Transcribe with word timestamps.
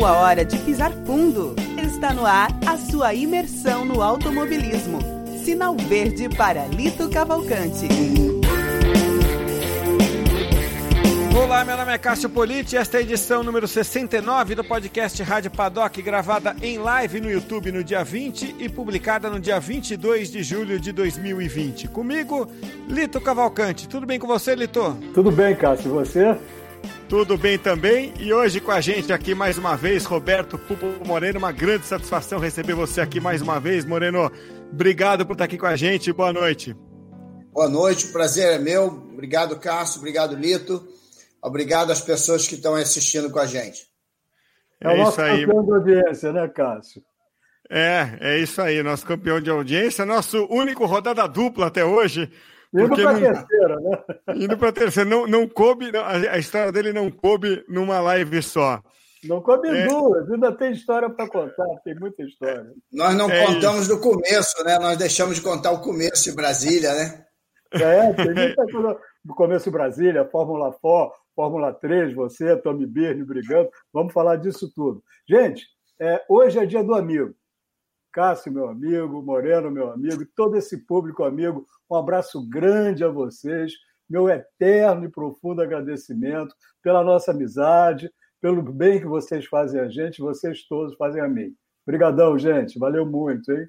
Chegou 0.00 0.14
a 0.14 0.18
hora 0.18 0.46
de 0.46 0.56
pisar 0.56 0.90
fundo. 1.04 1.54
Está 1.76 2.14
no 2.14 2.24
ar 2.24 2.48
a 2.66 2.78
sua 2.78 3.12
imersão 3.12 3.84
no 3.84 4.00
automobilismo. 4.00 4.98
Sinal 5.44 5.76
verde 5.76 6.26
para 6.26 6.64
Lito 6.68 7.06
Cavalcante. 7.10 7.86
Olá, 11.38 11.66
meu 11.66 11.76
nome 11.76 11.92
é 11.92 11.98
Cássio 11.98 12.30
Politi 12.30 12.76
e 12.76 12.78
esta 12.78 12.96
é 12.96 13.00
a 13.00 13.02
edição 13.02 13.42
número 13.42 13.68
69 13.68 14.54
do 14.54 14.64
podcast 14.64 15.22
Rádio 15.22 15.50
Paddock, 15.50 16.00
gravada 16.00 16.56
em 16.62 16.78
live 16.78 17.20
no 17.20 17.30
YouTube 17.30 17.70
no 17.70 17.84
dia 17.84 18.02
20 18.02 18.56
e 18.58 18.70
publicada 18.70 19.28
no 19.28 19.38
dia 19.38 19.60
22 19.60 20.30
de 20.30 20.42
julho 20.42 20.80
de 20.80 20.92
2020. 20.92 21.88
Comigo, 21.88 22.48
Lito 22.88 23.20
Cavalcante. 23.20 23.86
Tudo 23.86 24.06
bem 24.06 24.18
com 24.18 24.26
você, 24.26 24.54
Lito? 24.54 24.96
Tudo 25.12 25.30
bem, 25.30 25.54
Cássio. 25.54 25.88
E 25.88 25.92
você? 25.92 26.38
Tudo 27.10 27.36
bem 27.36 27.58
também. 27.58 28.14
E 28.20 28.32
hoje 28.32 28.60
com 28.60 28.70
a 28.70 28.80
gente 28.80 29.12
aqui 29.12 29.34
mais 29.34 29.58
uma 29.58 29.76
vez, 29.76 30.04
Roberto 30.04 30.56
Pupo 30.56 30.86
Moreno. 31.04 31.40
Uma 31.40 31.50
grande 31.50 31.84
satisfação 31.84 32.38
receber 32.38 32.74
você 32.74 33.00
aqui 33.00 33.18
mais 33.18 33.42
uma 33.42 33.58
vez, 33.58 33.84
Moreno. 33.84 34.30
Obrigado 34.70 35.26
por 35.26 35.32
estar 35.32 35.46
aqui 35.46 35.58
com 35.58 35.66
a 35.66 35.74
gente. 35.74 36.12
Boa 36.12 36.32
noite. 36.32 36.72
Boa 37.52 37.68
noite, 37.68 38.06
o 38.06 38.12
prazer 38.12 38.52
é 38.52 38.58
meu. 38.60 38.86
Obrigado, 39.12 39.58
Cássio. 39.58 39.98
Obrigado, 39.98 40.36
Lito. 40.36 40.86
Obrigado 41.42 41.90
às 41.90 42.00
pessoas 42.00 42.46
que 42.46 42.54
estão 42.54 42.76
assistindo 42.76 43.28
com 43.28 43.40
a 43.40 43.46
gente. 43.46 43.88
É, 44.80 44.92
é 44.92 44.94
o 44.94 44.98
nosso 44.98 45.20
aí. 45.20 45.44
campeão 45.44 45.64
de 45.64 45.72
audiência, 45.72 46.32
né, 46.32 46.46
Cássio? 46.46 47.02
É, 47.68 48.18
é 48.20 48.38
isso 48.38 48.62
aí, 48.62 48.84
nosso 48.84 49.04
campeão 49.04 49.40
de 49.40 49.50
audiência, 49.50 50.06
nosso 50.06 50.46
único 50.48 50.86
rodada 50.86 51.26
dupla 51.26 51.66
até 51.66 51.84
hoje. 51.84 52.30
Indo 52.72 52.96
para 52.96 53.10
a 53.10 53.18
terceira, 53.18 53.80
né? 53.80 53.98
Indo 54.36 54.58
para 54.58 54.68
a 54.68 54.72
terceira. 54.72 55.10
Não, 55.10 55.26
não 55.26 55.48
coube, 55.48 55.90
não, 55.90 56.04
a 56.04 56.38
história 56.38 56.70
dele 56.70 56.92
não 56.92 57.10
coube 57.10 57.64
numa 57.68 58.00
live 58.00 58.42
só. 58.42 58.80
Não 59.24 59.42
coube 59.42 59.68
é. 59.68 59.86
duas, 59.86 60.30
ainda 60.30 60.52
tem 60.52 60.72
história 60.72 61.10
para 61.10 61.28
contar, 61.28 61.66
tem 61.84 61.94
muita 61.94 62.22
história. 62.22 62.66
Nós 62.90 63.14
não 63.14 63.30
é 63.30 63.44
contamos 63.44 63.82
isso. 63.82 63.96
do 63.96 64.00
começo, 64.00 64.64
né? 64.64 64.78
Nós 64.78 64.96
deixamos 64.96 65.36
de 65.36 65.42
contar 65.42 65.72
o 65.72 65.82
começo 65.82 66.24
de 66.24 66.34
Brasília, 66.34 66.94
né? 66.94 67.24
É, 67.72 68.12
tem 68.14 68.32
muita 68.34 68.64
coisa. 68.66 68.98
No 69.22 69.34
começo 69.34 69.64
de 69.66 69.70
Brasília, 69.70 70.24
Fórmula 70.24 70.72
4, 70.72 71.14
Fórmula 71.36 71.74
3, 71.74 72.14
você, 72.14 72.56
Tommy 72.56 72.86
Birne 72.86 73.22
brigando. 73.22 73.68
Vamos 73.92 74.14
falar 74.14 74.36
disso 74.36 74.72
tudo. 74.74 75.02
Gente, 75.28 75.66
é, 76.00 76.24
hoje 76.26 76.58
é 76.58 76.64
dia 76.64 76.82
do 76.82 76.94
amigo. 76.94 77.34
Cássio, 78.12 78.52
meu 78.52 78.68
amigo, 78.68 79.22
Moreno, 79.22 79.70
meu 79.70 79.90
amigo, 79.90 80.26
todo 80.34 80.56
esse 80.56 80.78
público 80.78 81.24
amigo, 81.24 81.66
um 81.90 81.96
abraço 81.96 82.46
grande 82.48 83.04
a 83.04 83.08
vocês, 83.08 83.72
meu 84.08 84.28
eterno 84.28 85.04
e 85.04 85.08
profundo 85.08 85.62
agradecimento 85.62 86.54
pela 86.82 87.04
nossa 87.04 87.30
amizade, 87.30 88.10
pelo 88.40 88.62
bem 88.62 88.98
que 88.98 89.06
vocês 89.06 89.46
fazem 89.46 89.80
a 89.80 89.88
gente, 89.88 90.20
vocês 90.20 90.66
todos 90.66 90.96
fazem 90.96 91.22
a 91.22 91.28
mim. 91.28 91.54
Obrigadão, 91.86 92.38
gente, 92.38 92.78
valeu 92.78 93.06
muito, 93.06 93.52
hein? 93.52 93.68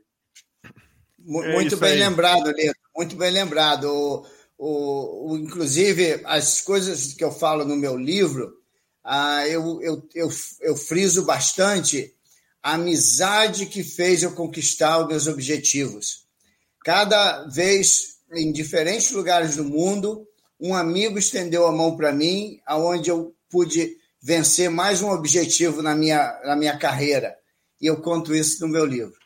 É 1.44 1.54
muito 1.54 1.78
bem 1.78 1.94
aí. 1.94 2.00
lembrado, 2.00 2.52
Lito, 2.52 2.80
muito 2.96 3.16
bem 3.16 3.32
lembrado 3.32 4.26
o, 4.64 5.32
o, 5.32 5.38
inclusive, 5.38 6.22
as 6.24 6.62
coisas 6.62 7.14
que 7.14 7.24
eu 7.24 7.32
falo 7.32 7.66
no 7.66 7.76
meu 7.76 7.98
livro, 7.98 8.54
ah, 9.04 9.48
eu, 9.48 9.82
eu, 9.82 10.08
eu, 10.14 10.30
eu 10.62 10.76
friso 10.76 11.26
bastante 11.26 12.14
a 12.62 12.74
amizade 12.74 13.66
que 13.66 13.84
fez 13.84 14.24
eu 14.24 14.34
conquistar 14.34 15.00
os 15.00 15.08
meus 15.08 15.28
objetivos. 15.28 16.26
Cada 16.84 17.46
vez, 17.48 18.18
em 18.34 18.52
diferentes 18.52 19.12
lugares 19.12 19.56
do 19.56 19.64
mundo, 19.64 20.28
um 20.60 20.76
amigo 20.76 21.18
estendeu 21.18 21.66
a 21.66 21.72
mão 21.72 21.96
para 21.96 22.12
mim, 22.12 22.60
aonde 22.66 23.10
eu 23.10 23.36
pude 23.50 23.98
vencer 24.22 24.70
mais 24.70 25.02
um 25.02 25.10
objetivo 25.10 25.82
na 25.82 25.96
minha, 25.96 26.40
na 26.46 26.56
minha 26.56 26.78
carreira. 26.78 27.36
E 27.82 27.88
eu 27.88 28.00
conto 28.02 28.36
isso 28.36 28.66
no 28.66 28.72
meu 28.72 28.86
livro. 28.86 29.20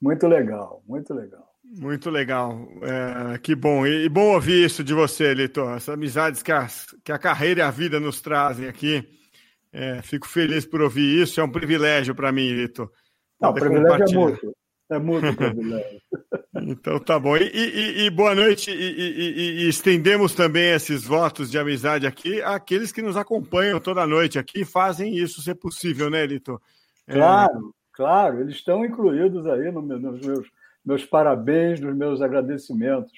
Muito 0.00 0.26
legal, 0.26 0.82
muito 0.86 1.14
legal. 1.14 1.48
Muito 1.64 2.10
legal. 2.10 2.68
É, 2.82 3.38
que 3.38 3.54
bom. 3.54 3.86
E, 3.86 4.04
e, 4.04 4.08
bom 4.08 4.34
ouvir 4.34 4.66
isso 4.66 4.84
de 4.84 4.92
você, 4.92 5.32
Litor. 5.32 5.76
Essas 5.76 5.94
amizades 5.94 6.42
que 6.42 6.52
a, 6.52 6.68
que 7.02 7.10
a 7.10 7.18
carreira 7.18 7.60
e 7.60 7.62
a 7.62 7.70
vida 7.70 7.98
nos 7.98 8.20
trazem 8.20 8.68
aqui. 8.68 9.08
É, 9.72 10.02
fico 10.02 10.28
feliz 10.28 10.66
por 10.66 10.82
ouvir 10.82 11.22
isso. 11.22 11.40
É 11.40 11.44
um 11.44 11.50
privilégio 11.50 12.14
para 12.14 12.30
mim, 12.30 12.50
Litor. 12.52 12.90
Não, 13.40 13.54
privilégio 13.54 14.04
é 14.04 14.14
muito. 14.14 14.56
É 14.90 14.98
muito 14.98 15.34
privilégio. 15.34 16.00
então 16.68 16.98
tá 16.98 17.18
bom. 17.18 17.36
E, 17.36 17.50
e, 17.52 18.04
e 18.04 18.10
boa 18.10 18.34
noite. 18.34 18.70
E, 18.70 19.66
estendemos 19.68 20.34
também 20.34 20.70
esses 20.72 21.04
votos 21.04 21.50
de 21.50 21.58
amizade 21.58 22.06
aqui 22.06 22.42
àqueles 22.42 22.92
que 22.92 23.00
nos 23.00 23.16
acompanham 23.16 23.80
toda 23.80 24.06
noite 24.06 24.38
aqui 24.38 24.60
e 24.60 24.66
fazem 24.66 25.16
isso 25.16 25.40
ser 25.40 25.54
possível, 25.54 26.10
né, 26.10 26.26
Litor? 26.26 26.60
É... 27.06 27.14
Claro, 27.14 27.74
claro. 27.92 28.40
Eles 28.40 28.56
estão 28.56 28.84
incluídos 28.84 29.46
aí 29.46 29.72
nos 29.72 29.84
meus 30.22 30.50
meus 30.84 31.04
parabéns, 31.04 31.80
nos 31.80 31.96
meus 31.96 32.20
agradecimentos. 32.20 33.12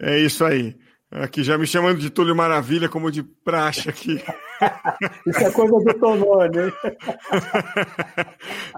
É 0.00 0.18
isso 0.18 0.44
aí. 0.44 0.76
Aqui 1.10 1.42
já 1.42 1.58
me 1.58 1.66
chamando 1.66 1.98
de 1.98 2.10
Túlio 2.10 2.36
Maravilha, 2.36 2.88
como 2.88 3.10
de 3.10 3.22
praxe 3.22 3.88
aqui. 3.88 4.22
isso 5.26 5.38
é 5.40 5.50
coisa 5.50 5.72
do 5.72 5.94
Tonone, 5.94 6.72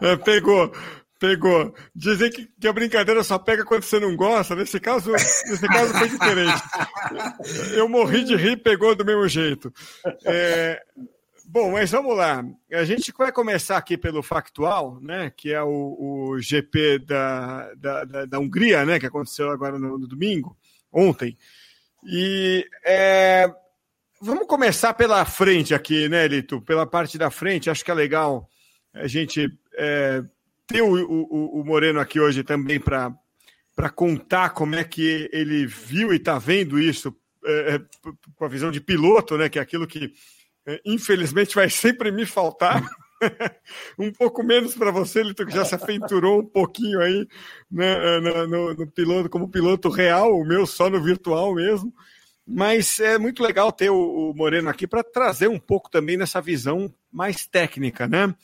é, 0.03 0.17
pegou, 0.17 0.73
pegou. 1.19 1.75
Dizem 1.95 2.31
que, 2.31 2.49
que, 2.61 2.69
a 2.69 2.73
brincadeira 2.73 3.23
só 3.23 3.39
pega 3.39 3.65
quando 3.65 3.83
você 3.83 4.01
não 4.01 4.17
gosta. 4.17 4.55
Nesse 4.55 4.79
caso, 4.81 5.13
nesse 5.13 5.67
caso 5.69 5.93
foi 5.95 6.09
diferente. 6.09 6.63
Eu 7.75 7.89
morri 7.89 8.25
de 8.25 8.37
rir, 8.37 8.57
pegou 8.57 8.95
do 8.95 9.05
mesmo 9.05 9.29
jeito. 9.29 9.73
É, 10.25 10.83
Bom, 11.53 11.73
mas 11.73 11.91
vamos 11.91 12.17
lá. 12.17 12.45
A 12.71 12.85
gente 12.85 13.13
vai 13.19 13.33
começar 13.33 13.77
aqui 13.77 13.99
pelo 13.99 14.23
factual, 14.23 15.01
né? 15.01 15.33
Que 15.37 15.53
é 15.53 15.61
o, 15.61 15.97
o 15.99 16.41
GP 16.41 17.01
da, 17.01 17.75
da, 17.75 18.05
da, 18.05 18.25
da, 18.25 18.39
Hungria, 18.39 18.85
né? 18.85 19.01
Que 19.01 19.07
aconteceu 19.07 19.51
agora 19.51 19.77
no, 19.77 19.99
no 19.99 20.07
domingo, 20.07 20.57
ontem. 20.93 21.37
E 22.05 22.65
é, 22.87 23.53
vamos 24.21 24.47
começar 24.47 24.93
pela 24.95 25.25
frente 25.25 25.75
aqui, 25.75 26.09
né, 26.09 26.29
Lito? 26.29 26.61
Pela 26.61 26.87
parte 26.87 27.17
da 27.17 27.31
frente. 27.31 27.71
Acho 27.71 27.85
que 27.85 27.91
é 27.91 27.95
legal 27.95 28.49
a 28.93 29.07
gente 29.07 29.49
é, 29.75 30.23
ter 30.67 30.83
o, 30.83 30.95
o, 30.95 31.61
o 31.61 31.65
Moreno 31.65 31.99
aqui 31.99 32.21
hoje 32.21 32.45
também 32.45 32.79
para 32.79 33.91
contar 33.95 34.51
como 34.51 34.75
é 34.75 34.85
que 34.85 35.29
ele 35.33 35.67
viu 35.67 36.13
e 36.13 36.17
está 36.17 36.39
vendo 36.39 36.79
isso 36.79 37.15
é, 37.45 37.77
é, 37.77 37.81
com 38.37 38.45
a 38.45 38.49
visão 38.49 38.71
de 38.71 38.81
piloto, 38.81 39.39
né? 39.39 39.49
Que 39.49 39.59
é 39.59 39.63
aquilo 39.63 39.87
que 39.87 40.13
é, 40.67 40.81
infelizmente 40.85 41.55
vai 41.55 41.69
sempre 41.71 42.11
me 42.11 42.27
faltar. 42.27 42.85
um 43.99 44.11
pouco 44.13 44.43
menos 44.43 44.75
para 44.75 44.91
você, 44.91 45.23
Lito, 45.23 45.45
que 45.45 45.53
já 45.53 45.65
se 45.65 45.75
aventurou 45.75 46.41
um 46.41 46.47
pouquinho 46.47 47.01
aí 47.01 47.27
né, 47.71 48.19
no, 48.21 48.47
no, 48.47 48.75
no, 48.75 48.87
piloto, 48.91 49.29
como 49.29 49.51
piloto 49.51 49.91
real, 49.91 50.35
o 50.35 50.45
meu 50.45 50.67
só 50.67 50.89
no 50.89 51.03
virtual 51.03 51.55
mesmo. 51.55 51.93
Mas 52.53 52.99
é 52.99 53.17
muito 53.17 53.45
legal 53.45 53.71
ter 53.71 53.91
o, 53.91 54.35
Moreno 54.35 54.69
aqui 54.69 54.85
para 54.85 55.05
trazer 55.05 55.49
um 55.49 55.59
pouco 55.59 55.89
também 55.89 56.17
nessa 56.17 56.41
visão 56.41 56.93
mais 57.13 57.47
técnica, 57.47 58.09
né? 58.09 58.35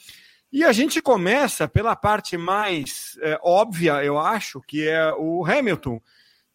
E 0.53 0.63
a 0.63 0.73
gente 0.73 1.03
começa 1.03 1.67
pela 1.67 1.97
parte 1.97 2.37
mais 2.37 3.19
é, 3.21 3.37
óbvia, 3.43 4.05
eu 4.05 4.17
acho, 4.17 4.61
que 4.61 4.87
é 4.87 5.13
o 5.15 5.45
Hamilton, 5.45 6.01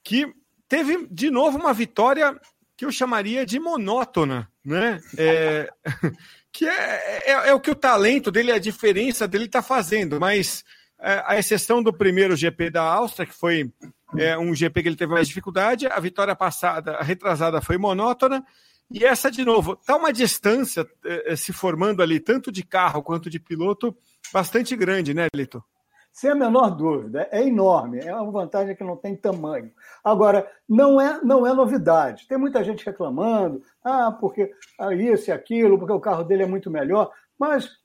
que 0.01 0.33
teve 0.67 1.05
de 1.11 1.29
novo 1.29 1.57
uma 1.57 1.73
vitória 1.73 2.39
que 2.77 2.85
eu 2.85 2.91
chamaria 2.91 3.45
de 3.45 3.59
monótona, 3.59 4.49
né? 4.63 5.01
É, 5.17 5.69
que 6.53 6.65
é, 6.65 7.21
é, 7.25 7.49
é, 7.49 7.53
o 7.53 7.59
que 7.59 7.69
o 7.69 7.75
talento 7.75 8.31
dele, 8.31 8.53
a 8.53 8.59
diferença 8.59 9.27
dele 9.27 9.45
está 9.45 9.61
fazendo, 9.61 10.21
mas 10.21 10.63
é, 11.01 11.23
a 11.25 11.37
exceção 11.37 11.81
do 11.81 11.91
primeiro 11.91 12.35
GP 12.35 12.69
da 12.69 12.83
Áustria, 12.83 13.25
que 13.25 13.33
foi 13.33 13.71
é, 14.17 14.37
um 14.37 14.53
GP 14.53 14.83
que 14.83 14.89
ele 14.89 14.95
teve 14.95 15.13
mais 15.13 15.27
dificuldade, 15.27 15.87
a 15.87 15.99
vitória 15.99 16.35
passada, 16.35 16.95
a 16.95 17.03
retrasada 17.03 17.61
foi 17.61 17.77
monótona, 17.77 18.45
e 18.89 19.05
essa, 19.05 19.31
de 19.31 19.43
novo, 19.45 19.73
está 19.73 19.95
uma 19.95 20.11
distância 20.11 20.85
é, 21.05 21.35
se 21.35 21.53
formando 21.53 22.03
ali, 22.03 22.19
tanto 22.19 22.51
de 22.51 22.61
carro 22.61 23.01
quanto 23.01 23.29
de 23.29 23.39
piloto, 23.39 23.95
bastante 24.33 24.75
grande, 24.75 25.13
né, 25.13 25.27
Lito? 25.33 25.63
Sem 26.11 26.29
a 26.29 26.35
menor 26.35 26.71
dúvida, 26.71 27.27
é 27.31 27.41
enorme, 27.41 27.99
é 27.99 28.13
uma 28.13 28.29
vantagem 28.29 28.75
que 28.75 28.83
não 28.83 28.97
tem 28.97 29.15
tamanho. 29.15 29.71
Agora, 30.03 30.45
não 30.67 30.99
é, 30.99 31.21
não 31.23 31.47
é 31.47 31.53
novidade. 31.53 32.27
Tem 32.27 32.37
muita 32.37 32.61
gente 32.65 32.85
reclamando, 32.85 33.63
ah, 33.81 34.11
porque 34.11 34.51
ah, 34.77 34.93
isso 34.93 35.29
e 35.29 35.31
aquilo, 35.31 35.79
porque 35.79 35.93
o 35.93 36.01
carro 36.01 36.25
dele 36.25 36.43
é 36.43 36.47
muito 36.47 36.69
melhor, 36.69 37.09
mas 37.39 37.80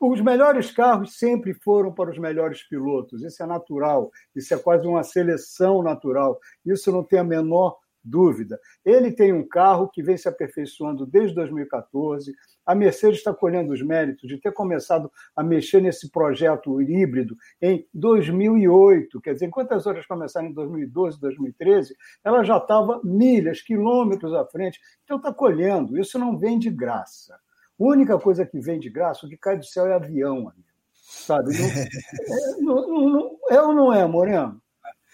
os 0.00 0.20
melhores 0.20 0.70
carros 0.70 1.18
sempre 1.18 1.54
foram 1.54 1.92
para 1.92 2.10
os 2.10 2.18
melhores 2.18 2.62
pilotos. 2.62 3.22
Isso 3.22 3.42
é 3.42 3.46
natural, 3.46 4.10
isso 4.34 4.52
é 4.54 4.58
quase 4.58 4.86
uma 4.86 5.02
seleção 5.02 5.82
natural. 5.82 6.38
Isso 6.64 6.90
não 6.90 7.04
tem 7.04 7.18
a 7.18 7.24
menor 7.24 7.76
dúvida. 8.02 8.58
Ele 8.84 9.12
tem 9.12 9.32
um 9.32 9.46
carro 9.46 9.88
que 9.88 10.02
vem 10.02 10.16
se 10.16 10.28
aperfeiçoando 10.28 11.06
desde 11.06 11.34
2014. 11.34 12.32
A 12.64 12.74
Mercedes 12.74 13.18
está 13.18 13.34
colhendo 13.34 13.72
os 13.72 13.82
méritos 13.82 14.28
de 14.28 14.38
ter 14.38 14.52
começado 14.52 15.10
a 15.36 15.42
mexer 15.42 15.80
nesse 15.80 16.10
projeto 16.10 16.80
híbrido 16.80 17.36
em 17.60 17.86
2008. 17.92 19.20
Quer 19.20 19.34
dizer, 19.34 19.50
quantas 19.50 19.86
horas 19.86 20.06
começaram 20.06 20.48
em 20.48 20.52
2012, 20.54 21.20
2013, 21.20 21.94
ela 22.24 22.42
já 22.42 22.56
estava 22.56 23.00
milhas, 23.04 23.60
quilômetros 23.60 24.32
à 24.32 24.46
frente. 24.46 24.80
Então 25.04 25.18
está 25.18 25.32
colhendo. 25.32 25.98
Isso 25.98 26.18
não 26.18 26.38
vem 26.38 26.58
de 26.58 26.70
graça. 26.70 27.38
A 27.80 27.84
única 27.84 28.18
coisa 28.18 28.44
que 28.44 28.60
vem 28.60 28.78
de 28.78 28.90
graça, 28.90 29.24
o 29.24 29.28
que 29.28 29.36
cai 29.36 29.56
do 29.56 29.64
céu 29.64 29.86
é 29.86 29.94
avião, 29.94 30.48
amigo. 30.48 30.64
Sabe? 30.92 31.56
Não, 31.58 31.66
é, 31.66 32.56
não, 32.60 33.10
não, 33.10 33.38
é 33.50 33.62
ou 33.62 33.74
não 33.74 33.92
é, 33.92 34.06
Moreno? 34.06 34.60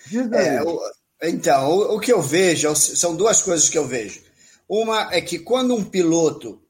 Diz 0.06 0.30
aí. 0.32 0.56
É, 0.56 0.62
o 0.62 0.80
então, 1.22 1.70
o, 1.70 1.96
o 1.96 2.00
que 2.00 2.12
eu 2.12 2.20
vejo 2.20 2.74
são 2.76 3.16
duas 3.16 3.40
coisas 3.42 3.68
que 3.68 3.78
eu 3.78 3.86
vejo. 3.86 4.20
Uma 4.68 5.14
é 5.14 5.20
que 5.20 5.38
quando 5.38 5.74
um 5.74 5.84
piloto 5.84 6.60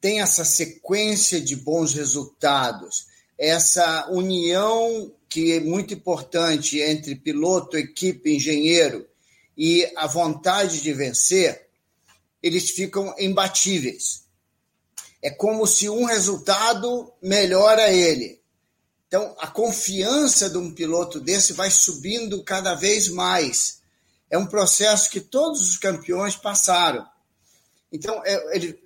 tem 0.00 0.20
essa 0.20 0.44
sequência 0.44 1.40
de 1.40 1.56
bons 1.56 1.94
resultados, 1.94 3.06
essa 3.38 4.08
união 4.10 5.12
que 5.28 5.52
é 5.52 5.60
muito 5.60 5.92
importante 5.92 6.80
entre 6.80 7.16
piloto, 7.16 7.76
equipe, 7.76 8.34
engenheiro 8.34 9.06
e 9.56 9.90
a 9.96 10.06
vontade 10.06 10.80
de 10.80 10.92
vencer, 10.92 11.66
eles 12.42 12.70
ficam 12.70 13.14
imbatíveis. 13.18 14.25
É 15.26 15.30
como 15.30 15.66
se 15.66 15.88
um 15.88 16.04
resultado 16.04 17.12
melhora 17.20 17.90
ele. 17.90 18.40
Então, 19.08 19.34
a 19.40 19.48
confiança 19.48 20.48
de 20.48 20.56
um 20.56 20.72
piloto 20.72 21.18
desse 21.18 21.52
vai 21.52 21.68
subindo 21.68 22.44
cada 22.44 22.76
vez 22.76 23.08
mais 23.08 23.80
é 24.30 24.38
um 24.38 24.46
processo 24.46 25.10
que 25.10 25.18
todos 25.18 25.68
os 25.68 25.78
campeões 25.78 26.36
passaram. 26.36 27.04
Então, 27.90 28.22
é, 28.24 28.56
ele, 28.56 28.78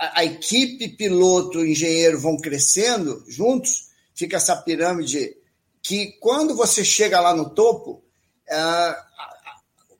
a, 0.00 0.20
a, 0.20 0.24
equipe, 0.24 0.96
piloto, 0.96 1.62
engenheiro 1.62 2.18
vão 2.18 2.38
crescendo 2.38 3.22
juntos, 3.28 3.90
fica 4.14 4.38
essa 4.38 4.56
pirâmide 4.56 5.36
que, 5.82 6.12
quando 6.20 6.56
você 6.56 6.82
chega 6.82 7.20
lá 7.20 7.36
no 7.36 7.50
topo, 7.50 8.02
é, 8.48 8.96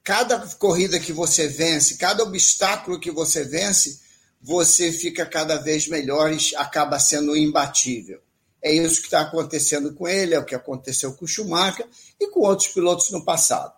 cada 0.02 0.38
corrida 0.56 0.98
que 0.98 1.12
você 1.12 1.48
vence, 1.48 1.98
cada 1.98 2.22
obstáculo 2.22 2.98
que 2.98 3.10
você 3.10 3.44
vence, 3.44 4.00
você 4.42 4.90
fica 4.90 5.24
cada 5.24 5.56
vez 5.56 5.86
melhor 5.86 6.32
e 6.32 6.56
acaba 6.56 6.98
sendo 6.98 7.36
imbatível. 7.36 8.20
É 8.60 8.72
isso 8.72 9.00
que 9.00 9.06
está 9.06 9.20
acontecendo 9.20 9.94
com 9.94 10.08
ele, 10.08 10.34
é 10.34 10.38
o 10.38 10.44
que 10.44 10.54
aconteceu 10.54 11.14
com 11.14 11.24
o 11.24 11.28
Schumacher 11.28 11.86
e 12.18 12.28
com 12.28 12.40
outros 12.40 12.68
pilotos 12.68 13.10
no 13.10 13.24
passado. 13.24 13.74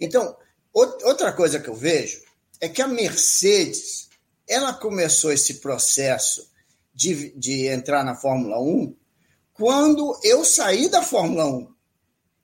Então, 0.00 0.36
outra 0.72 1.32
coisa 1.32 1.60
que 1.60 1.68
eu 1.68 1.74
vejo 1.74 2.20
é 2.60 2.68
que 2.68 2.82
a 2.82 2.88
Mercedes 2.88 4.08
ela 4.48 4.72
começou 4.72 5.32
esse 5.32 5.54
processo 5.54 6.50
de, 6.94 7.30
de 7.38 7.66
entrar 7.66 8.04
na 8.04 8.14
Fórmula 8.14 8.60
1 8.60 8.94
quando 9.52 10.18
eu 10.22 10.44
saí 10.44 10.88
da 10.88 11.02
Fórmula 11.02 11.46
1. 11.46 11.68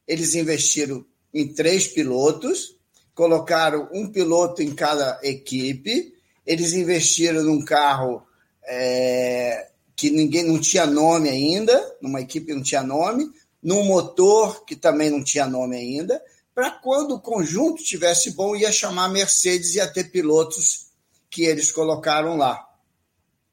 Eles 0.07 0.35
investiram 0.35 1.05
em 1.33 1.53
três 1.53 1.87
pilotos, 1.87 2.77
colocaram 3.15 3.89
um 3.93 4.11
piloto 4.11 4.63
em 4.63 4.75
cada 4.75 5.21
equipe, 5.23 6.15
eles 6.47 6.73
investiram 6.73 7.43
num 7.43 7.65
carro 7.65 8.23
é, 8.65 9.69
que 9.97 10.11
ninguém 10.11 10.45
não 10.45 10.59
tinha 10.59 10.87
nome 10.87 11.29
ainda, 11.29 11.97
numa 12.01 12.21
equipe 12.21 12.47
que 12.47 12.55
não 12.55 12.63
tinha 12.63 12.83
nome, 12.83 13.31
num 13.63 13.85
motor 13.85 14.65
que 14.65 14.75
também 14.75 15.11
não 15.11 15.23
tinha 15.23 15.47
nome 15.47 15.77
ainda, 15.77 16.23
para 16.55 16.71
quando 16.71 17.15
o 17.15 17.21
conjunto 17.21 17.83
tivesse 17.83 18.33
bom, 18.33 18.57
ia 18.57 18.73
chamar 18.73 19.09
Mercedes 19.09 19.75
e 19.75 19.77
ia 19.77 19.87
ter 19.87 20.11
pilotos 20.11 20.87
que 21.31 21.45
eles 21.45 21.71
colocaram 21.71 22.37
lá. 22.37 22.67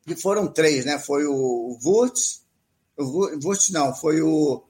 E 0.08 0.16
foram 0.16 0.48
três, 0.48 0.86
né? 0.86 0.98
Foi 0.98 1.26
o 1.26 1.78
Wurtz, 1.84 2.42
o 2.98 3.04
Wurtz 3.44 3.70
não, 3.70 3.94
foi 3.94 4.22
o, 4.22 4.64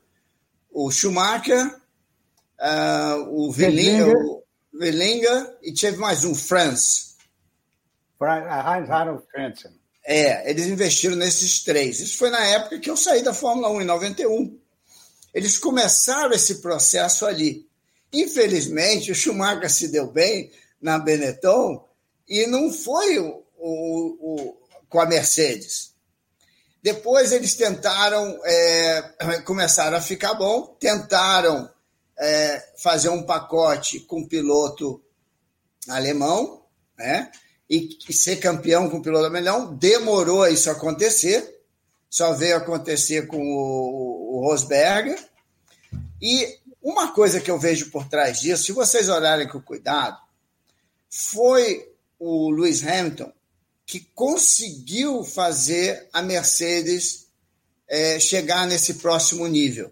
o 0.72 0.92
Schumacher, 0.92 1.80
uh, 2.60 3.30
o 3.30 3.52
Velinga 3.52 4.14
e 5.62 5.74
teve 5.74 5.98
mais 5.98 6.24
um, 6.24 6.36
Franz. 6.36 7.07
Heinz 8.22 8.90
Harald 8.90 9.24
Frentzen. 9.32 9.72
É, 10.06 10.50
eles 10.50 10.68
investiram 10.68 11.16
nesses 11.16 11.64
três. 11.64 12.00
Isso 12.00 12.18
foi 12.18 12.30
na 12.30 12.44
época 12.46 12.80
que 12.80 12.90
eu 12.90 12.96
saí 12.96 13.22
da 13.22 13.34
Fórmula 13.34 13.70
1, 13.70 13.82
em 13.82 13.86
91. 13.86 14.60
Eles 15.34 15.58
começaram 15.58 16.34
esse 16.34 16.62
processo 16.62 17.26
ali. 17.26 17.68
Infelizmente, 18.12 19.12
o 19.12 19.16
Schumacher 19.16 19.70
se 19.70 19.90
deu 19.90 20.08
bem 20.08 20.52
na 20.82 20.98
Benetton 20.98 21.86
e 22.28 22.48
não 22.48 22.72
foi 22.72 23.20
o, 23.20 23.44
o, 23.58 24.18
o 24.20 24.58
com 24.88 25.02
a 25.02 25.06
Mercedes. 25.06 25.94
Depois 26.82 27.34
eles 27.34 27.56
tentaram, 27.56 28.40
é, 28.46 29.42
começaram 29.44 29.98
a 29.98 30.02
ficar 30.02 30.36
bom, 30.36 30.76
tentaram 30.80 31.70
é, 32.18 32.66
fazer 32.78 33.10
um 33.10 33.24
pacote 33.24 34.00
com 34.00 34.28
piloto 34.28 35.04
alemão, 35.90 36.64
né? 36.98 37.30
E, 37.70 37.98
e 38.08 38.14
ser 38.14 38.38
campeão 38.38 38.90
com 38.90 39.02
piloto 39.02 39.26
alemão. 39.26 39.76
Demorou 39.76 40.48
isso 40.48 40.70
acontecer, 40.70 41.62
só 42.10 42.34
veio 42.34 42.58
acontecer 42.58 43.28
com 43.28 43.38
o, 43.38 44.38
o 44.38 44.48
Rosberger. 44.48 45.20
E 46.22 46.58
uma 46.82 47.12
coisa 47.12 47.42
que 47.42 47.52
eu 47.52 47.60
vejo 47.60 47.92
por 47.92 48.08
trás 48.08 48.40
disso, 48.40 48.64
se 48.64 48.72
vocês 48.72 49.10
olharem 49.10 49.48
com 49.48 49.62
cuidado, 49.62 50.18
foi 51.10 51.92
o 52.20 52.50
Lewis 52.50 52.86
Hamilton 52.86 53.32
que 53.86 54.02
conseguiu 54.14 55.24
fazer 55.24 56.10
a 56.12 56.22
Mercedes 56.22 57.28
é, 57.88 58.20
chegar 58.20 58.68
nesse 58.68 58.96
próximo 58.96 59.48
nível. 59.48 59.92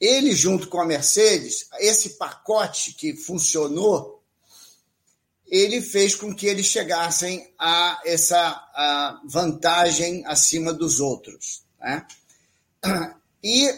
Ele, 0.00 0.32
junto 0.32 0.68
com 0.68 0.80
a 0.80 0.86
Mercedes, 0.86 1.68
esse 1.80 2.10
pacote 2.10 2.92
que 2.92 3.16
funcionou, 3.16 4.15
ele 5.48 5.80
fez 5.80 6.14
com 6.14 6.34
que 6.34 6.46
eles 6.46 6.66
chegassem 6.66 7.52
a 7.58 8.00
essa 8.04 8.38
a 8.38 9.20
vantagem 9.24 10.24
acima 10.26 10.72
dos 10.72 10.98
outros. 11.00 11.62
Né? 11.78 12.06
E 13.42 13.72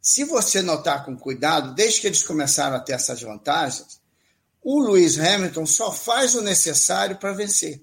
se 0.00 0.24
você 0.24 0.62
notar 0.62 1.04
com 1.04 1.16
cuidado, 1.16 1.74
desde 1.74 2.00
que 2.00 2.06
eles 2.06 2.22
começaram 2.22 2.76
a 2.76 2.80
ter 2.80 2.94
essas 2.94 3.22
vantagens, 3.22 4.00
o 4.62 4.80
Lewis 4.80 5.18
Hamilton 5.18 5.64
só 5.64 5.92
faz 5.92 6.34
o 6.34 6.42
necessário 6.42 7.18
para 7.18 7.32
vencer. 7.32 7.82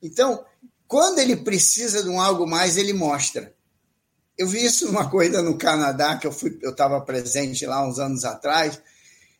Então, 0.00 0.44
quando 0.88 1.18
ele 1.18 1.36
precisa 1.36 2.02
de 2.02 2.08
um 2.08 2.20
algo 2.20 2.46
mais, 2.46 2.76
ele 2.76 2.92
mostra. 2.92 3.54
Eu 4.36 4.48
vi 4.48 4.64
isso 4.64 4.86
numa 4.86 5.10
corrida 5.10 5.42
no 5.42 5.58
Canadá, 5.58 6.16
que 6.16 6.26
eu 6.26 6.32
fui, 6.32 6.58
eu 6.62 6.70
estava 6.70 7.00
presente 7.00 7.66
lá 7.66 7.86
uns 7.86 7.98
anos 7.98 8.24
atrás, 8.24 8.80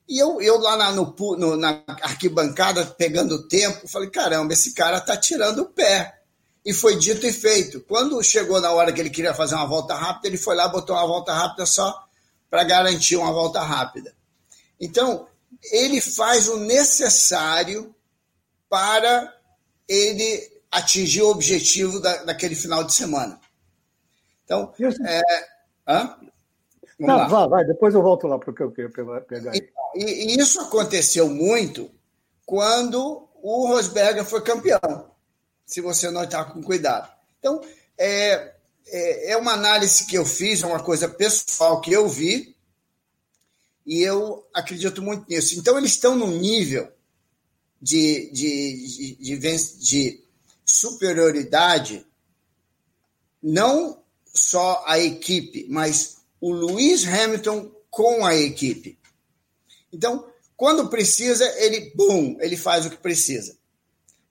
e 0.08 0.18
eu, 0.18 0.40
eu 0.40 0.58
lá 0.58 0.76
na, 0.76 0.92
no, 0.92 1.14
no, 1.36 1.56
na 1.56 1.82
arquibancada, 2.02 2.84
pegando 2.84 3.46
tempo, 3.48 3.88
falei, 3.88 4.10
caramba, 4.10 4.52
esse 4.52 4.74
cara 4.74 4.98
está 4.98 5.16
tirando 5.16 5.60
o 5.60 5.68
pé. 5.68 6.20
E 6.64 6.72
foi 6.72 6.96
dito 6.96 7.26
e 7.26 7.32
feito. 7.32 7.80
Quando 7.80 8.22
chegou 8.22 8.60
na 8.60 8.70
hora 8.70 8.92
que 8.92 9.00
ele 9.00 9.10
queria 9.10 9.34
fazer 9.34 9.54
uma 9.54 9.66
volta 9.66 9.94
rápida, 9.94 10.28
ele 10.28 10.38
foi 10.38 10.54
lá 10.54 10.68
botou 10.68 10.94
uma 10.94 11.06
volta 11.06 11.32
rápida 11.32 11.66
só 11.66 12.06
para 12.48 12.62
garantir 12.62 13.16
uma 13.16 13.32
volta 13.32 13.60
rápida. 13.62 14.14
Então, 14.78 15.26
ele 15.72 16.00
faz 16.00 16.48
o 16.48 16.58
necessário 16.58 17.94
para 18.68 19.32
ele 19.88 20.50
atingir 20.70 21.22
o 21.22 21.30
objetivo 21.30 22.00
da, 22.00 22.24
daquele 22.24 22.54
final 22.54 22.84
de 22.84 22.94
semana. 22.94 23.40
Então, 24.44 24.72
é... 25.06 25.22
Hã? 25.86 26.16
Não, 27.06 27.28
vai, 27.28 27.48
vai, 27.48 27.64
depois 27.64 27.94
eu 27.94 28.02
volto 28.02 28.26
lá 28.26 28.38
para 28.38 28.50
o 28.50 28.54
que 28.54 28.62
eu 28.62 28.70
queria 28.70 28.90
pegar. 28.90 29.54
E, 29.54 29.70
e, 29.94 30.40
isso 30.40 30.60
aconteceu 30.60 31.28
muito 31.28 31.90
quando 32.46 33.28
o 33.42 33.66
Rosberger 33.66 34.24
foi 34.24 34.42
campeão 34.42 35.10
se 35.66 35.80
você 35.80 36.10
não 36.10 36.24
está 36.24 36.44
com 36.44 36.62
cuidado. 36.62 37.10
Então, 37.38 37.62
é, 37.98 38.54
é, 38.86 39.32
é, 39.32 39.36
uma 39.36 39.52
análise 39.52 40.06
que 40.06 40.16
eu 40.16 40.24
fiz, 40.24 40.62
é 40.62 40.66
uma 40.66 40.82
coisa 40.82 41.08
pessoal 41.08 41.80
que 41.80 41.92
eu 41.92 42.08
vi, 42.08 42.54
e 43.86 44.00
eu 44.02 44.46
acredito 44.52 45.02
muito 45.02 45.28
nisso. 45.28 45.58
Então, 45.58 45.76
eles 45.78 45.92
estão 45.92 46.14
num 46.14 46.38
nível 46.38 46.88
de, 47.80 48.30
de, 48.32 49.16
de, 49.18 49.38
de, 49.38 49.78
de 49.78 50.24
superioridade, 50.64 52.06
não 53.42 54.02
só 54.32 54.84
a 54.86 54.98
equipe, 54.98 55.66
mas 55.68 56.21
o 56.42 56.52
Lewis 56.52 57.06
Hamilton 57.06 57.70
com 57.88 58.26
a 58.26 58.34
equipe. 58.34 58.98
Então, 59.92 60.26
quando 60.56 60.88
precisa, 60.88 61.44
ele, 61.56 61.92
bum, 61.94 62.36
ele 62.40 62.56
faz 62.56 62.84
o 62.84 62.90
que 62.90 62.96
precisa. 62.96 63.56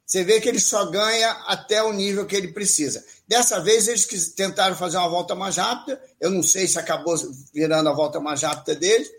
Você 0.06 0.25
vê 0.25 0.41
que 0.41 0.50
ele 0.50 0.60
só 0.60 0.88
ganha 0.88 1.32
até 1.48 1.82
o 1.82 1.94
nível 1.94 2.25
que 2.25 2.36
ele 2.36 2.50
precisa. 2.50 3.01
Dessa 3.25 3.62
vez, 3.62 3.88
eles 3.88 4.34
tentaram 4.34 4.75
fazer 4.75 4.98
uma 4.98 5.08
volta 5.08 5.34
mais 5.34 5.56
rápida. 5.56 6.01
Eu 6.20 6.30
não 6.30 6.44
sei 6.44 6.68
se 6.68 6.77
acabou 6.77 7.15
virando 7.53 7.88
a 7.88 7.94
volta 7.94 8.20
mais 8.20 8.41
rápida 8.41 8.75
deles, 8.75 9.10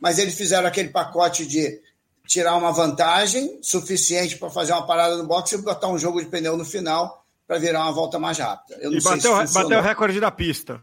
mas 0.00 0.18
eles 0.18 0.34
fizeram 0.34 0.66
aquele 0.66 0.88
pacote 0.88 1.46
de 1.46 1.80
tirar 2.26 2.56
uma 2.56 2.72
vantagem 2.72 3.60
suficiente 3.62 4.36
para 4.36 4.50
fazer 4.50 4.72
uma 4.72 4.84
parada 4.84 5.16
no 5.16 5.28
boxe 5.28 5.54
e 5.54 5.58
botar 5.58 5.86
um 5.86 5.98
jogo 5.98 6.20
de 6.20 6.26
pneu 6.26 6.56
no 6.56 6.64
final 6.64 7.24
para 7.46 7.58
virar 7.58 7.82
uma 7.82 7.92
volta 7.92 8.18
mais 8.18 8.38
rápida. 8.38 8.80
e 8.82 9.00
bateu, 9.00 9.32
bateu 9.32 9.78
o 9.78 9.82
recorde 9.82 10.18
da 10.18 10.30
pista. 10.32 10.82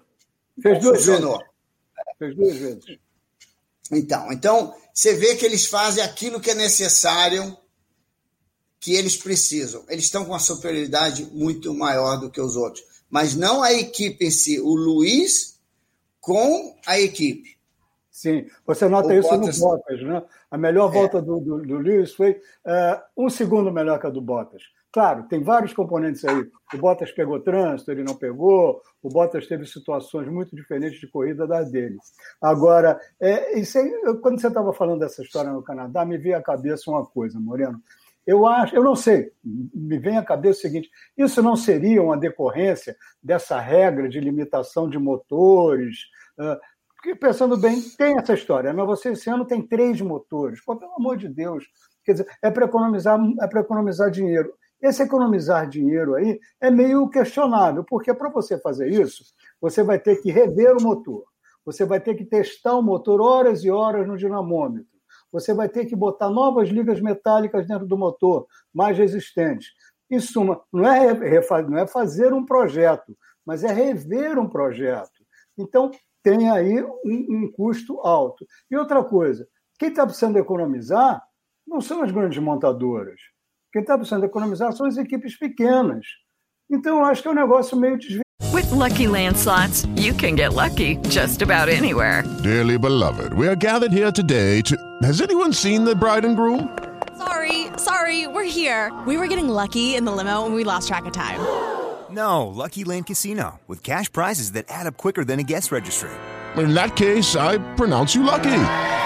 Fez 0.61 0.79
duas 0.81 1.05
vezes. 1.05 1.48
Fez 2.19 2.35
duas 2.35 2.55
vezes. 2.55 2.99
Então, 3.91 4.31
então, 4.31 4.75
você 4.93 5.15
vê 5.15 5.35
que 5.35 5.45
eles 5.45 5.65
fazem 5.65 6.03
aquilo 6.03 6.39
que 6.39 6.51
é 6.51 6.55
necessário 6.55 7.57
que 8.79 8.93
eles 8.93 9.17
precisam. 9.17 9.83
Eles 9.89 10.05
estão 10.05 10.23
com 10.23 10.31
uma 10.31 10.39
superioridade 10.39 11.25
muito 11.31 11.73
maior 11.73 12.17
do 12.17 12.29
que 12.29 12.39
os 12.39 12.55
outros. 12.55 12.83
Mas 13.09 13.35
não 13.35 13.63
a 13.63 13.73
equipe 13.73 14.25
em 14.25 14.31
si, 14.31 14.59
o 14.59 14.75
Luiz 14.75 15.59
com 16.19 16.77
a 16.85 16.99
equipe. 16.99 17.57
Sim, 18.11 18.47
você 18.65 18.87
nota 18.87 19.07
o 19.07 19.13
isso 19.13 19.29
Bottas... 19.29 19.59
no 19.59 19.65
Bottas, 19.65 20.03
né? 20.03 20.23
A 20.51 20.57
melhor 20.57 20.89
é. 20.89 20.93
volta 20.93 21.21
do, 21.21 21.39
do, 21.39 21.61
do 21.65 21.77
Lewis 21.77 22.13
foi 22.13 22.31
uh, 22.31 23.01
um 23.17 23.29
segundo 23.29 23.71
melhor 23.71 23.99
que 23.99 24.07
a 24.07 24.09
do 24.09 24.21
Bottas. 24.21 24.63
Claro, 24.91 25.23
tem 25.29 25.41
vários 25.41 25.71
componentes 25.73 26.25
aí. 26.25 26.49
O 26.73 26.77
Bottas 26.77 27.11
pegou 27.11 27.39
trânsito, 27.39 27.91
ele 27.91 28.03
não 28.03 28.15
pegou. 28.15 28.81
O 29.01 29.09
Bottas 29.09 29.47
teve 29.47 29.65
situações 29.65 30.27
muito 30.27 30.55
diferentes 30.55 30.99
de 30.99 31.07
corrida 31.07 31.47
das 31.47 31.71
dele. 31.71 31.97
Agora, 32.41 32.99
é, 33.19 33.55
aí, 33.55 33.65
quando 34.21 34.39
você 34.39 34.47
estava 34.47 34.73
falando 34.73 34.99
dessa 34.99 35.21
história 35.21 35.51
no 35.51 35.63
Canadá, 35.63 36.05
me 36.05 36.17
veio 36.17 36.37
à 36.37 36.41
cabeça 36.41 36.89
uma 36.91 37.05
coisa, 37.05 37.39
Moreno. 37.39 37.81
Eu 38.27 38.45
acho, 38.45 38.75
eu 38.75 38.83
não 38.83 38.95
sei, 38.95 39.31
me 39.43 39.97
vem 39.97 40.17
à 40.17 40.23
cabeça 40.23 40.59
o 40.59 40.61
seguinte: 40.61 40.89
isso 41.17 41.41
não 41.41 41.55
seria 41.55 42.03
uma 42.03 42.17
decorrência 42.17 42.95
dessa 43.23 43.59
regra 43.59 44.07
de 44.07 44.19
limitação 44.19 44.89
de 44.89 44.99
motores? 44.99 45.97
Porque, 46.95 47.15
pensando 47.15 47.57
bem, 47.57 47.81
tem 47.97 48.17
essa 48.17 48.33
história, 48.33 48.73
mas 48.73 48.85
você 48.85 49.11
esse 49.11 49.29
ano 49.29 49.45
tem 49.45 49.65
três 49.65 50.01
motores. 50.01 50.63
Pô, 50.63 50.75
pelo 50.75 50.93
amor 50.95 51.15
de 51.15 51.29
Deus. 51.29 51.65
Quer 52.03 52.11
dizer, 52.11 52.27
é 52.41 52.51
para 52.51 52.65
economizar, 52.65 53.19
é 53.41 53.47
para 53.47 53.61
economizar 53.61 54.11
dinheiro. 54.11 54.53
Esse 54.81 55.03
economizar 55.03 55.67
dinheiro 55.67 56.15
aí 56.15 56.39
é 56.61 56.71
meio 56.71 57.09
questionável, 57.09 57.83
porque 57.83 58.13
para 58.13 58.29
você 58.29 58.57
fazer 58.57 58.89
isso, 58.89 59.23
você 59.59 59.83
vai 59.83 59.99
ter 59.99 60.21
que 60.21 60.31
rever 60.31 60.77
o 60.77 60.81
motor, 60.81 61.25
você 61.65 61.85
vai 61.85 61.99
ter 61.99 62.15
que 62.15 62.23
testar 62.23 62.75
o 62.75 62.81
motor 62.81 63.19
horas 63.19 63.63
e 63.63 63.69
horas 63.69 64.07
no 64.07 64.17
dinamômetro, 64.17 64.87
você 65.31 65.53
vai 65.53 65.67
ter 65.67 65.85
que 65.85 65.95
botar 65.95 66.29
novas 66.29 66.69
ligas 66.69 67.01
metálicas 67.01 67.67
dentro 67.67 67.85
do 67.85 67.97
motor, 67.97 68.47
mais 68.73 68.97
resistentes. 68.97 69.67
Em 70.09 70.19
suma, 70.19 70.61
não 70.73 70.87
é, 70.87 71.13
não 71.63 71.77
é 71.77 71.85
fazer 71.85 72.33
um 72.33 72.43
projeto, 72.43 73.15
mas 73.45 73.63
é 73.63 73.71
rever 73.71 74.39
um 74.39 74.49
projeto. 74.49 75.23
Então, 75.57 75.91
tem 76.23 76.49
aí 76.49 76.83
um, 76.83 76.99
um 77.05 77.51
custo 77.51 77.99
alto. 78.01 78.45
E 78.71 78.75
outra 78.75 79.03
coisa, 79.03 79.47
quem 79.77 79.89
está 79.89 80.05
precisando 80.05 80.37
economizar 80.37 81.21
não 81.65 81.79
são 81.79 82.01
as 82.01 82.11
grandes 82.11 82.41
montadoras. 82.41 83.19
Quem 83.71 83.81
está 83.81 83.95
precisando 83.95 84.25
economizar 84.25 84.73
são 84.73 84.87
as 84.87 84.97
equipes 84.97 85.37
pequenas. 85.37 86.05
Então, 86.71 86.97
eu 86.97 87.05
acho 87.05 87.21
que 87.21 87.27
é 87.27 87.31
um 87.31 87.35
negócio 87.35 87.77
meio 87.77 87.97
desviado. 87.97 88.23
With 88.51 88.71
lucky 88.71 89.07
landslots, 89.07 89.85
you 89.95 90.13
can 90.13 90.35
get 90.35 90.53
lucky 90.53 90.97
just 91.09 91.41
about 91.43 91.69
anywhere. 91.69 92.23
Dearly 92.41 92.77
beloved, 92.79 93.33
we 93.33 93.47
are 93.47 93.55
gathered 93.55 93.91
here 93.93 94.11
today 94.11 94.61
to. 94.63 94.75
Has 95.03 95.21
anyone 95.21 95.53
seen 95.53 95.85
the 95.85 95.95
bride 95.95 96.25
and 96.25 96.35
groom? 96.35 96.75
Sorry, 97.17 97.67
sorry, 97.77 98.27
we're 98.27 98.43
here. 98.49 98.91
We 99.05 99.17
were 99.17 99.27
getting 99.27 99.49
lucky 99.49 99.95
in 99.95 100.03
the 100.03 100.11
limo 100.11 100.45
and 100.45 100.55
we 100.55 100.63
lost 100.63 100.87
track 100.87 101.05
of 101.05 101.13
time. 101.13 101.39
No, 102.09 102.47
Lucky 102.47 102.83
Land 102.83 103.05
Casino, 103.05 103.59
with 103.67 103.83
cash 103.83 104.11
prizes 104.11 104.53
that 104.53 104.65
add 104.67 104.87
up 104.87 104.97
quicker 104.97 105.23
than 105.23 105.39
a 105.39 105.43
guest 105.43 105.71
registry. 105.71 106.09
In 106.57 106.73
that 106.73 106.95
case, 106.95 107.35
I 107.35 107.59
pronounce 107.75 108.15
you 108.15 108.23
lucky. 108.23 108.49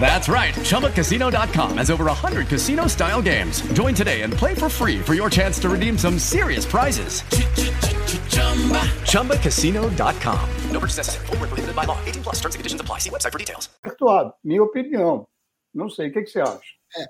That's 0.00 0.28
right. 0.28 0.52
ChumbaCasino.com 0.54 1.78
has 1.78 1.90
over 1.90 2.06
100 2.06 2.48
casino 2.48 2.88
style 2.88 3.22
games. 3.22 3.62
Join 3.72 3.94
today 3.94 4.22
and 4.22 4.32
play 4.32 4.54
for 4.54 4.68
free 4.68 4.98
for 4.98 5.14
your 5.14 5.30
chance 5.30 5.60
to 5.60 5.68
redeem 5.68 5.96
some 5.96 6.18
serious 6.18 6.66
prizes. 6.66 7.22
ChumbaCasino.com. 9.06 10.48
No 10.72 10.80
purchase 10.80 10.96
necessary. 10.98 11.26
Full 11.26 11.36
prohibited 11.36 11.76
by 11.76 11.84
law. 11.84 11.98
18 12.04 12.22
plus 12.22 12.40
terms 12.40 12.54
and 12.56 12.60
conditions 12.60 12.80
apply. 12.80 12.98
See 12.98 13.10
website 13.10 13.32
for 13.32 13.38
details. 13.38 13.70
Minha 14.44 14.64
opinião. 14.64 15.26
Não 15.72 15.88
sei. 15.88 16.08
O 16.08 16.12
que, 16.12 16.22
que 16.22 16.30
você 16.30 16.40
acha? 16.40 16.60
É. 16.96 17.06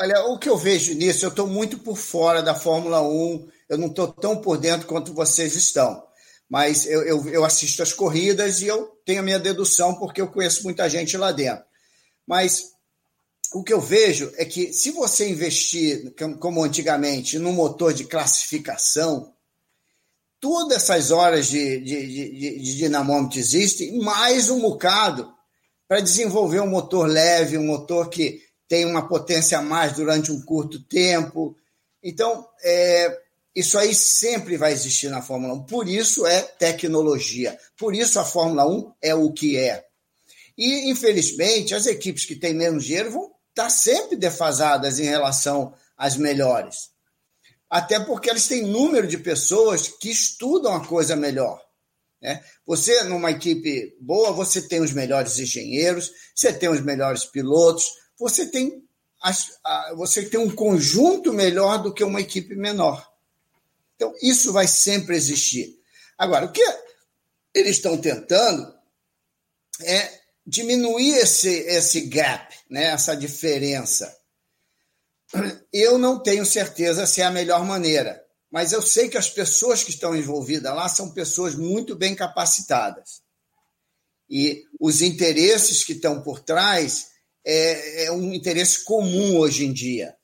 Olha, 0.00 0.24
o 0.26 0.38
que 0.38 0.48
eu 0.48 0.56
vejo 0.56 0.94
nisso, 0.94 1.24
eu 1.24 1.30
estou 1.30 1.46
muito 1.46 1.78
por 1.78 1.96
fora 1.96 2.42
da 2.42 2.54
Fórmula 2.54 3.02
1. 3.02 3.48
Eu 3.68 3.78
não 3.78 3.88
estou 3.88 4.08
tão 4.08 4.40
por 4.40 4.56
dentro 4.56 4.86
quanto 4.86 5.12
vocês 5.12 5.54
estão 5.54 6.02
mas 6.50 6.84
eu, 6.84 7.02
eu, 7.04 7.28
eu, 7.28 7.44
assisto 7.44 7.80
as 7.80 7.92
corridas 7.92 8.60
e 8.60 8.66
eu 8.66 8.90
tenho 9.10 9.20
a 9.22 9.24
minha 9.24 9.40
dedução 9.40 9.96
porque 9.96 10.20
eu 10.20 10.28
conheço 10.28 10.62
muita 10.62 10.88
gente 10.88 11.16
lá 11.16 11.32
dentro. 11.32 11.64
Mas 12.24 12.70
o 13.52 13.64
que 13.64 13.72
eu 13.72 13.80
vejo 13.80 14.32
é 14.36 14.44
que 14.44 14.72
se 14.72 14.92
você 14.92 15.28
investir, 15.28 16.14
como 16.38 16.62
antigamente, 16.62 17.36
num 17.36 17.52
motor 17.52 17.92
de 17.92 18.04
classificação, 18.04 19.34
todas 20.38 20.76
essas 20.76 21.10
horas 21.10 21.48
de, 21.48 21.80
de, 21.80 22.06
de, 22.06 22.58
de 22.60 22.76
dinamômetro 22.76 23.40
existem, 23.40 23.98
mais 23.98 24.48
um 24.48 24.60
bocado 24.60 25.28
para 25.88 25.98
desenvolver 25.98 26.60
um 26.60 26.70
motor 26.70 27.08
leve, 27.08 27.58
um 27.58 27.66
motor 27.66 28.08
que 28.08 28.40
tem 28.68 28.84
uma 28.84 29.08
potência 29.08 29.58
a 29.58 29.62
mais 29.62 29.94
durante 29.94 30.30
um 30.30 30.40
curto 30.40 30.80
tempo. 30.84 31.56
Então, 32.00 32.46
é, 32.62 33.20
isso 33.54 33.78
aí 33.78 33.94
sempre 33.94 34.56
vai 34.56 34.72
existir 34.72 35.08
na 35.08 35.22
Fórmula 35.22 35.54
1. 35.54 35.64
Por 35.64 35.88
isso 35.88 36.26
é 36.26 36.40
tecnologia. 36.42 37.58
Por 37.76 37.94
isso 37.94 38.20
a 38.20 38.24
Fórmula 38.24 38.66
1 38.66 38.92
é 39.02 39.14
o 39.14 39.32
que 39.32 39.56
é. 39.56 39.84
E, 40.56 40.90
infelizmente, 40.90 41.74
as 41.74 41.86
equipes 41.86 42.24
que 42.24 42.36
têm 42.36 42.54
menos 42.54 42.84
dinheiro 42.84 43.10
vão 43.10 43.32
estar 43.48 43.70
sempre 43.70 44.16
defasadas 44.16 44.98
em 44.98 45.04
relação 45.04 45.74
às 45.96 46.16
melhores. 46.16 46.90
Até 47.68 47.98
porque 48.00 48.30
eles 48.30 48.46
têm 48.46 48.66
número 48.66 49.06
de 49.06 49.18
pessoas 49.18 49.88
que 49.88 50.10
estudam 50.10 50.74
a 50.74 50.86
coisa 50.86 51.16
melhor. 51.16 51.60
Né? 52.20 52.44
Você, 52.66 53.02
numa 53.04 53.30
equipe 53.30 53.96
boa, 54.00 54.32
você 54.32 54.62
tem 54.62 54.80
os 54.80 54.92
melhores 54.92 55.38
engenheiros, 55.38 56.12
você 56.34 56.52
tem 56.52 56.68
os 56.68 56.80
melhores 56.80 57.24
pilotos, 57.24 57.88
você 58.18 58.46
tem, 58.46 58.84
as, 59.22 59.58
a, 59.64 59.94
você 59.96 60.24
tem 60.24 60.38
um 60.38 60.50
conjunto 60.50 61.32
melhor 61.32 61.82
do 61.82 61.92
que 61.92 62.04
uma 62.04 62.20
equipe 62.20 62.54
menor. 62.54 63.09
Então, 64.00 64.14
isso 64.22 64.50
vai 64.50 64.66
sempre 64.66 65.14
existir. 65.14 65.78
Agora, 66.16 66.46
o 66.46 66.52
que 66.52 66.64
eles 67.54 67.76
estão 67.76 67.98
tentando 67.98 68.74
é 69.82 70.20
diminuir 70.46 71.16
esse, 71.16 71.50
esse 71.50 72.00
gap, 72.08 72.56
né, 72.70 72.84
essa 72.84 73.14
diferença. 73.14 74.10
Eu 75.70 75.98
não 75.98 76.18
tenho 76.22 76.46
certeza 76.46 77.06
se 77.06 77.20
é 77.20 77.26
a 77.26 77.30
melhor 77.30 77.62
maneira, 77.66 78.24
mas 78.50 78.72
eu 78.72 78.80
sei 78.80 79.10
que 79.10 79.18
as 79.18 79.28
pessoas 79.28 79.84
que 79.84 79.90
estão 79.90 80.16
envolvidas 80.16 80.74
lá 80.74 80.88
são 80.88 81.12
pessoas 81.12 81.54
muito 81.54 81.94
bem 81.94 82.14
capacitadas. 82.14 83.20
E 84.30 84.64
os 84.80 85.02
interesses 85.02 85.84
que 85.84 85.92
estão 85.92 86.22
por 86.22 86.40
trás 86.40 87.08
é, 87.44 88.04
é 88.04 88.12
um 88.12 88.32
interesse 88.32 88.82
comum 88.82 89.36
hoje 89.36 89.66
em 89.66 89.74
dia. 89.74 90.16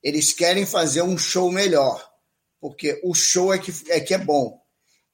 Eles 0.00 0.32
querem 0.32 0.64
fazer 0.64 1.02
um 1.02 1.18
show 1.18 1.50
melhor, 1.50 2.13
porque 2.64 2.98
o 3.04 3.12
show 3.12 3.52
é 3.52 3.58
que 3.58 3.70
é, 3.90 4.00
que 4.00 4.14
é 4.14 4.18
bom. 4.18 4.58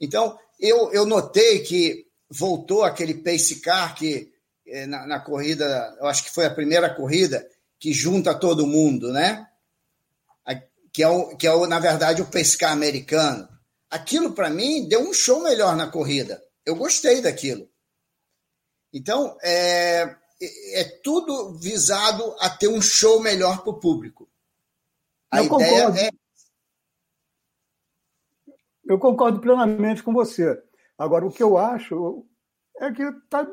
Então, 0.01 0.39
eu, 0.61 0.93
eu 0.93 1.05
notei 1.05 1.59
que 1.59 2.07
voltou 2.31 2.85
aquele 2.85 3.13
pace 3.13 3.59
car 3.59 3.97
que 3.97 4.33
é, 4.65 4.87
na, 4.87 5.05
na, 5.05 5.19
corrida, 5.19 5.97
eu 5.99 6.07
acho 6.07 6.23
que 6.23 6.31
foi 6.31 6.47
a 6.47 6.55
primeira 6.55 6.95
corrida 6.95 7.45
que 7.77 7.93
junta 7.93 8.39
todo 8.39 8.69
mundo, 8.69 9.13
né? 9.13 9.49
Que 10.93 11.03
é, 11.03 11.09
o, 11.09 11.37
que 11.37 11.45
é 11.45 11.53
o, 11.53 11.67
na 11.67 11.81
verdade, 11.81 12.23
o 12.23 12.31
pescar 12.31 12.71
americano. 12.71 13.49
Aquilo, 13.91 14.33
para 14.33 14.49
mim, 14.49 14.87
deu 14.89 15.01
um 15.01 15.13
show 15.13 15.43
melhor 15.43 15.75
na 15.75 15.89
corrida. 15.89 16.41
Eu 16.65 16.77
gostei 16.77 17.21
daquilo. 17.21 17.69
Então, 18.93 19.37
é, 19.43 20.15
é 20.75 20.85
tudo 21.03 21.59
visado 21.59 22.33
a 22.39 22.49
ter 22.49 22.69
um 22.69 22.81
show 22.81 23.19
melhor 23.19 23.63
para 23.63 23.71
o 23.71 23.81
público. 23.81 24.29
A 25.33 25.39
Eu 25.39 25.47
ideia 25.47 25.87
concordo. 25.87 25.99
é. 25.99 26.20
Eu 28.91 28.99
concordo 28.99 29.41
plenamente 29.41 30.03
com 30.03 30.13
você. 30.13 30.61
Agora, 30.99 31.25
o 31.25 31.31
que 31.31 31.41
eu 31.41 31.57
acho 31.57 32.27
é 32.77 32.91
que 32.91 33.09
tá, 33.31 33.47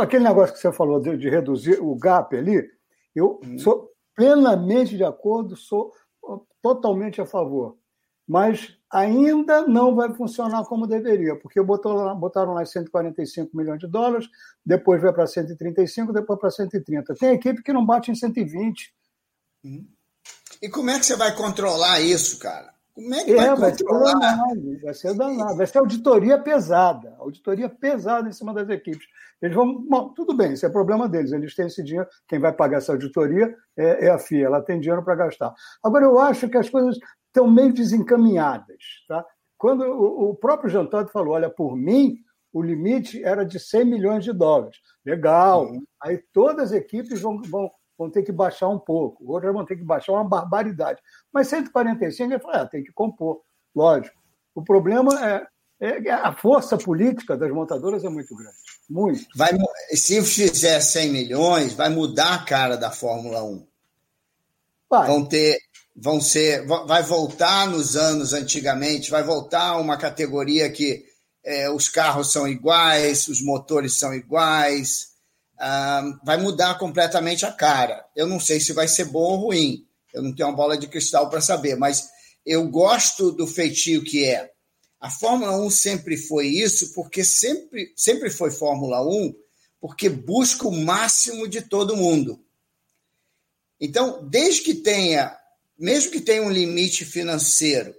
aquele 0.00 0.22
negócio 0.22 0.54
que 0.54 0.60
você 0.60 0.70
falou 0.72 1.00
de, 1.00 1.16
de 1.16 1.28
reduzir 1.28 1.80
o 1.82 1.96
gap 1.96 2.36
ali, 2.36 2.64
eu 3.12 3.40
hum. 3.44 3.58
sou 3.58 3.90
plenamente 4.14 4.96
de 4.96 5.02
acordo, 5.02 5.56
sou 5.56 5.90
totalmente 6.62 7.20
a 7.20 7.26
favor. 7.26 7.76
Mas 8.24 8.78
ainda 8.88 9.66
não 9.66 9.96
vai 9.96 10.14
funcionar 10.14 10.64
como 10.66 10.86
deveria, 10.86 11.34
porque 11.34 11.60
botaram, 11.60 12.16
botaram 12.16 12.54
lá 12.54 12.64
145 12.64 13.56
milhões 13.56 13.80
de 13.80 13.88
dólares, 13.88 14.28
depois 14.64 15.02
vai 15.02 15.12
para 15.12 15.26
135, 15.26 16.12
depois 16.12 16.38
para 16.38 16.52
130. 16.52 17.16
Tem 17.16 17.34
equipe 17.34 17.64
que 17.64 17.72
não 17.72 17.84
bate 17.84 18.12
em 18.12 18.14
120. 18.14 18.94
Hum. 19.64 19.88
E 20.62 20.68
como 20.68 20.90
é 20.90 21.00
que 21.00 21.04
você 21.04 21.16
vai 21.16 21.34
controlar 21.34 22.00
isso, 22.00 22.38
cara? 22.38 22.75
Como 22.96 23.14
é 23.14 23.24
que 23.24 23.32
é, 23.32 23.36
vai, 23.36 23.56
vai 23.56 23.70
controlar? 23.72 24.08
Ser 24.08 24.18
danado, 24.18 24.80
vai 24.82 24.94
ser 24.94 25.14
danado. 25.14 25.56
Vai 25.58 25.66
ser 25.66 25.78
auditoria 25.78 26.38
pesada. 26.38 27.14
Auditoria 27.18 27.68
pesada 27.68 28.26
em 28.26 28.32
cima 28.32 28.54
das 28.54 28.70
equipes. 28.70 29.06
Eles 29.42 29.54
vão. 29.54 29.82
Bom, 29.82 30.14
tudo 30.14 30.34
bem, 30.34 30.54
isso 30.54 30.64
é 30.64 30.70
problema 30.70 31.06
deles. 31.06 31.30
Eles 31.30 31.54
têm 31.54 31.66
esse 31.66 31.82
dinheiro. 31.82 32.08
Quem 32.26 32.38
vai 32.38 32.54
pagar 32.54 32.78
essa 32.78 32.92
auditoria 32.92 33.54
é, 33.76 34.06
é 34.06 34.10
a 34.10 34.18
FIA. 34.18 34.46
Ela 34.46 34.62
tem 34.62 34.80
dinheiro 34.80 35.04
para 35.04 35.14
gastar. 35.14 35.54
Agora, 35.84 36.06
eu 36.06 36.18
acho 36.18 36.48
que 36.48 36.56
as 36.56 36.70
coisas 36.70 36.96
estão 37.26 37.46
meio 37.50 37.74
desencaminhadas. 37.74 38.82
Tá? 39.06 39.22
Quando 39.58 39.84
o, 39.84 40.30
o 40.30 40.34
próprio 40.34 40.70
Jantado 40.70 41.10
falou: 41.10 41.34
olha, 41.34 41.50
por 41.50 41.76
mim, 41.76 42.16
o 42.50 42.62
limite 42.62 43.22
era 43.22 43.44
de 43.44 43.60
100 43.60 43.84
milhões 43.84 44.24
de 44.24 44.32
dólares. 44.32 44.78
Legal. 45.04 45.66
Uhum. 45.66 45.84
Aí 46.02 46.16
todas 46.32 46.72
as 46.72 46.72
equipes 46.72 47.20
vão, 47.20 47.42
vão 47.42 47.70
vão 47.98 48.10
ter 48.10 48.22
que 48.22 48.32
baixar 48.32 48.68
um 48.68 48.78
pouco, 48.78 49.30
outras 49.30 49.52
vão 49.52 49.64
ter 49.64 49.76
que 49.76 49.84
baixar 49.84 50.12
uma 50.12 50.24
barbaridade. 50.24 51.00
Mas 51.32 51.48
145, 51.48 52.32
ele 52.32 52.40
fala, 52.40 52.62
ah, 52.62 52.66
tem 52.66 52.84
que 52.84 52.92
compor, 52.92 53.42
lógico. 53.74 54.16
O 54.54 54.62
problema 54.62 55.12
é, 55.24 55.46
é, 55.80 56.10
a 56.10 56.32
força 56.32 56.78
política 56.78 57.36
das 57.36 57.50
montadoras 57.50 58.04
é 58.04 58.08
muito 58.08 58.34
grande, 58.34 58.56
muito. 58.88 59.26
Vai, 59.34 59.50
se 59.90 60.22
fizer 60.22 60.80
100 60.80 61.10
milhões, 61.10 61.74
vai 61.74 61.88
mudar 61.88 62.34
a 62.34 62.44
cara 62.44 62.76
da 62.76 62.90
Fórmula 62.90 63.42
1. 63.42 63.66
Vai. 64.88 65.06
Vão 65.06 65.24
ter, 65.26 65.58
vão 65.94 66.20
ser, 66.20 66.66
vai 66.66 67.02
voltar 67.02 67.68
nos 67.68 67.96
anos 67.96 68.32
antigamente, 68.32 69.10
vai 69.10 69.22
voltar 69.22 69.78
uma 69.78 69.96
categoria 69.96 70.70
que 70.70 71.04
é, 71.44 71.70
os 71.70 71.88
carros 71.88 72.32
são 72.32 72.48
iguais, 72.48 73.28
os 73.28 73.40
motores 73.40 73.98
são 73.98 74.14
iguais, 74.14 75.15
vai 76.24 76.36
mudar 76.36 76.78
completamente 76.78 77.46
a 77.46 77.52
cara. 77.52 78.04
Eu 78.14 78.26
não 78.26 78.38
sei 78.38 78.60
se 78.60 78.72
vai 78.72 78.88
ser 78.88 79.06
bom 79.06 79.20
ou 79.20 79.36
ruim, 79.46 79.86
eu 80.12 80.22
não 80.22 80.34
tenho 80.34 80.48
uma 80.48 80.56
bola 80.56 80.76
de 80.76 80.86
cristal 80.86 81.28
para 81.28 81.40
saber, 81.40 81.76
mas 81.76 82.08
eu 82.44 82.68
gosto 82.68 83.32
do 83.32 83.46
feitio 83.46 84.04
que 84.04 84.24
é. 84.24 84.50
A 85.00 85.10
Fórmula 85.10 85.56
1 85.58 85.70
sempre 85.70 86.16
foi 86.16 86.46
isso, 86.46 86.92
porque 86.94 87.22
sempre, 87.24 87.92
sempre 87.94 88.30
foi 88.30 88.50
Fórmula 88.50 89.06
1, 89.06 89.34
porque 89.80 90.08
busca 90.08 90.66
o 90.66 90.72
máximo 90.72 91.46
de 91.46 91.60
todo 91.60 91.96
mundo. 91.96 92.42
Então, 93.80 94.26
desde 94.28 94.62
que 94.62 94.74
tenha, 94.74 95.36
mesmo 95.78 96.10
que 96.10 96.20
tenha 96.20 96.42
um 96.42 96.50
limite 96.50 97.04
financeiro, 97.04 97.94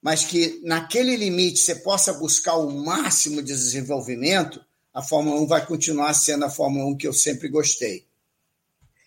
mas 0.00 0.24
que 0.24 0.60
naquele 0.62 1.16
limite 1.16 1.58
você 1.58 1.74
possa 1.74 2.12
buscar 2.12 2.54
o 2.56 2.70
máximo 2.70 3.42
de 3.42 3.52
desenvolvimento, 3.52 4.64
a 4.98 5.02
Fórmula 5.02 5.40
1 5.42 5.46
vai 5.46 5.64
continuar 5.64 6.12
sendo 6.12 6.44
a 6.44 6.50
Fórmula 6.50 6.84
1 6.86 6.96
que 6.96 7.06
eu 7.06 7.12
sempre 7.12 7.48
gostei. 7.48 8.04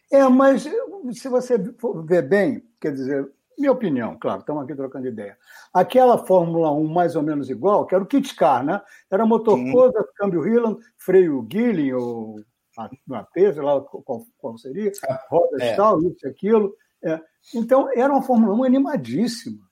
É, 0.10 0.24
mas 0.29 0.63
se 0.63 1.27
você 1.27 1.57
ver 2.05 2.21
bem, 2.21 2.63
quer 2.79 2.93
dizer, 2.93 3.29
minha 3.57 3.74
opinião, 3.74 4.17
claro, 4.17 4.39
estamos 4.39 4.63
aqui 4.63 4.74
trocando 4.74 5.10
ideia. 5.10 5.38
Aquela 5.74 6.25
Fórmula 6.25 6.71
1 6.71 6.88
mais 6.88 7.18
ou 7.18 7.22
menos 7.22 7.50
igual, 7.50 7.85
que 7.85 7.94
era 7.94 8.05
o 8.05 8.07
kit 8.07 8.33
car, 8.35 8.63
né? 8.63 8.81
Era 9.11 9.25
motor. 9.25 9.59
Coda, 9.70 10.07
câmbio 10.16 10.48
Hilland, 10.48 10.79
freio 10.98 11.46
Gilling, 11.51 11.92
ou 11.92 12.42
a 12.77 13.24
P, 13.24 13.53
sei 13.53 13.61
lá 13.61 13.81
qual, 13.81 14.25
qual 14.37 14.57
seria, 14.57 14.94
rodas 15.29 15.61
é. 15.61 15.75
tal, 15.75 16.01
isso 16.03 16.25
e 16.25 16.29
aquilo. 16.29 16.74
É. 17.03 17.20
Então, 17.53 17.89
era 17.94 18.13
uma 18.13 18.22
Fórmula 18.22 18.55
1 18.55 18.63
animadíssima. 18.63 19.68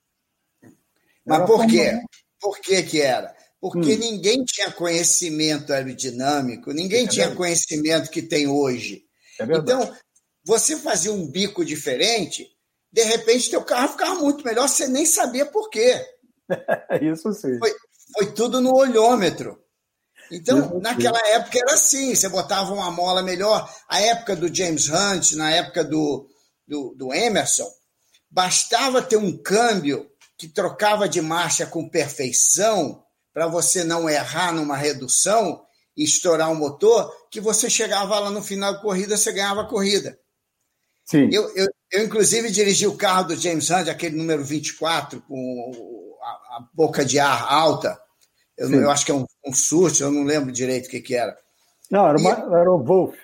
Mas 1.25 1.45
por 1.45 1.65
quê? 1.65 1.93
1... 1.93 2.05
Por 2.41 2.59
que 2.59 2.83
que 2.83 3.01
era? 3.01 3.38
Porque 3.59 3.93
hum. 3.93 3.97
ninguém 3.97 4.43
tinha 4.45 4.71
conhecimento 4.71 5.73
aerodinâmico, 5.73 6.71
ninguém 6.71 7.05
é 7.05 7.07
tinha 7.07 7.35
conhecimento 7.35 8.09
que 8.09 8.21
tem 8.21 8.47
hoje. 8.47 9.03
É 9.39 9.43
então, 9.43 9.93
você 10.45 10.77
fazia 10.77 11.11
um 11.11 11.27
bico 11.27 11.65
diferente, 11.65 12.47
de 12.91 13.03
repente 13.03 13.49
teu 13.49 13.63
carro 13.63 13.89
ficava 13.89 14.15
muito 14.15 14.43
melhor, 14.45 14.67
você 14.67 14.87
nem 14.87 15.05
sabia 15.05 15.45
por 15.45 15.69
quê. 15.69 16.05
Isso 17.01 17.33
sim. 17.33 17.57
Foi, 17.59 17.75
foi 18.13 18.31
tudo 18.31 18.61
no 18.61 18.73
olhômetro. 18.73 19.61
Então, 20.31 20.59
Isso 20.59 20.79
naquela 20.79 21.19
sim. 21.19 21.31
época 21.31 21.59
era 21.59 21.73
assim, 21.73 22.15
você 22.15 22.29
botava 22.29 22.73
uma 22.73 22.91
mola 22.91 23.21
melhor. 23.21 23.69
A 23.87 23.99
época 23.99 24.35
do 24.35 24.53
James 24.53 24.87
Hunt, 24.87 25.33
na 25.33 25.51
época 25.51 25.83
do, 25.83 26.29
do, 26.67 26.93
do 26.95 27.13
Emerson, 27.13 27.69
bastava 28.29 29.01
ter 29.01 29.17
um 29.17 29.35
câmbio 29.37 30.09
que 30.37 30.47
trocava 30.47 31.09
de 31.09 31.21
marcha 31.21 31.65
com 31.65 31.89
perfeição 31.89 33.03
para 33.33 33.47
você 33.47 33.83
não 33.83 34.09
errar 34.09 34.51
numa 34.53 34.75
redução 34.75 35.63
e 35.95 36.03
estourar 36.03 36.51
o 36.51 36.55
motor, 36.55 37.11
que 37.29 37.41
você 37.41 37.69
chegava 37.69 38.19
lá 38.19 38.29
no 38.29 38.41
final 38.41 38.73
da 38.73 38.79
corrida, 38.79 39.17
você 39.17 39.31
ganhava 39.31 39.61
a 39.61 39.67
corrida. 39.67 40.17
Sim. 41.05 41.29
Eu, 41.31 41.53
eu, 41.55 41.67
eu, 41.91 42.05
inclusive, 42.05 42.51
dirigi 42.51 42.85
o 42.87 42.95
carro 42.95 43.29
do 43.29 43.35
James 43.35 43.69
Hunt, 43.69 43.87
aquele 43.87 44.15
número 44.15 44.43
24, 44.43 45.21
com 45.21 46.17
a, 46.21 46.27
a 46.27 46.67
boca 46.73 47.03
de 47.03 47.19
ar 47.19 47.51
alta. 47.51 47.99
Eu, 48.57 48.71
eu 48.71 48.91
acho 48.91 49.05
que 49.05 49.11
é 49.11 49.15
um, 49.15 49.25
um 49.45 49.53
surto, 49.53 50.03
eu 50.03 50.11
não 50.11 50.23
lembro 50.23 50.51
direito 50.51 50.85
o 50.85 50.89
que, 50.89 51.01
que 51.01 51.15
era. 51.15 51.35
Não, 51.89 52.07
era, 52.07 52.17
uma, 52.17 52.59
era 52.59 52.71
o 52.71 52.83
Wolf. 52.83 53.15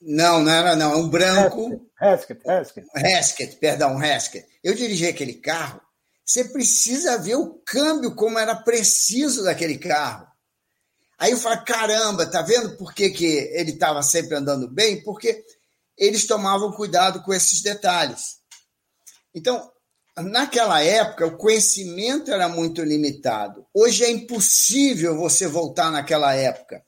Não, 0.00 0.42
não 0.42 0.52
era, 0.52 0.76
não. 0.76 0.92
É 0.92 0.96
um 0.96 1.08
branco. 1.08 1.88
Heskett, 2.00 2.42
Heskett. 2.46 2.88
Heskett, 2.94 3.56
perdão, 3.56 4.02
Heskett. 4.02 4.46
Eu 4.62 4.74
dirigi 4.74 5.06
aquele 5.06 5.34
carro 5.34 5.80
você 6.24 6.44
precisa 6.44 7.18
ver 7.18 7.36
o 7.36 7.60
câmbio, 7.66 8.14
como 8.14 8.38
era 8.38 8.56
preciso 8.56 9.44
daquele 9.44 9.76
carro. 9.76 10.26
Aí 11.18 11.32
eu 11.32 11.36
falo, 11.36 11.64
caramba, 11.64 12.26
tá 12.26 12.42
vendo 12.42 12.76
por 12.76 12.94
que, 12.94 13.10
que 13.10 13.24
ele 13.24 13.72
estava 13.72 14.02
sempre 14.02 14.36
andando 14.36 14.68
bem? 14.68 15.02
Porque 15.02 15.44
eles 15.96 16.26
tomavam 16.26 16.72
cuidado 16.72 17.22
com 17.22 17.32
esses 17.32 17.62
detalhes. 17.62 18.38
Então, 19.34 19.70
naquela 20.16 20.82
época, 20.82 21.26
o 21.26 21.36
conhecimento 21.36 22.32
era 22.32 22.48
muito 22.48 22.82
limitado. 22.82 23.66
Hoje 23.72 24.04
é 24.04 24.10
impossível 24.10 25.16
você 25.16 25.46
voltar 25.46 25.90
naquela 25.90 26.34
época, 26.34 26.82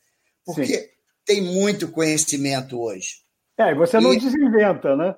porque 0.45 0.67
Sim. 0.67 0.89
tem 1.25 1.41
muito 1.43 1.91
conhecimento 1.91 2.81
hoje. 2.81 3.27
É, 3.59 3.71
e 3.71 3.75
você 3.75 4.01
não 4.01 4.13
e... 4.13 4.19
desinventa, 4.19 4.97
né? 4.97 5.15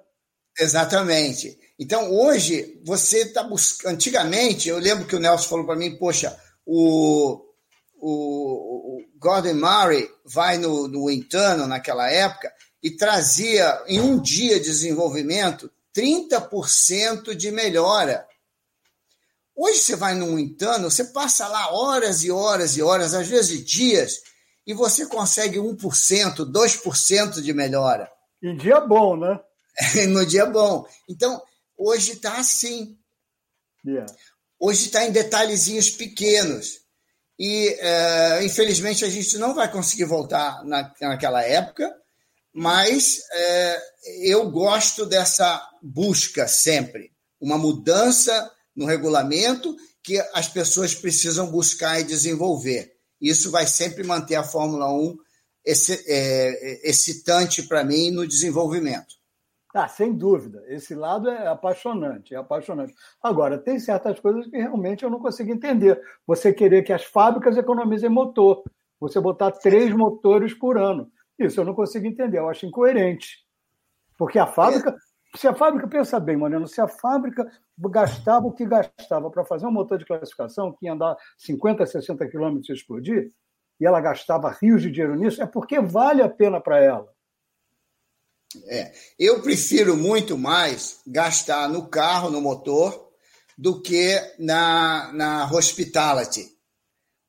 Exatamente. 0.59 1.59
Então, 1.79 2.13
hoje, 2.13 2.81
você 2.85 3.19
está 3.19 3.43
buscando. 3.43 3.93
Antigamente, 3.93 4.69
eu 4.69 4.79
lembro 4.79 5.07
que 5.07 5.15
o 5.15 5.21
Nelson 5.21 5.49
falou 5.49 5.65
para 5.65 5.77
mim: 5.77 5.97
poxa, 5.97 6.37
o, 6.67 7.41
o, 8.01 8.99
o, 8.99 9.05
Gordon 9.17 9.55
Murray 9.55 10.09
vai 10.25 10.59
no, 10.59 10.89
no 10.89 11.11
Intano 11.11 11.67
naquela 11.67 12.11
época 12.11 12.53
e 12.83 12.91
trazia 12.97 13.81
em 13.87 14.01
um 14.01 14.21
dia 14.21 14.59
de 14.59 14.67
desenvolvimento 14.67 15.71
30% 15.95 17.35
de 17.35 17.51
melhora. 17.51 18.27
Hoje 19.55 19.79
você 19.79 19.97
vai 19.97 20.15
no 20.15 20.39
Intano, 20.39 20.91
você 20.91 21.05
passa 21.05 21.49
lá 21.49 21.73
horas 21.73 22.23
e 22.23 22.31
horas 22.31 22.77
e 22.77 22.83
horas, 22.83 23.15
às 23.15 23.27
vezes 23.27 23.65
dias, 23.65 24.21
e 24.67 24.73
você 24.73 25.07
consegue 25.07 25.59
1%, 25.59 25.77
2% 26.45 27.41
de 27.41 27.53
melhora. 27.53 28.09
Em 28.41 28.57
dia 28.57 28.81
bom, 28.81 29.17
né? 29.17 29.41
no 30.09 30.25
dia 30.25 30.47
bom. 30.47 30.87
Então, 31.09 31.43
Hoje 31.79 32.13
está 32.13 32.39
assim. 32.39 32.99
Yeah. 33.87 34.13
Hoje 34.59 34.87
está 34.87 35.05
em 35.07 35.13
detalhezinhos 35.13 35.91
pequenos. 35.91 36.81
E, 37.39 37.69
é, 37.79 38.45
infelizmente, 38.45 39.05
a 39.05 39.09
gente 39.09 39.39
não 39.39 39.55
vai 39.55 39.71
conseguir 39.71 40.05
voltar 40.05 40.65
na, 40.65 40.93
naquela 41.01 41.43
época, 41.45 41.95
mas 42.53 43.21
é, 43.33 43.83
eu 44.23 44.51
gosto 44.51 45.07
dessa 45.07 45.65
busca 45.81 46.49
sempre. 46.49 47.13
Uma 47.41 47.57
mudança 47.57 48.51
no 48.75 48.85
regulamento 48.85 49.77
que 50.03 50.19
as 50.35 50.49
pessoas 50.49 50.95
precisam 50.95 51.47
buscar 51.49 52.01
e 52.01 52.05
desenvolver. 52.05 52.93
Isso 53.21 53.53
vai 53.53 53.67
sempre 53.67 54.03
manter 54.03 54.35
a 54.35 54.43
Fórmula 54.43 54.93
1 54.93 55.17
é, 55.65 56.89
excitante 56.89 57.63
para 57.63 57.85
mim 57.85 58.11
no 58.11 58.27
desenvolvimento. 58.27 59.18
Ah, 59.81 59.87
sem 59.87 60.13
dúvida. 60.13 60.61
Esse 60.67 60.93
lado 60.93 61.31
é 61.31 61.47
apaixonante, 61.47 62.35
é 62.35 62.37
apaixonante. 62.37 62.93
Agora, 63.23 63.57
tem 63.57 63.79
certas 63.79 64.19
coisas 64.19 64.49
que 64.49 64.57
realmente 64.57 65.05
eu 65.05 65.11
não 65.11 65.21
consigo 65.21 65.53
entender. 65.53 66.03
Você 66.27 66.53
querer 66.53 66.83
que 66.83 66.93
as 66.93 67.05
fábricas 67.05 67.57
economizem 67.57 68.11
motor, 68.11 68.65
você 68.99 69.21
botar 69.21 69.53
três 69.53 69.95
motores 69.95 70.53
por 70.53 70.77
ano. 70.77 71.09
Isso 71.39 71.61
eu 71.61 71.65
não 71.65 71.75
consigo 71.75 72.09
entender, 72.09 72.39
eu 72.39 72.49
acho 72.49 72.67
incoerente. 72.67 73.47
Porque 74.19 74.37
a 74.37 74.49
fábrica, 74.49 74.97
se 75.37 75.47
a 75.47 75.55
fábrica, 75.55 75.87
pensa 75.87 76.19
bem, 76.19 76.37
Mariano, 76.37 76.67
se 76.67 76.81
a 76.81 76.89
fábrica 76.89 77.49
gastava 77.79 78.49
o 78.49 78.53
que 78.53 78.67
gastava 78.67 79.31
para 79.31 79.45
fazer 79.45 79.65
um 79.65 79.71
motor 79.71 79.97
de 79.97 80.05
classificação 80.05 80.73
que 80.73 80.87
ia 80.87 80.93
andar 80.93 81.17
50, 81.37 81.87
60 81.87 82.27
quilômetros 82.27 82.69
e 82.69 82.73
explodir, 82.73 83.31
e 83.79 83.87
ela 83.87 84.01
gastava 84.01 84.51
rios 84.61 84.83
de 84.83 84.91
dinheiro 84.91 85.15
nisso, 85.15 85.41
é 85.41 85.47
porque 85.47 85.81
vale 85.81 86.21
a 86.21 86.29
pena 86.29 86.61
para 86.61 86.81
ela. 86.81 87.17
É, 88.67 88.93
eu 89.19 89.43
prefiro 89.43 89.97
muito 89.97 90.39
mais 90.39 91.01
gastar 91.07 91.69
no 91.69 91.87
carro, 91.87 92.31
no 92.31 92.41
motor, 92.41 93.09
do 93.57 93.81
que 93.81 94.15
na, 94.39 95.13
na 95.13 95.51
hospitality. 95.53 96.49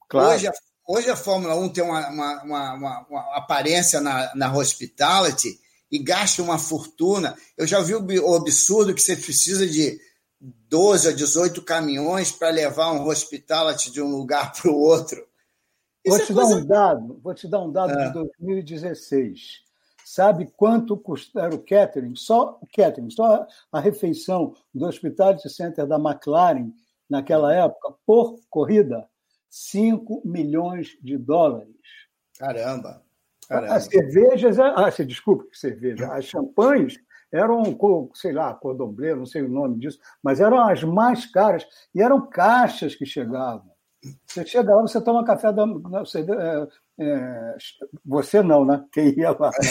Claro. 0.08 0.36
Hoje, 0.36 0.48
a, 0.48 0.54
hoje 0.88 1.10
a 1.10 1.16
Fórmula 1.16 1.56
1 1.56 1.70
tem 1.70 1.84
uma, 1.84 2.08
uma, 2.10 2.44
uma, 2.44 3.08
uma 3.10 3.38
aparência 3.38 4.00
na, 4.00 4.34
na 4.36 4.56
hospitality 4.56 5.60
e 5.92 6.00
gasta 6.00 6.42
uma 6.42 6.58
fortuna. 6.58 7.36
Eu 7.58 7.68
já 7.68 7.82
vi 7.82 7.96
o 7.96 8.36
absurdo 8.36 8.94
que 8.94 9.02
você 9.02 9.16
precisa 9.16 9.68
de 9.68 10.00
12 10.40 11.10
a 11.10 11.12
18 11.12 11.62
caminhões 11.64 12.32
para 12.32 12.50
levar 12.50 12.92
um 12.92 13.08
hospitality 13.08 13.92
de 13.92 14.02
um 14.02 14.10
lugar 14.10 14.54
para 14.54 14.72
o 14.72 14.80
outro. 14.80 15.28
Isso 16.06 16.16
vou 16.16 16.18
é 16.18 16.26
te 16.26 16.34
coisa... 16.34 16.56
dar 16.56 16.62
um 16.62 16.66
dado, 16.66 17.20
vou 17.22 17.34
te 17.34 17.48
dar 17.48 17.62
um 17.62 17.72
dado 17.72 18.00
é. 18.00 18.08
de 18.08 18.14
2016. 18.14 19.69
Sabe 20.10 20.52
quanto 20.58 20.98
custava 20.98 21.54
o 21.54 21.64
catering? 21.64 22.16
Só 22.16 22.58
o 22.60 22.68
catering, 22.76 23.12
só 23.12 23.46
a 23.72 23.80
refeição 23.80 24.56
do 24.74 24.88
Hospitality 24.88 25.48
Center 25.48 25.86
da 25.86 25.98
McLaren 25.98 26.72
naquela 27.08 27.54
época, 27.54 27.94
por 28.08 28.40
corrida, 28.50 29.08
5 29.52 30.24
milhões 30.26 30.98
de 31.00 31.16
dólares. 31.16 31.76
Caramba! 32.40 33.04
Caramba. 33.48 33.76
As 33.76 33.86
cervejas, 33.86 34.58
ah, 34.60 34.90
desculpa, 35.06 35.46
cerveja, 35.54 36.12
as 36.12 36.26
champanhes 36.26 37.00
eram, 37.32 37.78
sei 38.16 38.32
lá, 38.32 38.52
cordomblé, 38.56 39.14
não 39.14 39.28
sei 39.28 39.44
o 39.44 39.48
nome 39.50 39.78
disso, 39.78 40.00
mas 40.24 40.40
eram 40.40 40.60
as 40.60 40.84
mais 40.84 41.28
caras 41.28 41.68
e 41.94 42.02
eram 42.02 42.28
caixas 42.28 42.96
que 42.96 43.06
chegavam. 43.06 43.72
Você 44.26 44.46
chega 44.46 44.74
lá, 44.74 44.82
você 44.82 45.00
toma 45.02 45.26
café 45.26 45.52
da. 45.52 45.66
Você, 46.00 46.26
é, 47.00 47.56
você 48.06 48.44
não, 48.44 48.66
né? 48.66 48.86
Quem 48.92 49.18
ia 49.18 49.32
lá. 49.32 49.50
Né? 49.50 49.70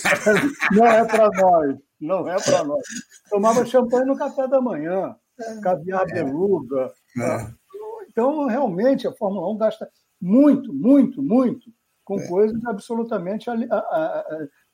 Não 0.72 0.86
é 0.86 1.04
para 1.04 1.28
nós. 1.28 1.76
Não 2.00 2.28
é 2.28 2.40
para 2.40 2.64
nós. 2.64 2.82
Tomava 3.28 3.66
champanhe 3.66 4.06
no 4.06 4.16
café 4.16 4.46
da 4.46 4.60
manhã, 4.60 5.14
caviar 5.62 6.08
é. 6.08 6.14
beluga. 6.14 6.92
É. 7.18 7.50
Então, 8.08 8.46
realmente, 8.46 9.06
a 9.06 9.12
Fórmula 9.12 9.50
1 9.50 9.58
gasta 9.58 9.90
muito, 10.20 10.72
muito, 10.72 11.22
muito 11.22 11.70
com 12.04 12.18
é. 12.20 12.28
coisas 12.28 12.64
absolutamente 12.66 13.50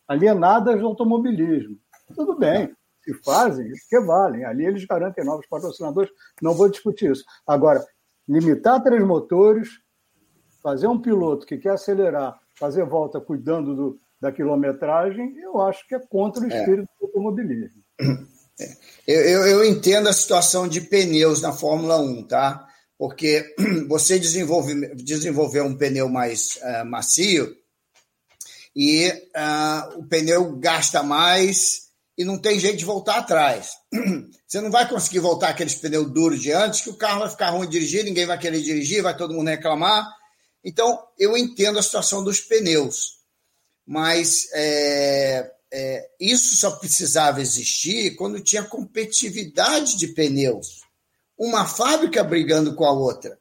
alienadas 0.06 0.78
do 0.78 0.86
automobilismo. 0.86 1.78
Tudo 2.14 2.38
bem, 2.38 2.72
se 3.02 3.14
fazem, 3.24 3.70
que 3.88 4.00
valem. 4.00 4.44
Ali 4.44 4.66
eles 4.66 4.84
garantem 4.84 5.24
novos 5.24 5.46
patrocinadores, 5.48 6.10
não 6.42 6.54
vou 6.54 6.68
discutir 6.68 7.10
isso. 7.10 7.24
Agora, 7.46 7.84
limitar 8.28 8.82
três 8.82 9.04
motores, 9.04 9.80
fazer 10.66 10.88
um 10.88 11.00
piloto 11.00 11.46
que 11.46 11.58
quer 11.58 11.74
acelerar, 11.74 12.40
fazer 12.58 12.84
volta 12.84 13.20
cuidando 13.20 13.76
do, 13.76 14.00
da 14.20 14.32
quilometragem, 14.32 15.36
eu 15.38 15.60
acho 15.60 15.86
que 15.86 15.94
é 15.94 16.00
contra 16.00 16.42
o 16.42 16.52
é. 16.52 16.58
espírito 16.58 16.88
é. 16.90 16.98
do 16.98 17.06
automobilismo. 17.06 17.84
É. 18.58 18.76
Eu, 19.06 19.20
eu, 19.20 19.46
eu, 19.46 19.64
entendo 19.64 20.08
a 20.08 20.12
situação 20.12 20.66
de 20.66 20.80
pneus 20.80 21.40
na 21.40 21.52
Fórmula 21.52 21.98
1, 21.98 22.22
tá? 22.24 22.66
Porque 22.98 23.54
você 23.86 24.18
desenvolve, 24.18 24.94
desenvolver 24.96 25.60
um 25.60 25.76
pneu 25.76 26.08
mais 26.08 26.56
uh, 26.56 26.84
macio 26.84 27.54
e 28.74 29.08
uh, 29.10 30.00
o 30.00 30.08
pneu 30.08 30.56
gasta 30.56 31.00
mais 31.02 31.90
e 32.18 32.24
não 32.24 32.38
tem 32.38 32.58
jeito 32.58 32.78
de 32.78 32.84
voltar 32.84 33.18
atrás. 33.18 33.72
Você 34.48 34.60
não 34.60 34.70
vai 34.70 34.88
conseguir 34.88 35.18
voltar 35.18 35.50
aqueles 35.50 35.74
pneus 35.74 36.10
duros 36.10 36.40
de 36.40 36.50
antes, 36.50 36.80
que 36.80 36.88
o 36.88 36.96
carro 36.96 37.20
vai 37.20 37.28
ficar 37.28 37.50
ruim 37.50 37.66
de 37.66 37.72
dirigir, 37.72 38.04
ninguém 38.04 38.24
vai 38.24 38.38
querer 38.38 38.62
dirigir, 38.62 39.02
vai 39.02 39.14
todo 39.14 39.34
mundo 39.34 39.48
reclamar. 39.48 40.15
Então, 40.66 41.00
eu 41.16 41.36
entendo 41.36 41.78
a 41.78 41.82
situação 41.82 42.24
dos 42.24 42.40
pneus, 42.40 43.20
mas 43.86 44.48
é, 44.52 45.48
é, 45.72 46.10
isso 46.18 46.56
só 46.56 46.72
precisava 46.72 47.40
existir 47.40 48.16
quando 48.16 48.42
tinha 48.42 48.64
competitividade 48.64 49.96
de 49.96 50.08
pneus. 50.08 50.80
Uma 51.38 51.64
fábrica 51.68 52.24
brigando 52.24 52.74
com 52.74 52.84
a 52.84 52.90
outra. 52.90 53.38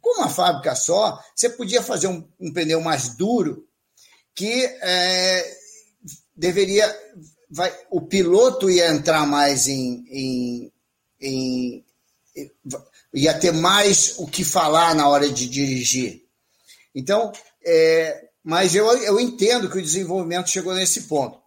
Com 0.00 0.18
uma 0.18 0.28
fábrica 0.28 0.74
só, 0.74 1.22
você 1.32 1.48
podia 1.48 1.80
fazer 1.80 2.08
um, 2.08 2.28
um 2.40 2.52
pneu 2.52 2.80
mais 2.80 3.10
duro 3.10 3.68
que 4.34 4.64
é, 4.82 5.56
deveria 6.34 6.92
vai, 7.48 7.72
o 7.88 8.00
piloto 8.00 8.68
ia 8.68 8.90
entrar 8.90 9.24
mais 9.28 9.68
em, 9.68 10.04
em, 10.10 10.72
em, 11.20 11.84
ia 13.14 13.38
ter 13.38 13.52
mais 13.52 14.16
o 14.18 14.26
que 14.26 14.44
falar 14.44 14.92
na 14.96 15.08
hora 15.08 15.30
de 15.30 15.48
dirigir. 15.48 16.23
Então, 16.94 17.32
é, 17.64 18.28
mas 18.42 18.74
eu, 18.74 18.86
eu 18.98 19.18
entendo 19.18 19.70
que 19.70 19.78
o 19.78 19.82
desenvolvimento 19.82 20.50
chegou 20.50 20.74
nesse 20.74 21.02
ponto. 21.02 21.38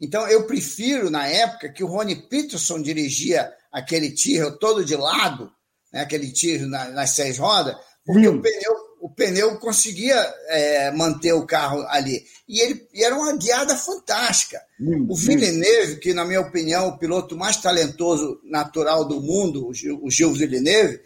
Então, 0.00 0.26
eu 0.28 0.46
prefiro, 0.46 1.10
na 1.10 1.26
época, 1.26 1.68
que 1.68 1.84
o 1.84 1.86
Rony 1.86 2.16
Peterson 2.16 2.80
dirigia 2.80 3.52
aquele 3.70 4.10
tiro 4.10 4.58
todo 4.58 4.84
de 4.84 4.96
lado, 4.96 5.52
né, 5.92 6.00
aquele 6.00 6.32
tiro 6.32 6.66
na, 6.66 6.88
nas 6.88 7.10
seis 7.10 7.36
rodas, 7.36 7.76
porque 8.04 8.26
o 8.26 8.40
pneu, 8.40 8.76
o 9.02 9.10
pneu 9.10 9.58
conseguia 9.58 10.16
é, 10.48 10.90
manter 10.90 11.34
o 11.34 11.46
carro 11.46 11.84
ali. 11.88 12.24
E 12.48 12.60
ele 12.60 12.88
e 12.94 13.04
era 13.04 13.14
uma 13.14 13.36
guiada 13.36 13.76
fantástica. 13.76 14.60
Hum, 14.80 15.06
o 15.08 15.14
Villeneuve, 15.14 16.00
que, 16.00 16.14
na 16.14 16.24
minha 16.24 16.40
opinião, 16.40 16.88
o 16.88 16.98
piloto 16.98 17.36
mais 17.36 17.58
talentoso 17.58 18.40
natural 18.44 19.04
do 19.04 19.20
mundo, 19.20 19.68
o 19.68 19.74
Gil, 19.74 20.00
o 20.02 20.10
Gil 20.10 20.32
Villeneuve, 20.32 20.98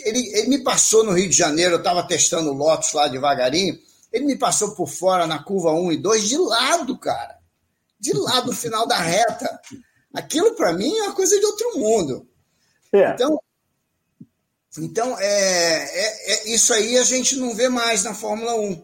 ele, 0.00 0.26
ele 0.36 0.48
me 0.48 0.62
passou 0.62 1.04
no 1.04 1.12
Rio 1.12 1.28
de 1.28 1.36
Janeiro, 1.36 1.74
eu 1.74 1.78
estava 1.78 2.02
testando 2.06 2.50
o 2.50 2.54
Lotus 2.54 2.92
lá 2.92 3.08
devagarinho, 3.08 3.78
ele 4.12 4.26
me 4.26 4.36
passou 4.36 4.74
por 4.74 4.88
fora 4.88 5.26
na 5.26 5.42
curva 5.42 5.72
1 5.72 5.92
e 5.92 5.96
2 5.96 6.28
de 6.28 6.36
lado, 6.36 6.98
cara. 6.98 7.38
De 7.98 8.12
lado, 8.12 8.48
no 8.48 8.56
final 8.56 8.86
da 8.86 8.98
reta. 8.98 9.60
Aquilo, 10.12 10.54
para 10.56 10.72
mim, 10.72 10.96
é 10.96 11.02
uma 11.04 11.14
coisa 11.14 11.38
de 11.38 11.46
outro 11.46 11.78
mundo. 11.78 12.28
É. 12.92 13.12
Então, 13.12 13.38
então, 14.78 15.18
é, 15.18 15.24
é, 15.24 16.32
é, 16.32 16.48
isso 16.50 16.72
aí 16.72 16.96
a 16.96 17.02
gente 17.02 17.36
não 17.36 17.54
vê 17.54 17.68
mais 17.68 18.04
na 18.04 18.14
Fórmula 18.14 18.54
1. 18.54 18.82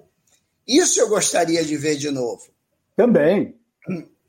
Isso 0.66 1.00
eu 1.00 1.08
gostaria 1.08 1.64
de 1.64 1.76
ver 1.76 1.96
de 1.96 2.10
novo. 2.10 2.42
Também. 2.96 3.56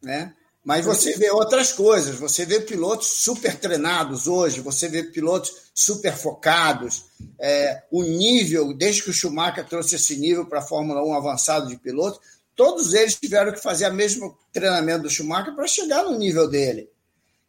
Né? 0.01 0.33
Mas 0.63 0.85
você 0.85 1.15
vê 1.17 1.31
outras 1.31 1.71
coisas. 1.71 2.15
Você 2.15 2.45
vê 2.45 2.59
pilotos 2.59 3.07
super 3.07 3.55
treinados 3.57 4.27
hoje, 4.27 4.61
você 4.61 4.87
vê 4.87 5.03
pilotos 5.03 5.66
super 5.77 6.17
focados. 6.17 7.05
É, 7.39 7.83
o 7.91 8.01
nível, 8.01 8.73
desde 8.73 9.03
que 9.03 9.11
o 9.11 9.13
Schumacher 9.13 9.63
trouxe 9.63 9.95
esse 9.95 10.17
nível 10.17 10.47
para 10.47 10.57
a 10.57 10.63
Fórmula 10.63 11.05
1 11.05 11.13
avançado 11.13 11.67
de 11.67 11.77
pilotos, 11.77 12.19
todos 12.55 12.95
eles 12.95 13.13
tiveram 13.13 13.51
que 13.51 13.61
fazer 13.61 13.87
o 13.87 13.93
mesmo 13.93 14.35
treinamento 14.51 15.03
do 15.03 15.09
Schumacher 15.09 15.53
para 15.53 15.67
chegar 15.67 16.03
no 16.03 16.17
nível 16.17 16.49
dele. 16.49 16.89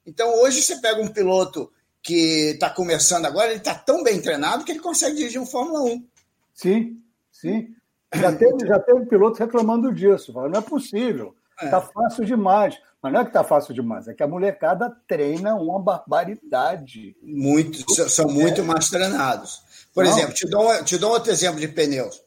Então, 0.07 0.43
hoje 0.43 0.61
você 0.61 0.77
pega 0.77 1.01
um 1.01 1.09
piloto 1.09 1.73
que 2.03 2.51
está 2.53 2.69
começando 2.69 3.25
agora, 3.25 3.49
ele 3.49 3.61
está 3.61 3.75
tão 3.75 4.03
bem 4.03 4.21
treinado 4.21 4.63
que 4.63 4.73
ele 4.73 4.81
consegue 4.81 5.17
dirigir 5.17 5.41
um 5.41 5.47
Fórmula 5.47 5.81
1. 5.85 6.07
Sim, 6.53 7.03
sim. 7.33 7.75
Já 8.15 8.37
teve, 8.37 8.67
já 8.67 8.79
teve 8.79 9.07
piloto 9.07 9.39
reclamando 9.39 9.91
disso. 9.91 10.35
Não 10.35 10.59
é 10.59 10.61
possível. 10.61 11.35
Está 11.61 11.79
é. 11.79 11.93
fácil 11.93 12.25
demais. 12.25 12.79
Mas 13.01 13.13
não 13.13 13.21
é 13.21 13.25
que 13.25 13.31
está 13.31 13.45
fácil 13.45 13.73
demais, 13.73 14.09
é 14.09 14.15
que 14.15 14.25
a 14.25 14.27
molecada 14.27 14.91
treina 15.07 15.55
uma 15.55 15.81
barbaridade. 15.81 17.17
Muito, 17.23 17.85
são 18.09 18.27
muito 18.27 18.65
mais 18.65 18.89
treinados. 18.89 19.63
Por 19.95 20.05
não. 20.05 20.11
exemplo, 20.11 20.35
te 20.35 20.47
dou, 20.49 20.85
te 20.85 20.99
dou 20.99 21.13
outro 21.13 21.31
exemplo 21.31 21.61
de 21.61 21.69
pneus. 21.69 22.21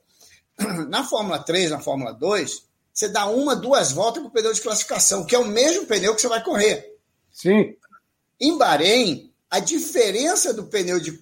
Na 0.88 1.04
Fórmula 1.04 1.40
3, 1.40 1.72
na 1.72 1.80
Fórmula 1.80 2.14
2, 2.14 2.64
você 2.94 3.10
dá 3.10 3.26
uma, 3.26 3.56
duas 3.56 3.92
voltas 3.92 4.22
com 4.22 4.30
o 4.30 4.32
pneu 4.32 4.54
de 4.54 4.62
classificação, 4.62 5.26
que 5.26 5.36
é 5.36 5.40
o 5.40 5.46
mesmo 5.46 5.86
pneu 5.86 6.16
que 6.16 6.22
você 6.22 6.28
vai 6.28 6.44
correr. 6.44 6.98
Sim. 7.32 7.76
Em 8.40 8.58
Bahrein, 8.58 9.34
a 9.50 9.60
diferença 9.60 10.54
do 10.54 10.68
pneu 10.68 11.00
de 11.00 11.22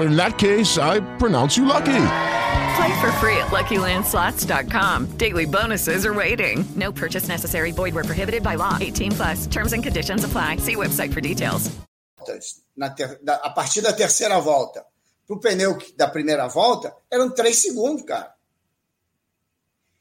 In 0.00 0.16
that 0.16 0.38
case, 0.38 0.78
I 0.78 1.00
pronounce 1.18 1.56
you 1.56 1.64
lucky. 1.64 2.04
Play 2.76 3.00
for 3.00 3.10
free 3.18 3.36
at 3.38 3.48
LuckyLandSlots.com. 3.48 5.06
Daily 5.16 5.46
bonuses 5.46 6.06
are 6.06 6.14
waiting. 6.14 6.64
No 6.76 6.92
purchase 6.92 7.28
necessary. 7.28 7.72
Void 7.72 7.94
were 7.94 8.04
prohibited 8.04 8.42
by 8.42 8.56
law. 8.56 8.76
18 8.80 9.12
plus. 9.12 9.46
Terms 9.46 9.72
and 9.72 9.82
conditions 9.82 10.24
apply. 10.24 10.58
See 10.58 10.76
website 10.76 11.12
for 11.12 11.20
details. 11.20 11.70
Na 12.76 12.90
ter, 12.90 13.18
da, 13.22 13.36
a 13.36 13.50
partir 13.50 13.80
da 13.80 13.92
terceira 13.92 14.38
volta. 14.38 14.84
Para 15.26 15.36
o 15.36 15.40
pneu 15.40 15.78
da 15.96 16.08
primeira 16.08 16.46
volta, 16.46 16.94
eram 17.10 17.30
três 17.30 17.60
segundos, 17.60 18.04
cara. 18.04 18.32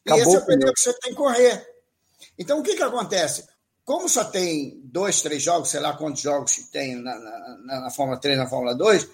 E 0.05 0.11
Acabou 0.11 0.27
esse 0.27 0.35
é 0.35 0.39
o 0.39 0.45
pneu 0.45 0.73
que 0.73 0.79
você 0.79 0.93
tem 0.99 1.11
que 1.11 1.17
correr. 1.17 1.67
Então, 2.37 2.59
o 2.59 2.63
que, 2.63 2.75
que 2.75 2.83
acontece? 2.83 3.47
Como 3.83 4.07
só 4.07 4.25
tem 4.25 4.79
dois, 4.83 5.21
três 5.21 5.41
jogos, 5.41 5.69
sei 5.69 5.79
lá 5.79 5.97
quantos 5.97 6.21
jogos 6.21 6.57
tem 6.71 6.95
na, 6.95 7.17
na, 7.17 7.81
na 7.81 7.89
Fórmula 7.89 8.19
3 8.19 8.37
na 8.37 8.47
Fórmula 8.47 8.75
2, 8.75 9.07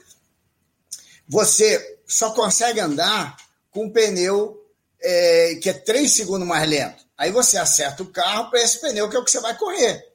você 1.28 2.00
só 2.06 2.32
consegue 2.32 2.80
andar 2.80 3.38
com 3.72 3.86
um 3.86 3.90
pneu 3.90 4.64
é, 5.02 5.56
que 5.62 5.70
é 5.70 5.74
3 5.74 6.12
segundos 6.12 6.48
mais 6.48 6.68
lento. 6.70 7.04
Aí 7.18 7.32
você 7.32 7.58
acerta 7.58 8.04
o 8.04 8.12
carro 8.12 8.50
para 8.50 8.62
esse 8.62 8.80
pneu 8.80 9.10
que 9.10 9.16
é 9.16 9.20
o 9.20 9.24
que 9.24 9.32
você 9.32 9.40
vai 9.40 9.58
correr. 9.58 10.12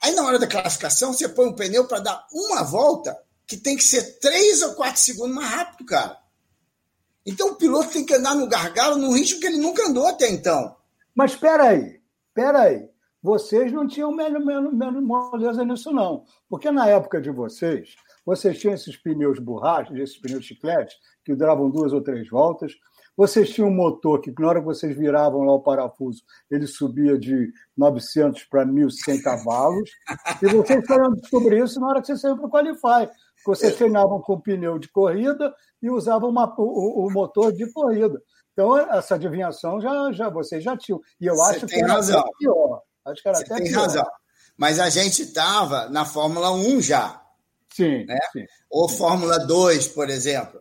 Aí 0.00 0.12
na 0.14 0.24
hora 0.24 0.38
da 0.38 0.46
classificação, 0.46 1.12
você 1.12 1.28
põe 1.28 1.46
um 1.46 1.54
pneu 1.54 1.86
para 1.86 2.00
dar 2.00 2.26
uma 2.32 2.62
volta 2.62 3.18
que 3.46 3.56
tem 3.56 3.76
que 3.76 3.84
ser 3.84 4.18
3 4.18 4.62
ou 4.62 4.74
4 4.74 5.00
segundos 5.00 5.34
mais 5.34 5.48
rápido, 5.48 5.86
cara. 5.86 6.18
Então 7.24 7.48
o 7.48 7.56
piloto 7.56 7.90
tem 7.90 8.04
que 8.04 8.14
andar 8.14 8.34
no 8.34 8.46
gargalo 8.46 8.96
num 8.96 9.14
ritmo 9.14 9.40
que 9.40 9.46
ele 9.46 9.56
nunca 9.56 9.86
andou 9.86 10.06
até 10.06 10.28
então. 10.28 10.76
Mas 11.14 11.32
espera 11.32 11.68
aí, 11.68 12.00
espera 12.28 12.62
aí. 12.62 12.88
Vocês 13.22 13.72
não 13.72 13.86
tinham 13.88 14.12
menos, 14.12 14.44
menos, 14.44 14.74
menos 14.74 15.02
moleza 15.02 15.64
nisso, 15.64 15.90
não. 15.90 16.26
Porque 16.50 16.70
na 16.70 16.86
época 16.86 17.22
de 17.22 17.30
vocês, 17.30 17.96
vocês 18.24 18.58
tinham 18.58 18.74
esses 18.74 18.96
pneus 18.96 19.38
borrachas, 19.38 19.96
esses 19.98 20.18
pneus 20.18 20.44
chicletes, 20.44 20.94
que 21.24 21.34
duravam 21.34 21.70
duas 21.70 21.92
ou 21.92 22.02
três 22.02 22.28
voltas. 22.28 22.72
Vocês 23.16 23.50
tinham 23.50 23.68
um 23.68 23.74
motor 23.74 24.20
que, 24.20 24.32
na 24.36 24.48
hora 24.48 24.60
que 24.60 24.66
vocês 24.66 24.96
viravam 24.96 25.42
lá 25.42 25.54
o 25.54 25.62
parafuso, 25.62 26.22
ele 26.50 26.66
subia 26.66 27.16
de 27.16 27.52
900 27.76 28.44
para 28.44 28.66
1.100 28.66 29.22
cavalos. 29.22 29.88
E 30.42 30.46
vocês 30.46 30.84
foram 30.84 31.12
descobrir 31.12 31.62
isso 31.62 31.78
na 31.78 31.88
hora 31.88 32.00
que 32.00 32.08
vocês 32.08 32.20
saíram 32.20 32.38
para 32.38 32.46
o 32.46 32.50
Qualify. 32.50 33.12
Vocês 33.46 33.76
treinavam 33.76 34.20
com 34.20 34.40
pneu 34.40 34.78
de 34.78 34.88
corrida 34.88 35.54
e 35.80 35.90
usavam 35.90 36.30
uma, 36.30 36.52
o, 36.58 37.06
o, 37.06 37.12
motor 37.12 37.52
de 37.52 37.70
corrida. 37.72 38.20
Então, 38.52 38.76
essa 38.76 39.16
adivinhação 39.16 39.80
já, 39.80 40.10
já 40.12 40.28
vocês 40.28 40.64
já 40.64 40.76
tinham. 40.76 41.00
E 41.20 41.26
eu 41.26 41.36
Você 41.36 41.56
acho 41.56 41.66
que 41.66 41.76
era 41.76 41.92
razão. 41.92 42.24
pior. 42.38 42.82
Acho 43.04 43.22
que 43.22 43.28
era 43.28 43.38
Você 43.38 43.44
até 43.44 43.54
tem 43.56 43.70
pior. 43.70 43.82
razão. 43.82 44.06
Mas 44.56 44.80
a 44.80 44.88
gente 44.88 45.22
estava 45.22 45.88
na 45.88 46.04
Fórmula 46.04 46.52
1 46.52 46.80
já. 46.80 47.23
Sim, 47.74 48.04
né? 48.04 48.18
sim. 48.32 48.46
Ou 48.70 48.88
Fórmula 48.88 49.38
2, 49.38 49.88
por 49.88 50.08
exemplo. 50.08 50.60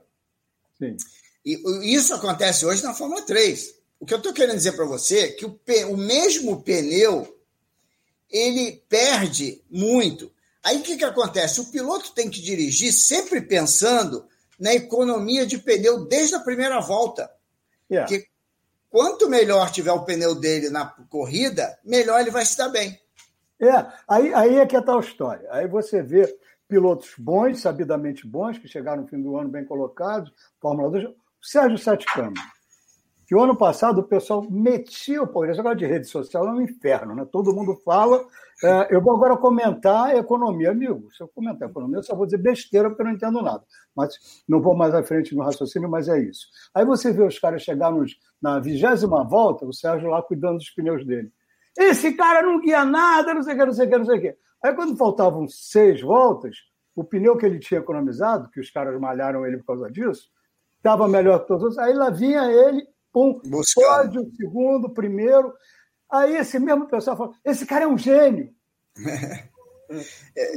Sim. 0.80 0.97
E 1.45 1.93
isso 1.93 2.13
acontece 2.13 2.65
hoje 2.65 2.84
na 2.84 2.93
Fórmula 2.93 3.21
3. 3.21 3.76
O 3.99 4.06
que 4.06 4.13
eu 4.13 4.17
estou 4.17 4.34
querendo 4.34 4.58
dizer 4.58 4.71
para 4.71 4.86
você 4.86 5.19
é 5.19 5.28
que 5.30 5.45
o, 5.45 5.60
o 5.91 5.97
mesmo 5.97 6.63
pneu 6.63 7.39
ele 8.32 8.84
perde 8.89 9.63
muito. 9.69 10.32
Aí 10.63 10.78
o 10.78 10.82
que, 10.82 10.97
que 10.97 11.06
acontece? 11.06 11.62
O 11.62 11.69
piloto 11.69 12.13
tem 12.13 12.30
que 12.32 12.41
dirigir 12.41 12.91
sempre 12.91 13.41
pensando 13.41 14.28
na 14.60 14.73
economia 14.73 15.45
de 15.45 15.60
pneu 15.60 16.06
desde 16.06 16.34
a 16.34 16.39
primeira 16.39 16.80
volta. 16.80 17.30
Yeah. 17.91 18.08
Porque 18.08 18.28
quanto 18.89 19.30
melhor 19.30 19.69
tiver 19.71 19.91
o 19.91 20.04
pneu 20.04 20.34
dele 20.34 20.69
na 20.69 20.88
corrida, 21.10 21.78
melhor 21.84 22.19
ele 22.19 22.32
vai 22.32 22.43
se 22.43 22.58
dar 22.58 22.69
bem. 22.69 22.99
É, 23.60 23.86
aí, 24.08 24.34
aí 24.34 24.58
é 24.58 24.65
que 24.65 24.76
é 24.76 24.82
tal 24.82 24.99
história. 24.99 25.47
Aí 25.52 25.67
você 25.67 26.02
vê 26.02 26.36
pilotos 26.73 27.13
bons, 27.19 27.62
sabidamente 27.62 28.25
bons, 28.25 28.57
que 28.57 28.67
chegaram 28.67 29.03
no 29.03 29.07
fim 29.07 29.21
do 29.21 29.38
ano 29.38 29.47
bem 29.47 29.63
colocados, 29.63 30.33
Fórmula 30.59 30.89
2. 30.89 31.05
Sérgio 31.39 31.77
Sete 31.77 32.03
Câmara, 32.07 32.41
que 33.27 33.36
o 33.36 33.39
ano 33.43 33.55
passado 33.55 33.99
o 33.99 34.03
pessoal 34.03 34.43
metia, 34.49 35.23
pô, 35.27 35.45
esse 35.45 35.57
negócio 35.57 35.77
de 35.77 35.86
rede 35.86 36.07
social 36.07 36.47
é 36.47 36.51
um 36.51 36.62
inferno, 36.62 37.13
né? 37.13 37.27
Todo 37.31 37.53
mundo 37.53 37.75
fala. 37.86 38.25
É, 38.63 38.95
eu 38.95 39.01
vou 39.01 39.13
agora 39.13 39.38
comentar 39.38 40.07
a 40.07 40.17
economia, 40.17 40.71
amigo. 40.71 41.12
Se 41.12 41.21
eu 41.21 41.27
comentar 41.27 41.67
a 41.67 41.71
economia, 41.71 41.97
eu 41.97 42.03
só 42.03 42.15
vou 42.15 42.25
dizer 42.25 42.39
besteira 42.39 42.89
porque 42.89 43.03
eu 43.03 43.05
não 43.05 43.13
entendo 43.13 43.39
nada. 43.41 43.63
Mas 43.95 44.15
não 44.49 44.59
vou 44.59 44.73
mais 44.73 44.95
à 44.95 45.03
frente 45.03 45.36
no 45.36 45.43
raciocínio, 45.43 45.88
mas 45.88 46.07
é 46.07 46.19
isso. 46.19 46.47
Aí 46.73 46.83
você 46.86 47.12
vê 47.12 47.21
os 47.21 47.38
caras 47.38 47.62
chegar 47.62 47.93
na 48.41 48.59
vigésima 48.59 49.23
volta, 49.23 49.63
o 49.63 49.73
Sérgio 49.73 50.09
lá 50.09 50.23
cuidando 50.23 50.57
dos 50.57 50.71
pneus 50.71 51.05
dele. 51.05 51.31
Esse 51.77 52.13
cara 52.13 52.41
não 52.41 52.59
guia 52.59 52.83
nada, 52.83 53.33
não 53.33 53.43
sei 53.43 53.53
o 53.53 53.57
que, 53.57 53.65
não 53.65 53.73
sei 53.73 53.86
o 53.86 53.89
que, 53.89 53.97
não 53.97 54.05
sei 54.05 54.17
o 54.17 54.21
que. 54.21 54.38
Aí, 54.63 54.73
quando 54.73 54.95
faltavam 54.95 55.45
seis 55.47 56.02
voltas, 56.02 56.56
o 56.95 57.04
pneu 57.04 57.36
que 57.36 57.45
ele 57.45 57.60
tinha 57.60 57.82
economizado, 57.82 58.49
que 58.49 58.62
os 58.62 58.71
caras 58.71 58.97
malharam 58.99 59.45
ele 59.45 59.58
por 59.58 59.65
causa 59.65 59.91
disso, 59.91 60.30
estava 60.78 61.08
melhor 61.08 61.39
que 61.39 61.47
todos 61.47 61.63
os 61.63 61.69
outros. 61.69 61.86
Aí 61.86 61.93
lá 61.93 62.10
vinha 62.10 62.49
ele, 62.49 62.88
pum, 63.12 63.41
pódio, 63.41 64.32
segundo, 64.38 64.89
primeiro. 64.89 65.54
Aí 66.10 66.38
esse 66.38 66.58
mesmo 66.60 66.88
pessoal 66.88 67.17
falou: 67.17 67.36
esse 67.43 67.65
cara 67.65 67.84
é 67.86 67.88
um 67.88 67.97
gênio. 67.97 68.54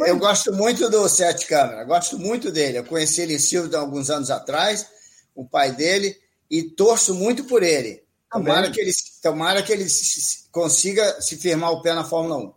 Eu 0.06 0.18
gosto 0.18 0.50
muito 0.52 0.88
do 0.88 1.06
Sete 1.08 1.46
Câmara, 1.46 1.84
gosto 1.84 2.18
muito 2.18 2.50
dele. 2.50 2.78
Eu 2.78 2.84
conheci 2.84 3.20
ele 3.20 3.34
em 3.34 3.38
Silvio 3.38 3.76
há 3.76 3.80
alguns 3.80 4.08
anos 4.08 4.30
atrás, 4.30 4.88
o 5.34 5.44
pai 5.44 5.72
dele, 5.72 6.16
e 6.50 6.62
torço 6.62 7.12
muito 7.12 7.44
por 7.44 7.62
ele. 7.62 8.02
Tomara 8.30 8.70
que 8.70 8.80
ele, 8.80 8.92
tomara 9.22 9.62
que 9.62 9.72
ele 9.72 9.84
consiga 10.50 11.20
se 11.20 11.36
firmar 11.36 11.70
o 11.72 11.82
pé 11.82 11.92
na 11.92 12.04
Fórmula 12.04 12.38
1 12.38 12.55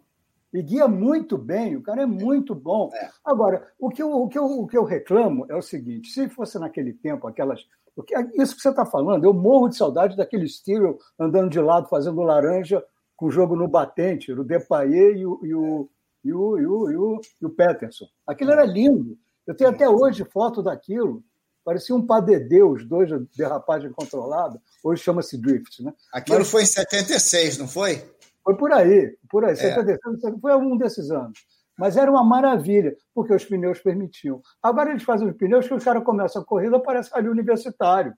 e 0.53 0.61
guia 0.63 0.87
muito 0.87 1.37
bem, 1.37 1.75
o 1.75 1.81
cara 1.81 2.01
é 2.01 2.05
muito 2.05 2.55
bom. 2.55 2.89
É. 2.93 3.09
Agora, 3.23 3.67
o 3.79 3.89
que, 3.89 4.01
eu, 4.01 4.11
o, 4.11 4.27
que 4.27 4.37
eu, 4.37 4.45
o 4.45 4.67
que 4.67 4.77
eu 4.77 4.83
reclamo 4.83 5.45
é 5.49 5.55
o 5.55 5.61
seguinte: 5.61 6.09
se 6.09 6.27
fosse 6.29 6.57
naquele 6.57 6.93
tempo, 6.93 7.27
aquelas. 7.27 7.65
Porque 7.95 8.15
isso 8.35 8.55
que 8.55 8.61
você 8.61 8.69
está 8.69 8.85
falando, 8.85 9.25
eu 9.25 9.33
morro 9.33 9.69
de 9.69 9.77
saudade 9.77 10.15
daquele 10.15 10.47
Stereo 10.47 10.97
andando 11.19 11.49
de 11.49 11.59
lado, 11.59 11.89
fazendo 11.89 12.21
laranja, 12.21 12.83
com 13.15 13.25
o 13.25 13.31
jogo 13.31 13.55
no 13.55 13.67
batente, 13.67 14.31
o 14.31 14.43
Depayet 14.43 15.17
e 15.19 15.25
o, 15.25 15.39
e 15.43 15.53
o, 15.53 15.89
e 16.23 16.33
o, 16.33 16.57
e 16.57 16.65
o, 16.65 16.91
e 16.91 16.95
o, 16.95 17.21
e 17.41 17.45
o 17.45 17.49
Peterson. 17.49 18.05
Aquilo 18.25 18.51
era 18.51 18.63
lindo. 18.63 19.17
Eu 19.45 19.55
tenho 19.55 19.69
até 19.69 19.89
hoje 19.89 20.23
foto 20.23 20.63
daquilo. 20.63 21.23
Parecia 21.65 21.93
um 21.93 22.05
padedê, 22.05 22.63
os 22.63 22.85
dois 22.85 23.09
de 23.09 23.19
derrapagem 23.37 23.91
controlada. 23.91 24.61
Hoje 24.83 25.03
chama-se 25.03 25.37
drift, 25.37 25.83
né? 25.83 25.93
Aquilo 26.13 26.39
Mas... 26.39 26.49
foi 26.49 26.63
em 26.63 26.67
76, 26.67 27.57
não 27.57 27.67
foi? 27.67 28.03
Foi 28.49 28.57
por 28.57 28.73
aí, 28.73 29.15
por 29.29 29.45
aí. 29.45 29.53
É. 29.53 30.39
Foi 30.41 30.51
algum 30.51 30.75
desses 30.75 31.11
anos. 31.11 31.37
Mas 31.77 31.95
era 31.95 32.09
uma 32.09 32.23
maravilha, 32.23 32.97
porque 33.13 33.31
os 33.31 33.45
pneus 33.45 33.79
permitiam. 33.79 34.41
Agora 34.59 34.89
eles 34.89 35.03
fazem 35.03 35.29
os 35.29 35.37
pneus 35.37 35.67
que 35.67 35.73
os 35.75 35.83
caras 35.83 36.03
começam 36.03 36.41
a 36.41 36.45
corrida, 36.45 36.79
parece 36.79 37.11
ali 37.13 37.29
universitário. 37.29 38.11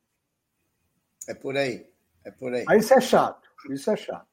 É 1.28 1.34
por 1.34 1.58
aí. 1.58 1.86
É 2.24 2.32
por 2.32 2.54
aí. 2.54 2.63
Aí 2.70 2.80
isso 2.80 2.94
é 2.94 3.02
chato. 3.02 3.50
Isso 3.70 3.91
é 3.91 3.98
chato. 3.98 4.26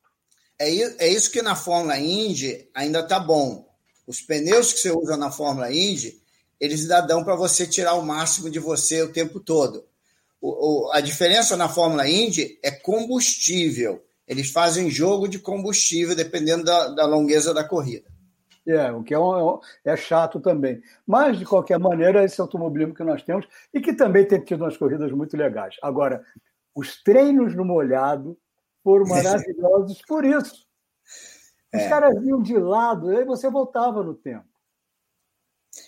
É, 0.57 0.69
é 0.69 1.09
isso 1.09 1.33
que 1.33 1.43
na 1.43 1.57
Fórmula 1.57 1.99
Indy 1.99 2.71
ainda 2.73 3.03
tá 3.03 3.19
bom. 3.19 3.69
Os 4.07 4.21
pneus 4.21 4.73
que 4.73 4.79
você 4.79 4.93
usa 4.93 5.17
na 5.17 5.33
Fórmula 5.33 5.73
Indy, 5.73 6.23
eles 6.61 6.83
ainda 6.83 7.01
dão 7.01 7.25
para 7.25 7.35
você 7.35 7.67
tirar 7.67 7.95
o 7.95 8.07
máximo 8.07 8.49
de 8.49 8.61
você 8.61 9.03
o 9.03 9.13
tempo 9.13 9.41
todo. 9.41 9.85
O, 10.41 10.87
o, 10.87 10.93
a 10.93 11.01
diferença 11.01 11.57
na 11.57 11.69
Fórmula 11.69 12.09
Indy 12.09 12.57
é 12.63 12.71
combustível 12.71 14.08
eles 14.29 14.51
fazem 14.51 14.91
jogo 14.91 15.27
de 15.27 15.39
combustível 15.39 16.15
dependendo 16.15 16.63
da, 16.63 16.89
da 16.89 17.07
longueza 17.07 17.55
da 17.55 17.65
corrida. 17.65 18.09
É, 18.67 18.93
o 18.93 19.03
que 19.03 19.15
é, 19.15 19.19
um, 19.19 19.59
é, 19.83 19.97
chato 19.97 20.39
também. 20.39 20.83
Mas, 21.07 21.39
de 21.39 21.47
qualquer 21.47 21.79
maneira, 21.79 22.23
esse 22.23 22.39
automobilismo 22.39 22.95
que 22.95 23.03
nós 23.03 23.23
temos 23.23 23.49
e 23.73 23.81
que 23.81 23.95
também 23.95 24.29
tem 24.29 24.45
tido 24.45 24.63
umas 24.63 24.77
corridas 24.77 25.11
muito 25.11 25.35
legais. 25.35 25.77
Agora, 25.83 26.23
os 26.75 27.03
treinos 27.03 27.57
no 27.57 27.65
molhado 27.65 28.37
foram 28.85 29.07
maravilhosos 29.09 30.03
por 30.07 30.23
isso. 30.23 30.67
Os 31.75 31.81
é. 31.81 31.89
caras 31.89 32.21
vinham 32.21 32.43
de 32.43 32.59
lado, 32.59 33.09
aí 33.09 33.25
você 33.25 33.49
voltava 33.49 34.03
no 34.03 34.15
tempo. 34.15 34.45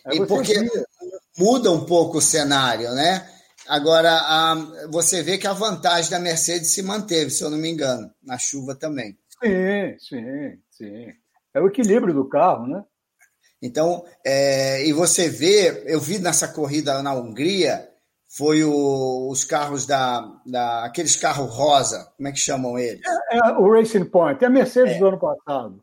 Aí 0.07 0.19
e 0.19 0.27
porque 0.27 0.59
via. 0.59 0.87
muda 1.37 1.71
um 1.71 1.85
pouco 1.85 2.19
o 2.19 2.23
cenário, 2.23 2.91
né? 2.95 3.29
Agora, 3.71 4.11
a, 4.11 4.57
você 4.91 5.23
vê 5.23 5.39
que 5.39 5.47
a 5.47 5.53
vantagem 5.53 6.11
da 6.11 6.19
Mercedes 6.19 6.73
se 6.73 6.83
manteve, 6.83 7.31
se 7.31 7.45
eu 7.45 7.49
não 7.49 7.57
me 7.57 7.71
engano, 7.71 8.11
na 8.21 8.37
chuva 8.37 8.75
também. 8.75 9.17
Sim, 9.41 9.97
sim, 9.97 10.59
sim. 10.73 11.07
É 11.55 11.61
o 11.61 11.69
equilíbrio 11.69 12.13
do 12.13 12.29
carro, 12.29 12.67
né? 12.67 12.83
Então, 13.63 14.05
é, 14.27 14.85
e 14.85 14.93
você 14.93 15.29
vê, 15.29 15.85
eu 15.87 16.01
vi 16.01 16.19
nessa 16.19 16.49
corrida 16.49 17.01
na 17.01 17.15
Hungria, 17.15 17.89
foi 18.27 18.65
o, 18.65 19.29
os 19.31 19.45
carros 19.45 19.87
da, 19.87 20.29
da. 20.45 20.85
aqueles 20.85 21.15
carros 21.15 21.55
rosa, 21.55 22.13
como 22.17 22.29
é 22.29 22.33
que 22.33 22.41
chamam 22.41 22.77
eles? 22.77 23.07
É, 23.31 23.37
é 23.37 23.53
o 23.53 23.73
Racing 23.73 24.07
Point, 24.07 24.43
é 24.43 24.49
a 24.49 24.51
Mercedes 24.51 24.97
é. 24.97 24.99
do 24.99 25.07
ano 25.07 25.19
passado. 25.21 25.81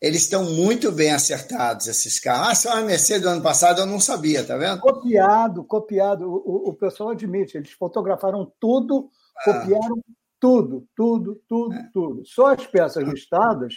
Eles 0.00 0.22
estão 0.22 0.44
muito 0.44 0.92
bem 0.92 1.10
acertados, 1.12 1.88
esses 1.88 2.20
carros. 2.20 2.48
Ah, 2.48 2.54
são 2.54 2.72
a 2.72 2.82
Mercedes 2.82 3.22
do 3.22 3.28
ano 3.28 3.42
passado, 3.42 3.80
eu 3.80 3.86
não 3.86 3.98
sabia, 3.98 4.46
tá 4.46 4.56
vendo? 4.56 4.80
Copiado, 4.80 5.64
copiado. 5.64 6.30
O, 6.30 6.68
o 6.70 6.74
pessoal 6.74 7.10
admite, 7.10 7.56
eles 7.56 7.72
fotografaram 7.72 8.52
tudo, 8.60 9.10
ah. 9.36 9.44
copiaram 9.44 9.96
tudo, 10.40 10.86
tudo, 10.94 11.42
tudo, 11.48 11.74
é. 11.74 11.90
tudo. 11.92 12.22
Só 12.24 12.52
as 12.52 12.66
peças 12.66 13.02
listadas, 13.06 13.74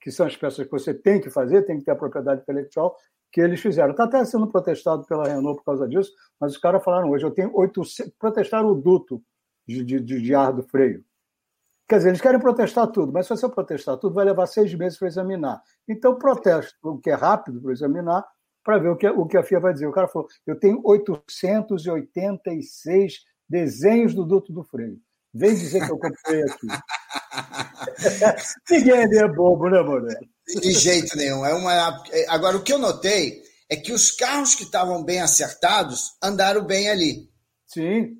que 0.00 0.10
são 0.10 0.26
as 0.26 0.36
peças 0.36 0.64
que 0.64 0.70
você 0.70 0.92
tem 0.92 1.20
que 1.20 1.30
fazer, 1.30 1.62
tem 1.62 1.78
que 1.78 1.84
ter 1.84 1.92
a 1.92 1.96
propriedade 1.96 2.42
intelectual, 2.42 2.96
que 3.32 3.40
eles 3.40 3.60
fizeram. 3.60 3.90
Está 3.92 4.04
até 4.04 4.24
sendo 4.24 4.48
protestado 4.48 5.04
pela 5.06 5.28
Renault 5.28 5.58
por 5.58 5.64
causa 5.64 5.88
disso, 5.88 6.10
mas 6.40 6.52
os 6.52 6.58
caras 6.58 6.82
falaram 6.82 7.10
hoje, 7.10 7.24
eu 7.24 7.30
tenho 7.30 7.54
800... 7.54 8.12
Protestaram 8.18 8.70
o 8.70 8.74
duto 8.74 9.22
de, 9.68 9.84
de, 9.84 10.00
de 10.00 10.34
ar 10.34 10.52
do 10.52 10.64
freio. 10.64 11.04
Quer 11.90 11.96
dizer, 11.96 12.10
eles 12.10 12.20
querem 12.20 12.38
protestar 12.38 12.86
tudo, 12.86 13.12
mas 13.12 13.26
se 13.26 13.30
você 13.30 13.48
protestar 13.48 13.96
tudo, 13.96 14.14
vai 14.14 14.24
levar 14.24 14.46
seis 14.46 14.72
meses 14.74 14.96
para 14.96 15.08
examinar. 15.08 15.60
Então, 15.88 16.16
protesto 16.16 16.76
o 16.84 17.00
que 17.00 17.10
é 17.10 17.14
rápido 17.14 17.60
para 17.60 17.72
examinar, 17.72 18.24
para 18.62 18.78
ver 18.78 18.90
o 18.90 18.96
que, 18.96 19.08
o 19.08 19.26
que 19.26 19.36
a 19.36 19.42
FIA 19.42 19.58
vai 19.58 19.72
dizer. 19.72 19.88
O 19.88 19.92
cara 19.92 20.06
falou: 20.06 20.28
eu 20.46 20.56
tenho 20.56 20.80
886 20.84 23.14
desenhos 23.48 24.14
do 24.14 24.24
duto 24.24 24.52
do 24.52 24.62
freio. 24.62 25.00
Vem 25.34 25.52
dizer 25.52 25.84
que 25.84 25.90
eu 25.90 25.98
comprei 25.98 26.44
aqui. 26.44 26.68
Ninguém 28.70 29.18
é 29.18 29.26
bobo, 29.26 29.68
né, 29.68 29.82
Moreno? 29.82 30.28
De 30.46 30.70
jeito 30.70 31.16
nenhum. 31.16 31.44
É 31.44 31.52
uma... 31.54 32.04
Agora, 32.28 32.56
o 32.56 32.62
que 32.62 32.72
eu 32.72 32.78
notei 32.78 33.42
é 33.68 33.74
que 33.74 33.92
os 33.92 34.12
carros 34.12 34.54
que 34.54 34.62
estavam 34.62 35.02
bem 35.02 35.20
acertados 35.20 36.16
andaram 36.22 36.64
bem 36.64 36.88
ali. 36.88 37.28
Sim. 37.66 38.16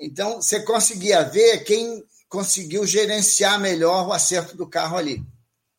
Então, 0.00 0.42
você 0.42 0.64
conseguia 0.64 1.22
ver 1.22 1.62
quem 1.62 2.02
conseguiu 2.28 2.86
gerenciar 2.86 3.60
melhor 3.60 4.08
o 4.08 4.12
acerto 4.12 4.56
do 4.56 4.68
carro 4.68 4.96
ali. 4.96 5.22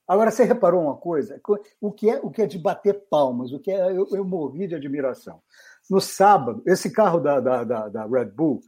Agora, 0.07 0.29
você 0.29 0.43
reparou 0.43 0.83
uma 0.83 0.95
coisa? 0.95 1.41
O 1.81 1.91
que 1.91 2.09
é, 2.09 2.19
o 2.21 2.29
que 2.29 2.41
é 2.41 2.45
de 2.45 2.59
bater 2.59 3.05
palmas? 3.09 3.51
O 3.51 3.59
que 3.59 3.71
é, 3.71 3.91
eu, 3.91 4.07
eu 4.11 4.23
morri 4.23 4.67
de 4.67 4.75
admiração. 4.75 5.41
No 5.89 5.99
sábado, 5.99 6.61
esse 6.65 6.91
carro 6.91 7.19
da, 7.19 7.39
da, 7.39 7.63
da, 7.63 7.89
da 7.89 8.05
Red 8.05 8.25
Bull 8.25 8.61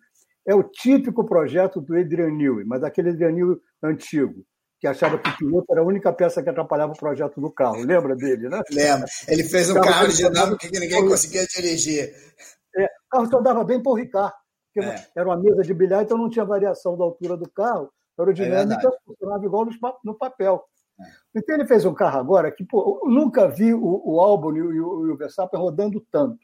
é 0.47 0.55
o 0.55 0.63
típico 0.63 1.25
projeto 1.25 1.79
do 1.79 1.95
Adrian 1.95 2.31
Newey, 2.31 2.65
mas 2.65 2.83
aquele 2.83 3.09
Adrian 3.09 3.31
Newey 3.31 3.57
antigo 3.83 4.45
que 4.79 4.87
achava 4.87 5.17
que 5.17 5.29
o 5.29 5.37
piloto 5.37 5.65
era 5.71 5.81
a 5.81 5.85
única 5.85 6.13
peça 6.13 6.43
que 6.43 6.49
atrapalhava 6.49 6.93
o 6.93 6.97
projeto 6.97 7.41
do 7.41 7.51
carro. 7.51 7.83
Lembra 7.83 8.15
dele, 8.15 8.47
né? 8.47 8.61
Lembra. 8.71 9.07
Ele 9.27 9.43
fez 9.43 9.69
um 9.69 9.75
carro, 9.75 9.87
carro 9.87 10.07
dinâmico 10.09 10.57
que 10.57 10.79
ninguém 10.79 11.07
conseguia 11.07 11.45
dirigir. 11.47 12.13
É, 12.75 12.85
o 12.85 13.09
carro 13.09 13.29
só 13.29 13.41
dava 13.41 13.63
bem 13.63 13.81
para 13.81 13.91
o 13.91 13.95
Ricard, 13.95 14.33
porque 14.77 14.89
é. 14.89 15.07
era 15.15 15.29
uma 15.29 15.37
mesa 15.37 15.63
de 15.63 15.73
bilhar, 15.73 16.03
então 16.03 16.17
não 16.17 16.29
tinha 16.29 16.45
variação 16.45 16.97
da 16.97 17.03
altura 17.03 17.35
do 17.35 17.49
carro. 17.49 17.91
A 18.17 18.21
aerodinâmica 18.21 18.87
é 18.87 19.05
funcionava 19.05 19.45
igual 19.45 19.67
no, 20.03 20.15
papel. 20.15 20.63
É. 20.99 21.03
Então 21.35 21.55
ele 21.55 21.67
fez 21.67 21.85
um 21.85 21.93
carro 21.93 22.19
agora 22.19 22.51
que 22.51 22.63
pô, 22.63 23.01
eu 23.03 23.09
nunca 23.09 23.47
vi 23.47 23.73
o, 23.73 24.01
o 24.05 24.19
Albon 24.19 24.55
e 24.55 24.81
o, 24.81 25.11
o 25.11 25.17
Verstappen 25.17 25.59
rodando 25.59 25.99
tanto. 26.11 26.39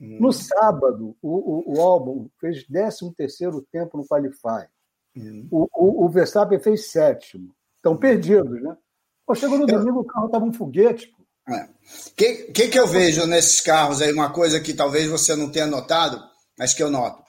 Hum. 0.00 0.18
No 0.20 0.32
sábado, 0.32 1.16
o, 1.22 1.72
o, 1.72 1.76
o 1.76 1.80
Albon 1.80 2.28
fez 2.40 2.64
13 2.66 3.14
terceiro 3.14 3.66
tempo 3.72 3.96
no 3.96 4.06
Qualify. 4.06 4.68
Hum. 5.16 5.48
O, 5.50 5.68
o, 5.74 6.04
o 6.04 6.08
Verstappen 6.08 6.58
fez 6.58 6.90
sétimo. 6.90 7.54
Estão 7.76 7.96
perdidos, 7.96 8.62
né? 8.62 8.76
Pô, 9.24 9.34
chegou 9.34 9.58
no 9.58 9.66
domingo, 9.66 10.00
o 10.00 10.04
carro 10.04 10.26
estava 10.26 10.44
um 10.44 10.52
foguete. 10.52 11.12
O 11.48 11.52
é. 11.52 11.68
que, 12.16 12.34
que, 12.52 12.68
que 12.68 12.78
eu 12.78 12.86
vejo 12.86 13.26
nesses 13.26 13.60
carros 13.60 14.02
aí? 14.02 14.12
Uma 14.12 14.32
coisa 14.32 14.60
que 14.60 14.74
talvez 14.74 15.08
você 15.08 15.34
não 15.34 15.50
tenha 15.50 15.66
notado, 15.66 16.20
mas 16.58 16.74
que 16.74 16.82
eu 16.82 16.90
noto. 16.90 17.25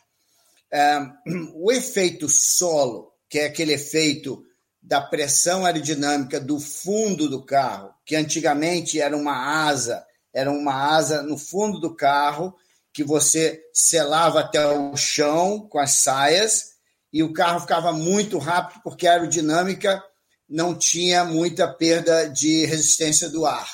O 1.55 1.71
efeito 1.71 2.27
solo, 2.29 3.11
que 3.29 3.39
é 3.39 3.45
aquele 3.45 3.73
efeito 3.73 4.43
da 4.81 5.01
pressão 5.01 5.65
aerodinâmica 5.65 6.39
do 6.39 6.59
fundo 6.59 7.29
do 7.29 7.43
carro, 7.43 7.93
que 8.05 8.15
antigamente 8.15 9.01
era 9.01 9.15
uma 9.15 9.65
asa, 9.67 10.05
era 10.33 10.51
uma 10.51 10.95
asa 10.95 11.21
no 11.21 11.37
fundo 11.37 11.79
do 11.79 11.95
carro 11.95 12.55
que 12.93 13.03
você 13.03 13.61
selava 13.73 14.39
até 14.39 14.65
o 14.65 14.95
chão 14.95 15.67
com 15.69 15.77
as 15.77 16.01
saias 16.01 16.77
e 17.11 17.21
o 17.21 17.33
carro 17.33 17.59
ficava 17.59 17.91
muito 17.91 18.37
rápido 18.37 18.81
porque 18.83 19.07
a 19.07 19.13
aerodinâmica 19.13 20.01
não 20.49 20.73
tinha 20.73 21.25
muita 21.25 21.67
perda 21.67 22.29
de 22.29 22.65
resistência 22.65 23.29
do 23.29 23.45
ar. 23.45 23.69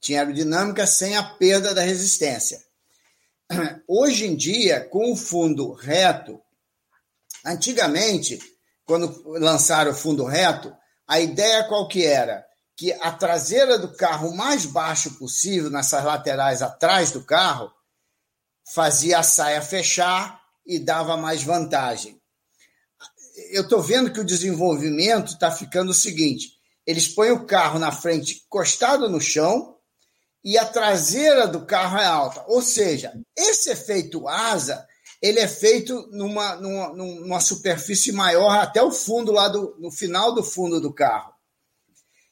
Tinha 0.00 0.20
aerodinâmica 0.20 0.86
sem 0.86 1.16
a 1.16 1.22
perda 1.22 1.72
da 1.72 1.82
resistência. 1.82 2.60
Hoje 3.88 4.26
em 4.26 4.36
dia, 4.36 4.80
com 4.88 5.12
o 5.12 5.16
fundo 5.16 5.72
reto, 5.72 6.40
antigamente, 7.44 8.38
quando 8.84 9.22
lançaram 9.38 9.92
o 9.92 9.94
fundo 9.94 10.24
reto, 10.24 10.74
a 11.06 11.20
ideia 11.20 11.64
qual 11.64 11.88
que 11.88 12.04
era? 12.04 12.44
Que 12.76 12.92
a 12.94 13.12
traseira 13.12 13.78
do 13.78 13.94
carro 13.96 14.28
o 14.28 14.36
mais 14.36 14.66
baixo 14.66 15.18
possível, 15.18 15.70
nessas 15.70 16.04
laterais 16.04 16.62
atrás 16.62 17.12
do 17.12 17.24
carro, 17.24 17.70
fazia 18.74 19.18
a 19.18 19.22
saia 19.22 19.60
fechar 19.60 20.40
e 20.66 20.78
dava 20.78 21.16
mais 21.16 21.42
vantagem 21.42 22.22
eu 23.50 23.62
estou 23.62 23.82
vendo 23.82 24.12
que 24.12 24.20
o 24.20 24.24
desenvolvimento 24.24 25.32
está 25.32 25.50
ficando 25.50 25.90
o 25.90 25.94
seguinte: 25.94 26.52
eles 26.86 27.08
põem 27.08 27.30
o 27.30 27.46
carro 27.46 27.78
na 27.78 27.92
frente 27.92 28.42
encostado 28.46 29.08
no 29.08 29.20
chão 29.20 29.76
e 30.44 30.58
a 30.58 30.64
traseira 30.64 31.46
do 31.46 31.64
carro 31.64 31.98
é 31.98 32.04
alta. 32.04 32.44
Ou 32.46 32.62
seja, 32.62 33.12
esse 33.36 33.70
efeito 33.70 34.28
asa 34.28 34.86
ele 35.22 35.38
é 35.38 35.46
feito 35.46 36.08
numa, 36.10 36.56
numa, 36.56 36.92
numa 36.92 37.40
superfície 37.40 38.10
maior 38.10 38.58
até 38.58 38.82
o 38.82 38.90
fundo 38.90 39.30
lá 39.30 39.46
do, 39.46 39.76
no 39.78 39.90
final 39.90 40.34
do 40.34 40.42
fundo 40.42 40.80
do 40.80 40.92
carro. 40.92 41.32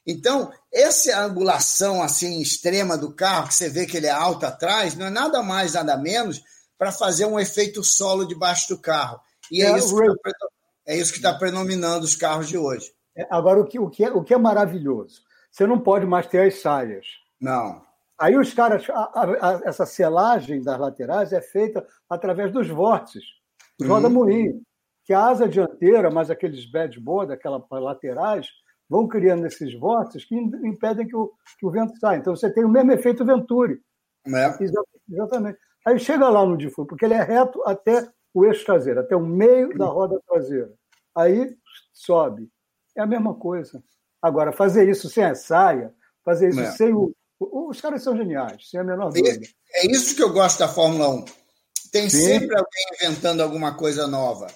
Então, 0.04 0.50
essa 0.72 1.16
angulação 1.20 2.02
assim 2.02 2.40
extrema 2.40 2.98
do 2.98 3.14
carro, 3.14 3.46
que 3.46 3.54
você 3.54 3.68
vê 3.68 3.86
que 3.86 3.96
ele 3.96 4.08
é 4.08 4.10
alto 4.10 4.44
atrás, 4.44 4.96
não 4.96 5.06
é 5.06 5.10
nada 5.10 5.40
mais, 5.40 5.74
nada 5.74 5.96
menos 5.96 6.42
para 6.76 6.90
fazer 6.90 7.26
um 7.26 7.38
efeito 7.38 7.84
solo 7.84 8.26
debaixo 8.26 8.68
do 8.68 8.78
carro. 8.78 9.20
E 9.52 9.62
é, 9.62 9.66
é 9.66 9.78
isso 9.78 9.94
que 9.94 10.30
é 10.86 10.96
isso 10.96 11.12
que 11.12 11.18
está 11.18 11.32
predominando 11.32 12.04
os 12.04 12.16
carros 12.16 12.48
de 12.48 12.58
hoje. 12.58 12.90
É, 13.16 13.24
agora, 13.30 13.60
o 13.60 13.66
que, 13.66 13.78
o, 13.78 13.88
que 13.88 14.04
é, 14.04 14.10
o 14.10 14.24
que 14.24 14.34
é 14.34 14.38
maravilhoso? 14.38 15.22
Você 15.50 15.64
não 15.66 15.78
pode 15.78 16.06
mais 16.06 16.26
ter 16.26 16.48
as 16.48 16.60
saias. 16.60 17.06
Não. 17.40 17.82
Aí 18.20 18.36
os 18.36 18.52
caras, 18.52 18.88
a, 18.90 19.24
a, 19.24 19.60
essa 19.64 19.86
selagem 19.86 20.62
das 20.62 20.78
laterais 20.78 21.32
é 21.32 21.40
feita 21.40 21.86
através 22.08 22.52
dos 22.52 22.68
vórtices, 22.68 23.24
uhum. 23.80 23.88
roda-moinho, 23.88 24.60
que 25.04 25.12
a 25.12 25.26
asa 25.26 25.48
dianteira, 25.48 26.10
mais 26.10 26.30
aqueles 26.30 26.66
board, 27.00 27.32
aquelas 27.32 27.62
laterais, 27.70 28.48
vão 28.88 29.08
criando 29.08 29.46
esses 29.46 29.72
vórtices 29.78 30.26
que 30.28 30.34
impedem 30.34 31.06
que 31.06 31.16
o, 31.16 31.32
que 31.58 31.66
o 31.66 31.70
vento 31.70 31.96
saia. 31.98 32.18
Então 32.18 32.36
você 32.36 32.52
tem 32.52 32.64
o 32.64 32.68
mesmo 32.68 32.92
efeito 32.92 33.24
Venturi. 33.24 33.80
É. 34.26 34.64
Exatamente. 35.08 35.58
Aí 35.86 35.98
chega 35.98 36.28
lá 36.28 36.44
no 36.44 36.56
difuso, 36.56 36.86
porque 36.86 37.06
ele 37.06 37.14
é 37.14 37.22
reto 37.22 37.62
até 37.64 38.06
o 38.34 38.44
eixo 38.44 38.64
traseiro, 38.66 39.00
até 39.00 39.16
o 39.16 39.24
meio 39.24 39.76
da 39.78 39.86
roda 39.86 40.20
traseira 40.28 40.70
aí 41.14 41.56
sobe. 41.92 42.48
É 42.96 43.02
a 43.02 43.06
mesma 43.06 43.34
coisa. 43.34 43.82
Agora, 44.20 44.52
fazer 44.52 44.88
isso 44.88 45.08
sem 45.08 45.24
a 45.24 45.34
saia, 45.34 45.94
fazer 46.24 46.50
isso 46.50 46.60
é. 46.60 46.70
sem 46.72 46.92
o. 46.92 47.14
Os 47.40 47.80
caras 47.80 48.02
são 48.02 48.14
geniais, 48.14 48.68
sem 48.68 48.78
a 48.78 48.84
menor 48.84 49.10
dúvida. 49.10 49.46
É 49.74 49.86
isso 49.86 50.14
que 50.14 50.22
eu 50.22 50.30
gosto 50.30 50.58
da 50.58 50.68
Fórmula 50.68 51.08
1. 51.08 51.24
Tem 51.90 52.10
Sim. 52.10 52.24
sempre 52.24 52.54
alguém 52.54 52.84
inventando 52.94 53.40
alguma 53.40 53.74
coisa 53.74 54.06
nova. 54.06 54.46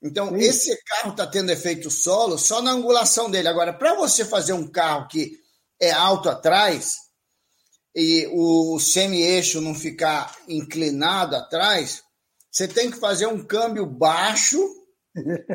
Então, 0.00 0.28
Sim. 0.28 0.36
esse 0.36 0.84
carro 0.84 1.10
está 1.10 1.26
tendo 1.26 1.50
efeito 1.50 1.90
solo 1.90 2.38
só 2.38 2.62
na 2.62 2.70
angulação 2.70 3.28
dele. 3.28 3.48
Agora, 3.48 3.72
para 3.72 3.94
você 3.94 4.24
fazer 4.24 4.52
um 4.52 4.68
carro 4.68 5.08
que 5.08 5.32
é 5.80 5.90
alto 5.90 6.28
atrás 6.28 6.96
e 7.94 8.28
o 8.32 8.78
semi-eixo 8.78 9.60
não 9.60 9.74
ficar 9.74 10.36
inclinado 10.48 11.34
atrás, 11.34 12.04
você 12.50 12.68
tem 12.68 12.90
que 12.90 13.00
fazer 13.00 13.26
um 13.26 13.44
câmbio 13.44 13.84
baixo 13.84 14.58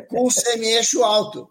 com 0.08 0.26
o 0.26 0.30
semi-eixo 0.30 1.02
alto. 1.02 1.48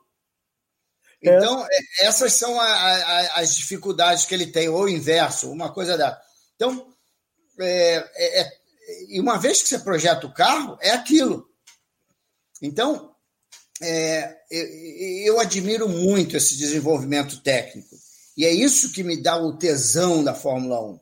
É. 1.23 1.37
Então, 1.37 1.65
é. 1.65 2.05
essas 2.05 2.33
são 2.33 2.59
a, 2.59 2.65
a, 2.65 3.39
as 3.39 3.55
dificuldades 3.55 4.25
que 4.25 4.33
ele 4.33 4.47
tem, 4.47 4.69
ou 4.69 4.89
inverso, 4.89 5.51
uma 5.51 5.71
coisa 5.71 5.97
da. 5.97 6.19
Então, 6.55 6.87
é, 7.59 7.95
é, 8.15 8.41
é, 8.41 8.51
e 9.09 9.19
uma 9.19 9.37
vez 9.37 9.61
que 9.61 9.69
você 9.69 9.79
projeta 9.79 10.27
o 10.27 10.33
carro, 10.33 10.77
é 10.81 10.91
aquilo. 10.91 11.47
Então, 12.61 13.13
é, 13.81 14.37
eu, 14.49 15.35
eu 15.35 15.39
admiro 15.39 15.87
muito 15.87 16.37
esse 16.37 16.57
desenvolvimento 16.57 17.41
técnico. 17.41 17.95
E 18.35 18.45
é 18.45 18.51
isso 18.51 18.91
que 18.91 19.03
me 19.03 19.21
dá 19.21 19.37
o 19.37 19.57
tesão 19.57 20.23
da 20.23 20.33
Fórmula 20.33 20.81
1. 20.81 20.99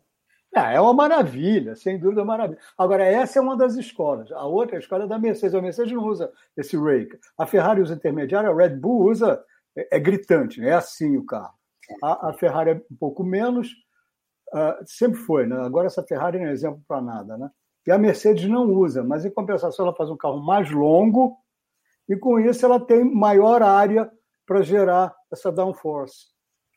Ah, 0.53 0.73
é 0.73 0.81
uma 0.81 0.93
maravilha, 0.93 1.75
sem 1.77 1.97
dúvida, 1.97 2.25
maravilha. 2.25 2.59
Agora, 2.77 3.05
essa 3.05 3.39
é 3.39 3.41
uma 3.41 3.55
das 3.55 3.75
escolas. 3.75 4.29
A 4.33 4.45
outra 4.45 4.75
é 4.75 4.77
a 4.77 4.81
escola 4.81 5.07
da 5.07 5.17
Mercedes. 5.17 5.55
A 5.55 5.61
Mercedes 5.61 5.93
não 5.93 6.03
usa 6.03 6.29
esse 6.57 6.75
rake. 6.75 7.17
A 7.37 7.45
Ferrari 7.45 7.81
usa 7.81 7.93
intermediário, 7.93 8.51
a 8.51 8.55
Red 8.55 8.75
Bull 8.75 9.09
usa. 9.09 9.41
É, 9.75 9.97
é 9.97 9.99
gritante, 9.99 10.59
né? 10.59 10.69
é 10.69 10.73
assim 10.73 11.17
o 11.17 11.25
carro. 11.25 11.53
A, 12.03 12.29
a, 12.29 12.33
Ferrari 12.33 12.71
é 12.71 12.81
um 12.91 12.95
pouco 12.97 13.23
menos. 13.23 13.69
Uh, 14.53 14.83
sempre 14.85 15.19
foi, 15.19 15.45
né? 15.45 15.57
Agora 15.57 15.87
essa 15.87 16.03
Ferrari 16.03 16.39
não 16.39 16.47
é 16.47 16.51
exemplo 16.51 16.81
para 16.87 17.01
nada, 17.01 17.37
né? 17.37 17.49
E 17.87 17.91
a 17.91 17.97
Mercedes 17.97 18.47
não 18.49 18.69
usa, 18.69 19.03
mas 19.03 19.25
em 19.25 19.31
compensação 19.31 19.85
ela 19.85 19.95
faz 19.95 20.09
um 20.09 20.17
carro 20.17 20.41
mais 20.41 20.69
longo 20.69 21.37
e 22.07 22.15
com 22.15 22.39
isso 22.39 22.65
ela 22.65 22.79
tem 22.79 23.03
maior 23.03 23.63
área 23.63 24.11
para 24.45 24.61
gerar 24.61 25.15
essa 25.31 25.51
downforce. 25.51 26.27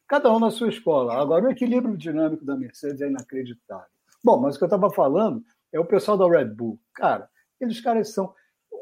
Cada 0.07 0.33
um 0.33 0.39
na 0.39 0.51
sua 0.51 0.69
escola. 0.69 1.15
Agora, 1.21 1.47
o 1.47 1.51
equilíbrio 1.51 1.97
dinâmico 1.97 2.45
da 2.45 2.57
Mercedes 2.57 3.01
é 3.01 3.09
inacreditável. 3.09 3.89
Bom, 4.23 4.41
mas 4.41 4.55
o 4.55 4.59
que 4.59 4.65
eu 4.65 4.67
estava 4.67 4.91
falando 4.91 5.43
é 5.73 5.81
o 5.81 5.85
pessoal 5.85 6.17
da 6.17 6.29
Red 6.29 6.47
Bull. 6.47 6.79
Cara, 6.95 7.29
eles 7.61 7.81
caras 7.81 8.13
são. 8.13 8.33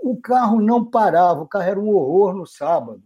O 0.02 0.20
carro 0.20 0.60
não 0.60 0.84
parava, 0.84 1.42
o 1.42 1.48
carro 1.48 1.64
era 1.64 1.80
um 1.80 1.88
horror 1.88 2.34
no 2.34 2.46
sábado. 2.46 3.02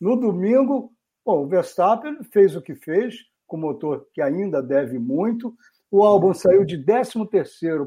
No 0.00 0.16
domingo, 0.16 0.92
bom, 1.24 1.44
o 1.44 1.46
Verstappen 1.46 2.22
fez 2.24 2.54
o 2.54 2.62
que 2.62 2.74
fez, 2.74 3.16
com 3.46 3.56
o 3.56 3.60
motor 3.60 4.06
que 4.12 4.20
ainda 4.20 4.62
deve 4.62 4.98
muito. 4.98 5.54
O 5.90 6.04
álbum 6.04 6.34
saiu 6.34 6.64
de 6.64 6.84
13 6.84 7.12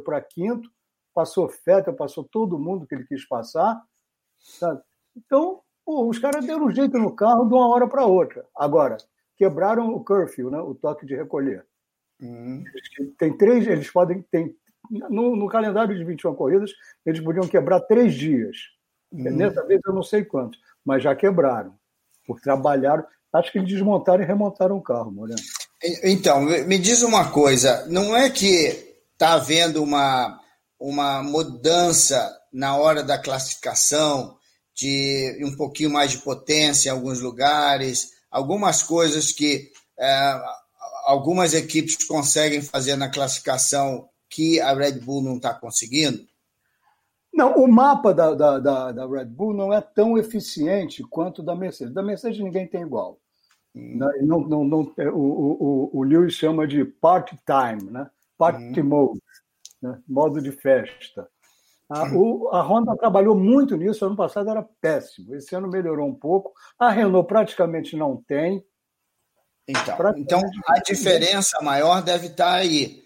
para 0.04 0.22
quinto, 0.22 0.70
passou 1.14 1.48
Feta, 1.48 1.94
passou 1.94 2.24
todo 2.24 2.60
mundo 2.60 2.88
que 2.88 2.96
ele 2.96 3.06
quis 3.06 3.26
passar. 3.28 3.82
Sabe? 4.40 4.82
Então, 5.16 5.62
pô, 5.86 6.08
os 6.10 6.18
caras 6.18 6.46
deram 6.46 6.66
um 6.66 6.72
jeito 6.72 6.98
no 6.98 7.16
carro 7.16 7.46
de 7.46 7.54
uma 7.54 7.68
hora 7.70 7.88
para 7.88 8.06
outra. 8.06 8.46
Agora, 8.56 8.98
quebraram 9.38 9.90
o 9.94 10.04
curfew, 10.04 10.50
né, 10.50 10.60
o 10.60 10.74
toque 10.74 11.06
de 11.06 11.16
recolher. 11.16 11.66
Uhum. 12.22 12.64
Tem 13.18 13.36
três, 13.36 13.68
eles 13.68 13.90
podem. 13.90 14.22
Tem, 14.24 14.56
no, 14.90 15.36
no, 15.36 15.48
calendário 15.48 15.96
de 15.96 16.04
21 16.04 16.36
corridas, 16.36 16.72
eles 17.06 17.20
podiam 17.20 17.48
quebrar 17.48 17.82
três 17.82 18.14
dias. 18.14 18.58
Uhum. 19.12 19.36
Nessa 19.36 19.66
vez 19.66 19.82
eu 19.86 19.94
não 19.94 20.04
sei 20.04 20.24
quantos, 20.24 20.60
mas 20.86 21.04
já 21.04 21.16
quebraram. 21.16 21.76
Por 22.26 22.40
trabalhar. 22.40 23.06
Acho 23.34 23.52
que 23.52 23.58
eles 23.58 23.70
desmontaram 23.70 24.24
e 24.24 24.26
remontaram 24.26 24.78
o 24.78 24.82
carro, 24.82 25.12
Moreno. 25.12 25.40
Então, 26.04 26.42
me 26.42 26.78
diz 26.78 27.02
uma 27.02 27.32
coisa: 27.32 27.86
não 27.88 28.16
é 28.16 28.30
que 28.30 28.96
está 29.14 29.34
havendo 29.34 29.84
uma, 29.84 30.40
uma 30.80 31.24
mudança 31.24 32.32
na 32.52 32.76
hora 32.76 33.04
da 33.04 33.18
classificação, 33.18 34.36
de 34.76 35.40
um 35.44 35.56
pouquinho 35.56 35.90
mais 35.90 36.12
de 36.12 36.18
potência 36.20 36.90
em 36.90 36.92
alguns 36.92 37.20
lugares, 37.20 38.10
algumas 38.30 38.82
coisas 38.84 39.32
que 39.32 39.72
é, 40.00 40.42
algumas 41.06 41.54
equipes 41.54 42.04
conseguem 42.06 42.62
fazer 42.62 42.96
na 42.96 43.10
classificação 43.10 44.08
que 44.30 44.60
a 44.60 44.74
Red 44.74 45.00
Bull 45.00 45.22
não 45.22 45.38
está 45.38 45.54
conseguindo? 45.54 46.26
Não, 47.34 47.56
o 47.56 47.68
mapa 47.68 48.14
da, 48.14 48.34
da, 48.34 48.60
da, 48.60 48.92
da, 48.92 49.08
Red 49.08 49.26
Bull 49.26 49.54
não 49.54 49.74
é 49.74 49.80
tão 49.80 50.18
eficiente 50.18 51.02
quanto 51.04 51.42
da 51.42 51.56
Mercedes. 51.56 51.94
Da 51.94 52.04
Mercedes 52.04 52.40
ninguém 52.40 52.68
tem 52.68 52.82
igual. 52.82 53.20
Hum. 53.74 53.98
Não, 54.22 54.42
não, 54.42 54.64
não, 54.66 54.94
é, 54.98 55.10
o, 55.10 55.18
o, 55.18 55.90
o 55.94 56.04
Lewis 56.04 56.34
chama 56.34 56.68
de 56.68 56.84
part-time, 56.84 57.90
né? 57.90 58.10
party 58.38 58.82
hum. 58.82 58.84
mode, 58.84 59.22
né? 59.82 60.00
modo 60.08 60.42
de 60.42 60.52
festa. 60.52 61.28
A, 61.88 62.10
o, 62.16 62.50
a 62.50 62.62
Honda 62.62 62.96
trabalhou 62.96 63.36
muito 63.36 63.76
nisso, 63.76 64.06
ano 64.06 64.16
passado 64.16 64.50
era 64.50 64.64
péssimo, 64.82 65.36
esse 65.36 65.54
ano 65.54 65.70
melhorou 65.70 66.08
um 66.08 66.16
pouco. 66.16 66.54
A 66.80 66.90
Renault 66.90 67.28
praticamente 67.28 67.96
não 67.96 68.16
tem. 68.16 68.64
Então, 69.68 70.14
então 70.18 70.42
a 70.68 70.80
diferença 70.80 71.62
maior 71.62 72.02
deve 72.02 72.28
estar 72.28 72.54
aí, 72.54 73.04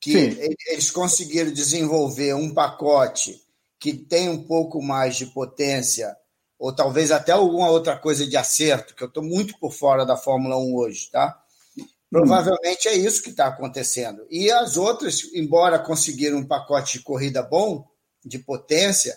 que 0.00 0.12
Sim. 0.12 0.54
eles 0.68 0.90
conseguiram 0.90 1.52
desenvolver 1.52 2.34
um 2.34 2.54
pacote 2.54 3.47
que 3.78 3.92
tem 3.92 4.28
um 4.28 4.42
pouco 4.42 4.82
mais 4.82 5.16
de 5.16 5.26
potência, 5.26 6.16
ou 6.58 6.74
talvez 6.74 7.10
até 7.10 7.32
alguma 7.32 7.70
outra 7.70 7.96
coisa 7.96 8.26
de 8.26 8.36
acerto, 8.36 8.94
que 8.94 9.02
eu 9.02 9.08
estou 9.08 9.22
muito 9.22 9.58
por 9.58 9.72
fora 9.72 10.04
da 10.04 10.16
Fórmula 10.16 10.58
1 10.58 10.74
hoje, 10.74 11.10
tá? 11.10 11.40
Provavelmente 12.10 12.88
é 12.88 12.94
isso 12.94 13.22
que 13.22 13.30
está 13.30 13.46
acontecendo. 13.46 14.26
E 14.30 14.50
as 14.50 14.76
outras, 14.76 15.22
embora 15.34 15.78
conseguiram 15.78 16.38
um 16.38 16.46
pacote 16.46 16.98
de 16.98 17.04
corrida 17.04 17.42
bom, 17.42 17.86
de 18.24 18.38
potência, 18.38 19.16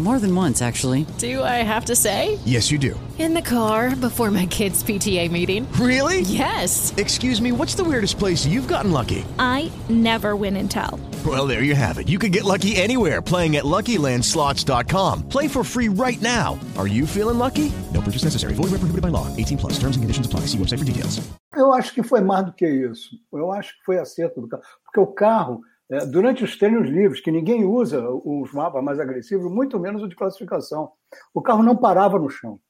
More 0.00 0.18
than 0.18 0.34
once, 0.34 0.62
actually. 0.62 1.04
Do 1.18 1.42
I 1.42 1.62
have 1.62 1.84
to 1.86 1.94
say? 1.94 2.38
Yes, 2.46 2.70
you 2.70 2.78
do. 2.78 2.98
In 3.18 3.34
the 3.34 3.42
car 3.42 3.94
before 3.94 4.30
my 4.30 4.46
kids' 4.46 4.82
PTA 4.82 5.30
meeting. 5.30 5.70
Really? 5.72 6.22
Yes. 6.22 6.94
Excuse 6.96 7.42
me, 7.42 7.52
what's 7.52 7.74
the 7.74 7.84
weirdest 7.84 8.18
place 8.18 8.46
you've 8.46 8.66
gotten 8.66 8.92
lucky? 8.92 9.26
I 9.38 9.70
never 9.90 10.36
win 10.36 10.56
and 10.56 10.70
tell. 10.70 10.98
Well, 11.26 11.46
there 11.46 11.62
you 11.62 11.74
have 11.74 11.98
it. 11.98 12.08
You 12.08 12.18
can 12.18 12.30
get 12.30 12.44
lucky 12.44 12.76
anywhere 12.76 13.20
playing 13.20 13.56
at 13.56 13.64
LuckyLandSlots.com. 13.64 15.28
Play 15.28 15.48
for 15.48 15.62
free 15.62 15.90
right 15.90 16.20
now. 16.22 16.58
Are 16.78 16.86
you 16.86 17.06
feeling 17.06 17.36
lucky? 17.36 17.70
No 17.92 18.00
purchase 18.00 18.24
necessary. 18.24 18.54
Void 18.54 18.70
where 18.70 18.80
prohibited 18.80 19.02
by 19.02 19.08
law. 19.08 19.26
18 19.36 19.58
plus. 19.58 19.72
Terms 19.74 19.96
and 19.96 20.02
conditions 20.02 20.26
apply. 20.26 20.46
See 20.46 20.56
website 20.56 20.78
for 20.78 20.86
details. 20.86 21.20
Eu 21.54 21.74
acho 21.74 21.92
que 21.92 22.02
foi 22.02 22.22
mais 22.22 22.46
do 22.46 22.52
que 22.54 22.66
isso. 22.66 23.18
Eu 23.30 23.52
acho 23.52 23.70
que 23.76 23.84
foi 23.84 23.98
acerto 23.98 24.40
do 24.40 24.48
carro. 24.48 24.62
Porque 24.82 25.00
o 25.00 25.06
carro 25.08 25.60
É, 25.90 26.06
durante 26.06 26.44
os 26.44 26.56
treinos 26.56 26.88
livres, 26.88 27.20
que 27.20 27.32
ninguém 27.32 27.64
usa 27.64 28.00
os 28.08 28.52
mapas 28.52 28.82
mais 28.82 29.00
agressivos, 29.00 29.50
muito 29.50 29.78
menos 29.78 30.02
o 30.02 30.08
de 30.08 30.14
classificação. 30.14 30.92
O 31.34 31.42
carro 31.42 31.64
não 31.64 31.76
parava 31.76 32.16
no 32.16 32.30
chão. 32.30 32.60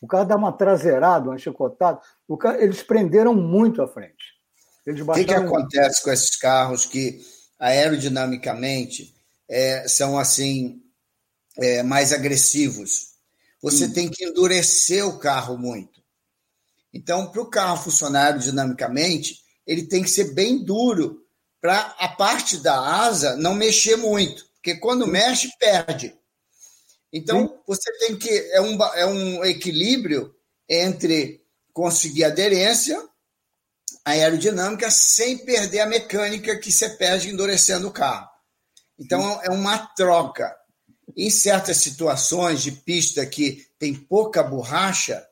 O 0.00 0.06
carro 0.06 0.24
dava 0.24 0.40
uma 0.40 0.52
traseirada, 0.52 1.28
uma 1.28 1.38
chicotada. 1.38 2.00
Carro, 2.38 2.56
eles 2.60 2.82
prenderam 2.82 3.34
muito 3.34 3.82
à 3.82 3.88
frente. 3.88 4.40
O 4.86 5.12
que, 5.12 5.24
que 5.24 5.34
acontece 5.34 6.02
com 6.02 6.10
esses 6.10 6.36
carros 6.36 6.84
que 6.84 7.20
aerodinamicamente 7.58 9.14
é, 9.48 9.86
são 9.88 10.18
assim 10.18 10.82
é, 11.56 11.82
mais 11.82 12.12
agressivos? 12.12 13.12
Você 13.60 13.86
hum. 13.86 13.92
tem 13.92 14.08
que 14.08 14.24
endurecer 14.24 15.06
o 15.06 15.18
carro 15.18 15.56
muito. 15.58 16.00
Então, 16.94 17.30
para 17.30 17.42
o 17.42 17.46
carro 17.46 17.76
funcionar 17.76 18.32
dinamicamente, 18.38 19.40
ele 19.66 19.84
tem 19.84 20.02
que 20.02 20.10
ser 20.10 20.34
bem 20.34 20.64
duro 20.64 21.21
para 21.62 21.94
a 21.96 22.08
parte 22.08 22.58
da 22.58 22.76
asa 22.76 23.36
não 23.36 23.54
mexer 23.54 23.94
muito, 23.94 24.44
porque 24.56 24.74
quando 24.74 25.06
mexe, 25.06 25.48
perde. 25.58 26.12
Então, 27.12 27.62
você 27.66 27.90
tem 27.98 28.18
que. 28.18 28.28
É 28.52 28.60
um, 28.60 28.82
é 28.94 29.06
um 29.06 29.44
equilíbrio 29.44 30.34
entre 30.68 31.40
conseguir 31.72 32.24
aderência 32.24 33.00
aerodinâmica 34.04 34.90
sem 34.90 35.38
perder 35.38 35.80
a 35.80 35.86
mecânica 35.86 36.58
que 36.58 36.72
você 36.72 36.90
perde 36.90 37.28
endurecendo 37.28 37.86
o 37.86 37.92
carro. 37.92 38.28
Então, 38.98 39.40
é 39.42 39.50
uma 39.50 39.78
troca. 39.78 40.52
Em 41.16 41.30
certas 41.30 41.76
situações 41.76 42.62
de 42.62 42.72
pista 42.72 43.24
que 43.26 43.66
tem 43.78 43.94
pouca 43.94 44.42
borracha, 44.42 45.24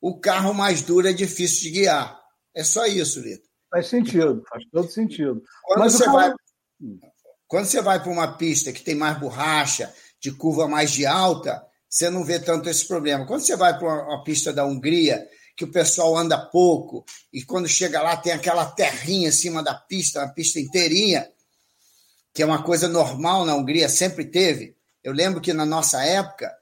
o 0.00 0.18
carro 0.18 0.54
mais 0.54 0.80
duro 0.82 1.08
é 1.08 1.12
difícil 1.12 1.64
de 1.64 1.70
guiar. 1.80 2.18
É 2.54 2.64
só 2.64 2.86
isso, 2.86 3.20
Lito. 3.20 3.49
Faz 3.70 3.86
sentido, 3.86 4.42
faz 4.48 4.64
todo 4.72 4.90
sentido. 4.90 5.42
Quando 5.62 5.80
Mas 5.80 5.92
você 5.92 6.06
vai, 6.06 6.34
quando 7.46 7.66
você 7.66 7.80
vai 7.80 8.02
para 8.02 8.10
uma 8.10 8.36
pista 8.36 8.72
que 8.72 8.82
tem 8.82 8.94
mais 8.94 9.18
borracha, 9.18 9.92
de 10.20 10.32
curva 10.32 10.66
mais 10.68 10.90
de 10.90 11.06
alta, 11.06 11.64
você 11.88 12.10
não 12.10 12.24
vê 12.24 12.38
tanto 12.38 12.68
esse 12.68 12.86
problema. 12.86 13.26
Quando 13.26 13.40
você 13.42 13.56
vai 13.56 13.78
para 13.78 13.86
uma, 13.86 14.02
uma 14.08 14.24
pista 14.24 14.52
da 14.52 14.64
Hungria, 14.64 15.26
que 15.56 15.64
o 15.64 15.70
pessoal 15.70 16.16
anda 16.16 16.38
pouco, 16.38 17.04
e 17.32 17.42
quando 17.42 17.68
chega 17.68 18.02
lá 18.02 18.16
tem 18.16 18.32
aquela 18.32 18.64
terrinha 18.66 19.28
em 19.28 19.32
cima 19.32 19.62
da 19.62 19.74
pista, 19.74 20.20
uma 20.20 20.32
pista 20.32 20.58
inteirinha, 20.58 21.30
que 22.32 22.42
é 22.42 22.46
uma 22.46 22.62
coisa 22.62 22.88
normal 22.88 23.44
na 23.44 23.54
Hungria, 23.54 23.88
sempre 23.88 24.24
teve. 24.24 24.76
Eu 25.02 25.12
lembro 25.12 25.40
que 25.40 25.52
na 25.52 25.66
nossa 25.66 26.02
época 26.04 26.52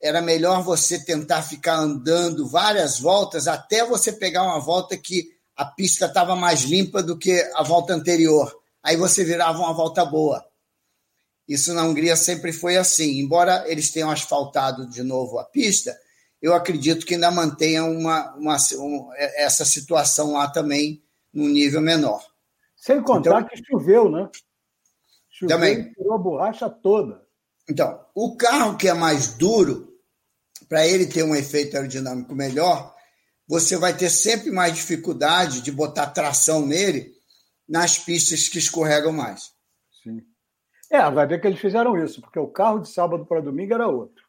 era 0.00 0.20
melhor 0.20 0.62
você 0.62 1.04
tentar 1.04 1.42
ficar 1.42 1.76
andando 1.76 2.48
várias 2.48 2.98
voltas 2.98 3.48
até 3.48 3.84
você 3.84 4.12
pegar 4.12 4.42
uma 4.42 4.60
volta 4.60 4.96
que 4.96 5.35
a 5.56 5.64
pista 5.64 6.06
estava 6.06 6.36
mais 6.36 6.62
limpa 6.62 7.02
do 7.02 7.16
que 7.16 7.40
a 7.54 7.62
volta 7.62 7.94
anterior. 7.94 8.54
Aí 8.82 8.96
você 8.96 9.24
virava 9.24 9.58
uma 9.58 9.72
volta 9.72 10.04
boa. 10.04 10.44
Isso 11.48 11.72
na 11.72 11.84
Hungria 11.84 12.16
sempre 12.16 12.52
foi 12.52 12.76
assim. 12.76 13.18
Embora 13.18 13.64
eles 13.66 13.90
tenham 13.90 14.10
asfaltado 14.10 14.88
de 14.88 15.02
novo 15.02 15.38
a 15.38 15.44
pista, 15.44 15.96
eu 16.42 16.54
acredito 16.54 17.06
que 17.06 17.14
ainda 17.14 17.30
mantenham 17.30 17.90
uma, 17.90 18.34
uma, 18.34 18.56
um, 18.78 19.10
essa 19.16 19.64
situação 19.64 20.32
lá 20.32 20.48
também 20.48 21.02
num 21.32 21.48
nível 21.48 21.80
menor. 21.80 22.24
Sem 22.76 23.02
contar 23.02 23.40
então, 23.40 23.48
que 23.48 23.64
choveu, 23.64 24.10
né? 24.10 24.28
Choveu 25.30 25.56
Também. 25.56 25.92
tirou 25.92 26.14
a 26.14 26.18
borracha 26.18 26.68
toda. 26.68 27.26
Então, 27.68 28.00
o 28.14 28.36
carro 28.36 28.76
que 28.76 28.88
é 28.88 28.94
mais 28.94 29.34
duro, 29.34 29.98
para 30.68 30.86
ele 30.86 31.06
ter 31.06 31.22
um 31.22 31.34
efeito 31.34 31.76
aerodinâmico 31.76 32.34
melhor, 32.34 32.95
você 33.48 33.76
vai 33.76 33.96
ter 33.96 34.10
sempre 34.10 34.50
mais 34.50 34.74
dificuldade 34.74 35.60
de 35.60 35.70
botar 35.70 36.08
tração 36.08 36.66
nele 36.66 37.12
nas 37.68 37.98
pistas 37.98 38.48
que 38.48 38.58
escorregam 38.58 39.12
mais. 39.12 39.52
Sim. 40.02 40.22
É, 40.90 41.10
vai 41.10 41.26
ver 41.26 41.40
que 41.40 41.46
eles 41.46 41.60
fizeram 41.60 41.96
isso, 41.96 42.20
porque 42.20 42.38
o 42.38 42.48
carro 42.48 42.80
de 42.80 42.88
sábado 42.88 43.26
para 43.26 43.40
domingo 43.40 43.74
era 43.74 43.88
outro. 43.88 44.24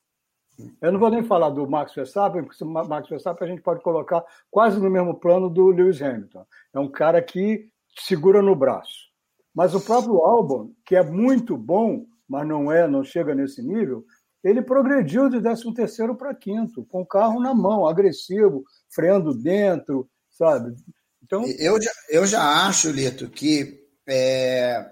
Eu 0.81 0.91
não 0.91 0.99
vou 0.99 1.11
nem 1.11 1.23
falar 1.23 1.51
do 1.51 1.69
Max 1.69 1.93
Verstappen, 1.93 2.43
porque 2.43 2.63
o 2.63 2.67
Max 2.67 3.07
Verstappen 3.07 3.47
a 3.47 3.51
gente 3.51 3.61
pode 3.61 3.81
colocar 3.83 4.25
quase 4.49 4.79
no 4.79 4.89
mesmo 4.89 5.13
plano 5.13 5.49
do 5.49 5.67
Lewis 5.67 6.01
Hamilton. 6.01 6.45
É 6.73 6.79
um 6.79 6.89
cara 6.89 7.21
que 7.21 7.69
segura 7.99 8.41
no 8.41 8.55
braço. 8.55 9.07
Mas 9.53 9.75
o 9.75 9.81
próprio 9.81 10.17
Albon, 10.17 10.71
que 10.85 10.95
é 10.95 11.03
muito 11.03 11.55
bom, 11.55 12.05
mas 12.27 12.47
não 12.47 12.71
é, 12.71 12.87
não 12.87 13.03
chega 13.03 13.35
nesse 13.35 13.61
nível, 13.61 14.03
ele 14.43 14.61
progrediu 14.61 15.29
de 15.29 15.41
13 15.41 15.73
terceiro 15.73 16.15
para 16.15 16.33
quinto, 16.33 16.85
com 16.85 17.01
o 17.01 17.05
carro 17.05 17.39
na 17.39 17.53
mão, 17.53 17.87
agressivo, 17.87 18.63
freando 18.97 19.31
dentro, 19.31 20.09
sabe? 20.31 20.75
Então 21.23 21.45
eu 21.59 21.79
já, 21.79 21.91
eu 22.09 22.25
já 22.25 22.65
acho, 22.65 22.89
Lito, 22.89 23.29
que 23.29 23.79
é, 24.07 24.83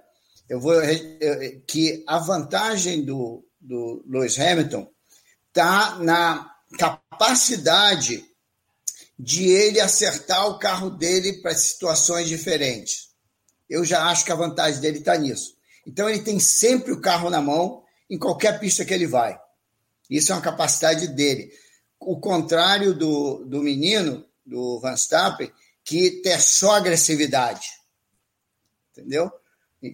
eu 0.48 0.60
vou 0.60 0.76
que 1.68 2.04
a 2.06 2.20
vantagem 2.20 3.04
do, 3.04 3.44
do 3.60 4.06
Lewis 4.08 4.40
Hamilton 4.40 4.88
está 5.48 5.98
na 5.98 6.54
capacidade 6.78 8.24
de 9.18 9.50
ele 9.50 9.80
acertar 9.80 10.48
o 10.50 10.60
carro 10.60 10.92
dele 10.92 11.42
para 11.42 11.56
situações 11.56 12.28
diferentes. 12.28 13.10
Eu 13.68 13.84
já 13.84 14.06
acho 14.06 14.24
que 14.24 14.32
a 14.32 14.36
vantagem 14.36 14.82
dele 14.82 15.00
está 15.00 15.18
nisso. 15.18 15.56
Então 15.88 16.08
ele 16.08 16.20
tem 16.20 16.40
sempre 16.40 16.92
o 16.92 17.02
carro 17.02 17.30
na 17.32 17.42
mão 17.42 17.82
em 18.08 18.20
qualquer 18.20 18.60
pista 18.60 18.86
que 18.86 18.94
ele 18.94 19.08
vai. 19.08 19.40
Isso 20.08 20.32
é 20.32 20.36
uma 20.36 20.42
capacidade 20.42 21.08
dele. 21.08 21.52
O 22.06 22.20
contrário 22.20 22.94
do, 22.94 23.44
do 23.46 23.62
menino, 23.62 24.24
do 24.46 24.80
Van 24.80 24.96
Stappen, 24.96 25.52
que 25.84 26.22
tem 26.22 26.40
só 26.40 26.76
agressividade. 26.76 27.68
Entendeu? 28.92 29.32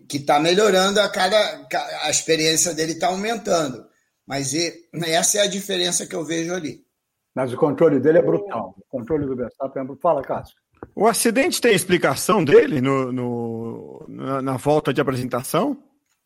Que 0.07 0.17
está 0.17 0.39
melhorando 0.39 0.99
a 0.99 1.09
cada. 1.09 1.67
A 2.03 2.09
experiência 2.09 2.73
dele 2.73 2.93
está 2.93 3.07
aumentando. 3.07 3.85
Mas 4.25 4.53
essa 4.93 5.39
é 5.39 5.41
a 5.41 5.47
diferença 5.47 6.05
que 6.05 6.15
eu 6.15 6.23
vejo 6.23 6.53
ali. 6.53 6.85
Mas 7.33 7.51
o 7.53 7.57
controle 7.57 7.99
dele 7.99 8.19
é 8.19 8.21
brutal. 8.21 8.75
O 8.77 8.83
controle 8.97 9.25
do 9.25 9.35
Verstappen 9.35 9.81
é 9.81 9.85
brutal. 9.85 10.13
Fala, 10.13 10.21
Cássio. 10.21 10.55
O 10.95 11.07
acidente 11.07 11.61
tem 11.61 11.73
explicação 11.73 12.43
dele 12.43 12.81
no, 12.81 13.11
no 13.11 14.05
na, 14.07 14.41
na, 14.41 14.57
volta 14.57 14.93
de 14.93 14.99
apresentação? 14.99 15.77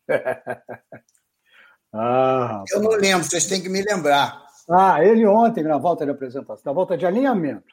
ah, 1.92 2.64
eu 2.70 2.80
não 2.80 2.92
lembro, 2.92 3.24
vocês 3.24 3.46
têm 3.46 3.60
que 3.60 3.68
me 3.68 3.82
lembrar. 3.82 4.45
Ah, 4.68 5.04
ele 5.04 5.24
ontem, 5.26 5.62
na 5.62 5.78
volta 5.78 6.04
de 6.04 6.10
apresentação, 6.10 6.62
na 6.64 6.72
volta 6.72 6.96
de 6.96 7.06
alinhamento, 7.06 7.72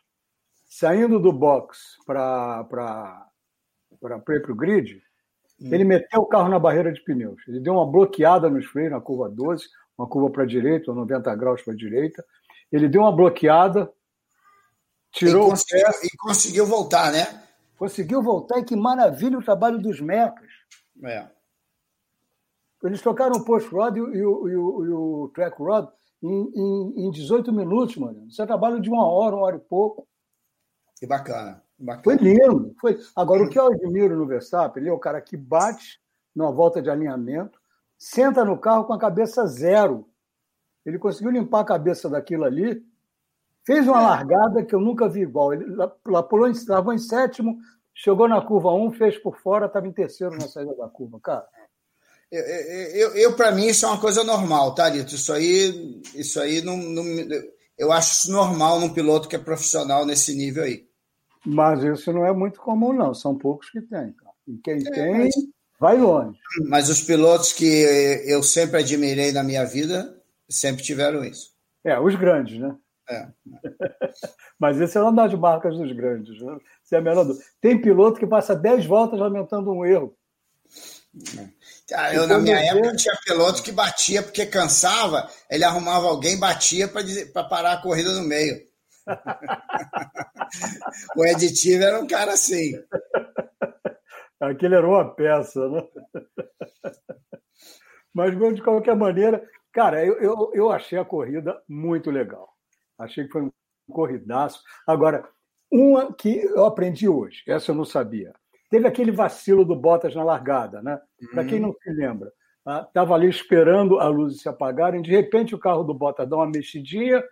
saindo 0.65 1.19
do 1.19 1.33
box 1.33 1.97
para 2.05 3.27
o 4.01 4.55
grid, 4.55 5.01
hum. 5.59 5.69
ele 5.73 5.83
meteu 5.83 6.21
o 6.21 6.27
carro 6.27 6.49
na 6.49 6.59
barreira 6.59 6.93
de 6.93 7.03
pneus. 7.03 7.41
Ele 7.47 7.59
deu 7.59 7.73
uma 7.73 7.89
bloqueada 7.89 8.49
nos 8.49 8.65
freios 8.65 8.91
na 8.91 9.01
curva 9.01 9.27
12, 9.27 9.65
uma 9.97 10.07
curva 10.07 10.29
para 10.29 10.43
a 10.43 10.47
direita, 10.47 10.91
ou 10.91 10.97
90 10.97 11.35
graus 11.35 11.61
para 11.63 11.73
a 11.73 11.77
direita. 11.77 12.23
Ele 12.71 12.87
deu 12.87 13.01
uma 13.01 13.15
bloqueada, 13.15 13.91
tirou 15.11 15.47
e 15.47 15.49
conseguiu, 15.49 15.87
o 15.87 16.05
e 16.05 16.17
conseguiu 16.17 16.65
voltar, 16.65 17.11
né? 17.11 17.43
Conseguiu 17.75 18.21
voltar 18.21 18.59
e 18.59 18.63
que 18.63 18.75
maravilha 18.75 19.37
o 19.37 19.43
trabalho 19.43 19.79
dos 19.79 19.99
mecas. 19.99 20.49
É. 21.03 21.27
Eles 22.83 23.01
tocaram 23.01 23.37
o 23.37 23.45
post-rod 23.45 23.97
e, 23.97 24.01
o, 24.01 24.13
e, 24.13 24.25
o, 24.25 24.85
e 24.85 24.89
o 24.89 25.31
track 25.33 25.57
rod 25.57 25.87
em, 26.23 26.51
em, 26.55 27.05
em 27.05 27.11
18 27.11 27.51
minutos, 27.51 27.97
mano. 27.97 28.25
Isso 28.27 28.41
é 28.41 28.45
trabalho 28.45 28.79
de 28.79 28.89
uma 28.89 29.05
hora, 29.05 29.35
uma 29.35 29.45
hora 29.45 29.57
e 29.57 29.59
pouco. 29.59 30.07
Que 30.95 31.05
bacana. 31.05 31.61
bacana. 31.77 32.03
Foi 32.03 32.15
lindo. 32.15 32.73
Foi... 32.79 32.97
Agora, 33.15 33.43
o 33.43 33.49
que 33.49 33.59
eu 33.59 33.67
admiro 33.67 34.15
no 34.15 34.25
Verstappen, 34.25 34.81
ele 34.81 34.89
é 34.89 34.93
o 34.93 34.99
cara 34.99 35.21
que 35.21 35.35
bate 35.35 36.01
numa 36.33 36.51
volta 36.51 36.81
de 36.81 36.89
alinhamento, 36.89 37.59
senta 37.97 38.43
no 38.45 38.57
carro 38.57 38.85
com 38.85 38.93
a 38.93 38.99
cabeça 38.99 39.45
zero. 39.45 40.07
Ele 40.85 40.97
conseguiu 40.97 41.31
limpar 41.31 41.61
a 41.61 41.65
cabeça 41.65 42.09
daquilo 42.09 42.45
ali, 42.45 42.83
fez 43.65 43.87
uma 43.87 44.01
largada 44.01 44.63
que 44.63 44.73
eu 44.73 44.79
nunca 44.79 45.09
vi 45.09 45.21
igual. 45.21 45.53
Ele 45.53 45.65
lá, 46.05 46.23
pulou 46.23 46.47
em, 46.47 46.53
lavou 46.67 46.93
em 46.93 46.97
sétimo, 46.97 47.57
chegou 47.93 48.27
na 48.27 48.41
curva 48.41 48.71
1, 48.71 48.93
fez 48.93 49.17
por 49.17 49.37
fora, 49.37 49.65
estava 49.65 49.87
em 49.87 49.91
terceiro 49.91 50.33
na 50.35 50.47
saída 50.47 50.73
da 50.75 50.87
curva, 50.87 51.19
cara. 51.19 51.45
Eu, 52.33 52.41
eu, 52.41 53.15
eu 53.15 53.35
para 53.35 53.51
mim, 53.51 53.67
isso 53.67 53.85
é 53.85 53.89
uma 53.89 53.99
coisa 53.99 54.23
normal, 54.23 54.73
tá, 54.73 54.89
Lito? 54.89 55.13
Isso 55.13 55.31
aí, 55.31 56.01
isso 56.15 56.39
aí 56.41 56.63
não, 56.63 56.77
não, 56.77 57.03
eu 57.77 57.91
acho 57.91 58.13
isso 58.13 58.31
normal 58.31 58.79
num 58.79 58.91
piloto 58.91 59.27
que 59.27 59.35
é 59.35 59.39
profissional 59.39 60.03
nesse 60.03 60.35
nível 60.35 60.63
aí. 60.63 60.87
Mas 61.45 61.83
isso 61.83 62.11
não 62.11 62.25
é 62.25 62.33
muito 62.33 62.59
comum, 62.59 62.91
não. 62.91 63.13
São 63.13 63.37
poucos 63.37 63.69
que 63.69 63.81
tem. 63.81 64.13
Cara. 64.13 64.33
E 64.47 64.57
quem 64.57 64.77
é, 64.77 64.91
tem, 64.91 65.17
mas... 65.19 65.33
Vai 65.79 65.97
longe. 65.97 66.39
Mas 66.67 66.89
os 66.89 67.01
pilotos 67.01 67.53
que 67.53 67.65
eu 68.25 68.41
sempre 68.41 68.79
admirei 68.79 69.31
na 69.31 69.43
minha 69.43 69.65
vida 69.65 70.19
sempre 70.49 70.81
tiveram 70.81 71.23
isso. 71.23 71.51
É, 71.83 71.99
os 71.99 72.15
grandes, 72.15 72.59
né? 72.59 72.75
É. 73.09 73.27
Mas 74.57 74.79
esse 74.79 74.97
é 74.97 75.01
uma 75.01 75.11
das 75.11 75.37
marcas 75.37 75.77
dos 75.77 75.91
grandes. 75.91 76.41
Né? 76.41 76.57
é 76.91 76.95
a 76.95 77.01
menor 77.01 77.27
Tem 77.59 77.79
piloto 77.79 78.17
que 78.17 78.25
passa 78.25 78.55
10 78.55 78.85
voltas 78.85 79.19
lamentando 79.19 79.71
um 79.71 79.85
erro. 79.85 80.15
Ah, 81.93 82.13
eu, 82.13 82.27
na 82.27 82.39
minha 82.39 82.57
época, 82.57 82.95
tinha 82.95 83.15
piloto 83.25 83.61
que 83.61 83.71
batia 83.71 84.23
porque 84.23 84.45
cansava, 84.45 85.29
ele 85.49 85.63
arrumava 85.63 86.07
alguém, 86.07 86.39
batia 86.39 86.87
para 86.87 87.43
parar 87.43 87.73
a 87.73 87.81
corrida 87.81 88.13
no 88.13 88.23
meio. 88.23 88.55
o 91.15 91.25
Editivo 91.25 91.83
era 91.83 91.99
um 91.99 92.07
cara 92.07 92.33
assim. 92.33 92.73
Aquele 94.39 94.75
era 94.75 94.87
uma 94.87 95.13
peça, 95.13 95.67
né? 95.69 95.83
Mas, 98.13 98.37
de 98.55 98.61
qualquer 98.61 98.95
maneira, 98.95 99.43
cara, 99.71 100.05
eu, 100.05 100.19
eu, 100.19 100.51
eu 100.53 100.71
achei 100.71 100.97
a 100.97 101.05
corrida 101.05 101.61
muito 101.67 102.11
legal. 102.11 102.53
Achei 102.97 103.25
que 103.25 103.31
foi 103.31 103.41
um 103.41 103.51
corridaço. 103.91 104.61
Agora, 104.87 105.27
uma 105.71 106.13
que 106.13 106.43
eu 106.43 106.65
aprendi 106.65 107.07
hoje, 107.07 107.43
essa 107.47 107.71
eu 107.71 107.75
não 107.75 107.85
sabia. 107.85 108.33
Teve 108.73 108.87
aquele 108.87 109.11
vacilo 109.11 109.63
do 109.63 109.75
Bottas 109.75 110.15
na 110.15 110.23
largada, 110.23 110.81
né? 110.81 110.99
Para 111.31 111.45
quem 111.45 111.59
uhum. 111.59 111.67
não 111.67 111.73
se 111.73 111.91
lembra, 111.91 112.33
estava 112.87 113.13
ah, 113.13 113.17
ali 113.17 113.29
esperando 113.29 113.99
a 113.99 114.07
luz 114.07 114.41
se 114.41 114.49
apagarem, 114.49 114.99
de 114.99 115.11
repente 115.11 115.53
o 115.53 115.59
carro 115.59 115.83
do 115.83 115.93
Bottas 115.93 116.27
dá 116.27 116.37
uma 116.37 116.49
mexidinha, 116.49 117.23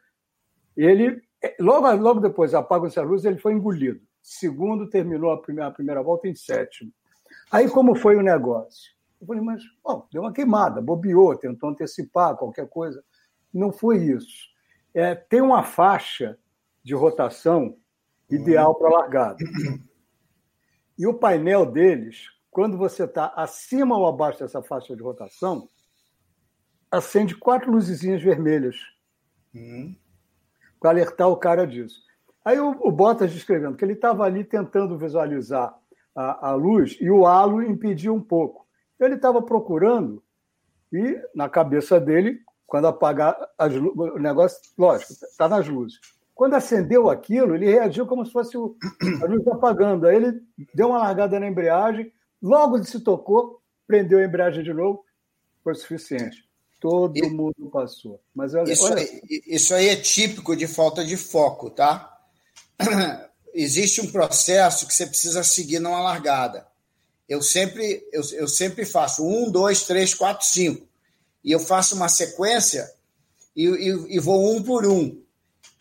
ele 0.78 1.20
logo 1.60 1.92
logo 1.94 2.20
depois 2.20 2.54
apagam-se 2.54 3.00
as 3.00 3.08
luzes, 3.08 3.26
ele 3.26 3.40
foi 3.40 3.54
engolido. 3.54 4.00
Segundo 4.22 4.88
terminou 4.88 5.32
a 5.32 5.42
primeira, 5.42 5.70
a 5.70 5.74
primeira 5.74 6.04
volta 6.04 6.28
em 6.28 6.36
sétimo. 6.36 6.92
Aí, 7.52 7.68
como 7.68 7.96
foi 7.96 8.16
o 8.18 8.22
negócio? 8.22 8.92
Eu 9.20 9.26
falei, 9.26 9.42
mas, 9.42 9.64
bom, 9.84 10.08
deu 10.12 10.22
uma 10.22 10.32
queimada, 10.32 10.80
bobeou, 10.80 11.36
tentou 11.36 11.72
antecipar 11.72 12.38
qualquer 12.38 12.70
coisa. 12.70 13.04
Não 13.52 13.72
foi 13.72 13.98
isso. 13.98 14.48
É, 14.94 15.16
tem 15.16 15.42
uma 15.42 15.64
faixa 15.64 16.38
de 16.84 16.94
rotação 16.94 17.76
ideal 18.30 18.76
para 18.76 18.90
largada. 18.90 19.38
E 21.02 21.08
o 21.08 21.16
painel 21.16 21.66
deles, 21.66 22.28
quando 22.52 22.78
você 22.78 23.06
está 23.06 23.34
acima 23.36 23.98
ou 23.98 24.06
abaixo 24.06 24.38
dessa 24.38 24.62
faixa 24.62 24.96
de 24.96 25.02
rotação, 25.02 25.68
acende 26.92 27.36
quatro 27.36 27.72
luzezinhas 27.72 28.22
vermelhas 28.22 28.76
uhum. 29.52 29.96
para 30.80 30.92
alertar 30.92 31.28
o 31.28 31.38
cara 31.38 31.66
disso. 31.66 32.04
Aí 32.46 32.60
o, 32.60 32.78
o 32.88 32.92
Bottas 32.92 33.34
descrevendo 33.34 33.76
que 33.76 33.84
ele 33.84 33.94
estava 33.94 34.26
ali 34.26 34.44
tentando 34.44 34.96
visualizar 34.96 35.76
a, 36.16 36.50
a 36.50 36.54
luz 36.54 36.96
e 37.02 37.10
o 37.10 37.26
halo 37.26 37.64
impedia 37.64 38.14
um 38.14 38.22
pouco. 38.22 38.68
Ele 39.00 39.16
estava 39.16 39.42
procurando 39.42 40.24
e, 40.94 41.20
na 41.34 41.50
cabeça 41.50 42.00
dele, 42.00 42.44
quando 42.68 42.86
apagar 42.86 43.36
as, 43.58 43.74
o 43.74 44.20
negócio, 44.20 44.60
lógico, 44.78 45.14
está 45.14 45.50
nas 45.50 45.68
luzes. 45.68 46.00
Quando 46.34 46.56
acendeu 46.56 47.10
aquilo, 47.10 47.56
ele 47.56 47.70
reagiu 47.70 48.06
como 48.06 48.26
se 48.26 48.32
fosse 48.32 48.58
o, 48.58 48.76
a 49.22 49.26
luz 49.26 49.48
apagando. 49.48 50.08
Aí 50.08 50.16
ele 50.16 50.42
deu 50.74 50.90
uma 50.90 51.00
largada 51.00 51.40
na 51.40 51.48
embreagem, 51.48 52.12
logo 52.42 52.84
se 52.84 53.00
tocou, 53.00 53.62
prendeu 53.86 54.20
a 54.20 54.26
embreagem 54.26 54.64
de 54.64 54.74
novo, 54.74 55.04
foi 55.64 55.76
suficiente. 55.76 56.50
Todo 56.80 57.16
e, 57.16 57.30
mundo 57.30 57.70
passou. 57.72 58.20
Mas 58.34 58.56
olha, 58.56 58.72
isso, 58.72 58.86
olha... 58.86 58.98
Aí, 58.98 59.22
isso 59.46 59.74
aí 59.74 59.90
é 59.90 59.96
típico 59.96 60.56
de 60.56 60.68
falta 60.68 61.06
de 61.06 61.16
foco, 61.16 61.70
tá? 61.70 62.18
existe 63.54 64.02
um 64.02 64.12
processo 64.12 64.88
que 64.88 64.94
você 64.94 65.06
precisa 65.06 65.44
seguir 65.44 65.80
numa 65.80 66.02
largada. 66.02 66.68
Eu 67.28 67.42
sempre, 67.42 68.06
eu, 68.12 68.22
eu 68.34 68.48
sempre 68.48 68.86
faço 68.86 69.26
um, 69.26 69.50
dois, 69.50 69.84
três, 69.84 70.14
quatro, 70.14 70.46
cinco. 70.46 70.88
E 71.44 71.52
eu 71.52 71.60
faço 71.60 71.96
uma 71.96 72.10
sequência 72.10 72.92
e, 73.56 73.66
e, 73.66 74.16
e 74.16 74.20
vou 74.20 74.56
um 74.56 74.62
por 74.62 74.86
um. 74.86 75.21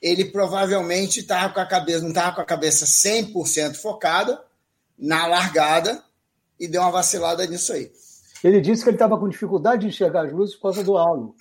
Ele 0.00 0.24
provavelmente 0.26 1.20
estava 1.20 1.52
com 1.52 1.60
a 1.60 1.66
cabeça, 1.66 2.00
não 2.00 2.08
estava 2.08 2.36
com 2.36 2.40
a 2.40 2.46
cabeça 2.46 2.86
100% 2.86 3.76
focada 3.76 4.42
na 4.98 5.26
largada 5.26 6.02
e 6.58 6.66
deu 6.66 6.82
uma 6.82 6.90
vacilada 6.90 7.46
nisso 7.46 7.72
aí. 7.72 7.90
Ele 8.42 8.60
disse 8.60 8.82
que 8.82 8.88
ele 8.88 8.96
estava 8.96 9.18
com 9.18 9.28
dificuldade 9.28 9.82
de 9.82 9.88
enxergar 9.88 10.26
as 10.26 10.32
luzes 10.32 10.54
por 10.56 10.62
causa 10.62 10.84
do 10.84 10.96
halo. 10.96 11.34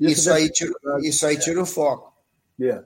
Isso, 0.00 0.12
isso 0.12 0.32
aí, 0.32 0.50
tira, 0.50 0.72
isso 1.02 1.26
aí 1.26 1.38
tira 1.38 1.62
o 1.62 1.66
foco. 1.66 2.14
É. 2.60 2.82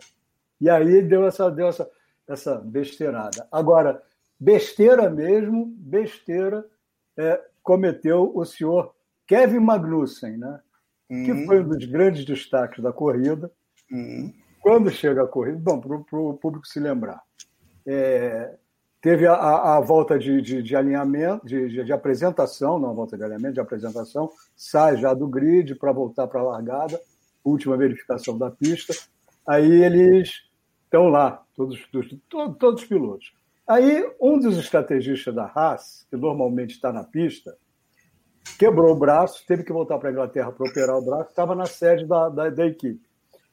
E 0.60 0.68
aí 0.68 1.02
deu 1.02 1.26
essa, 1.26 1.50
deu 1.50 1.68
essa, 1.68 1.88
essa 2.28 2.56
besteirada. 2.56 3.46
Agora, 3.50 4.02
besteira 4.38 5.08
mesmo, 5.08 5.66
besteira, 5.66 6.64
é, 7.16 7.40
cometeu 7.62 8.32
o 8.34 8.44
senhor 8.44 8.94
Kevin 9.26 9.60
Magnussen, 9.60 10.36
né? 10.36 10.60
Uhum. 11.08 11.24
que 11.24 11.46
foi 11.46 11.60
um 11.60 11.68
dos 11.68 11.84
grandes 11.86 12.24
destaques 12.24 12.82
da 12.82 12.92
corrida. 12.92 13.50
Uhum. 13.90 14.32
Quando 14.60 14.90
chega 14.90 15.22
a 15.22 15.26
corrida, 15.26 15.58
bom, 15.58 15.80
para 15.80 16.18
o 16.18 16.34
público 16.34 16.66
se 16.66 16.78
lembrar, 16.78 17.22
é, 17.86 18.54
teve 19.00 19.26
a, 19.26 19.34
a, 19.76 19.80
volta 19.80 20.18
de, 20.18 20.42
de, 20.42 20.62
de 20.62 20.76
alinhamento, 20.76 21.46
de, 21.46 21.84
de, 21.84 21.92
apresentação, 21.92 22.78
não 22.78 22.90
a 22.90 22.92
volta 22.92 23.16
de 23.16 23.24
alinhamento, 23.24 23.54
de 23.54 23.60
apresentação, 23.60 24.30
sai 24.54 24.96
já 24.98 25.14
do 25.14 25.26
grid 25.26 25.74
para 25.76 25.92
voltar 25.92 26.26
para 26.26 26.40
a 26.40 26.44
largada, 26.44 27.00
última 27.42 27.76
verificação 27.76 28.36
da 28.36 28.50
pista. 28.50 28.94
Aí 29.46 29.82
eles 29.82 30.42
estão 30.84 31.08
lá, 31.08 31.42
todos, 31.56 31.80
todos, 31.90 32.16
todos 32.58 32.82
os 32.82 32.88
pilotos. 32.88 33.32
Aí 33.66 34.04
um 34.20 34.38
dos 34.38 34.58
estrategistas 34.58 35.34
da 35.34 35.44
Haas, 35.44 36.06
que 36.10 36.16
normalmente 36.16 36.72
está 36.72 36.92
na 36.92 37.04
pista, 37.04 37.56
quebrou 38.58 38.92
o 38.92 38.98
braço, 38.98 39.44
teve 39.46 39.62
que 39.62 39.72
voltar 39.72 39.98
para 39.98 40.08
a 40.08 40.12
Inglaterra 40.12 40.52
para 40.52 40.68
operar 40.68 40.96
o 40.96 41.04
braço, 41.04 41.30
estava 41.30 41.54
na 41.54 41.66
sede 41.66 42.06
da, 42.06 42.28
da, 42.28 42.50
da, 42.50 42.66
equipe. 42.66 43.00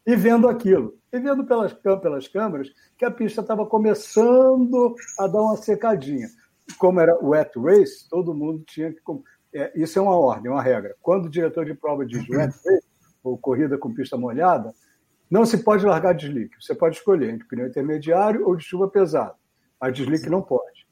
E 0.08 0.16
vendo 0.16 0.48
aquilo, 0.48 0.98
e 1.12 1.20
vendo 1.20 1.46
pelas, 1.46 1.74
pelas 1.74 2.30
câmeras 2.30 2.70
que 2.98 3.04
a 3.04 3.12
pista 3.12 3.42
estava 3.42 3.66
começando 3.66 4.96
a 5.20 5.28
dar 5.28 5.42
uma 5.42 5.58
secadinha. 5.58 6.30
Como 6.80 7.02
era 7.02 7.18
wet 7.22 7.52
race, 7.60 8.08
todo 8.10 8.34
mundo 8.34 8.64
tinha 8.66 8.94
que. 8.94 9.02
É, 9.54 9.70
isso 9.76 10.00
é 10.00 10.02
uma 10.02 10.16
ordem, 10.16 10.50
uma 10.50 10.62
regra. 10.62 10.96
Quando 11.02 11.26
o 11.26 11.30
diretor 11.30 11.66
de 11.66 11.74
prova 11.74 12.06
diz 12.06 12.28
wet 12.30 12.54
race, 12.66 12.88
ou 13.22 13.38
corrida 13.38 13.78
com 13.78 13.94
pista 13.94 14.16
molhada, 14.16 14.74
não 15.30 15.46
se 15.46 15.62
pode 15.62 15.86
largar 15.86 16.14
de 16.14 16.28
slick. 16.28 16.56
Você 16.62 16.74
pode 16.74 16.96
escolher 16.96 17.34
entre 17.34 17.46
pneu 17.46 17.68
intermediário 17.68 18.48
ou 18.48 18.56
de 18.56 18.64
chuva 18.64 18.88
pesada. 18.88 19.36
A 19.78 19.90
de 19.90 20.04
slick 20.04 20.30
não 20.30 20.42
pode. 20.42 20.88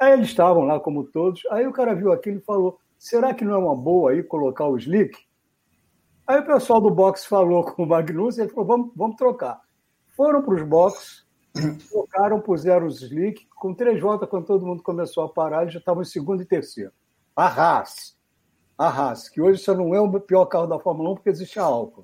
Aí 0.00 0.14
eles 0.14 0.28
estavam 0.28 0.64
lá, 0.64 0.80
como 0.80 1.04
todos. 1.04 1.42
Aí 1.52 1.64
o 1.64 1.72
cara 1.72 1.94
viu 1.94 2.12
aquilo 2.12 2.38
e 2.38 2.44
falou: 2.44 2.80
será 2.98 3.32
que 3.32 3.44
não 3.44 3.54
é 3.54 3.58
uma 3.58 3.76
boa 3.76 4.10
aí 4.10 4.22
colocar 4.24 4.66
o 4.66 4.76
slick? 4.76 5.16
Aí 6.28 6.40
o 6.40 6.44
pessoal 6.44 6.78
do 6.78 6.90
box 6.90 7.24
falou 7.24 7.64
com 7.64 7.84
o 7.84 7.86
Magnussen, 7.86 8.44
ele 8.44 8.52
falou, 8.52 8.66
vamos, 8.66 8.92
vamos 8.94 9.16
trocar. 9.16 9.62
Foram 10.14 10.42
para 10.42 10.56
os 10.56 10.62
boxes, 10.62 11.24
trocaram, 11.88 12.38
puseram 12.38 12.86
os 12.86 13.00
slick, 13.00 13.48
com 13.56 13.72
três 13.72 13.98
voltas, 13.98 14.28
quando 14.28 14.44
todo 14.44 14.66
mundo 14.66 14.82
começou 14.82 15.24
a 15.24 15.28
parar, 15.30 15.62
eles 15.62 15.72
já 15.72 15.78
estavam 15.78 16.02
em 16.02 16.04
segundo 16.04 16.42
e 16.42 16.44
terceiro. 16.44 16.92
A 17.34 17.46
Haas, 17.46 18.14
a 18.76 18.88
Haas, 18.88 19.30
que 19.30 19.40
hoje 19.40 19.62
só 19.62 19.74
não 19.74 19.94
é 19.94 20.00
o 20.02 20.20
pior 20.20 20.44
carro 20.44 20.66
da 20.66 20.78
Fórmula 20.78 21.12
1 21.12 21.14
porque 21.14 21.30
existe 21.30 21.58
a 21.58 21.62
Alfa. 21.62 22.02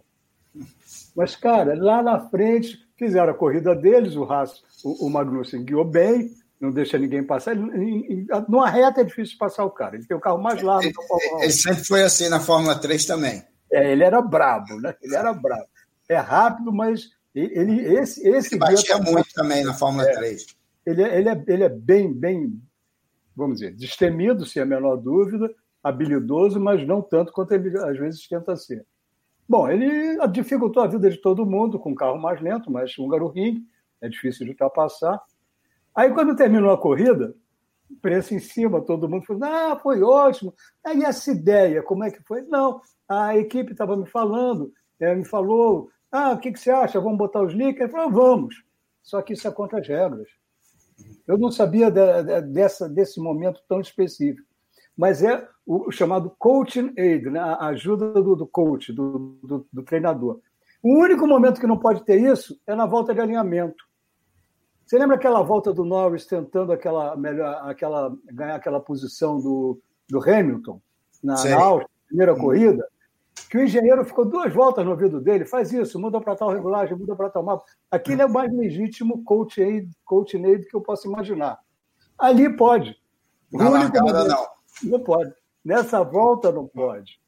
Mas, 1.14 1.36
cara, 1.36 1.74
lá 1.76 2.02
na 2.02 2.18
frente, 2.30 2.78
fizeram 2.96 3.30
a 3.30 3.36
corrida 3.36 3.74
deles, 3.76 4.16
o 4.16 4.24
Haas, 4.24 4.62
o, 4.82 5.06
o 5.06 5.10
Magnussen 5.10 5.64
guiou 5.64 5.84
bem, 5.84 6.30
não 6.58 6.70
deixa 6.70 6.96
ninguém 6.96 7.22
passar. 7.22 7.54
numa 7.54 8.70
reta 8.70 9.02
é 9.02 9.04
difícil 9.04 9.36
passar 9.36 9.66
o 9.66 9.70
cara. 9.70 9.96
Ele 9.96 10.06
tem 10.06 10.16
o 10.16 10.20
carro 10.20 10.40
mais 10.40 10.62
largo 10.62 10.86
ele, 10.86 10.94
Ele 11.42 11.52
sempre 11.52 11.84
foi 11.84 12.02
assim 12.02 12.30
na 12.30 12.40
Fórmula 12.40 12.74
3 12.74 13.04
também. 13.04 13.44
É, 13.74 13.92
ele 13.92 14.04
era 14.04 14.22
brabo, 14.22 14.80
né? 14.80 14.94
Ele 15.02 15.16
era 15.16 15.32
brabo. 15.32 15.66
É 16.08 16.16
rápido, 16.16 16.72
mas 16.72 17.10
ele, 17.34 17.80
esse, 17.80 18.26
esse 18.28 18.54
ele 18.54 18.60
batia 18.60 18.98
tá... 18.98 19.10
muito 19.10 19.28
também 19.34 19.64
na 19.64 19.74
Fórmula 19.74 20.08
é, 20.08 20.12
3. 20.12 20.46
Ele, 20.86 21.02
é, 21.02 21.18
ele, 21.18 21.28
é, 21.28 21.44
ele 21.48 21.64
é 21.64 21.68
bem, 21.68 22.12
bem, 22.12 22.62
vamos 23.34 23.58
dizer, 23.58 23.74
destemido, 23.74 24.46
sem 24.46 24.62
a 24.62 24.66
menor 24.66 24.96
dúvida, 24.96 25.52
habilidoso, 25.82 26.60
mas 26.60 26.86
não 26.86 27.02
tanto 27.02 27.32
quanto 27.32 27.52
ele 27.52 27.76
às 27.78 27.98
vezes 27.98 28.26
tenta 28.28 28.54
ser. 28.56 28.86
Bom, 29.48 29.68
ele 29.68 30.16
dificultou 30.28 30.82
a 30.82 30.86
vida 30.86 31.10
de 31.10 31.18
todo 31.18 31.44
mundo 31.44 31.78
com 31.78 31.90
um 31.90 31.94
carro 31.94 32.18
mais 32.18 32.40
lento, 32.40 32.70
mas 32.70 32.96
húngaro 32.96 33.28
ring, 33.28 33.62
é 34.00 34.08
difícil 34.08 34.44
de 34.44 34.52
ultrapassar. 34.52 35.20
Aí, 35.94 36.10
quando 36.12 36.36
terminou 36.36 36.70
a 36.70 36.78
corrida, 36.80 37.34
preço 38.00 38.34
em 38.34 38.38
cima, 38.38 38.80
todo 38.80 39.08
mundo 39.08 39.26
falou: 39.26 39.44
ah, 39.44 39.78
foi 39.82 40.02
ótimo. 40.02 40.54
Aí, 40.84 41.02
essa 41.02 41.30
ideia, 41.30 41.82
como 41.82 42.04
é 42.04 42.10
que 42.10 42.22
foi? 42.22 42.42
Não, 42.42 42.80
a 43.08 43.36
equipe 43.36 43.72
estava 43.72 43.96
me 43.96 44.06
falando, 44.06 44.72
é, 45.00 45.14
me 45.14 45.24
falou: 45.24 45.90
ah, 46.10 46.32
o 46.32 46.38
que, 46.38 46.52
que 46.52 46.60
você 46.60 46.70
acha? 46.70 47.00
Vamos 47.00 47.18
botar 47.18 47.42
os 47.42 47.52
links? 47.52 47.80
Ele 47.80 47.90
falou: 47.90 48.10
vamos. 48.10 48.62
Só 49.02 49.20
que 49.20 49.34
isso 49.34 49.46
é 49.46 49.50
contra 49.50 49.80
as 49.80 49.86
regras. 49.86 50.28
Eu 51.26 51.36
não 51.36 51.50
sabia 51.50 51.90
de, 51.90 52.22
de, 52.22 52.40
dessa, 52.42 52.88
desse 52.88 53.20
momento 53.20 53.60
tão 53.68 53.80
específico. 53.80 54.46
Mas 54.96 55.22
é 55.22 55.46
o, 55.66 55.90
chamado 55.90 56.34
coaching 56.38 56.92
aid, 56.96 57.28
né? 57.30 57.40
a 57.40 57.66
ajuda 57.66 58.12
do, 58.12 58.36
do 58.36 58.46
coach, 58.46 58.92
do, 58.92 59.38
do, 59.42 59.66
do 59.72 59.82
treinador. 59.82 60.40
O 60.82 61.00
único 61.00 61.26
momento 61.26 61.60
que 61.60 61.66
não 61.66 61.78
pode 61.78 62.04
ter 62.04 62.20
isso 62.20 62.58
é 62.66 62.74
na 62.74 62.86
volta 62.86 63.14
de 63.14 63.20
alinhamento. 63.20 63.84
Você 64.94 64.98
lembra 65.00 65.16
aquela 65.16 65.42
volta 65.42 65.72
do 65.72 65.84
Norris 65.84 66.24
tentando 66.24 66.70
aquela, 66.70 67.16
melhor, 67.16 67.68
aquela, 67.68 68.16
ganhar 68.26 68.54
aquela 68.54 68.78
posição 68.78 69.40
do, 69.40 69.82
do 70.08 70.20
Hamilton 70.20 70.80
na, 71.20 71.34
na 71.34 71.56
Áustria, 71.56 71.90
primeira 72.06 72.32
hum. 72.32 72.38
corrida? 72.38 72.88
Que 73.50 73.58
o 73.58 73.64
engenheiro 73.64 74.04
ficou 74.04 74.24
duas 74.24 74.54
voltas 74.54 74.84
no 74.84 74.92
ouvido 74.92 75.20
dele, 75.20 75.46
faz 75.46 75.72
isso, 75.72 75.98
muda 75.98 76.20
para 76.20 76.36
tal 76.36 76.50
regulagem, 76.50 76.96
muda 76.96 77.16
para 77.16 77.28
tal 77.28 77.42
mapa. 77.42 77.64
Aquele 77.90 78.22
é 78.22 78.24
o 78.24 78.32
mais 78.32 78.52
legítimo 78.52 79.24
coach 79.24 79.60
aid, 79.60 79.90
coach 80.04 80.36
aid 80.36 80.64
que 80.64 80.76
eu 80.76 80.80
posso 80.80 81.08
imaginar. 81.08 81.58
Ali 82.16 82.48
pode. 82.56 82.96
Na 83.52 83.68
largada, 83.68 84.28
não. 84.28 84.46
Não 84.84 85.00
pode. 85.00 85.34
Nessa 85.64 86.04
volta 86.04 86.52
não 86.52 86.68
pode. 86.68 87.18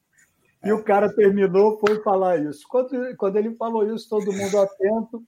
E 0.65 0.71
o 0.71 0.85
cara 0.85 1.13
terminou, 1.13 1.81
foi 1.81 2.01
falar 2.01 2.37
isso. 2.37 2.65
Quando, 2.69 3.17
quando 3.17 3.37
ele 3.39 3.57
falou 3.57 3.93
isso, 3.93 4.09
todo 4.09 4.33
mundo 4.33 4.57
atento. 4.57 5.21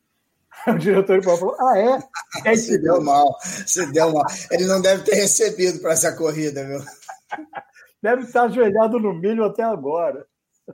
O 0.66 0.78
diretor 0.78 1.22
falou: 1.22 1.57
Ah, 1.61 1.78
é? 1.78 2.51
é 2.51 2.57
se 2.57 2.78
deu 2.78 3.01
mal, 3.01 3.36
se 3.42 3.86
deu 3.92 4.12
mal. 4.12 4.24
Ele 4.51 4.66
não 4.66 4.80
deve 4.80 5.05
ter 5.05 5.14
recebido 5.14 5.80
para 5.80 5.92
essa 5.92 6.12
corrida, 6.12 6.64
viu? 6.66 6.80
Deve 8.01 8.22
estar 8.22 8.44
ajoelhado 8.44 9.01
no 9.01 9.12
milho 9.12 9.44
até 9.44 9.64
agora. 9.64 10.24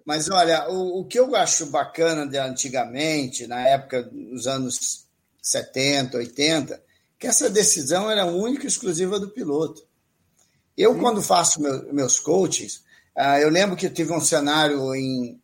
Mas 0.05 0.29
olha, 0.29 0.69
o, 0.69 1.01
o 1.01 1.05
que 1.07 1.19
eu 1.19 1.35
acho 1.35 1.67
bacana 1.67 2.27
de 2.27 2.37
antigamente, 2.37 3.47
na 3.47 3.67
época 3.67 4.03
dos 4.03 4.47
anos 4.47 5.07
70, 5.41 6.19
80, 6.19 6.83
que 7.19 7.27
essa 7.27 7.49
decisão 7.49 8.11
era 8.11 8.27
única 8.27 8.65
e 8.65 8.69
exclusiva 8.69 9.19
do 9.19 9.31
piloto. 9.31 9.87
Eu, 10.77 10.95
Sim. 10.95 11.01
quando 11.01 11.23
faço 11.23 11.63
meu, 11.63 11.93
meus 11.93 12.21
coachings, 12.21 12.85
uh, 13.17 13.39
eu 13.41 13.49
lembro 13.49 13.77
que 13.77 13.87
eu 13.87 13.93
tive 13.95 14.13
um 14.13 14.21
cenário 14.21 14.95
em, 14.95 15.41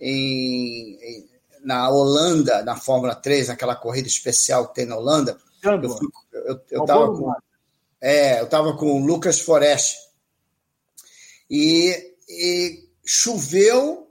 em, 0.00 0.98
em 1.02 1.28
na 1.68 1.90
Holanda, 1.90 2.62
na 2.62 2.76
Fórmula 2.76 3.14
3, 3.14 3.48
naquela 3.48 3.76
corrida 3.76 4.08
especial 4.08 4.68
que 4.68 4.76
tem 4.76 4.86
na 4.86 4.96
Holanda, 4.96 5.36
eu, 5.62 5.90
fui, 5.90 6.08
eu, 6.32 6.60
eu, 6.70 6.84
tava 6.86 7.06
com, 7.08 7.34
é, 8.00 8.40
eu 8.40 8.48
tava 8.48 8.74
com 8.74 8.98
o 8.98 9.04
Lucas 9.04 9.38
Forest. 9.38 9.98
E, 11.50 12.14
e 12.26 12.88
choveu 13.04 14.10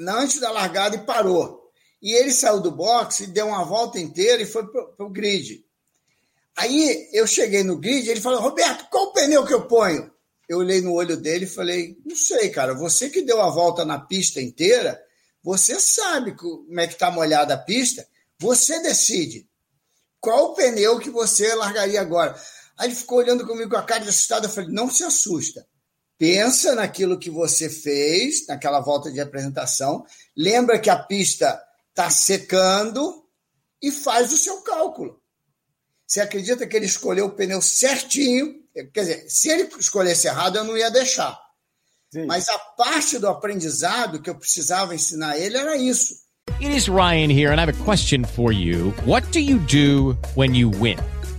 antes 0.00 0.40
da 0.40 0.50
largada 0.50 0.96
e 0.96 1.04
parou. 1.04 1.70
E 2.00 2.12
ele 2.12 2.32
saiu 2.32 2.58
do 2.58 2.70
boxe 2.70 3.24
e 3.24 3.26
deu 3.26 3.48
uma 3.48 3.64
volta 3.66 4.00
inteira 4.00 4.42
e 4.42 4.46
foi 4.46 4.66
para 4.66 5.04
o 5.04 5.10
grid. 5.10 5.62
Aí 6.56 7.06
eu 7.12 7.26
cheguei 7.26 7.62
no 7.62 7.76
grid 7.76 8.08
ele 8.08 8.20
falou: 8.22 8.40
Roberto, 8.40 8.88
qual 8.90 9.08
o 9.08 9.12
pneu 9.12 9.44
que 9.44 9.52
eu 9.52 9.66
ponho? 9.66 10.10
Eu 10.48 10.58
olhei 10.58 10.80
no 10.80 10.94
olho 10.94 11.18
dele 11.18 11.44
e 11.44 11.48
falei: 11.48 11.98
Não 12.02 12.16
sei, 12.16 12.48
cara, 12.48 12.72
você 12.72 13.10
que 13.10 13.20
deu 13.20 13.42
a 13.42 13.50
volta 13.50 13.84
na 13.84 13.98
pista 13.98 14.40
inteira, 14.40 14.98
você 15.42 15.80
sabe 15.80 16.32
como 16.32 16.80
é 16.80 16.86
que 16.86 16.94
está 16.94 17.10
molhada 17.10 17.54
a 17.54 17.58
pista, 17.58 18.06
você 18.38 18.80
decide 18.80 19.48
qual 20.20 20.52
o 20.52 20.54
pneu 20.54 20.98
que 20.98 21.10
você 21.10 21.54
largaria 21.54 22.00
agora. 22.00 22.40
Aí 22.78 22.88
ele 22.88 22.94
ficou 22.94 23.18
olhando 23.18 23.46
comigo 23.46 23.70
com 23.70 23.76
a 23.76 23.82
cara 23.82 24.04
de 24.04 24.08
assustado. 24.08 24.44
Eu 24.44 24.50
falei: 24.50 24.70
não 24.70 24.90
se 24.90 25.02
assusta. 25.02 25.66
Pensa 26.16 26.74
naquilo 26.76 27.18
que 27.18 27.28
você 27.28 27.68
fez, 27.68 28.46
naquela 28.46 28.80
volta 28.80 29.10
de 29.10 29.20
apresentação. 29.20 30.06
Lembra 30.36 30.78
que 30.78 30.88
a 30.88 30.96
pista 30.96 31.60
está 31.90 32.08
secando 32.08 33.26
e 33.82 33.90
faz 33.90 34.32
o 34.32 34.36
seu 34.36 34.62
cálculo. 34.62 35.20
Você 36.06 36.20
acredita 36.20 36.66
que 36.66 36.76
ele 36.76 36.86
escolheu 36.86 37.26
o 37.26 37.32
pneu 37.32 37.60
certinho? 37.60 38.62
Quer 38.72 39.00
dizer, 39.00 39.26
se 39.28 39.48
ele 39.48 39.68
escolhesse 39.78 40.28
errado, 40.28 40.56
eu 40.56 40.64
não 40.64 40.76
ia 40.76 40.90
deixar. 40.90 41.41
Sim. 42.12 42.26
Mas 42.26 42.46
a 42.48 42.58
parte 42.58 43.18
do 43.18 43.26
aprendizado 43.26 44.20
que 44.20 44.28
eu 44.28 44.34
precisava 44.34 44.94
ensinar 44.94 45.38
ele 45.38 45.56
era 45.56 45.76
isso. 45.76 46.14
It 46.60 46.76
is 46.76 46.88
Ryan 46.88 47.30
here 47.30 47.52
and 47.52 47.58
I 47.58 47.62
have 47.62 47.70
a 47.70 47.84
question 47.84 48.24
for 48.24 48.52
you. 48.52 48.92
What 49.06 49.30
do 49.32 49.40
you 49.40 49.58
do 49.60 50.16
when 50.34 50.54
you 50.54 50.68
win? 50.68 50.98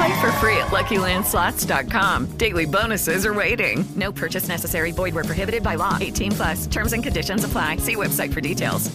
Play 0.00 0.20
for 0.20 0.32
free 0.40 0.56
at 0.56 0.68
LuckyLandSlots.com. 0.68 2.38
Daily 2.38 2.64
bonuses 2.64 3.26
are 3.26 3.34
waiting. 3.34 3.84
No 3.96 4.10
purchase 4.10 4.48
necessary. 4.48 4.92
Void 4.92 5.14
where 5.14 5.24
prohibited 5.24 5.62
by 5.62 5.74
law. 5.74 5.98
18 6.00 6.32
plus. 6.32 6.66
Terms 6.66 6.94
and 6.94 7.02
conditions 7.02 7.44
apply. 7.44 7.76
See 7.76 7.96
website 7.96 8.32
for 8.32 8.40
details. 8.40 8.90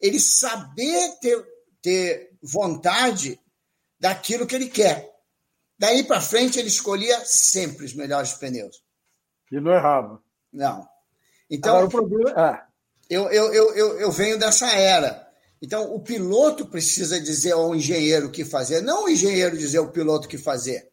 Ele 0.00 0.18
saber 0.18 1.10
ter, 1.20 1.44
ter 1.80 2.30
vontade 2.42 3.38
daquilo 4.00 4.44
que 4.44 4.56
ele 4.56 4.68
quer. 4.68 5.08
Daí 5.78 6.02
para 6.02 6.20
frente, 6.20 6.58
ele 6.58 6.66
escolhia 6.66 7.20
sempre 7.24 7.84
os 7.84 7.94
melhores 7.94 8.32
pneus. 8.32 8.82
E 9.52 9.60
não 9.60 9.72
errava. 9.72 10.20
Não. 10.52 10.88
Então, 11.48 11.76
Agora, 11.76 11.86
o 11.86 11.90
problema 11.90 12.30
é. 12.30 12.62
eu, 13.08 13.30
eu, 13.30 13.54
eu, 13.54 13.76
eu, 13.76 14.00
eu 14.00 14.10
venho 14.10 14.36
dessa 14.40 14.66
era. 14.72 15.21
Então, 15.62 15.94
o 15.94 16.00
piloto 16.00 16.66
precisa 16.66 17.20
dizer 17.20 17.52
ao 17.52 17.72
engenheiro 17.72 18.26
o 18.26 18.30
que 18.32 18.44
fazer, 18.44 18.82
não 18.82 19.04
o 19.04 19.08
engenheiro 19.08 19.56
dizer 19.56 19.78
ao 19.78 19.92
piloto 19.92 20.26
o 20.26 20.28
que 20.28 20.36
fazer. 20.36 20.90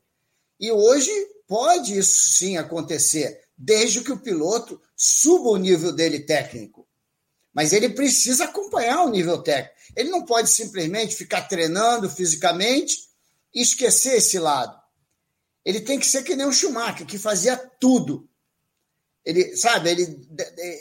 E 0.60 0.72
hoje 0.72 1.10
pode 1.48 1.98
isso 1.98 2.30
sim 2.30 2.56
acontecer, 2.56 3.42
desde 3.58 4.02
que 4.02 4.12
o 4.12 4.20
piloto 4.20 4.80
suba 4.96 5.50
o 5.50 5.58
nível 5.58 5.92
dele 5.92 6.20
técnico. 6.20 6.88
Mas 7.52 7.74
ele 7.74 7.90
precisa 7.90 8.44
acompanhar 8.44 9.04
o 9.04 9.10
nível 9.10 9.42
técnico. 9.42 9.76
Ele 9.96 10.12
não 10.12 10.24
pode 10.24 10.52
simplesmente 10.52 11.16
ficar 11.16 11.48
treinando 11.48 12.08
fisicamente 12.08 13.10
e 13.56 13.64
esquecer 13.64 14.18
esse 14.18 14.38
lado. 14.38 14.80
Ele 15.66 15.82
tem 15.82 16.00
que 16.00 16.06
ser 16.06 16.22
que 16.22 16.36
nem 16.36 16.46
o 16.46 16.54
Schumacher, 16.54 17.08
que 17.08 17.18
fazia 17.18 17.58
tudo. 17.58 18.30
Ele, 19.26 19.58
sabe, 19.58 19.90
ele, 19.90 20.28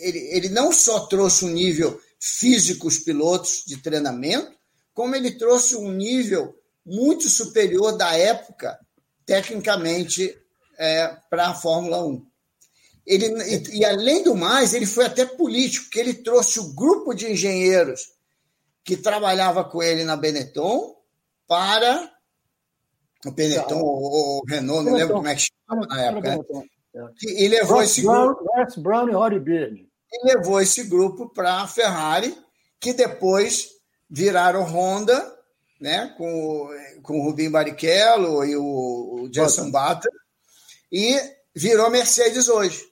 ele, 0.02 0.18
ele 0.18 0.48
não 0.50 0.72
só 0.72 1.06
trouxe 1.06 1.46
um 1.46 1.50
nível 1.50 1.98
físico 2.18 2.88
os 2.88 2.98
pilotos 2.98 3.62
de 3.66 3.76
treinamento, 3.76 4.52
como 4.92 5.14
ele 5.14 5.32
trouxe 5.32 5.76
um 5.76 5.90
nível 5.92 6.54
muito 6.84 7.28
superior 7.28 7.96
da 7.96 8.16
época, 8.16 8.78
tecnicamente, 9.24 10.36
é, 10.78 11.16
para 11.28 11.48
a 11.48 11.54
Fórmula 11.54 12.04
1. 12.04 12.26
Ele, 13.06 13.26
e, 13.42 13.78
e, 13.78 13.84
além 13.84 14.22
do 14.22 14.34
mais, 14.34 14.74
ele 14.74 14.86
foi 14.86 15.06
até 15.06 15.24
político, 15.24 15.86
porque 15.86 15.98
ele 15.98 16.14
trouxe 16.14 16.60
o 16.60 16.74
grupo 16.74 17.14
de 17.14 17.30
engenheiros 17.30 18.12
que 18.84 18.96
trabalhava 18.96 19.64
com 19.64 19.82
ele 19.82 20.04
na 20.04 20.16
Benetton 20.16 20.96
para 21.46 22.10
o 23.24 23.30
Benetton 23.30 23.80
ou 23.80 24.40
o 24.40 24.44
Renault, 24.46 24.84
não 24.84 24.94
lembro 24.94 25.16
como 25.16 25.28
é 25.28 25.34
que 25.34 25.48
chamava 25.66 25.86
na 25.86 26.02
época. 26.04 26.36
Né? 26.36 27.12
E, 27.22 27.48
levou 27.48 27.78
Ross 27.78 27.90
esse 27.90 28.02
Brown, 28.02 28.26
grupo. 28.26 28.44
Ross 28.44 28.76
Brown 28.76 29.08
e 29.08 29.12
Rory 29.12 29.40
Byrne. 29.40 29.87
E 30.12 30.26
levou 30.26 30.60
esse 30.60 30.84
grupo 30.84 31.28
para 31.28 31.62
a 31.62 31.68
Ferrari, 31.68 32.36
que 32.80 32.92
depois 32.92 33.68
viraram 34.08 34.62
Honda, 34.62 35.36
né, 35.80 36.14
com, 36.16 36.68
com 37.02 37.20
o 37.20 37.22
Rubinho 37.24 37.50
Barrichello 37.50 38.44
e 38.44 38.56
o, 38.56 39.22
o 39.22 39.28
Jason 39.28 39.70
Button, 39.70 40.08
e 40.90 41.16
virou 41.54 41.90
Mercedes 41.90 42.48
hoje. 42.48 42.82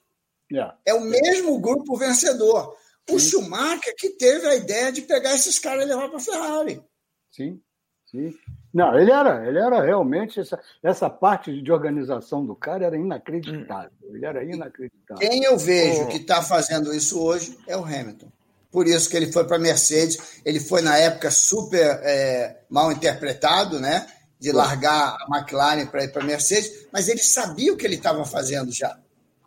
Yeah. 0.51 0.77
É 0.85 0.93
o 0.93 1.01
mesmo 1.01 1.59
grupo 1.59 1.97
vencedor. 1.97 2.77
O 3.09 3.19
Sim. 3.19 3.29
Schumacher 3.29 3.95
que 3.97 4.09
teve 4.11 4.47
a 4.47 4.55
ideia 4.55 4.91
de 4.91 5.01
pegar 5.01 5.33
esses 5.33 5.59
caras 5.59 5.85
e 5.85 5.87
levar 5.87 6.09
para 6.09 6.17
a 6.17 6.21
Ferrari. 6.21 6.83
Sim, 7.31 7.61
sim. 8.05 8.33
Não, 8.77 8.95
ele 8.95 9.09
era, 9.11 9.43
ele 9.47 9.57
era 9.57 9.81
realmente 9.81 10.39
essa, 10.39 10.59
essa 10.83 11.09
parte 11.09 11.63
de 11.63 11.71
organização 11.71 12.45
do 12.45 12.55
cara 12.55 12.85
era 12.85 12.95
inacreditável. 12.95 13.89
Ele 14.03 14.23
era 14.23 14.43
inacreditável. 14.43 15.17
Quem 15.17 15.43
eu 15.43 15.57
vejo 15.57 16.03
Oh. 16.03 16.07
que 16.09 16.17
está 16.17 16.43
fazendo 16.43 16.93
isso 16.93 17.19
hoje 17.19 17.57
é 17.67 17.75
o 17.75 17.83
Hamilton. 17.83 18.27
Por 18.71 18.85
isso 18.85 19.09
que 19.09 19.17
ele 19.17 19.31
foi 19.31 19.47
para 19.47 19.55
a 19.55 19.59
Mercedes. 19.59 20.43
Ele 20.45 20.59
foi, 20.59 20.83
na 20.83 20.95
época, 20.95 21.31
super 21.31 21.99
é, 22.03 22.59
mal 22.69 22.91
interpretado, 22.91 23.79
né? 23.79 24.05
De 24.39 24.51
largar 24.51 25.17
a 25.21 25.25
McLaren 25.35 25.87
para 25.87 26.03
ir 26.03 26.11
para 26.13 26.21
a 26.21 26.25
Mercedes, 26.27 26.87
mas 26.93 27.09
ele 27.09 27.17
sabia 27.17 27.73
o 27.73 27.77
que 27.77 27.87
ele 27.87 27.95
estava 27.95 28.23
fazendo 28.25 28.71
já. 28.71 28.95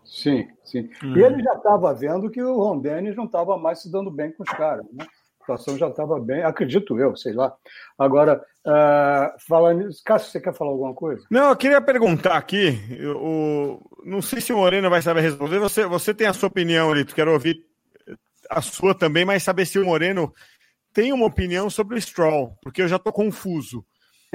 Sim, 0.05 0.49
sim. 0.65 0.91
Hum. 1.05 1.17
E 1.17 1.23
ele 1.23 1.41
já 1.41 1.55
estava 1.55 1.95
vendo 1.95 2.29
que 2.33 2.43
o 2.43 2.57
Ron 2.57 2.81
Dennis 2.81 3.15
não 3.15 3.27
estava 3.27 3.57
mais 3.57 3.81
se 3.81 3.93
dando 3.93 4.11
bem 4.11 4.33
com 4.33 4.43
os 4.43 4.51
caras. 4.51 4.85
Né? 4.93 5.07
A 5.07 5.43
situação 5.43 5.79
já 5.79 5.89
estava 5.89 6.19
bem, 6.19 6.43
acredito 6.43 6.99
eu, 6.99 7.15
sei 7.15 7.33
lá. 7.33 7.55
Agora, 7.97 8.45
uh, 8.67 9.31
falando 9.49 9.89
Cássio, 10.05 10.31
você 10.31 10.41
quer 10.41 10.55
falar 10.55 10.71
alguma 10.73 10.95
coisa? 10.95 11.25
Não, 11.31 11.51
eu 11.51 11.57
queria 11.57 11.81
perguntar 11.81 12.37
aqui, 12.37 12.79
eu- 12.99 13.17
o, 13.19 13.81
não 14.05 14.21
sei 14.23 14.41
se 14.41 14.53
o 14.53 14.57
Moreno 14.59 14.89
vai 14.91 15.03
saber 15.03 15.21
responder, 15.23 15.59
você, 15.59 15.87
você 15.87 16.13
tem 16.15 16.27
a 16.27 16.33
sua 16.33 16.49
opinião, 16.49 16.93
Lito, 16.93 17.15
quero 17.15 17.33
ouvir 17.33 17.59
a 18.49 18.61
sua 18.61 18.95
também, 18.95 19.25
mas 19.25 19.43
saber 19.43 19.67
se 19.67 19.79
o 19.79 19.85
Moreno 19.85 20.33
tem 20.93 21.13
uma 21.13 21.27
opinião 21.27 21.71
sobre 21.71 21.97
o 21.97 22.01
Stroll, 22.01 22.57
porque 22.63 22.83
eu 22.83 22.89
já 22.89 22.97
estou 22.97 23.13
confuso. 23.13 23.85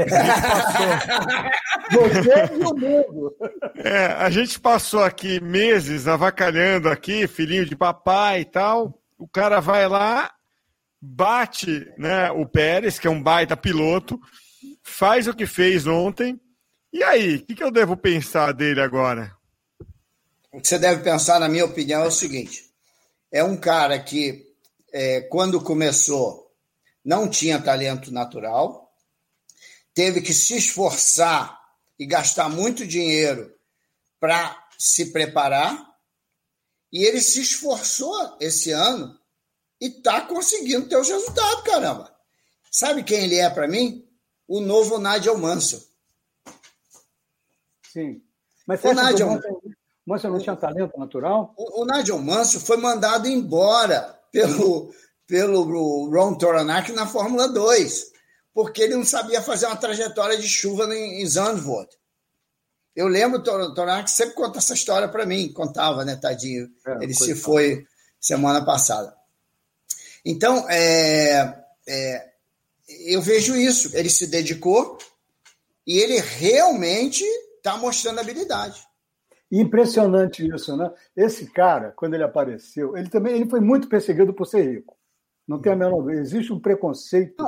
Você 1.91 2.53
e 2.53 2.63
o 2.65 2.76
mundo. 2.76 3.36
É, 3.76 4.07
a 4.07 4.30
gente 4.30 4.59
passou 4.59 5.03
aqui 5.03 5.39
meses 5.39 6.07
avacalhando 6.07 6.89
aqui, 6.89 7.28
filhinho 7.28 7.65
de 7.65 7.76
papai 7.76 8.41
e 8.41 8.45
tal. 8.45 8.99
O 9.17 9.28
cara 9.28 9.59
vai 9.61 9.88
lá, 9.88 10.32
bate 11.06 11.93
né, 11.97 12.32
o 12.32 12.47
Pérez, 12.47 12.97
que 12.97 13.08
é 13.08 13.10
um 13.10 13.22
baita 13.22 13.56
piloto, 13.56 14.20
faz 14.84 15.28
o 15.28 15.34
que 15.34 15.45
fez 15.45 15.86
ontem. 15.86 16.39
E 16.91 17.03
aí, 17.03 17.38
o 17.38 17.45
que, 17.45 17.56
que 17.56 17.64
eu 17.64 17.72
devo 17.72 17.95
pensar 17.95 18.53
dele 18.53 18.82
agora? 18.82 19.36
O 20.51 20.62
que 20.62 20.68
você 20.68 20.80
deve 20.80 21.03
pensar, 21.03 21.39
na 21.39 21.49
minha 21.49 21.66
opinião, 21.66 22.03
é 22.03 22.08
o 22.08 22.12
seguinte: 22.12 22.72
é 23.32 23.43
um 23.43 23.58
cara 23.58 23.99
que, 23.99 24.43
é, 24.93 25.22
quando 25.22 25.62
começou, 25.62 26.51
não 27.03 27.30
tinha 27.30 27.62
talento 27.62 28.12
natural, 28.12 28.91
teve 29.93 30.22
que 30.22 30.34
se 30.34 30.56
esforçar 30.58 31.60
e 31.99 32.06
gastar 32.06 32.49
muito 32.49 32.86
dinheiro 32.86 33.53
para 34.20 34.66
se 34.78 35.12
preparar, 35.12 35.86
e 36.91 37.03
ele 37.03 37.22
se 37.22 37.41
esforçou 37.41 38.38
esse 38.39 38.72
ano 38.72 39.20
e 39.86 39.98
está 39.98 40.22
conseguindo 40.22 40.88
ter 40.88 40.98
os 40.98 41.10
resultados, 41.10 41.64
caramba. 41.64 42.14
Sabe 42.72 43.04
quem 43.04 43.24
ele 43.24 43.36
é 43.38 43.50
para 43.50 43.68
mim? 43.68 44.08
O 44.48 44.60
novo 44.60 44.98
Nigel 45.00 45.38
Mansell. 45.38 45.82
Sim. 47.92 48.22
Mas 48.68 48.84
O 48.84 48.94
Nigel- 48.94 49.28
o 49.28 49.32
Mansell- 49.34 49.62
Mansell 50.06 50.32
não 50.32 50.40
tinha 50.40 50.56
talento 50.56 50.98
natural? 51.00 51.54
O, 51.58 51.82
o 51.82 51.86
Nigel 51.86 52.20
Mansell 52.20 52.60
foi 52.62 52.78
mandado 52.78 53.28
embora 53.28 54.20
pelo, 54.32 54.94
pelo 55.26 56.10
Ron 56.10 56.36
Toronac 56.38 56.92
na 56.92 57.08
Fórmula 57.08 57.48
2, 57.48 58.12
porque 58.54 58.82
ele 58.84 58.96
não 58.96 59.06
sabia 59.06 59.42
fazer 59.42 59.66
uma 59.68 59.76
trajetória 59.78 60.38
de 60.38 60.48
chuva 60.48 60.86
em, 60.96 61.22
em 61.22 61.26
Zandvoort. 61.28 61.90
Eu 62.96 63.08
lembro, 63.08 63.40
o 63.40 63.44
Tor- 63.44 63.74
Toronac 63.74 64.10
sempre 64.10 64.36
conta 64.36 64.58
essa 64.60 64.74
história 64.74 65.08
para 65.08 65.26
mim, 65.26 65.52
contava, 65.52 66.06
né, 66.06 66.16
tadinho? 66.16 66.70
É, 66.86 67.04
ele 67.04 67.14
se 67.14 67.36
foi 67.36 67.86
semana 68.20 68.64
passada. 68.64 69.16
Então, 70.26 70.67
é, 70.69 71.63
é, 71.88 72.30
eu 73.07 73.21
vejo 73.21 73.55
isso. 73.55 73.95
Ele 73.95 74.09
se 74.09 74.28
dedicou 74.28 74.97
e 75.86 75.99
ele 75.99 76.19
realmente 76.19 77.23
está 77.57 77.78
mostrando 77.78 78.19
habilidade. 78.19 78.82
Impressionante 79.51 80.45
isso, 80.47 80.76
né? 80.76 80.91
Esse 81.15 81.45
cara, 81.51 81.91
quando 81.91 82.15
ele 82.15 82.23
apareceu, 82.23 82.97
ele 82.97 83.09
também 83.09 83.36
ele 83.36 83.49
foi 83.49 83.59
muito 83.59 83.88
perseguido 83.88 84.34
por 84.34 84.45
ser 84.47 84.63
rico. 84.63 84.97
Não 85.47 85.61
tem 85.61 85.73
a 85.73 85.76
menor 85.76 86.01
dúvida. 86.01 86.19
Existe 86.19 86.51
um 86.51 86.59
preconceito. 86.59 87.45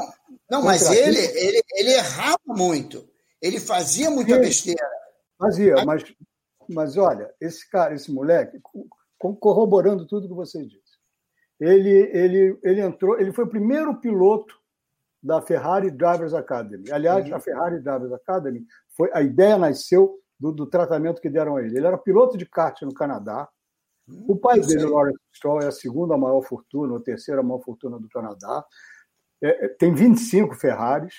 Não, 0.49 0.61
mas 0.61 0.83
contra 0.83 0.95
ele, 0.95 1.19
ele, 1.19 1.61
ele 1.73 1.93
errava 1.93 2.39
muito. 2.45 3.09
Ele 3.41 3.59
fazia 3.59 4.11
muita 4.11 4.35
Sim. 4.35 4.41
besteira. 4.41 4.87
Fazia, 5.39 5.83
mas, 5.85 6.03
mas 6.69 6.97
olha, 6.97 7.33
esse 7.41 7.67
cara, 7.69 7.95
esse 7.95 8.11
moleque, 8.11 8.59
co- 9.19 9.35
corroborando 9.35 10.07
tudo 10.07 10.27
que 10.27 10.33
você 10.33 10.63
disse, 10.63 10.86
ele, 11.59 11.89
ele, 11.89 12.59
ele 12.63 12.81
entrou, 12.81 13.19
ele 13.19 13.33
foi 13.33 13.45
o 13.45 13.49
primeiro 13.49 13.99
piloto 13.99 14.55
da 15.21 15.41
Ferrari 15.41 15.89
Drivers 15.89 16.33
Academy. 16.33 16.91
Aliás, 16.91 17.27
uhum. 17.27 17.35
a 17.35 17.39
Ferrari 17.39 17.81
Drivers 17.81 18.13
Academy 18.13 18.65
foi 18.95 19.09
a 19.13 19.21
ideia 19.21 19.57
nasceu 19.57 20.19
do, 20.39 20.51
do, 20.51 20.67
tratamento 20.67 21.19
que 21.19 21.29
deram 21.29 21.57
a 21.57 21.63
ele. 21.63 21.77
Ele 21.77 21.87
era 21.87 21.97
piloto 21.97 22.37
de 22.37 22.45
kart 22.45 22.81
no 22.83 22.93
Canadá. 22.93 23.49
Uhum. 24.07 24.25
O 24.29 24.35
pai 24.37 24.59
dele, 24.61 24.85
Lawrence 24.85 25.19
Stroll, 25.35 25.61
é 25.61 25.67
a 25.67 25.71
segunda 25.71 26.15
maior 26.15 26.41
fortuna, 26.43 26.93
ou 26.93 26.99
terceira 26.99 27.41
maior 27.41 27.61
fortuna 27.61 27.99
do 27.99 28.07
Canadá. 28.07 28.63
É, 29.41 29.65
é 29.65 29.67
tem 29.69 29.93
25 29.93 30.55
Ferraris. 30.55 31.15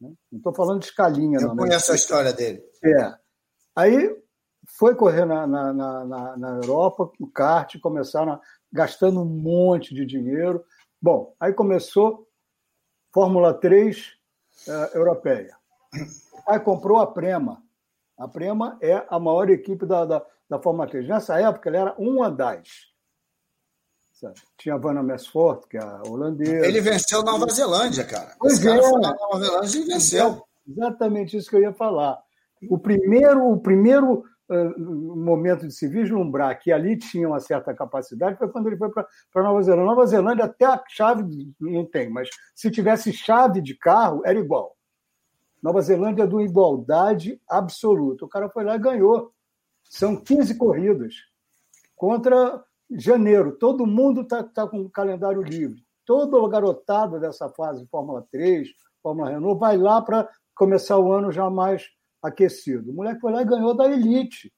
Né? 0.00 0.12
Não 0.30 0.38
estou 0.38 0.54
falando 0.54 0.80
de 0.80 0.86
escalinha. 0.86 1.38
Eu 1.38 1.48
não, 1.48 1.56
conheço 1.56 1.90
né? 1.90 1.92
a 1.92 1.96
história 1.96 2.32
dele. 2.32 2.62
É. 2.84 3.14
Aí 3.76 4.16
foi 4.76 4.94
correr 4.96 5.24
na, 5.24 5.46
na, 5.46 5.72
na, 5.72 6.36
na 6.36 6.48
Europa, 6.56 7.10
o 7.20 7.30
kart, 7.30 7.78
começaram 7.80 8.40
gastando 8.76 9.22
um 9.22 9.24
monte 9.24 9.94
de 9.94 10.04
dinheiro. 10.04 10.64
Bom, 11.00 11.34
aí 11.40 11.52
começou 11.52 12.28
Fórmula 13.12 13.54
3 13.54 13.96
uh, 13.96 14.70
eh, 14.70 14.90
europeia. 14.94 15.56
Aí 16.46 16.60
comprou 16.60 16.98
a 16.98 17.06
Prema. 17.06 17.62
A 18.18 18.28
Prema 18.28 18.78
é 18.80 19.04
a 19.08 19.18
maior 19.18 19.48
equipe 19.50 19.86
da, 19.86 20.04
da, 20.04 20.24
da 20.48 20.58
Fórmula 20.60 20.86
3. 20.86 21.08
Nessa 21.08 21.40
época, 21.40 21.68
ele 21.68 21.78
era 21.78 21.94
um. 21.98 22.18
Sabe? 24.12 24.34
Tinha 24.56 24.74
a 24.74 24.78
Vanna 24.78 25.02
Mesfort, 25.02 25.66
que 25.68 25.76
é 25.76 25.82
a 25.82 26.02
holandesa. 26.06 26.66
Ele 26.66 26.80
venceu 26.80 27.22
Nova 27.22 27.46
Zelândia, 27.50 28.04
cara. 28.04 28.34
Pois 28.38 28.54
Esse 28.54 28.68
é. 28.68 28.80
Cara 28.80 28.90
Nova 28.90 29.38
Zelândia 29.44 29.78
e 29.78 29.84
venceu. 29.84 30.46
Exatamente 30.68 31.36
isso 31.36 31.50
que 31.50 31.56
eu 31.56 31.62
ia 31.62 31.72
falar. 31.72 32.18
O 32.70 32.78
primeiro, 32.78 33.50
o 33.50 33.60
primeiro 33.60 34.24
momento 34.48 35.66
de 35.66 35.72
se 35.72 35.88
vislumbrar 35.88 36.58
que 36.60 36.70
ali 36.70 36.96
tinha 36.96 37.26
uma 37.26 37.40
certa 37.40 37.74
capacidade 37.74 38.38
foi 38.38 38.48
quando 38.48 38.68
ele 38.68 38.76
foi 38.76 38.90
para 38.90 39.42
Nova 39.42 39.62
Zelândia. 39.62 39.86
Nova 39.86 40.06
Zelândia 40.06 40.44
até 40.44 40.64
a 40.64 40.82
chave 40.88 41.52
não 41.60 41.84
tem, 41.84 42.08
mas 42.08 42.28
se 42.54 42.70
tivesse 42.70 43.12
chave 43.12 43.60
de 43.60 43.74
carro, 43.74 44.22
era 44.24 44.38
igual. 44.38 44.76
Nova 45.62 45.80
Zelândia 45.80 46.22
é 46.22 46.26
de 46.26 46.36
igualdade 46.42 47.40
absoluta. 47.48 48.24
O 48.24 48.28
cara 48.28 48.48
foi 48.48 48.62
lá 48.62 48.76
e 48.76 48.80
ganhou. 48.80 49.32
São 49.82 50.16
15 50.16 50.56
corridas 50.56 51.14
contra 51.96 52.62
janeiro. 52.90 53.52
Todo 53.52 53.86
mundo 53.86 54.20
está 54.20 54.44
tá 54.44 54.66
com 54.66 54.82
o 54.82 54.90
calendário 54.90 55.42
livre. 55.42 55.84
Toda 56.04 56.38
a 56.38 56.48
garotada 56.48 57.18
dessa 57.18 57.48
fase 57.48 57.86
Fórmula 57.88 58.24
3, 58.30 58.68
Fórmula 59.02 59.30
Renault, 59.30 59.58
vai 59.58 59.76
lá 59.76 60.00
para 60.00 60.28
começar 60.54 60.98
o 60.98 61.10
ano 61.10 61.32
já 61.32 61.50
mais 61.50 61.95
aquecido. 62.26 62.90
O 62.90 62.94
moleque 62.94 63.20
foi 63.20 63.32
lá 63.32 63.42
e 63.42 63.46
ganhou 63.46 63.74
da 63.74 63.86
Elite. 63.86 64.52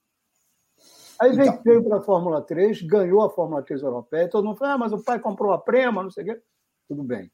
Aí 1.19 1.35
veio, 1.35 1.49
então... 1.49 1.63
veio 1.63 1.83
para 1.83 1.97
a 1.97 2.01
Fórmula 2.01 2.41
3, 2.41 2.81
ganhou 2.83 3.21
a 3.21 3.29
Fórmula 3.29 3.61
3 3.61 3.81
europeia. 3.81 4.29
Todo 4.29 4.45
mundo 4.45 4.57
falou: 4.57 4.75
ah, 4.75 4.77
mas 4.77 4.93
o 4.93 5.03
pai 5.03 5.19
comprou 5.19 5.51
a 5.51 5.57
Prema, 5.57 6.03
não 6.03 6.09
sei 6.09 6.23
o 6.23 6.27
quê. 6.27 6.41
Tudo 6.87 7.03
bem, 7.03 7.29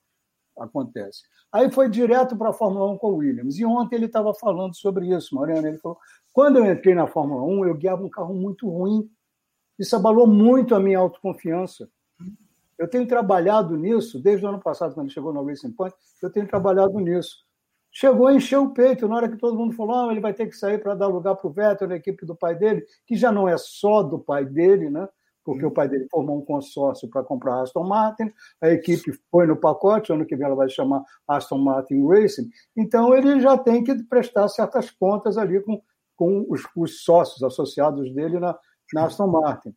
acontece. 0.57 1.21
Aí 1.51 1.71
foi 1.71 1.89
direto 1.89 2.35
para 2.35 2.49
a 2.49 2.53
Fórmula 2.53 2.91
1 2.91 2.97
com 2.97 3.11
o 3.11 3.15
Williams. 3.17 3.57
E 3.57 3.65
ontem 3.65 3.95
ele 3.95 4.07
estava 4.07 4.33
falando 4.33 4.75
sobre 4.75 5.13
isso, 5.15 5.35
Mariana. 5.35 5.69
Ele 5.69 5.77
falou: 5.77 5.97
quando 6.33 6.57
eu 6.57 6.65
entrei 6.65 6.95
na 6.95 7.07
Fórmula 7.07 7.43
1, 7.43 7.65
eu 7.67 7.75
guiava 7.75 8.03
um 8.03 8.09
carro 8.09 8.33
muito 8.33 8.67
ruim. 8.67 9.09
Isso 9.77 9.95
abalou 9.95 10.25
muito 10.25 10.73
a 10.73 10.79
minha 10.79 10.99
autoconfiança. 10.99 11.89
Eu 12.77 12.89
tenho 12.89 13.07
trabalhado 13.07 13.77
nisso, 13.77 14.19
desde 14.19 14.45
o 14.45 14.49
ano 14.49 14.59
passado, 14.59 14.93
quando 14.93 15.11
chegou 15.11 15.31
no 15.31 15.45
Racing 15.45 15.71
Point, 15.71 15.95
eu 16.21 16.29
tenho 16.29 16.47
trabalhado 16.47 16.99
nisso. 16.99 17.44
Chegou 17.97 18.27
a 18.27 18.33
encher 18.33 18.57
o 18.57 18.73
peito, 18.73 19.07
na 19.07 19.15
hora 19.15 19.29
que 19.29 19.37
todo 19.37 19.57
mundo 19.57 19.73
falou, 19.73 20.09
ah, 20.09 20.11
ele 20.11 20.19
vai 20.19 20.33
ter 20.33 20.47
que 20.47 20.57
sair 20.57 20.79
para 20.79 20.95
dar 20.95 21.07
lugar 21.07 21.35
para 21.35 21.47
o 21.47 21.53
Vettel 21.53 21.87
na 21.87 21.95
equipe 21.95 22.25
do 22.25 22.35
pai 22.35 22.53
dele, 22.53 22.85
que 23.07 23.15
já 23.15 23.31
não 23.31 23.47
é 23.47 23.57
só 23.57 24.03
do 24.03 24.19
pai 24.19 24.43
dele, 24.43 24.89
né? 24.89 25.07
porque 25.45 25.63
o 25.63 25.71
pai 25.71 25.87
dele 25.87 26.07
formou 26.09 26.39
um 26.39 26.43
consórcio 26.43 27.07
para 27.07 27.23
comprar 27.23 27.59
a 27.59 27.61
Aston 27.61 27.87
Martin, 27.87 28.33
a 28.59 28.69
equipe 28.69 29.13
foi 29.29 29.45
no 29.45 29.55
pacote, 29.55 30.11
ano 30.11 30.25
que 30.25 30.35
vem 30.35 30.45
ela 30.45 30.55
vai 30.55 30.67
chamar 30.67 31.03
Aston 31.27 31.59
Martin 31.59 32.05
Racing, 32.05 32.49
então 32.75 33.15
ele 33.15 33.39
já 33.39 33.55
tem 33.55 33.83
que 33.83 34.03
prestar 34.05 34.47
certas 34.49 34.89
contas 34.89 35.37
ali 35.37 35.61
com, 35.61 35.79
com 36.15 36.45
os, 36.49 36.63
os 36.75 37.03
sócios 37.03 37.43
associados 37.43 38.11
dele 38.13 38.39
na, 38.39 38.57
na 38.93 39.05
Aston 39.05 39.27
Martin. 39.27 39.73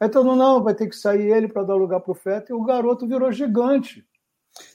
Aí 0.00 0.08
todo 0.08 0.24
mundo, 0.24 0.38
não, 0.38 0.62
vai 0.62 0.74
ter 0.74 0.86
que 0.86 0.94
sair 0.94 1.32
ele 1.32 1.48
para 1.48 1.64
dar 1.64 1.74
lugar 1.74 2.00
para 2.00 2.12
o 2.12 2.14
Vettel, 2.14 2.56
e 2.56 2.60
o 2.60 2.64
garoto 2.64 3.06
virou 3.06 3.32
gigante. 3.32 4.06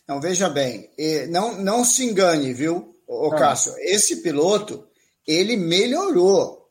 Não, 0.07 0.19
veja 0.19 0.49
bem, 0.49 0.89
não, 1.29 1.55
não 1.61 1.85
se 1.85 2.03
engane, 2.03 2.53
viu, 2.53 2.95
o 3.07 3.27
ah. 3.33 3.37
Cássio? 3.37 3.73
Esse 3.79 4.17
piloto, 4.17 4.87
ele 5.25 5.55
melhorou. 5.55 6.69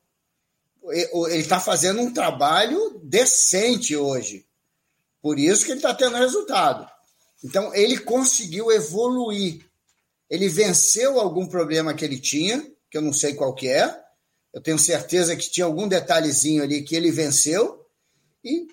Ele 0.90 1.36
está 1.36 1.60
fazendo 1.60 2.00
um 2.00 2.12
trabalho 2.12 3.00
decente 3.02 3.96
hoje. 3.96 4.44
Por 5.20 5.38
isso 5.38 5.64
que 5.64 5.70
ele 5.70 5.78
está 5.78 5.94
tendo 5.94 6.16
resultado. 6.16 6.90
Então, 7.44 7.74
ele 7.74 7.98
conseguiu 7.98 8.70
evoluir. 8.70 9.64
Ele 10.28 10.48
venceu 10.48 11.20
algum 11.20 11.46
problema 11.46 11.94
que 11.94 12.04
ele 12.04 12.18
tinha, 12.18 12.60
que 12.90 12.98
eu 12.98 13.02
não 13.02 13.12
sei 13.12 13.34
qual 13.34 13.54
que 13.54 13.68
é. 13.68 14.02
Eu 14.52 14.60
tenho 14.60 14.78
certeza 14.78 15.36
que 15.36 15.50
tinha 15.50 15.64
algum 15.64 15.88
detalhezinho 15.88 16.62
ali 16.62 16.82
que 16.82 16.96
ele 16.96 17.10
venceu. 17.10 17.86
E, 18.44 18.66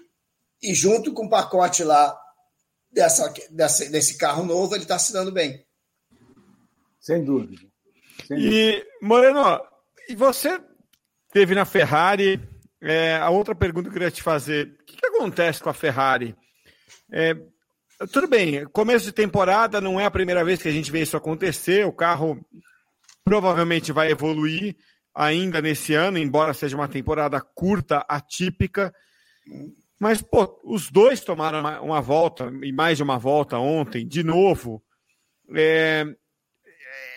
e 0.62 0.74
junto 0.74 1.14
com 1.14 1.26
o 1.26 1.30
pacote 1.30 1.84
lá 1.84 2.20
dessa, 2.92 3.34
dessa, 3.52 3.90
desse 3.90 4.18
carro 4.18 4.44
novo, 4.44 4.76
ele 4.76 4.84
está 4.84 4.98
se 4.98 5.14
dando 5.14 5.32
bem. 5.32 5.64
Sem 7.00 7.24
dúvida. 7.24 7.62
Sem 8.28 8.38
dúvida. 8.38 8.56
E, 8.56 8.86
Moreno, 9.02 9.62
e 10.08 10.16
você 10.16 10.60
teve 11.32 11.56
na 11.56 11.66
Ferrari. 11.66 12.40
É, 12.82 13.18
a 13.18 13.30
outra 13.30 13.54
pergunta 13.54 13.84
que 13.84 13.90
eu 13.90 13.94
queria 13.94 14.12
te 14.12 14.24
fazer: 14.24 14.78
o 14.82 14.86
que, 14.86 14.98
que 14.98 15.06
acontece 15.06 15.62
com 15.62 15.70
a 15.70 15.74
Ferrari? 15.74 16.36
É, 17.12 17.36
tudo 18.12 18.28
bem, 18.28 18.66
começo 18.68 19.06
de 19.06 19.12
temporada 19.12 19.82
não 19.82 20.00
é 20.00 20.06
a 20.06 20.12
primeira 20.12 20.44
vez 20.44 20.62
que 20.62 20.70
a 20.70 20.72
gente 20.72 20.92
vê 20.92 21.02
isso 21.02 21.18
acontecer. 21.18 21.86
O 21.86 21.92
carro 21.92 22.40
provavelmente 23.24 23.92
vai 23.92 24.10
evoluir 24.10 24.76
ainda 25.14 25.62
nesse 25.62 25.94
ano, 25.94 26.18
embora 26.18 26.54
seja 26.54 26.78
uma 26.78 26.88
temporada 26.88 27.42
curta, 27.42 28.06
atípica. 28.08 28.94
Mas, 30.00 30.22
pô, 30.22 30.60
os 30.64 30.90
dois 30.90 31.20
tomaram 31.20 31.60
uma, 31.84 32.02
volta, 32.02 32.50
e 32.64 32.72
mais 32.72 32.98
de 32.98 33.04
uma 33.04 33.20
volta 33.20 33.58
ontem, 33.58 34.08
de 34.08 34.24
novo. 34.24 34.82
É, 35.54 36.06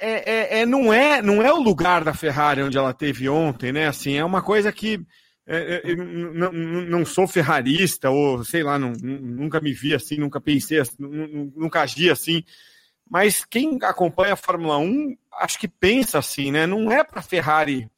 é, 0.01 0.33
é, 0.33 0.61
é, 0.61 0.66
não, 0.66 0.93
é, 0.93 1.22
não 1.22 1.41
é 1.41 1.53
o 1.53 1.61
lugar 1.61 2.03
da 2.03 2.12
Ferrari 2.12 2.61
onde 2.61 2.76
ela 2.76 2.93
teve 2.93 3.28
ontem, 3.28 3.70
né? 3.70 3.87
Assim, 3.87 4.16
é 4.16 4.24
uma 4.24 4.43
coisa 4.43 4.72
que. 4.72 5.01
É, 5.47 5.83
é, 5.85 5.97
não, 5.97 6.53
não 6.53 7.05
sou 7.05 7.26
ferrarista, 7.26 8.11
ou 8.11 8.45
sei 8.45 8.62
lá, 8.62 8.78
não, 8.78 8.93
nunca 8.93 9.61
me 9.61 9.72
vi 9.72 9.93
assim, 9.93 10.16
nunca 10.16 10.41
pensei 10.41 10.78
assim, 10.78 10.97
nunca 10.99 11.83
agi 11.83 12.11
assim. 12.11 12.45
Mas 13.09 13.45
quem 13.45 13.78
acompanha 13.83 14.35
a 14.35 14.37
Fórmula 14.37 14.78
1, 14.78 15.16
acho 15.41 15.59
que 15.59 15.68
pensa 15.68 16.18
assim, 16.18 16.51
né? 16.51 16.66
Não 16.66 16.91
é 16.91 17.05
para 17.05 17.20
a 17.20 17.22
Ferrari 17.22 17.91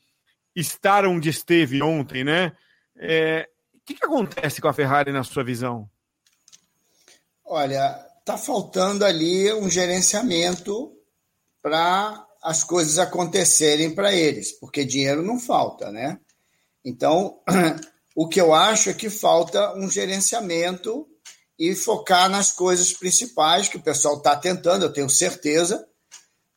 estar 0.55 1.07
onde 1.07 1.29
esteve 1.29 1.83
ontem, 1.83 2.25
né? 2.25 2.53
É, 2.97 3.49
que, 3.85 3.95
que 3.95 4.05
acontece 4.05 4.61
com 4.61 4.69
a 4.69 4.73
Ferrari 4.73 5.13
na 5.13 5.23
sua 5.23 5.45
visão? 5.45 5.89
Olha, 7.45 8.05
está 8.21 8.39
faltando 8.39 9.05
ali 9.05 9.53
um 9.53 9.69
gerenciamento 9.69 10.93
para 11.61 12.27
as 12.43 12.65
coisas 12.65 12.99
acontecerem 12.99 13.95
para 13.95 14.15
eles, 14.15 14.53
porque 14.53 14.85
dinheiro 14.85 15.23
não 15.23 15.39
falta, 15.39 15.91
né? 15.91 16.19
Então, 16.85 17.41
o 18.17 18.29
que 18.29 18.41
eu 18.41 18.55
acho 18.55 18.91
é 18.91 18.95
que 18.95 19.11
falta 19.11 19.75
um 19.75 19.91
gerenciamento 19.91 21.07
e 21.59 21.75
focar 21.75 22.29
nas 22.29 22.53
coisas 22.53 22.93
principais 22.93 23.69
que 23.69 23.77
o 23.77 23.83
pessoal 23.83 24.17
está 24.17 24.37
tentando, 24.37 24.85
eu 24.85 24.93
tenho 24.93 25.09
certeza, 25.09 25.87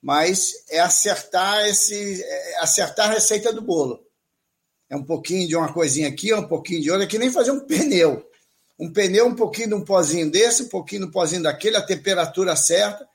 mas 0.01 0.53
é 0.69 0.79
acertar 0.79 1.65
esse, 1.67 2.23
é 2.23 2.59
acertar 2.59 3.09
a 3.09 3.13
receita 3.13 3.51
do 3.53 3.61
bolo. 3.61 4.06
É 4.89 4.95
um 4.95 5.03
pouquinho 5.03 5.47
de 5.47 5.55
uma 5.55 5.71
coisinha 5.71 6.07
aqui, 6.07 6.33
um 6.33 6.47
pouquinho 6.47 6.81
de 6.81 6.89
outra, 6.89 7.05
é 7.05 7.07
que 7.07 7.17
nem 7.17 7.29
fazer 7.29 7.51
um 7.51 7.59
pneu. 7.59 8.25
Um 8.79 8.91
pneu, 8.91 9.27
um 9.27 9.35
pouquinho 9.35 9.69
de 9.69 9.73
um 9.73 9.83
pozinho 9.83 10.31
desse, 10.31 10.63
um 10.63 10.69
pouquinho 10.69 11.07
do 11.07 11.11
pozinho 11.11 11.43
daquele, 11.43 11.75
a 11.75 11.85
temperatura 11.85 12.55
certa. 12.55 13.07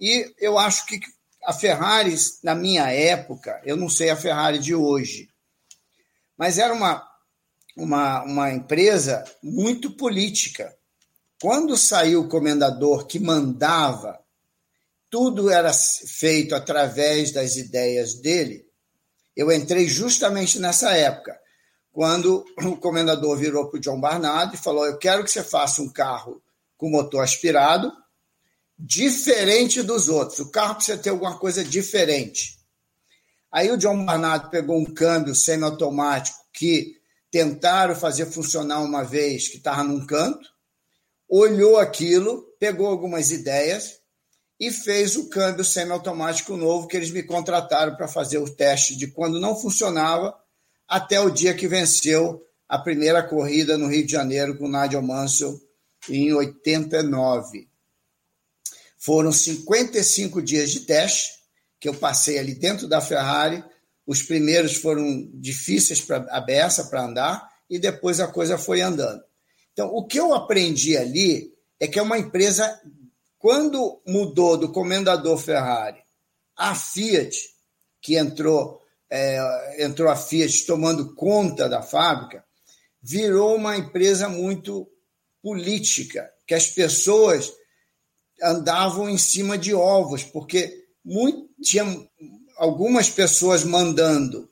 E 0.00 0.32
eu 0.38 0.58
acho 0.58 0.86
que 0.86 1.00
a 1.44 1.52
Ferrari, 1.52 2.14
na 2.42 2.54
minha 2.54 2.90
época, 2.90 3.60
eu 3.64 3.76
não 3.76 3.88
sei 3.88 4.10
a 4.10 4.16
Ferrari 4.16 4.58
de 4.58 4.74
hoje, 4.74 5.28
mas 6.36 6.58
era 6.58 6.72
uma, 6.72 7.04
uma, 7.76 8.22
uma 8.22 8.52
empresa 8.52 9.24
muito 9.42 9.90
política. 9.96 10.76
Quando 11.40 11.76
saiu 11.76 12.20
o 12.20 12.28
comendador 12.28 13.06
que 13.06 13.18
mandava, 13.18 14.20
tudo 15.10 15.50
era 15.50 15.72
feito 15.72 16.54
através 16.54 17.32
das 17.32 17.56
ideias 17.56 18.14
dele 18.14 18.67
eu 19.38 19.52
entrei 19.52 19.86
justamente 19.86 20.58
nessa 20.58 20.90
época, 20.90 21.38
quando 21.92 22.44
o 22.64 22.76
comendador 22.76 23.36
virou 23.36 23.68
para 23.68 23.78
o 23.78 23.80
John 23.80 24.00
Barnard 24.00 24.52
e 24.52 24.58
falou: 24.58 24.84
Eu 24.84 24.98
quero 24.98 25.22
que 25.22 25.30
você 25.30 25.44
faça 25.44 25.80
um 25.80 25.88
carro 25.88 26.42
com 26.76 26.90
motor 26.90 27.22
aspirado, 27.22 27.92
diferente 28.76 29.80
dos 29.80 30.08
outros. 30.08 30.40
O 30.40 30.50
carro 30.50 30.74
precisa 30.74 30.98
ter 30.98 31.10
alguma 31.10 31.38
coisa 31.38 31.62
diferente. 31.62 32.58
Aí 33.50 33.70
o 33.70 33.76
John 33.76 34.04
Barnard 34.04 34.50
pegou 34.50 34.76
um 34.76 34.84
câmbio 34.84 35.36
semiautomático 35.36 36.36
que 36.52 36.96
tentaram 37.30 37.94
fazer 37.94 38.26
funcionar 38.26 38.80
uma 38.80 39.04
vez 39.04 39.46
que 39.46 39.58
estava 39.58 39.84
num 39.84 40.04
canto, 40.04 40.48
olhou 41.28 41.78
aquilo, 41.78 42.42
pegou 42.58 42.88
algumas 42.88 43.30
ideias 43.30 43.97
e 44.58 44.70
fez 44.72 45.16
o 45.16 45.28
câmbio 45.28 45.64
semiautomático 45.64 46.56
novo 46.56 46.88
que 46.88 46.96
eles 46.96 47.10
me 47.10 47.22
contrataram 47.22 47.94
para 47.94 48.08
fazer 48.08 48.38
o 48.38 48.48
teste 48.48 48.96
de 48.96 49.06
quando 49.06 49.40
não 49.40 49.54
funcionava 49.54 50.36
até 50.86 51.20
o 51.20 51.30
dia 51.30 51.54
que 51.54 51.68
venceu 51.68 52.44
a 52.68 52.78
primeira 52.78 53.22
corrida 53.22 53.78
no 53.78 53.86
Rio 53.86 54.04
de 54.04 54.12
Janeiro 54.12 54.56
com 54.58 54.66
o 54.66 54.68
Nigel 54.70 55.02
Mansell 55.02 55.60
em 56.08 56.32
89. 56.32 57.68
Foram 58.98 59.30
55 59.30 60.42
dias 60.42 60.70
de 60.70 60.80
teste 60.80 61.38
que 61.78 61.88
eu 61.88 61.94
passei 61.94 62.38
ali 62.38 62.54
dentro 62.54 62.88
da 62.88 63.00
Ferrari. 63.00 63.62
Os 64.06 64.22
primeiros 64.22 64.74
foram 64.74 65.30
difíceis 65.34 66.00
para 66.00 66.26
a 66.30 66.40
beça 66.40 66.84
para 66.84 67.04
andar 67.04 67.48
e 67.70 67.78
depois 67.78 68.18
a 68.18 68.26
coisa 68.26 68.58
foi 68.58 68.80
andando. 68.80 69.22
Então, 69.72 69.88
o 69.94 70.04
que 70.04 70.18
eu 70.18 70.34
aprendi 70.34 70.96
ali 70.96 71.52
é 71.78 71.86
que 71.86 71.98
é 71.98 72.02
uma 72.02 72.18
empresa 72.18 72.80
quando 73.38 74.00
mudou 74.06 74.56
do 74.56 74.72
comendador 74.72 75.38
Ferrari 75.38 76.02
a 76.56 76.74
Fiat, 76.74 77.36
que 78.00 78.16
entrou, 78.16 78.82
é, 79.08 79.84
entrou 79.84 80.08
a 80.08 80.16
Fiat 80.16 80.66
tomando 80.66 81.14
conta 81.14 81.68
da 81.68 81.80
fábrica, 81.80 82.44
virou 83.00 83.54
uma 83.54 83.76
empresa 83.76 84.28
muito 84.28 84.90
política, 85.40 86.28
que 86.46 86.54
as 86.54 86.66
pessoas 86.66 87.52
andavam 88.42 89.08
em 89.08 89.18
cima 89.18 89.56
de 89.56 89.72
ovos, 89.72 90.24
porque 90.24 90.86
muito, 91.04 91.48
tinha 91.62 91.84
algumas 92.56 93.08
pessoas 93.08 93.64
mandando. 93.64 94.50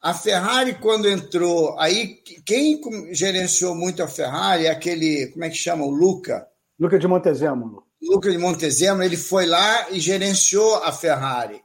A 0.00 0.12
Ferrari, 0.12 0.74
quando 0.80 1.08
entrou, 1.08 1.78
aí 1.78 2.16
quem 2.44 2.80
gerenciou 3.14 3.74
muito 3.74 4.02
a 4.02 4.08
Ferrari 4.08 4.66
é 4.66 4.70
aquele, 4.70 5.28
como 5.28 5.44
é 5.44 5.50
que 5.50 5.56
chama? 5.56 5.84
O 5.84 5.90
Luca, 5.90 6.48
Luca 6.82 6.98
de 6.98 7.06
Montezemolo. 7.06 7.86
Luca 8.02 8.28
de 8.28 8.36
Montezemolo, 8.36 9.04
ele 9.04 9.16
foi 9.16 9.46
lá 9.46 9.88
e 9.92 10.00
gerenciou 10.00 10.82
a 10.82 10.90
Ferrari. 10.90 11.62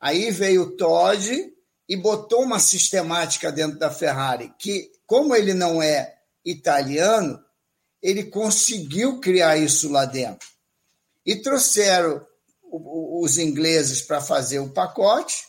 Aí 0.00 0.30
veio 0.30 0.62
o 0.62 0.70
Todd 0.74 1.52
e 1.86 1.96
botou 1.96 2.44
uma 2.44 2.58
sistemática 2.58 3.52
dentro 3.52 3.78
da 3.78 3.90
Ferrari, 3.90 4.50
que, 4.58 4.90
como 5.04 5.36
ele 5.36 5.52
não 5.52 5.82
é 5.82 6.14
italiano, 6.42 7.38
ele 8.00 8.24
conseguiu 8.24 9.20
criar 9.20 9.58
isso 9.58 9.92
lá 9.92 10.06
dentro. 10.06 10.48
E 11.26 11.36
trouxeram 11.36 12.26
os 12.72 13.36
ingleses 13.36 14.00
para 14.00 14.22
fazer 14.22 14.60
o 14.60 14.72
pacote 14.72 15.44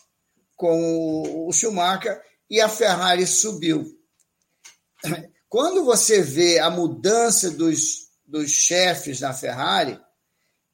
com 0.56 1.46
o 1.48 1.50
Schumacher 1.54 2.20
e 2.50 2.60
a 2.60 2.68
Ferrari 2.68 3.26
subiu. 3.26 3.82
Quando 5.48 5.86
você 5.86 6.20
vê 6.20 6.58
a 6.58 6.68
mudança 6.68 7.50
dos 7.50 8.09
dos 8.30 8.50
chefes 8.50 9.20
da 9.20 9.32
Ferrari 9.32 10.00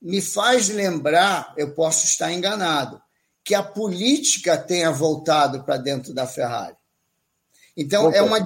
me 0.01 0.21
faz 0.21 0.69
lembrar, 0.69 1.55
eu 1.57 1.75
posso 1.75 2.05
estar 2.07 2.31
enganado, 2.31 3.01
que 3.43 3.55
a 3.55 3.63
política 3.63 4.59
tenha 4.59 4.91
voltado 4.91 5.65
para 5.65 5.79
dentro 5.79 6.13
da 6.13 6.27
Ferrari. 6.27 6.77
Então, 7.77 8.13
é 8.13 8.21
uma, 8.21 8.39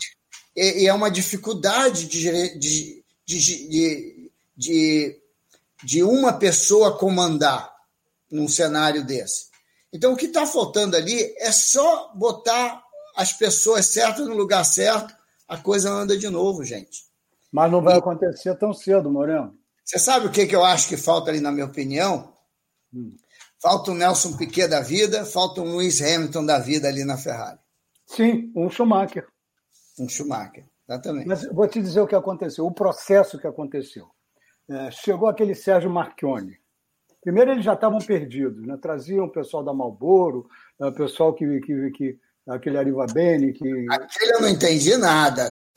é, 0.57 0.85
é 0.85 0.93
uma 0.93 1.11
dificuldade 1.11 2.07
de, 2.07 2.59
de, 2.59 3.05
de, 3.27 4.31
de, 4.57 5.21
de 5.83 6.03
uma 6.03 6.33
pessoa 6.33 6.97
comandar 6.97 7.75
num 8.31 8.49
cenário 8.49 9.05
desse. 9.05 9.47
Então, 9.93 10.13
o 10.13 10.17
que 10.17 10.27
está 10.27 10.47
faltando 10.47 10.97
ali 10.97 11.35
é 11.39 11.51
só 11.51 12.13
botar 12.15 12.83
as 13.17 13.33
pessoas 13.33 13.87
certas 13.87 14.27
no 14.27 14.37
lugar 14.37 14.65
certo, 14.65 15.15
a 15.49 15.57
coisa 15.57 15.91
anda 15.91 16.17
de 16.17 16.29
novo, 16.29 16.65
gente. 16.65 17.10
Mas 17.53 17.71
não 17.71 17.83
vai 17.83 17.99
acontecer 17.99 18.55
tão 18.57 18.73
cedo, 18.73 19.11
Moreno. 19.11 19.59
Você 19.85 19.99
sabe 19.99 20.27
o 20.27 20.31
que, 20.31 20.47
que 20.47 20.55
eu 20.55 20.65
acho 20.65 20.89
que 20.89 20.97
falta 20.97 21.31
ali, 21.31 21.41
na 21.41 21.51
minha 21.51 21.67
opinião? 21.67 22.33
Hum. 22.95 23.17
Falta 23.61 23.91
um 23.91 23.95
Nelson 23.95 24.37
Piquet 24.37 24.69
da 24.69 24.81
vida, 24.81 25.25
falta 25.25 25.61
um 25.61 25.77
Lewis 25.77 26.01
Hamilton 26.01 26.47
da 26.47 26.59
vida 26.59 26.89
ali 26.89 27.05
na 27.05 27.17
Ferrari. 27.17 27.59
Sim, 28.07 28.53
um 28.57 28.71
Schumacher. 28.71 29.27
Um 29.99 30.09
Schumacher, 30.09 30.65
exatamente. 30.89 31.27
Mas 31.27 31.45
vou 31.53 31.69
te 31.69 31.81
dizer 31.81 32.01
o 32.01 32.07
que 32.07 32.15
aconteceu, 32.15 32.65
o 32.65 32.73
processo 32.73 33.39
que 33.39 33.47
aconteceu. 33.47 34.07
É, 34.69 34.91
chegou 34.91 35.29
aquele 35.29 35.55
Sérgio 35.55 35.91
Marchione. 35.91 36.59
Primeiro, 37.21 37.51
eles 37.51 37.65
já 37.65 37.75
estavam 37.75 37.99
perdidos, 37.99 38.67
né? 38.67 38.79
traziam 38.81 39.27
o 39.27 39.33
pessoal 39.33 39.63
da 39.63 39.75
Malboro, 39.75 40.49
o 40.79 40.87
é, 40.87 40.91
pessoal 40.93 41.35
que, 41.35 41.61
que, 41.61 41.91
que 41.91 42.19
aquele 42.49 42.79
Ariva 42.79 43.07
Bene. 43.13 43.53
Que... 43.53 43.87
Aquele 43.91 44.35
eu 44.35 44.41
não 44.41 44.49
entendi 44.49 44.97
nada. 44.97 45.49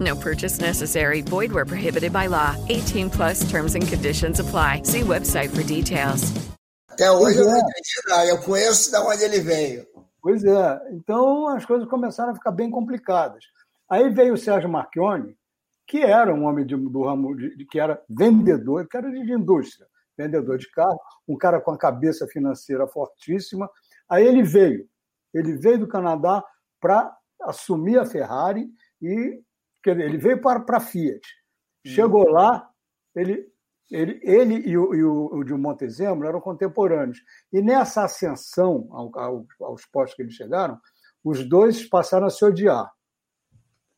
No 0.00 0.16
purchase 0.16 0.60
necessary. 0.60 1.22
Void 1.22 1.52
where 1.52 1.64
prohibited 1.64 2.12
by 2.12 2.26
law. 2.26 2.56
18 2.68 3.10
plus 3.10 3.48
terms 3.48 3.74
and 3.74 3.86
conditions 3.86 4.40
apply. 4.40 4.82
See 4.82 5.02
website 5.02 5.50
for 5.50 5.62
details. 5.62 6.32
Até 6.96 7.10
hoje 7.10 7.38
eu 7.38 7.44
não 7.44 7.58
entendi 7.58 8.08
nada. 8.08 8.26
Eu 8.26 8.42
conheço 8.42 8.90
de 8.90 8.96
onde 8.98 9.22
ele 9.22 9.40
veio. 9.40 9.86
Pois 10.22 10.42
é. 10.42 10.80
Então 10.92 11.46
as 11.48 11.64
coisas 11.64 11.86
começaram 11.88 12.32
a 12.32 12.34
ficar 12.34 12.52
bem 12.52 12.70
complicadas. 12.70 13.44
Aí 13.88 14.08
veio 14.08 14.34
o 14.34 14.38
Sérgio 14.38 14.68
Marchione, 14.68 15.36
que 15.86 15.98
era 15.98 16.34
um 16.34 16.44
homem 16.46 16.66
de, 16.66 16.74
do 16.74 17.04
ramo, 17.04 17.36
de, 17.36 17.64
que 17.66 17.78
era 17.78 18.02
vendedor, 18.08 18.88
que 18.88 18.96
era 18.96 19.10
de 19.10 19.32
indústria, 19.32 19.86
vendedor 20.16 20.58
de 20.58 20.70
carro, 20.70 20.98
um 21.28 21.36
cara 21.36 21.60
com 21.60 21.70
a 21.70 21.78
cabeça 21.78 22.26
financeira 22.26 22.86
fortíssima. 22.88 23.70
Aí 24.08 24.26
ele 24.26 24.42
veio. 24.42 24.88
Ele 25.34 25.56
veio 25.56 25.80
do 25.80 25.88
Canadá 25.88 26.42
para 26.80 27.14
assumir 27.42 27.98
a 27.98 28.06
Ferrari 28.06 28.66
e 29.00 29.40
ele 29.90 30.18
veio 30.18 30.40
para, 30.40 30.60
para 30.60 30.78
a 30.78 30.80
Fiat. 30.80 31.26
Chegou 31.84 32.28
lá, 32.28 32.68
ele, 33.14 33.46
ele, 33.90 34.20
ele 34.22 34.54
e, 34.68 34.76
o, 34.76 34.94
e 34.94 35.04
o, 35.04 35.26
o 35.32 35.44
de 35.44 35.54
Montezemolo 35.54 36.26
eram 36.26 36.40
contemporâneos. 36.40 37.22
E 37.52 37.62
nessa 37.62 38.04
ascensão 38.04 38.88
ao, 38.90 39.18
ao, 39.18 39.46
aos 39.60 39.86
postos 39.86 40.16
que 40.16 40.22
eles 40.22 40.34
chegaram, 40.34 40.78
os 41.22 41.48
dois 41.48 41.88
passaram 41.88 42.26
a 42.26 42.30
se 42.30 42.44
odiar. 42.44 42.92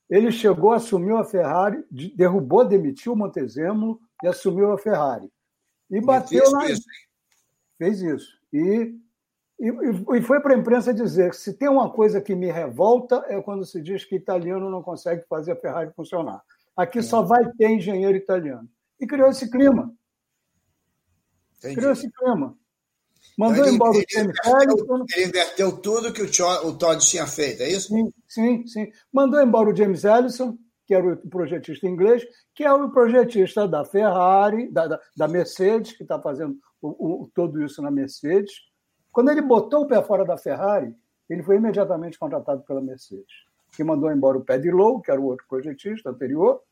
Ele 0.09 0.31
chegou, 0.31 0.73
assumiu 0.73 1.19
a 1.19 1.25
Ferrari, 1.25 1.85
derrubou, 2.15 2.67
demitiu 2.67 3.13
o 3.13 3.17
Montezemolo 3.17 4.01
e 4.23 4.29
assumiu 4.29 4.73
a 4.73 4.79
Ferrari. 4.79 5.31
E 5.91 6.01
bateu 6.01 6.51
lá. 6.51 6.65
Fez 7.79 8.01
isso. 8.01 8.29
E 8.53 8.95
e, 9.59 10.19
e 10.19 10.23
foi 10.23 10.41
para 10.41 10.55
a 10.55 10.59
imprensa 10.59 10.95
dizer 10.95 11.31
que 11.31 11.37
se 11.37 11.53
tem 11.53 11.69
uma 11.69 11.91
coisa 11.91 12.21
que 12.21 12.35
me 12.35 12.51
revolta 12.51 13.25
é 13.27 13.41
quando 13.43 13.65
se 13.65 13.83
diz 13.83 14.05
que 14.05 14.15
italiano 14.15 14.71
não 14.71 14.83
consegue 14.83 15.25
fazer 15.29 15.53
a 15.53 15.57
Ferrari 15.57 15.91
funcionar. 15.97 16.43
Aqui 16.77 17.01
é. 17.01 17.03
só 17.03 17.23
vai 17.23 17.45
ter 17.53 17.71
engenheiro 17.71 18.17
italiano. 18.17 18.69
E 19.01 19.07
criou 19.07 19.29
esse 19.29 19.51
clima. 19.51 19.93
Entendi. 21.59 21.75
Criou 21.75 21.93
esse 21.93 22.09
clima. 22.11 22.57
Mandou 23.37 23.57
então, 23.57 23.67
ele, 23.67 23.75
embora 23.75 23.97
ele, 23.97 24.05
o 24.05 24.13
James 24.13 24.37
Ellison. 24.45 25.05
Ele 25.17 25.27
inverteu 25.27 25.77
tudo 25.79 26.13
que 26.13 26.23
o, 26.23 26.69
o 26.69 26.79
Todd 26.79 27.05
tinha 27.05 27.27
feito, 27.27 27.63
é 27.63 27.69
isso? 27.69 27.89
Sim, 27.89 28.13
sim, 28.29 28.67
sim. 28.67 28.93
Mandou 29.13 29.41
embora 29.43 29.71
o 29.71 29.77
James 29.77 30.05
Ellison, 30.05 30.57
que 30.87 30.95
era 30.95 31.15
o 31.15 31.17
projetista 31.29 31.87
inglês, 31.87 32.25
que 32.55 32.63
é 32.63 32.73
o 32.73 32.91
projetista 32.91 33.67
da 33.67 33.85
Ferrari, 33.85 34.71
da, 34.71 34.87
da, 34.87 35.01
da 35.17 35.29
Mercedes, 35.29 35.93
que 35.93 36.05
está 36.05 36.21
fazendo 36.21 36.57
o, 36.81 37.25
o, 37.25 37.31
todo 37.35 37.63
isso 37.65 37.83
na 37.83 37.91
Mercedes 37.91 38.68
quando 39.13 39.31
ele 39.31 39.43
botou 39.43 39.83
o 39.83 39.87
pé 39.87 40.03
fora 40.03 40.25
da 40.25 40.37
Ferrari, 40.37 40.95
ele 41.29 41.43
foi 41.43 41.57
imediatamente 41.57 42.19
contratado 42.19 42.63
pela 42.63 42.81
Mercedes, 42.81 43.45
que 43.77 43.85
mandou 43.85 44.11
embora 44.11 44.39
o 44.39 44.45
Paddy 44.45 44.71
Lowe, 44.71 45.03
que 45.03 45.11
era 45.11 45.21
o 45.21 45.25
outro 45.25 45.47
projetista 45.49 46.11
anterior, 46.11 46.63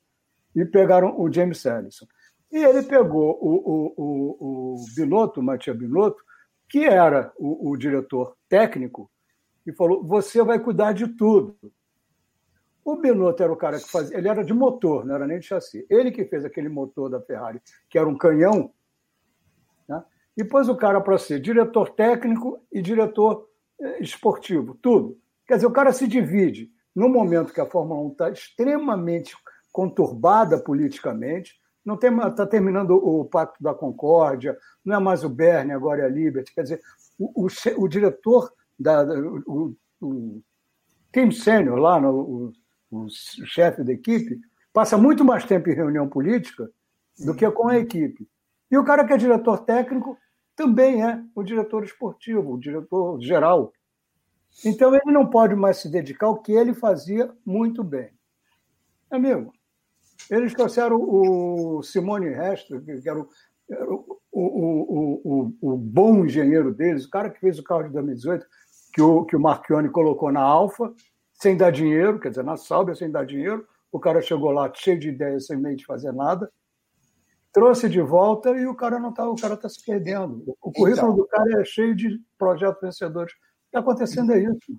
e 0.54 0.64
pegaram 0.64 1.20
o 1.20 1.30
James 1.30 1.64
Ellison. 1.64 2.06
E 2.50 2.64
ele 2.64 2.82
pegou 2.82 3.38
o, 3.40 3.54
o, 3.56 3.94
o, 3.96 4.74
o 4.74 4.84
Binotto, 4.94 5.42
Matia 5.42 5.74
Binotto, 5.74 6.22
que 6.68 6.84
era 6.84 7.32
o, 7.36 7.70
o 7.70 7.76
diretor 7.76 8.36
técnico, 8.48 9.10
e 9.66 9.72
falou: 9.72 10.02
Você 10.04 10.42
vai 10.42 10.58
cuidar 10.58 10.92
de 10.92 11.08
tudo. 11.08 11.56
O 12.84 12.96
Binotto 12.96 13.42
era 13.42 13.52
o 13.52 13.56
cara 13.56 13.78
que 13.78 13.90
fazia, 13.90 14.16
ele 14.16 14.28
era 14.28 14.44
de 14.44 14.54
motor, 14.54 15.04
não 15.04 15.16
era 15.16 15.26
nem 15.26 15.40
de 15.40 15.46
chassi. 15.46 15.84
Ele 15.90 16.12
que 16.12 16.24
fez 16.24 16.44
aquele 16.44 16.68
motor 16.68 17.10
da 17.10 17.20
Ferrari, 17.20 17.60
que 17.90 17.98
era 17.98 18.08
um 18.08 18.16
canhão, 18.16 18.72
e 20.36 20.44
pôs 20.44 20.68
o 20.68 20.76
cara 20.76 21.00
para 21.00 21.18
ser 21.18 21.40
diretor 21.40 21.90
técnico 21.90 22.60
e 22.70 22.82
diretor 22.82 23.48
eh, 23.80 24.02
esportivo, 24.02 24.74
tudo. 24.82 25.18
Quer 25.46 25.54
dizer, 25.54 25.66
o 25.66 25.72
cara 25.72 25.92
se 25.92 26.06
divide. 26.06 26.70
No 26.94 27.08
momento 27.08 27.52
que 27.52 27.60
a 27.60 27.66
Fórmula 27.66 28.00
1 28.02 28.12
está 28.12 28.30
extremamente 28.30 29.36
conturbada 29.72 30.58
politicamente, 30.58 31.54
não 31.84 31.94
está 31.94 32.46
terminando 32.46 32.92
o 32.92 33.24
Pacto 33.24 33.62
da 33.62 33.72
Concórdia, 33.72 34.56
não 34.84 34.96
é 34.96 34.98
mais 34.98 35.22
o 35.22 35.28
Bernie, 35.28 35.72
agora 35.72 36.02
é 36.02 36.06
a 36.06 36.08
Liberty. 36.08 36.52
Quer 36.52 36.62
dizer, 36.62 36.82
o, 37.18 37.46
o, 37.46 37.48
o 37.78 37.88
diretor, 37.88 38.52
da, 38.78 39.04
o, 39.46 39.76
o, 40.00 40.42
Tim 41.12 41.30
Sênior, 41.30 41.78
lá, 41.78 42.00
no, 42.00 42.10
o, 42.10 42.52
o 42.90 43.06
chefe 43.08 43.84
da 43.84 43.92
equipe, 43.92 44.40
passa 44.72 44.98
muito 44.98 45.24
mais 45.24 45.44
tempo 45.44 45.70
em 45.70 45.74
reunião 45.74 46.08
política 46.08 46.68
do 47.18 47.34
que 47.34 47.48
com 47.50 47.68
a 47.68 47.78
equipe. 47.78 48.28
E 48.70 48.76
o 48.76 48.84
cara 48.84 49.04
que 49.04 49.12
é 49.12 49.16
diretor 49.16 49.60
técnico 49.60 50.18
também 50.56 51.04
é 51.04 51.22
o 51.34 51.42
diretor 51.42 51.84
esportivo, 51.84 52.54
o 52.54 52.58
diretor 52.58 53.20
geral. 53.20 53.72
Então 54.64 54.94
ele 54.94 55.12
não 55.12 55.26
pode 55.26 55.54
mais 55.54 55.76
se 55.76 55.88
dedicar 55.88 56.26
ao 56.26 56.40
que 56.40 56.52
ele 56.52 56.72
fazia 56.72 57.30
muito 57.44 57.84
bem. 57.84 58.10
Amigo, 59.10 59.52
eles 60.30 60.54
trouxeram 60.54 60.96
o 60.98 61.82
Simone 61.82 62.30
Restra, 62.30 62.80
que 62.80 63.08
era 63.08 63.20
o, 63.20 63.28
o, 64.32 64.42
o, 64.42 65.20
o, 65.24 65.72
o, 65.72 65.76
bom 65.76 66.24
engenheiro 66.24 66.72
deles, 66.72 67.04
o 67.04 67.10
cara 67.10 67.30
que 67.30 67.38
fez 67.38 67.58
o 67.58 67.62
carro 67.62 67.84
de 67.84 67.90
2018, 67.90 68.46
que 68.92 69.02
o, 69.02 69.24
que 69.24 69.36
o 69.36 69.40
Marchione 69.40 69.90
colocou 69.90 70.32
na 70.32 70.40
Alfa, 70.40 70.92
sem 71.34 71.56
dar 71.56 71.70
dinheiro, 71.70 72.18
quer 72.18 72.30
dizer, 72.30 72.42
na 72.42 72.56
Sauber 72.56 72.96
sem 72.96 73.10
dar 73.10 73.26
dinheiro. 73.26 73.66
O 73.92 74.00
cara 74.00 74.22
chegou 74.22 74.50
lá 74.50 74.70
cheio 74.74 74.98
de 74.98 75.10
ideias, 75.10 75.46
sem 75.46 75.56
meio 75.56 75.76
de 75.76 75.84
fazer 75.84 76.12
nada. 76.12 76.50
Trouxe 77.56 77.88
de 77.88 78.02
volta 78.02 78.50
e 78.50 78.66
o 78.66 78.74
cara 78.74 79.00
não 79.00 79.14
tá, 79.14 79.26
o 79.26 79.34
cara 79.34 79.54
está 79.54 79.66
se 79.66 79.82
perdendo. 79.82 80.44
O 80.60 80.70
currículo 80.70 81.12
então, 81.12 81.16
do 81.16 81.26
cara 81.26 81.62
é 81.62 81.64
cheio 81.64 81.96
de 81.96 82.20
projetos 82.36 82.82
vencedores. 82.82 83.32
O 83.32 83.36
que 83.36 83.42
está 83.68 83.80
acontecendo 83.80 84.30
é 84.34 84.40
isso. 84.40 84.78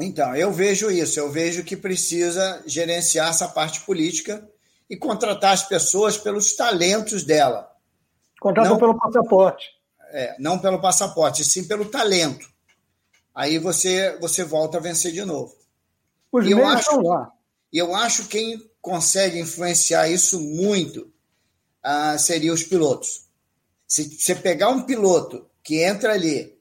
Então, 0.00 0.34
eu 0.34 0.50
vejo 0.50 0.90
isso. 0.90 1.20
Eu 1.20 1.30
vejo 1.30 1.62
que 1.62 1.76
precisa 1.76 2.62
gerenciar 2.64 3.28
essa 3.28 3.46
parte 3.46 3.84
política 3.84 4.48
e 4.88 4.96
contratar 4.96 5.52
as 5.52 5.62
pessoas 5.68 6.16
pelos 6.16 6.56
talentos 6.56 7.22
dela. 7.22 7.70
Contratam 8.40 8.78
pelo 8.78 8.98
passaporte. 8.98 9.68
É, 10.10 10.36
não 10.38 10.58
pelo 10.58 10.80
passaporte, 10.80 11.44
sim 11.44 11.68
pelo 11.68 11.84
talento. 11.84 12.48
Aí 13.34 13.58
você, 13.58 14.16
você 14.18 14.42
volta 14.42 14.78
a 14.78 14.80
vencer 14.80 15.12
de 15.12 15.22
novo. 15.22 15.54
Os 16.32 16.46
e 16.46 16.52
eu 16.52 16.66
acho, 16.66 16.98
lá. 17.02 17.30
E 17.70 17.76
eu 17.76 17.94
acho 17.94 18.22
que 18.22 18.38
quem 18.38 18.70
consegue 18.80 19.38
influenciar 19.38 20.08
isso 20.08 20.40
muito 20.40 21.09
uh, 21.84 22.18
seria 22.18 22.52
os 22.52 22.62
pilotos. 22.62 23.26
Se 23.86 24.04
você 24.04 24.34
pegar 24.34 24.68
um 24.68 24.82
piloto 24.82 25.46
que 25.62 25.82
entra 25.82 26.12
ali 26.12 26.58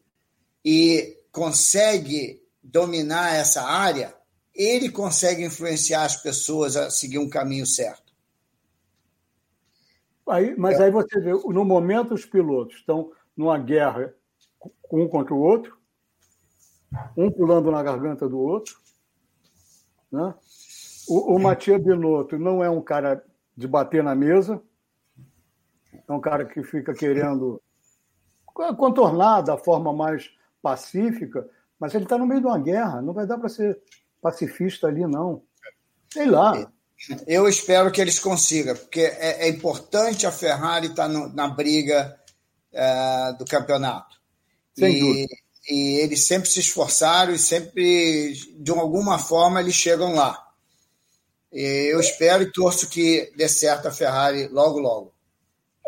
e 0.63 1.17
consegue 1.31 2.41
dominar 2.61 3.35
essa 3.35 3.63
área, 3.63 4.15
ele 4.53 4.89
consegue 4.89 5.43
influenciar 5.43 6.03
as 6.03 6.17
pessoas 6.17 6.75
a 6.75 6.89
seguir 6.89 7.19
um 7.19 7.29
caminho 7.29 7.65
certo. 7.65 8.09
Aí, 10.27 10.55
mas 10.57 10.79
é. 10.79 10.83
aí 10.83 10.91
você 10.91 11.19
vê, 11.19 11.31
no 11.31 11.65
momento 11.65 12.13
os 12.13 12.25
pilotos 12.25 12.77
estão 12.77 13.11
numa 13.35 13.57
guerra 13.57 14.13
um 14.91 15.07
contra 15.07 15.33
o 15.33 15.39
outro, 15.39 15.77
um 17.15 17.31
pulando 17.31 17.71
na 17.71 17.81
garganta 17.81 18.27
do 18.27 18.39
outro. 18.39 18.77
Né? 20.11 20.33
O, 21.07 21.35
o 21.35 21.39
Matias 21.39 21.81
Binotto 21.81 22.37
não 22.37 22.63
é 22.63 22.69
um 22.69 22.81
cara 22.81 23.23
de 23.55 23.67
bater 23.67 24.03
na 24.03 24.13
mesa, 24.13 24.61
é 25.93 26.11
um 26.11 26.19
cara 26.19 26.45
que 26.45 26.63
fica 26.63 26.93
querendo 26.93 27.61
contornar 28.77 29.41
da 29.41 29.57
forma 29.57 29.93
mais 29.93 30.29
pacífica, 30.61 31.47
mas 31.79 31.93
ele 31.93 32.03
está 32.03 32.17
no 32.17 32.27
meio 32.27 32.41
de 32.41 32.47
uma 32.47 32.59
guerra, 32.59 33.01
não 33.01 33.13
vai 33.13 33.25
dar 33.25 33.37
para 33.37 33.49
ser 33.49 33.79
pacifista 34.21 34.87
ali, 34.87 35.05
não. 35.07 35.41
Sei 36.11 36.25
lá. 36.25 36.69
Eu 37.25 37.47
espero 37.47 37.91
que 37.91 38.01
eles 38.01 38.19
consigam, 38.19 38.75
porque 38.75 39.01
é, 39.01 39.45
é 39.45 39.49
importante 39.49 40.27
a 40.27 40.31
Ferrari 40.31 40.87
estar 40.87 41.07
tá 41.07 41.29
na 41.29 41.47
briga 41.47 42.19
é, 42.73 43.33
do 43.37 43.45
campeonato. 43.45 44.17
Sem 44.77 44.97
e, 44.97 44.99
dúvida. 44.99 45.35
e 45.69 45.99
eles 46.01 46.27
sempre 46.27 46.49
se 46.49 46.59
esforçaram 46.59 47.33
e 47.33 47.39
sempre, 47.39 48.33
de 48.57 48.71
alguma 48.71 49.17
forma, 49.17 49.61
eles 49.61 49.75
chegam 49.75 50.13
lá. 50.13 50.45
E 51.53 51.91
eu 51.91 51.99
espero 51.99 52.43
e 52.43 52.51
torço 52.51 52.89
que 52.89 53.31
dê 53.35 53.47
certo 53.47 53.87
a 53.87 53.91
Ferrari 53.91 54.47
logo, 54.49 54.79
logo. 54.79 55.13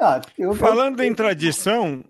Ah, 0.02 0.20
eu... 0.36 0.56
Falando 0.56 1.00
em 1.02 1.14
tradição, 1.14 2.04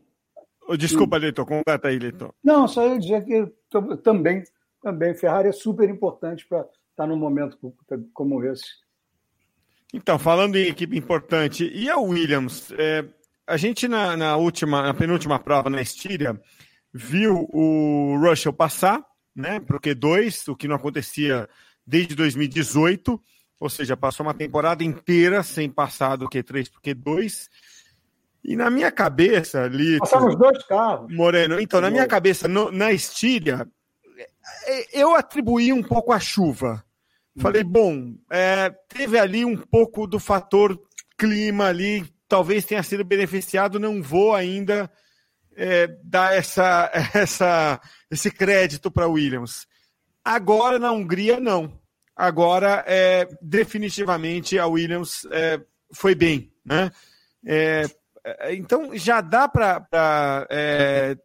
desculpa, 0.77 1.17
Leitor, 1.17 1.45
completa 1.45 1.89
aí, 1.89 1.99
Leitor. 1.99 2.33
Não, 2.41 2.67
só 2.67 2.85
eu 2.85 2.97
dizer 2.97 3.25
que 3.25 3.51
também, 3.97 4.43
também 4.81 5.13
Ferrari 5.13 5.49
é 5.49 5.51
super 5.51 5.89
importante 5.89 6.47
para 6.47 6.65
estar 6.89 7.05
num 7.05 7.17
momento 7.17 7.57
como 8.13 8.43
esse. 8.45 8.65
Então, 9.93 10.17
falando 10.17 10.55
em 10.55 10.67
equipe 10.67 10.97
importante, 10.97 11.69
e 11.73 11.89
a 11.89 11.97
Williams? 11.97 12.71
É, 12.77 13.03
a 13.45 13.57
gente 13.57 13.87
na, 13.89 14.15
na, 14.15 14.37
última, 14.37 14.83
na 14.83 14.93
penúltima 14.93 15.37
prova 15.37 15.69
na 15.69 15.81
Estíria, 15.81 16.39
viu 16.93 17.49
o 17.51 18.17
Russell 18.21 18.53
passar, 18.53 19.05
né, 19.35 19.59
para 19.59 19.75
o 19.75 19.81
Q2, 19.81 20.51
o 20.51 20.55
que 20.55 20.67
não 20.67 20.77
acontecia 20.77 21.49
desde 21.85 22.15
2018, 22.15 23.21
ou 23.59 23.69
seja, 23.69 23.97
passou 23.97 24.25
uma 24.25 24.33
temporada 24.33 24.83
inteira 24.83 25.43
sem 25.43 25.69
passar 25.69 26.15
do 26.15 26.29
Q3 26.29 26.69
para 26.71 26.79
o 26.79 26.81
Q2. 26.81 27.49
E 28.43 28.55
na 28.55 28.69
minha 28.69 28.91
cabeça, 28.91 29.63
ali. 29.63 29.99
Passaram 29.99 30.29
os 30.29 30.37
dois 30.37 30.63
carros. 30.65 31.13
Moreno, 31.13 31.59
então, 31.59 31.79
na 31.79 31.91
minha 31.91 32.07
cabeça, 32.07 32.47
no, 32.47 32.71
na 32.71 32.91
Estíria, 32.91 33.67
é, 34.65 35.01
eu 35.01 35.15
atribuí 35.15 35.71
um 35.71 35.83
pouco 35.83 36.11
a 36.11 36.19
chuva. 36.19 36.83
Falei, 37.37 37.63
bom, 37.63 38.13
é, 38.29 38.69
teve 38.89 39.17
ali 39.17 39.45
um 39.45 39.55
pouco 39.55 40.05
do 40.05 40.19
fator 40.19 40.77
clima 41.17 41.67
ali, 41.67 42.05
talvez 42.27 42.65
tenha 42.65 42.83
sido 42.83 43.05
beneficiado, 43.05 43.79
não 43.79 44.01
vou 44.01 44.35
ainda 44.35 44.91
é, 45.55 45.87
dar 46.03 46.35
essa, 46.35 46.91
essa, 47.13 47.79
esse 48.09 48.31
crédito 48.31 48.91
para 48.91 49.07
Williams. 49.07 49.65
Agora 50.25 50.77
na 50.77 50.91
Hungria, 50.91 51.39
não. 51.39 51.79
Agora, 52.15 52.83
é, 52.85 53.27
definitivamente, 53.41 54.59
a 54.59 54.67
Williams 54.67 55.25
é, 55.31 55.61
foi 55.93 56.13
bem. 56.13 56.51
Né? 56.65 56.91
É, 58.23 58.49
é 58.49 58.55
então, 58.55 58.95
já 58.95 59.21
dá 59.21 59.47
para 59.47 60.47
é, 60.49 61.17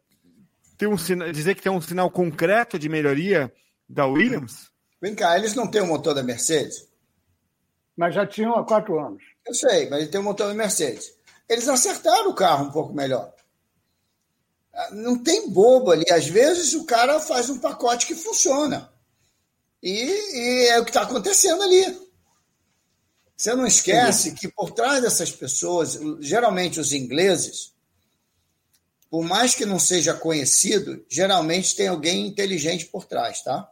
ter 0.77 0.87
um, 0.87 0.95
dizer 1.31 1.55
que 1.55 1.61
tem 1.61 1.71
um 1.71 1.81
sinal 1.81 2.09
concreto 2.09 2.77
de 2.77 2.89
melhoria 2.89 3.51
da 3.87 4.05
Williams? 4.05 4.69
Vem 5.01 5.15
cá, 5.15 5.37
eles 5.37 5.53
não 5.53 5.67
têm 5.67 5.81
o 5.81 5.87
motor 5.87 6.13
da 6.13 6.23
Mercedes? 6.23 6.87
Mas 7.95 8.13
já 8.13 8.25
tinham 8.25 8.55
há 8.55 8.65
quatro 8.65 8.99
anos. 8.99 9.23
Eu 9.45 9.53
sei, 9.53 9.89
mas 9.89 10.01
ele 10.01 10.09
tem 10.09 10.19
o 10.19 10.23
motor 10.23 10.47
da 10.47 10.53
Mercedes. 10.53 11.13
Eles 11.49 11.67
acertaram 11.67 12.29
o 12.29 12.35
carro 12.35 12.65
um 12.65 12.71
pouco 12.71 12.93
melhor. 12.93 13.33
Ah, 14.73 14.89
não 14.91 15.17
tem 15.17 15.49
bobo 15.49 15.91
ali. 15.91 16.05
Às 16.11 16.27
vezes 16.27 16.73
o 16.73 16.85
cara 16.85 17.19
faz 17.19 17.49
um 17.49 17.59
pacote 17.59 18.05
que 18.05 18.13
funciona. 18.13 18.91
E, 19.81 19.91
e 19.93 20.67
é 20.67 20.79
o 20.79 20.83
que 20.83 20.89
está 20.89 21.03
acontecendo 21.03 21.63
ali. 21.63 22.06
Você 23.37 23.53
não 23.53 23.67
esquece 23.67 24.33
que 24.33 24.47
por 24.47 24.71
trás 24.71 25.03
dessas 25.03 25.31
pessoas, 25.31 25.99
geralmente 26.19 26.79
os 26.79 26.91
ingleses, 26.91 27.71
por 29.11 29.23
mais 29.23 29.53
que 29.53 29.63
não 29.63 29.77
seja 29.77 30.15
conhecido, 30.15 31.05
geralmente 31.07 31.75
tem 31.75 31.87
alguém 31.87 32.25
inteligente 32.25 32.87
por 32.87 33.05
trás, 33.05 33.43
tá? 33.43 33.69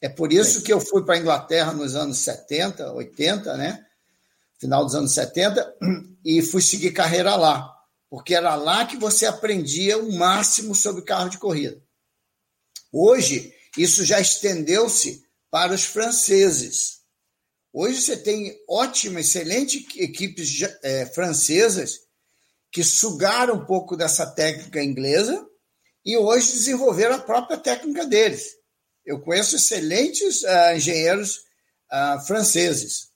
É 0.00 0.08
por 0.08 0.32
isso 0.32 0.62
que 0.62 0.72
eu 0.72 0.80
fui 0.80 1.04
para 1.04 1.16
a 1.16 1.18
Inglaterra 1.18 1.72
nos 1.72 1.96
anos 1.96 2.18
70, 2.18 2.92
80, 2.92 3.56
né? 3.56 3.84
Final 4.56 4.84
dos 4.84 4.94
anos 4.94 5.12
70, 5.12 5.76
e 6.24 6.42
fui 6.42 6.62
seguir 6.62 6.92
carreira 6.92 7.34
lá. 7.34 7.76
Porque 8.08 8.34
era 8.34 8.54
lá 8.54 8.86
que 8.86 8.96
você 8.96 9.26
aprendia 9.26 9.98
o 9.98 10.12
máximo 10.12 10.76
sobre 10.76 11.02
carro 11.02 11.28
de 11.28 11.38
corrida. 11.38 11.82
Hoje, 12.92 13.52
isso 13.76 14.04
já 14.04 14.20
estendeu-se 14.20 15.24
para 15.50 15.74
os 15.74 15.84
franceses. 15.84 17.01
Hoje 17.72 18.02
você 18.02 18.16
tem 18.16 18.54
ótimas, 18.68 19.26
excelentes 19.26 19.86
equipes 19.96 20.60
é, 20.82 21.06
francesas 21.06 22.00
que 22.70 22.84
sugaram 22.84 23.54
um 23.54 23.64
pouco 23.64 23.96
dessa 23.96 24.26
técnica 24.26 24.82
inglesa 24.82 25.46
e 26.04 26.16
hoje 26.16 26.52
desenvolveram 26.52 27.16
a 27.16 27.20
própria 27.20 27.56
técnica 27.56 28.06
deles. 28.06 28.50
Eu 29.04 29.20
conheço 29.20 29.56
excelentes 29.56 30.42
uh, 30.42 30.76
engenheiros 30.76 31.38
uh, 31.90 32.20
franceses, 32.26 33.08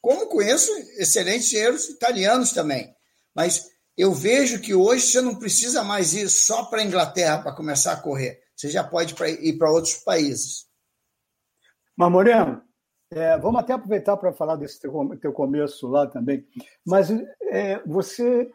como 0.00 0.26
conheço 0.26 0.70
excelentes 0.98 1.48
engenheiros 1.48 1.88
italianos 1.88 2.52
também. 2.52 2.94
Mas 3.34 3.68
eu 3.96 4.12
vejo 4.12 4.60
que 4.60 4.74
hoje 4.74 5.06
você 5.06 5.20
não 5.20 5.36
precisa 5.36 5.82
mais 5.84 6.14
ir 6.14 6.28
só 6.28 6.64
para 6.64 6.80
a 6.80 6.84
Inglaterra 6.84 7.42
para 7.42 7.54
começar 7.54 7.92
a 7.92 8.00
correr. 8.00 8.40
Você 8.56 8.70
já 8.70 8.82
pode 8.82 9.14
ir 9.40 9.58
para 9.58 9.70
outros 9.70 9.94
países. 9.94 10.66
Mas, 11.96 12.10
Moreno, 12.10 12.62
é, 13.14 13.38
vamos 13.38 13.60
até 13.60 13.72
aproveitar 13.72 14.16
para 14.16 14.32
falar 14.32 14.56
desse 14.56 14.80
teu, 14.80 15.16
teu, 15.20 15.32
começo 15.32 15.86
lá 15.86 16.06
também. 16.06 16.44
Mas 16.84 17.10
é, 17.42 17.80
você, 17.86 18.50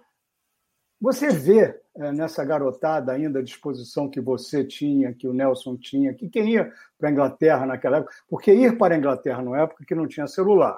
você 0.99 1.29
vê 1.29 1.79
é, 1.95 2.11
nessa 2.11 2.43
garotada 2.43 3.13
ainda 3.13 3.39
a 3.39 3.43
disposição 3.43 4.09
que 4.09 4.19
você 4.19 4.65
tinha, 4.65 5.13
que 5.13 5.27
o 5.27 5.33
Nelson 5.33 5.77
tinha, 5.77 6.13
que 6.13 6.29
quem 6.29 6.51
ia 6.51 6.71
para 6.97 7.07
a 7.07 7.11
Inglaterra 7.11 7.65
naquela 7.65 7.97
época, 7.97 8.13
porque 8.27 8.53
ir 8.53 8.77
para 8.77 8.95
a 8.95 8.97
Inglaterra 8.97 9.41
na 9.41 9.61
época 9.61 9.85
que 9.85 9.95
não 9.95 10.07
tinha 10.07 10.27
celular. 10.27 10.77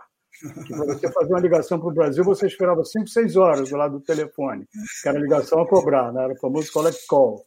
Para 0.67 0.85
você 0.85 1.11
fazer 1.11 1.33
uma 1.33 1.39
ligação 1.39 1.79
para 1.79 1.89
o 1.89 1.93
Brasil, 1.93 2.23
você 2.23 2.47
esperava 2.47 2.83
5, 2.83 3.07
6 3.07 3.35
horas 3.35 3.69
do 3.69 3.75
lado 3.75 3.99
do 3.99 4.05
telefone, 4.05 4.67
que 5.01 5.09
era 5.09 5.19
ligação 5.19 5.59
a 5.59 5.67
cobrar, 5.67 6.11
né? 6.13 6.23
era 6.23 6.33
o 6.33 6.37
famoso 6.37 6.71
collect 6.71 7.05
call. 7.07 7.45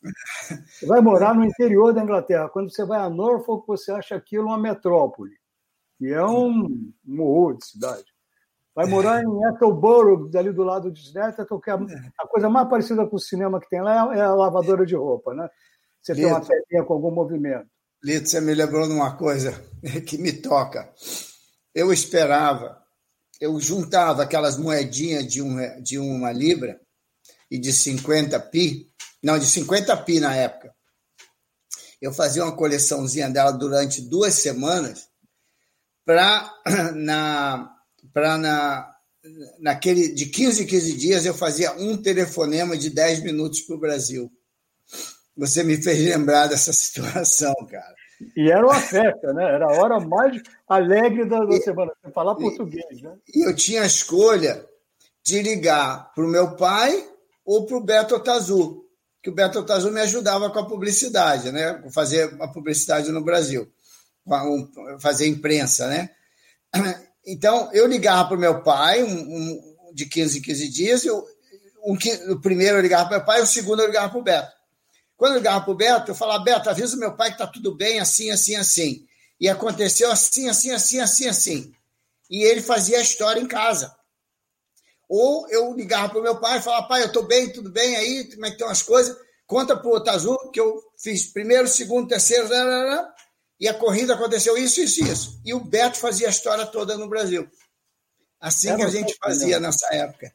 Você 0.69 0.87
vai 0.87 1.01
morar 1.01 1.35
no 1.35 1.45
interior 1.45 1.93
da 1.93 2.03
Inglaterra. 2.03 2.49
Quando 2.49 2.71
você 2.71 2.85
vai 2.85 3.01
a 3.01 3.09
Norfolk, 3.09 3.67
você 3.67 3.91
acha 3.91 4.15
aquilo 4.15 4.47
uma 4.47 4.59
metrópole, 4.59 5.33
e 6.01 6.09
é 6.11 6.25
um 6.25 6.93
morro 7.05 7.55
de 7.55 7.67
cidade. 7.67 8.05
Vai 8.75 8.87
morar 8.87 9.23
em 9.23 9.45
Attleboro, 9.45 10.31
ali 10.37 10.53
do 10.53 10.65
lado 10.65 10.91
de 10.91 11.01
Snetterton, 11.01 11.61
que 11.61 11.71
é 11.71 11.75
a 11.75 12.27
coisa 12.27 12.49
mais 12.49 12.69
parecida 12.69 13.07
com 13.07 13.17
o 13.17 13.21
cinema 13.21 13.61
que 13.61 13.71
tem 13.71 13.81
lá 13.81 14.15
é 14.17 14.21
a 14.21 14.35
lavadora 14.35 14.85
de 14.85 14.97
roupa, 14.97 15.33
né? 15.33 15.49
Você 16.03 16.13
Lito, 16.13 16.27
tem 16.27 16.37
uma 16.37 16.45
telinha 16.45 16.85
com 16.85 16.95
algum 16.95 17.13
movimento. 17.13 17.69
Lito, 18.03 18.29
você 18.29 18.41
me 18.41 18.53
lembrou 18.53 18.87
de 18.89 18.93
uma 18.93 19.17
coisa 19.17 19.53
que 20.07 20.19
me 20.19 20.33
toca. 20.33 20.93
Eu 21.73 21.93
esperava 21.93 22.85
eu 23.41 23.61
juntava 23.61 24.23
aquelas 24.23 24.57
moedinhas 24.57 25.27
de, 25.27 25.43
um, 25.43 25.83
de 25.83 25.99
uma 25.99 26.33
libra 26.33 26.81
e 27.51 27.59
de 27.59 27.73
50 27.73 28.39
pi, 28.41 28.91
não, 29.23 29.39
de 29.39 29.47
50 29.47 29.97
pi 29.99 30.21
na 30.21 30.35
época. 30.35 30.75
Eu 32.01 32.13
fazia 32.13 32.45
uma 32.45 32.57
coleçãozinha 32.57 33.31
dela 33.31 33.51
durante 33.53 34.01
duas 34.01 34.35
semanas 34.35 35.09
para 36.05 36.53
na 36.95 37.71
para 38.13 38.39
na 38.39 38.91
naquele 39.59 40.09
de 40.09 40.27
15 40.27 40.65
em 40.65 40.67
15 40.67 40.97
dias 40.97 41.27
eu 41.27 41.35
fazia 41.35 41.73
um 41.73 41.97
telefonema 41.97 42.77
de 42.77 42.91
10 42.91 43.23
minutos 43.23 43.63
para 43.63 43.77
o 43.77 43.81
Brasil. 43.81 44.31
Você 45.37 45.65
me 45.65 45.77
fez 45.77 45.99
lembrar 45.99 46.47
dessa 46.47 46.73
situação, 46.75 47.55
cara. 47.71 47.95
E 48.37 48.51
era 48.51 48.65
uma 48.65 48.81
festa, 48.81 49.33
né? 49.33 49.45
Era 49.45 49.67
a 49.67 49.81
hora 49.81 49.99
mais 49.99 50.41
alegre 50.69 51.29
da, 51.29 51.45
da 51.45 51.57
e, 51.57 51.61
semana, 51.61 51.93
falar 52.15 52.37
português, 52.37 53.03
né? 53.03 53.17
E 53.35 53.47
eu 53.47 53.55
tinha 53.55 53.83
a 53.83 53.87
escolha 53.87 54.65
de 55.25 55.43
ligar 55.43 56.13
para 56.15 56.25
o 56.25 56.29
meu 56.29 56.55
pai 56.55 57.09
ou 57.45 57.67
para 57.67 57.77
o 57.77 57.85
Beto 57.85 58.15
Otazu, 58.15 58.85
que 59.23 59.31
o 59.31 59.35
Beto 59.35 59.59
Otazu 59.59 59.91
me 59.91 60.01
ajudava 60.01 60.49
com 60.51 60.59
a 60.59 60.67
publicidade, 60.67 61.51
né? 61.51 61.83
Fazer 61.93 62.37
a 62.41 62.47
publicidade 62.47 63.11
no 63.11 63.23
Brasil, 63.23 63.71
fazer 65.01 65.27
imprensa, 65.27 65.89
né? 65.89 66.11
Então, 67.27 67.71
eu 67.73 67.87
ligava 67.87 68.29
para 68.29 68.37
o 68.37 68.41
meu 68.41 68.63
pai, 68.63 69.03
um, 69.03 69.11
um, 69.11 69.75
de 69.95 70.07
15 70.07 70.39
em 70.39 70.43
15 70.43 70.69
dias, 70.69 71.05
eu, 71.05 71.25
um, 71.85 71.97
o 72.33 72.41
primeiro 72.41 72.79
eu 72.79 72.83
ligava 72.83 73.09
para 73.09 73.17
o 73.17 73.19
meu 73.19 73.27
pai, 73.27 73.41
o 73.41 73.47
segundo 73.47 73.81
eu 73.81 73.87
ligava 73.87 74.11
para 74.11 74.19
o 74.19 74.23
Beto. 74.23 74.53
Quando 75.17 75.33
eu 75.33 75.39
ligava 75.39 75.65
para 75.65 75.73
o 75.73 75.77
Beto, 75.77 76.11
eu 76.11 76.15
falava, 76.15 76.45
Beto, 76.45 76.69
avisa 76.69 76.97
meu 76.97 77.15
pai 77.17 77.29
que 77.29 77.35
está 77.35 77.47
tudo 77.47 77.75
bem, 77.75 78.01
assim, 78.01 78.31
assim, 78.31 78.57
assim. 78.57 79.07
E 79.41 79.49
aconteceu 79.49 80.11
assim, 80.11 80.49
assim, 80.49 80.71
assim, 80.71 81.01
assim, 81.01 81.29
assim. 81.29 81.75
E 82.29 82.43
ele 82.43 82.61
fazia 82.61 82.99
a 82.99 83.03
história 83.03 83.41
em 83.41 83.47
casa. 83.47 83.95
Ou 85.09 85.49
eu 85.51 85.73
ligava 85.75 86.09
para 86.09 86.19
o 86.19 86.23
meu 86.23 86.41
pai 86.41 86.59
e 86.59 86.63
falava, 86.63 86.89
pai, 86.89 87.03
eu 87.03 87.07
estou 87.07 87.23
bem, 87.25 87.53
tudo 87.53 87.71
bem 87.71 87.97
aí, 87.97 88.25
como 88.33 88.47
é 88.47 88.49
que 88.49 88.55
estão 88.55 88.69
as 88.69 88.83
coisas? 88.83 89.17
Conta 89.47 89.77
para 89.77 89.87
o 89.87 89.95
Otazu 89.95 90.37
que 90.53 90.61
eu 90.61 90.83
fiz 90.99 91.27
primeiro, 91.27 91.69
segundo, 91.69 92.09
terceiro, 92.09 92.49
e 93.59 93.69
a 93.69 93.75
corrida 93.75 94.15
aconteceu 94.15 94.57
isso, 94.57 94.81
isso, 94.81 95.05
isso. 95.05 95.41
E 95.45 95.55
o 95.55 95.61
Beto 95.61 95.99
fazia 95.99 96.27
a 96.27 96.31
história 96.31 96.67
toda 96.67 96.97
no 96.97 97.09
Brasil. 97.09 97.49
Assim 98.41 98.69
Era 98.69 98.77
que 98.79 98.83
a 98.83 98.89
gente 98.89 99.17
fazia 99.17 99.61
nessa 99.61 99.87
época. 99.95 100.33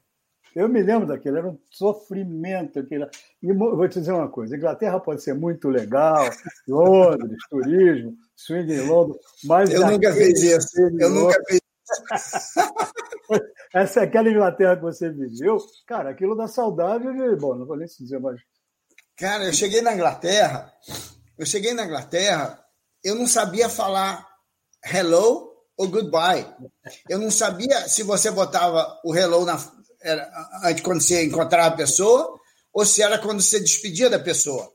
Eu 0.56 0.68
me 0.68 0.82
lembro 0.82 1.08
daquilo, 1.08 1.38
era 1.38 1.48
um 1.48 1.60
sofrimento. 1.70 2.80
Aquilo. 2.80 3.08
E 3.42 3.54
vou 3.54 3.88
te 3.88 4.00
dizer 4.00 4.14
uma 4.14 4.30
coisa: 4.30 4.56
Inglaterra 4.56 5.00
pode 5.00 5.22
ser 5.24 5.36
muito 5.36 5.70
legal, 5.70 6.28
Londres, 6.68 7.38
turismo, 7.50 8.16
swing 8.36 8.74
em 8.74 8.82
Londres, 8.82 9.22
mas. 9.44 9.70
Eu 9.70 9.86
nunca 9.86 10.12
fiz 10.14 10.42
isso. 10.42 10.82
Eu 11.00 11.10
nunca 11.10 11.40
fiz 11.48 11.60
Essa 13.74 14.02
é 14.02 14.04
aquela 14.04 14.30
Inglaterra 14.30 14.76
que 14.76 14.82
você 14.82 15.10
viveu, 15.10 15.58
cara, 15.86 16.10
aquilo 16.10 16.36
dá 16.36 16.48
saudade 16.48 17.06
de. 17.06 17.36
Bom, 17.36 17.56
não 17.56 17.66
vou 17.66 17.78
nem 17.78 17.88
se 17.88 18.04
dizer 18.04 18.20
mais. 18.20 18.42
Cara, 19.16 19.46
eu 19.46 19.54
cheguei 19.54 19.82
na 19.82 19.94
Inglaterra, 19.94 20.74
eu 21.38 21.46
cheguei 21.46 21.74
na 21.74 21.86
Inglaterra, 21.86 22.64
eu 23.04 23.16
não 23.16 23.28
sabia 23.28 23.70
falar 23.70 24.28
hello 24.86 25.50
ou 25.78 25.88
goodbye. 25.88 26.46
Eu 27.08 27.20
não 27.20 27.32
sabia 27.32 27.88
se 27.88 28.04
você 28.04 28.30
botava 28.32 29.00
o 29.04 29.16
hello 29.16 29.46
na, 29.46 29.58
era 30.02 30.30
quando 30.84 31.02
você 31.02 31.24
encontrava 31.24 31.74
a 31.74 31.78
pessoa 31.78 32.40
ou 32.74 32.86
se 32.86 33.02
era 33.02 33.18
quando 33.20 33.42
você 33.42 33.60
despedia 33.60 34.10
da 34.10 34.20
pessoa. 34.20 34.72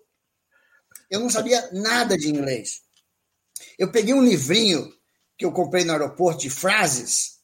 Eu 1.10 1.20
não 1.20 1.30
sabia 1.30 1.68
nada 1.72 2.16
de 2.16 2.28
inglês. 2.28 2.80
Eu 3.78 3.90
peguei 3.90 4.14
um 4.14 4.24
livrinho 4.24 4.92
que 5.36 5.44
eu 5.44 5.52
comprei 5.52 5.84
no 5.84 5.92
aeroporto 5.92 6.40
de 6.40 6.50
frases 6.50 7.34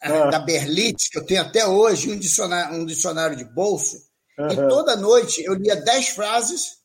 ah. 0.00 0.30
da 0.30 0.38
Berlitz, 0.38 1.08
que 1.08 1.18
eu 1.18 1.26
tenho 1.26 1.42
até 1.42 1.66
hoje, 1.66 2.12
um 2.12 2.18
dicionário, 2.18 2.76
um 2.76 2.86
dicionário 2.86 3.36
de 3.36 3.44
bolso. 3.44 3.96
Uhum. 4.38 4.50
E 4.50 4.56
toda 4.68 4.96
noite 4.96 5.42
eu 5.44 5.54
lia 5.54 5.76
dez 5.76 6.08
frases 6.08 6.83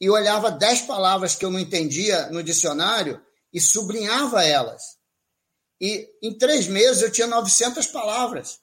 e 0.00 0.08
olhava 0.08 0.50
dez 0.50 0.80
palavras 0.80 1.34
que 1.34 1.44
eu 1.44 1.50
não 1.50 1.58
entendia 1.58 2.28
no 2.30 2.42
dicionário 2.42 3.20
e 3.52 3.60
sublinhava 3.60 4.44
elas. 4.44 4.82
E 5.80 6.08
em 6.22 6.36
três 6.36 6.66
meses 6.66 7.02
eu 7.02 7.10
tinha 7.10 7.26
900 7.26 7.86
palavras 7.86 8.60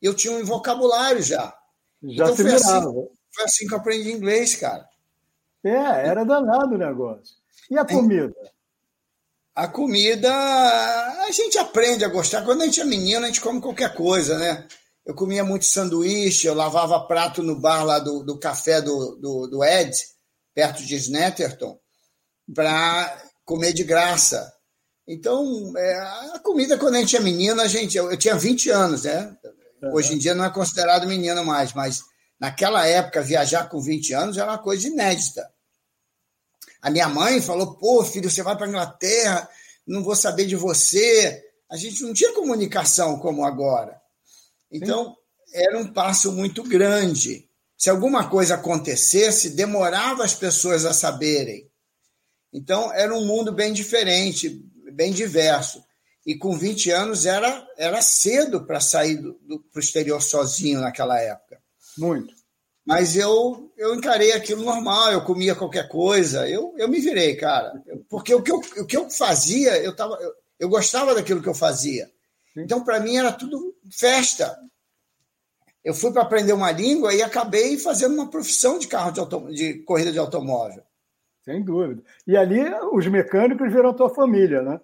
eu 0.00 0.14
tinha 0.14 0.32
um 0.32 0.44
vocabulário 0.44 1.22
já. 1.22 1.54
Já 2.02 2.24
então, 2.24 2.36
se 2.36 2.42
foi 2.42 2.52
assim, 2.52 2.82
foi 3.34 3.44
assim 3.44 3.66
que 3.66 3.74
eu 3.74 3.78
aprendi 3.78 4.12
inglês, 4.12 4.54
cara. 4.54 4.86
É, 5.64 6.08
era 6.08 6.24
danado 6.24 6.74
o 6.74 6.78
negócio. 6.78 7.34
E 7.70 7.78
a 7.78 7.84
comida? 7.84 8.34
A 9.54 9.66
comida, 9.66 10.30
a 10.30 11.30
gente 11.30 11.58
aprende 11.58 12.04
a 12.04 12.08
gostar. 12.08 12.44
Quando 12.44 12.62
a 12.62 12.66
gente 12.66 12.80
é 12.80 12.84
menino, 12.84 13.24
a 13.24 13.26
gente 13.26 13.40
come 13.40 13.60
qualquer 13.60 13.94
coisa, 13.94 14.38
né? 14.38 14.68
Eu 15.04 15.14
comia 15.14 15.44
muito 15.44 15.64
sanduíche, 15.64 16.46
eu 16.46 16.54
lavava 16.54 17.06
prato 17.06 17.42
no 17.42 17.58
bar 17.58 17.84
lá 17.84 17.98
do, 17.98 18.22
do 18.22 18.38
café 18.38 18.82
do, 18.82 19.16
do, 19.16 19.46
do 19.46 19.64
Ed, 19.64 19.96
perto 20.56 20.82
de 20.82 20.96
Snetterton, 20.96 21.78
para 22.54 23.22
comer 23.44 23.74
de 23.74 23.84
graça. 23.84 24.50
Então, 25.06 25.74
é, 25.76 25.94
a 26.32 26.38
comida, 26.42 26.78
quando 26.78 26.94
a 26.94 27.00
gente 27.00 27.14
é 27.14 27.20
menino, 27.20 27.60
a 27.60 27.68
gente. 27.68 27.94
Eu, 27.94 28.10
eu 28.10 28.16
tinha 28.16 28.34
20 28.34 28.70
anos, 28.70 29.04
né? 29.04 29.36
Hoje 29.92 30.14
em 30.14 30.18
dia 30.18 30.34
não 30.34 30.46
é 30.46 30.50
considerado 30.50 31.06
menino 31.06 31.44
mais, 31.44 31.74
mas 31.74 32.02
naquela 32.40 32.86
época, 32.86 33.20
viajar 33.20 33.68
com 33.68 33.78
20 33.78 34.14
anos 34.14 34.38
era 34.38 34.50
uma 34.50 34.58
coisa 34.58 34.88
inédita. 34.88 35.46
A 36.80 36.88
minha 36.88 37.08
mãe 37.08 37.42
falou: 37.42 37.76
pô, 37.76 38.02
filho, 38.02 38.30
você 38.30 38.42
vai 38.42 38.56
para 38.56 38.64
a 38.64 38.68
Inglaterra, 38.70 39.48
não 39.86 40.02
vou 40.02 40.16
saber 40.16 40.46
de 40.46 40.56
você. 40.56 41.44
A 41.70 41.76
gente 41.76 42.02
não 42.02 42.14
tinha 42.14 42.32
comunicação 42.32 43.18
como 43.18 43.44
agora. 43.44 44.00
Então, 44.72 45.10
Sim. 45.10 45.16
era 45.52 45.78
um 45.78 45.92
passo 45.92 46.32
muito 46.32 46.62
grande. 46.62 47.45
Se 47.76 47.90
alguma 47.90 48.28
coisa 48.28 48.54
acontecesse, 48.54 49.50
demorava 49.50 50.24
as 50.24 50.34
pessoas 50.34 50.84
a 50.84 50.92
saberem. 50.92 51.70
Então, 52.52 52.92
era 52.92 53.14
um 53.14 53.26
mundo 53.26 53.52
bem 53.52 53.72
diferente, 53.72 54.48
bem 54.92 55.12
diverso. 55.12 55.84
E 56.24 56.34
com 56.34 56.56
20 56.56 56.90
anos 56.90 57.26
era, 57.26 57.66
era 57.76 58.00
cedo 58.00 58.64
para 58.64 58.80
sair 58.80 59.20
para 59.20 59.78
o 59.78 59.80
exterior 59.80 60.22
sozinho 60.22 60.80
naquela 60.80 61.20
época. 61.20 61.60
Muito. 61.98 62.34
Mas 62.84 63.16
eu, 63.16 63.72
eu 63.76 63.94
encarei 63.94 64.32
aquilo 64.32 64.64
normal, 64.64 65.12
eu 65.12 65.24
comia 65.24 65.56
qualquer 65.56 65.88
coisa, 65.88 66.48
eu, 66.48 66.72
eu 66.78 66.88
me 66.88 67.00
virei, 67.00 67.34
cara. 67.34 67.82
Porque 68.08 68.32
o 68.32 68.42
que 68.42 68.50
eu, 68.50 68.56
o 68.58 68.86
que 68.86 68.96
eu 68.96 69.10
fazia, 69.10 69.76
eu, 69.82 69.94
tava, 69.94 70.14
eu, 70.20 70.32
eu 70.60 70.68
gostava 70.68 71.14
daquilo 71.14 71.42
que 71.42 71.48
eu 71.48 71.54
fazia. 71.54 72.08
Então, 72.56 72.82
para 72.84 73.00
mim, 73.00 73.16
era 73.16 73.32
tudo 73.32 73.74
festa. 73.90 74.56
Eu 75.86 75.94
fui 75.94 76.10
para 76.10 76.22
aprender 76.22 76.52
uma 76.52 76.72
língua 76.72 77.14
e 77.14 77.22
acabei 77.22 77.78
fazendo 77.78 78.14
uma 78.14 78.28
profissão 78.28 78.76
de 78.76 78.88
carro 78.88 79.12
de, 79.12 79.20
auto, 79.20 79.48
de 79.54 79.84
corrida 79.84 80.10
de 80.10 80.18
automóvel. 80.18 80.82
Sem 81.44 81.62
dúvida. 81.62 82.02
E 82.26 82.36
ali 82.36 82.58
os 82.92 83.06
mecânicos 83.06 83.72
viram 83.72 83.94
tua 83.94 84.12
família, 84.12 84.62
né? 84.62 84.80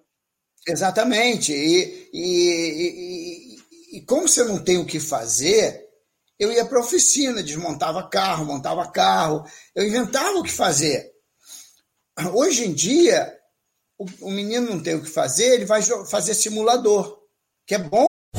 Exatamente. 0.65 1.53
E, 1.53 2.09
e, 2.13 3.57
e, 3.91 3.97
e, 3.99 4.01
como 4.03 4.29
você 4.29 4.45
não 4.45 4.63
tem 4.63 4.79
o 4.79 4.87
que 4.87 5.01
fazer, 5.01 5.89
eu 6.39 6.53
ia 6.53 6.65
para 6.65 6.79
a 6.79 6.83
oficina, 6.83 7.43
desmontava 7.43 8.09
carro, 8.09 8.45
montava 8.45 8.89
carro, 8.89 9.45
eu 9.75 9.85
inventava 9.85 10.39
o 10.39 10.45
que 10.45 10.53
fazer. 10.53 11.11
Hoje 12.33 12.65
em 12.65 12.73
dia, 12.73 13.37
o, 13.99 14.07
o 14.21 14.31
menino 14.31 14.71
não 14.71 14.81
tem 14.81 14.95
o 14.95 15.03
que 15.03 15.11
fazer, 15.11 15.55
ele 15.55 15.65
vai 15.65 15.83
fazer 15.83 16.35
simulador, 16.35 17.19
que 17.67 17.75
é 17.75 17.79
bom. 17.79 18.07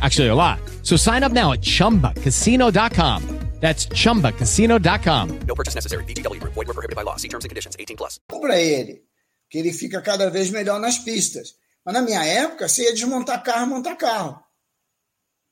Actually, 0.00 0.28
a 0.28 0.34
lot. 0.34 0.60
So 0.82 0.96
sign 0.96 1.24
up 1.24 1.32
now 1.32 1.52
at 1.52 1.62
chumbacasino.com. 1.62 3.38
That's 3.60 3.86
chumbacasino.com. 3.88 5.40
No 5.46 5.54
purchase 5.54 5.74
necessary. 5.74 6.04
VGW 6.04 6.40
Group. 6.40 6.54
Void 6.54 6.68
were 6.68 6.74
prohibited 6.74 6.96
by 6.96 7.02
law. 7.02 7.16
See 7.16 7.28
terms 7.28 7.44
and 7.44 7.50
conditions. 7.50 7.76
18 7.76 7.96
plus. 7.96 8.20
Para 8.28 8.56
ele, 8.56 9.02
que 9.50 9.58
ele 9.58 9.72
fica 9.72 10.00
cada 10.00 10.30
vez 10.30 10.50
melhor 10.50 10.78
nas 10.80 10.98
pistas. 10.98 11.56
Mas 11.84 11.94
na 11.94 12.02
minha 12.02 12.24
época, 12.24 12.68
você 12.68 12.84
ia 12.84 12.94
desmontar 12.94 13.42
carro, 13.42 13.66
montar 13.66 13.96
carro. 13.96 14.40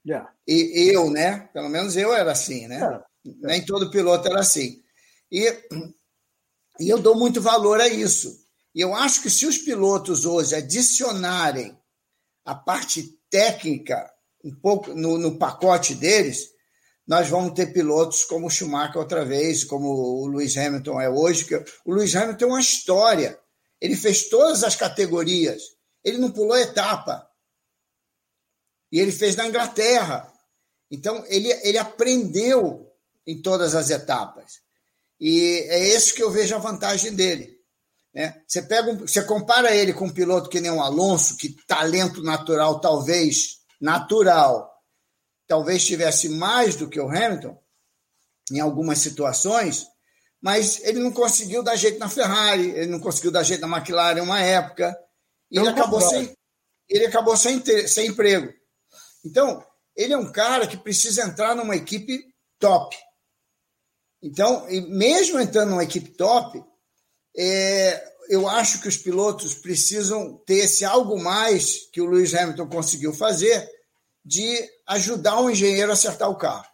Yeah. 0.06 0.30
E 0.46 0.94
eu, 0.94 1.10
né? 1.10 1.48
Pelo 1.52 1.68
menos 1.68 1.96
eu 1.96 2.12
era 2.14 2.30
assim, 2.30 2.68
né? 2.68 2.76
Yeah. 2.76 3.06
Nem 3.24 3.64
todo 3.64 3.90
piloto 3.90 4.28
era 4.28 4.40
assim. 4.40 4.80
E, 5.32 5.50
e 6.78 6.88
eu 6.88 6.98
dou 6.98 7.16
muito 7.16 7.40
valor 7.40 7.80
a 7.80 7.88
isso. 7.88 8.46
E 8.72 8.80
eu 8.80 8.94
acho 8.94 9.20
que 9.22 9.30
se 9.30 9.46
os 9.46 9.58
pilotos 9.58 10.24
hoje 10.24 10.54
adicionarem 10.54 11.76
a 12.44 12.54
parte 12.54 13.18
técnica 13.28 14.08
um 14.46 14.54
pouco 14.54 14.94
no, 14.94 15.18
no 15.18 15.36
pacote 15.36 15.94
deles, 15.94 16.50
nós 17.06 17.28
vamos 17.28 17.54
ter 17.54 17.72
pilotos 17.72 18.24
como 18.24 18.46
o 18.46 18.50
Schumacher 18.50 18.98
outra 18.98 19.24
vez, 19.24 19.64
como 19.64 19.88
o 19.88 20.26
Lewis 20.28 20.56
Hamilton 20.56 21.00
é 21.00 21.10
hoje. 21.10 21.44
Que 21.44 21.56
o 21.84 21.92
Lewis 21.92 22.14
Hamilton 22.14 22.38
tem 22.38 22.48
uma 22.48 22.60
história. 22.60 23.38
Ele 23.80 23.96
fez 23.96 24.28
todas 24.28 24.62
as 24.62 24.76
categorias. 24.76 25.62
Ele 26.04 26.18
não 26.18 26.30
pulou 26.30 26.56
etapa. 26.56 27.28
E 28.90 29.00
ele 29.00 29.12
fez 29.12 29.34
na 29.34 29.46
Inglaterra. 29.46 30.32
Então, 30.90 31.24
ele, 31.26 31.48
ele 31.64 31.78
aprendeu 31.78 32.88
em 33.26 33.42
todas 33.42 33.74
as 33.74 33.90
etapas. 33.90 34.60
E 35.18 35.64
é 35.68 35.88
isso 35.88 36.14
que 36.14 36.22
eu 36.22 36.30
vejo 36.30 36.54
a 36.54 36.58
vantagem 36.58 37.14
dele. 37.14 37.56
Né? 38.14 38.42
Você, 38.46 38.62
pega 38.62 38.90
um, 38.90 38.98
você 38.98 39.22
compara 39.22 39.74
ele 39.74 39.92
com 39.92 40.06
um 40.06 40.12
piloto 40.12 40.48
que 40.48 40.60
nem 40.60 40.70
o 40.70 40.80
Alonso, 40.80 41.36
que 41.36 41.56
talento 41.66 42.22
natural, 42.22 42.80
talvez 42.80 43.56
natural, 43.80 44.72
talvez 45.46 45.84
tivesse 45.84 46.28
mais 46.28 46.76
do 46.76 46.88
que 46.88 47.00
o 47.00 47.08
Hamilton 47.08 47.58
em 48.50 48.60
algumas 48.60 48.98
situações, 48.98 49.86
mas 50.40 50.80
ele 50.84 51.00
não 51.00 51.12
conseguiu 51.12 51.62
dar 51.62 51.76
jeito 51.76 51.98
na 51.98 52.08
Ferrari, 52.08 52.70
ele 52.70 52.86
não 52.86 53.00
conseguiu 53.00 53.30
dar 53.30 53.42
jeito 53.42 53.66
na 53.66 53.76
McLaren 53.76 54.22
uma 54.22 54.40
época, 54.40 54.96
e 55.50 55.58
ele 55.58 55.68
acabou, 55.68 56.00
sem, 56.00 56.36
ele 56.88 57.06
acabou 57.06 57.36
sem, 57.36 57.60
ter, 57.60 57.88
sem 57.88 58.08
emprego. 58.08 58.52
Então, 59.24 59.64
ele 59.96 60.12
é 60.12 60.18
um 60.18 60.30
cara 60.30 60.66
que 60.66 60.76
precisa 60.76 61.22
entrar 61.22 61.54
numa 61.54 61.74
equipe 61.74 62.22
top. 62.58 62.96
Então, 64.22 64.66
mesmo 64.88 65.40
entrando 65.40 65.70
numa 65.70 65.84
equipe 65.84 66.10
top, 66.10 66.62
é, 67.36 68.15
eu 68.28 68.48
acho 68.48 68.80
que 68.80 68.88
os 68.88 68.96
pilotos 68.96 69.54
precisam 69.54 70.40
ter 70.46 70.64
esse 70.64 70.84
algo 70.84 71.22
mais 71.22 71.88
que 71.92 72.00
o 72.00 72.06
Lewis 72.06 72.34
Hamilton 72.34 72.68
conseguiu 72.68 73.12
fazer, 73.12 73.68
de 74.24 74.58
ajudar 74.86 75.40
o 75.40 75.50
engenheiro 75.50 75.90
a 75.90 75.94
acertar 75.94 76.28
o 76.28 76.36
carro. 76.36 76.66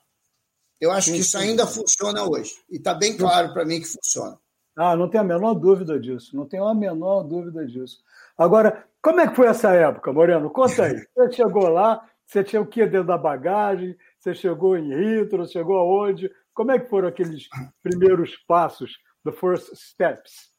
Eu 0.80 0.90
acho 0.90 1.06
sim, 1.06 1.12
que 1.12 1.20
isso 1.20 1.38
sim. 1.38 1.44
ainda 1.44 1.66
funciona 1.66 2.24
hoje. 2.24 2.52
E 2.70 2.76
está 2.76 2.94
bem 2.94 3.16
claro 3.16 3.52
para 3.52 3.64
mim 3.64 3.80
que 3.80 3.86
funciona. 3.86 4.38
Ah, 4.76 4.96
não 4.96 5.08
tenho 5.08 5.22
a 5.22 5.26
menor 5.26 5.54
dúvida 5.54 5.98
disso. 6.00 6.34
Não 6.34 6.46
tenho 6.46 6.64
a 6.64 6.74
menor 6.74 7.22
dúvida 7.22 7.64
disso. 7.66 8.02
Agora, 8.36 8.84
como 9.02 9.20
é 9.20 9.28
que 9.28 9.36
foi 9.36 9.46
essa 9.46 9.70
época, 9.70 10.12
Moreno? 10.12 10.50
Conta 10.50 10.84
aí. 10.84 11.06
Você 11.14 11.32
chegou 11.32 11.68
lá, 11.68 12.08
você 12.26 12.42
tinha 12.42 12.62
o 12.62 12.66
que 12.66 12.86
dentro 12.86 13.08
da 13.08 13.18
bagagem? 13.18 13.96
Você 14.18 14.34
chegou 14.34 14.76
em 14.76 14.94
Ritro, 14.94 15.46
chegou 15.46 15.76
aonde? 15.76 16.30
Como 16.54 16.70
é 16.72 16.78
que 16.78 16.88
foram 16.88 17.08
aqueles 17.08 17.48
primeiros 17.82 18.36
passos, 18.46 18.98
the 19.24 19.32
first 19.32 19.74
steps? 19.74 20.51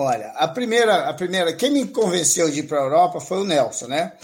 Olha, 0.00 0.28
a 0.36 0.46
primeira, 0.46 1.08
a 1.08 1.12
primeira, 1.12 1.52
quem 1.56 1.72
me 1.72 1.88
convenceu 1.88 2.48
de 2.48 2.60
ir 2.60 2.68
para 2.68 2.78
a 2.78 2.84
Europa 2.84 3.18
foi 3.18 3.38
o 3.38 3.44
Nelson, 3.44 3.88
né? 3.88 4.16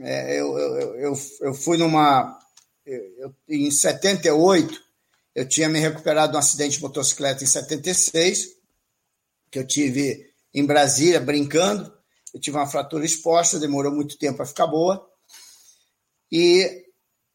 É, 0.00 0.40
eu, 0.40 0.58
eu, 0.58 0.94
eu, 0.96 1.14
eu, 1.42 1.54
fui 1.54 1.76
numa. 1.76 2.36
Eu, 2.84 3.32
em 3.48 3.70
78, 3.70 4.82
eu 5.32 5.48
tinha 5.48 5.68
me 5.68 5.78
recuperado 5.78 6.32
de 6.32 6.36
um 6.36 6.40
acidente 6.40 6.78
de 6.78 6.82
motocicleta 6.82 7.44
em 7.44 7.46
76, 7.46 8.48
que 9.48 9.60
eu 9.60 9.64
tive 9.64 10.28
em 10.52 10.66
Brasília, 10.66 11.20
brincando. 11.20 11.96
Eu 12.34 12.40
tive 12.40 12.56
uma 12.56 12.66
fratura 12.66 13.06
exposta, 13.06 13.60
demorou 13.60 13.92
muito 13.92 14.18
tempo 14.18 14.38
para 14.38 14.46
ficar 14.46 14.66
boa. 14.66 15.08
E 16.32 16.84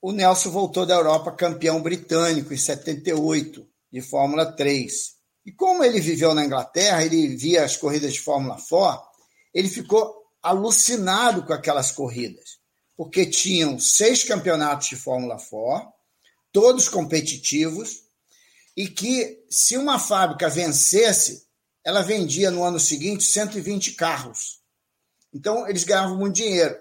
o 0.02 0.12
Nelson 0.12 0.50
voltou 0.52 0.86
da 0.86 0.96
Europa 0.96 1.32
campeão 1.32 1.82
britânico 1.82 2.54
em 2.54 2.58
78, 2.58 3.66
de 3.90 4.02
Fórmula 4.02 4.52
3. 4.52 5.21
E 5.46 5.52
como 5.52 5.84
ele 5.84 6.00
viveu 6.00 6.34
na 6.34 6.46
Inglaterra, 6.46 7.04
ele 7.04 7.36
via 7.36 7.64
as 7.64 7.76
corridas 7.76 8.14
de 8.14 8.22
Fórmula 8.22 8.58
4, 8.70 9.10
ele 9.54 9.68
ficou 9.68 10.22
alucinado 10.42 11.44
com 11.44 11.54
aquelas 11.54 11.92
corridas, 11.92 12.60
porque 12.96 13.26
tinham 13.26 13.80
seis 13.80 14.24
campeonatos 14.24 14.88
de 14.90 14.96
Fórmula 14.96 15.38
4, 15.38 15.92
todos 16.52 16.90
competitivos, 16.90 18.04
e 18.76 18.88
que 18.88 19.44
se 19.50 19.78
uma 19.78 20.00
fábrica 20.00 20.50
vencesse, 20.50 21.46
ela 21.84 22.02
vendia 22.02 22.52
no 22.52 22.64
ano 22.64 22.80
seguinte 22.80 23.24
120 23.24 23.94
carros. 23.94 24.62
Então, 25.34 25.68
eles 25.68 25.84
ganhavam 25.84 26.18
muito 26.18 26.36
dinheiro. 26.36 26.78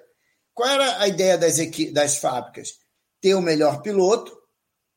Qual 0.54 0.68
era 0.68 1.00
a 1.00 1.08
ideia 1.08 1.38
das, 1.38 1.56
das 1.92 2.16
fábricas? 2.16 2.78
Ter 3.20 3.34
o 3.34 3.40
melhor 3.40 3.82
piloto 3.82 4.39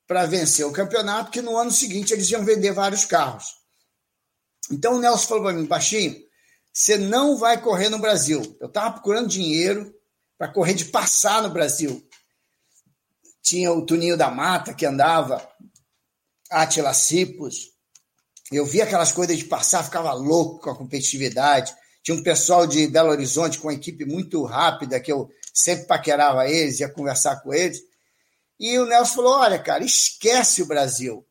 para 0.08 0.26
vencer 0.26 0.66
o 0.66 0.72
campeonato, 0.72 1.32
que 1.32 1.42
no 1.42 1.58
ano 1.58 1.72
seguinte 1.72 2.14
eles 2.14 2.30
iam 2.30 2.44
vender 2.44 2.72
vários 2.72 3.06
carros. 3.06 3.56
Então, 4.72 4.96
o 4.96 5.00
Nelson 5.00 5.28
falou 5.28 5.44
para 5.44 5.54
mim, 5.54 5.66
baixinho, 5.66 6.16
você 6.74 6.98
não 6.98 7.38
vai 7.38 7.62
correr 7.62 7.90
no 7.90 8.00
Brasil. 8.00 8.42
Eu 8.60 8.68
estava 8.68 8.94
procurando 8.94 9.28
dinheiro 9.28 9.94
para 10.38 10.52
correr 10.52 10.74
de 10.74 10.86
passar 10.86 11.42
no 11.44 11.50
Brasil. 11.50 12.06
Tinha 13.42 13.72
o 13.72 13.86
Tuninho 13.86 14.18
da 14.18 14.32
Mata 14.32 14.74
que 14.74 14.86
andava, 14.86 15.48
Atila 16.50 16.94
Cipos. 16.94 17.72
Eu 18.52 18.66
via 18.66 18.84
aquelas 18.84 19.12
coisas 19.12 19.38
de 19.38 19.46
passar, 19.46 19.84
ficava 19.84 20.14
louco 20.14 20.60
com 20.62 20.70
a 20.70 20.76
competitividade. 20.76 21.74
Tinha 22.02 22.18
um 22.18 22.24
pessoal 22.24 22.66
de 22.66 22.88
Belo 22.88 23.10
Horizonte 23.10 23.60
com 23.60 23.68
uma 23.68 23.74
equipe 23.74 24.06
muito 24.06 24.44
rápida, 24.44 25.00
que 25.00 25.12
eu 25.12 25.30
sempre 25.54 25.86
paquerava 25.86 26.50
eles, 26.50 26.80
ia 26.80 26.90
conversar 26.90 27.42
com 27.42 27.54
eles. 27.54 27.80
E 28.60 28.78
o 28.78 28.86
Nelson 28.86 29.16
falou: 29.16 29.34
Olha, 29.34 29.60
cara, 29.60 29.84
esquece 29.84 30.62
o 30.62 30.66
Brasil. 30.66 31.26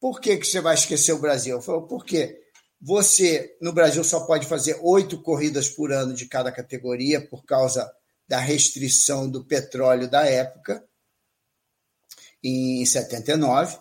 Por 0.00 0.20
que, 0.20 0.36
que 0.36 0.46
você 0.46 0.60
vai 0.60 0.74
esquecer 0.74 1.12
o 1.12 1.18
Brasil? 1.18 1.56
Eu 1.56 1.62
falei: 1.62 1.82
Por 1.82 2.04
quê? 2.04 2.40
Você, 2.80 3.56
no 3.60 3.72
Brasil, 3.72 4.02
só 4.02 4.20
pode 4.20 4.46
fazer 4.46 4.78
oito 4.82 5.20
corridas 5.20 5.68
por 5.68 5.92
ano 5.92 6.14
de 6.14 6.26
cada 6.26 6.50
categoria 6.50 7.20
por 7.20 7.44
causa 7.44 7.90
da 8.26 8.38
restrição 8.38 9.28
do 9.28 9.44
petróleo 9.44 10.08
da 10.08 10.24
época, 10.24 10.82
em 12.42 12.84
79. 12.86 13.78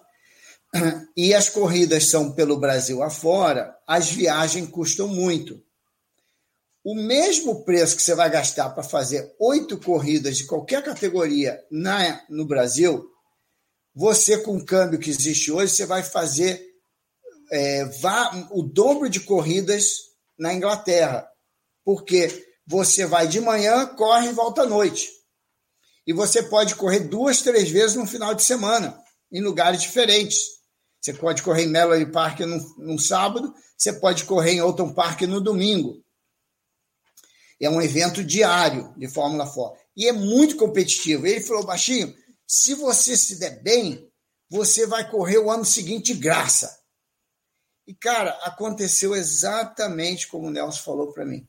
E 1.15 1.33
as 1.33 1.49
corridas 1.49 2.05
são 2.05 2.31
pelo 2.31 2.59
Brasil 2.59 3.01
afora, 3.01 3.75
as 3.87 4.11
viagens 4.11 4.69
custam 4.69 5.07
muito. 5.07 5.63
O 6.83 6.95
mesmo 6.95 7.63
preço 7.65 7.95
que 7.95 8.01
você 8.01 8.15
vai 8.15 8.29
gastar 8.29 8.69
para 8.69 8.83
fazer 8.83 9.35
oito 9.39 9.77
corridas 9.77 10.37
de 10.37 10.45
qualquer 10.45 10.83
categoria 10.83 11.61
na, 11.69 12.23
no 12.29 12.45
Brasil, 12.45 13.05
você, 13.93 14.37
com 14.37 14.55
o 14.55 14.65
câmbio 14.65 14.99
que 14.99 15.09
existe 15.09 15.51
hoje, 15.51 15.73
você 15.73 15.85
vai 15.85 16.03
fazer 16.03 16.61
é, 17.51 17.85
vá, 17.99 18.47
o 18.51 18.63
dobro 18.63 19.09
de 19.09 19.19
corridas 19.19 19.93
na 20.37 20.53
Inglaterra, 20.53 21.27
porque 21.83 22.47
você 22.65 23.05
vai 23.05 23.27
de 23.27 23.41
manhã, 23.41 23.85
corre 23.87 24.29
e 24.29 24.33
volta 24.33 24.61
à 24.61 24.65
noite. 24.65 25.09
E 26.07 26.13
você 26.13 26.43
pode 26.43 26.75
correr 26.75 27.01
duas, 27.01 27.41
três 27.41 27.69
vezes 27.69 27.95
no 27.95 28.07
final 28.07 28.33
de 28.33 28.43
semana, 28.43 28.97
em 29.31 29.41
lugares 29.41 29.81
diferentes. 29.81 30.39
Você 31.01 31.13
pode 31.13 31.41
correr 31.41 31.63
em 31.63 31.69
Melody 31.69 32.05
Park 32.11 32.41
no, 32.41 32.57
no 32.77 32.99
sábado, 32.99 33.53
você 33.77 33.91
pode 33.93 34.25
correr 34.25 34.53
em 34.53 34.59
Alton 34.59 34.93
Park 34.93 35.21
no 35.21 35.41
domingo. 35.41 36.03
É 37.61 37.69
um 37.69 37.81
evento 37.81 38.23
diário 38.23 38.93
de 38.97 39.07
Fórmula 39.07 39.49
4. 39.49 39.79
E 39.97 40.07
é 40.07 40.13
muito 40.13 40.55
competitivo. 40.55 41.27
Ele 41.27 41.41
falou, 41.41 41.65
baixinho, 41.65 42.13
se 42.47 42.73
você 42.73 43.17
se 43.17 43.37
der 43.37 43.61
bem, 43.61 44.09
você 44.49 44.87
vai 44.87 45.09
correr 45.09 45.39
o 45.39 45.51
ano 45.51 45.65
seguinte 45.65 46.13
de 46.13 46.19
graça. 46.19 46.79
E, 47.85 47.93
cara, 47.93 48.31
aconteceu 48.43 49.15
exatamente 49.15 50.27
como 50.27 50.47
o 50.47 50.51
Nelson 50.51 50.83
falou 50.83 51.11
para 51.11 51.25
mim. 51.25 51.47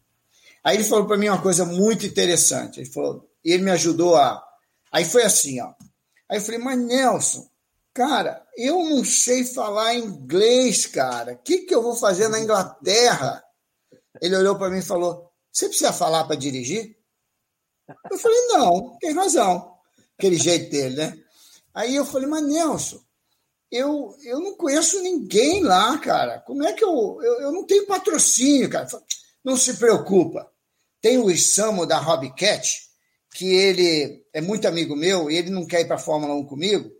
Aí 0.65 0.77
ele 0.77 0.85
falou 0.85 1.07
para 1.07 1.16
mim 1.16 1.28
uma 1.28 1.41
coisa 1.41 1.65
muito 1.65 2.05
interessante. 2.05 2.81
Ele 2.81 2.91
falou, 2.91 3.31
ele 3.45 3.62
me 3.62 3.70
ajudou 3.70 4.16
a, 4.16 4.43
Aí 4.93 5.05
foi 5.05 5.23
assim, 5.23 5.61
ó. 5.61 5.73
Aí 6.28 6.39
eu 6.39 6.43
falei, 6.43 6.59
mas 6.59 6.78
Nelson, 6.78 7.49
cara, 7.95 8.45
eu 8.57 8.85
não 8.85 9.05
sei 9.05 9.45
falar 9.45 9.95
inglês, 9.95 10.87
cara. 10.87 11.35
O 11.35 11.39
que, 11.39 11.59
que 11.59 11.74
eu 11.74 11.82
vou 11.82 11.95
fazer 11.95 12.28
na 12.28 12.41
Inglaterra? 12.41 13.43
Ele 14.20 14.37
olhou 14.37 14.57
para 14.57 14.70
mim 14.70 14.78
e 14.78 14.82
falou: 14.82 15.30
Você 15.52 15.68
precisa 15.68 15.93
falar 15.93 16.24
para 16.24 16.36
dirigir? 16.36 16.97
Eu 18.10 18.18
falei: 18.18 18.39
Não, 18.48 18.97
tem 19.01 19.12
razão. 19.12 19.74
Aquele 20.18 20.36
jeito 20.36 20.70
dele, 20.70 20.97
né? 20.97 21.18
Aí 21.74 21.94
eu 21.94 22.05
falei: 22.05 22.28
Mas 22.28 22.47
Nelson, 22.47 23.01
eu, 23.70 24.16
eu 24.24 24.40
não 24.40 24.56
conheço 24.56 25.01
ninguém 25.01 25.62
lá, 25.62 25.98
cara. 25.98 26.40
Como 26.40 26.64
é 26.64 26.72
que 26.72 26.85
eu. 26.85 27.18
Eu, 27.22 27.40
eu 27.43 27.52
não 27.52 27.64
tenho 27.64 27.86
patrocínio, 27.86 28.68
cara. 28.68 28.86
Não 29.44 29.56
se 29.56 29.74
preocupa. 29.74 30.51
Tem 31.01 31.18
o 31.18 31.31
Isamo 31.31 31.86
da 31.86 31.98
Hobbycat, 31.98 32.90
que 33.32 33.47
ele 33.47 34.24
é 34.32 34.40
muito 34.40 34.68
amigo 34.68 34.94
meu 34.94 35.31
e 35.31 35.36
ele 35.36 35.51
não 35.51 35.66
quer 35.66 35.81
ir 35.81 35.86
para 35.86 35.97
a 35.97 36.01
Fórmula 36.01 36.35
1 36.35 36.47
comigo. 36.47 36.90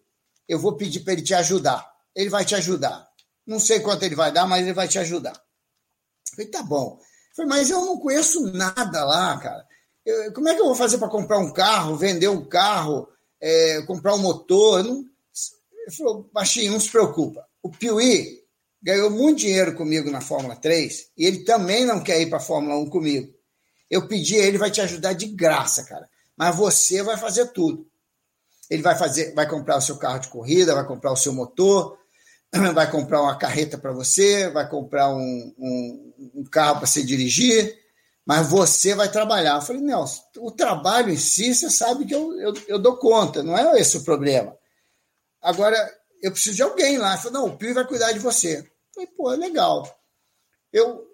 Eu 0.48 0.59
vou 0.59 0.77
pedir 0.77 1.01
para 1.01 1.12
ele 1.12 1.22
te 1.22 1.35
ajudar. 1.35 1.90
Ele 2.14 2.31
vai 2.31 2.44
te 2.44 2.55
ajudar. 2.55 3.09
Não 3.47 3.60
sei 3.60 3.81
quanto 3.81 4.05
ele 4.05 4.14
vai 4.14 4.32
dar, 4.32 4.47
mas 4.47 4.62
ele 4.62 4.72
vai 4.72 4.89
te 4.89 4.98
ajudar. 4.98 5.32
Eu 5.32 6.36
falei, 6.36 6.51
tá 6.51 6.62
bom. 6.62 7.01
Falei, 7.41 7.47
mas 7.47 7.71
eu 7.71 7.85
não 7.85 7.99
conheço 7.99 8.53
nada 8.53 9.05
lá, 9.05 9.39
cara. 9.39 9.67
Eu, 10.05 10.33
como 10.33 10.49
é 10.49 10.55
que 10.55 10.61
eu 10.61 10.67
vou 10.67 10.75
fazer 10.75 10.99
para 10.99 11.09
comprar 11.09 11.39
um 11.39 11.53
carro, 11.53 11.97
vender 11.97 12.29
um 12.29 12.45
carro, 12.45 13.09
é, 13.41 13.81
comprar 13.83 14.15
um 14.15 14.19
motor? 14.19 14.85
Não... 14.85 15.05
Ele 15.73 15.97
falou, 15.97 16.29
baixinho, 16.33 16.73
não 16.73 16.81
se 16.81 16.91
preocupa. 16.91 17.47
O 17.62 17.71
Piuí 17.71 18.41
ganhou 18.83 19.11
muito 19.11 19.41
dinheiro 19.41 19.75
comigo 19.75 20.11
na 20.11 20.21
Fórmula 20.21 20.55
3 20.55 21.11
e 21.17 21.25
ele 21.25 21.45
também 21.45 21.87
não 21.87 22.03
quer 22.03 22.21
ir 22.21 22.29
para 22.29 22.39
a 22.39 22.43
Fórmula 22.43 22.77
1 22.77 22.91
comigo. 22.91 23.33
Eu 23.89 24.07
pedi 24.07 24.39
a 24.39 24.45
ele, 24.45 24.59
vai 24.59 24.71
te 24.71 24.81
ajudar 24.83 25.15
de 25.15 25.27
graça, 25.27 25.85
cara. 25.85 26.09
Mas 26.37 26.55
você 26.57 27.03
vai 27.03 27.17
fazer 27.17 27.47
tudo. 27.53 27.87
Ele 28.69 28.83
vai 28.83 28.97
fazer, 28.97 29.35
vai 29.35 29.49
comprar 29.49 29.79
o 29.79 29.83
seu 29.83 29.97
carro 29.97 30.19
de 30.19 30.29
corrida, 30.29 30.75
vai 30.75 30.87
comprar 30.87 31.11
o 31.11 31.17
seu 31.17 31.33
motor, 31.33 31.99
vai 32.75 32.91
comprar 32.91 33.23
uma 33.23 33.37
carreta 33.37 33.79
para 33.79 33.93
você, 33.93 34.49
vai 34.51 34.69
comprar 34.69 35.09
um, 35.15 35.55
um, 35.59 36.10
um 36.34 36.44
carro 36.44 36.78
para 36.78 36.86
você 36.86 37.02
dirigir, 37.02 37.78
mas 38.24 38.48
você 38.48 38.94
vai 38.94 39.10
trabalhar. 39.10 39.56
Eu 39.56 39.62
falei, 39.62 39.82
Nelson, 39.82 40.22
o 40.38 40.51
trabalho 40.51 41.10
em 41.10 41.16
si, 41.16 41.55
você 41.55 41.70
sabe 41.70 42.05
que 42.05 42.14
eu, 42.14 42.38
eu, 42.40 42.55
eu 42.68 42.78
dou 42.78 42.97
conta, 42.97 43.42
não 43.42 43.56
é 43.56 43.80
esse 43.80 43.97
o 43.97 44.05
problema. 44.05 44.56
Agora, 45.40 45.76
eu 46.22 46.30
preciso 46.30 46.56
de 46.56 46.62
alguém 46.62 46.98
lá. 46.98 47.14
Ele 47.14 47.22
falou, 47.22 47.40
não, 47.40 47.55
o 47.55 47.56
Pio 47.56 47.74
vai 47.74 47.86
cuidar 47.86 48.12
de 48.12 48.18
você. 48.18 48.59
Eu 48.59 48.64
falei, 48.94 49.09
pô, 49.16 49.32
é 49.32 49.36
legal. 49.36 50.01
Eu 50.72 51.06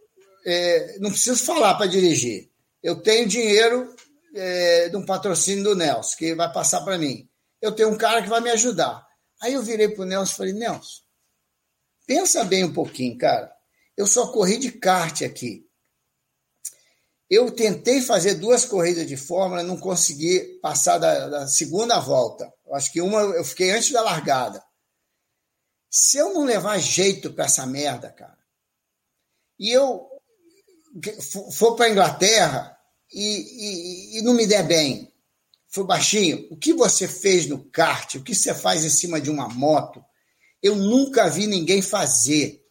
é, 0.44 0.98
não 0.98 1.10
preciso 1.10 1.44
falar 1.44 1.74
para 1.74 1.86
dirigir. 1.86 2.50
Eu 2.82 2.96
tenho 2.96 3.26
dinheiro 3.26 3.94
é, 4.34 4.88
de 4.88 4.96
um 4.96 5.04
patrocínio 5.04 5.64
do 5.64 5.76
Nelson, 5.76 6.16
que 6.16 6.34
vai 6.34 6.52
passar 6.52 6.82
para 6.82 6.98
mim. 6.98 7.28
Eu 7.62 7.72
tenho 7.72 7.88
um 7.90 7.96
cara 7.96 8.22
que 8.22 8.28
vai 8.28 8.40
me 8.40 8.50
ajudar. 8.50 9.06
Aí 9.40 9.54
eu 9.54 9.62
virei 9.62 9.88
para 9.88 10.02
o 10.02 10.06
Nelson 10.06 10.32
e 10.32 10.36
falei, 10.36 10.52
Nelson, 10.52 11.06
Pensa 12.06 12.44
bem 12.44 12.62
um 12.62 12.72
pouquinho, 12.72 13.18
cara. 13.18 13.52
Eu 13.96 14.06
só 14.06 14.30
corri 14.30 14.58
de 14.58 14.70
kart 14.72 15.22
aqui. 15.22 15.66
Eu 17.28 17.50
tentei 17.50 18.00
fazer 18.00 18.34
duas 18.34 18.64
corridas 18.64 19.06
de 19.06 19.16
Fórmula, 19.16 19.62
não 19.62 19.76
consegui 19.76 20.58
passar 20.60 20.98
da, 20.98 21.28
da 21.28 21.46
segunda 21.48 21.98
volta. 21.98 22.52
Eu 22.64 22.74
acho 22.74 22.92
que 22.92 23.00
uma 23.00 23.20
eu 23.20 23.44
fiquei 23.44 23.70
antes 23.70 23.90
da 23.90 24.02
largada. 24.02 24.62
Se 25.90 26.18
eu 26.18 26.32
não 26.32 26.44
levar 26.44 26.78
jeito 26.78 27.32
para 27.32 27.46
essa 27.46 27.66
merda, 27.66 28.10
cara, 28.12 28.38
e 29.58 29.70
eu 29.70 30.06
for 31.52 31.74
para 31.74 31.86
a 31.86 31.90
Inglaterra 31.90 32.78
e, 33.12 34.16
e, 34.16 34.18
e 34.18 34.22
não 34.22 34.34
me 34.34 34.46
der 34.46 34.66
bem, 34.66 35.12
for 35.68 35.84
baixinho, 35.84 36.46
o 36.50 36.56
que 36.56 36.72
você 36.72 37.08
fez 37.08 37.46
no 37.46 37.64
kart, 37.70 38.14
o 38.14 38.22
que 38.22 38.34
você 38.34 38.54
faz 38.54 38.84
em 38.84 38.90
cima 38.90 39.20
de 39.20 39.30
uma 39.30 39.48
moto, 39.48 40.04
eu 40.62 40.74
nunca 40.76 41.28
vi 41.28 41.46
ninguém 41.46 41.82
fazer. 41.82 42.65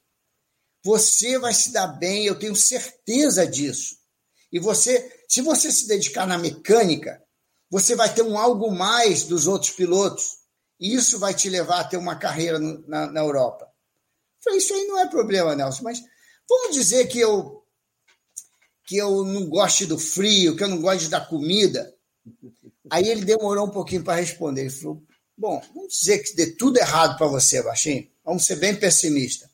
Você 0.86 1.40
vai 1.40 1.52
se 1.52 1.72
dar 1.72 1.88
bem, 1.88 2.28
eu 2.28 2.38
tenho 2.38 2.56
certeza 2.56 3.48
disso. 3.48 3.98
E 4.52 4.60
você, 4.60 5.12
se 5.28 5.42
você 5.42 5.72
se 5.72 5.88
dedicar 5.88 6.28
na 6.28 6.38
mecânica, 6.38 7.20
você 7.72 7.96
vai 7.96 8.14
ter 8.14 8.22
um 8.22 8.38
algo 8.38 8.70
mais 8.70 9.24
dos 9.24 9.48
outros 9.48 9.72
pilotos. 9.72 10.38
E 10.80 10.94
isso 10.94 11.18
vai 11.18 11.34
te 11.34 11.50
levar 11.50 11.80
a 11.80 11.84
ter 11.86 11.98
uma 11.98 12.16
carreira 12.16 12.60
na, 12.60 13.12
na 13.12 13.20
Europa. 13.20 13.66
Eu 13.66 14.44
falei, 14.44 14.60
isso 14.60 14.76
aí 14.76 14.86
não 14.86 15.00
é 15.00 15.10
problema, 15.10 15.56
Nelson, 15.56 15.82
mas 15.82 16.04
vamos 16.48 16.76
dizer 16.76 17.08
que 17.08 17.20
eu 17.20 17.64
que 18.86 18.96
eu 18.98 19.26
não 19.26 19.50
goste 19.50 19.88
do 19.88 19.98
frio, 19.98 20.56
que 20.56 20.64
eu 20.64 20.68
não 20.68 20.80
goste 20.80 21.10
da 21.10 21.20
comida. 21.20 21.92
Aí 22.92 23.08
ele 23.08 23.26
demorou 23.26 23.66
um 23.66 23.72
pouquinho 23.72 24.04
para 24.04 24.22
responder. 24.22 24.62
Ele 24.62 24.70
falou: 24.70 25.02
Bom, 25.36 25.60
vamos 25.74 25.94
dizer 25.96 26.20
que 26.20 26.36
dê 26.36 26.52
tudo 26.52 26.78
errado 26.78 27.18
para 27.18 27.26
você, 27.26 27.64
Baixinho. 27.64 28.08
Vamos 28.24 28.46
ser 28.46 28.58
bem 28.58 28.76
pessimista. 28.76 29.50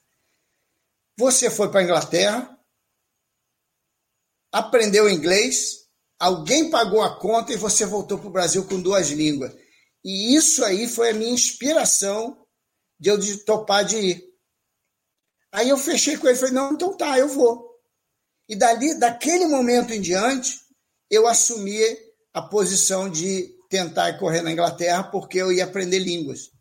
Você 1.18 1.50
foi 1.50 1.70
para 1.70 1.82
a 1.82 1.84
Inglaterra, 1.84 2.60
aprendeu 4.52 5.10
inglês, 5.10 5.88
alguém 6.20 6.70
pagou 6.70 7.02
a 7.02 7.20
conta 7.20 7.54
e 7.54 7.58
você 7.58 7.86
voltou 7.86 8.18
para 8.18 8.28
o 8.28 8.32
Brasil 8.32 8.68
com 8.68 8.82
duas 8.82 9.10
línguas. 9.10 9.54
E 10.04 10.36
isso 10.36 10.64
aí 10.64 10.88
foi 10.88 11.12
a 11.12 11.14
minha 11.14 11.32
inspiração 11.32 12.46
de 13.00 13.10
eu 13.10 13.18
de 13.18 13.38
topar 13.44 13.86
de 13.86 13.98
ir. 13.98 14.32
Aí 15.52 15.70
eu 15.70 15.78
fechei 15.78 16.18
com 16.18 16.28
ele 16.28 16.38
falei, 16.38 16.54
não, 16.54 16.74
então 16.74 16.96
tá, 16.96 17.18
eu 17.20 17.28
vou. 17.28 17.70
E 18.48 18.56
dali, 18.56 18.98
daquele 18.98 19.46
momento 19.48 19.94
em 19.94 20.02
diante, 20.02 20.60
eu 21.10 21.28
assumi 21.28 21.82
a 22.34 22.42
posição 22.42 23.10
de 23.10 23.48
tentar 23.70 24.18
correr 24.18 24.42
na 24.42 24.52
Inglaterra 24.52 25.04
porque 25.04 25.38
eu 25.38 25.52
ia 25.52 25.66
aprender 25.66 26.00
línguas. 26.00 26.52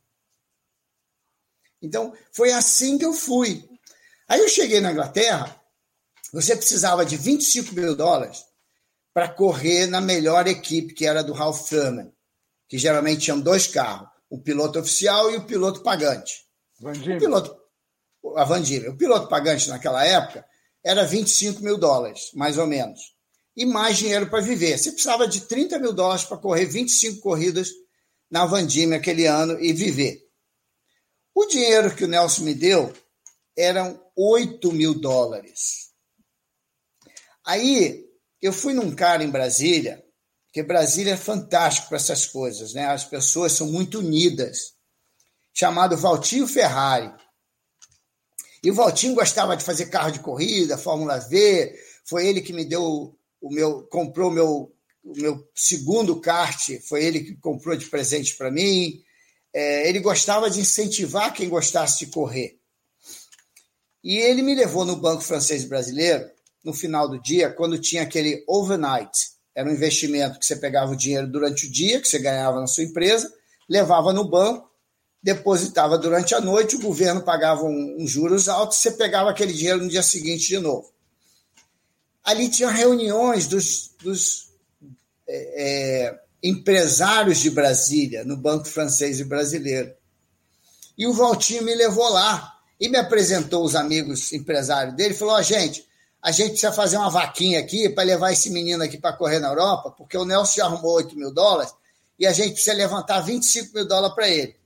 Então, 1.82 2.12
foi 2.32 2.52
assim 2.52 2.98
que 2.98 3.04
eu 3.04 3.12
fui. 3.12 3.68
Aí 4.30 4.40
eu 4.40 4.48
cheguei 4.48 4.80
na 4.80 4.92
Inglaterra, 4.92 5.60
você 6.32 6.54
precisava 6.54 7.04
de 7.04 7.16
25 7.16 7.74
mil 7.74 7.96
dólares 7.96 8.44
para 9.12 9.28
correr 9.28 9.86
na 9.86 10.00
melhor 10.00 10.46
equipe, 10.46 10.94
que 10.94 11.04
era 11.04 11.24
do 11.24 11.32
Ralph 11.32 11.68
Thurman, 11.68 12.12
que 12.68 12.78
geralmente 12.78 13.22
tinham 13.22 13.40
dois 13.40 13.66
carros, 13.66 14.08
o 14.30 14.40
piloto 14.40 14.78
oficial 14.78 15.32
e 15.32 15.36
o 15.36 15.44
piloto 15.44 15.82
pagante. 15.82 16.46
O 16.80 17.18
piloto, 17.18 17.56
a 18.36 18.44
Van 18.44 18.62
O 18.88 18.96
piloto 18.96 19.28
pagante 19.28 19.68
naquela 19.68 20.04
época 20.04 20.46
era 20.84 21.04
25 21.04 21.60
mil 21.60 21.76
dólares, 21.76 22.30
mais 22.32 22.56
ou 22.56 22.68
menos 22.68 23.00
e 23.56 23.66
mais 23.66 23.98
dinheiro 23.98 24.30
para 24.30 24.40
viver. 24.40 24.78
Você 24.78 24.92
precisava 24.92 25.26
de 25.26 25.42
30 25.42 25.78
mil 25.78 25.92
dólares 25.92 26.24
para 26.24 26.38
correr 26.38 26.66
25 26.66 27.20
corridas 27.20 27.70
na 28.30 28.46
Vandime 28.46 28.94
aquele 28.94 29.26
ano 29.26 29.60
e 29.60 29.72
viver. 29.72 30.22
O 31.34 31.46
dinheiro 31.46 31.94
que 31.94 32.04
o 32.04 32.08
Nelson 32.08 32.44
me 32.44 32.54
deu 32.54 32.92
eram 33.56 34.00
8 34.22 34.70
mil 34.72 34.94
dólares. 34.94 35.92
Aí 37.46 38.04
eu 38.42 38.52
fui 38.52 38.74
num 38.74 38.94
cara 38.94 39.24
em 39.24 39.30
Brasília, 39.30 40.04
porque 40.46 40.62
Brasília 40.62 41.14
é 41.14 41.16
fantástico 41.16 41.88
para 41.88 41.96
essas 41.96 42.26
coisas, 42.26 42.74
né? 42.74 42.84
As 42.86 43.04
pessoas 43.04 43.52
são 43.52 43.68
muito 43.68 44.00
unidas, 44.00 44.74
chamado 45.54 45.96
Valtinho 45.96 46.46
Ferrari. 46.46 47.10
E 48.62 48.70
o 48.70 48.74
Valtinho 48.74 49.14
gostava 49.14 49.56
de 49.56 49.64
fazer 49.64 49.86
carro 49.86 50.10
de 50.10 50.20
corrida, 50.20 50.76
Fórmula 50.76 51.18
V, 51.18 51.74
foi 52.04 52.26
ele 52.26 52.42
que 52.42 52.52
me 52.52 52.64
deu 52.66 53.16
o 53.40 53.50
meu 53.50 53.84
comprou 53.84 54.30
o 54.30 54.34
meu, 54.34 54.76
o 55.02 55.16
meu 55.16 55.48
segundo 55.54 56.20
kart, 56.20 56.78
foi 56.86 57.02
ele 57.04 57.20
que 57.20 57.36
comprou 57.36 57.74
de 57.74 57.86
presente 57.86 58.36
para 58.36 58.50
mim. 58.50 59.02
É, 59.52 59.88
ele 59.88 60.00
gostava 60.00 60.50
de 60.50 60.60
incentivar 60.60 61.32
quem 61.32 61.48
gostasse 61.48 62.04
de 62.04 62.12
correr. 62.12 62.59
E 64.02 64.16
ele 64.16 64.42
me 64.42 64.54
levou 64.54 64.84
no 64.84 64.96
Banco 64.96 65.22
Francês 65.22 65.64
Brasileiro, 65.64 66.28
no 66.64 66.72
final 66.72 67.08
do 67.08 67.20
dia, 67.20 67.50
quando 67.50 67.78
tinha 67.78 68.02
aquele 68.02 68.44
overnight. 68.48 69.30
Era 69.54 69.68
um 69.68 69.72
investimento 69.72 70.38
que 70.38 70.46
você 70.46 70.56
pegava 70.56 70.92
o 70.92 70.96
dinheiro 70.96 71.26
durante 71.26 71.66
o 71.66 71.70
dia, 71.70 72.00
que 72.00 72.08
você 72.08 72.18
ganhava 72.18 72.60
na 72.60 72.66
sua 72.66 72.84
empresa, 72.84 73.32
levava 73.68 74.12
no 74.12 74.24
banco, 74.24 74.70
depositava 75.22 75.98
durante 75.98 76.34
a 76.34 76.40
noite, 76.40 76.76
o 76.76 76.80
governo 76.80 77.22
pagava 77.22 77.64
um, 77.64 77.96
um 77.98 78.06
juros 78.06 78.48
altos, 78.48 78.78
você 78.78 78.92
pegava 78.92 79.30
aquele 79.30 79.52
dinheiro 79.52 79.82
no 79.82 79.88
dia 79.88 80.02
seguinte 80.02 80.48
de 80.48 80.58
novo 80.58 80.90
ali 82.24 82.48
tinha 82.48 82.70
reuniões 82.70 83.46
dos, 83.46 83.90
dos 84.02 84.50
é, 85.28 86.08
é, 86.08 86.20
empresários 86.42 87.38
de 87.38 87.50
Brasília, 87.50 88.24
no 88.24 88.36
Banco 88.36 88.66
Francês 88.66 89.20
e 89.20 89.24
Brasileiro. 89.24 89.92
E 90.96 91.06
o 91.06 91.12
Valtinho 91.12 91.64
me 91.64 91.74
levou 91.74 92.08
lá 92.08 92.59
e 92.80 92.88
me 92.88 92.96
apresentou 92.96 93.62
os 93.62 93.76
amigos 93.76 94.32
empresários 94.32 94.96
dele. 94.96 95.14
Falou: 95.14 95.36
oh, 95.36 95.42
gente, 95.42 95.86
a 96.22 96.32
gente 96.32 96.52
precisa 96.52 96.72
fazer 96.72 96.96
uma 96.96 97.10
vaquinha 97.10 97.60
aqui 97.60 97.88
para 97.90 98.04
levar 98.04 98.32
esse 98.32 98.48
menino 98.48 98.82
aqui 98.82 98.96
para 98.96 99.12
correr 99.12 99.38
na 99.38 99.48
Europa, 99.48 99.90
porque 99.90 100.16
o 100.16 100.24
Nelson 100.24 100.56
já 100.56 100.64
arrumou 100.64 100.94
8 100.94 101.14
mil 101.16 101.32
dólares 101.32 101.72
e 102.18 102.26
a 102.26 102.32
gente 102.32 102.52
precisa 102.52 102.74
levantar 102.74 103.20
25 103.20 103.74
mil 103.74 103.86
dólares 103.86 104.14
para 104.14 104.28
ele. 104.28 104.56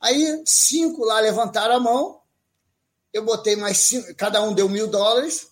Aí, 0.00 0.42
cinco 0.44 1.04
lá 1.04 1.20
levantaram 1.20 1.76
a 1.76 1.80
mão, 1.80 2.20
eu 3.12 3.24
botei 3.24 3.54
mais 3.54 3.76
cinco, 3.78 4.14
cada 4.16 4.42
um 4.42 4.52
deu 4.52 4.68
mil 4.68 4.88
dólares, 4.88 5.48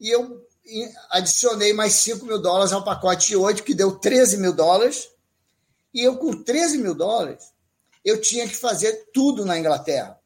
e 0.00 0.10
eu 0.10 0.44
adicionei 1.10 1.72
mais 1.72 1.94
5 1.94 2.26
mil 2.26 2.40
dólares 2.40 2.72
ao 2.72 2.84
pacote 2.84 3.28
de 3.28 3.36
8, 3.36 3.62
que 3.62 3.74
deu 3.74 3.98
13 3.98 4.36
mil 4.36 4.52
dólares. 4.52 5.08
E 5.94 6.02
eu, 6.02 6.16
com 6.18 6.42
13 6.42 6.78
mil 6.78 6.94
dólares, 6.94 7.52
eu 8.04 8.20
tinha 8.20 8.46
que 8.46 8.54
fazer 8.54 9.08
tudo 9.12 9.44
na 9.44 9.58
Inglaterra. 9.58 10.17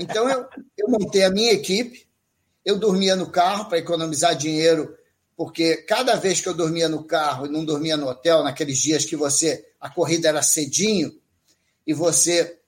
Então, 0.00 0.28
eu, 0.28 0.46
eu 0.76 0.88
montei 0.88 1.24
a 1.24 1.30
minha 1.30 1.52
equipe, 1.52 2.06
eu 2.64 2.78
dormia 2.78 3.14
no 3.14 3.30
carro 3.30 3.66
para 3.66 3.78
economizar 3.78 4.36
dinheiro, 4.36 4.96
porque 5.36 5.78
cada 5.78 6.16
vez 6.16 6.40
que 6.40 6.48
eu 6.48 6.54
dormia 6.54 6.88
no 6.88 7.04
carro 7.04 7.46
e 7.46 7.50
não 7.50 7.64
dormia 7.64 7.96
no 7.96 8.08
hotel, 8.08 8.42
naqueles 8.42 8.78
dias 8.78 9.04
que 9.04 9.16
você 9.16 9.66
a 9.80 9.90
corrida 9.90 10.28
era 10.28 10.42
cedinho 10.42 11.12
e 11.86 11.92
você 11.92 12.58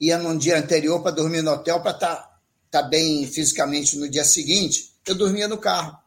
ia 0.00 0.16
num 0.16 0.38
dia 0.38 0.58
anterior 0.58 1.02
para 1.02 1.10
dormir 1.10 1.42
no 1.42 1.52
hotel 1.52 1.80
para 1.80 1.90
estar 1.90 2.16
tá, 2.16 2.40
tá 2.70 2.82
bem 2.82 3.26
fisicamente 3.26 3.96
no 3.98 4.08
dia 4.08 4.24
seguinte, 4.24 4.94
eu 5.06 5.14
dormia 5.14 5.46
no 5.46 5.58
carro. 5.58 5.98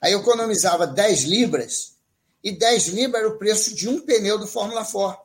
Aí 0.00 0.12
eu 0.12 0.20
economizava 0.20 0.86
10 0.86 1.22
libras 1.22 1.96
e 2.42 2.50
10 2.50 2.88
libras 2.88 3.22
era 3.22 3.32
o 3.32 3.38
preço 3.38 3.74
de 3.74 3.88
um 3.88 4.00
pneu 4.00 4.38
do 4.38 4.46
Fórmula 4.46 4.84
4. 4.84 5.22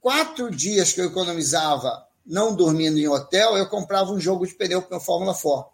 Quatro 0.00 0.50
dias 0.50 0.92
que 0.92 1.00
eu 1.00 1.06
economizava 1.06 2.07
não 2.28 2.54
dormindo 2.54 2.98
em 2.98 3.08
hotel, 3.08 3.56
eu 3.56 3.66
comprava 3.66 4.12
um 4.12 4.20
jogo 4.20 4.46
de 4.46 4.54
pneu 4.54 4.82
para 4.82 4.98
o 4.98 5.00
Fórmula 5.00 5.34
4. 5.34 5.72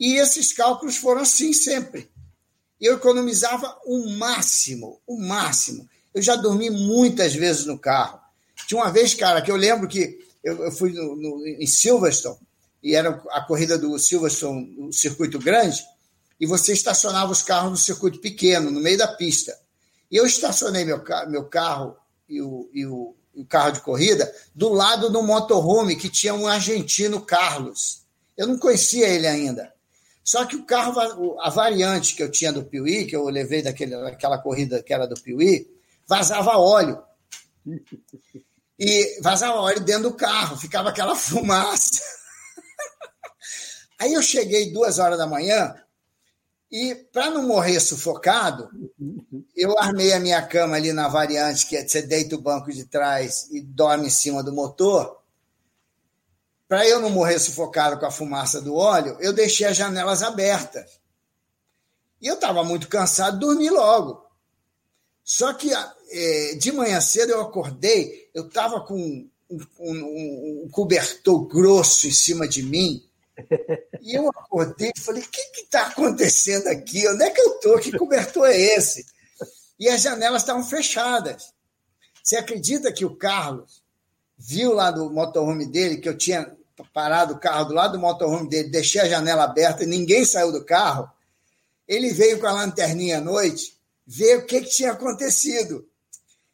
E 0.00 0.16
esses 0.16 0.52
cálculos 0.52 0.96
foram 0.96 1.20
assim 1.20 1.52
sempre. 1.52 2.10
Eu 2.80 2.96
economizava 2.96 3.78
o 3.86 4.10
máximo, 4.10 5.00
o 5.06 5.16
máximo. 5.16 5.88
Eu 6.12 6.20
já 6.20 6.34
dormi 6.34 6.68
muitas 6.70 7.34
vezes 7.34 7.66
no 7.66 7.78
carro. 7.78 8.20
Tinha 8.66 8.80
uma 8.80 8.90
vez, 8.90 9.14
cara, 9.14 9.40
que 9.40 9.50
eu 9.50 9.56
lembro 9.56 9.86
que 9.86 10.18
eu, 10.42 10.64
eu 10.64 10.72
fui 10.72 10.92
no, 10.92 11.14
no, 11.14 11.46
em 11.46 11.66
Silverstone, 11.66 12.38
e 12.82 12.94
era 12.94 13.22
a 13.30 13.40
corrida 13.40 13.78
do 13.78 13.98
Silverstone, 13.98 14.76
o 14.78 14.92
circuito 14.92 15.38
grande, 15.38 15.82
e 16.38 16.46
você 16.46 16.72
estacionava 16.72 17.30
os 17.32 17.42
carros 17.42 17.70
no 17.70 17.76
circuito 17.76 18.20
pequeno, 18.20 18.70
no 18.70 18.80
meio 18.80 18.98
da 18.98 19.08
pista. 19.08 19.56
E 20.10 20.16
eu 20.16 20.26
estacionei 20.26 20.84
meu, 20.84 21.02
meu 21.28 21.44
carro 21.44 21.96
e 22.28 22.42
o, 22.42 22.68
e 22.72 22.84
o, 22.84 23.14
o 23.34 23.44
carro 23.44 23.72
de 23.72 23.80
corrida 23.80 24.32
do 24.54 24.68
lado 24.70 25.10
do 25.10 25.22
motorhome 25.22 25.96
que 25.96 26.08
tinha 26.08 26.34
um 26.34 26.46
argentino 26.46 27.20
Carlos. 27.20 28.02
Eu 28.36 28.46
não 28.46 28.58
conhecia 28.58 29.08
ele 29.08 29.26
ainda. 29.26 29.72
Só 30.22 30.44
que 30.46 30.56
o 30.56 30.64
carro, 30.64 31.38
a 31.40 31.50
variante 31.50 32.14
que 32.14 32.22
eu 32.22 32.30
tinha 32.30 32.52
do 32.52 32.64
Piuí, 32.64 33.04
que 33.04 33.14
eu 33.14 33.28
levei 33.28 33.62
daquele, 33.62 33.94
daquela 33.94 34.38
corrida 34.38 34.82
que 34.82 34.92
era 34.92 35.06
do 35.06 35.20
Piuí, 35.20 35.68
vazava 36.06 36.56
óleo. 36.56 37.02
E 38.78 39.20
vazava 39.20 39.60
óleo 39.60 39.80
dentro 39.80 40.04
do 40.04 40.14
carro, 40.14 40.56
ficava 40.56 40.88
aquela 40.88 41.14
fumaça. 41.16 42.00
Aí 43.98 44.14
eu 44.14 44.22
cheguei 44.22 44.72
duas 44.72 44.98
horas 44.98 45.18
da 45.18 45.26
manhã 45.26 45.74
e, 46.76 46.92
para 46.92 47.30
não 47.30 47.46
morrer 47.46 47.78
sufocado, 47.78 48.68
eu 49.54 49.78
armei 49.78 50.12
a 50.12 50.18
minha 50.18 50.42
cama 50.42 50.74
ali 50.74 50.92
na 50.92 51.06
variante, 51.06 51.68
que 51.68 51.76
é 51.76 51.86
você 51.86 52.02
deita 52.02 52.34
o 52.34 52.40
banco 52.40 52.72
de 52.72 52.84
trás 52.84 53.48
e 53.52 53.60
dorme 53.60 54.08
em 54.08 54.10
cima 54.10 54.42
do 54.42 54.52
motor. 54.52 55.22
Para 56.66 56.84
eu 56.84 56.98
não 56.98 57.10
morrer 57.10 57.38
sufocado 57.38 57.96
com 57.96 58.06
a 58.06 58.10
fumaça 58.10 58.60
do 58.60 58.74
óleo, 58.74 59.16
eu 59.20 59.32
deixei 59.32 59.68
as 59.68 59.76
janelas 59.76 60.24
abertas. 60.24 60.98
E 62.20 62.26
eu 62.26 62.34
estava 62.34 62.64
muito 62.64 62.88
cansado, 62.88 63.38
dormi 63.38 63.70
logo. 63.70 64.26
Só 65.22 65.54
que 65.54 65.70
é, 65.72 66.54
de 66.56 66.72
manhã 66.72 67.00
cedo 67.00 67.30
eu 67.30 67.40
acordei, 67.40 68.28
eu 68.34 68.48
estava 68.48 68.80
com 68.80 68.96
um, 69.48 69.66
um, 69.78 70.64
um, 70.64 70.68
cobertor 70.72 71.46
grosso 71.46 72.08
em 72.08 72.12
cima 72.12 72.48
de 72.48 72.64
mim. 72.64 73.00
E 74.00 74.14
eu 74.14 74.28
acordei 74.28 74.92
e 74.94 75.00
falei: 75.00 75.22
o 75.22 75.28
que 75.28 75.40
está 75.60 75.86
acontecendo 75.86 76.68
aqui? 76.68 77.06
Onde 77.08 77.24
é 77.24 77.30
que 77.30 77.40
eu 77.40 77.54
estou? 77.54 77.78
Que 77.78 77.96
cobertor 77.96 78.46
é 78.46 78.56
esse? 78.56 79.04
E 79.78 79.88
as 79.88 80.02
janelas 80.02 80.42
estavam 80.42 80.64
fechadas. 80.64 81.52
Você 82.22 82.36
acredita 82.36 82.92
que 82.92 83.04
o 83.04 83.16
Carlos 83.16 83.82
viu 84.38 84.72
lá 84.72 84.90
do 84.90 85.10
motorhome 85.10 85.66
dele 85.66 85.98
que 85.98 86.08
eu 86.08 86.16
tinha 86.16 86.56
parado 86.92 87.34
o 87.34 87.38
carro 87.38 87.66
do 87.66 87.74
lado 87.74 87.92
do 87.92 87.98
motorhome 87.98 88.48
dele, 88.48 88.68
deixei 88.68 89.00
a 89.00 89.08
janela 89.08 89.44
aberta 89.44 89.84
e 89.84 89.86
ninguém 89.86 90.24
saiu 90.24 90.50
do 90.50 90.64
carro? 90.64 91.08
Ele 91.86 92.12
veio 92.12 92.40
com 92.40 92.46
a 92.46 92.52
lanterninha 92.52 93.18
à 93.18 93.20
noite 93.20 93.78
ver 94.06 94.38
o 94.38 94.46
que, 94.46 94.60
que 94.60 94.70
tinha 94.70 94.92
acontecido. 94.92 95.86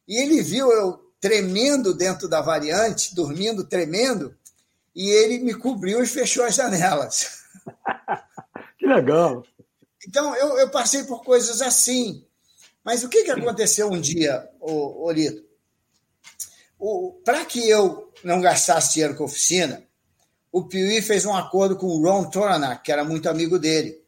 E 0.07 0.16
ele 0.16 0.43
viu 0.43 0.70
eu 0.73 0.98
tremendo 1.20 1.94
dentro 1.94 2.28
da 2.28 2.40
variante, 2.40 3.15
dormindo 3.15 3.65
tremendo, 3.65 4.35
e 5.01 5.09
ele 5.09 5.39
me 5.39 5.55
cobriu 5.55 6.02
e 6.02 6.06
fechou 6.06 6.44
as 6.44 6.55
janelas. 6.55 7.44
que 8.78 8.86
legal. 8.86 9.43
Então, 10.06 10.36
eu, 10.36 10.59
eu 10.59 10.68
passei 10.68 11.05
por 11.05 11.24
coisas 11.24 11.62
assim. 11.62 12.22
Mas 12.85 13.02
o 13.02 13.09
que, 13.09 13.24
que 13.24 13.31
aconteceu 13.31 13.90
um 13.90 13.98
dia, 13.98 14.47
Olito? 14.60 15.43
Para 17.24 17.47
que 17.47 17.66
eu 17.66 18.12
não 18.22 18.43
gastasse 18.43 18.93
dinheiro 18.93 19.16
com 19.16 19.22
a 19.22 19.27
oficina, 19.27 19.82
o 20.52 20.64
Piuí 20.64 21.01
fez 21.01 21.24
um 21.24 21.35
acordo 21.35 21.77
com 21.77 21.86
o 21.86 22.02
Ron 22.02 22.28
Toranak, 22.28 22.82
que 22.82 22.93
era 22.93 23.02
muito 23.02 23.27
amigo 23.31 23.59
dele, 23.59 24.05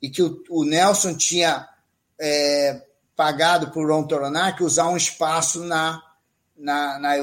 e 0.00 0.08
que 0.08 0.22
o, 0.22 0.44
o 0.50 0.64
Nelson 0.64 1.16
tinha 1.16 1.68
é, 2.16 2.80
pagado 3.16 3.72
por 3.72 3.90
Ron 3.90 4.06
Toranak 4.06 4.62
usar 4.62 4.88
um 4.88 4.96
espaço 4.96 5.64
na, 5.64 6.00
na, 6.56 6.96
na, 7.00 7.16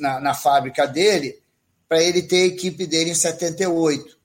na, 0.00 0.20
na 0.20 0.34
fábrica 0.34 0.84
dele 0.84 1.40
para 1.88 2.02
ele 2.02 2.22
ter 2.22 2.42
a 2.42 2.46
equipe 2.46 2.86
dele 2.86 3.10
em 3.10 3.14
78. 3.14 4.18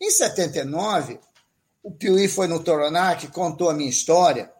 Em 0.00 0.10
79, 0.10 1.18
o 1.82 1.90
Piuí 1.90 2.28
foi 2.28 2.46
no 2.46 2.62
Toranak, 2.62 3.28
contou 3.28 3.70
a 3.70 3.74
minha 3.74 3.88
história, 3.88 4.52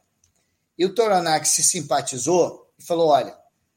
e 0.76 0.84
o 0.84 0.94
Toranak 0.94 1.46
se 1.46 1.62
simpatizou 1.62 2.72
e 2.78 2.82
falou: 2.82 3.08
olha, 3.08 3.36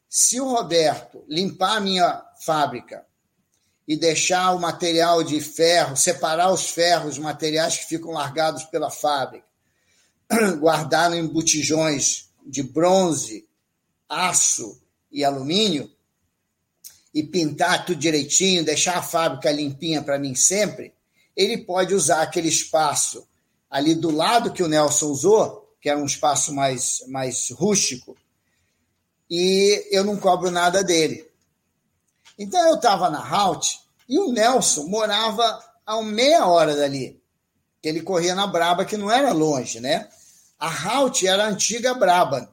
se 0.10 0.40
o 0.40 0.50
Roberto 0.50 1.24
limpar 1.28 1.78
a 1.78 1.82
minha 1.82 2.24
fábrica 2.46 3.06
e 3.88 3.96
deixar 3.96 4.54
o 4.54 4.60
material 4.60 5.24
de 5.24 5.40
ferro, 5.40 5.96
separar 5.96 6.52
os 6.52 6.70
ferros, 6.70 7.14
os 7.14 7.20
materiais 7.20 7.78
que 7.78 7.86
ficam 7.86 8.12
largados 8.12 8.64
pela 8.66 8.90
fábrica, 8.90 9.46
guardar 10.60 11.14
em 11.14 11.26
botijões 11.26 12.30
de 12.46 12.64
bronze, 12.64 13.48
aço 14.10 14.82
e 15.12 15.24
alumínio, 15.24 15.92
e 17.18 17.24
pintar 17.24 17.84
tudo 17.84 18.00
direitinho, 18.00 18.64
deixar 18.64 19.00
a 19.00 19.02
fábrica 19.02 19.52
limpinha 19.52 20.04
para 20.04 20.20
mim 20.20 20.36
sempre, 20.36 20.94
ele 21.36 21.58
pode 21.58 21.96
usar 21.96 22.22
aquele 22.22 22.48
espaço 22.48 23.28
ali 23.68 23.96
do 23.96 24.12
lado 24.12 24.54
que 24.54 24.62
o 24.62 24.68
Nelson 24.68 25.08
usou, 25.08 25.76
que 25.82 25.90
era 25.90 26.00
um 26.00 26.06
espaço 26.06 26.54
mais, 26.54 27.04
mais 27.08 27.50
rústico, 27.50 28.16
e 29.28 29.88
eu 29.90 30.04
não 30.04 30.16
cobro 30.16 30.52
nada 30.52 30.84
dele. 30.84 31.28
Então 32.38 32.64
eu 32.68 32.76
estava 32.76 33.10
na 33.10 33.28
Halt 33.28 33.80
e 34.08 34.20
o 34.20 34.32
Nelson 34.32 34.84
morava 34.84 35.60
a 35.88 36.00
meia 36.04 36.46
hora 36.46 36.76
dali. 36.76 37.20
Ele 37.82 38.02
corria 38.04 38.36
na 38.36 38.46
Braba, 38.46 38.86
que 38.86 38.96
não 38.96 39.10
era 39.10 39.32
longe, 39.32 39.80
né? 39.80 40.08
A 40.60 40.68
Halt 40.68 41.24
era 41.26 41.46
a 41.46 41.50
antiga 41.50 41.96
Braba. 41.96 42.48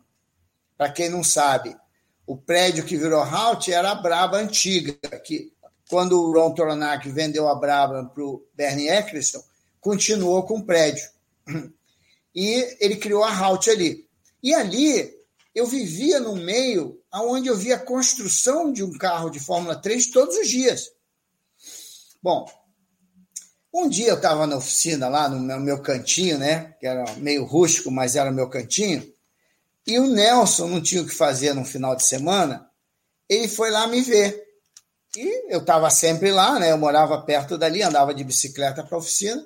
Para 0.75 0.91
quem 0.91 1.11
não 1.11 1.23
sabe, 1.23 1.77
o 2.27 2.37
prédio 2.37 2.85
que 2.85 2.97
virou 2.97 3.21
Halt 3.21 3.69
era 3.69 3.91
a 3.91 3.95
Braba 3.95 4.39
antiga, 4.39 4.95
que 5.25 5.53
quando 5.89 6.19
o 6.19 6.33
Ron 6.33 6.55
Toronac 6.55 7.09
vendeu 7.11 7.49
a 7.49 7.55
Braba 7.55 8.05
para 8.05 8.25
o 8.25 8.45
Bernie 8.55 8.89
Eccleston, 8.89 9.43
continuou 9.81 10.43
com 10.45 10.59
o 10.59 10.65
prédio. 10.65 11.09
E 12.37 12.77
ele 12.81 12.97
criou 12.97 13.23
a 13.23 13.33
Halt 13.33 13.71
ali. 13.71 14.09
E 14.43 14.53
ali 14.53 15.09
eu 15.55 15.69
vivia 15.69 16.19
no 16.19 16.35
meio 16.35 17.01
onde 17.15 17.49
eu 17.49 17.57
via 17.57 17.77
a 17.77 17.79
construção 17.79 18.73
de 18.73 18.83
um 18.83 18.91
carro 18.99 19.31
de 19.31 19.39
Fórmula 19.39 19.77
3 19.77 20.09
todos 20.09 20.37
os 20.37 20.49
dias. 20.49 20.91
Bom, 22.21 22.45
um 23.73 23.89
dia 23.89 24.09
eu 24.09 24.17
estava 24.17 24.49
na 24.49 24.57
oficina 24.57 25.09
lá 25.09 25.29
no 25.29 25.61
meu 25.61 25.81
cantinho, 25.81 26.39
né? 26.39 26.75
Que 26.81 26.89
era 26.89 27.05
meio 27.19 27.45
rústico, 27.45 27.89
mas 27.89 28.17
era 28.17 28.33
meu 28.33 28.51
cantinho. 28.51 29.14
E 29.87 29.99
o 29.99 30.07
Nelson 30.07 30.69
não 30.69 30.83
tinha 30.83 31.03
o 31.03 31.07
que 31.07 31.15
fazer 31.15 31.55
no 31.55 31.65
final 31.65 31.95
de 31.95 32.05
semana. 32.05 32.69
Ele 33.29 33.49
foi 33.49 33.71
lá 33.71 33.87
me 33.87 34.01
ver. 34.01 34.43
E 35.17 35.53
eu 35.53 35.61
estava 35.61 35.91
sempre 35.91 36.33
lá, 36.33 36.59
né? 36.59 36.73
Eu 36.73 36.79
morava 36.79 37.23
perto 37.23 37.59
dali, 37.59 37.83
andava 37.83 38.15
de 38.15 38.25
bicicleta 38.25 38.83
para 38.83 38.97
a 38.97 38.99
oficina. 38.99 39.45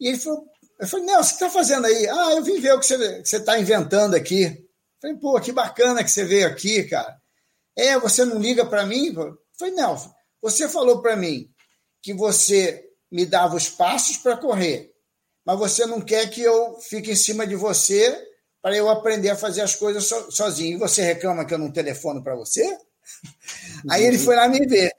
E 0.00 0.08
ele 0.08 0.18
falou: 0.18 0.46
eu 0.78 0.86
falei, 0.86 1.06
Nelson, 1.06 1.22
o 1.22 1.26
que 1.26 1.34
está 1.44 1.50
fazendo 1.50 1.86
aí? 1.86 2.08
Ah, 2.08 2.32
eu 2.36 2.42
vim 2.42 2.60
ver 2.60 2.72
o 2.72 2.78
que 2.78 2.86
você 2.86 3.36
está 3.36 3.58
inventando 3.58 4.14
aqui. 4.14 4.44
Eu 4.44 4.56
falei, 5.00 5.16
pô, 5.16 5.40
que 5.40 5.50
bacana 5.50 6.04
que 6.04 6.10
você 6.10 6.24
veio 6.24 6.46
aqui, 6.46 6.84
cara. 6.84 7.20
É, 7.76 7.98
você 7.98 8.24
não 8.24 8.38
liga 8.38 8.64
para 8.64 8.86
mim? 8.86 9.12
Eu 9.14 9.36
falei, 9.58 9.74
Nelson, 9.74 10.12
você 10.40 10.68
falou 10.68 11.02
para 11.02 11.16
mim 11.16 11.50
que 12.00 12.14
você 12.14 12.84
me 13.10 13.26
dava 13.26 13.56
os 13.56 13.68
passos 13.68 14.18
para 14.18 14.36
correr, 14.36 14.92
mas 15.44 15.58
você 15.58 15.84
não 15.84 16.00
quer 16.00 16.28
que 16.30 16.42
eu 16.42 16.78
fique 16.80 17.10
em 17.10 17.16
cima 17.16 17.46
de 17.46 17.56
você 17.56 18.27
para 18.68 18.76
eu 18.76 18.90
aprender 18.90 19.30
a 19.30 19.36
fazer 19.36 19.62
as 19.62 19.74
coisas 19.74 20.04
so, 20.04 20.30
sozinho. 20.30 20.76
E 20.76 20.78
você 20.78 21.02
reclama 21.02 21.46
que 21.46 21.54
eu 21.54 21.58
não 21.58 21.72
telefono 21.72 22.22
para 22.22 22.36
você? 22.36 22.78
Aí 23.88 24.04
ele 24.04 24.18
foi 24.18 24.36
lá 24.36 24.46
me 24.46 24.66
ver. 24.66 24.92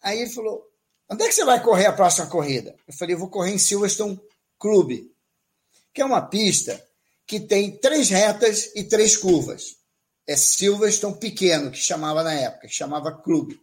Aí 0.00 0.20
ele 0.20 0.30
falou: 0.30 0.64
onde 1.10 1.24
é 1.24 1.26
que 1.26 1.34
você 1.34 1.44
vai 1.44 1.60
correr 1.60 1.86
a 1.86 1.92
próxima 1.92 2.28
corrida? 2.28 2.76
Eu 2.86 2.94
falei: 2.94 3.16
eu 3.16 3.18
vou 3.18 3.28
correr 3.28 3.50
em 3.50 3.58
Silverstone 3.58 4.20
Clube, 4.56 5.12
que 5.92 6.00
é 6.00 6.04
uma 6.04 6.22
pista 6.22 6.80
que 7.26 7.40
tem 7.40 7.76
três 7.76 8.08
retas 8.08 8.70
e 8.76 8.84
três 8.84 9.16
curvas. 9.16 9.74
é, 10.24 10.36
Silverstone 10.36 11.18
pequeno, 11.18 11.72
que 11.72 11.78
chamava 11.78 12.22
na 12.22 12.34
época, 12.34 12.68
que 12.68 12.74
chamava 12.74 13.20
Clube. 13.20 13.60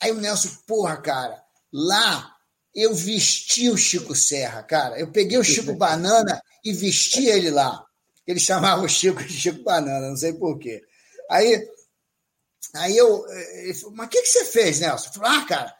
Aí 0.00 0.12
o 0.12 0.20
Nelson, 0.20 0.50
porra, 0.64 0.96
cara, 0.98 1.42
lá 1.72 2.36
eu 2.72 2.94
vesti 2.94 3.68
o 3.68 3.76
Chico 3.76 4.14
Serra, 4.14 4.62
cara. 4.62 4.96
Eu 4.96 5.10
peguei 5.10 5.38
o 5.38 5.44
Chico 5.44 5.74
Banana 5.76 6.40
e 6.64 6.72
vesti 6.72 7.26
ele 7.26 7.50
lá. 7.50 7.85
Ele 8.26 8.40
chamava 8.40 8.82
o 8.82 8.88
Chico 8.88 9.22
de 9.22 9.32
Chico 9.32 9.62
Banana, 9.62 10.08
não 10.08 10.16
sei 10.16 10.32
porquê. 10.32 10.82
Aí, 11.30 11.68
aí 12.74 12.96
eu, 12.96 13.24
falou, 13.80 13.96
mas 13.96 14.06
o 14.06 14.10
que, 14.10 14.22
que 14.22 14.28
você 14.28 14.44
fez, 14.46 14.80
Nelson? 14.80 15.08
Eu 15.08 15.12
falei, 15.12 15.38
ah, 15.38 15.44
cara, 15.46 15.76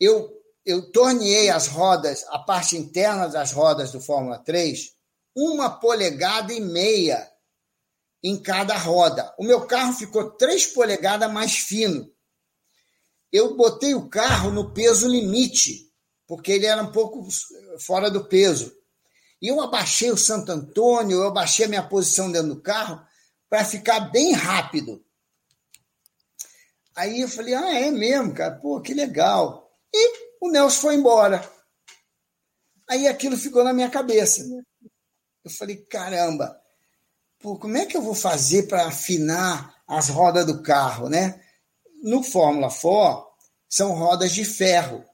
eu, 0.00 0.30
eu 0.64 0.90
torneei 0.90 1.50
as 1.50 1.68
rodas, 1.68 2.24
a 2.28 2.38
parte 2.38 2.76
interna 2.76 3.28
das 3.28 3.52
rodas 3.52 3.92
do 3.92 4.00
Fórmula 4.00 4.38
3, 4.38 4.92
uma 5.36 5.70
polegada 5.70 6.52
e 6.52 6.60
meia 6.60 7.30
em 8.22 8.40
cada 8.40 8.76
roda. 8.76 9.34
O 9.38 9.44
meu 9.44 9.66
carro 9.66 9.92
ficou 9.92 10.30
três 10.30 10.66
polegadas 10.66 11.30
mais 11.30 11.56
fino. 11.58 12.10
Eu 13.30 13.56
botei 13.56 13.94
o 13.94 14.08
carro 14.08 14.50
no 14.50 14.72
peso 14.72 15.08
limite, 15.08 15.92
porque 16.26 16.52
ele 16.52 16.66
era 16.66 16.82
um 16.82 16.90
pouco 16.90 17.28
fora 17.80 18.10
do 18.10 18.24
peso. 18.24 18.72
E 19.44 19.48
eu 19.48 19.60
abaixei 19.60 20.10
o 20.10 20.16
Santo 20.16 20.50
Antônio, 20.50 21.18
eu 21.18 21.26
abaixei 21.26 21.66
a 21.66 21.68
minha 21.68 21.86
posição 21.86 22.32
dentro 22.32 22.54
do 22.54 22.62
carro 22.62 23.06
para 23.46 23.62
ficar 23.62 24.00
bem 24.10 24.32
rápido. 24.32 25.04
Aí 26.96 27.20
eu 27.20 27.28
falei, 27.28 27.52
ah, 27.52 27.78
é 27.78 27.90
mesmo, 27.90 28.32
cara? 28.32 28.54
Pô, 28.54 28.80
que 28.80 28.94
legal. 28.94 29.70
E 29.92 30.12
o 30.40 30.50
Nelson 30.50 30.80
foi 30.80 30.94
embora. 30.94 31.46
Aí 32.88 33.06
aquilo 33.06 33.36
ficou 33.36 33.62
na 33.62 33.74
minha 33.74 33.90
cabeça. 33.90 34.42
Eu 35.44 35.50
falei, 35.50 35.76
caramba, 35.76 36.58
pô, 37.38 37.58
como 37.58 37.76
é 37.76 37.84
que 37.84 37.98
eu 37.98 38.00
vou 38.00 38.14
fazer 38.14 38.62
para 38.62 38.86
afinar 38.86 39.76
as 39.86 40.08
rodas 40.08 40.46
do 40.46 40.62
carro, 40.62 41.10
né? 41.10 41.38
No 42.02 42.22
Fórmula 42.22 42.70
4, 42.70 43.26
são 43.68 43.92
rodas 43.92 44.32
de 44.32 44.42
ferro. 44.42 45.04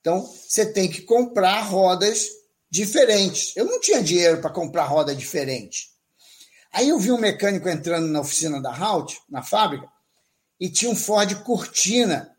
Então, 0.00 0.22
você 0.22 0.64
tem 0.64 0.90
que 0.90 1.02
comprar 1.02 1.60
rodas 1.60 2.36
diferentes. 2.70 3.56
Eu 3.56 3.64
não 3.64 3.80
tinha 3.80 4.02
dinheiro 4.02 4.40
para 4.40 4.50
comprar 4.50 4.84
roda 4.84 5.14
diferente. 5.14 5.88
Aí 6.72 6.88
eu 6.88 6.98
vi 6.98 7.10
um 7.10 7.18
mecânico 7.18 7.68
entrando 7.68 8.06
na 8.08 8.20
oficina 8.20 8.60
da 8.60 8.74
Halt, 8.74 9.16
na 9.28 9.42
fábrica, 9.42 9.88
e 10.60 10.68
tinha 10.68 10.90
um 10.90 10.96
Ford 10.96 11.34
Cortina, 11.42 12.30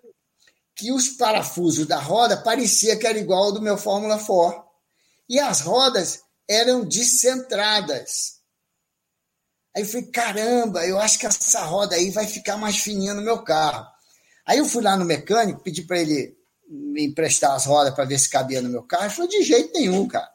que 0.76 0.92
os 0.92 1.10
parafusos 1.10 1.88
da 1.88 2.00
roda 2.00 2.38
parecia 2.38 2.98
que 2.98 3.08
era 3.08 3.18
igual 3.18 3.46
ao 3.46 3.52
do 3.52 3.62
meu 3.62 3.78
Fórmula 3.78 4.24
4. 4.24 4.64
E 5.28 5.40
as 5.40 5.62
rodas 5.62 6.22
eram 6.48 6.86
descentradas. 6.86 8.38
Aí 9.76 9.82
eu 9.82 9.88
falei, 9.88 10.08
caramba, 10.08 10.86
eu 10.86 11.00
acho 11.00 11.18
que 11.20 11.26
essa 11.26 11.64
roda 11.66 11.96
aí 11.96 12.12
vai 12.12 12.28
ficar 12.28 12.58
mais 12.58 12.78
fininha 12.78 13.14
no 13.14 13.22
meu 13.22 13.44
carro. 13.44 13.86
Aí 14.46 14.60
eu 14.60 14.66
fui 14.66 14.84
lá 14.84 14.96
no 14.96 15.04
mecânico, 15.04 15.64
pedi 15.64 15.82
para 15.82 16.00
ele 16.00 16.37
me 16.68 17.06
emprestar 17.06 17.54
as 17.54 17.66
rodas 17.66 17.94
para 17.94 18.06
ver 18.06 18.20
se 18.20 18.30
cabia 18.30 18.62
no 18.62 18.70
meu 18.70 18.84
carro. 18.84 19.10
Falou, 19.10 19.30
de 19.30 19.42
jeito 19.44 19.72
nenhum, 19.74 20.08
cara. 20.08 20.30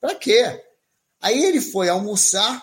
Para 0.00 0.14
quê? 0.14 0.62
Aí 1.20 1.44
ele 1.44 1.60
foi 1.60 1.88
almoçar. 1.88 2.62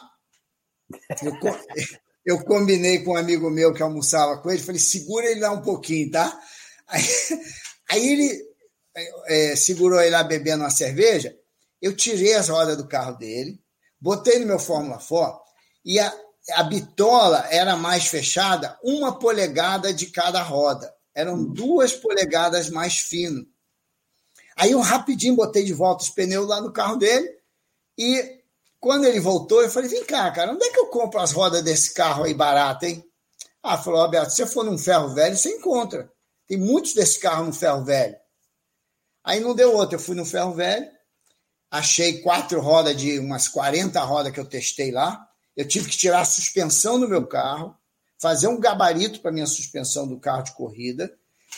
Eu, 1.23 1.33
eu, 2.37 2.43
combinei 2.43 3.03
com 3.03 3.11
um 3.11 3.17
amigo 3.17 3.49
meu 3.49 3.73
que 3.73 3.81
almoçava 3.81 4.37
com 4.41 4.49
ele, 4.49 4.61
falei, 4.61 4.79
segura 4.79 5.25
ele 5.25 5.39
lá 5.39 5.51
um 5.51 5.61
pouquinho, 5.61 6.11
tá? 6.11 6.39
Aí, 6.87 7.03
aí 7.89 8.07
ele 8.07 8.49
é, 9.27 9.55
segurou 9.55 10.01
ele 10.01 10.11
lá 10.11 10.23
bebendo 10.23 10.63
uma 10.63 10.69
cerveja. 10.69 11.35
Eu 11.81 11.95
tirei 11.95 12.33
as 12.33 12.49
rodas 12.49 12.75
do 12.75 12.87
carro 12.87 13.17
dele, 13.17 13.59
botei 13.99 14.37
no 14.39 14.45
meu 14.45 14.59
Fórmula 14.59 14.99
4 14.99 15.39
e 15.85 15.97
a, 15.97 16.13
a 16.55 16.63
bitola 16.63 17.47
era 17.49 17.77
mais 17.77 18.07
fechada, 18.07 18.77
uma 18.83 19.17
polegada 19.17 19.93
de 19.93 20.07
cada 20.07 20.41
roda. 20.41 20.93
Eram 21.13 21.43
duas 21.43 21.93
polegadas 21.93 22.69
mais 22.69 22.99
fino. 22.99 23.45
Aí 24.55 24.71
eu 24.71 24.79
rapidinho 24.79 25.35
botei 25.35 25.63
de 25.63 25.73
volta 25.73 26.03
os 26.03 26.09
pneus 26.09 26.47
lá 26.47 26.61
no 26.61 26.71
carro 26.71 26.97
dele 26.97 27.29
e 27.97 28.39
quando 28.79 29.05
ele 29.05 29.19
voltou, 29.19 29.61
eu 29.61 29.69
falei: 29.69 29.89
vem 29.89 30.05
cá, 30.05 30.31
cara, 30.31 30.53
onde 30.53 30.63
é 30.63 30.71
que 30.71 30.79
eu 30.79 30.87
compro 30.87 31.19
as 31.19 31.31
rodas 31.31 31.63
desse 31.63 31.93
carro 31.93 32.23
aí 32.23 32.33
barato, 32.33 32.85
hein? 32.85 33.03
Ah, 33.61 33.77
falou, 33.77 34.01
Roberto, 34.01 34.29
se 34.29 34.37
você 34.37 34.45
for 34.47 34.63
num 34.63 34.77
ferro 34.77 35.13
velho, 35.13 35.35
você 35.35 35.49
encontra. 35.49 36.09
Tem 36.47 36.57
muitos 36.57 36.93
desse 36.93 37.19
carro 37.19 37.45
no 37.45 37.53
ferro 37.53 37.83
velho. 37.83 38.15
Aí 39.23 39.39
não 39.41 39.53
deu 39.53 39.75
outro, 39.75 39.95
eu 39.95 39.99
fui 39.99 40.15
no 40.15 40.25
ferro 40.25 40.53
velho, 40.53 40.89
achei 41.69 42.21
quatro 42.21 42.61
rodas 42.61 42.95
de 42.95 43.19
umas 43.19 43.47
40 43.49 44.01
rodas 44.01 44.31
que 44.31 44.39
eu 44.39 44.45
testei 44.45 44.91
lá. 44.91 45.27
Eu 45.55 45.67
tive 45.67 45.89
que 45.89 45.97
tirar 45.97 46.21
a 46.21 46.25
suspensão 46.25 46.99
do 46.99 47.07
meu 47.07 47.27
carro, 47.27 47.77
fazer 48.19 48.47
um 48.47 48.59
gabarito 48.59 49.21
para 49.21 49.31
minha 49.31 49.47
suspensão 49.47 50.07
do 50.07 50.19
carro 50.19 50.43
de 50.43 50.53
corrida, 50.53 51.11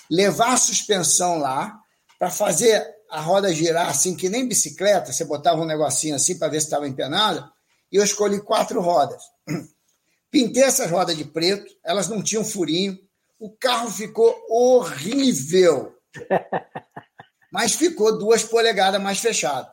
levar 0.10 0.54
a 0.54 0.58
suspensão 0.58 1.38
lá 1.38 1.78
para 2.20 2.30
fazer 2.30 2.88
a 3.10 3.20
roda 3.20 3.54
girar 3.54 3.90
assim 3.90 4.16
que 4.16 4.30
nem 4.30 4.48
bicicleta, 4.48 5.12
você 5.12 5.26
botava 5.26 5.62
um 5.62 5.66
negocinho 5.66 6.16
assim 6.16 6.38
para 6.38 6.48
ver 6.48 6.62
se 6.62 6.68
estava 6.68 6.88
empenada, 6.88 7.52
e 7.92 7.98
eu 7.98 8.04
escolhi 8.04 8.40
quatro 8.42 8.80
rodas. 8.80 9.22
Pintei 10.32 10.64
essas 10.64 10.90
rodas 10.90 11.18
de 11.18 11.26
preto, 11.26 11.76
elas 11.84 12.08
não 12.08 12.24
tinham 12.24 12.46
furinho, 12.46 12.98
o 13.38 13.52
carro 13.52 13.90
ficou 13.90 14.34
horrível. 14.48 15.94
Mas 17.52 17.74
ficou 17.74 18.18
duas 18.18 18.44
polegadas 18.44 19.02
mais 19.02 19.20
fechado. 19.20 19.70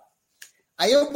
Aí 0.76 0.90
eu 0.90 1.12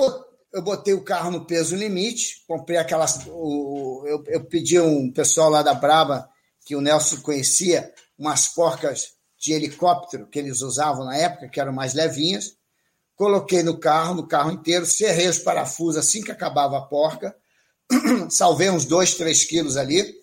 eu 0.53 0.63
botei 0.63 0.93
o 0.93 1.03
carro 1.03 1.31
no 1.31 1.47
peso 1.47 1.75
limite, 1.75 2.45
comprei 2.47 2.77
aquelas. 2.77 3.27
O, 3.27 4.05
eu, 4.07 4.23
eu 4.27 4.45
pedi 4.45 4.79
um 4.79 5.11
pessoal 5.11 5.49
lá 5.49 5.63
da 5.63 5.73
Braba, 5.73 6.29
que 6.65 6.77
o 6.77 6.81
Nelson 6.81 7.21
conhecia, 7.23 7.93
umas 8.19 8.49
porcas 8.49 9.15
de 9.39 9.53
helicóptero 9.53 10.29
que 10.29 10.39
eles 10.39 10.61
usavam 10.61 11.05
na 11.05 11.17
época, 11.17 11.49
que 11.49 11.59
eram 11.59 11.73
mais 11.73 11.95
levinhas. 11.95 12.57
Coloquei 13.17 13.63
no 13.63 13.79
carro, 13.79 14.15
no 14.15 14.29
carro 14.29 14.53
inteiro, 14.53 14.85
serrei 14.85 15.29
os 15.29 15.39
parafusos 15.39 15.97
assim 15.97 16.23
que 16.23 16.31
acabava 16.31 16.79
a 16.79 16.83
porca, 16.83 17.35
salvei 18.31 18.71
uns 18.71 18.85
2, 18.85 19.15
3 19.15 19.45
quilos 19.45 19.77
ali 19.77 20.15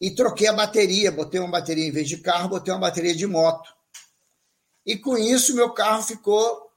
e 0.00 0.10
troquei 0.10 0.48
a 0.48 0.52
bateria. 0.52 1.12
Botei 1.12 1.40
uma 1.40 1.50
bateria 1.50 1.86
em 1.86 1.92
vez 1.92 2.08
de 2.08 2.18
carro, 2.18 2.48
botei 2.48 2.72
uma 2.72 2.80
bateria 2.80 3.14
de 3.14 3.26
moto. 3.26 3.68
E 4.84 4.96
com 4.96 5.16
isso, 5.16 5.54
meu 5.54 5.72
carro 5.72 6.02
ficou 6.02 6.67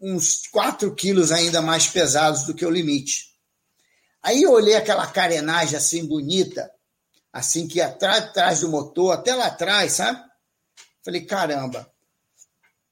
uns 0.00 0.46
4 0.48 0.94
quilos 0.94 1.32
ainda 1.32 1.62
mais 1.62 1.86
pesados 1.86 2.44
do 2.44 2.54
que 2.54 2.64
o 2.64 2.70
limite. 2.70 3.34
Aí 4.22 4.42
eu 4.42 4.52
olhei 4.52 4.74
aquela 4.74 5.06
carenagem 5.06 5.76
assim 5.76 6.06
bonita, 6.06 6.72
assim 7.32 7.68
que 7.68 7.80
atrás, 7.80 8.24
atrás 8.24 8.60
do 8.60 8.68
motor, 8.68 9.12
até 9.12 9.34
lá 9.34 9.46
atrás, 9.46 9.92
sabe? 9.92 10.22
Falei, 11.04 11.24
caramba, 11.26 11.92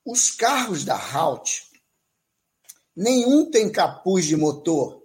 os 0.05 0.31
carros 0.31 0.85
da 0.85 0.97
Halt, 0.97 1.63
nenhum 2.95 3.51
tem 3.51 3.71
capuz 3.71 4.27
de 4.27 4.37
motor. 4.37 5.03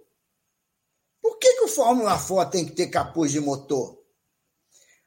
Por 1.22 1.38
que, 1.38 1.54
que 1.54 1.64
o 1.64 1.68
Fórmula 1.68 2.18
4 2.18 2.50
tem 2.50 2.66
que 2.66 2.72
ter 2.72 2.88
capuz 2.88 3.32
de 3.32 3.40
motor? 3.40 3.98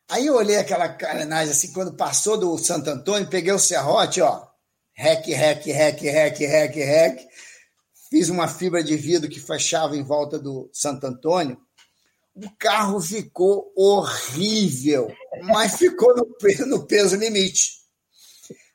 Aí 0.10 0.26
eu 0.26 0.36
olhei 0.36 0.58
aquela 0.58 0.90
carenagem 0.90 1.54
assim, 1.54 1.72
quando 1.72 1.96
passou 1.96 2.38
do 2.38 2.58
Santo 2.58 2.90
Antônio, 2.90 3.30
peguei 3.30 3.54
o 3.54 3.60
serrote, 3.60 4.22
ó, 4.22 4.51
rec, 4.94 5.26
rec, 5.28 5.66
rec, 5.66 6.02
rec, 6.02 6.38
rec, 6.40 6.76
rec. 6.76 7.28
Fiz 8.10 8.30
uma 8.30 8.48
fibra 8.48 8.84
de 8.84 8.96
vidro 8.98 9.30
que 9.30 9.40
fechava 9.40 9.96
em 9.96 10.04
volta 10.04 10.38
do 10.38 10.70
Santo 10.74 11.06
Antônio. 11.08 11.58
O 12.34 12.50
carro 12.58 13.00
ficou 13.02 13.72
horrível, 13.76 15.14
mas 15.44 15.78
ficou 15.78 16.16
no, 16.16 16.28
no 16.68 16.88
peso 16.88 17.16
limite. 17.16 17.82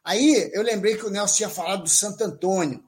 Aí 0.05 0.51
eu 0.53 0.63
lembrei 0.63 0.97
que 0.97 1.05
o 1.05 1.11
Nelson 1.11 1.37
tinha 1.37 1.51
falado 1.51 1.83
do 1.83 1.89
Santo 1.89 2.23
Antônio. 2.23 2.83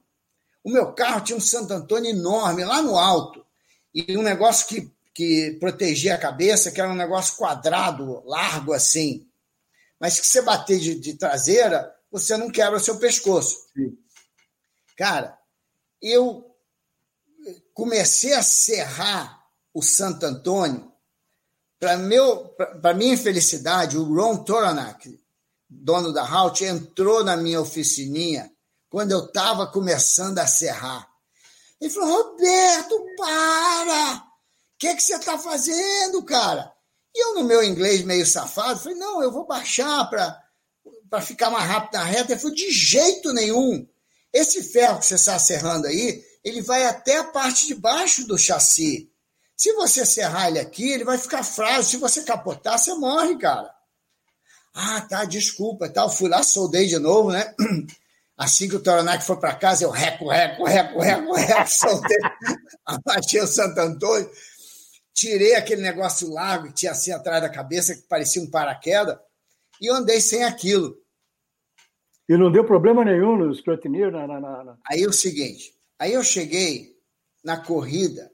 O 0.63 0.71
meu 0.71 0.93
carro 0.93 1.21
tinha 1.21 1.37
um 1.37 1.41
Santo 1.41 1.73
Antônio 1.73 2.11
enorme, 2.11 2.63
lá 2.63 2.81
no 2.81 2.97
alto, 2.97 3.45
e 3.93 4.15
um 4.15 4.21
negócio 4.21 4.67
que, 4.67 4.91
que 5.13 5.57
protegia 5.59 6.15
a 6.15 6.19
cabeça, 6.19 6.71
que 6.71 6.79
era 6.79 6.89
um 6.89 6.95
negócio 6.95 7.35
quadrado, 7.35 8.23
largo 8.25 8.73
assim. 8.73 9.27
Mas 9.99 10.19
que 10.19 10.27
você 10.27 10.41
bater 10.41 10.79
de, 10.79 10.95
de 10.95 11.15
traseira, 11.15 11.93
você 12.11 12.37
não 12.37 12.49
quebra 12.49 12.79
seu 12.79 12.97
pescoço. 12.97 13.67
Sim. 13.73 13.97
Cara, 14.97 15.37
eu 16.01 16.45
comecei 17.73 18.33
a 18.33 18.43
serrar 18.43 19.43
o 19.73 19.81
Santo 19.81 20.25
Antônio. 20.25 20.91
Para 21.79 22.93
minha 22.93 23.13
infelicidade, 23.13 23.97
o 23.97 24.03
Ron 24.03 24.43
Toranak, 24.43 25.17
dono 25.69 26.11
da 26.11 26.27
Halt, 26.27 26.61
entrou 26.61 27.23
na 27.23 27.37
minha 27.37 27.61
oficininha 27.61 28.51
quando 28.89 29.11
eu 29.11 29.25
estava 29.25 29.67
começando 29.67 30.39
a 30.39 30.47
serrar. 30.47 31.09
Ele 31.79 31.89
falou: 31.89 32.23
Roberto, 32.23 33.05
para! 33.15 34.15
O 34.15 34.21
que, 34.77 34.95
que 34.95 35.01
você 35.01 35.15
está 35.15 35.37
fazendo, 35.37 36.23
cara? 36.23 36.73
E 37.15 37.23
eu, 37.23 37.35
no 37.35 37.43
meu 37.43 37.63
inglês 37.63 38.03
meio 38.03 38.25
safado, 38.25 38.79
falei: 38.79 38.97
não, 38.97 39.21
eu 39.21 39.31
vou 39.31 39.45
baixar 39.45 40.09
para 40.09 40.41
para 41.09 41.21
ficar 41.21 41.49
mais 41.49 41.67
rápido 41.67 41.93
na 41.93 42.03
reta. 42.03 42.31
Ele 42.31 42.39
falou, 42.39 42.55
de 42.55 42.71
jeito 42.71 43.33
nenhum. 43.33 43.87
Esse 44.31 44.63
ferro 44.63 44.99
que 44.99 45.05
você 45.05 45.15
está 45.15 45.39
serrando 45.39 45.87
aí, 45.87 46.23
ele 46.43 46.61
vai 46.61 46.85
até 46.85 47.17
a 47.17 47.23
parte 47.23 47.67
de 47.67 47.75
baixo 47.75 48.25
do 48.27 48.37
chassi. 48.37 49.11
Se 49.57 49.73
você 49.73 50.05
serrar 50.05 50.47
ele 50.47 50.59
aqui, 50.59 50.89
ele 50.89 51.03
vai 51.03 51.17
ficar 51.17 51.43
frágil. 51.43 51.83
Se 51.83 51.97
você 51.97 52.23
capotar, 52.23 52.77
você 52.77 52.93
morre, 52.93 53.37
cara. 53.37 53.69
Ah, 54.73 55.01
tá, 55.01 55.25
desculpa, 55.25 55.89
tal. 55.89 56.09
Fui 56.09 56.29
lá, 56.29 56.43
soldei 56.43 56.87
de 56.87 56.97
novo, 56.97 57.31
né? 57.31 57.53
Assim 58.39 58.69
que 58.69 58.75
o 58.77 58.79
Toronac 58.79 59.21
foi 59.25 59.37
para 59.37 59.53
casa, 59.53 59.83
eu 59.83 59.89
reco, 59.89 60.29
reco, 60.29 60.63
reco, 60.63 60.97
reco, 60.97 61.33
reco, 61.33 61.69
soltei, 61.69 62.17
abaixei 62.87 63.41
o 63.41 63.47
Santo 63.47 63.77
Antônio, 63.77 64.31
tirei 65.13 65.55
aquele 65.55 65.81
negócio 65.81 66.31
largo 66.31 66.67
que 66.67 66.73
tinha 66.73 66.93
assim 66.93 67.11
atrás 67.11 67.41
da 67.41 67.49
cabeça, 67.49 67.93
que 67.93 68.03
parecia 68.03 68.41
um 68.41 68.49
paraquedas, 68.49 69.17
e 69.81 69.89
andei 69.89 70.21
sem 70.21 70.45
aquilo. 70.45 70.95
E 72.29 72.37
não 72.37 72.51
deu 72.51 72.63
problema 72.63 73.03
nenhum 73.03 73.35
no 73.35 73.51
escrutineer? 73.51 74.11
Na, 74.11 74.27
na, 74.27 74.39
na... 74.39 74.77
Aí 74.87 75.01
é 75.01 75.07
o 75.07 75.11
seguinte, 75.11 75.73
aí 75.97 76.13
eu 76.13 76.23
cheguei 76.23 76.95
na 77.43 77.57
corrida, 77.57 78.31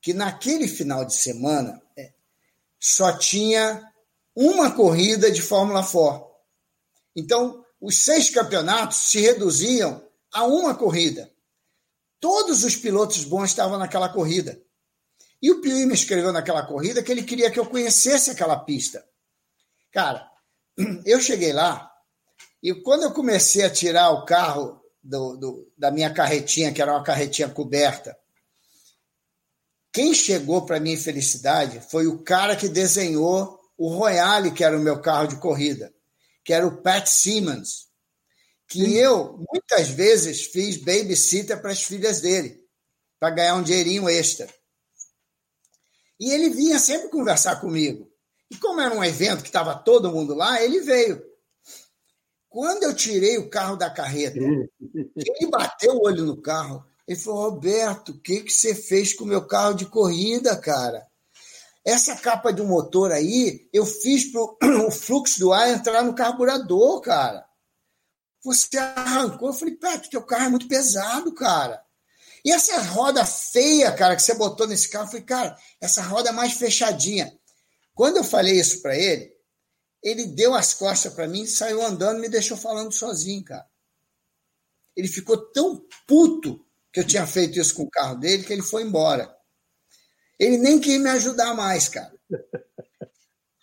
que 0.00 0.14
naquele 0.14 0.68
final 0.68 1.04
de 1.04 1.12
semana 1.12 1.82
é, 1.98 2.12
só 2.78 3.18
tinha 3.18 3.82
uma 4.34 4.70
corrida 4.70 5.28
de 5.28 5.42
Fórmula 5.42 5.84
4. 5.84 6.24
Então, 7.16 7.64
os 7.80 8.04
seis 8.04 8.30
campeonatos 8.30 9.10
se 9.10 9.20
reduziam 9.20 10.08
a 10.32 10.46
uma 10.46 10.76
corrida. 10.76 11.28
Todos 12.20 12.62
os 12.62 12.76
pilotos 12.76 13.24
bons 13.24 13.50
estavam 13.50 13.76
naquela 13.76 14.08
corrida. 14.08 14.62
E 15.42 15.50
o 15.50 15.60
Piuí 15.60 15.84
me 15.84 15.94
escreveu 15.94 16.32
naquela 16.32 16.64
corrida 16.64 17.02
que 17.02 17.10
ele 17.10 17.24
queria 17.24 17.50
que 17.50 17.58
eu 17.58 17.66
conhecesse 17.66 18.30
aquela 18.30 18.56
pista. 18.60 19.04
Cara, 19.90 20.30
eu 21.04 21.20
cheguei 21.20 21.52
lá 21.52 21.91
e 22.62 22.74
quando 22.74 23.02
eu 23.02 23.12
comecei 23.12 23.64
a 23.64 23.70
tirar 23.70 24.10
o 24.10 24.24
carro 24.24 24.80
do, 25.02 25.36
do, 25.36 25.72
da 25.76 25.90
minha 25.90 26.12
carretinha, 26.12 26.72
que 26.72 26.80
era 26.80 26.92
uma 26.92 27.02
carretinha 27.02 27.48
coberta, 27.48 28.16
quem 29.92 30.14
chegou 30.14 30.64
para 30.64 30.80
minha 30.80 30.96
felicidade 30.96 31.80
foi 31.90 32.06
o 32.06 32.22
cara 32.22 32.56
que 32.56 32.68
desenhou 32.68 33.60
o 33.76 33.88
Royale, 33.88 34.52
que 34.52 34.64
era 34.64 34.78
o 34.78 34.80
meu 34.80 35.00
carro 35.02 35.26
de 35.26 35.36
corrida, 35.36 35.92
que 36.44 36.52
era 36.52 36.66
o 36.66 36.80
Pat 36.80 37.06
Simmons, 37.06 37.88
que 38.68 38.84
Sim. 38.84 38.92
eu 38.92 39.44
muitas 39.52 39.88
vezes 39.88 40.46
fiz 40.46 40.76
babysitter 40.76 41.60
para 41.60 41.72
as 41.72 41.82
filhas 41.82 42.20
dele, 42.20 42.64
para 43.18 43.34
ganhar 43.34 43.56
um 43.56 43.62
dinheirinho 43.62 44.08
extra. 44.08 44.48
E 46.18 46.30
ele 46.32 46.50
vinha 46.50 46.78
sempre 46.78 47.08
conversar 47.08 47.56
comigo. 47.56 48.08
E 48.50 48.56
como 48.56 48.80
era 48.80 48.94
um 48.94 49.02
evento 49.02 49.42
que 49.42 49.48
estava 49.48 49.74
todo 49.74 50.12
mundo 50.12 50.34
lá, 50.34 50.62
ele 50.62 50.80
veio. 50.80 51.31
Quando 52.52 52.82
eu 52.82 52.94
tirei 52.94 53.38
o 53.38 53.48
carro 53.48 53.76
da 53.76 53.88
carreta, 53.88 54.36
ele 54.36 55.50
bateu 55.50 55.94
o 55.94 56.04
olho 56.04 56.26
no 56.26 56.36
carro. 56.36 56.84
Ele 57.08 57.18
falou: 57.18 57.50
Roberto, 57.50 58.10
o 58.10 58.20
que, 58.20 58.42
que 58.42 58.52
você 58.52 58.74
fez 58.74 59.14
com 59.14 59.24
o 59.24 59.26
meu 59.26 59.46
carro 59.46 59.72
de 59.72 59.86
corrida, 59.86 60.54
cara? 60.54 61.06
Essa 61.82 62.14
capa 62.14 62.52
um 62.60 62.66
motor 62.66 63.10
aí, 63.10 63.68
eu 63.72 63.86
fiz 63.86 64.30
para 64.30 64.42
o 64.86 64.90
fluxo 64.90 65.40
do 65.40 65.50
ar 65.50 65.70
entrar 65.70 66.02
no 66.02 66.14
carburador, 66.14 67.00
cara. 67.00 67.42
Você 68.44 68.76
arrancou. 68.76 69.48
Eu 69.48 69.54
falei, 69.54 69.74
Peto, 69.74 70.10
teu 70.10 70.22
carro 70.22 70.44
é 70.44 70.48
muito 70.50 70.68
pesado, 70.68 71.32
cara. 71.32 71.82
E 72.44 72.52
essa 72.52 72.78
roda 72.82 73.24
feia, 73.24 73.90
cara, 73.92 74.14
que 74.14 74.22
você 74.22 74.34
botou 74.34 74.66
nesse 74.66 74.90
carro, 74.90 75.06
eu 75.06 75.10
falei, 75.10 75.24
cara, 75.24 75.56
essa 75.80 76.02
roda 76.02 76.28
é 76.28 76.32
mais 76.32 76.52
fechadinha. 76.52 77.32
Quando 77.94 78.18
eu 78.18 78.24
falei 78.24 78.60
isso 78.60 78.82
para 78.82 78.94
ele, 78.94 79.31
ele 80.02 80.26
deu 80.26 80.54
as 80.54 80.74
costas 80.74 81.12
para 81.12 81.28
mim, 81.28 81.46
saiu 81.46 81.80
andando 81.82 82.18
e 82.18 82.20
me 82.22 82.28
deixou 82.28 82.56
falando 82.56 82.92
sozinho, 82.92 83.44
cara. 83.44 83.66
Ele 84.96 85.08
ficou 85.08 85.36
tão 85.52 85.82
puto 86.06 86.64
que 86.92 87.00
eu 87.00 87.06
tinha 87.06 87.26
feito 87.26 87.58
isso 87.58 87.74
com 87.74 87.84
o 87.84 87.90
carro 87.90 88.16
dele 88.16 88.42
que 88.42 88.52
ele 88.52 88.62
foi 88.62 88.82
embora. 88.82 89.34
Ele 90.38 90.58
nem 90.58 90.80
quis 90.80 91.00
me 91.00 91.08
ajudar 91.10 91.54
mais, 91.54 91.88
cara. 91.88 92.12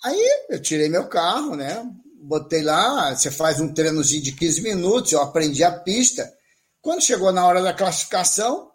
Aí 0.03 0.45
eu 0.49 0.61
tirei 0.61 0.87
meu 0.87 1.09
carro, 1.09 1.55
né? 1.55 1.85
Botei 2.21 2.61
lá, 2.61 3.13
você 3.13 3.29
faz 3.29 3.59
um 3.59 3.73
treinozinho 3.73 4.23
de 4.23 4.31
15 4.31 4.61
minutos, 4.61 5.11
eu 5.11 5.21
aprendi 5.21 5.63
a 5.63 5.77
pista. 5.77 6.33
Quando 6.81 7.01
chegou 7.01 7.31
na 7.31 7.45
hora 7.45 7.61
da 7.61 7.73
classificação, 7.73 8.71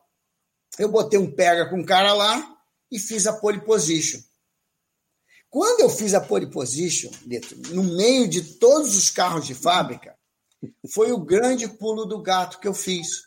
eu 0.78 0.89
botei 0.89 1.19
um 1.19 1.35
pega 1.35 1.69
com 1.70 1.81
o 1.81 1.86
cara 1.86 2.12
lá 2.12 2.57
e 2.91 2.99
fiz 2.99 3.27
a 3.27 3.32
pole 3.32 3.61
position. 3.62 4.20
Quando 5.55 5.82
eu 5.82 5.89
fiz 5.89 6.14
a 6.14 6.20
pole 6.20 6.51
position, 6.51 7.12
no 7.70 7.85
meio 7.85 8.26
de 8.26 8.43
todos 8.56 8.97
os 8.97 9.09
carros 9.09 9.47
de 9.47 9.55
fábrica, 9.55 10.18
foi 10.93 11.12
o 11.12 11.24
grande 11.24 11.68
pulo 11.68 12.06
do 12.06 12.20
gato 12.20 12.59
que 12.59 12.66
eu 12.66 12.74
fiz. 12.74 13.22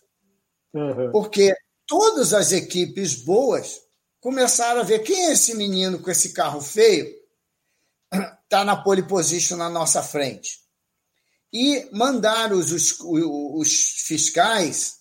Uhum. 0.74 1.10
Porque 1.14 1.56
todas 1.86 2.34
as 2.34 2.52
equipes 2.52 3.16
boas 3.16 3.80
começaram 4.20 4.82
a 4.82 4.84
ver 4.84 5.04
quem 5.04 5.28
é 5.28 5.32
esse 5.32 5.56
menino 5.56 6.00
com 6.00 6.12
esse 6.12 6.34
carro 6.34 6.60
feio, 6.60 7.16
está 8.44 8.62
na 8.66 8.76
pole 8.76 9.04
position 9.04 9.56
na 9.56 9.70
nossa 9.70 10.04
frente. 10.04 10.60
E 11.54 11.88
mandaram 11.94 12.58
os, 12.58 12.74
os, 12.74 13.00
os 13.00 13.72
fiscais 14.06 14.98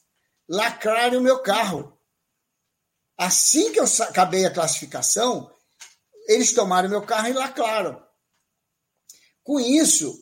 lacrarem 0.49 1.19
o 1.19 1.23
meu 1.23 1.41
carro. 1.41 1.93
Assim 3.19 3.73
que 3.73 3.81
eu 3.81 3.85
acabei 4.05 4.47
a 4.47 4.55
classificação, 4.55 5.51
eles 6.27 6.53
tomaram 6.53 6.89
meu 6.89 7.03
carro 7.03 7.29
e 7.29 7.33
lacraram. 7.33 8.03
Com 9.43 9.61
isso, 9.61 10.19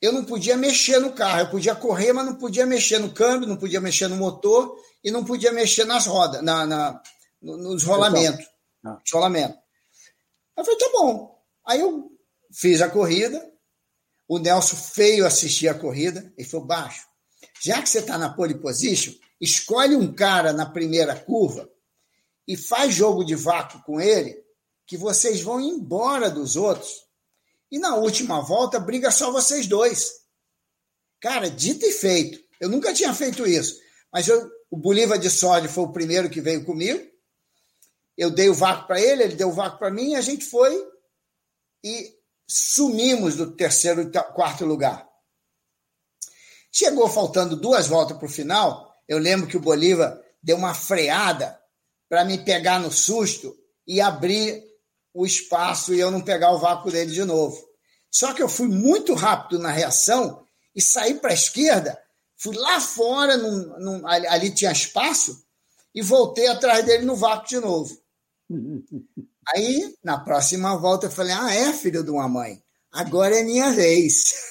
eu 0.00 0.12
não 0.12 0.24
podia 0.24 0.56
mexer 0.56 0.98
no 0.98 1.12
carro. 1.12 1.40
Eu 1.40 1.50
podia 1.50 1.74
correr, 1.74 2.12
mas 2.12 2.26
não 2.26 2.34
podia 2.34 2.66
mexer 2.66 2.98
no 2.98 3.12
câmbio, 3.12 3.48
não 3.48 3.56
podia 3.56 3.80
mexer 3.80 4.08
no 4.08 4.16
motor 4.16 4.76
e 5.02 5.10
não 5.10 5.24
podia 5.24 5.52
mexer 5.52 5.84
nas 5.84 6.06
rodas, 6.06 6.42
na, 6.42 6.66
na 6.66 7.02
nos 7.40 7.82
rolamentos. 7.82 8.46
Rolamento. 9.12 9.58
Eu 10.56 10.64
falei, 10.64 10.78
tá 10.78 10.90
bom. 10.92 11.42
Aí 11.66 11.80
eu 11.80 12.10
fiz 12.52 12.80
a 12.82 12.90
corrida, 12.90 13.42
o 14.28 14.38
Nelson 14.38 14.76
feio 14.76 15.26
assistia 15.26 15.72
a 15.72 15.78
corrida, 15.78 16.32
e 16.36 16.44
falou, 16.44 16.66
baixo, 16.66 17.06
já 17.62 17.82
que 17.82 17.88
você 17.88 17.98
está 17.98 18.18
na 18.18 18.32
pole 18.32 18.54
position, 18.56 19.14
escolhe 19.40 19.96
um 19.96 20.14
cara 20.14 20.52
na 20.52 20.66
primeira 20.66 21.18
curva 21.18 21.68
e 22.46 22.56
faz 22.56 22.94
jogo 22.94 23.24
de 23.24 23.34
vácuo 23.34 23.82
com 23.82 24.00
ele, 24.00 24.43
que 24.86 24.96
vocês 24.96 25.40
vão 25.40 25.60
embora 25.60 26.30
dos 26.30 26.56
outros. 26.56 27.04
E 27.70 27.78
na 27.78 27.96
última 27.96 28.40
volta, 28.40 28.78
briga 28.78 29.10
só 29.10 29.30
vocês 29.32 29.66
dois. 29.66 30.12
Cara, 31.20 31.48
dito 31.48 31.84
e 31.86 31.92
feito. 31.92 32.38
Eu 32.60 32.68
nunca 32.68 32.92
tinha 32.92 33.12
feito 33.14 33.46
isso. 33.46 33.78
Mas 34.12 34.28
eu, 34.28 34.50
o 34.70 34.76
Bolívar 34.76 35.18
de 35.18 35.30
Sode 35.30 35.68
foi 35.68 35.84
o 35.84 35.92
primeiro 35.92 36.30
que 36.30 36.40
veio 36.40 36.64
comigo. 36.64 37.04
Eu 38.16 38.30
dei 38.30 38.48
o 38.48 38.54
vácuo 38.54 38.86
para 38.86 39.00
ele, 39.00 39.24
ele 39.24 39.34
deu 39.34 39.48
o 39.48 39.52
vácuo 39.52 39.78
para 39.78 39.90
mim, 39.90 40.12
e 40.12 40.16
a 40.16 40.20
gente 40.20 40.44
foi 40.44 40.86
e 41.82 42.14
sumimos 42.46 43.36
do 43.36 43.56
terceiro 43.56 44.10
quarto 44.34 44.64
lugar. 44.64 45.08
Chegou 46.70 47.08
faltando 47.08 47.56
duas 47.56 47.86
voltas 47.86 48.16
para 48.16 48.26
o 48.26 48.30
final, 48.30 48.94
eu 49.06 49.18
lembro 49.18 49.46
que 49.46 49.56
o 49.56 49.60
Bolívar 49.60 50.20
deu 50.42 50.56
uma 50.56 50.74
freada 50.74 51.58
para 52.08 52.24
me 52.24 52.38
pegar 52.38 52.78
no 52.78 52.92
susto 52.92 53.56
e 53.86 54.00
abrir 54.00 54.62
o 55.14 55.24
espaço 55.24 55.94
e 55.94 56.00
eu 56.00 56.10
não 56.10 56.20
pegar 56.20 56.50
o 56.50 56.58
vácuo 56.58 56.90
dele 56.90 57.12
de 57.12 57.24
novo. 57.24 57.56
Só 58.10 58.34
que 58.34 58.42
eu 58.42 58.48
fui 58.48 58.66
muito 58.68 59.14
rápido 59.14 59.60
na 59.60 59.70
reação 59.70 60.44
e 60.74 60.82
saí 60.82 61.14
para 61.14 61.30
a 61.30 61.34
esquerda, 61.34 61.98
fui 62.36 62.56
lá 62.56 62.80
fora, 62.80 63.36
num, 63.36 63.78
num, 63.78 64.06
ali, 64.06 64.26
ali 64.26 64.54
tinha 64.54 64.72
espaço, 64.72 65.44
e 65.94 66.02
voltei 66.02 66.48
atrás 66.48 66.84
dele 66.84 67.04
no 67.04 67.14
vácuo 67.14 67.48
de 67.48 67.60
novo. 67.60 67.96
Aí, 69.54 69.94
na 70.02 70.18
próxima 70.18 70.74
volta, 70.76 71.06
eu 71.06 71.10
falei: 71.10 71.32
Ah, 71.32 71.54
é, 71.54 71.72
filho 71.72 72.02
de 72.02 72.10
uma 72.10 72.26
mãe, 72.28 72.62
agora 72.90 73.38
é 73.38 73.44
minha 73.44 73.70
vez. 73.70 74.34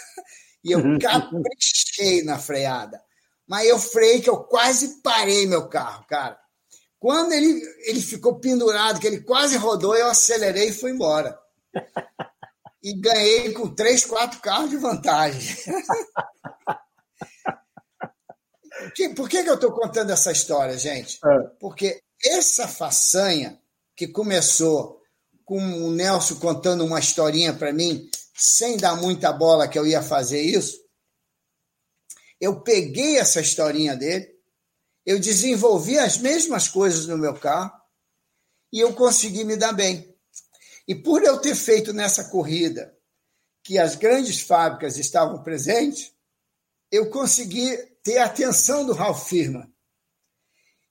E 0.66 0.72
eu 0.72 0.80
caprichei 0.98 2.24
na 2.24 2.40
freada. 2.40 3.04
Mas 3.46 3.68
eu 3.68 3.78
freiei 3.78 4.22
que 4.22 4.30
eu 4.30 4.38
quase 4.46 5.02
parei 5.02 5.46
meu 5.46 5.68
carro, 5.68 6.06
cara. 6.08 6.40
Quando 7.04 7.34
ele, 7.34 7.62
ele 7.80 8.00
ficou 8.00 8.40
pendurado, 8.40 8.98
que 8.98 9.06
ele 9.06 9.20
quase 9.20 9.58
rodou, 9.58 9.94
eu 9.94 10.08
acelerei 10.08 10.70
e 10.70 10.74
fui 10.74 10.92
embora. 10.92 11.38
E 12.82 12.94
ganhei 12.94 13.52
com 13.52 13.76
três, 13.76 14.06
quatro 14.06 14.40
carros 14.40 14.70
de 14.70 14.78
vantagem. 14.78 15.54
Por 19.18 19.28
que, 19.28 19.44
que 19.44 19.50
eu 19.50 19.56
estou 19.56 19.74
contando 19.74 20.12
essa 20.12 20.32
história, 20.32 20.78
gente? 20.78 21.20
É. 21.26 21.40
Porque 21.60 22.02
essa 22.24 22.70
façanha 22.70 23.60
que 23.98 24.08
começou 24.08 25.02
com 25.44 25.60
o 25.60 25.92
Nelson 25.92 26.36
contando 26.36 26.86
uma 26.86 27.02
historinha 27.02 27.54
para 27.54 27.74
mim, 27.74 28.10
sem 28.34 28.78
dar 28.78 28.96
muita 28.96 29.34
bola 29.34 29.68
que 29.68 29.78
eu 29.78 29.86
ia 29.86 30.02
fazer 30.02 30.42
isso. 30.42 30.78
Eu 32.40 32.62
peguei 32.62 33.18
essa 33.18 33.42
historinha 33.42 33.94
dele, 33.94 34.33
eu 35.06 35.20
desenvolvi 35.20 35.98
as 35.98 36.18
mesmas 36.18 36.68
coisas 36.68 37.06
no 37.08 37.18
meu 37.18 37.34
carro 37.34 37.72
e 38.72 38.80
eu 38.80 38.94
consegui 38.94 39.44
me 39.44 39.56
dar 39.56 39.74
bem. 39.74 40.16
E 40.88 40.96
por 40.96 41.24
eu 41.24 41.38
ter 41.38 41.56
feito 41.56 41.94
nessa 41.94 42.26
corrida 42.26 42.96
que 43.64 43.78
as 43.78 43.96
grandes 43.96 44.42
fábricas 44.42 44.98
estavam 44.98 45.42
presentes, 45.42 46.12
eu 46.92 47.10
consegui 47.10 47.76
ter 48.04 48.18
a 48.18 48.26
atenção 48.26 48.86
do 48.86 48.94
Ralph 48.94 49.28
Firma. 49.28 49.72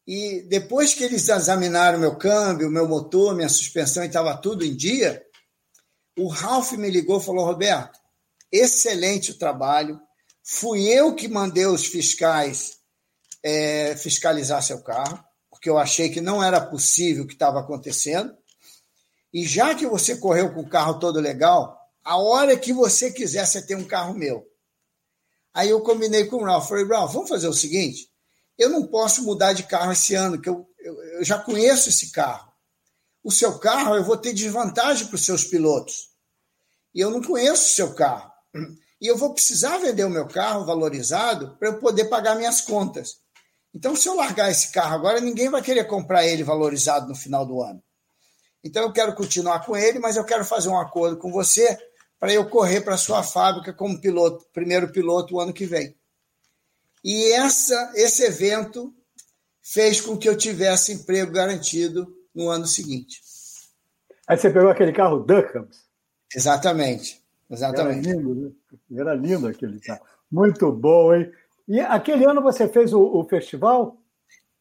E 0.07 0.43
depois 0.49 0.95
que 0.95 1.05
eles 1.05 1.29
examinaram 1.29 1.99
meu 1.99 2.17
câmbio, 2.17 2.71
meu 2.71 2.89
motor, 2.89 3.35
minha 3.35 3.49
suspensão 3.49 4.03
e 4.03 4.07
estava 4.07 4.37
tudo 4.37 4.65
em 4.65 4.75
dia, 4.75 5.25
o 6.19 6.27
Ralph 6.29 6.73
me 6.73 6.91
ligou 6.91 7.21
e 7.21 7.25
falou: 7.25 7.45
Roberto, 7.45 8.01
excelente 8.51 9.31
o 9.31 9.39
trabalho. 9.39 10.01
Fui 10.43 10.89
eu 10.89 11.15
que 11.15 11.29
mandei 11.29 11.67
os 11.67 11.87
fiscais 11.87 12.82
é, 13.43 13.97
fiscalizar 13.97 14.63
seu 14.63 14.83
carro, 14.83 15.23
porque 15.51 15.69
eu 15.69 15.79
achei 15.79 16.09
que 16.09 16.21
não 16.21 16.43
era 16.43 16.61
possível 16.61 17.25
o 17.25 17.27
que 17.27 17.35
estava 17.35 17.61
acontecendo. 17.61 18.37
E 19.33 19.47
já 19.47 19.75
que 19.75 19.87
você 19.87 20.17
correu 20.17 20.53
com 20.53 20.61
o 20.61 20.69
carro 20.69 20.99
todo 20.99 21.21
legal, 21.21 21.79
a 22.05 22.17
hora 22.17 22.57
que 22.57 22.73
você 22.73 23.11
quiser, 23.11 23.47
você 23.47 23.65
tem 23.65 23.77
um 23.77 23.87
carro 23.87 24.15
meu. 24.15 24.47
Aí 25.55 25.71
eu 25.71 25.81
combinei 25.81 26.27
com 26.27 26.37
o 26.37 26.45
Ralph. 26.45 26.69
Falei, 26.69 26.87
Ralph, 26.87 27.13
vamos 27.13 27.29
fazer 27.29 27.49
o 27.49 27.55
seguinte: 27.55 28.11
eu 28.59 28.69
não 28.69 28.87
posso 28.87 29.23
mudar 29.23 29.53
de 29.53 29.65
carro 29.65 29.93
esse 29.93 30.15
ano, 30.15 30.41
que 30.41 30.49
eu, 30.49 30.69
eu, 30.79 31.03
eu 31.03 31.25
já 31.25 31.39
conheço 31.39 31.89
esse 31.89 32.11
carro. 32.11 32.53
O 33.23 33.31
seu 33.31 33.59
carro, 33.59 33.95
eu 33.95 34.05
vou 34.05 34.17
ter 34.17 34.33
desvantagem 34.33 35.07
para 35.07 35.15
os 35.15 35.25
seus 35.25 35.45
pilotos. 35.45 36.11
E 36.95 37.01
eu 37.01 37.11
não 37.11 37.23
conheço 37.23 37.63
o 37.63 37.75
seu 37.75 37.95
carro. 37.95 38.31
E 39.01 39.07
eu 39.09 39.17
vou 39.17 39.35
precisar 39.35 39.79
vender 39.79 40.05
o 40.05 40.11
meu 40.11 40.29
carro 40.29 40.65
valorizado 40.65 41.57
para 41.59 41.71
eu 41.71 41.81
poder 41.81 42.05
pagar 42.05 42.37
minhas 42.37 42.61
contas. 42.61 43.22
Então, 43.75 43.97
se 43.97 44.09
eu 44.09 44.15
largar 44.15 44.51
esse 44.51 44.71
carro 44.71 44.95
agora, 44.95 45.21
ninguém 45.21 45.49
vai 45.49 45.63
querer 45.63 45.85
comprar 45.85 46.27
ele 46.27 46.45
valorizado 46.45 47.09
no 47.09 47.15
final 47.15 47.47
do 47.47 47.63
ano. 47.63 47.83
Então, 48.63 48.83
eu 48.83 48.93
quero 48.93 49.15
continuar 49.15 49.65
com 49.65 49.77
ele, 49.77 49.99
mas 49.99 50.17
eu 50.17 50.25
quero 50.25 50.45
fazer 50.45 50.69
um 50.69 50.79
acordo 50.79 51.17
com 51.17 51.33
você 51.33 51.77
para 52.19 52.33
eu 52.33 52.49
correr 52.49 52.83
para 52.83 52.95
a 52.95 52.99
sua 52.99 53.23
fábrica 53.23 53.73
como 53.73 54.01
piloto, 54.01 54.47
primeiro 54.53 54.93
piloto 54.93 55.35
o 55.35 55.41
ano 55.41 55.53
que 55.53 55.67
vem. 55.67 55.97
E 57.03 57.33
essa, 57.33 57.93
esse 57.97 58.23
evento 58.23 58.95
fez 59.61 60.01
com 60.01 60.17
que 60.17 60.29
eu 60.29 60.37
tivesse 60.37 60.93
emprego 60.93 61.33
garantido 61.33 62.07
no 62.35 62.49
ano 62.49 62.67
seguinte. 62.67 63.21
Aí 64.29 64.39
você 64.39 64.51
pegou 64.51 64.71
aquele 64.71 64.93
carro 64.93 65.19
Duckhams? 65.19 65.85
Exatamente, 66.35 67.21
exatamente. 67.51 68.09
Era 68.09 68.17
lindo, 68.17 68.35
né? 68.35 69.01
Era 69.01 69.15
lindo 69.15 69.49
aquele 69.49 69.81
carro. 69.81 70.05
Muito 70.31 70.71
bom, 70.71 71.15
hein? 71.15 71.31
E 71.73 71.81
aquele 71.81 72.27
ano 72.27 72.43
você 72.43 72.69
fez 72.69 72.93
o, 72.93 73.01
o 73.01 73.25
festival? 73.25 73.97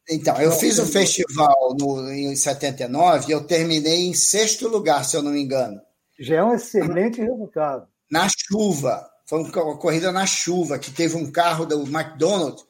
Então, 0.08 0.34
eu 0.40 0.50
fiz 0.50 0.78
o 0.78 0.86
festival 0.86 1.76
no, 1.78 2.10
em 2.10 2.34
79 2.34 3.28
e 3.28 3.32
eu 3.32 3.46
terminei 3.46 4.06
em 4.06 4.14
sexto 4.14 4.66
lugar, 4.66 5.04
se 5.04 5.14
eu 5.14 5.22
não 5.22 5.32
me 5.32 5.42
engano. 5.42 5.78
Já 6.18 6.36
é 6.36 6.42
um 6.42 6.54
excelente 6.54 7.20
resultado. 7.20 7.86
Na 8.10 8.26
chuva. 8.30 9.06
Foi 9.26 9.40
uma 9.42 9.76
corrida 9.76 10.10
na 10.10 10.24
chuva, 10.24 10.78
que 10.78 10.90
teve 10.90 11.14
um 11.14 11.30
carro 11.30 11.66
do 11.66 11.82
McDonald's 11.82 12.64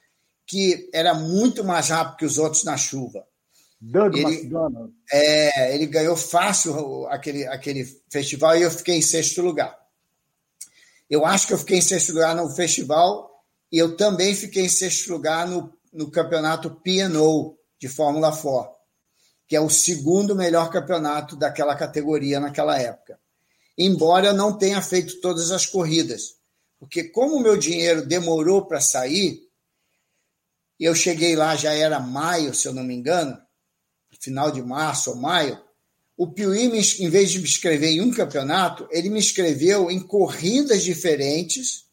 que 0.45 0.91
era 0.93 1.15
muito 1.15 1.63
mais 1.63 1.91
rápido 1.91 2.17
que 2.17 2.25
os 2.25 2.37
outros 2.37 2.65
na 2.65 2.77
chuva. 2.77 3.25
Doug 3.81 4.17
ele, 4.17 4.25
McDonald. 4.25 4.93
É, 5.13 5.73
ele 5.73 5.87
ganhou 5.87 6.17
fácil 6.17 7.07
aquele, 7.07 7.47
aquele 7.47 7.85
festival 8.11 8.57
e 8.57 8.63
eu 8.63 8.73
fiquei 8.73 8.97
em 8.97 9.03
sexto 9.03 9.41
lugar. 9.41 9.79
Eu 11.09 11.25
acho 11.25 11.47
que 11.47 11.53
eu 11.53 11.59
fiquei 11.59 11.79
em 11.79 11.83
sexto 11.83 12.13
lugar 12.13 12.35
no 12.35 12.51
festival 12.51 13.32
e 13.73 13.79
eu 13.79 13.97
também 13.97 14.35
fiquei 14.35 14.67
em 14.67 14.69
sexto 14.69 15.11
lugar 15.11 15.49
no, 15.49 15.73
no 15.91 16.11
campeonato 16.11 16.71
P&O 16.71 17.57
de 17.81 17.89
Fórmula 17.89 18.31
4, 18.31 18.71
que 19.49 19.57
é 19.57 19.61
o 19.61 19.71
segundo 19.71 20.37
melhor 20.37 20.71
campeonato 20.71 21.35
daquela 21.35 21.75
categoria 21.75 22.39
naquela 22.39 22.79
época. 22.79 23.19
Embora 23.77 24.29
eu 24.29 24.35
não 24.35 24.59
tenha 24.59 24.83
feito 24.83 25.19
todas 25.23 25.51
as 25.51 25.65
corridas, 25.65 26.37
porque 26.79 27.05
como 27.05 27.37
o 27.37 27.41
meu 27.41 27.57
dinheiro 27.57 28.07
demorou 28.07 28.67
para 28.67 28.81
sair, 28.81 29.41
eu 30.79 30.95
cheguei 30.95 31.35
lá, 31.35 31.57
já 31.57 31.73
era 31.73 31.99
maio, 31.99 32.55
se 32.55 32.69
eu 32.69 32.75
não 32.75 32.85
me 32.85 32.95
engano, 32.95 33.41
final 34.21 34.51
de 34.51 34.63
março 34.63 35.11
ou 35.11 35.17
maio, 35.17 35.59
o 36.17 36.31
Piuí, 36.31 36.65
em 36.65 37.09
vez 37.09 37.31
de 37.31 37.39
me 37.39 37.45
inscrever 37.45 37.91
em 37.91 38.03
um 38.03 38.13
campeonato, 38.13 38.87
ele 38.91 39.09
me 39.09 39.19
inscreveu 39.19 39.91
em 39.91 39.99
corridas 39.99 40.83
diferentes 40.83 41.87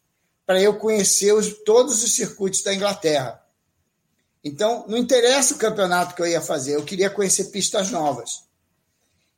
para 0.50 0.60
eu 0.60 0.74
conhecer 0.74 1.32
os, 1.32 1.62
todos 1.62 2.02
os 2.02 2.12
circuitos 2.12 2.60
da 2.64 2.74
Inglaterra. 2.74 3.40
Então, 4.42 4.84
não 4.88 4.98
interessa 4.98 5.54
o 5.54 5.58
campeonato 5.58 6.12
que 6.12 6.22
eu 6.22 6.26
ia 6.26 6.40
fazer, 6.40 6.74
eu 6.74 6.84
queria 6.84 7.08
conhecer 7.08 7.52
pistas 7.52 7.92
novas. 7.92 8.48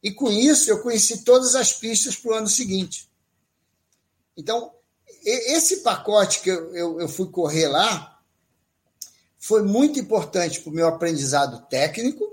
E 0.03 0.11
com 0.11 0.31
isso, 0.33 0.71
eu 0.71 0.81
conheci 0.81 1.23
todas 1.23 1.55
as 1.55 1.71
pistas 1.71 2.17
para 2.17 2.31
o 2.31 2.35
ano 2.35 2.49
seguinte. 2.49 3.11
Então, 4.35 4.73
esse 5.23 5.83
pacote 5.83 6.41
que 6.41 6.49
eu, 6.49 6.75
eu, 6.75 7.01
eu 7.03 7.09
fui 7.11 7.29
correr 7.29 7.69
lá 7.69 8.19
foi 9.39 9.63
muito 9.63 10.01
importante 10.01 10.63
para 10.63 10.71
o 10.71 10.75
meu 10.75 10.89
aprendizado 10.89 11.69
técnico. 11.69 12.25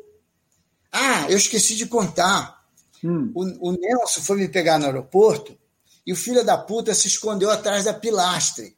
Ah, 0.90 1.30
eu 1.30 1.36
esqueci 1.36 1.76
de 1.76 1.86
contar. 1.86 2.66
Hum. 3.04 3.30
O, 3.36 3.72
o 3.72 3.72
Nelson 3.74 4.22
foi 4.22 4.38
me 4.38 4.48
pegar 4.48 4.80
no 4.80 4.86
aeroporto 4.86 5.59
e 6.10 6.12
o 6.12 6.16
filho 6.16 6.44
da 6.44 6.58
puta 6.58 6.92
se 6.96 7.08
escondeu 7.08 7.52
atrás 7.52 7.86
da 7.86 7.94
pilastre. 7.94 8.76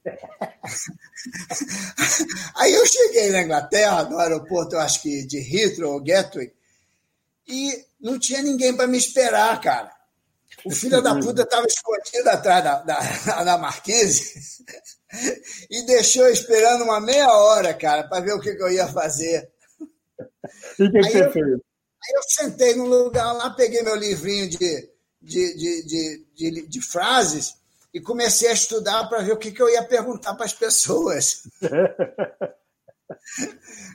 Aí 2.56 2.74
eu 2.74 2.86
cheguei 2.86 3.30
na 3.30 3.44
Inglaterra, 3.44 4.04
no 4.04 4.20
aeroporto, 4.20 4.76
eu 4.76 4.82
acho 4.82 5.02
que 5.02 5.26
de 5.26 5.38
Heathrow 5.40 5.94
ou 5.94 6.04
Gatwick, 6.04 6.54
e 7.48 7.86
não 8.02 8.20
tinha 8.20 8.42
ninguém 8.42 8.76
para 8.76 8.86
me 8.86 8.98
esperar, 8.98 9.62
cara. 9.62 9.90
O 10.66 10.72
filho 10.72 11.02
da 11.02 11.18
puta 11.18 11.44
estava 11.44 11.66
escondido 11.66 12.28
atrás 12.28 12.62
da, 12.66 12.82
da, 12.82 13.44
da 13.46 13.58
Marquise 13.58 14.66
e 15.72 15.86
deixou 15.86 16.28
esperando 16.28 16.84
uma 16.84 17.00
meia 17.00 17.32
hora, 17.32 17.74
cara, 17.74 18.10
para 18.10 18.26
ver 18.26 18.34
o 18.34 18.42
que, 18.42 18.54
que, 18.54 18.62
eu 18.62 18.74
ia 18.74 18.90
fazer. 18.90 19.50
E 20.78 20.84
o 20.84 20.92
que, 20.92 21.00
que 21.00 21.12
você 21.12 21.24
eu, 21.24 21.32
fez? 21.32 21.46
Aí 21.46 22.14
eu 22.14 22.24
sentei 22.28 22.76
num 22.76 22.88
lugar 22.88 23.32
lá, 23.32 23.52
peguei 23.52 23.84
meu 23.84 23.96
livrinho 23.96 24.50
de, 24.50 24.91
de, 25.22 25.56
de, 25.56 26.26
de, 26.36 26.68
de, 26.68 26.82
frases 26.82 27.56
e 27.94 28.02
comecei 28.02 28.50
a 28.50 28.54
estudar 28.54 29.08
para 29.08 29.22
ver 29.22 29.34
o 29.34 29.38
que, 29.38 29.52
que 29.52 29.62
eu 29.62 29.70
ia 29.70 29.84
perguntar 29.84 30.34
para 30.34 30.46
as 30.46 30.54
pessoas. 30.54 31.44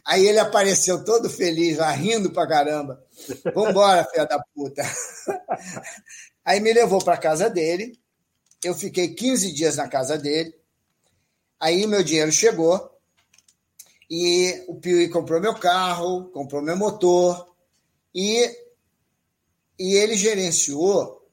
Aí 0.05 0.27
ele 0.27 0.39
apareceu 0.39 1.05
todo 1.05 1.29
feliz, 1.29 1.79
lá, 1.79 1.91
rindo 1.91 2.31
pra 2.31 2.47
caramba. 2.47 3.03
Vambora, 3.55 4.05
filha 4.05 4.27
da 4.27 4.39
puta. 4.55 4.83
Aí 6.45 6.61
me 6.61 6.73
levou 6.73 7.03
para 7.03 7.17
casa 7.17 7.51
dele. 7.51 7.99
Eu 8.63 8.75
fiquei 8.75 9.15
15 9.15 9.53
dias 9.53 9.77
na 9.77 9.89
casa 9.89 10.17
dele. 10.17 10.55
Aí 11.59 11.87
meu 11.87 12.03
dinheiro 12.03 12.31
chegou. 12.31 12.93
E 14.09 14.65
o 14.69 14.77
Piuí 14.77 15.09
comprou 15.09 15.41
meu 15.41 15.55
carro, 15.55 16.27
comprou 16.27 16.63
meu 16.63 16.77
motor. 16.77 17.53
E, 18.15 18.49
e 19.79 19.95
ele 19.95 20.17
gerenciou 20.17 21.27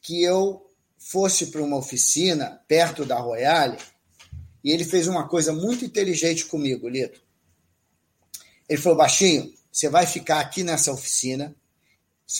que 0.00 0.22
eu 0.22 0.66
fosse 0.98 1.46
para 1.46 1.62
uma 1.62 1.76
oficina 1.76 2.62
perto 2.66 3.04
da 3.04 3.18
Royale 3.18 3.78
e 4.62 4.70
ele 4.70 4.84
fez 4.84 5.06
uma 5.08 5.26
coisa 5.28 5.52
muito 5.52 5.84
inteligente 5.84 6.44
comigo, 6.46 6.88
Lito. 6.88 7.20
Ele 8.68 8.80
falou, 8.80 8.98
baixinho, 8.98 9.52
você 9.72 9.88
vai 9.88 10.06
ficar 10.06 10.40
aqui 10.40 10.62
nessa 10.62 10.92
oficina. 10.92 11.54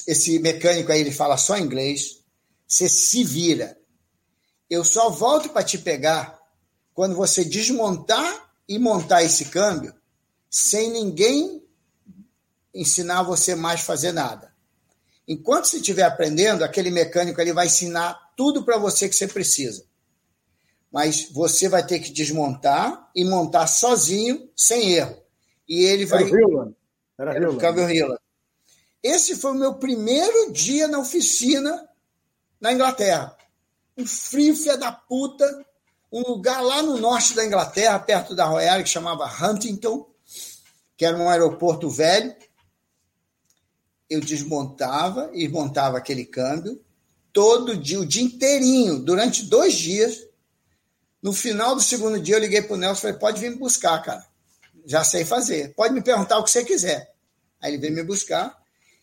Esse 0.06 0.38
mecânico 0.38 0.92
aí, 0.92 1.00
ele 1.00 1.10
fala 1.10 1.36
só 1.36 1.58
inglês. 1.58 2.22
Você 2.66 2.88
se 2.88 3.24
vira. 3.24 3.78
Eu 4.68 4.84
só 4.84 5.10
volto 5.10 5.48
para 5.48 5.64
te 5.64 5.78
pegar 5.78 6.38
quando 6.94 7.16
você 7.16 7.44
desmontar 7.44 8.52
e 8.68 8.78
montar 8.78 9.24
esse 9.24 9.46
câmbio 9.46 9.94
sem 10.48 10.90
ninguém 10.90 11.62
ensinar 12.74 13.22
você 13.22 13.54
mais 13.54 13.80
a 13.80 13.84
fazer 13.84 14.12
nada. 14.12 14.49
Enquanto 15.30 15.66
você 15.66 15.76
estiver 15.76 16.02
aprendendo, 16.02 16.64
aquele 16.64 16.90
mecânico 16.90 17.40
ele 17.40 17.52
vai 17.52 17.66
ensinar 17.66 18.18
tudo 18.36 18.64
para 18.64 18.76
você 18.76 19.08
que 19.08 19.14
você 19.14 19.28
precisa 19.28 19.88
mas 20.90 21.30
você 21.30 21.68
vai 21.68 21.86
ter 21.86 22.00
que 22.00 22.10
desmontar 22.10 23.10
e 23.14 23.24
montar 23.24 23.66
sozinho, 23.66 24.50
sem 24.56 24.92
erro. 24.92 25.16
E 25.68 25.84
ele 25.84 26.04
vai. 26.04 26.24
Era 26.24 26.46
o. 26.46 26.74
Era, 27.18 27.34
Era 27.34 27.50
o 27.50 27.56
Câmbio. 27.56 28.18
Esse 29.02 29.36
foi 29.36 29.52
o 29.52 29.58
meu 29.58 29.74
primeiro 29.74 30.52
dia 30.52 30.88
na 30.88 30.98
oficina 30.98 31.88
na 32.60 32.72
Inglaterra. 32.72 33.36
Um 33.96 34.06
frio 34.06 34.54
fia 34.54 34.76
da 34.76 34.90
puta, 34.90 35.64
um 36.12 36.22
lugar 36.22 36.60
lá 36.60 36.82
no 36.82 36.98
norte 36.98 37.34
da 37.34 37.44
Inglaterra, 37.44 37.98
perto 37.98 38.34
da 38.34 38.44
Royal, 38.44 38.82
que 38.82 38.88
chamava 38.88 39.26
Huntington, 39.26 40.06
que 40.96 41.04
era 41.04 41.16
um 41.16 41.28
aeroporto 41.30 41.88
velho. 41.88 42.34
Eu 44.10 44.20
desmontava 44.20 45.30
e 45.32 45.48
montava 45.48 45.96
aquele 45.96 46.24
câmbio 46.24 46.78
todo 47.32 47.76
dia, 47.76 48.00
o 48.00 48.04
dia 48.04 48.22
inteirinho, 48.22 48.98
durante 48.98 49.44
dois 49.44 49.74
dias 49.74 50.28
no 51.22 51.32
final 51.32 51.74
do 51.74 51.82
segundo 51.82 52.18
dia, 52.18 52.36
eu 52.36 52.40
liguei 52.40 52.62
para 52.62 52.74
o 52.74 52.78
Nelson 52.78 52.98
e 52.98 53.02
falei: 53.02 53.18
pode 53.18 53.40
vir 53.40 53.50
me 53.50 53.56
buscar, 53.56 54.02
cara. 54.02 54.26
Já 54.86 55.04
sei 55.04 55.24
fazer. 55.24 55.74
Pode 55.74 55.92
me 55.92 56.02
perguntar 56.02 56.38
o 56.38 56.44
que 56.44 56.50
você 56.50 56.64
quiser. 56.64 57.12
Aí 57.60 57.72
ele 57.72 57.78
veio 57.80 57.92
me 57.92 58.02
buscar. 58.02 58.58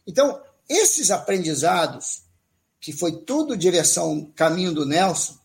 Então, 0.05 0.41
esses 0.67 1.11
aprendizados, 1.11 2.23
que 2.79 2.91
foi 2.91 3.21
tudo 3.21 3.55
direção, 3.55 4.31
caminho 4.35 4.73
do 4.73 4.85
Nelson, 4.85 5.37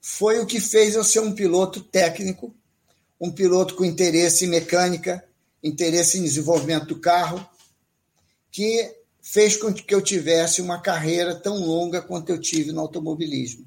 foi 0.00 0.38
o 0.38 0.46
que 0.46 0.60
fez 0.60 0.94
eu 0.94 1.02
ser 1.02 1.20
um 1.20 1.34
piloto 1.34 1.80
técnico, 1.80 2.54
um 3.20 3.30
piloto 3.30 3.74
com 3.74 3.84
interesse 3.84 4.44
em 4.44 4.48
mecânica, 4.48 5.24
interesse 5.62 6.18
em 6.18 6.22
desenvolvimento 6.22 6.86
do 6.86 7.00
carro, 7.00 7.44
que 8.52 8.94
fez 9.22 9.56
com 9.56 9.72
que 9.72 9.92
eu 9.94 10.02
tivesse 10.02 10.60
uma 10.60 10.80
carreira 10.80 11.34
tão 11.34 11.58
longa 11.58 12.02
quanto 12.02 12.30
eu 12.30 12.38
tive 12.38 12.70
no 12.70 12.80
automobilismo. 12.80 13.66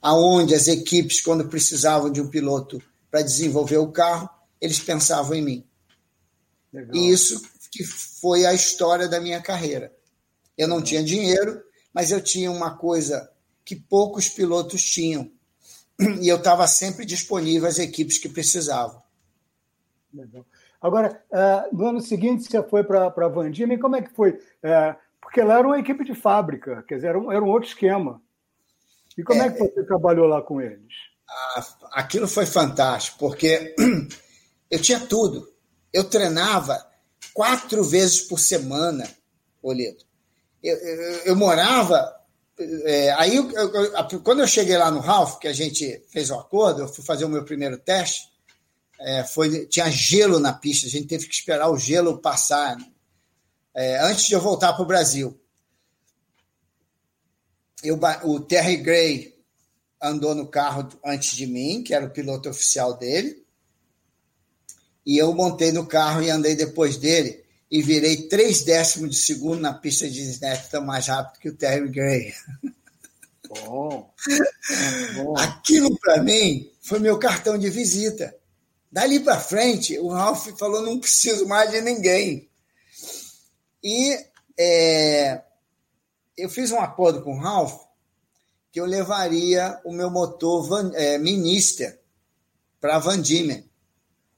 Aonde 0.00 0.54
as 0.54 0.68
equipes, 0.68 1.20
quando 1.20 1.48
precisavam 1.48 2.10
de 2.10 2.20
um 2.20 2.28
piloto 2.28 2.80
para 3.10 3.22
desenvolver 3.22 3.78
o 3.78 3.90
carro, 3.90 4.30
eles 4.60 4.78
pensavam 4.78 5.34
em 5.34 5.42
mim. 5.42 5.66
Legal. 6.72 6.94
E 6.94 7.10
isso 7.10 7.42
que 7.70 7.84
foi 7.84 8.46
a 8.46 8.54
história 8.54 9.08
da 9.08 9.20
minha 9.20 9.42
carreira. 9.42 9.92
Eu 10.56 10.68
não 10.68 10.82
tinha 10.82 11.02
dinheiro, 11.02 11.62
mas 11.92 12.10
eu 12.10 12.20
tinha 12.20 12.50
uma 12.50 12.76
coisa 12.76 13.30
que 13.64 13.74
poucos 13.74 14.28
pilotos 14.28 14.82
tinham. 14.82 15.30
E 16.20 16.28
eu 16.28 16.36
estava 16.36 16.66
sempre 16.66 17.04
disponível 17.04 17.68
às 17.68 17.78
equipes 17.78 18.18
que 18.18 18.28
precisavam. 18.28 19.02
Legal. 20.12 20.44
Agora, 20.82 21.22
uh, 21.30 21.76
no 21.76 21.86
ano 21.86 22.00
seguinte, 22.00 22.42
você 22.42 22.60
foi 22.64 22.82
para 22.82 23.06
a 23.06 23.28
Van 23.28 23.50
Diemen, 23.50 23.78
como 23.78 23.94
é 23.94 24.02
que 24.02 24.10
foi? 24.10 24.32
Uh, 24.32 24.96
porque 25.20 25.40
lá 25.40 25.58
era 25.58 25.66
uma 25.66 25.78
equipe 25.78 26.04
de 26.04 26.14
fábrica, 26.14 26.82
quer 26.88 26.96
dizer, 26.96 27.08
era 27.08 27.18
um, 27.18 27.30
era 27.30 27.42
um 27.42 27.48
outro 27.48 27.68
esquema. 27.68 28.20
E 29.16 29.22
como 29.22 29.40
é, 29.40 29.46
é 29.46 29.50
que 29.50 29.58
você 29.58 29.84
trabalhou 29.84 30.26
lá 30.26 30.42
com 30.42 30.60
eles? 30.60 30.92
Aquilo 31.92 32.26
foi 32.26 32.46
fantástico, 32.46 33.18
porque 33.18 33.74
eu 34.70 34.82
tinha 34.82 34.98
tudo. 34.98 35.48
Eu 35.92 36.04
treinava 36.04 36.84
quatro 37.32 37.84
vezes 37.84 38.20
por 38.22 38.40
semana, 38.40 39.08
Oledo. 39.62 40.04
Eu, 40.62 40.76
eu, 40.76 41.12
eu 41.26 41.36
morava. 41.36 42.12
É, 42.84 43.12
aí, 43.12 43.36
eu, 43.36 44.20
quando 44.22 44.40
eu 44.40 44.46
cheguei 44.46 44.76
lá 44.76 44.90
no 44.90 45.00
Ralph, 45.00 45.38
que 45.38 45.48
a 45.48 45.52
gente 45.52 46.04
fez 46.10 46.30
o 46.30 46.34
um 46.34 46.40
acordo, 46.40 46.82
eu 46.82 46.88
fui 46.88 47.04
fazer 47.04 47.24
o 47.24 47.28
meu 47.28 47.44
primeiro 47.44 47.78
teste, 47.78 48.31
é, 49.02 49.24
foi, 49.24 49.66
tinha 49.66 49.90
gelo 49.90 50.38
na 50.38 50.52
pista, 50.52 50.86
a 50.86 50.90
gente 50.90 51.08
teve 51.08 51.26
que 51.26 51.34
esperar 51.34 51.68
o 51.68 51.76
gelo 51.76 52.18
passar 52.18 52.76
né? 52.76 52.86
é, 53.74 53.98
antes 54.00 54.26
de 54.26 54.34
eu 54.34 54.40
voltar 54.40 54.72
para 54.72 54.82
o 54.82 54.86
Brasil. 54.86 55.38
Eu, 57.82 57.98
o 58.24 58.40
Terry 58.40 58.76
Gray 58.76 59.36
andou 60.00 60.34
no 60.34 60.46
carro 60.46 60.88
antes 61.04 61.36
de 61.36 61.46
mim, 61.46 61.82
que 61.82 61.92
era 61.92 62.06
o 62.06 62.10
piloto 62.10 62.48
oficial 62.48 62.96
dele, 62.96 63.44
e 65.04 65.18
eu 65.18 65.34
montei 65.34 65.72
no 65.72 65.84
carro 65.84 66.22
e 66.22 66.30
andei 66.30 66.54
depois 66.54 66.96
dele 66.96 67.42
e 67.68 67.82
virei 67.82 68.28
três 68.28 68.62
décimos 68.62 69.10
de 69.10 69.16
segundo 69.16 69.60
na 69.60 69.72
pista 69.74 70.08
de 70.08 70.20
Snapton 70.22 70.82
mais 70.82 71.08
rápido 71.08 71.40
que 71.40 71.48
o 71.48 71.56
Terry 71.56 71.88
Gray. 71.88 72.32
Bom. 73.48 74.14
Bom. 75.16 75.34
Aquilo 75.38 75.98
para 75.98 76.22
mim 76.22 76.70
foi 76.80 77.00
meu 77.00 77.18
cartão 77.18 77.58
de 77.58 77.68
visita. 77.68 78.36
Dali 78.92 79.20
para 79.20 79.40
frente, 79.40 79.98
o 79.98 80.08
Ralph 80.08 80.48
falou: 80.58 80.82
não 80.82 81.00
preciso 81.00 81.48
mais 81.48 81.70
de 81.70 81.80
ninguém. 81.80 82.50
E 83.82 84.18
é, 84.58 85.42
eu 86.36 86.50
fiz 86.50 86.70
um 86.70 86.78
acordo 86.78 87.22
com 87.22 87.34
o 87.34 87.40
Ralph 87.40 87.80
que 88.70 88.80
eu 88.80 88.86
levaria 88.86 89.80
o 89.84 89.92
meu 89.92 90.10
motor 90.10 90.68
Van, 90.68 90.92
é, 90.94 91.18
Minister 91.18 92.00
para 92.80 92.98
Van 92.98 93.20
Diemen. 93.20 93.64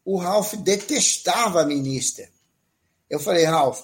O 0.04 0.16
Ralph 0.16 0.54
detestava 0.54 1.62
a 1.62 1.66
Minister. 1.66 2.30
Eu 3.08 3.18
falei, 3.18 3.44
Ralph, 3.44 3.80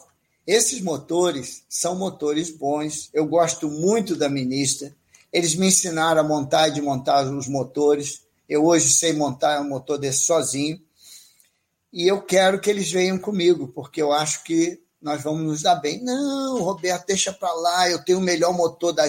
esses 0.46 0.80
motores 0.80 1.64
são 1.68 1.96
motores 1.96 2.50
bons. 2.50 3.08
Eu 3.12 3.26
gosto 3.26 3.68
muito 3.68 4.16
da 4.16 4.28
Minister. 4.28 4.94
Eles 5.32 5.54
me 5.54 5.68
ensinaram 5.68 6.20
a 6.20 6.24
montar 6.24 6.68
e 6.68 6.72
desmontar 6.72 7.24
os 7.32 7.46
motores. 7.46 8.22
Eu 8.50 8.66
hoje 8.66 8.88
sei 8.88 9.12
montar 9.12 9.60
um 9.60 9.68
motor 9.68 9.96
desse 9.96 10.24
sozinho. 10.24 10.82
E 11.92 12.08
eu 12.08 12.20
quero 12.20 12.60
que 12.60 12.68
eles 12.68 12.90
venham 12.90 13.16
comigo, 13.16 13.68
porque 13.68 14.02
eu 14.02 14.12
acho 14.12 14.42
que 14.42 14.82
nós 15.00 15.22
vamos 15.22 15.42
nos 15.42 15.62
dar 15.62 15.76
bem. 15.76 16.02
Não, 16.02 16.60
Roberto, 16.60 17.06
deixa 17.06 17.32
para 17.32 17.52
lá. 17.52 17.88
Eu 17.88 18.04
tenho 18.04 18.18
o 18.18 18.22
melhor 18.22 18.52
motor 18.52 18.92
da, 18.92 19.04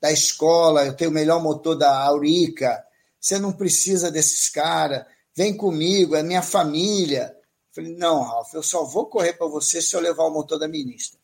da 0.00 0.10
escola, 0.10 0.86
eu 0.86 0.96
tenho 0.96 1.10
o 1.10 1.12
melhor 1.12 1.42
motor 1.42 1.76
da 1.76 1.94
Aurica. 2.04 2.82
Você 3.20 3.38
não 3.38 3.52
precisa 3.52 4.10
desses 4.10 4.48
caras. 4.48 5.04
Vem 5.34 5.54
comigo, 5.54 6.16
é 6.16 6.22
minha 6.22 6.42
família. 6.42 7.36
Eu 7.36 7.74
falei, 7.74 7.94
não, 7.98 8.22
Ralf, 8.22 8.54
eu 8.54 8.62
só 8.62 8.82
vou 8.82 9.04
correr 9.04 9.34
para 9.34 9.46
você 9.46 9.82
se 9.82 9.94
eu 9.94 10.00
levar 10.00 10.24
o 10.24 10.32
motor 10.32 10.58
da 10.58 10.66
ministra. 10.66 11.20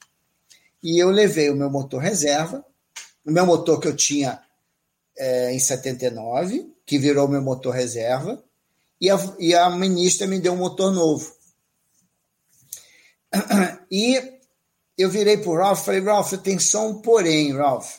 E 0.83 1.03
eu 1.03 1.09
levei 1.09 1.49
o 1.49 1.57
meu 1.57 1.71
motor 1.71 2.03
reserva, 2.03 2.63
o 3.25 3.31
meu 3.31 3.47
motor 3.47 3.81
que 3.81 3.89
eu 3.89 3.97
tinha 3.97 4.43
é, 5.17 5.53
em 5.53 5.59
79, 5.59 6.73
que 6.87 6.99
virou 6.99 7.29
meu 7.29 7.43
motor 7.43 7.75
reserva, 7.75 8.43
e 9.01 9.11
a, 9.11 9.17
e 9.39 9.55
a 9.55 9.71
ministra 9.71 10.27
me 10.27 10.41
deu 10.41 10.53
um 10.53 10.59
motor 10.59 10.93
novo. 10.93 11.35
E 13.95 14.19
eu 14.97 15.11
virei 15.11 15.37
para 15.37 15.51
o 15.51 15.57
Ralph 15.57 15.83
e 15.83 15.85
falei, 15.85 16.01
Ralph, 16.01 16.33
tem 16.43 16.59
só 16.59 16.89
um 16.89 17.03
porém, 17.03 17.55
Ralph. 17.55 17.99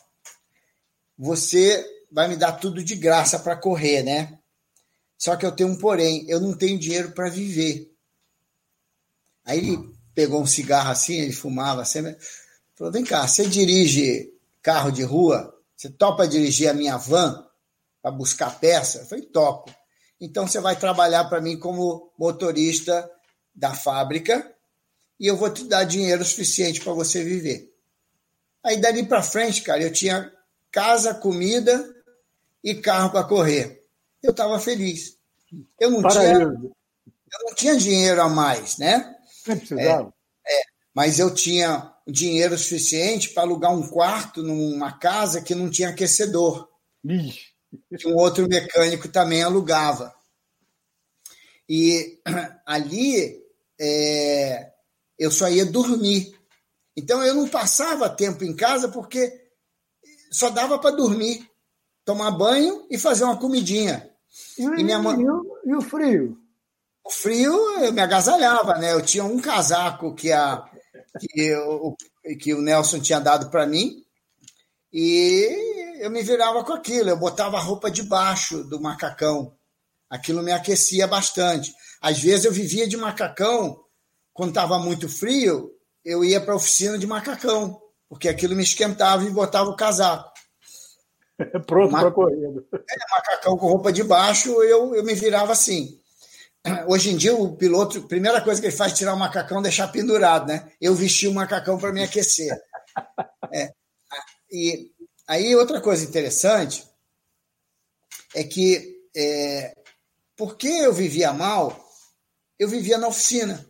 Você 1.16 1.86
vai 2.12 2.28
me 2.28 2.36
dar 2.36 2.54
tudo 2.54 2.84
de 2.84 2.96
graça 2.96 3.38
para 3.38 3.56
correr, 3.56 4.02
né? 4.02 4.40
Só 5.18 5.36
que 5.36 5.46
eu 5.46 5.52
tenho 5.52 5.70
um 5.70 5.78
porém, 5.78 6.26
eu 6.28 6.40
não 6.40 6.58
tenho 6.58 6.80
dinheiro 6.80 7.12
para 7.12 7.30
viver. 7.30 7.92
Aí 9.46 9.60
ele 9.60 9.94
pegou 10.16 10.42
um 10.42 10.46
cigarro 10.46 10.92
assim, 10.92 11.16
ele 11.16 11.34
fumava 11.34 11.86
sempre. 11.86 12.18
Falou: 12.76 12.92
vem 12.92 13.04
cá, 13.04 13.28
você 13.28 13.48
dirige 13.48 14.32
carro 14.62 14.92
de 14.92 15.04
rua? 15.04 15.53
Você 15.84 15.90
topa 15.90 16.26
dirigir 16.26 16.70
a 16.70 16.74
minha 16.74 16.96
van 16.96 17.46
para 18.02 18.10
buscar 18.10 18.58
peça? 18.58 19.00
Eu 19.00 19.06
falei, 19.06 19.26
topo. 19.26 19.70
Então 20.22 20.48
você 20.48 20.62
vai 20.62 20.78
trabalhar 20.78 21.26
para 21.26 21.42
mim 21.42 21.60
como 21.60 22.10
motorista 22.18 23.12
da 23.54 23.74
fábrica 23.74 24.50
e 25.20 25.28
eu 25.28 25.36
vou 25.36 25.50
te 25.50 25.66
dar 25.66 25.84
dinheiro 25.84 26.24
suficiente 26.24 26.80
para 26.80 26.94
você 26.94 27.22
viver. 27.22 27.76
Aí 28.64 28.78
dali 28.78 29.06
para 29.06 29.22
frente, 29.22 29.62
cara, 29.62 29.84
eu 29.84 29.92
tinha 29.92 30.32
casa, 30.72 31.14
comida 31.14 31.94
e 32.64 32.76
carro 32.76 33.10
para 33.10 33.26
correr. 33.26 33.86
Eu 34.22 34.32
estava 34.32 34.58
feliz. 34.60 35.18
Eu 35.78 35.92
não 35.92 36.08
tinha, 36.08 36.40
eu 36.44 37.46
não 37.46 37.56
tinha 37.56 37.76
dinheiro 37.76 38.22
a 38.22 38.30
mais, 38.30 38.78
né? 38.78 39.18
Não 39.46 39.58
precisava. 39.58 40.14
É, 40.48 40.62
é, 40.62 40.64
mas 40.94 41.20
eu 41.20 41.34
tinha 41.34 41.93
dinheiro 42.08 42.58
suficiente 42.58 43.30
para 43.30 43.44
alugar 43.44 43.74
um 43.74 43.88
quarto 43.88 44.44
numa 44.44 44.92
casa 44.92 45.42
que 45.42 45.56
não 45.56 45.70
tinha 45.70 45.90
aquecedor. 45.90 46.68
Ixi. 47.04 47.54
Que 47.98 48.08
um 48.08 48.16
outro 48.16 48.48
mecânico 48.48 49.08
também 49.08 49.42
alugava. 49.42 50.14
E 51.68 52.22
ali 52.66 53.42
é, 53.80 54.72
eu 55.18 55.32
só 55.32 55.50
ia 55.50 55.66
dormir. 55.66 56.38
Então 56.96 57.24
eu 57.24 57.34
não 57.34 57.48
passava 57.48 58.10
tempo 58.10 58.44
em 58.44 58.56
casa 58.56 58.90
porque 58.90 59.42
só 60.32 60.50
dava 60.50 60.78
para 60.80 60.96
dormir, 60.96 61.48
tomar 62.06 62.32
banho 62.32 62.86
e 62.90 62.98
fazer 62.98 63.24
uma 63.24 63.38
comidinha. 63.38 64.10
E, 64.58 64.64
e, 64.64 64.84
minha 64.84 65.00
mãe... 65.00 65.18
e, 65.66 65.74
o, 65.74 65.82
frio? 65.82 66.38
O 67.04 67.10
frio 67.10 67.54
eu 67.80 67.94
me 67.94 68.02
agasalhava, 68.02 68.78
né? 68.78 68.94
Eu 68.94 69.02
tinha 69.02 69.24
um 69.24 69.40
casaco 69.40 70.14
que, 70.14 70.32
a, 70.32 70.68
que, 71.20 71.56
o, 71.56 71.96
que 72.40 72.54
o 72.54 72.62
Nelson 72.62 73.00
tinha 73.00 73.20
dado 73.20 73.50
para 73.50 73.68
mim 73.68 74.04
e 74.92 75.98
eu 76.00 76.12
me 76.12 76.22
virava 76.22 76.64
com 76.64 76.74
aquilo. 76.74 77.10
Eu 77.10 77.18
botava 77.18 77.58
a 77.58 77.62
roupa 77.62 77.90
debaixo 77.90 78.64
do 78.64 78.80
macacão. 78.80 79.56
Aquilo 80.10 80.44
me 80.44 80.52
aquecia 80.52 81.08
bastante. 81.08 81.74
Às 82.02 82.20
vezes 82.20 82.46
eu 82.46 82.52
vivia 82.52 82.88
de 82.88 82.98
macacão, 82.98 83.84
quando 84.34 84.50
estava 84.50 84.78
muito 84.78 85.10
frio, 85.10 85.72
eu 86.04 86.24
ia 86.24 86.40
para 86.42 86.54
a 86.54 86.58
oficina 86.58 86.98
de 86.98 87.08
macacão, 87.08 87.82
porque 88.10 88.28
aquilo 88.28 88.56
me 88.56 88.64
esquentava 88.64 89.24
e 89.24 89.30
botava 89.30 89.70
o 89.70 89.76
casaco. 89.76 90.32
Pronto 91.66 91.92
para 91.92 92.12
corrida. 92.12 92.64
É, 92.74 92.96
macacão 93.12 93.58
com 93.58 93.68
roupa 93.68 93.92
de 93.92 94.04
baixo, 94.04 94.50
eu, 94.62 94.94
eu 94.94 95.04
me 95.04 95.16
virava 95.16 95.54
assim. 95.54 96.00
Hoje 96.88 97.12
em 97.12 97.18
dia, 97.18 97.36
o 97.36 97.56
piloto, 97.56 98.00
a 98.00 98.08
primeira 98.08 98.42
coisa 98.42 98.62
que 98.62 98.68
ele 98.68 98.76
faz 98.76 98.94
é 98.94 98.96
tirar 98.96 99.14
o 99.14 99.20
macacão 99.20 99.60
e 99.60 99.64
deixar 99.64 99.90
pendurado, 99.90 100.48
né? 100.48 100.72
Eu 100.80 100.96
vesti 100.96 101.28
o 101.28 101.34
macacão 101.34 101.78
para 101.78 101.92
me 101.92 102.04
aquecer. 102.04 102.58
É. 103.52 103.74
E 104.52 104.92
aí, 105.28 105.56
outra 105.56 105.82
coisa 105.82 106.06
interessante 106.06 106.88
é 108.34 108.44
que, 108.44 109.02
é, 109.16 109.76
porque 110.36 110.68
eu 110.68 110.94
vivia 110.94 111.34
mal, 111.34 111.78
eu 112.58 112.70
vivia 112.70 112.98
na 112.98 113.08
oficina. 113.08 113.70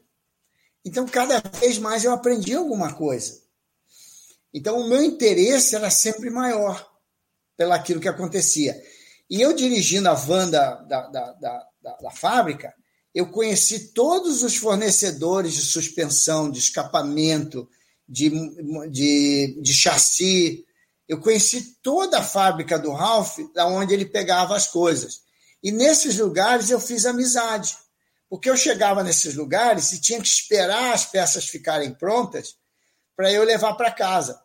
Então, 0.85 1.05
cada 1.07 1.41
vez 1.59 1.77
mais 1.77 2.03
eu 2.03 2.11
aprendi 2.11 2.53
alguma 2.53 2.93
coisa. 2.93 3.41
Então, 4.53 4.79
o 4.79 4.87
meu 4.87 5.01
interesse 5.01 5.75
era 5.75 5.89
sempre 5.89 6.29
maior 6.29 6.91
pelaquilo 7.57 7.99
que 7.99 8.09
acontecia. 8.09 8.79
E 9.29 9.41
eu 9.41 9.53
dirigindo 9.53 10.09
a 10.09 10.13
van 10.13 10.49
da, 10.49 10.75
da, 10.75 11.07
da, 11.07 11.31
da, 11.33 11.67
da 12.01 12.11
fábrica, 12.11 12.73
eu 13.13 13.27
conheci 13.27 13.91
todos 13.93 14.41
os 14.41 14.55
fornecedores 14.55 15.53
de 15.53 15.61
suspensão, 15.61 16.49
de 16.49 16.57
escapamento, 16.57 17.69
de, 18.09 18.29
de, 18.89 19.59
de 19.61 19.73
chassi. 19.73 20.65
Eu 21.07 21.19
conheci 21.19 21.77
toda 21.83 22.19
a 22.19 22.23
fábrica 22.23 22.79
do 22.79 22.91
Ralph, 22.91 23.37
da 23.53 23.67
onde 23.67 23.93
ele 23.93 24.05
pegava 24.05 24.55
as 24.55 24.67
coisas. 24.67 25.21
E 25.61 25.71
nesses 25.71 26.17
lugares 26.17 26.69
eu 26.69 26.79
fiz 26.79 27.05
amizade, 27.05 27.77
Porque 28.29 28.49
eu 28.49 28.57
chegava 28.57 29.03
nesses 29.03 29.35
lugares 29.35 29.91
e 29.91 30.01
tinha 30.01 30.19
que 30.19 30.27
esperar 30.27 30.91
as 30.91 31.05
peças 31.05 31.45
ficarem 31.45 31.93
prontas 31.93 32.55
para 33.15 33.31
eu 33.31 33.43
levar 33.43 33.75
para 33.75 33.91
casa. 33.91 34.41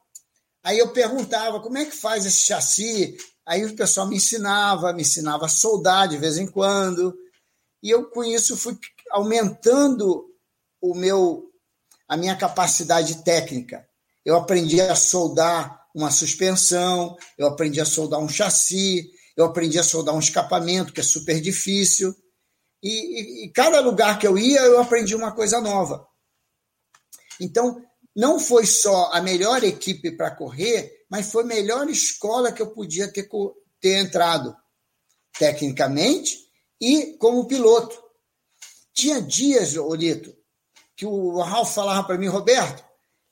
Aí 0.63 0.79
eu 0.79 0.93
perguntava 0.93 1.59
como 1.61 1.79
é 1.79 1.87
que 1.87 1.97
faz 1.97 2.27
esse 2.27 2.43
chassi. 2.43 3.17
Aí 3.47 3.65
o 3.65 3.75
pessoal 3.75 4.07
me 4.07 4.17
ensinava, 4.17 4.93
me 4.93 5.01
ensinava 5.01 5.47
a 5.47 5.49
soldar 5.49 6.07
de 6.07 6.19
vez 6.19 6.37
em 6.37 6.47
quando. 6.47 7.17
E 7.83 7.91
eu 7.91 8.11
com 8.11 8.25
isso 8.25 8.57
fui 8.57 8.77
aumentando 9.11 10.27
o 10.81 10.95
meu 10.95 11.45
a 12.09 12.17
minha 12.17 12.37
capacidade 12.37 13.23
técnica. 13.23 13.87
Eu 14.25 14.37
aprendi 14.37 14.81
a 14.81 14.95
soldar 14.95 15.87
uma 15.95 16.11
suspensão, 16.11 17.17
eu 17.37 17.47
aprendi 17.47 17.81
a 17.81 17.85
soldar 17.85 18.19
um 18.19 18.29
chassi, 18.29 19.11
eu 19.37 19.45
aprendi 19.45 19.79
a 19.79 19.85
soldar 19.85 20.15
um 20.15 20.19
escapamento, 20.19 20.93
que 20.93 21.01
é 21.01 21.05
super 21.05 21.39
difícil. 21.41 22.15
E, 22.83 22.89
e, 22.89 23.45
e 23.45 23.53
cada 23.53 23.81
lugar 23.81 24.19
que 24.19 24.27
eu 24.27 24.39
ia, 24.39 24.61
eu 24.63 24.81
aprendi 24.81 25.15
uma 25.15 25.33
coisa 25.33 25.61
nova. 25.61 26.07
Então, 27.39 27.85
não 28.17 28.41
foi 28.41 28.65
só 28.65 29.13
a 29.13 29.21
melhor 29.21 29.63
equipe 29.63 30.17
para 30.17 30.35
correr, 30.35 31.05
mas 31.11 31.31
foi 31.31 31.43
a 31.43 31.47
melhor 31.47 31.89
escola 31.91 32.53
que 32.53 32.63
eu 32.63 32.71
podia 32.71 33.13
ter, 33.13 33.29
ter 33.81 33.97
entrado, 33.99 34.57
tecnicamente 35.39 36.48
e 36.81 37.17
como 37.19 37.47
piloto. 37.47 37.97
Tinha 38.93 39.23
dias, 39.23 39.77
Olito, 39.77 40.35
que 40.97 41.07
o 41.07 41.41
Ralf 41.41 41.75
falava 41.75 42.05
para 42.05 42.19
mim, 42.19 42.27
Roberto, 42.27 42.85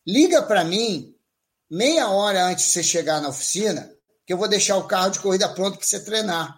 liga 0.07 0.43
para 0.43 0.65
mim 0.65 1.15
meia 1.69 2.09
hora 2.11 2.45
antes 2.45 2.67
de 2.67 2.71
você 2.71 2.83
chegar 2.83 3.21
na 3.21 3.29
oficina, 3.29 3.93
que 4.25 4.33
eu 4.33 4.39
vou 4.39 4.49
deixar 4.49 4.77
o 4.77 4.87
carro 4.87 5.11
de 5.11 5.21
corrida 5.21 5.49
pronto 5.49 5.79
para 5.79 5.87
você 5.87 6.05
treinar. 6.05 6.57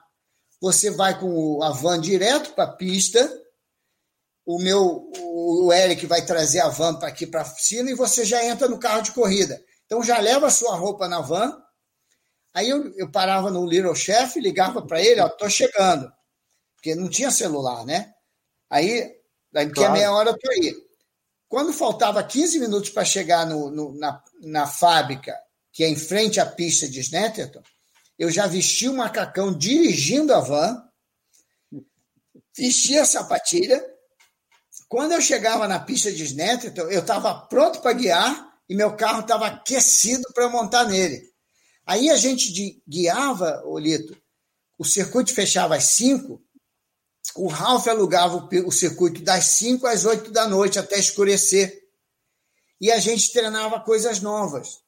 Você 0.60 0.90
vai 0.90 1.18
com 1.18 1.62
a 1.62 1.70
van 1.70 2.00
direto 2.00 2.52
para 2.54 2.64
a 2.64 2.72
pista, 2.72 3.30
o 4.44 4.58
meu 4.58 5.10
o 5.14 5.72
Eric 5.72 6.06
vai 6.06 6.24
trazer 6.24 6.60
a 6.60 6.68
van 6.68 6.94
para 6.96 7.08
aqui 7.08 7.26
para 7.26 7.40
a 7.40 7.44
oficina 7.44 7.90
e 7.90 7.94
você 7.94 8.24
já 8.24 8.44
entra 8.44 8.68
no 8.68 8.78
carro 8.78 9.02
de 9.02 9.12
corrida. 9.12 9.62
Então 9.86 10.02
já 10.02 10.18
leva 10.18 10.46
a 10.46 10.50
sua 10.50 10.74
roupa 10.76 11.06
na 11.06 11.20
van. 11.20 11.56
Aí 12.54 12.68
eu, 12.68 12.92
eu 12.96 13.10
parava 13.10 13.50
no 13.50 13.66
Little 13.66 13.94
Chef, 13.94 14.38
ligava 14.40 14.84
para 14.86 15.00
ele, 15.00 15.20
ó, 15.20 15.28
tô 15.28 15.48
chegando. 15.48 16.10
Porque 16.78 16.94
não 16.94 17.08
tinha 17.08 17.30
celular, 17.30 17.84
né? 17.84 18.14
Aí, 18.70 19.12
daqui 19.50 19.72
claro. 19.72 19.90
a 19.90 19.92
meia 19.92 20.12
hora 20.12 20.30
eu 20.30 20.38
tô 20.38 20.50
aí. 20.50 20.72
Quando 21.48 21.72
faltava 21.72 22.22
15 22.22 22.60
minutos 22.60 22.90
para 22.90 23.04
chegar 23.04 23.44
no, 23.46 23.68
no, 23.70 23.94
na, 23.98 24.22
na 24.40 24.66
fábrica, 24.66 25.36
que 25.72 25.82
é 25.82 25.88
em 25.88 25.96
frente 25.96 26.38
à 26.38 26.46
pista 26.46 26.88
de 26.88 27.00
Snetterton, 27.00 27.62
eu 28.16 28.30
já 28.30 28.46
vesti 28.46 28.88
o 28.88 28.94
macacão 28.94 29.56
dirigindo 29.56 30.32
a 30.32 30.40
van, 30.40 30.82
vesti 32.56 32.96
a 32.96 33.04
sapatilha, 33.04 33.84
quando 34.88 35.12
eu 35.12 35.20
chegava 35.20 35.66
na 35.66 35.80
pista 35.80 36.12
de 36.12 36.22
Snetterton, 36.22 36.82
eu 36.90 37.00
estava 37.00 37.34
pronto 37.46 37.80
para 37.80 37.92
guiar 37.92 38.54
e 38.68 38.74
meu 38.74 38.94
carro 38.96 39.20
estava 39.20 39.46
aquecido 39.46 40.24
para 40.32 40.48
montar 40.48 40.84
nele. 40.84 41.28
Aí 41.84 42.08
a 42.10 42.16
gente 42.16 42.82
guiava, 42.86 43.62
Olito, 43.64 44.16
o 44.78 44.84
circuito 44.84 45.34
fechava 45.34 45.74
às 45.74 45.84
5, 45.84 46.40
o 47.38 47.46
Ralph 47.46 47.86
alugava 47.86 48.48
o 48.66 48.72
circuito 48.72 49.22
das 49.22 49.44
5 49.44 49.86
às 49.86 50.04
8 50.04 50.30
da 50.30 50.48
noite 50.48 50.78
até 50.78 50.98
escurecer. 50.98 51.82
E 52.80 52.90
a 52.92 52.98
gente 52.98 53.32
treinava 53.32 53.80
coisas 53.80 54.20
novas. 54.20 54.80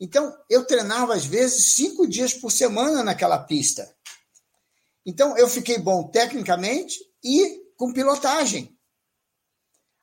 Então, 0.00 0.36
eu 0.50 0.66
treinava 0.66 1.14
às 1.14 1.24
vezes 1.24 1.74
cinco 1.74 2.06
dias 2.06 2.34
por 2.34 2.50
semana 2.50 3.02
naquela 3.02 3.38
pista. 3.38 3.94
Então, 5.06 5.36
eu 5.38 5.48
fiquei 5.48 5.78
bom 5.78 6.08
tecnicamente 6.08 6.98
e 7.22 7.62
com 7.76 7.92
pilotagem. 7.92 8.76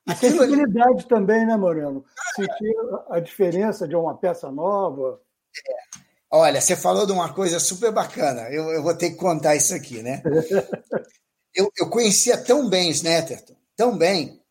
E 0.07 0.15
sensibilidade 0.15 0.99
ali... 0.99 1.07
também, 1.07 1.45
né, 1.45 1.55
Moreno? 1.57 2.03
Sentir 2.35 2.75
a 3.09 3.19
diferença 3.19 3.87
de 3.87 3.95
uma 3.95 4.17
peça 4.17 4.51
nova. 4.51 5.21
É. 5.67 5.99
Olha, 6.33 6.61
você 6.61 6.75
falou 6.75 7.05
de 7.05 7.11
uma 7.11 7.33
coisa 7.33 7.59
super 7.59 7.91
bacana. 7.91 8.49
Eu, 8.49 8.71
eu 8.71 8.81
vou 8.81 8.95
ter 8.95 9.11
que 9.11 9.17
contar 9.17 9.55
isso 9.55 9.75
aqui, 9.75 10.01
né? 10.01 10.23
eu, 11.55 11.71
eu 11.77 11.89
conhecia 11.89 12.37
tão 12.37 12.69
bem 12.69 12.89
Snetterton, 12.89 13.55
tão 13.75 13.97
bem, 13.97 14.41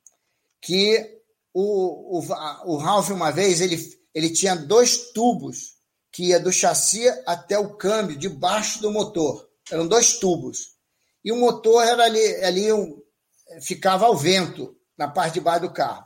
que 0.61 1.21
o, 1.53 2.19
o, 2.19 2.25
o 2.67 2.77
Ralph, 2.77 3.11
uma 3.11 3.31
vez, 3.31 3.61
ele, 3.61 3.79
ele 4.15 4.31
tinha 4.31 4.55
dois 4.55 5.13
tubos 5.13 5.77
que 6.13 6.25
ia 6.27 6.41
do 6.41 6.53
chassi 6.53 7.09
até 7.27 7.59
o 7.59 7.77
câmbio, 7.77 8.17
debaixo 8.17 8.81
do 8.83 8.91
motor. 8.91 9.49
Eram 9.71 9.87
dois 9.87 10.19
tubos. 10.19 10.75
E 11.25 11.31
o 11.31 11.37
motor 11.37 11.85
era 11.85 12.05
ali, 12.05 12.35
ali 12.45 12.73
um, 12.73 13.01
ficava 13.63 14.07
ao 14.07 14.17
vento 14.17 14.77
na 14.97 15.09
parte 15.09 15.35
de 15.35 15.41
baixo 15.41 15.63
do 15.63 15.73
carro. 15.73 16.05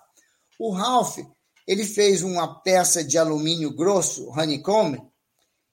O 0.58 0.70
Ralph 0.70 1.18
ele 1.66 1.84
fez 1.84 2.22
uma 2.22 2.60
peça 2.60 3.02
de 3.02 3.16
alumínio 3.16 3.74
grosso, 3.74 4.28
honeycomb, 4.30 5.00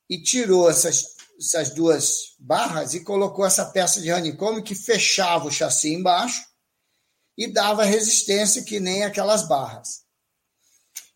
e 0.10 0.22
tirou 0.22 0.70
essas, 0.70 1.16
essas 1.42 1.74
duas 1.74 2.36
barras 2.38 2.94
e 2.94 3.04
colocou 3.04 3.46
essa 3.46 3.66
peça 3.66 4.00
de 4.00 4.12
honeycomb 4.12 4.62
que 4.62 4.76
fechava 4.76 5.48
o 5.48 5.52
chassi 5.52 5.94
embaixo 5.94 6.46
e 7.36 7.48
dava 7.48 7.84
resistência 7.84 8.64
que 8.64 8.80
nem 8.80 9.04
aquelas 9.04 9.48
barras. 9.48 10.02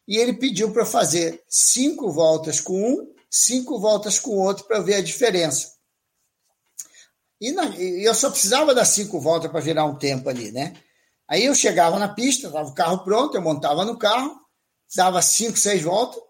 E 0.07 0.17
ele 0.17 0.33
pediu 0.33 0.71
para 0.71 0.85
fazer 0.85 1.43
cinco 1.47 2.11
voltas 2.11 2.59
com 2.59 2.73
um, 2.73 3.13
cinco 3.29 3.79
voltas 3.79 4.17
com 4.19 4.31
o 4.31 4.39
outro 4.39 4.65
para 4.65 4.79
ver 4.79 4.95
a 4.95 5.01
diferença. 5.01 5.73
E, 7.39 7.51
na, 7.51 7.65
eu 7.77 8.13
só 8.15 8.29
precisava 8.31 8.73
das 8.73 8.89
cinco 8.89 9.19
voltas 9.19 9.51
para 9.51 9.59
virar 9.59 9.85
um 9.85 9.97
tempo 9.97 10.29
ali, 10.29 10.51
né? 10.51 10.75
Aí 11.27 11.45
eu 11.45 11.53
chegava 11.53 11.99
na 11.99 12.09
pista, 12.09 12.47
estava 12.47 12.69
o 12.69 12.73
carro 12.73 13.03
pronto, 13.03 13.35
eu 13.35 13.41
montava 13.41 13.83
no 13.83 13.97
carro, 13.97 14.39
dava 14.95 15.21
cinco, 15.21 15.57
seis 15.57 15.81
voltas, 15.81 16.21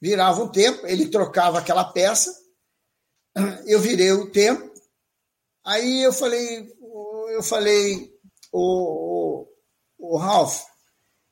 virava 0.00 0.42
um 0.42 0.48
tempo, 0.48 0.86
ele 0.86 1.08
trocava 1.08 1.58
aquela 1.58 1.84
peça, 1.84 2.32
eu 3.66 3.80
virei 3.80 4.12
o 4.12 4.30
tempo, 4.30 4.72
aí 5.64 6.02
eu 6.02 6.12
falei, 6.12 6.72
eu 7.30 7.42
falei, 7.42 8.10
o, 8.52 9.46
o, 9.98 10.14
o 10.14 10.16
Ralph, 10.16 10.64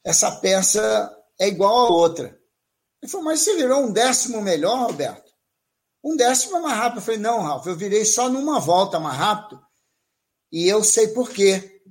essa 0.05 0.31
peça 0.41 1.17
é 1.41 1.49
igual 1.49 1.87
a 1.87 1.91
outra. 1.91 2.39
Ele 3.03 3.11
falou, 3.11 3.27
mas 3.27 3.41
você 3.41 3.57
virou 3.57 3.81
um 3.81 3.93
décimo 3.93 4.41
melhor, 4.41 4.87
Roberto? 4.87 5.33
Um 6.03 6.17
décimo 6.17 6.59
é 6.59 6.61
mais 6.61 6.77
rápido. 6.77 6.99
Eu 6.99 7.03
falei, 7.03 7.21
não, 7.21 7.43
Ralph, 7.43 7.67
eu 7.67 7.77
virei 7.77 8.05
só 8.05 8.29
numa 8.29 8.61
volta 8.61 9.01
mais 9.01 9.17
rápido 9.17 9.65
e 10.55 10.69
eu 10.69 10.85
sei 10.85 11.09
por 11.09 11.31
quê. 11.31 11.83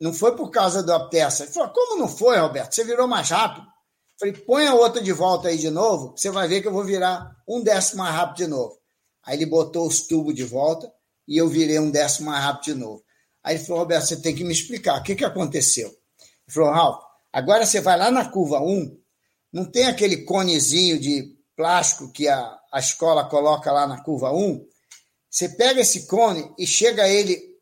Não 0.00 0.12
foi 0.12 0.36
por 0.36 0.50
causa 0.50 0.80
da 0.80 1.08
peça. 1.08 1.42
Ele 1.42 1.52
falou: 1.52 1.70
como 1.70 1.98
não 1.98 2.08
foi, 2.08 2.38
Roberto? 2.38 2.72
Você 2.72 2.84
virou 2.84 3.08
mais 3.08 3.30
rápido. 3.30 3.66
Eu 3.66 4.18
falei: 4.20 4.44
põe 4.44 4.66
a 4.66 4.74
outra 4.74 5.02
de 5.02 5.12
volta 5.12 5.48
aí 5.48 5.58
de 5.58 5.70
novo, 5.70 6.14
você 6.16 6.30
vai 6.30 6.46
ver 6.46 6.62
que 6.62 6.68
eu 6.68 6.72
vou 6.72 6.84
virar 6.84 7.34
um 7.48 7.62
décimo 7.62 8.02
mais 8.02 8.14
rápido 8.14 8.36
de 8.36 8.46
novo. 8.46 8.78
Aí 9.26 9.36
ele 9.36 9.46
botou 9.46 9.86
os 9.86 10.02
tubos 10.02 10.34
de 10.34 10.44
volta 10.44 10.92
e 11.26 11.36
eu 11.36 11.48
virei 11.48 11.78
um 11.78 11.90
décimo 11.90 12.30
mais 12.30 12.44
rápido 12.44 12.64
de 12.64 12.74
novo. 12.74 13.04
Aí 13.42 13.56
ele 13.56 13.64
falou: 13.64 13.82
Roberto, 13.82 14.06
você 14.06 14.20
tem 14.20 14.34
que 14.34 14.44
me 14.44 14.52
explicar 14.52 14.98
o 14.98 15.02
que, 15.02 15.14
que 15.14 15.24
aconteceu. 15.24 15.88
Ele 15.88 16.54
falou: 16.54 16.70
Ralf, 16.70 17.02
agora 17.32 17.66
você 17.66 17.80
vai 17.80 17.98
lá 17.98 18.10
na 18.10 18.28
curva 18.28 18.60
1, 18.60 18.98
não 19.52 19.64
tem 19.64 19.86
aquele 19.86 20.24
conezinho 20.24 20.98
de 20.98 21.36
plástico 21.56 22.10
que 22.12 22.28
a, 22.28 22.58
a 22.72 22.78
escola 22.78 23.28
coloca 23.28 23.70
lá 23.70 23.86
na 23.86 24.02
curva 24.02 24.32
1? 24.32 24.66
Você 25.30 25.48
pega 25.48 25.80
esse 25.80 26.06
cone 26.06 26.52
e 26.58 26.66
chega 26.66 27.08
ele 27.08 27.54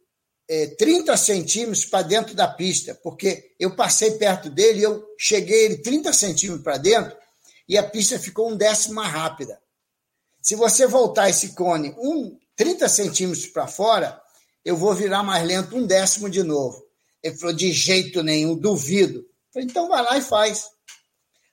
é, 0.48 0.66
30 0.66 1.16
centímetros 1.16 1.86
para 1.86 2.02
dentro 2.02 2.34
da 2.34 2.46
pista, 2.46 2.94
porque 3.02 3.54
eu 3.58 3.74
passei 3.74 4.12
perto 4.12 4.50
dele 4.50 4.82
eu 4.82 5.02
cheguei 5.18 5.64
ele 5.64 5.78
30 5.78 6.12
centímetros 6.12 6.62
para 6.62 6.76
dentro 6.76 7.16
e 7.68 7.78
a 7.78 7.82
pista 7.82 8.18
ficou 8.18 8.50
um 8.50 8.56
décimo 8.56 8.96
mais 8.96 9.10
rápida. 9.12 9.58
Se 10.42 10.56
você 10.56 10.88
voltar 10.88 11.30
esse 11.30 11.54
cone 11.54 11.94
um 11.96 12.36
30 12.56 12.88
centímetros 12.88 13.46
para 13.46 13.68
fora, 13.68 14.20
eu 14.64 14.76
vou 14.76 14.92
virar 14.92 15.22
mais 15.22 15.46
lento 15.46 15.76
um 15.76 15.86
décimo 15.86 16.28
de 16.28 16.42
novo. 16.42 16.84
Ele 17.22 17.36
falou, 17.36 17.54
de 17.54 17.72
jeito 17.72 18.22
nenhum, 18.24 18.56
duvido. 18.56 19.20
Eu 19.20 19.26
falei, 19.52 19.68
então 19.68 19.88
vai 19.88 20.02
lá 20.02 20.18
e 20.18 20.20
faz. 20.20 20.66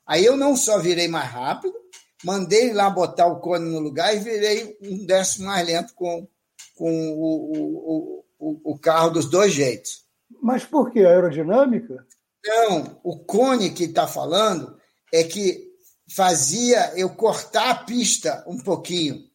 Aí 0.08 0.26
eu 0.26 0.36
não 0.36 0.58
só 0.58 0.80
virei 0.80 1.08
mais 1.08 1.30
rápido, 1.30 1.76
mandei 2.24 2.74
lá 2.74 2.90
botar 2.90 3.28
o 3.28 3.40
cone 3.40 3.70
no 3.70 3.80
lugar 3.80 4.16
e 4.16 4.20
virei 4.20 4.76
um 4.82 5.06
décimo 5.06 5.46
mais 5.46 5.66
lento 5.68 5.94
com, 5.94 6.28
com 6.76 7.12
o, 7.12 7.52
o, 7.54 8.26
o, 8.40 8.74
o 8.74 8.80
carro 8.80 9.12
dos 9.12 9.26
dois 9.26 9.54
jeitos. 9.54 10.04
Mas 10.42 10.66
por 10.66 10.92
que? 10.92 11.06
Aerodinâmica? 11.06 12.06
Não, 12.44 13.00
o 13.04 13.20
cone 13.20 13.70
que 13.70 13.84
está 13.84 14.08
falando 14.08 14.80
é 15.14 15.24
que 15.24 15.69
fazia 16.14 16.98
eu 16.98 17.16
cortar 17.16 17.70
a 17.70 17.84
pista 17.84 18.44
um 18.48 18.58
pouquinho. 18.58 19.30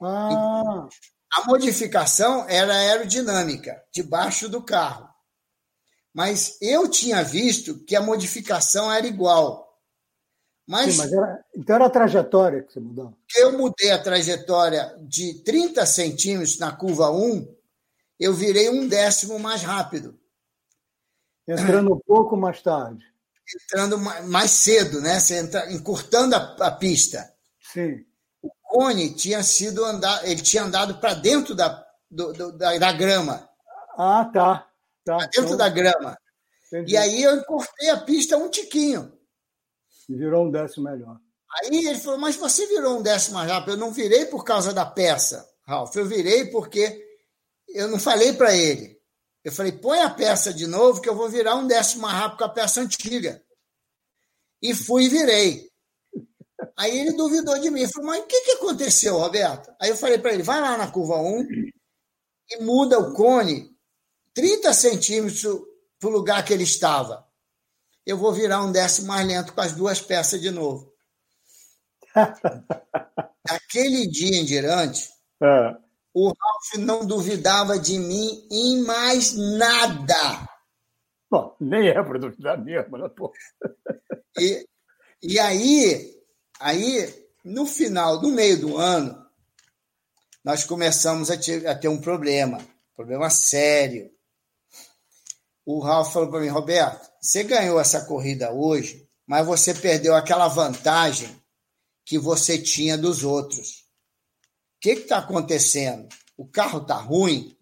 Ah. 0.00 0.88
A 1.34 1.46
modificação 1.46 2.48
era 2.48 2.74
aerodinâmica, 2.74 3.82
debaixo 3.92 4.48
do 4.48 4.62
carro. 4.62 5.08
Mas 6.12 6.58
eu 6.60 6.88
tinha 6.88 7.22
visto 7.22 7.78
que 7.84 7.96
a 7.96 8.02
modificação 8.02 8.92
era 8.92 9.06
igual. 9.06 9.72
Mas, 10.66 10.94
Sim, 10.94 10.98
mas 10.98 11.12
era, 11.12 11.44
então 11.56 11.76
era 11.76 11.86
a 11.86 11.90
trajetória 11.90 12.62
que 12.62 12.72
você 12.72 12.80
mudou? 12.80 13.16
Eu 13.34 13.58
mudei 13.58 13.90
a 13.90 14.02
trajetória 14.02 14.94
de 15.00 15.42
30 15.42 15.84
centímetros 15.86 16.58
na 16.58 16.70
curva 16.74 17.10
1 17.10 17.62
eu 18.22 18.32
virei 18.32 18.70
um 18.70 18.86
décimo 18.86 19.36
mais 19.36 19.62
rápido. 19.62 20.16
Entrando 21.46 21.92
um 21.92 21.98
pouco 21.98 22.36
mais 22.36 22.62
tarde. 22.62 23.04
Entrando 23.54 23.98
mais 23.98 24.50
cedo, 24.50 25.00
né? 25.00 25.20
Você 25.20 25.36
entra, 25.36 25.70
encurtando 25.72 26.34
a, 26.34 26.56
a 26.60 26.70
pista. 26.70 27.32
Sim. 27.72 28.04
O 28.42 28.50
Cone 28.62 29.14
tinha 29.14 29.42
sido 29.42 29.84
andar, 29.84 30.26
ele 30.28 30.42
tinha 30.42 30.62
andado 30.62 30.98
para 30.98 31.14
dentro 31.14 31.54
da, 31.54 31.86
do, 32.10 32.32
do, 32.32 32.52
da, 32.52 32.78
da, 32.78 32.92
grama. 32.92 33.48
Ah, 33.96 34.30
tá. 34.32 34.66
tá. 35.04 35.16
Pra 35.16 35.26
dentro 35.26 35.44
então, 35.44 35.56
da 35.56 35.68
grama. 35.68 36.18
Entendi. 36.66 36.92
E 36.92 36.96
aí 36.96 37.22
eu 37.22 37.36
encurtei 37.36 37.90
a 37.90 37.98
pista 37.98 38.36
um 38.36 38.48
tiquinho. 38.48 39.12
E 40.08 40.16
virou 40.16 40.46
um 40.46 40.50
décimo 40.50 40.84
melhor. 40.84 41.18
Aí 41.60 41.86
ele 41.86 41.98
falou, 41.98 42.18
mas 42.18 42.36
você 42.36 42.66
virou 42.66 42.98
um 42.98 43.02
décimo 43.02 43.34
mais 43.34 43.50
rápido. 43.50 43.72
Eu 43.72 43.76
não 43.76 43.92
virei 43.92 44.24
por 44.24 44.44
causa 44.44 44.72
da 44.72 44.86
peça, 44.86 45.46
Ralf. 45.66 45.94
Eu 45.94 46.06
virei 46.06 46.46
porque 46.46 47.06
eu 47.68 47.88
não 47.88 47.98
falei 47.98 48.32
para 48.32 48.54
ele. 48.54 48.98
Eu 49.44 49.50
falei, 49.50 49.72
põe 49.72 50.00
a 50.00 50.10
peça 50.10 50.54
de 50.54 50.66
novo 50.66 51.00
que 51.00 51.08
eu 51.08 51.16
vou 51.16 51.28
virar 51.28 51.56
um 51.56 51.66
décimo 51.66 52.02
mais 52.02 52.16
rápido 52.16 52.38
com 52.38 52.44
a 52.44 52.48
peça 52.48 52.80
antiga. 52.80 53.42
E 54.60 54.74
fui 54.74 55.04
e 55.04 55.08
virei. 55.08 55.68
Aí 56.76 57.00
ele 57.00 57.12
duvidou 57.12 57.58
de 57.58 57.70
mim. 57.70 57.88
Falou, 57.88 58.10
mas 58.10 58.22
o 58.22 58.26
que, 58.26 58.40
que 58.42 58.52
aconteceu, 58.52 59.18
Roberto? 59.18 59.74
Aí 59.80 59.90
eu 59.90 59.96
falei 59.96 60.18
para 60.18 60.32
ele, 60.32 60.44
vai 60.44 60.60
lá 60.60 60.76
na 60.76 60.90
curva 60.90 61.16
1 61.16 61.46
e 62.50 62.62
muda 62.62 62.98
o 63.00 63.12
cone 63.14 63.76
30 64.32 64.72
centímetros 64.72 65.42
para 65.98 66.08
o 66.08 66.12
lugar 66.12 66.44
que 66.44 66.52
ele 66.52 66.62
estava. 66.62 67.26
Eu 68.06 68.16
vou 68.16 68.32
virar 68.32 68.62
um 68.62 68.72
décimo 68.72 69.08
mais 69.08 69.26
lento 69.26 69.52
com 69.52 69.60
as 69.60 69.72
duas 69.72 70.00
peças 70.00 70.40
de 70.40 70.50
novo. 70.50 70.92
Daquele 73.44 74.06
dia 74.08 74.36
em 74.36 74.44
diante, 74.44 75.08
é. 75.42 75.81
O 76.14 76.28
Ralph 76.28 76.74
não 76.78 77.06
duvidava 77.06 77.78
de 77.78 77.98
mim 77.98 78.46
em 78.50 78.82
mais 78.82 79.34
nada. 79.34 80.48
Bom, 81.30 81.56
nem 81.58 81.88
é 81.88 82.02
para 82.02 82.18
duvidar 82.18 82.62
mesmo, 82.62 82.98
né, 82.98 83.08
pô? 83.08 83.32
E, 84.38 84.66
e 85.22 85.38
aí, 85.38 86.14
aí, 86.60 87.26
no 87.44 87.64
final, 87.64 88.20
no 88.20 88.28
meio 88.28 88.60
do 88.60 88.76
ano, 88.76 89.26
nós 90.44 90.64
começamos 90.64 91.30
a 91.30 91.36
ter, 91.38 91.66
a 91.66 91.74
ter 91.74 91.88
um 91.88 92.00
problema, 92.00 92.58
problema 92.94 93.30
sério. 93.30 94.10
O 95.64 95.80
Ralph 95.80 96.12
falou 96.12 96.28
para 96.28 96.40
mim, 96.40 96.48
Roberto, 96.48 97.10
você 97.20 97.44
ganhou 97.44 97.80
essa 97.80 98.04
corrida 98.04 98.52
hoje, 98.52 99.08
mas 99.26 99.46
você 99.46 99.72
perdeu 99.72 100.14
aquela 100.14 100.48
vantagem 100.48 101.40
que 102.04 102.18
você 102.18 102.60
tinha 102.60 102.98
dos 102.98 103.22
outros. 103.22 103.81
Que 104.82 104.90
está 104.90 105.18
acontecendo? 105.18 106.08
O 106.36 106.44
carro 106.44 106.82
está 106.82 106.96
ruim? 106.96 107.56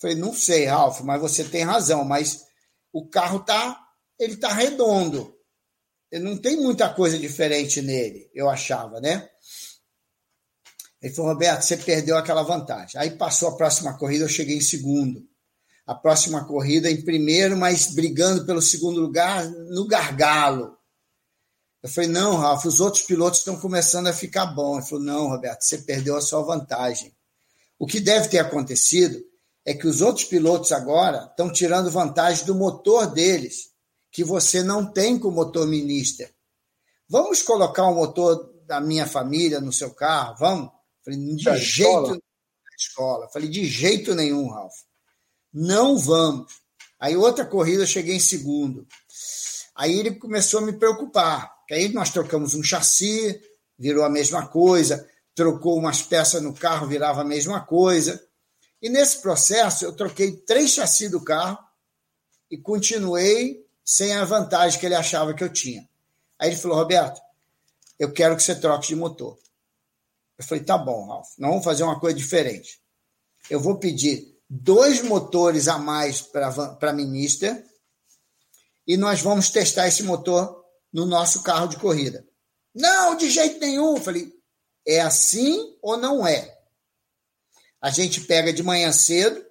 Falei, 0.00 0.16
não 0.16 0.32
sei, 0.32 0.66
Ralf, 0.66 1.00
mas 1.00 1.20
você 1.20 1.42
tem 1.42 1.64
razão, 1.64 2.04
mas 2.04 2.44
o 2.92 3.08
carro 3.08 3.40
tá, 3.40 3.76
ele 4.16 4.36
tá 4.36 4.52
redondo. 4.52 5.34
Ele 6.12 6.24
não 6.24 6.36
tem 6.36 6.56
muita 6.56 6.88
coisa 6.88 7.18
diferente 7.18 7.82
nele, 7.82 8.30
eu 8.32 8.48
achava, 8.48 9.00
né? 9.00 9.28
Ele 11.02 11.12
falou, 11.12 11.32
Roberto, 11.32 11.62
você 11.62 11.76
perdeu 11.76 12.16
aquela 12.16 12.42
vantagem. 12.42 13.00
Aí 13.00 13.10
passou 13.10 13.48
a 13.48 13.56
próxima 13.56 13.98
corrida, 13.98 14.24
eu 14.24 14.28
cheguei 14.28 14.56
em 14.56 14.62
segundo. 14.62 15.26
A 15.86 15.94
próxima 15.94 16.44
corrida 16.44 16.88
em 16.88 17.02
primeiro, 17.02 17.56
mas 17.56 17.94
brigando 17.94 18.46
pelo 18.46 18.62
segundo 18.62 19.00
lugar 19.00 19.44
no 19.48 19.88
gargalo. 19.88 20.78
Eu 21.82 21.88
falei, 21.88 22.10
não, 22.10 22.36
Rafa, 22.36 22.68
os 22.68 22.80
outros 22.80 23.02
pilotos 23.02 23.38
estão 23.38 23.58
começando 23.58 24.06
a 24.06 24.12
ficar 24.12 24.46
bom. 24.46 24.76
Ele 24.76 24.86
falou, 24.86 25.04
não, 25.04 25.28
Roberto, 25.28 25.62
você 25.62 25.78
perdeu 25.78 26.16
a 26.16 26.20
sua 26.20 26.42
vantagem. 26.42 27.14
O 27.78 27.86
que 27.86 27.98
deve 27.98 28.28
ter 28.28 28.38
acontecido 28.38 29.24
é 29.64 29.72
que 29.72 29.86
os 29.86 30.00
outros 30.02 30.24
pilotos 30.26 30.72
agora 30.72 31.26
estão 31.30 31.50
tirando 31.50 31.90
vantagem 31.90 32.44
do 32.44 32.54
motor 32.54 33.06
deles, 33.06 33.70
que 34.10 34.22
você 34.22 34.62
não 34.62 34.84
tem 34.84 35.18
com 35.18 35.28
o 35.28 35.32
motor 35.32 35.66
minister. 35.66 36.34
Vamos 37.08 37.42
colocar 37.42 37.84
o 37.84 37.94
motor 37.94 38.52
da 38.66 38.80
minha 38.80 39.06
família 39.06 39.60
no 39.60 39.72
seu 39.72 39.92
carro? 39.92 40.36
Vamos? 40.38 40.70
Falei, 41.04 41.18
de 41.18 41.44
da 41.44 41.56
jeito 41.56 41.90
escola. 41.90 42.18
escola. 42.78 43.28
Falei, 43.32 43.48
de 43.48 43.64
jeito 43.64 44.14
nenhum, 44.14 44.48
Ralf. 44.48 44.74
Não 45.52 45.98
vamos. 45.98 46.52
Aí 46.98 47.16
outra 47.16 47.44
corrida 47.46 47.82
eu 47.82 47.86
cheguei 47.86 48.16
em 48.16 48.20
segundo. 48.20 48.86
Aí 49.74 49.98
ele 49.98 50.14
começou 50.14 50.60
a 50.60 50.62
me 50.62 50.72
preocupar. 50.72 51.50
Que 51.70 51.74
aí 51.74 51.88
nós 51.90 52.10
trocamos 52.10 52.56
um 52.56 52.64
chassi, 52.64 53.40
virou 53.78 54.02
a 54.04 54.10
mesma 54.10 54.44
coisa, 54.44 55.08
trocou 55.36 55.78
umas 55.78 56.02
peças 56.02 56.42
no 56.42 56.52
carro, 56.52 56.88
virava 56.88 57.20
a 57.20 57.24
mesma 57.24 57.60
coisa. 57.60 58.20
E 58.82 58.88
nesse 58.88 59.22
processo 59.22 59.84
eu 59.84 59.92
troquei 59.92 60.32
três 60.32 60.70
chassis 60.70 61.08
do 61.08 61.22
carro 61.22 61.56
e 62.50 62.58
continuei 62.58 63.64
sem 63.84 64.12
a 64.16 64.24
vantagem 64.24 64.80
que 64.80 64.84
ele 64.84 64.96
achava 64.96 65.32
que 65.32 65.44
eu 65.44 65.48
tinha. 65.48 65.88
Aí 66.40 66.48
ele 66.48 66.56
falou, 66.56 66.76
Roberto, 66.76 67.20
eu 68.00 68.12
quero 68.12 68.36
que 68.36 68.42
você 68.42 68.56
troque 68.56 68.88
de 68.88 68.96
motor. 68.96 69.38
Eu 70.38 70.44
falei, 70.44 70.64
tá 70.64 70.76
bom, 70.76 71.06
Ralf, 71.06 71.28
nós 71.38 71.50
vamos 71.50 71.64
fazer 71.64 71.84
uma 71.84 72.00
coisa 72.00 72.18
diferente. 72.18 72.80
Eu 73.48 73.60
vou 73.60 73.78
pedir 73.78 74.36
dois 74.48 75.02
motores 75.02 75.68
a 75.68 75.78
mais 75.78 76.20
para 76.20 76.76
a 76.80 76.92
Minister 76.92 77.64
e 78.84 78.96
nós 78.96 79.20
vamos 79.20 79.50
testar 79.50 79.86
esse 79.86 80.02
motor 80.02 80.59
no 80.92 81.06
nosso 81.06 81.42
carro 81.42 81.68
de 81.68 81.76
corrida. 81.76 82.26
Não, 82.74 83.16
de 83.16 83.30
jeito 83.30 83.58
nenhum. 83.58 83.96
Eu 83.96 84.02
falei, 84.02 84.32
é 84.86 85.00
assim 85.00 85.76
ou 85.82 85.96
não 85.96 86.26
é? 86.26 86.58
A 87.80 87.90
gente 87.90 88.22
pega 88.22 88.52
de 88.52 88.62
manhã 88.62 88.92
cedo 88.92 89.44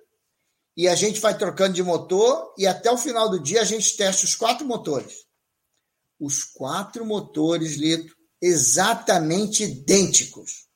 e 0.78 0.88
a 0.88 0.96
gente 0.96 1.20
vai 1.20 1.38
trocando 1.38 1.74
de 1.74 1.84
motor 1.84 2.54
e 2.58 2.68
até 2.68 2.92
o 2.92 2.98
final 2.98 3.30
do 3.30 3.40
dia 3.40 3.62
a 3.62 3.66
gente 3.66 3.98
testa 3.98 4.26
os 4.26 4.36
quatro 4.36 4.66
motores. 4.66 5.26
Os 6.20 6.44
quatro 6.44 7.06
motores, 7.06 7.76
Lito, 7.76 8.16
exatamente 8.42 9.64
idênticos. 9.64 10.68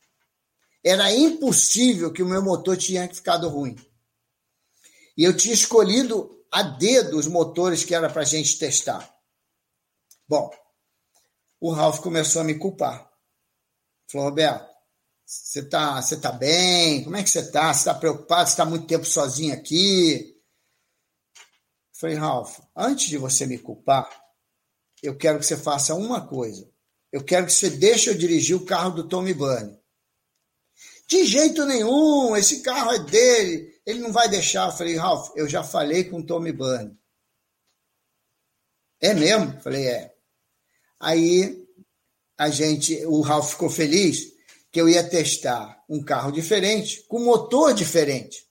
Era 0.84 1.14
impossível 1.14 2.12
que 2.12 2.24
o 2.24 2.28
meu 2.28 2.42
motor 2.42 2.76
tinha 2.76 3.08
ficado 3.14 3.48
ruim. 3.48 3.76
E 5.18 5.24
eu 5.24 5.36
tinha 5.36 5.54
escolhido 5.54 6.44
a 6.52 6.64
dedo 6.64 7.18
os 7.18 7.28
motores 7.28 7.84
que 7.84 7.96
era 7.96 8.10
para 8.10 8.24
a 8.24 8.26
gente 8.26 8.58
testar. 8.58 9.13
Bom, 10.34 10.50
o 11.62 11.72
Ralph 11.72 12.00
começou 12.00 12.42
a 12.42 12.44
me 12.44 12.58
culpar. 12.58 13.08
Falou, 14.12 14.30
Roberto, 14.30 14.68
você 15.24 15.60
está 15.60 16.02
você 16.02 16.20
tá 16.20 16.32
bem? 16.32 17.04
Como 17.04 17.16
é 17.16 17.22
que 17.22 17.30
você 17.30 17.42
está? 17.42 17.72
Você 17.72 17.82
está 17.82 17.94
preocupado? 17.94 18.48
Você 18.48 18.54
está 18.54 18.66
muito 18.66 18.88
tempo 18.88 19.06
sozinho 19.06 19.54
aqui? 19.54 20.36
Falei, 21.92 22.16
Ralph, 22.16 22.62
antes 22.76 23.10
de 23.10 23.18
você 23.20 23.46
me 23.46 23.60
culpar, 23.60 24.10
eu 25.04 25.16
quero 25.16 25.38
que 25.38 25.46
você 25.46 25.56
faça 25.56 25.94
uma 25.94 26.28
coisa. 26.28 26.68
Eu 27.12 27.24
quero 27.24 27.46
que 27.46 27.54
você 27.54 27.70
deixe 27.70 28.10
eu 28.10 28.18
dirigir 28.18 28.56
o 28.56 28.66
carro 28.66 28.90
do 28.90 29.08
Tommy 29.08 29.36
Bunny. 29.36 29.80
De 31.08 31.26
jeito 31.26 31.64
nenhum, 31.64 32.36
esse 32.36 32.64
carro 32.64 32.92
é 32.92 32.98
dele, 32.98 33.80
ele 33.86 34.00
não 34.00 34.12
vai 34.12 34.28
deixar. 34.28 34.70
Eu 34.70 34.76
falei, 34.76 34.96
Ralph, 34.96 35.30
eu 35.36 35.48
já 35.48 35.64
falei 35.64 36.06
com 36.06 36.22
o 36.22 36.26
Tommy 36.26 36.52
Bunny. 36.52 36.98
É 39.00 39.14
mesmo? 39.14 39.62
Falei, 39.62 39.86
é. 39.86 40.13
Aí 41.04 41.68
a 42.38 42.50
gente, 42.50 43.06
o 43.06 43.20
Ralph 43.20 43.52
ficou 43.52 43.70
feliz 43.70 44.32
que 44.72 44.80
eu 44.80 44.88
ia 44.88 45.08
testar 45.08 45.84
um 45.88 46.02
carro 46.02 46.32
diferente, 46.32 47.04
com 47.08 47.20
motor 47.20 47.74
diferente. 47.74 48.48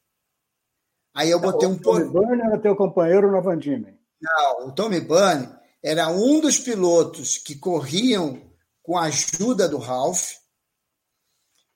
Aí 1.14 1.30
eu 1.30 1.40
botei 1.40 1.66
um. 1.66 1.72
O 1.72 1.80
Tommy 1.80 2.08
Bunny 2.08 2.42
era 2.42 2.58
teu 2.58 2.76
companheiro 2.76 3.32
no 3.32 3.42
Van 3.42 3.56
Não, 3.56 4.68
o 4.68 4.72
Tommy 4.72 5.00
Bunny 5.00 5.48
era 5.82 6.08
um 6.10 6.40
dos 6.40 6.58
pilotos 6.58 7.38
que 7.38 7.56
corriam 7.56 8.52
com 8.82 8.98
a 8.98 9.04
ajuda 9.04 9.68
do 9.68 9.78
Ralph, 9.78 10.32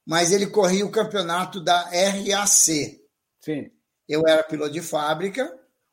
mas 0.06 0.30
ele 0.30 0.46
corria 0.46 0.84
o 0.84 0.92
campeonato 0.92 1.60
da 1.60 1.82
RAC. 1.88 3.00
Sim. 3.40 3.70
Eu 4.08 4.22
era 4.26 4.44
piloto 4.44 4.72
de 4.72 4.82
fábrica, 4.82 5.52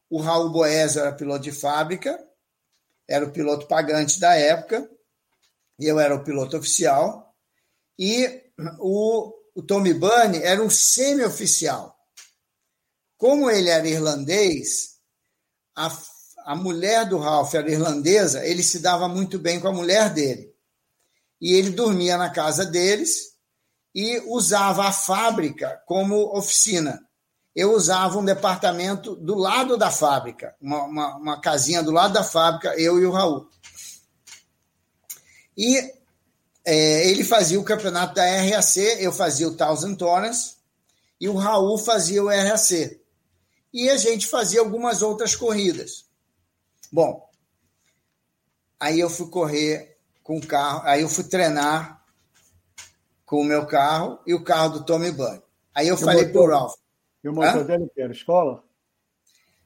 o 0.10 0.20
Raul 0.20 0.52
Boés 0.52 0.98
era 0.98 1.12
piloto 1.14 1.42
de 1.42 1.52
fábrica, 1.52 2.20
era 3.08 3.26
o 3.26 3.32
piloto 3.32 3.68
pagante 3.68 4.20
da 4.20 4.36
época, 4.36 4.90
eu 5.80 6.00
era 6.00 6.16
o 6.16 6.24
piloto 6.24 6.58
oficial, 6.58 7.36
e 7.98 8.42
o, 8.80 9.34
o 9.56 9.62
Tommy 9.62 9.94
Bunny 9.94 10.40
era 10.42 10.62
um 10.62 10.70
semi-oficial. 10.70 11.98
Como 13.18 13.50
ele 13.50 13.70
era 13.70 13.88
irlandês, 13.88 14.98
a, 15.76 15.96
a 16.46 16.56
mulher 16.56 17.08
do 17.08 17.18
Ralph 17.18 17.54
era 17.54 17.72
irlandesa, 17.72 18.46
ele 18.46 18.64
se 18.64 18.80
dava 18.80 19.08
muito 19.08 19.40
bem 19.40 19.60
com 19.60 19.68
a 19.68 19.74
mulher 19.74 20.14
dele. 20.14 20.54
E 21.40 21.54
ele 21.54 21.72
dormia 21.72 22.18
na 22.18 22.30
casa 22.30 22.66
deles 22.66 23.34
e 23.94 24.20
usava 24.28 24.86
a 24.88 24.92
fábrica 24.92 25.82
como 25.86 26.36
oficina 26.36 27.00
eu 27.56 27.72
usava 27.74 28.18
um 28.18 28.26
departamento 28.26 29.16
do 29.16 29.36
lado 29.36 29.78
da 29.78 29.92
fábrica, 29.92 30.56
uma, 30.60 30.84
uma, 30.84 31.16
uma 31.18 31.42
casinha 31.42 31.84
do 31.84 31.92
lado 31.92 32.14
da 32.14 32.24
fábrica, 32.24 32.74
eu 32.80 33.00
e 33.00 33.06
o 33.06 33.12
Raul. 33.12 33.48
E 35.56 35.78
é, 36.66 37.08
ele 37.10 37.24
fazia 37.24 37.60
o 37.60 37.64
campeonato 37.64 38.16
da 38.16 38.24
RAC, 38.26 38.78
eu 39.00 39.12
fazia 39.12 39.48
o 39.48 39.56
Thousand 39.56 39.96
Torrens, 39.96 40.58
e 41.20 41.30
o 41.30 41.36
Raul 41.36 41.78
fazia 41.78 42.24
o 42.24 42.28
RAC. 42.28 43.00
E 43.72 43.90
a 43.90 43.98
gente 43.98 44.28
fazia 44.28 44.60
algumas 44.60 45.02
outras 45.02 45.36
corridas. 45.36 46.06
Bom, 46.92 47.28
aí 48.80 49.00
eu 49.00 49.10
fui 49.10 49.28
correr 49.30 49.98
com 50.24 50.38
o 50.38 50.46
carro, 50.46 50.82
aí 50.86 51.02
eu 51.02 51.10
fui 51.10 51.24
treinar 51.24 52.04
com 53.26 53.42
o 53.42 53.46
meu 53.46 53.66
carro 53.66 54.20
e 54.26 54.34
o 54.34 54.44
carro 54.44 54.80
do 54.80 54.86
Tommy 54.86 55.12
Bunny. 55.12 55.42
Aí 55.74 55.88
eu 55.88 55.96
E 55.96 55.98
o 55.98 56.06
falei 56.06 56.28
motor? 56.28 56.44
pro 56.44 56.52
Ralph. 56.52 56.83
E 57.24 57.30
o 57.30 57.34
motor 57.34 57.62
Hã? 57.62 57.64
dele 57.64 57.90
que 57.94 58.02
era 58.02 58.12
escola? 58.12 58.64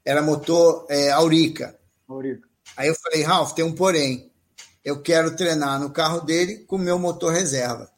Era 0.04 0.22
motor 0.22 0.86
é, 0.88 1.10
Aurica. 1.10 1.78
Aurica. 2.08 2.48
Aí 2.76 2.88
eu 2.88 2.94
falei, 2.94 3.22
Ralph, 3.22 3.52
tem 3.52 3.64
um 3.64 3.74
porém. 3.74 4.30
Eu 4.84 5.02
quero 5.02 5.34
treinar 5.36 5.80
no 5.80 5.90
carro 5.90 6.20
dele 6.20 6.58
com 6.64 6.76
o 6.76 6.78
meu 6.78 6.98
motor 6.98 7.32
reserva. 7.32 7.90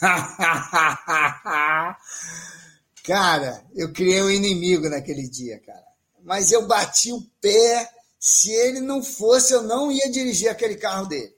cara, 3.04 3.64
eu 3.74 3.92
criei 3.92 4.22
um 4.22 4.30
inimigo 4.30 4.88
naquele 4.88 5.28
dia, 5.28 5.58
cara. 5.60 5.84
Mas 6.22 6.52
eu 6.52 6.66
bati 6.66 7.12
o 7.12 7.20
pé. 7.40 7.90
Se 8.18 8.50
ele 8.50 8.80
não 8.80 9.02
fosse, 9.02 9.52
eu 9.52 9.62
não 9.62 9.92
ia 9.92 10.10
dirigir 10.10 10.48
aquele 10.48 10.76
carro 10.76 11.06
dele. 11.06 11.36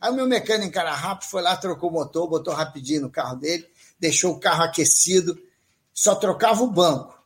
Aí 0.00 0.10
o 0.10 0.14
meu 0.14 0.26
mecânico, 0.26 0.72
cara 0.72 0.94
rápido, 0.94 1.28
foi 1.28 1.42
lá, 1.42 1.56
trocou 1.56 1.90
o 1.90 1.92
motor, 1.92 2.28
botou 2.28 2.54
rapidinho 2.54 3.02
no 3.02 3.10
carro 3.10 3.36
dele, 3.36 3.66
deixou 3.98 4.32
o 4.32 4.40
carro 4.40 4.62
aquecido, 4.62 5.36
só 5.98 6.14
trocava 6.14 6.62
o 6.62 6.70
banco. 6.70 7.20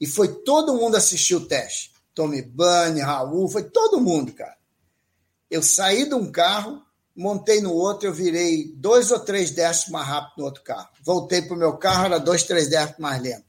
E 0.00 0.06
foi 0.06 0.28
todo 0.28 0.74
mundo 0.74 0.96
assistir 0.96 1.34
o 1.34 1.46
teste. 1.46 1.92
Tommy 2.14 2.40
Bunny, 2.40 3.00
Raul, 3.00 3.48
foi 3.48 3.64
todo 3.64 4.00
mundo, 4.00 4.32
cara. 4.32 4.56
Eu 5.50 5.60
saí 5.62 6.08
de 6.08 6.14
um 6.14 6.30
carro, 6.30 6.80
montei 7.14 7.60
no 7.60 7.72
outro, 7.72 8.06
eu 8.06 8.14
virei 8.14 8.72
dois 8.76 9.10
ou 9.10 9.18
três 9.18 9.50
décimos 9.50 9.90
mais 9.90 10.06
rápido 10.06 10.38
no 10.38 10.44
outro 10.44 10.62
carro. 10.62 10.88
Voltei 11.02 11.42
para 11.42 11.56
o 11.56 11.58
meu 11.58 11.76
carro, 11.76 12.04
era 12.04 12.18
dois, 12.18 12.44
três 12.44 12.68
décimos 12.68 13.00
mais 13.00 13.20
lento. 13.20 13.44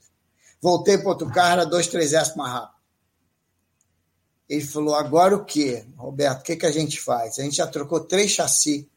Voltei 0.60 0.98
para 0.98 1.10
outro 1.10 1.31
carro, 1.31 1.52
era 1.52 1.65
dois, 1.65 1.85
três 1.85 2.10
décimos 2.10 2.38
mais 2.38 2.53
rápido. 2.53 2.77
Ele 4.49 4.65
falou: 4.65 4.95
agora 4.95 5.35
o 5.35 5.45
quê, 5.45 5.85
Roberto? 5.95 6.39
O 6.39 6.44
que, 6.44 6.56
que 6.56 6.65
a 6.65 6.72
gente 6.72 6.99
faz? 6.99 7.38
A 7.38 7.44
gente 7.44 7.57
já 7.57 7.68
trocou 7.68 7.99
três 7.99 8.31
chassi. 8.31 8.89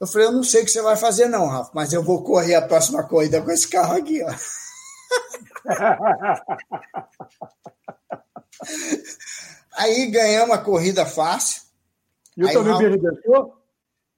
Eu 0.00 0.06
falei: 0.06 0.28
eu 0.28 0.32
não 0.32 0.42
sei 0.42 0.62
o 0.62 0.64
que 0.64 0.70
você 0.70 0.82
vai 0.82 0.96
fazer, 0.96 1.26
não, 1.28 1.46
Rafa, 1.46 1.70
mas 1.74 1.92
eu 1.92 2.02
vou 2.02 2.22
correr 2.22 2.54
a 2.54 2.66
próxima 2.66 3.02
corrida 3.02 3.42
com 3.42 3.50
esse 3.50 3.68
carro 3.68 3.96
aqui, 3.96 4.22
ó. 4.22 4.28
Aí 9.76 10.06
ganhamos 10.10 10.54
a 10.56 10.58
corrida 10.58 11.06
fácil. 11.06 11.62
E 12.36 12.44
o 12.44 12.52
Tommy 12.52 12.70
Raul- 12.70 12.98
deixou? 12.98 13.58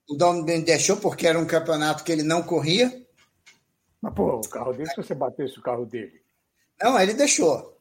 O 0.09 0.15
Dom 0.15 0.43
me 0.43 0.61
deixou 0.63 0.97
porque 0.97 1.27
era 1.27 1.39
um 1.39 1.47
campeonato 1.47 2.03
que 2.03 2.11
ele 2.11 2.23
não 2.23 2.43
corria. 2.43 3.07
Mas, 4.01 4.15
pô, 4.15 4.37
o 4.37 4.49
carro 4.49 4.73
dele, 4.73 4.89
se 4.91 4.97
você 4.97 5.15
batesse 5.15 5.59
o 5.59 5.63
carro 5.63 5.85
dele. 5.87 6.21
Não, 6.83 6.99
ele 6.99 7.15
deixou. 7.15 7.79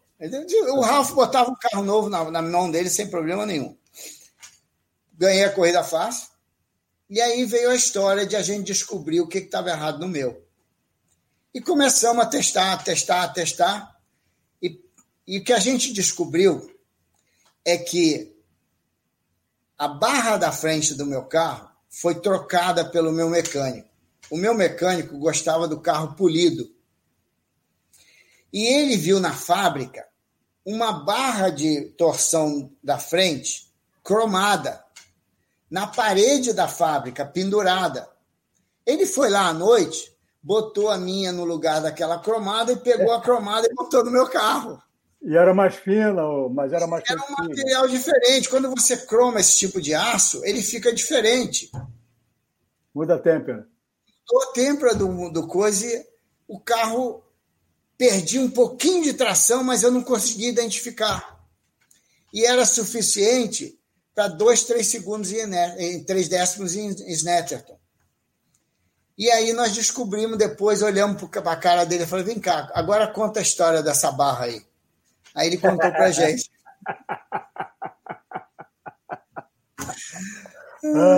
O 0.73 0.81
Ralf 0.81 1.13
botava 1.13 1.49
um 1.49 1.55
carro 1.55 1.84
novo 1.84 2.09
na, 2.09 2.30
na 2.30 2.41
mão 2.41 2.69
dele 2.69 2.89
sem 2.89 3.09
problema 3.09 3.45
nenhum. 3.45 3.76
Ganhei 5.13 5.45
a 5.45 5.51
corrida 5.53 5.84
fácil. 5.84 6.27
E 7.10 7.19
aí 7.19 7.44
veio 7.44 7.72
a 7.72 7.76
história 7.76 8.26
de 8.26 8.36
a 8.36 8.41
gente 8.44 8.68
descobrir 8.68 9.19
o 9.19 9.27
que 9.27 9.40
estava 9.40 9.72
errado 9.72 9.99
no 9.99 10.07
meu. 10.07 10.45
E 11.52 11.60
começamos 11.60 12.23
a 12.23 12.27
testar, 12.27 12.84
testar, 12.84 13.27
testar. 13.30 13.99
E, 14.61 14.80
e 15.27 15.40
o 15.40 15.44
que 15.44 15.52
a 15.52 15.57
gente 15.57 15.91
descobriu 15.91 16.72
é 17.65 17.77
que 17.77 18.38
a 19.76 19.88
barra 19.88 20.38
da 20.38 20.52
frente 20.52 20.94
do 20.94 21.06
meu 21.06 21.23
carro 21.26 21.72
foi 21.90 22.22
trocada 22.22 22.86
pelo 22.86 23.11
meu 23.11 23.27
mecânico. 23.27 23.90
O 24.30 24.38
meu 24.38 24.53
mecânico 24.53 25.18
gostava 25.18 25.68
do 25.68 25.80
carro 25.80 26.15
polido. 26.15 26.72
E 28.53 28.68
ele 28.68 28.95
viu 28.95 29.19
na 29.19 29.34
fábrica 29.34 30.07
uma 30.64 30.91
barra 30.91 31.49
de 31.49 31.86
torção 31.98 32.72
da 32.84 32.99
frente 32.99 33.68
cromada 34.03 34.84
na 35.69 35.87
parede 35.87 36.53
da 36.53 36.67
fábrica, 36.67 37.25
pendurada. 37.25 38.09
Ele 38.85 39.05
foi 39.05 39.29
lá 39.29 39.47
à 39.47 39.53
noite, 39.53 40.11
botou 40.41 40.89
a 40.89 40.97
minha 40.97 41.31
no 41.31 41.45
lugar 41.45 41.81
daquela 41.81 42.19
cromada 42.19 42.71
e 42.71 42.77
pegou 42.77 43.13
a 43.13 43.21
cromada 43.21 43.67
e 43.67 43.73
botou 43.73 44.03
no 44.03 44.11
meu 44.11 44.27
carro. 44.27 44.81
E 45.21 45.35
era 45.35 45.53
mais 45.53 45.75
fina, 45.75 46.23
mas 46.49 46.71
era 46.71 46.87
mais 46.87 47.03
Era 47.07 47.19
um 47.19 47.25
flexível. 47.25 47.49
material 47.49 47.87
diferente. 47.87 48.49
Quando 48.49 48.69
você 48.69 48.97
croma 48.97 49.39
esse 49.39 49.57
tipo 49.57 49.81
de 49.81 49.93
aço, 49.93 50.43
ele 50.45 50.61
fica 50.61 50.93
diferente. 50.93 51.69
Muda 52.95 53.15
a 53.15 53.19
têmpera. 53.19 53.67
Mudou 54.31 54.49
a 54.49 54.53
têmpera 54.53 54.95
do, 54.95 55.29
do 55.29 55.45
coisa 55.45 55.85
o 56.49 56.59
carro 56.59 57.23
perdi 57.95 58.39
um 58.39 58.49
pouquinho 58.49 59.03
de 59.03 59.13
tração, 59.13 59.63
mas 59.63 59.83
eu 59.83 59.91
não 59.91 60.01
consegui 60.01 60.47
identificar. 60.47 61.45
E 62.33 62.43
era 62.43 62.65
suficiente 62.65 63.78
para 64.15 64.27
dois, 64.27 64.64
três 64.64 64.88
segundos 64.88 65.31
em, 65.31 65.44
em 65.77 66.03
três 66.03 66.27
décimos 66.27 66.76
em 66.76 66.90
Snetterton. 67.11 67.77
E 69.18 69.30
aí 69.31 69.53
nós 69.53 69.73
descobrimos 69.73 70.38
depois, 70.38 70.81
olhamos 70.81 71.22
para 71.30 71.52
a 71.52 71.56
cara 71.57 71.86
dele 71.86 72.03
e 72.03 72.07
falei, 72.07 72.26
vem 72.26 72.40
cá, 72.40 72.72
agora 72.73 73.07
conta 73.11 73.40
a 73.40 73.44
história 73.44 73.84
dessa 73.84 74.11
barra 74.11 74.45
aí. 74.45 74.61
Aí 75.36 75.48
ele 75.48 75.57
contou 75.57 75.91
para 75.91 76.11
gente. 76.11 76.49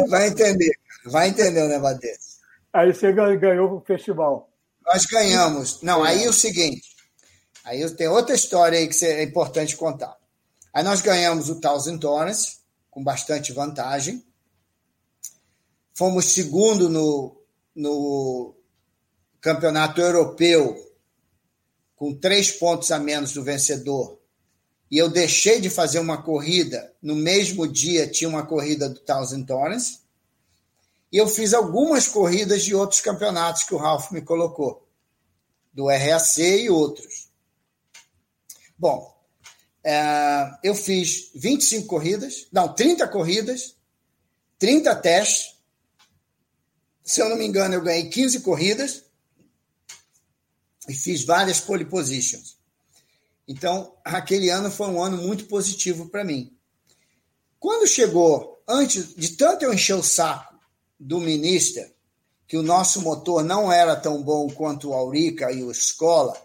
Vai 0.10 0.28
entender, 0.28 0.72
vai 1.06 1.30
entender 1.30 1.64
o 1.64 1.68
negócio 1.68 2.00
desse. 2.00 2.38
Aí 2.74 2.94
você 2.94 3.12
gan- 3.12 3.38
ganhou 3.38 3.78
o 3.78 3.82
festival. 3.82 4.50
Nós 4.86 5.06
ganhamos. 5.06 5.82
Não, 5.82 6.04
aí 6.04 6.24
é 6.24 6.30
o 6.30 6.34
seguinte. 6.34 6.90
Aí 7.64 7.88
tem 7.92 8.08
outra 8.08 8.34
história 8.34 8.80
aí 8.80 8.88
que 8.88 9.06
é 9.06 9.24
importante 9.24 9.78
contar. 9.78 10.16
Aí 10.74 10.84
nós 10.84 11.02
ganhamos 11.02 11.50
o 11.50 11.60
Thousand 11.60 12.00
Torrents, 12.00 12.61
com 12.92 13.02
bastante 13.02 13.54
vantagem. 13.54 14.24
Fomos 15.96 16.26
segundo 16.26 16.90
no, 16.90 17.42
no 17.74 18.54
campeonato 19.40 20.02
europeu, 20.02 20.76
com 21.96 22.14
três 22.14 22.52
pontos 22.52 22.92
a 22.92 23.00
menos 23.00 23.34
do 23.34 23.44
vencedor. 23.44 24.20
E 24.90 24.98
eu 24.98 25.10
deixei 25.10 25.62
de 25.62 25.70
fazer 25.70 26.00
uma 26.00 26.22
corrida. 26.22 26.94
No 27.02 27.16
mesmo 27.16 27.66
dia 27.66 28.08
tinha 28.08 28.30
uma 28.30 28.46
corrida 28.46 28.90
do 28.90 29.00
Thousand 29.00 29.46
Torrents. 29.46 30.02
E 31.12 31.18
eu 31.18 31.28
fiz 31.28 31.54
algumas 31.54 32.08
corridas 32.08 32.64
de 32.64 32.76
outros 32.76 33.00
campeonatos 33.00 33.64
que 33.64 33.74
o 33.74 33.78
Ralph 33.78 34.12
me 34.12 34.22
colocou, 34.22 34.88
do 35.74 35.88
RAC 35.88 36.38
e 36.40 36.70
outros. 36.70 37.30
Bom, 38.78 39.11
é, 39.84 40.52
eu 40.64 40.76
fiz 40.76 41.32
25 41.36 41.88
corridas, 41.88 42.48
não, 42.52 42.74
30 42.74 43.08
corridas, 43.08 43.76
30 44.60 44.96
testes. 44.98 45.56
Se 47.04 47.22
eu 47.22 47.30
não 47.30 47.36
me 47.36 47.46
engano, 47.46 47.74
eu 47.74 47.82
ganhei 47.82 48.10
15 48.10 48.42
corridas 48.42 49.04
e 50.88 50.94
fiz 50.94 51.24
várias 51.24 51.60
pole 51.60 51.86
positions. 51.86 52.58
Então, 53.48 53.96
aquele 54.06 54.50
ano 54.50 54.70
foi 54.70 54.88
um 54.88 55.02
ano 55.02 55.18
muito 55.18 55.46
positivo 55.46 56.10
para 56.10 56.24
mim. 56.24 56.56
Quando 57.60 57.88
chegou, 57.88 58.64
antes 58.68 59.16
de 59.16 59.30
tanto 59.36 59.66
eu 59.66 59.74
encher 59.74 59.96
o 59.96 60.04
saco 60.04 60.56
do 61.00 61.20
Minister, 61.20 61.92
que 62.48 62.58
o 62.58 62.64
nosso 62.64 63.02
motor 63.02 63.44
não 63.44 63.72
era 63.72 63.96
tão 63.96 64.22
bom 64.22 64.50
quanto 64.50 64.90
o 64.90 64.94
Aurica 64.94 65.52
e 65.52 65.64
o 65.64 65.72
Escola, 65.72 66.36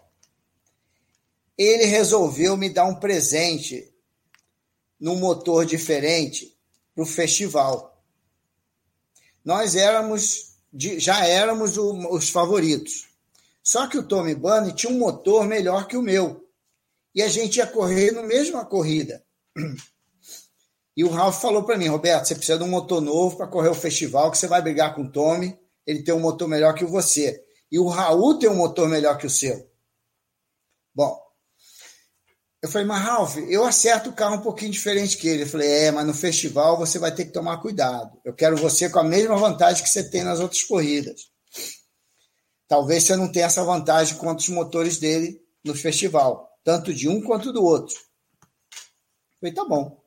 ele 1.57 1.85
resolveu 1.85 2.55
me 2.55 2.69
dar 2.69 2.85
um 2.85 2.95
presente 2.95 3.93
num 4.99 5.15
motor 5.15 5.65
diferente 5.65 6.57
para 6.93 7.03
o 7.03 7.07
festival. 7.07 8.03
Nós 9.43 9.75
éramos, 9.75 10.57
já 10.73 11.25
éramos 11.25 11.77
os 11.77 12.29
favoritos. 12.29 13.07
Só 13.63 13.87
que 13.87 13.97
o 13.97 14.03
Tommy 14.03 14.35
Bunny 14.35 14.73
tinha 14.73 14.91
um 14.91 14.97
motor 14.97 15.45
melhor 15.45 15.87
que 15.87 15.97
o 15.97 16.01
meu. 16.01 16.47
E 17.13 17.21
a 17.21 17.27
gente 17.27 17.57
ia 17.57 17.67
correr 17.67 18.11
na 18.11 18.23
mesma 18.23 18.65
corrida. 18.65 19.23
E 20.95 21.03
o 21.03 21.09
Ralph 21.09 21.39
falou 21.39 21.63
para 21.63 21.77
mim, 21.77 21.87
Roberto, 21.87 22.25
você 22.25 22.33
precisa 22.33 22.57
de 22.57 22.63
um 22.63 22.69
motor 22.69 22.99
novo 22.99 23.37
para 23.37 23.45
correr 23.45 23.69
o 23.69 23.75
festival, 23.75 24.31
que 24.31 24.37
você 24.39 24.47
vai 24.47 24.63
brigar 24.63 24.95
com 24.95 25.03
o 25.03 25.11
Tommy, 25.11 25.55
ele 25.85 26.01
tem 26.01 26.11
um 26.11 26.19
motor 26.19 26.47
melhor 26.47 26.73
que 26.73 26.83
você. 26.83 27.45
E 27.71 27.77
o 27.77 27.87
Raul 27.87 28.39
tem 28.39 28.49
um 28.49 28.55
motor 28.55 28.89
melhor 28.89 29.15
que 29.15 29.27
o 29.27 29.29
seu. 29.29 29.69
Bom, 30.95 31.15
eu 32.61 32.69
falei, 32.69 32.87
mas 32.87 33.03
Ralph, 33.03 33.37
eu 33.49 33.63
acerto 33.65 34.09
o 34.09 34.13
carro 34.13 34.37
um 34.37 34.41
pouquinho 34.41 34.71
diferente 34.71 35.17
que 35.17 35.27
ele. 35.27 35.43
Eu 35.43 35.47
falei, 35.47 35.69
é, 35.69 35.91
mas 35.91 36.07
no 36.07 36.13
festival 36.13 36.77
você 36.77 36.97
vai 36.97 37.13
ter 37.13 37.25
que 37.25 37.31
tomar 37.31 37.61
cuidado. 37.61 38.19
Eu 38.25 38.33
quero 38.33 38.57
você 38.57 38.89
com 38.89 38.99
a 38.99 39.03
mesma 39.03 39.37
vantagem 39.37 39.83
que 39.83 39.89
você 39.89 40.09
tem 40.09 40.23
nas 40.23 40.39
outras 40.39 40.63
corridas. 40.63 41.31
Talvez 42.67 43.03
você 43.03 43.15
não 43.15 43.31
tenha 43.31 43.45
essa 43.45 43.63
vantagem 43.63 44.17
contra 44.17 44.43
os 44.43 44.49
motores 44.49 44.97
dele 44.97 45.39
no 45.63 45.75
festival, 45.75 46.49
tanto 46.63 46.93
de 46.93 47.07
um 47.07 47.21
quanto 47.21 47.53
do 47.53 47.63
outro. 47.63 47.95
Eu 47.95 49.39
falei, 49.39 49.53
tá 49.53 49.63
bom. 49.63 50.01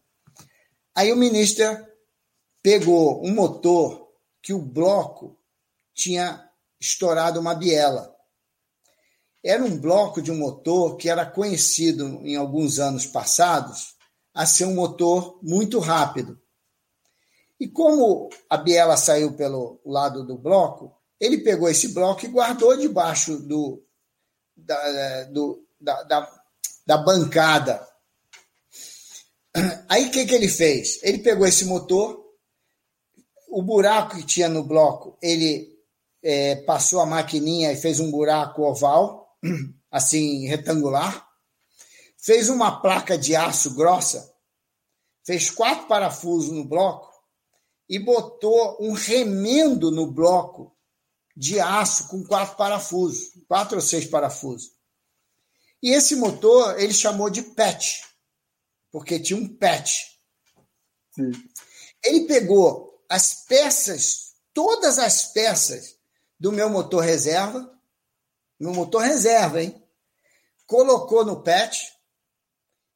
Aí 0.95 1.13
o 1.13 1.17
ministro 1.17 1.65
pegou 2.63 3.25
um 3.25 3.33
motor 3.33 4.09
que 4.43 4.53
o 4.53 4.61
bloco 4.61 5.39
tinha 5.95 6.51
estourado 6.81 7.39
uma 7.39 7.55
biela. 7.55 8.10
Era 9.43 9.65
um 9.65 9.79
bloco 9.79 10.21
de 10.21 10.31
um 10.31 10.39
motor 10.39 10.97
que 10.97 11.09
era 11.09 11.25
conhecido 11.25 12.21
em 12.25 12.37
alguns 12.37 12.79
anos 12.79 13.07
passados 13.07 13.95
a 14.35 14.47
ser 14.47 14.67
um 14.67 14.75
motor 14.75 15.39
muito 15.43 15.79
rápido. 15.79 16.41
E 17.59 17.69
como 17.69 18.31
a 18.49 18.57
biela 18.57 18.97
saiu 18.97 19.35
pelo 19.35 19.81
lado 19.85 20.25
do 20.25 20.39
bloco, 20.39 20.95
ele 21.19 21.39
pegou 21.39 21.69
esse 21.69 21.89
bloco 21.89 22.25
e 22.25 22.29
guardou 22.29 22.77
debaixo 22.77 23.39
do, 23.39 23.85
da, 24.57 25.25
do, 25.25 25.67
da, 25.79 26.03
da, 26.05 26.43
da 26.87 26.97
bancada. 26.99 27.87
Aí 29.89 30.07
o 30.07 30.11
que, 30.11 30.25
que 30.25 30.35
ele 30.35 30.49
fez? 30.49 30.99
Ele 31.03 31.19
pegou 31.19 31.47
esse 31.47 31.65
motor, 31.65 32.25
o 33.49 33.63
buraco 33.63 34.17
que 34.17 34.25
tinha 34.25 34.49
no 34.49 34.63
bloco, 34.63 35.19
ele 35.21 35.77
é, 36.23 36.57
passou 36.57 37.01
a 37.01 37.07
maquininha 37.07 37.73
e 37.73 37.77
fez 37.77 38.01
um 38.01 38.11
buraco 38.11 38.63
oval, 38.63 39.20
assim, 39.91 40.47
retangular, 40.47 41.29
fez 42.17 42.49
uma 42.49 42.81
placa 42.81 43.17
de 43.17 43.35
aço 43.35 43.75
grossa, 43.75 44.33
fez 45.25 45.51
quatro 45.51 45.87
parafusos 45.87 46.51
no 46.51 46.65
bloco 46.65 47.11
e 47.89 47.99
botou 47.99 48.77
um 48.81 48.93
remendo 48.93 49.91
no 49.91 50.11
bloco 50.11 50.77
de 51.37 51.59
aço 51.59 52.09
com 52.09 52.25
quatro 52.25 52.57
parafusos, 52.57 53.31
quatro 53.49 53.77
ou 53.77 53.83
seis 53.83 54.07
parafusos. 54.07 54.71
E 55.83 55.91
esse 55.91 56.15
motor 56.17 56.79
ele 56.79 56.93
chamou 56.93 57.31
de 57.31 57.43
PET, 57.43 58.05
porque 58.93 59.19
tinha 59.19 59.39
um 59.39 59.49
PET. 59.49 60.07
Sim. 61.15 61.33
Ele 62.05 62.27
pegou 62.27 63.03
as 63.09 63.47
peças, 63.47 64.35
todas 64.53 64.99
as 64.99 65.33
peças 65.33 65.97
do 66.39 66.53
meu 66.53 66.69
motor 66.69 67.03
reserva, 67.03 67.71
meu 68.61 68.75
motor 68.75 69.03
reserva, 69.03 69.63
hein? 69.63 69.83
Colocou 70.67 71.25
no 71.25 71.43
PET 71.43 71.79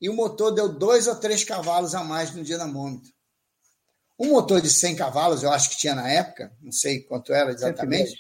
e 0.00 0.10
o 0.10 0.14
motor 0.14 0.52
deu 0.52 0.68
dois 0.68 1.06
ou 1.06 1.16
três 1.16 1.42
cavalos 1.42 1.94
a 1.94 2.04
mais 2.04 2.34
no 2.34 2.44
dinamômetro. 2.44 3.10
Um 4.18 4.28
motor 4.28 4.60
de 4.60 4.70
100 4.70 4.96
cavalos, 4.96 5.42
eu 5.42 5.50
acho 5.50 5.70
que 5.70 5.78
tinha 5.78 5.94
na 5.94 6.08
época, 6.08 6.54
não 6.60 6.70
sei 6.70 7.00
quanto 7.00 7.32
era 7.32 7.50
exatamente. 7.50 8.14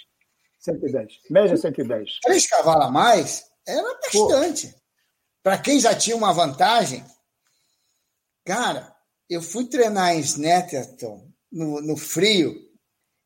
110. 0.60 0.94
110. 1.04 1.30
Média 1.30 1.56
110. 1.56 2.20
Três 2.22 2.46
cavalos 2.46 2.86
a 2.86 2.90
mais 2.90 3.44
era 3.66 3.98
bastante. 4.00 4.74
Para 5.42 5.58
quem 5.58 5.78
já 5.78 5.94
tinha 5.94 6.16
uma 6.16 6.32
vantagem, 6.32 7.04
cara, 8.44 8.96
eu 9.28 9.42
fui 9.42 9.66
treinar 9.66 10.14
em 10.14 10.20
Snetterton 10.20 11.30
no, 11.52 11.80
no 11.82 11.96
frio 11.96 12.63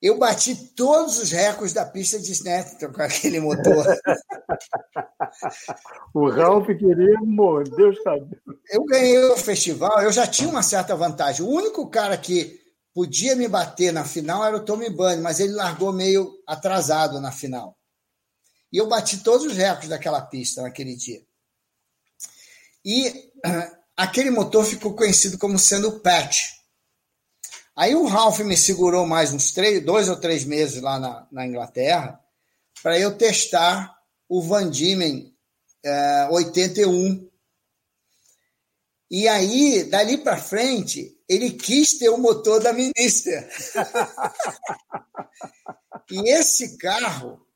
eu 0.01 0.17
bati 0.17 0.55
todos 0.75 1.19
os 1.19 1.33
recordes 1.33 1.73
da 1.73 1.85
pista 1.85 2.21
de 2.21 2.31
Snetterton 2.31 2.93
com 2.93 3.03
aquele 3.03 3.41
motor. 3.41 3.85
o 6.15 6.31
Ralph 6.31 6.67
queria 6.67 7.19
morrer, 7.21 7.69
Deus 7.71 8.01
sabe. 8.03 8.39
Eu 8.71 8.85
ganhei 8.85 9.19
o 9.19 9.37
festival, 9.37 10.01
eu 10.03 10.13
já 10.13 10.27
tinha 10.27 10.49
uma 10.49 10.63
certa 10.63 10.95
vantagem. 10.95 11.45
O 11.45 11.51
único 11.51 11.91
cara 11.91 12.17
que 12.17 12.61
podia 12.95 13.35
me 13.35 13.49
bater 13.49 13.93
na 13.93 14.05
final 14.05 14.45
era 14.45 14.57
o 14.57 14.65
Tommy 14.65 14.89
Bunny, 14.89 15.21
mas 15.21 15.41
ele 15.41 15.53
largou 15.53 15.93
meio 15.93 16.33
atrasado 16.47 17.21
na 17.21 17.33
final. 17.33 17.77
E 18.73 18.77
eu 18.77 18.87
bati 18.87 19.25
todos 19.25 19.47
os 19.47 19.57
recordes 19.57 19.89
daquela 19.89 20.23
pista 20.23 20.63
naquele 20.63 20.95
dia. 20.95 21.21
E 22.85 23.33
aquele 23.97 24.31
motor 24.31 24.65
ficou 24.65 24.95
conhecido 24.95 25.39
como 25.39 25.59
sendo 25.59 25.89
o 25.89 26.01
Patch 26.01 26.58
Aí 27.79 27.95
o 27.95 28.07
Ralph 28.07 28.41
me 28.41 28.57
segurou 28.57 29.07
mais 29.07 29.33
uns 29.33 29.53
três, 29.53 29.85
dois 29.85 30.09
ou 30.09 30.17
três 30.17 30.45
meses 30.45 30.83
lá 30.83 30.99
na, 30.99 31.29
na 31.31 31.47
Inglaterra 31.47 32.19
para 32.83 32.99
eu 32.99 33.17
testar 33.17 33.97
o 34.29 34.43
Van 34.43 34.69
Diemen 34.69 35.33
é, 35.85 36.27
81. 36.29 37.31
E 39.09 39.29
aí, 39.29 39.85
dali 39.85 40.19
para 40.19 40.37
frente, 40.37 41.17
ele 41.29 41.53
quis 41.53 41.97
ter 41.97 42.09
o 42.09 42.19
motor 42.19 42.61
da 42.61 42.73
Minister. 42.73 43.49
e 46.11 46.31
esse 46.33 46.77
carro, 46.79 47.47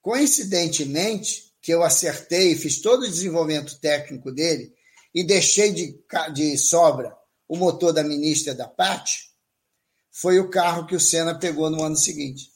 coincidentemente, 0.00 1.52
que 1.60 1.72
eu 1.74 1.82
acertei, 1.82 2.54
fiz 2.54 2.80
todo 2.80 3.02
o 3.02 3.10
desenvolvimento 3.10 3.80
técnico 3.80 4.30
dele 4.30 4.72
e 5.12 5.24
deixei 5.24 5.72
de, 5.72 6.00
de 6.32 6.56
sobra 6.56 7.12
o 7.48 7.56
motor 7.56 7.92
da 7.92 8.04
Minister 8.04 8.54
da 8.54 8.68
Pat, 8.68 9.28
foi 10.12 10.38
o 10.38 10.50
carro 10.50 10.86
que 10.86 10.94
o 10.94 11.00
Senna 11.00 11.38
pegou 11.38 11.70
no 11.70 11.82
ano 11.82 11.96
seguinte. 11.96 12.50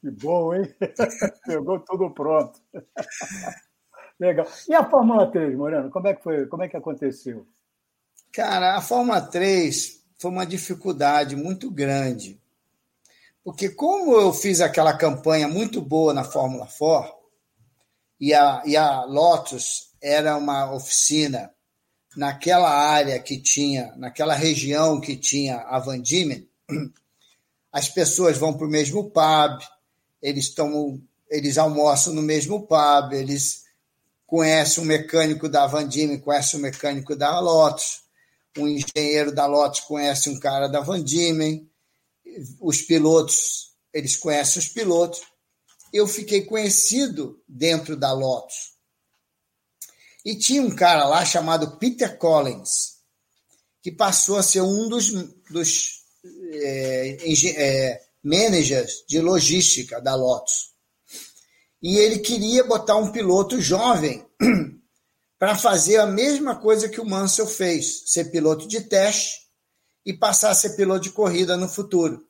Que 0.00 0.10
bom, 0.10 0.54
hein? 0.54 0.72
Pegou 1.46 1.80
tudo 1.80 2.10
pronto. 2.10 2.60
Legal. 4.20 4.46
E 4.68 4.74
a 4.74 4.88
Fórmula 4.88 5.30
3, 5.30 5.56
Moreno, 5.56 5.90
como 5.90 6.08
é 6.08 6.14
que 6.14 6.22
foi? 6.22 6.46
Como 6.46 6.62
é 6.62 6.68
que 6.68 6.76
aconteceu? 6.76 7.46
Cara, 8.32 8.76
a 8.76 8.80
Fórmula 8.80 9.20
3 9.20 10.04
foi 10.18 10.30
uma 10.30 10.46
dificuldade 10.46 11.34
muito 11.34 11.70
grande. 11.70 12.40
Porque 13.42 13.68
como 13.68 14.14
eu 14.14 14.32
fiz 14.32 14.60
aquela 14.60 14.96
campanha 14.96 15.48
muito 15.48 15.80
boa 15.80 16.12
na 16.12 16.24
Fórmula 16.24 16.66
4, 16.78 17.14
e 18.20 18.32
a, 18.32 18.62
e 18.64 18.76
a 18.76 19.04
Lotus 19.04 19.94
era 20.02 20.36
uma 20.36 20.72
oficina 20.72 21.52
naquela 22.16 22.70
área 22.70 23.18
que 23.20 23.38
tinha, 23.38 23.92
naquela 23.96 24.34
região 24.34 25.00
que 25.00 25.16
tinha 25.16 25.58
a 25.58 25.78
Van 25.78 26.00
Diemen, 26.00 26.48
as 27.70 27.88
pessoas 27.88 28.38
vão 28.38 28.54
para 28.54 28.66
o 28.66 28.70
mesmo 28.70 29.10
pub, 29.10 29.60
eles 30.22 30.48
tomam, 30.48 31.00
eles 31.30 31.58
almoçam 31.58 32.14
no 32.14 32.22
mesmo 32.22 32.66
pub, 32.66 33.12
eles 33.12 33.64
conhecem 34.26 34.82
um 34.82 34.86
mecânico 34.86 35.48
da 35.48 35.66
Van 35.66 35.86
Diemen, 35.86 36.18
conhecem 36.18 36.58
um 36.58 36.62
mecânico 36.62 37.14
da 37.14 37.38
Lotus, 37.38 38.00
um 38.56 38.66
engenheiro 38.66 39.32
da 39.32 39.46
Lotus 39.46 39.80
conhece 39.80 40.30
um 40.30 40.40
cara 40.40 40.68
da 40.68 40.80
Van 40.80 41.02
Diemen, 41.02 41.70
os 42.60 42.80
pilotos, 42.82 43.72
eles 43.92 44.16
conhecem 44.16 44.60
os 44.60 44.68
pilotos. 44.68 45.20
Eu 45.92 46.08
fiquei 46.08 46.42
conhecido 46.42 47.40
dentro 47.46 47.96
da 47.96 48.12
Lotus. 48.12 48.75
E 50.26 50.34
tinha 50.34 50.60
um 50.60 50.74
cara 50.74 51.06
lá 51.06 51.24
chamado 51.24 51.78
Peter 51.78 52.18
Collins, 52.18 52.96
que 53.80 53.92
passou 53.92 54.36
a 54.38 54.42
ser 54.42 54.60
um 54.60 54.88
dos, 54.88 55.12
dos 55.48 56.00
é, 56.52 57.16
é, 57.54 58.02
managers 58.24 59.04
de 59.08 59.20
logística 59.20 60.00
da 60.00 60.16
Lotus. 60.16 60.72
E 61.80 61.96
ele 61.96 62.18
queria 62.18 62.64
botar 62.64 62.96
um 62.96 63.12
piloto 63.12 63.60
jovem 63.60 64.26
para 65.38 65.56
fazer 65.56 65.98
a 65.98 66.06
mesma 66.06 66.56
coisa 66.56 66.88
que 66.88 67.00
o 67.00 67.06
Mansell 67.06 67.46
fez, 67.46 68.10
ser 68.10 68.32
piloto 68.32 68.66
de 68.66 68.80
teste 68.80 69.46
e 70.04 70.12
passar 70.12 70.50
a 70.50 70.56
ser 70.56 70.70
piloto 70.70 71.02
de 71.02 71.10
corrida 71.10 71.56
no 71.56 71.68
futuro. 71.68 72.26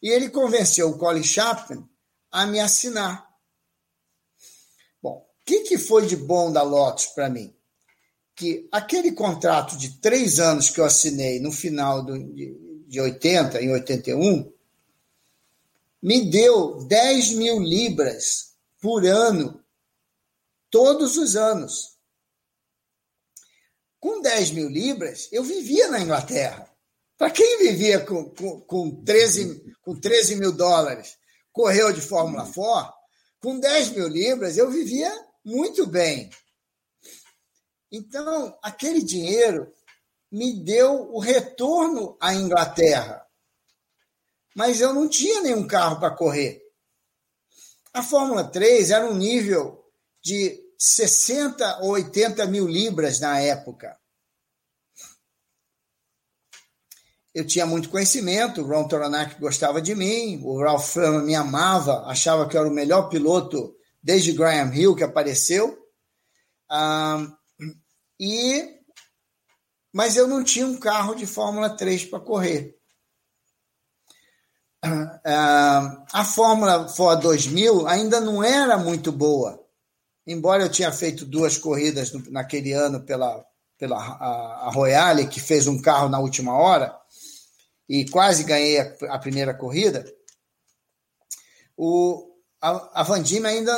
E 0.00 0.08
ele 0.08 0.30
convenceu 0.30 0.88
o 0.88 0.96
Colin 0.96 1.22
Chapman 1.22 1.86
a 2.30 2.46
me 2.46 2.58
assinar 2.58 3.25
que, 5.46 5.60
que 5.60 5.78
foi 5.78 6.06
de 6.06 6.16
bom 6.16 6.52
da 6.52 6.62
Lotus 6.62 7.06
para 7.06 7.30
mim? 7.30 7.54
Que 8.34 8.68
aquele 8.72 9.12
contrato 9.12 9.78
de 9.78 10.00
três 10.00 10.40
anos 10.40 10.68
que 10.68 10.80
eu 10.80 10.84
assinei 10.84 11.38
no 11.38 11.52
final 11.52 12.04
do, 12.04 12.18
de, 12.18 12.84
de 12.88 13.00
80, 13.00 13.62
em 13.62 13.70
81, 13.70 14.52
me 16.02 16.28
deu 16.28 16.84
10 16.84 17.34
mil 17.34 17.60
libras 17.60 18.54
por 18.80 19.06
ano, 19.06 19.64
todos 20.68 21.16
os 21.16 21.36
anos. 21.36 21.96
Com 24.00 24.20
10 24.20 24.50
mil 24.50 24.68
libras, 24.68 25.28
eu 25.32 25.42
vivia 25.42 25.88
na 25.88 26.00
Inglaterra. 26.00 26.68
Para 27.16 27.30
quem 27.30 27.58
vivia 27.58 28.00
com, 28.00 28.24
com, 28.30 28.60
com, 28.60 29.04
13, 29.04 29.74
com 29.82 29.98
13 29.98 30.36
mil 30.36 30.52
dólares, 30.52 31.16
correu 31.52 31.92
de 31.92 32.00
Fórmula 32.00 32.50
4, 32.52 32.92
com 33.40 33.58
10 33.58 33.90
mil 33.90 34.08
libras, 34.08 34.58
eu 34.58 34.70
vivia 34.70 35.25
muito 35.46 35.86
bem. 35.86 36.28
Então, 37.92 38.58
aquele 38.60 39.00
dinheiro 39.00 39.72
me 40.30 40.52
deu 40.64 41.08
o 41.12 41.20
retorno 41.20 42.16
à 42.20 42.34
Inglaterra. 42.34 43.24
Mas 44.56 44.80
eu 44.80 44.92
não 44.92 45.08
tinha 45.08 45.42
nenhum 45.42 45.64
carro 45.64 46.00
para 46.00 46.16
correr. 46.16 46.60
A 47.92 48.02
Fórmula 48.02 48.42
3 48.42 48.90
era 48.90 49.06
um 49.06 49.14
nível 49.14 49.88
de 50.20 50.60
60 50.76 51.78
ou 51.82 51.90
80 51.90 52.44
mil 52.46 52.66
libras 52.66 53.20
na 53.20 53.38
época. 53.38 53.96
Eu 57.32 57.46
tinha 57.46 57.66
muito 57.66 57.88
conhecimento, 57.88 58.62
o 58.62 58.66
Ron 58.66 58.88
Toronac 58.88 59.38
gostava 59.38 59.80
de 59.80 59.94
mim, 59.94 60.40
o 60.42 60.58
Ralph 60.58 60.88
Furman 60.88 61.22
me 61.22 61.34
amava, 61.34 62.04
achava 62.06 62.48
que 62.48 62.56
eu 62.56 62.62
era 62.62 62.70
o 62.70 62.74
melhor 62.74 63.08
piloto 63.08 63.75
desde 64.06 64.30
Graham 64.30 64.72
Hill 64.72 64.94
que 64.94 65.02
apareceu. 65.02 65.76
E 68.20 68.76
mas 69.92 70.16
eu 70.16 70.28
não 70.28 70.44
tinha 70.44 70.66
um 70.66 70.76
carro 70.76 71.14
de 71.14 71.26
Fórmula 71.26 71.70
3 71.70 72.04
para 72.04 72.20
correr. 72.20 72.76
A 74.84 76.24
Fórmula 76.24 76.86
Ford 76.88 77.20
2000 77.20 77.88
ainda 77.88 78.20
não 78.20 78.44
era 78.44 78.78
muito 78.78 79.10
boa, 79.10 79.60
embora 80.24 80.62
eu 80.62 80.70
tinha 80.70 80.92
feito 80.92 81.24
duas 81.24 81.58
corridas 81.58 82.12
naquele 82.30 82.72
ano 82.72 83.04
pela, 83.04 83.44
pela 83.76 83.96
a, 83.96 84.66
a 84.66 84.70
Royale, 84.70 85.26
que 85.26 85.40
fez 85.40 85.66
um 85.66 85.80
carro 85.80 86.08
na 86.08 86.20
última 86.20 86.52
hora, 86.52 86.96
e 87.88 88.08
quase 88.08 88.44
ganhei 88.44 88.78
a, 88.78 88.96
a 89.08 89.18
primeira 89.18 89.54
corrida, 89.54 90.04
o, 91.76 92.35
a, 92.70 93.02
a 93.02 93.14
ainda. 93.14 93.74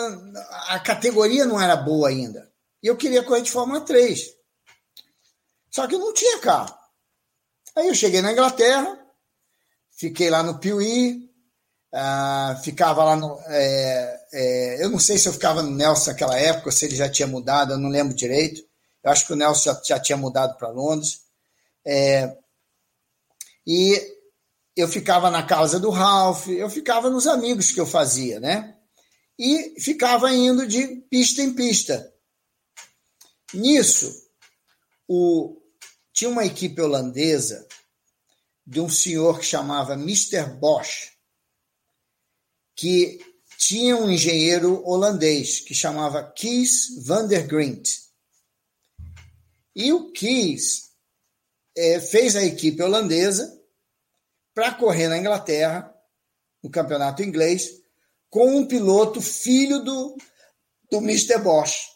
A 0.69 0.81
categoria 0.81 1.45
não 1.45 1.61
era 1.61 1.77
boa 1.77 2.09
ainda. 2.09 2.51
E 2.83 2.87
eu 2.87 2.97
queria 2.97 3.23
correr 3.23 3.43
de 3.43 3.51
Fórmula 3.51 3.81
3. 3.81 4.35
Só 5.71 5.87
que 5.87 5.99
não 5.99 6.13
tinha 6.15 6.39
carro. 6.39 6.75
Aí 7.77 7.89
eu 7.89 7.95
cheguei 7.95 8.21
na 8.21 8.33
Inglaterra, 8.33 8.99
fiquei 9.97 10.31
lá 10.31 10.43
no 10.43 10.59
Piuí, 10.59 11.31
uh, 11.95 12.63
ficava 12.63 13.05
lá 13.05 13.17
no. 13.17 13.39
É, 13.47 14.21
é, 14.33 14.85
eu 14.85 14.91
não 14.91 14.99
sei 14.99 15.19
se 15.19 15.29
eu 15.29 15.33
ficava 15.33 15.63
no 15.63 15.71
Nelson 15.71 16.11
naquela 16.11 16.39
época, 16.39 16.71
se 16.71 16.87
ele 16.87 16.97
já 16.97 17.09
tinha 17.09 17.29
mudado, 17.29 17.75
eu 17.75 17.79
não 17.79 17.89
lembro 17.89 18.15
direito. 18.15 18.63
Eu 19.03 19.11
acho 19.11 19.27
que 19.27 19.33
o 19.33 19.37
Nelson 19.37 19.73
já, 19.73 19.81
já 19.85 20.01
tinha 20.01 20.17
mudado 20.17 20.57
para 20.57 20.69
Londres. 20.71 21.23
É, 21.85 22.37
e 23.67 24.01
eu 24.77 24.89
ficava 24.89 25.31
na 25.31 25.43
casa 25.43 25.79
do 25.79 25.91
Ralph, 25.91 26.49
eu 26.49 26.71
ficava 26.71 27.11
nos 27.11 27.27
amigos 27.27 27.71
que 27.71 27.81
eu 27.81 27.87
fazia, 27.87 28.39
né? 28.41 28.78
E 29.39 29.81
ficava 29.81 30.33
indo 30.33 30.67
de 30.67 30.97
pista 31.09 31.43
em 31.43 31.55
pista. 31.55 32.13
Nisso, 33.55 34.29
o, 35.07 35.63
tinha 36.13 36.31
uma 36.31 36.45
equipe 36.45 36.81
holandesa 36.81 37.67
de 38.67 38.81
um 38.81 38.89
senhor 38.89 39.39
que 39.39 39.47
chamava 39.47 39.95
Mr. 39.95 40.45
Bosch, 40.59 41.13
que 42.75 43.25
tinha 43.57 43.97
um 43.97 44.11
engenheiro 44.11 44.85
holandês 44.87 45.61
que 45.61 45.75
chamava 45.75 46.31
Kees 46.33 47.05
van 47.05 47.27
der 47.27 47.47
Grint. 47.47 47.89
E 49.75 49.93
o 49.93 50.13
Kees 50.13 50.91
é, 51.77 52.01
fez 52.01 52.37
a 52.37 52.45
equipe 52.45 52.83
holandesa 52.83 53.57
para 54.53 54.75
correr 54.75 55.09
na 55.09 55.17
Inglaterra, 55.17 55.95
no 56.63 56.69
campeonato 56.69 57.23
inglês, 57.23 57.81
com 58.31 58.59
um 58.59 58.67
piloto 58.67 59.21
filho 59.21 59.83
do, 59.83 60.17
do 60.91 60.99
Mr. 60.99 61.39
Bosch, 61.39 61.89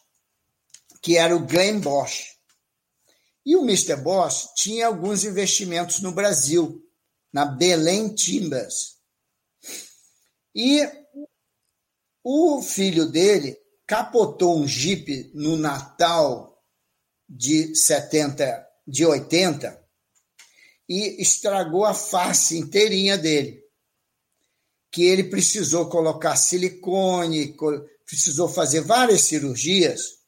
que 1.02 1.16
era 1.16 1.36
o 1.36 1.46
Glenn 1.46 1.80
Bosch. 1.80 2.32
E 3.44 3.56
o 3.56 3.62
Mr. 3.62 3.96
Bosch 3.96 4.54
tinha 4.54 4.86
alguns 4.86 5.24
investimentos 5.24 6.00
no 6.00 6.12
Brasil, 6.12 6.80
na 7.32 7.44
Belém 7.44 8.14
Timbers. 8.14 8.96
E 10.54 10.88
o 12.22 12.62
filho 12.62 13.06
dele 13.06 13.58
capotou 13.86 14.58
um 14.58 14.66
Jeep 14.66 15.32
no 15.34 15.56
Natal 15.56 16.62
de 17.28 17.74
70, 17.74 18.66
de 18.86 19.04
80, 19.04 19.82
e 20.88 21.20
estragou 21.22 21.84
a 21.84 21.94
face 21.94 22.58
inteirinha 22.58 23.16
dele. 23.16 23.61
Que 24.92 25.04
ele 25.04 25.24
precisou 25.24 25.88
colocar 25.88 26.36
silicone, 26.36 27.56
precisou 28.06 28.48
fazer 28.48 28.82
várias 28.82 29.22
cirurgias 29.22 30.18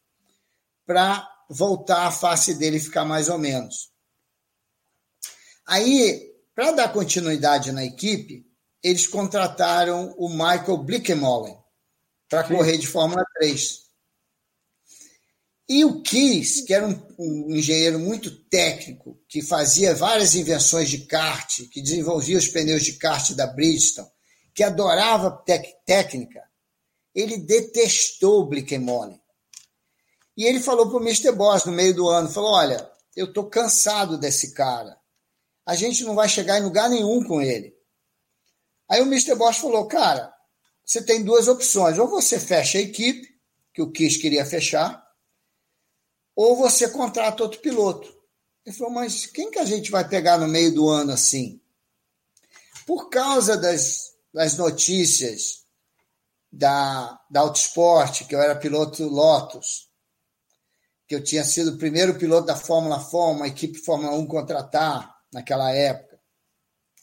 para 0.85 1.28
voltar 1.49 2.07
a 2.07 2.11
face 2.11 2.55
dele 2.55 2.81
ficar 2.81 3.05
mais 3.05 3.28
ou 3.28 3.39
menos. 3.39 3.93
Aí, 5.66 6.32
para 6.55 6.73
dar 6.73 6.93
continuidade 6.93 7.73
na 7.73 7.85
equipe, 7.85 8.47
eles 8.82 9.07
contrataram 9.07 10.15
o 10.19 10.28
Michael 10.28 10.78
Blickenmolen 10.78 11.57
para 12.28 12.45
correr 12.45 12.77
de 12.77 12.86
Fórmula 12.86 13.24
3. 13.39 13.85
E 15.66 15.85
o 15.85 16.03
Kiss, 16.03 16.66
que 16.66 16.74
era 16.74 16.86
um, 16.86 17.07
um, 17.19 17.55
engenheiro 17.55 17.99
muito 17.99 18.31
técnico, 18.49 19.19
que 19.27 19.41
fazia 19.41 19.95
várias 19.95 20.35
invenções 20.35 20.91
de 20.91 21.07
kart, 21.07 21.66
que 21.70 21.81
desenvolvia 21.81 22.36
os 22.36 22.49
pneus 22.49 22.85
de 22.85 22.95
kart 22.95 23.31
da 23.32 23.47
Bridgestone, 23.47 24.11
que 24.55 24.62
adorava 24.62 25.43
técnica, 25.85 26.43
ele 27.14 27.39
detestou 27.39 28.40
o 28.40 28.47
Blickenmolen. 28.47 29.20
E 30.36 30.44
ele 30.44 30.60
falou 30.60 30.89
para 30.89 30.98
o 30.98 31.02
Mr. 31.02 31.32
Boss 31.32 31.64
no 31.64 31.72
meio 31.72 31.94
do 31.94 32.09
ano, 32.09 32.31
falou, 32.31 32.52
olha, 32.52 32.90
eu 33.16 33.26
estou 33.26 33.48
cansado 33.48 34.18
desse 34.18 34.52
cara. 34.52 34.98
A 35.66 35.74
gente 35.74 36.05
não 36.05 36.14
vai 36.14 36.28
chegar 36.28 36.59
em 36.59 36.64
lugar 36.64 36.89
nenhum 36.89 37.22
com 37.24 37.40
ele. 37.40 37.74
Aí 38.89 39.01
o 39.01 39.06
Mr. 39.06 39.35
Boss 39.35 39.59
falou, 39.59 39.86
cara, 39.86 40.32
você 40.85 41.02
tem 41.02 41.22
duas 41.22 41.48
opções. 41.48 41.98
Ou 41.98 42.09
você 42.09 42.39
fecha 42.39 42.78
a 42.78 42.82
equipe, 42.82 43.35
que 43.72 43.82
o 43.82 43.90
Kiss 43.90 44.18
queria 44.18 44.44
fechar, 44.44 45.05
ou 46.36 46.56
você 46.56 46.89
contrata 46.89 47.43
outro 47.43 47.60
piloto. 47.60 48.12
Ele 48.64 48.74
falou, 48.76 48.93
mas 48.93 49.26
quem 49.26 49.51
que 49.51 49.59
a 49.59 49.64
gente 49.64 49.90
vai 49.90 50.09
pegar 50.09 50.39
no 50.39 50.48
meio 50.48 50.72
do 50.74 50.89
ano 50.89 51.12
assim? 51.12 51.60
Por 52.86 53.09
causa 53.09 53.56
das, 53.56 54.14
das 54.35 54.56
notícias 54.56 55.65
da, 56.51 57.20
da 57.31 57.40
Autosport, 57.40 58.27
que 58.27 58.35
eu 58.35 58.43
era 58.43 58.56
piloto 58.56 59.05
Lotus, 59.05 59.89
que 61.06 61.15
eu 61.15 61.23
tinha 61.23 61.44
sido 61.44 61.70
o 61.70 61.78
primeiro 61.78 62.19
piloto 62.19 62.48
da 62.48 62.56
Fórmula 62.56 62.98
Fórmula, 62.98 63.36
uma 63.36 63.48
equipe 63.48 63.78
Fórmula 63.78 64.12
1 64.16 64.27
contratar 64.27 65.15
naquela 65.32 65.70
época. 65.70 66.20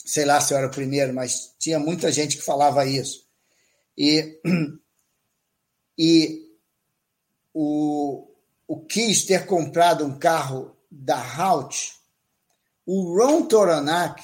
Sei 0.06 0.26
lá 0.26 0.42
se 0.42 0.54
eu 0.54 0.58
era 0.58 0.68
o 0.68 0.72
primeiro, 0.72 1.14
mas 1.14 1.56
tinha 1.58 1.80
muita 1.80 2.12
gente 2.12 2.36
que 2.36 2.44
falava 2.44 2.86
isso. 2.86 3.26
E, 3.98 4.42
e 5.98 6.58
o, 7.54 8.28
o 8.68 8.86
quis 8.86 9.24
ter 9.24 9.46
comprado 9.46 10.04
um 10.04 10.20
carro 10.20 10.76
da 10.90 11.18
Halt, 11.18 11.94
o 12.86 13.16
Ron 13.16 13.44
Toronac, 13.44 14.22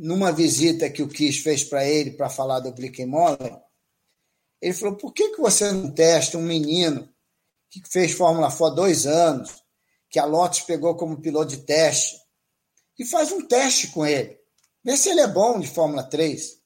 numa 0.00 0.32
visita 0.32 0.88
que 0.88 1.02
o 1.02 1.08
Kiss 1.08 1.42
fez 1.42 1.62
para 1.62 1.84
ele 1.84 2.12
para 2.12 2.30
falar 2.30 2.60
do 2.60 2.72
Blickenmoller, 2.72 3.60
ele 4.60 4.72
falou: 4.72 4.96
por 4.96 5.12
que, 5.12 5.30
que 5.30 5.40
você 5.40 5.70
não 5.70 5.90
testa 5.90 6.38
um 6.38 6.42
menino 6.42 7.08
que 7.70 7.82
fez 7.86 8.12
Fórmula 8.12 8.48
4 8.48 8.64
há 8.66 8.70
dois 8.70 9.06
anos, 9.06 9.62
que 10.08 10.18
a 10.18 10.24
Lotus 10.24 10.60
pegou 10.60 10.96
como 10.96 11.20
piloto 11.20 11.54
de 11.54 11.58
teste, 11.58 12.16
e 12.98 13.04
faz 13.04 13.30
um 13.30 13.46
teste 13.46 13.88
com 13.88 14.04
ele, 14.04 14.38
vê 14.82 14.96
se 14.96 15.10
ele 15.10 15.20
é 15.20 15.28
bom 15.28 15.60
de 15.60 15.68
Fórmula 15.68 16.02
3. 16.02 16.58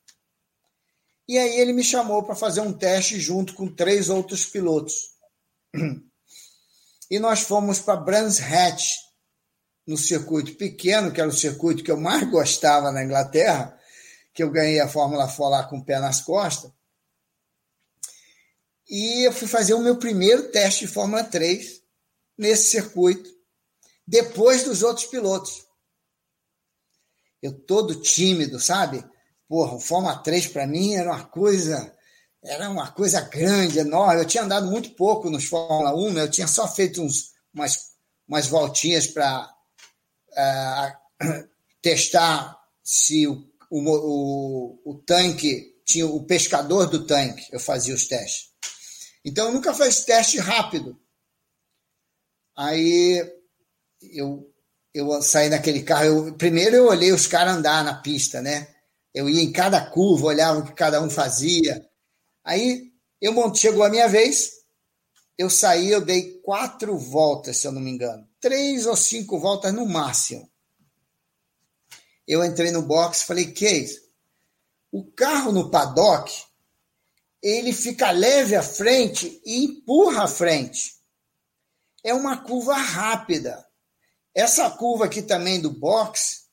E 1.27 1.37
aí 1.39 1.59
ele 1.59 1.73
me 1.73 1.83
chamou 1.83 2.23
para 2.23 2.35
fazer 2.35 2.61
um 2.61 2.73
teste 2.73 3.19
junto 3.19 3.55
com 3.55 3.67
três 3.67 4.09
outros 4.09 4.47
pilotos. 4.47 4.95
e 7.11 7.19
nós 7.19 7.41
fomos 7.41 7.81
para 7.81 7.97
Brands 7.97 8.41
Hatch, 8.41 8.95
no 9.87 9.97
circuito 9.97 10.55
pequeno, 10.57 11.13
que 11.13 11.21
era 11.21 11.29
o 11.29 11.33
circuito 11.33 11.85
que 11.85 11.91
eu 11.91 12.01
mais 12.01 12.29
gostava 12.31 12.91
na 12.91 13.05
Inglaterra, 13.05 13.79
que 14.33 14.43
eu 14.43 14.51
ganhei 14.51 14.81
a 14.81 14.89
Fórmula 14.89 15.27
4 15.27 15.49
lá 15.49 15.65
com 15.65 15.79
o 15.79 15.85
pé 15.85 15.99
nas 16.01 16.21
costas. 16.21 16.71
E 18.89 19.27
eu 19.27 19.33
fui 19.33 19.49
fazer 19.49 19.75
o 19.75 19.81
meu 19.81 19.97
primeiro 19.97 20.51
teste 20.51 20.87
de 20.87 20.93
Fórmula 20.93 21.25
3 21.25 21.83
nesse 22.37 22.71
circuito, 22.71 23.31
depois 24.07 24.65
dos 24.65 24.83
outros 24.83 25.07
pilotos. 25.07 25.65
Eu 27.41 27.53
todo 27.53 28.01
tímido, 28.01 28.59
sabe? 28.59 29.05
Porra, 29.49 29.75
o 29.75 29.81
Fórmula 29.81 30.17
3 30.17 30.49
para 30.49 30.67
mim 30.67 30.95
era 30.95 31.13
uma 31.13 31.25
coisa 31.25 31.95
era 32.43 32.69
uma 32.69 32.91
coisa 32.91 33.23
grande, 33.23 33.79
enorme. 33.79 34.21
Eu 34.21 34.27
tinha 34.27 34.43
andado 34.43 34.67
muito 34.67 34.91
pouco 34.91 35.31
nos 35.31 35.47
Fórmula 35.47 35.95
1, 35.95 36.13
né? 36.13 36.23
eu 36.23 36.31
tinha 36.31 36.47
só 36.47 36.69
feito 36.69 37.01
uns, 37.01 37.33
umas, 37.55 37.95
umas 38.29 38.47
voltinhas 38.47 39.07
para 39.07 39.51
uh, 40.37 41.49
testar 41.83 42.59
se 42.83 43.27
o, 43.27 43.47
o, 43.71 43.81
o, 43.81 44.81
o, 44.85 44.95
tanque 45.07 45.75
tinha 45.85 46.07
o 46.07 46.25
pescador 46.25 46.89
do 46.89 47.07
tanque, 47.07 47.47
eu 47.53 47.61
fazia 47.61 47.95
os 47.95 48.07
testes. 48.07 48.51
Então 49.25 49.49
eu 49.49 49.55
nunca 49.55 49.73
fiz 49.73 50.05
teste 50.05 50.39
rápido. 50.39 50.99
Aí 52.57 53.25
eu, 54.13 54.53
eu 54.93 55.23
saí 55.23 55.49
naquele 55.49 55.83
carro. 55.83 56.05
Eu, 56.05 56.35
primeiro 56.35 56.77
eu 56.77 56.87
olhei 56.87 57.13
os 57.13 57.27
caras 57.27 57.57
andar 57.57 57.83
na 57.85 57.95
pista, 57.95 58.43
né? 58.43 58.69
Eu 59.15 59.29
ia 59.29 59.43
em 59.43 59.53
cada 59.53 59.81
curva, 59.91 60.27
olhava 60.27 60.59
o 60.59 60.65
que 60.65 60.73
cada 60.73 61.01
um 61.01 61.09
fazia. 61.09 61.89
Aí 62.45 62.93
eu 63.21 63.55
chegou 63.55 63.83
a 63.83 63.89
minha 63.89 64.09
vez, 64.09 64.51
eu 65.39 65.49
saí, 65.49 65.91
eu 65.91 66.05
dei 66.05 66.41
quatro 66.43 66.99
voltas, 66.99 67.57
se 67.57 67.67
eu 67.67 67.73
não 67.73 67.81
me 67.81 67.91
engano. 67.91 68.29
Três 68.45 68.85
ou 68.85 68.95
cinco 68.95 69.41
voltas 69.41 69.73
no 69.73 69.87
máximo. 69.87 70.51
Eu 72.29 72.45
entrei 72.45 72.71
no 72.71 72.83
box 72.83 73.23
e 73.23 73.25
falei, 73.25 73.53
Case, 73.53 74.03
o 74.93 75.03
carro 75.03 75.51
no 75.51 75.71
paddock, 75.71 76.31
ele 77.43 77.73
fica 77.73 78.11
leve 78.11 78.55
à 78.55 78.63
frente 78.63 79.41
e 79.47 79.65
empurra 79.65 80.25
à 80.25 80.29
frente. 80.29 81.01
É 82.05 82.13
uma 82.13 82.37
curva 82.37 82.75
rápida. 82.75 83.67
Essa 84.35 84.69
curva 84.69 85.07
aqui 85.07 85.23
também 85.23 85.59
do 85.59 85.71
box, 85.71 86.45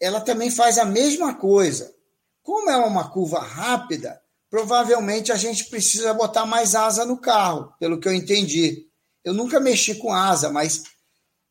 ela 0.00 0.20
também 0.20 0.50
faz 0.50 0.78
a 0.78 0.84
mesma 0.84 1.32
coisa. 1.36 1.94
Como 2.42 2.68
é 2.68 2.76
uma 2.76 3.08
curva 3.08 3.38
rápida, 3.38 4.20
provavelmente 4.50 5.30
a 5.30 5.36
gente 5.36 5.66
precisa 5.66 6.12
botar 6.12 6.44
mais 6.44 6.74
asa 6.74 7.04
no 7.04 7.16
carro, 7.16 7.72
pelo 7.78 8.00
que 8.00 8.08
eu 8.08 8.12
entendi. 8.12 8.88
Eu 9.22 9.32
nunca 9.32 9.60
mexi 9.60 9.94
com 9.94 10.12
asa, 10.12 10.50
mas 10.50 10.92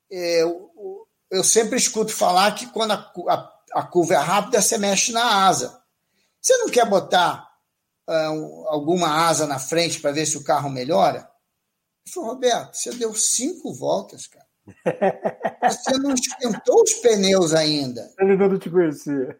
eu, 0.10 1.08
eu 1.32 1.44
sempre 1.44 1.78
escuto 1.78 2.14
falar 2.14 2.54
que 2.54 2.68
quando 2.68 2.92
a, 2.92 3.12
a, 3.30 3.54
a 3.74 3.84
curva 3.84 4.14
é 4.14 4.18
rápida, 4.18 4.62
você 4.62 4.78
mexe 4.78 5.12
na 5.12 5.48
asa. 5.48 5.82
Você 6.42 6.58
não 6.58 6.70
quer 6.70 6.86
botar 6.86 7.50
uh, 8.08 8.68
alguma 8.68 9.28
asa 9.28 9.48
na 9.48 9.60
frente 9.60 10.00
para 10.00 10.12
ver 10.12 10.26
se 10.26 10.38
o 10.38 10.44
carro 10.44 10.70
melhora? 10.70 11.30
Ele 12.06 12.14
falou, 12.14 12.30
Roberto, 12.32 12.76
você 12.76 12.92
deu 12.94 13.14
cinco 13.14 13.74
voltas, 13.74 14.28
cara. 14.28 14.46
Você 15.70 15.98
não 15.98 16.14
esquentou 16.14 16.84
os 16.84 16.94
pneus 16.94 17.54
ainda. 17.54 18.14
Ele 18.20 18.38
não 18.38 18.58
te 18.58 18.70
conhecia. 18.70 19.38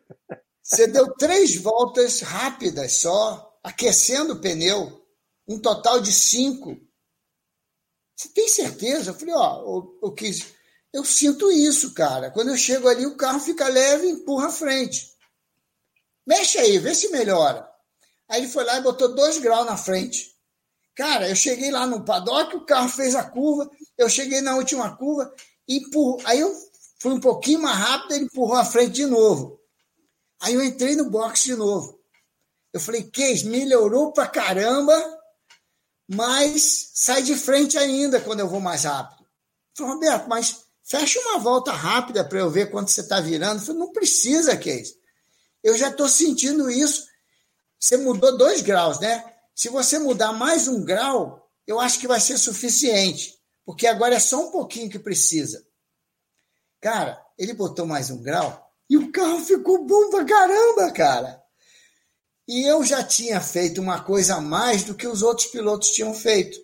Você 0.62 0.88
deu 0.88 1.14
três 1.16 1.56
voltas 1.56 2.22
rápidas 2.22 2.98
só, 3.00 3.58
aquecendo 3.64 4.34
o 4.34 4.42
pneu. 4.42 5.02
Um 5.48 5.60
total 5.60 6.02
de 6.02 6.12
cinco. 6.12 6.78
Você 8.16 8.30
tem 8.30 8.48
certeza? 8.48 9.12
Eu 9.12 9.16
falei, 9.16 9.34
ó, 9.36 9.62
eu, 9.62 10.00
eu 10.04 10.12
quis. 10.12 10.54
Eu 10.92 11.04
sinto 11.04 11.52
isso, 11.52 11.94
cara. 11.94 12.30
Quando 12.32 12.50
eu 12.50 12.58
chego 12.58 12.88
ali, 12.88 13.06
o 13.06 13.18
carro 13.18 13.40
fica 13.40 13.68
leve 13.68 14.08
e 14.08 14.12
empurra 14.12 14.48
a 14.48 14.52
frente. 14.52 15.12
Mexe 16.26 16.58
aí, 16.58 16.78
vê 16.78 16.94
se 16.94 17.10
melhora. 17.10 17.68
Aí 18.30 18.42
ele 18.42 18.52
foi 18.52 18.64
lá 18.64 18.78
e 18.78 18.84
botou 18.84 19.14
dois 19.14 19.38
graus 19.40 19.66
na 19.66 19.76
frente. 19.76 20.34
Cara, 20.96 21.28
eu 21.28 21.36
cheguei 21.36 21.72
lá 21.72 21.88
no 21.88 22.06
paddock, 22.06 22.56
o 22.56 22.66
carro 22.66 22.88
fez 22.88 23.16
a 23.16 23.24
curva, 23.24 23.70
eu 23.98 24.08
cheguei 24.08 24.42
na 24.42 24.56
última 24.56 24.96
curva, 24.96 25.34
e 25.68 25.78
empurrou. 25.78 26.22
Aí 26.24 26.40
eu 26.40 26.54
fui 27.00 27.12
um 27.12 27.20
pouquinho 27.20 27.62
mais 27.62 27.78
rápido, 27.78 28.14
ele 28.14 28.26
empurrou 28.26 28.56
a 28.56 28.66
frente 28.66 28.92
de 28.92 29.06
novo. 29.06 29.60
Aí 30.40 30.54
eu 30.54 30.64
entrei 30.64 30.96
no 30.96 31.10
box 31.10 31.44
de 31.44 31.56
novo. 31.56 32.00
Eu 32.72 32.80
falei, 32.80 33.04
Keis, 33.04 33.44
melhorou 33.44 34.12
pra 34.12 34.28
caramba, 34.28 34.94
mas 36.08 36.92
sai 36.94 37.24
de 37.24 37.36
frente 37.36 37.78
ainda 37.78 38.20
quando 38.20 38.42
eu 38.42 38.48
vou 38.48 38.60
mais 38.60 38.84
rápido. 38.84 39.26
Falei, 39.76 39.94
Roberto, 39.94 40.28
mas 40.28 40.66
fecha 40.84 41.20
uma 41.20 41.40
volta 41.40 41.72
rápida 41.72 42.24
para 42.24 42.40
eu 42.40 42.50
ver 42.50 42.70
quanto 42.70 42.92
você 42.92 43.02
está 43.02 43.20
virando. 43.20 43.60
Eu 43.60 43.66
falei, 43.66 43.80
não 43.80 43.92
precisa, 43.92 44.56
Keis. 44.58 44.94
Eu 45.64 45.78
já 45.78 45.90
estou 45.90 46.10
sentindo 46.10 46.70
isso. 46.70 47.06
Você 47.80 47.98
mudou 47.98 48.38
dois 48.38 48.62
graus, 48.62 49.00
né? 49.00 49.24
Se 49.56 49.70
você 49.70 50.00
mudar 50.00 50.34
mais 50.34 50.68
um 50.68 50.84
grau, 50.84 51.50
eu 51.66 51.80
acho 51.80 52.00
que 52.00 52.08
vai 52.08 52.20
ser 52.20 52.38
suficiente, 52.38 53.38
porque 53.66 53.88
agora 53.88 54.16
é 54.16 54.20
só 54.20 54.48
um 54.48 54.52
pouquinho 54.52 54.90
que 54.90 55.00
precisa. 55.00 55.66
Cara, 56.82 57.24
ele 57.38 57.54
botou 57.54 57.86
mais 57.86 58.10
um 58.10 58.22
grau 58.22 58.72
e 58.90 58.98
o 58.98 59.12
carro 59.12 59.40
ficou 59.40 59.86
bom 59.86 60.10
pra 60.10 60.26
caramba, 60.26 60.92
cara. 60.92 61.43
E 62.48 62.68
eu 62.68 62.84
já 62.84 63.04
tinha 63.04 63.40
feito 63.40 63.82
uma 63.82 64.04
coisa 64.04 64.36
a 64.36 64.42
mais 64.42 64.84
do 64.84 64.96
que 64.96 65.08
os 65.08 65.22
outros 65.22 65.48
pilotos 65.48 65.92
tinham 65.92 66.14
feito. 66.14 66.58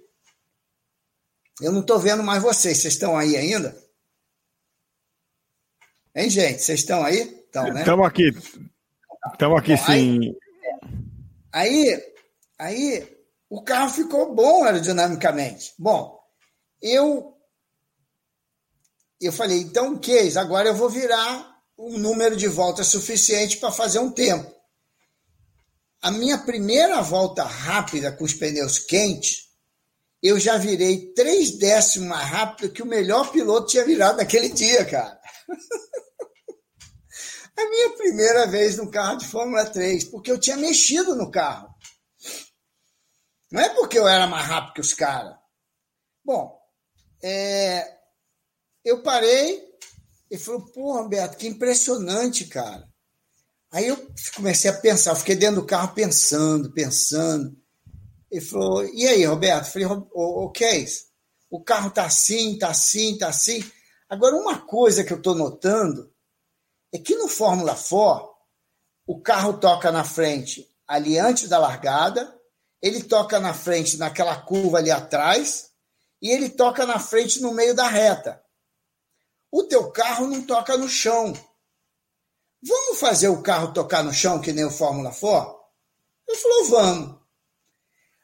Eu 1.61 1.71
não 1.71 1.81
estou 1.81 1.99
vendo 1.99 2.23
mais 2.23 2.41
vocês. 2.41 2.77
Vocês 2.77 2.93
estão 2.93 3.17
aí 3.17 3.35
ainda? 3.35 3.77
Hein, 6.15 6.29
gente? 6.29 6.61
Vocês 6.61 6.81
estão 6.81 7.03
aí? 7.03 7.21
Estão, 7.21 7.73
né? 7.73 7.81
Estamos 7.81 8.05
aqui. 8.05 8.29
Estamos 9.31 9.59
aqui, 9.59 9.75
Bom, 9.75 9.85
sim. 9.85 10.35
Aí, 11.51 11.95
aí, 11.97 12.13
aí, 12.57 13.17
o 13.49 13.61
carro 13.61 13.89
ficou 13.89 14.33
bom 14.33 14.63
aerodinamicamente. 14.63 15.73
Bom, 15.77 16.19
eu 16.81 17.35
eu 19.21 19.33
falei, 19.33 19.59
então, 19.59 19.97
Keis, 19.97 20.37
agora 20.37 20.69
eu 20.69 20.75
vou 20.75 20.89
virar 20.89 21.61
um 21.77 21.97
número 21.97 22.37
de 22.37 22.47
voltas 22.47 22.87
suficiente 22.87 23.57
para 23.57 23.71
fazer 23.71 23.99
um 23.99 24.11
tempo. 24.11 24.58
A 26.01 26.11
minha 26.11 26.37
primeira 26.37 27.01
volta 27.01 27.43
rápida 27.43 28.11
com 28.11 28.23
os 28.23 28.33
pneus 28.33 28.79
quentes, 28.79 29.49
eu 30.23 30.39
já 30.39 30.57
virei 30.57 31.13
três 31.13 31.57
décimos 31.57 32.07
mais 32.07 32.27
rápido 32.27 32.71
que 32.71 32.81
o 32.81 32.85
melhor 32.85 33.31
piloto 33.31 33.67
tinha 33.67 33.85
virado 33.85 34.17
naquele 34.17 34.49
dia, 34.49 34.85
cara. 34.85 35.19
a 37.57 37.69
minha 37.69 37.89
primeira 37.97 38.47
vez 38.47 38.77
no 38.77 38.89
carro 38.89 39.17
de 39.17 39.27
Fórmula 39.27 39.65
3, 39.65 40.05
porque 40.05 40.31
eu 40.31 40.39
tinha 40.39 40.55
mexido 40.55 41.15
no 41.15 41.29
carro. 41.29 41.67
Não 43.51 43.61
é 43.61 43.69
porque 43.69 43.99
eu 43.99 44.07
era 44.07 44.27
mais 44.27 44.45
rápido 44.45 44.75
que 44.75 44.81
os 44.81 44.93
caras. 44.93 45.35
Bom, 46.23 46.57
é, 47.21 47.97
eu 48.85 49.01
parei 49.01 49.67
e 50.31 50.37
falou, 50.37 50.63
pô, 50.71 50.93
Roberto, 50.93 51.37
que 51.37 51.47
impressionante, 51.47 52.45
cara. 52.45 52.88
Aí 53.71 53.87
eu 53.87 54.07
comecei 54.35 54.69
a 54.69 54.77
pensar, 54.77 55.15
fiquei 55.15 55.35
dentro 55.35 55.61
do 55.61 55.67
carro 55.67 55.93
pensando, 55.93 56.71
pensando. 56.71 57.55
Ele 58.31 58.41
falou, 58.41 58.83
e 58.85 59.07
aí, 59.07 59.23
Roberto? 59.25 59.65
Eu 59.65 59.71
falei, 59.71 59.87
o, 59.87 60.45
o 60.45 60.51
que 60.51 60.65
é? 60.65 60.85
O 61.49 61.63
carro 61.63 61.91
tá 61.91 62.05
assim, 62.05 62.57
tá 62.57 62.69
assim, 62.69 63.17
tá 63.17 63.29
assim. 63.29 63.63
Agora, 64.09 64.35
uma 64.35 64.59
coisa 64.59 65.03
que 65.03 65.13
eu 65.13 65.17
estou 65.17 65.35
notando 65.35 66.11
é 66.91 66.97
que 66.97 67.15
no 67.15 67.27
Fórmula 67.27 67.75
4, 67.75 68.29
o 69.05 69.21
carro 69.21 69.53
toca 69.59 69.91
na 69.91 70.03
frente 70.03 70.67
ali 70.87 71.19
antes 71.19 71.47
da 71.47 71.59
largada, 71.59 72.35
ele 72.81 73.03
toca 73.03 73.39
na 73.39 73.53
frente 73.53 73.97
naquela 73.97 74.35
curva 74.41 74.79
ali 74.79 74.89
atrás, 74.89 75.69
e 76.19 76.31
ele 76.31 76.49
toca 76.49 76.85
na 76.85 76.97
frente 76.97 77.39
no 77.39 77.53
meio 77.53 77.75
da 77.75 77.87
reta. 77.87 78.43
O 79.51 79.63
teu 79.63 79.91
carro 79.91 80.27
não 80.27 80.41
toca 80.41 80.75
no 80.77 80.89
chão. 80.89 81.33
Vamos 82.61 82.99
fazer 82.99 83.29
o 83.29 83.41
carro 83.41 83.73
tocar 83.73 84.03
no 84.03 84.13
chão, 84.13 84.41
que 84.41 84.51
nem 84.51 84.65
o 84.65 84.71
Fórmula 84.71 85.11
4? 85.13 85.59
Ele 86.27 86.37
falou, 86.37 86.65
vamos. 86.65 87.19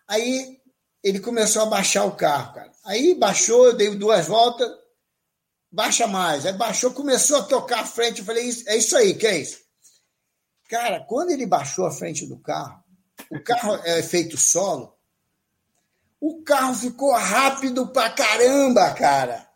Aí 0.07 0.59
ele 1.03 1.19
começou 1.19 1.61
a 1.61 1.67
baixar 1.67 2.05
o 2.05 2.15
carro, 2.15 2.53
cara. 2.53 2.71
Aí 2.83 3.15
baixou, 3.15 3.65
eu 3.65 3.73
dei 3.75 3.95
duas 3.95 4.27
voltas, 4.27 4.69
baixa 5.71 6.05
mais. 6.05 6.45
Aí 6.45 6.53
baixou, 6.53 6.91
começou 6.91 7.37
a 7.37 7.43
tocar 7.43 7.81
a 7.81 7.85
frente. 7.85 8.19
Eu 8.19 8.25
falei, 8.25 8.49
é 8.67 8.77
isso 8.77 8.95
aí, 8.95 9.13
que 9.13 9.25
é 9.25 9.39
isso? 9.39 9.59
Cara, 10.69 11.05
quando 11.07 11.31
ele 11.31 11.45
baixou 11.45 11.85
a 11.85 11.91
frente 11.91 12.25
do 12.25 12.37
carro, 12.39 12.83
o 13.31 13.39
carro 13.41 13.75
é 13.83 14.01
feito 14.03 14.37
solo, 14.37 14.95
o 16.19 16.43
carro 16.43 16.73
ficou 16.73 17.11
rápido 17.13 17.87
pra 17.87 18.09
caramba, 18.09 18.93
cara. 18.93 19.47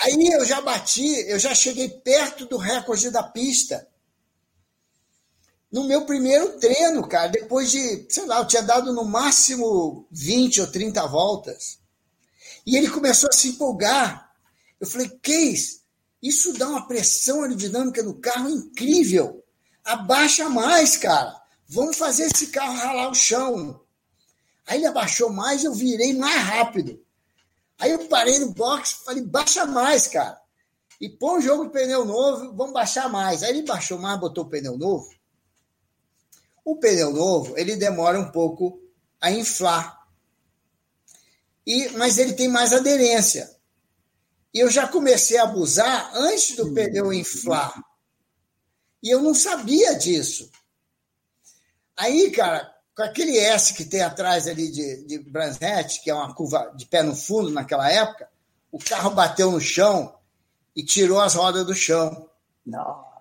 Aí 0.00 0.28
eu 0.32 0.44
já 0.44 0.60
bati, 0.60 1.28
eu 1.28 1.38
já 1.38 1.54
cheguei 1.54 1.88
perto 1.88 2.46
do 2.46 2.56
recorde 2.56 3.10
da 3.10 3.22
pista. 3.22 3.88
No 5.72 5.84
meu 5.84 6.04
primeiro 6.04 6.58
treino, 6.58 7.08
cara, 7.08 7.28
depois 7.28 7.70
de, 7.70 8.06
sei 8.10 8.26
lá, 8.26 8.40
eu 8.40 8.46
tinha 8.46 8.62
dado 8.62 8.92
no 8.92 9.06
máximo 9.06 10.06
20 10.10 10.60
ou 10.60 10.66
30 10.66 11.06
voltas. 11.06 11.78
E 12.66 12.76
ele 12.76 12.90
começou 12.90 13.30
a 13.30 13.32
se 13.32 13.48
empolgar. 13.48 14.30
Eu 14.78 14.86
falei, 14.86 15.08
Keis, 15.22 15.80
isso 16.22 16.52
dá 16.52 16.68
uma 16.68 16.86
pressão 16.86 17.42
aerodinâmica 17.42 18.02
no 18.02 18.20
carro 18.20 18.50
incrível. 18.50 19.42
Abaixa 19.82 20.46
mais, 20.50 20.98
cara. 20.98 21.40
Vamos 21.66 21.96
fazer 21.96 22.24
esse 22.24 22.48
carro 22.48 22.76
ralar 22.76 23.10
o 23.10 23.14
chão. 23.14 23.80
Aí 24.66 24.76
ele 24.76 24.86
abaixou 24.86 25.30
mais, 25.30 25.64
eu 25.64 25.72
virei 25.72 26.12
mais 26.12 26.42
rápido. 26.42 27.02
Aí 27.78 27.90
eu 27.90 28.06
parei 28.08 28.38
no 28.38 28.52
box, 28.52 28.98
falei, 29.04 29.22
baixa 29.22 29.64
mais, 29.64 30.06
cara. 30.06 30.38
E 31.00 31.08
põe 31.08 31.38
o 31.38 31.40
jogo 31.40 31.64
de 31.64 31.70
pneu 31.70 32.04
novo, 32.04 32.54
vamos 32.54 32.74
baixar 32.74 33.08
mais. 33.08 33.42
Aí 33.42 33.50
ele 33.50 33.62
baixou 33.62 33.98
mais, 33.98 34.20
botou 34.20 34.44
o 34.44 34.48
pneu 34.48 34.76
novo. 34.76 35.08
O 36.64 36.76
pneu 36.76 37.12
novo, 37.12 37.56
ele 37.58 37.76
demora 37.76 38.18
um 38.18 38.30
pouco 38.30 38.80
a 39.20 39.30
inflar. 39.30 40.06
E, 41.66 41.88
mas 41.90 42.18
ele 42.18 42.32
tem 42.32 42.48
mais 42.48 42.72
aderência. 42.72 43.50
E 44.54 44.58
eu 44.58 44.70
já 44.70 44.86
comecei 44.86 45.38
a 45.38 45.44
abusar 45.44 46.12
antes 46.14 46.56
do 46.56 46.72
pneu 46.72 47.12
inflar. 47.12 47.74
E 49.02 49.10
eu 49.10 49.20
não 49.20 49.34
sabia 49.34 49.94
disso. 49.94 50.50
Aí, 51.96 52.30
cara, 52.30 52.72
com 52.94 53.02
aquele 53.02 53.38
S 53.38 53.74
que 53.74 53.84
tem 53.84 54.02
atrás 54.02 54.46
ali 54.46 54.70
de, 54.70 55.04
de 55.06 55.18
que 56.02 56.10
é 56.10 56.14
uma 56.14 56.34
curva 56.34 56.72
de 56.76 56.86
pé 56.86 57.02
no 57.02 57.16
fundo 57.16 57.50
naquela 57.50 57.90
época, 57.90 58.28
o 58.70 58.78
carro 58.78 59.10
bateu 59.10 59.50
no 59.50 59.60
chão 59.60 60.14
e 60.74 60.84
tirou 60.84 61.20
as 61.20 61.34
rodas 61.34 61.66
do 61.66 61.74
chão. 61.74 62.28
Não. 62.64 63.11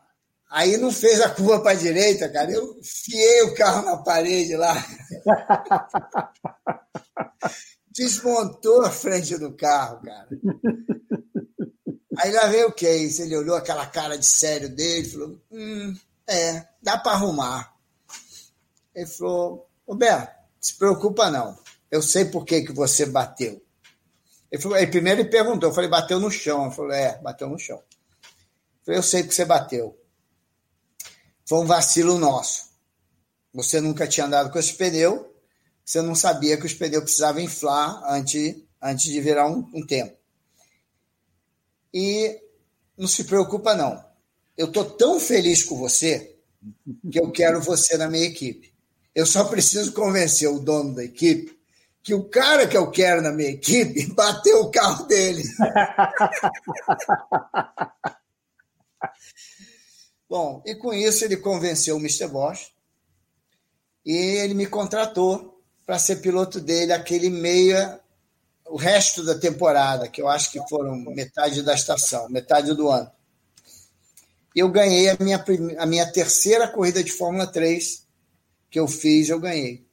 Aí 0.51 0.75
não 0.75 0.91
fez 0.91 1.21
a 1.21 1.29
curva 1.29 1.61
para 1.61 1.71
a 1.71 1.75
direita, 1.75 2.27
cara. 2.27 2.51
Eu 2.51 2.77
fiei 2.83 3.43
o 3.43 3.55
carro 3.55 3.85
na 3.85 3.95
parede 3.95 4.57
lá. 4.57 4.75
Desmontou 7.89 8.81
a 8.81 8.91
frente 8.91 9.37
do 9.37 9.55
carro, 9.55 10.01
cara. 10.01 10.27
Aí 12.17 12.33
lá 12.33 12.47
veio 12.47 12.67
o 12.67 12.73
Case. 12.73 13.21
Ele 13.21 13.37
olhou 13.37 13.55
aquela 13.55 13.85
cara 13.85 14.17
de 14.17 14.25
sério 14.25 14.67
dele 14.67 15.07
e 15.07 15.11
falou: 15.11 15.41
Hum, 15.49 15.95
é, 16.27 16.67
dá 16.81 16.97
para 16.97 17.13
arrumar. 17.13 17.73
Ele 18.93 19.07
falou, 19.07 19.69
Roberto, 19.87 20.35
se 20.59 20.75
preocupa 20.75 21.31
não. 21.31 21.57
Eu 21.89 22.01
sei 22.01 22.25
por 22.25 22.43
que, 22.43 22.63
que 22.63 22.73
você 22.73 23.05
bateu. 23.05 23.61
Ele, 24.51 24.61
falou, 24.61 24.77
ele 24.77 24.87
primeiro 24.87 25.21
ele 25.21 25.29
perguntou, 25.29 25.69
eu 25.69 25.73
falei, 25.73 25.89
bateu 25.89 26.19
no 26.19 26.29
chão. 26.29 26.65
Ele 26.65 26.75
falou, 26.75 26.91
é, 26.91 27.17
bateu 27.21 27.49
no 27.49 27.57
chão. 27.57 27.77
Eu 27.77 28.85
falei, 28.85 28.99
eu 28.99 29.03
sei 29.03 29.23
que 29.23 29.33
você 29.33 29.45
bateu. 29.45 30.00
Foi 31.51 31.59
um 31.59 31.65
vacilo 31.65 32.17
nosso. 32.17 32.69
Você 33.53 33.81
nunca 33.81 34.07
tinha 34.07 34.25
andado 34.25 34.53
com 34.53 34.57
esse 34.57 34.73
pneu, 34.73 35.35
você 35.83 36.01
não 36.01 36.15
sabia 36.15 36.55
que 36.55 36.65
os 36.65 36.73
pneus 36.73 37.03
precisavam 37.03 37.41
inflar 37.41 38.01
antes, 38.09 38.55
antes 38.81 39.11
de 39.11 39.19
virar 39.19 39.47
um, 39.47 39.69
um 39.73 39.85
tempo. 39.85 40.15
E 41.93 42.39
não 42.97 43.05
se 43.05 43.25
preocupa, 43.25 43.75
não. 43.75 44.01
Eu 44.57 44.67
estou 44.67 44.85
tão 44.91 45.19
feliz 45.19 45.61
com 45.61 45.77
você 45.77 46.37
que 47.11 47.19
eu 47.19 47.29
quero 47.33 47.61
você 47.61 47.97
na 47.97 48.09
minha 48.09 48.27
equipe. 48.27 48.73
Eu 49.13 49.25
só 49.25 49.43
preciso 49.43 49.91
convencer 49.91 50.47
o 50.47 50.57
dono 50.57 50.95
da 50.95 51.03
equipe 51.03 51.59
que 52.01 52.13
o 52.13 52.29
cara 52.29 52.65
que 52.65 52.77
eu 52.77 52.89
quero 52.89 53.21
na 53.21 53.33
minha 53.33 53.49
equipe 53.49 54.07
bateu 54.15 54.61
o 54.61 54.71
carro 54.71 55.05
dele. 55.05 55.43
Bom, 60.31 60.63
e 60.65 60.73
com 60.73 60.93
isso 60.93 61.25
ele 61.25 61.35
convenceu 61.35 61.97
o 61.97 61.99
Mr. 61.99 62.25
Bosch 62.29 62.71
e 64.05 64.15
ele 64.15 64.53
me 64.53 64.65
contratou 64.65 65.61
para 65.85 65.99
ser 65.99 66.21
piloto 66.21 66.61
dele 66.61 66.93
aquele 66.93 67.29
meia, 67.29 67.99
o 68.65 68.77
resto 68.77 69.25
da 69.25 69.37
temporada, 69.37 70.07
que 70.07 70.21
eu 70.21 70.29
acho 70.29 70.49
que 70.49 70.69
foram 70.69 70.95
metade 70.95 71.61
da 71.61 71.73
estação, 71.73 72.29
metade 72.29 72.73
do 72.73 72.89
ano. 72.89 73.11
E 74.55 74.59
eu 74.61 74.69
ganhei 74.69 75.09
a 75.09 75.17
minha, 75.19 75.43
a 75.77 75.85
minha 75.85 76.09
terceira 76.09 76.65
corrida 76.65 77.03
de 77.03 77.11
Fórmula 77.11 77.45
3 77.45 78.07
que 78.69 78.79
eu 78.79 78.87
fiz, 78.87 79.27
eu 79.27 79.37
ganhei. 79.37 79.85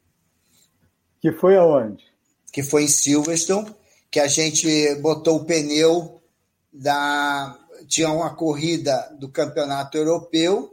Que 1.21 1.33
foi 1.33 1.57
aonde? 1.57 2.05
Que 2.53 2.63
foi 2.63 2.85
em 2.85 2.89
Silverstone, 2.89 3.75
que 4.09 4.21
a 4.21 4.29
gente 4.29 4.95
botou 5.03 5.39
o 5.39 5.45
pneu 5.45 6.23
da. 6.73 7.59
Tinha 7.89 8.11
uma 8.11 8.35
corrida 8.35 9.09
do 9.19 9.29
campeonato 9.29 9.97
europeu 9.97 10.73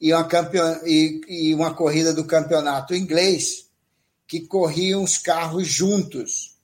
e 0.00 0.12
uma, 0.12 0.24
campeon... 0.24 0.78
e, 0.84 1.20
e 1.28 1.54
uma 1.54 1.74
corrida 1.74 2.12
do 2.12 2.24
campeonato 2.24 2.94
inglês, 2.94 3.68
que 4.26 4.40
corriam 4.40 5.02
os 5.02 5.18
carros 5.18 5.66
juntos. 5.66 6.58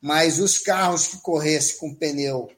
Mas 0.00 0.38
os 0.38 0.58
carros 0.58 1.08
que 1.08 1.18
corressem 1.18 1.78
com 1.78 1.94
pneu 1.94 2.48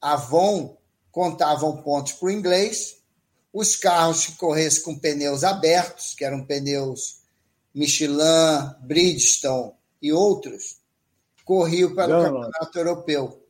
Avon 0.00 0.76
contavam 1.10 1.82
pontos 1.82 2.12
para 2.12 2.26
o 2.26 2.30
inglês 2.30 2.96
os 3.56 3.74
carros 3.74 4.26
que 4.26 4.36
corressem 4.36 4.82
com 4.82 4.98
pneus 4.98 5.42
abertos, 5.42 6.14
que 6.14 6.26
eram 6.26 6.44
pneus 6.44 7.22
Michelin, 7.74 8.74
Bridgestone 8.82 9.72
e 10.02 10.12
outros, 10.12 10.76
corriam 11.42 11.94
para 11.94 12.18
o 12.18 12.22
campeonato 12.22 12.78
europeu. 12.78 13.45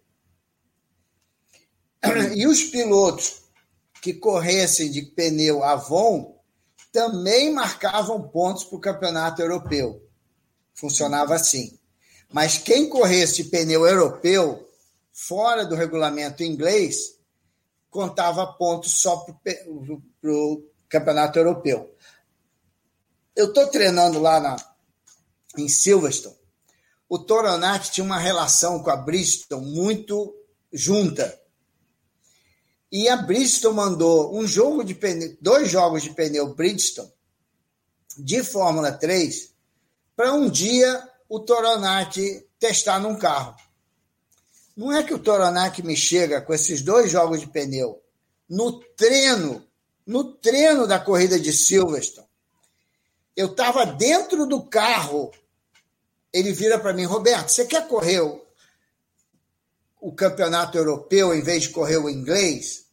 E 2.34 2.46
os 2.46 2.64
pilotos 2.64 3.42
que 4.00 4.14
corressem 4.14 4.90
de 4.90 5.02
pneu 5.02 5.62
Avon 5.62 6.36
também 6.92 7.52
marcavam 7.52 8.22
pontos 8.28 8.64
para 8.64 8.76
o 8.76 8.80
campeonato 8.80 9.42
europeu. 9.42 10.02
Funcionava 10.74 11.34
assim. 11.34 11.78
Mas 12.32 12.58
quem 12.58 12.88
corresse 12.88 13.42
de 13.42 13.50
pneu 13.50 13.86
europeu, 13.86 14.68
fora 15.12 15.64
do 15.64 15.74
regulamento 15.74 16.42
inglês, 16.42 17.16
contava 17.90 18.46
pontos 18.46 19.00
só 19.00 19.16
para 19.16 20.32
o 20.32 20.62
campeonato 20.88 21.38
europeu. 21.38 21.94
Eu 23.34 23.48
estou 23.48 23.66
treinando 23.68 24.18
lá 24.20 24.40
na, 24.40 24.56
em 25.56 25.68
Silverstone. 25.68 26.36
O 27.08 27.18
Toronac 27.18 27.90
tinha 27.90 28.04
uma 28.04 28.18
relação 28.18 28.82
com 28.82 28.90
a 28.90 28.96
Bristol 28.96 29.60
muito 29.60 30.34
junta. 30.72 31.38
E 32.98 33.10
a 33.10 33.16
Bristol 33.18 33.74
mandou 33.74 34.34
um 34.34 34.46
jogo 34.46 34.82
de 34.82 34.94
pneu, 34.94 35.36
dois 35.38 35.70
jogos 35.70 36.02
de 36.02 36.14
pneu 36.14 36.54
Bridgestone 36.54 37.12
de 38.16 38.42
Fórmula 38.42 38.90
3 38.90 39.52
para 40.16 40.32
um 40.32 40.48
dia 40.48 41.06
o 41.28 41.38
Toronac 41.38 42.48
testar 42.58 42.98
num 42.98 43.18
carro. 43.18 43.54
Não 44.74 44.90
é 44.90 45.02
que 45.02 45.12
o 45.12 45.18
Toronac 45.18 45.82
me 45.82 45.94
chega 45.94 46.40
com 46.40 46.54
esses 46.54 46.80
dois 46.80 47.10
jogos 47.10 47.40
de 47.40 47.46
pneu 47.48 48.02
no 48.48 48.80
treino, 48.80 49.62
no 50.06 50.32
treino 50.32 50.86
da 50.86 50.98
corrida 50.98 51.38
de 51.38 51.52
Silverstone. 51.52 52.26
Eu 53.36 53.48
estava 53.48 53.84
dentro 53.84 54.46
do 54.46 54.64
carro. 54.64 55.30
Ele 56.32 56.50
vira 56.50 56.78
para 56.78 56.94
mim, 56.94 57.04
Roberto, 57.04 57.50
você 57.50 57.66
quer 57.66 57.86
correr 57.88 58.22
o, 58.22 58.40
o 60.00 60.14
campeonato 60.14 60.78
europeu 60.78 61.34
em 61.34 61.42
vez 61.42 61.64
de 61.64 61.68
correr 61.68 61.98
o 61.98 62.08
inglês? 62.08 62.85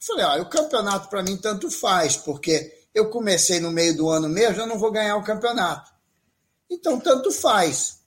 Falei, 0.00 0.24
olha, 0.24 0.42
o 0.42 0.48
campeonato 0.48 1.08
para 1.08 1.22
mim 1.22 1.36
tanto 1.36 1.70
faz, 1.70 2.16
porque 2.16 2.86
eu 2.94 3.10
comecei 3.10 3.60
no 3.60 3.70
meio 3.70 3.94
do 3.96 4.08
ano 4.08 4.28
mesmo, 4.28 4.62
eu 4.62 4.66
não 4.66 4.78
vou 4.78 4.90
ganhar 4.90 5.16
o 5.16 5.24
campeonato. 5.24 5.92
Então, 6.70 6.98
tanto 6.98 7.30
faz. 7.30 8.00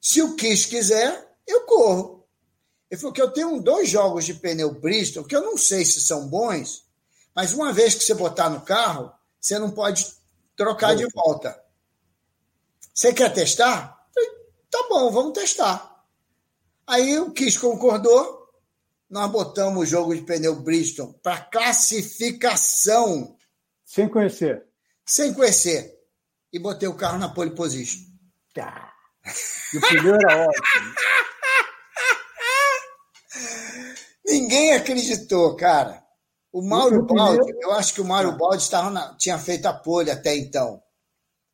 Se 0.00 0.22
o 0.22 0.34
Kiss 0.36 0.66
quiser, 0.66 1.36
eu 1.46 1.62
corro. 1.62 2.26
Ele 2.90 3.00
falou 3.00 3.12
que 3.12 3.20
eu 3.20 3.30
tenho 3.30 3.60
dois 3.60 3.90
jogos 3.90 4.24
de 4.24 4.32
pneu 4.32 4.72
Bristol 4.72 5.24
que 5.24 5.36
eu 5.36 5.42
não 5.42 5.58
sei 5.58 5.84
se 5.84 6.00
são 6.00 6.26
bons, 6.26 6.86
mas 7.34 7.52
uma 7.52 7.72
vez 7.72 7.94
que 7.94 8.02
você 8.02 8.14
botar 8.14 8.48
no 8.48 8.62
carro, 8.62 9.12
você 9.38 9.58
não 9.58 9.70
pode 9.70 10.06
trocar 10.56 10.96
de 10.96 11.06
volta. 11.12 11.62
Você 12.94 13.12
quer 13.12 13.32
testar? 13.32 14.06
Falei, 14.14 14.30
tá 14.70 14.86
bom, 14.88 15.10
vamos 15.10 15.34
testar. 15.34 16.04
Aí 16.86 17.18
o 17.18 17.30
Kiss 17.32 17.58
concordou, 17.58 18.37
nós 19.08 19.30
botamos 19.30 19.82
o 19.82 19.86
jogo 19.86 20.14
de 20.14 20.22
pneu 20.22 20.56
Bristol 20.56 21.14
para 21.22 21.40
classificação. 21.40 23.36
Sem 23.84 24.08
conhecer. 24.08 24.66
Sem 25.06 25.32
conhecer. 25.32 25.96
E 26.52 26.58
botei 26.58 26.88
o 26.88 26.96
carro 26.96 27.18
na 27.18 27.28
pole 27.28 27.52
position. 27.52 28.00
Tá. 28.54 28.92
E 29.72 29.78
o 29.78 29.80
pneu 29.80 30.14
era 30.14 30.48
ótimo. 30.48 30.94
Ninguém 34.26 34.74
acreditou, 34.74 35.56
cara. 35.56 36.06
O 36.52 36.62
Mauro 36.62 37.04
Baldi, 37.04 37.52
eu 37.60 37.72
acho 37.72 37.94
que 37.94 38.00
o 38.00 38.04
Mauro 38.04 38.36
Baldi 38.36 38.62
estava 38.62 38.90
na, 38.90 39.14
tinha 39.16 39.38
feito 39.38 39.66
a 39.66 39.72
pole 39.72 40.10
até 40.10 40.34
então, 40.36 40.82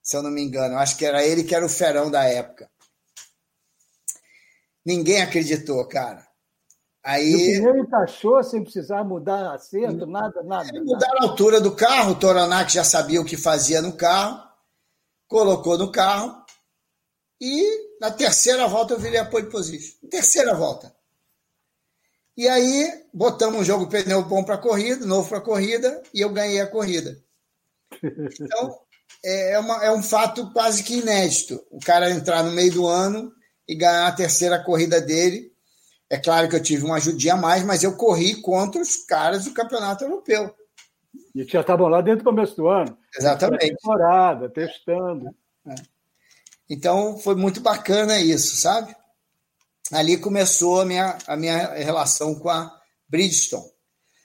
se 0.02 0.16
eu 0.16 0.22
não 0.22 0.30
me 0.30 0.40
engano. 0.42 0.74
Eu 0.74 0.78
acho 0.78 0.96
que 0.96 1.04
era 1.04 1.24
ele 1.24 1.44
que 1.44 1.54
era 1.54 1.66
o 1.66 1.68
ferão 1.68 2.10
da 2.10 2.24
época. 2.24 2.70
Ninguém 4.84 5.22
acreditou, 5.22 5.86
cara. 5.88 6.23
Aí. 7.04 7.58
o 7.58 7.60
pneu 7.60 7.78
encaixou 7.78 8.42
sem 8.42 8.62
precisar 8.62 9.04
mudar 9.04 9.52
assento, 9.52 10.06
nada, 10.06 10.42
nada. 10.42 10.66
Mudaram 10.82 11.18
a 11.20 11.24
altura 11.24 11.60
do 11.60 11.76
carro, 11.76 12.12
o 12.12 12.18
Toronac 12.18 12.72
já 12.72 12.82
sabia 12.82 13.20
o 13.20 13.24
que 13.24 13.36
fazia 13.36 13.82
no 13.82 13.92
carro, 13.92 14.42
colocou 15.28 15.76
no 15.76 15.92
carro, 15.92 16.34
e 17.38 17.62
na 18.00 18.10
terceira 18.10 18.66
volta 18.66 18.94
eu 18.94 18.98
virei 18.98 19.20
a 19.20 19.26
pole 19.26 19.50
position. 19.50 20.08
Terceira 20.08 20.54
volta. 20.54 20.94
E 22.36 22.48
aí 22.48 23.04
botamos 23.12 23.60
um 23.60 23.64
jogo 23.64 23.86
pneu 23.86 24.24
bom 24.24 24.42
para 24.42 24.58
corrida, 24.58 25.04
novo 25.04 25.28
para 25.28 25.40
corrida, 25.40 26.02
e 26.12 26.22
eu 26.22 26.30
ganhei 26.30 26.60
a 26.60 26.66
corrida. 26.66 27.22
Então, 28.02 28.78
é, 29.24 29.52
é, 29.52 29.58
uma, 29.58 29.84
é 29.84 29.92
um 29.92 30.02
fato 30.02 30.52
quase 30.52 30.82
que 30.82 30.98
inédito. 30.98 31.64
O 31.70 31.78
cara 31.78 32.10
entrar 32.10 32.42
no 32.42 32.50
meio 32.50 32.72
do 32.72 32.86
ano 32.86 33.32
e 33.68 33.74
ganhar 33.74 34.06
a 34.06 34.12
terceira 34.12 34.58
corrida 34.58 35.00
dele. 35.00 35.53
É 36.10 36.18
claro 36.18 36.48
que 36.48 36.56
eu 36.56 36.62
tive 36.62 36.84
uma 36.84 36.96
ajudinha 36.96 37.34
a 37.34 37.38
mais, 37.38 37.64
mas 37.64 37.82
eu 37.82 37.96
corri 37.96 38.40
contra 38.40 38.80
os 38.80 38.96
caras 39.04 39.44
do 39.44 39.54
campeonato 39.54 40.04
europeu. 40.04 40.54
E 41.34 41.44
já 41.44 41.60
estavam 41.60 41.88
lá 41.88 42.00
dentro 42.00 42.24
do 42.24 42.30
começo 42.30 42.56
do 42.56 42.68
ano. 42.68 42.96
Exatamente. 43.16 43.68
Temporada, 43.68 44.48
testando. 44.48 45.34
É. 45.66 45.74
Então 46.68 47.18
foi 47.18 47.34
muito 47.34 47.60
bacana 47.60 48.20
isso, 48.20 48.56
sabe? 48.56 48.94
ali 49.92 50.16
começou 50.16 50.80
a 50.80 50.84
minha, 50.84 51.18
a 51.26 51.36
minha 51.36 51.74
relação 51.74 52.34
com 52.34 52.48
a 52.48 52.80
Bridgestone. 53.08 53.70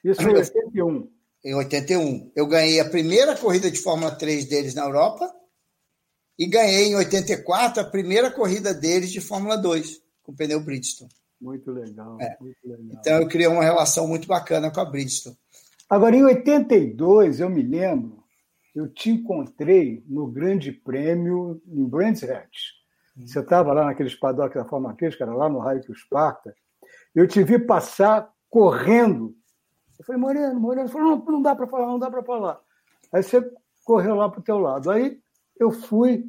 Isso 0.03 0.21
em 0.21 0.33
81. 0.33 1.11
Em 1.43 1.55
81. 1.55 2.31
Eu 2.35 2.47
ganhei 2.47 2.79
a 2.79 2.89
primeira 2.89 3.35
corrida 3.35 3.69
de 3.69 3.79
Fórmula 3.79 4.11
3 4.11 4.45
deles 4.45 4.73
na 4.73 4.83
Europa 4.83 5.31
e 6.37 6.47
ganhei 6.47 6.87
em 6.87 6.95
84 6.95 7.81
a 7.81 7.85
primeira 7.85 8.31
corrida 8.31 8.73
deles 8.73 9.11
de 9.11 9.19
Fórmula 9.19 9.57
2 9.57 10.01
com 10.23 10.33
pneu 10.33 10.61
Bridgestone. 10.61 11.11
Muito 11.41 11.71
legal, 11.71 12.17
é. 12.19 12.37
muito 12.39 12.57
legal. 12.63 12.99
Então 12.99 13.21
eu 13.21 13.27
criei 13.27 13.47
uma 13.47 13.63
relação 13.63 14.07
muito 14.07 14.27
bacana 14.27 14.71
com 14.71 14.79
a 14.79 14.85
Bridgestone. 14.85 15.37
Agora, 15.89 16.15
em 16.15 16.23
82, 16.23 17.39
eu 17.39 17.49
me 17.49 17.63
lembro, 17.63 18.23
eu 18.75 18.87
te 18.87 19.09
encontrei 19.09 20.03
no 20.07 20.27
Grande 20.27 20.71
Prêmio 20.71 21.61
em 21.65 21.83
Brands 21.85 22.23
Hatch. 22.23 22.79
Você 23.25 23.39
estava 23.39 23.73
lá 23.73 23.85
naquele 23.85 24.15
paddock 24.15 24.55
da 24.55 24.65
Forma 24.65 24.93
3, 24.93 25.15
que 25.15 25.23
era 25.23 25.33
lá 25.33 25.49
no 25.49 25.59
Raio 25.59 25.81
que 25.81 25.91
Esparta. 25.91 26.53
Eu 27.13 27.27
te 27.27 27.43
vi 27.43 27.59
passar 27.59 28.31
correndo. 28.49 29.35
Eu 29.97 30.05
falei, 30.05 30.21
Moreno, 30.21 30.59
Moreno. 30.59 30.89
Falou, 30.89 31.17
não, 31.17 31.25
não 31.25 31.41
dá 31.41 31.55
para 31.55 31.67
falar, 31.67 31.87
não 31.87 31.99
dá 31.99 32.09
para 32.09 32.23
falar. 32.23 32.59
Aí 33.11 33.21
você 33.21 33.41
correu 33.83 34.15
lá 34.15 34.29
para 34.29 34.39
o 34.39 34.43
teu 34.43 34.57
lado. 34.57 34.89
Aí 34.89 35.19
eu 35.59 35.71
fui, 35.71 36.25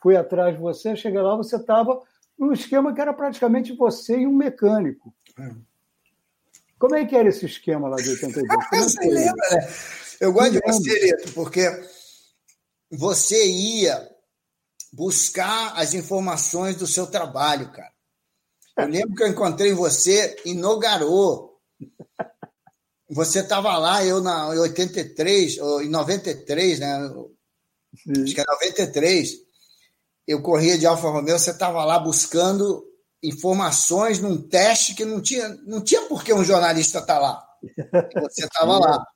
fui 0.00 0.16
atrás 0.16 0.54
de 0.54 0.60
você, 0.60 0.94
cheguei 0.94 1.20
lá, 1.20 1.34
você 1.34 1.56
estava 1.56 2.00
num 2.38 2.52
esquema 2.52 2.94
que 2.94 3.00
era 3.00 3.12
praticamente 3.12 3.74
você 3.74 4.18
e 4.18 4.26
um 4.26 4.34
mecânico. 4.34 5.14
É. 5.38 5.50
Como 6.78 6.94
é 6.94 7.04
que 7.04 7.16
era 7.16 7.28
esse 7.28 7.44
esquema 7.44 7.88
lá 7.88 7.96
de 7.96 8.10
82? 8.10 8.46
você 8.72 9.00
lembra, 9.08 9.50
né? 9.50 9.74
Eu 10.20 10.32
gosto 10.32 10.52
de 10.52 10.60
você, 10.60 11.00
Lito, 11.00 11.32
porque 11.32 11.68
você 12.90 13.46
ia 13.46 14.08
buscar 14.92 15.74
as 15.76 15.94
informações 15.94 16.76
do 16.76 16.86
seu 16.86 17.06
trabalho, 17.06 17.70
cara. 17.72 17.92
Eu 18.76 18.86
lembro 18.86 19.14
que 19.14 19.22
eu 19.22 19.28
encontrei 19.28 19.72
você 19.72 20.36
em 20.44 20.54
Nogarô. 20.54 21.58
Você 23.10 23.40
estava 23.40 23.76
lá, 23.78 24.04
eu 24.04 24.20
na, 24.20 24.54
em 24.54 24.58
83, 24.58 25.58
ou 25.58 25.82
em 25.82 25.88
93, 25.88 26.78
né? 26.78 27.08
Sim. 27.96 28.22
Acho 28.22 28.34
que 28.34 28.40
é 28.40 28.44
93. 28.44 29.47
Eu 30.28 30.42
corria 30.42 30.76
de 30.76 30.86
Alfa 30.86 31.08
Romeo, 31.08 31.38
você 31.38 31.52
estava 31.52 31.82
lá 31.86 31.98
buscando 31.98 32.84
informações 33.22 34.20
num 34.20 34.36
teste 34.36 34.94
que 34.94 35.02
não 35.02 35.22
tinha, 35.22 35.48
não 35.66 35.80
tinha 35.80 36.02
por 36.02 36.22
que 36.22 36.34
um 36.34 36.44
jornalista 36.44 36.98
estar 36.98 37.14
tá 37.14 37.18
lá. 37.18 37.48
Você 38.22 38.44
estava 38.44 38.78
lá. 38.78 39.06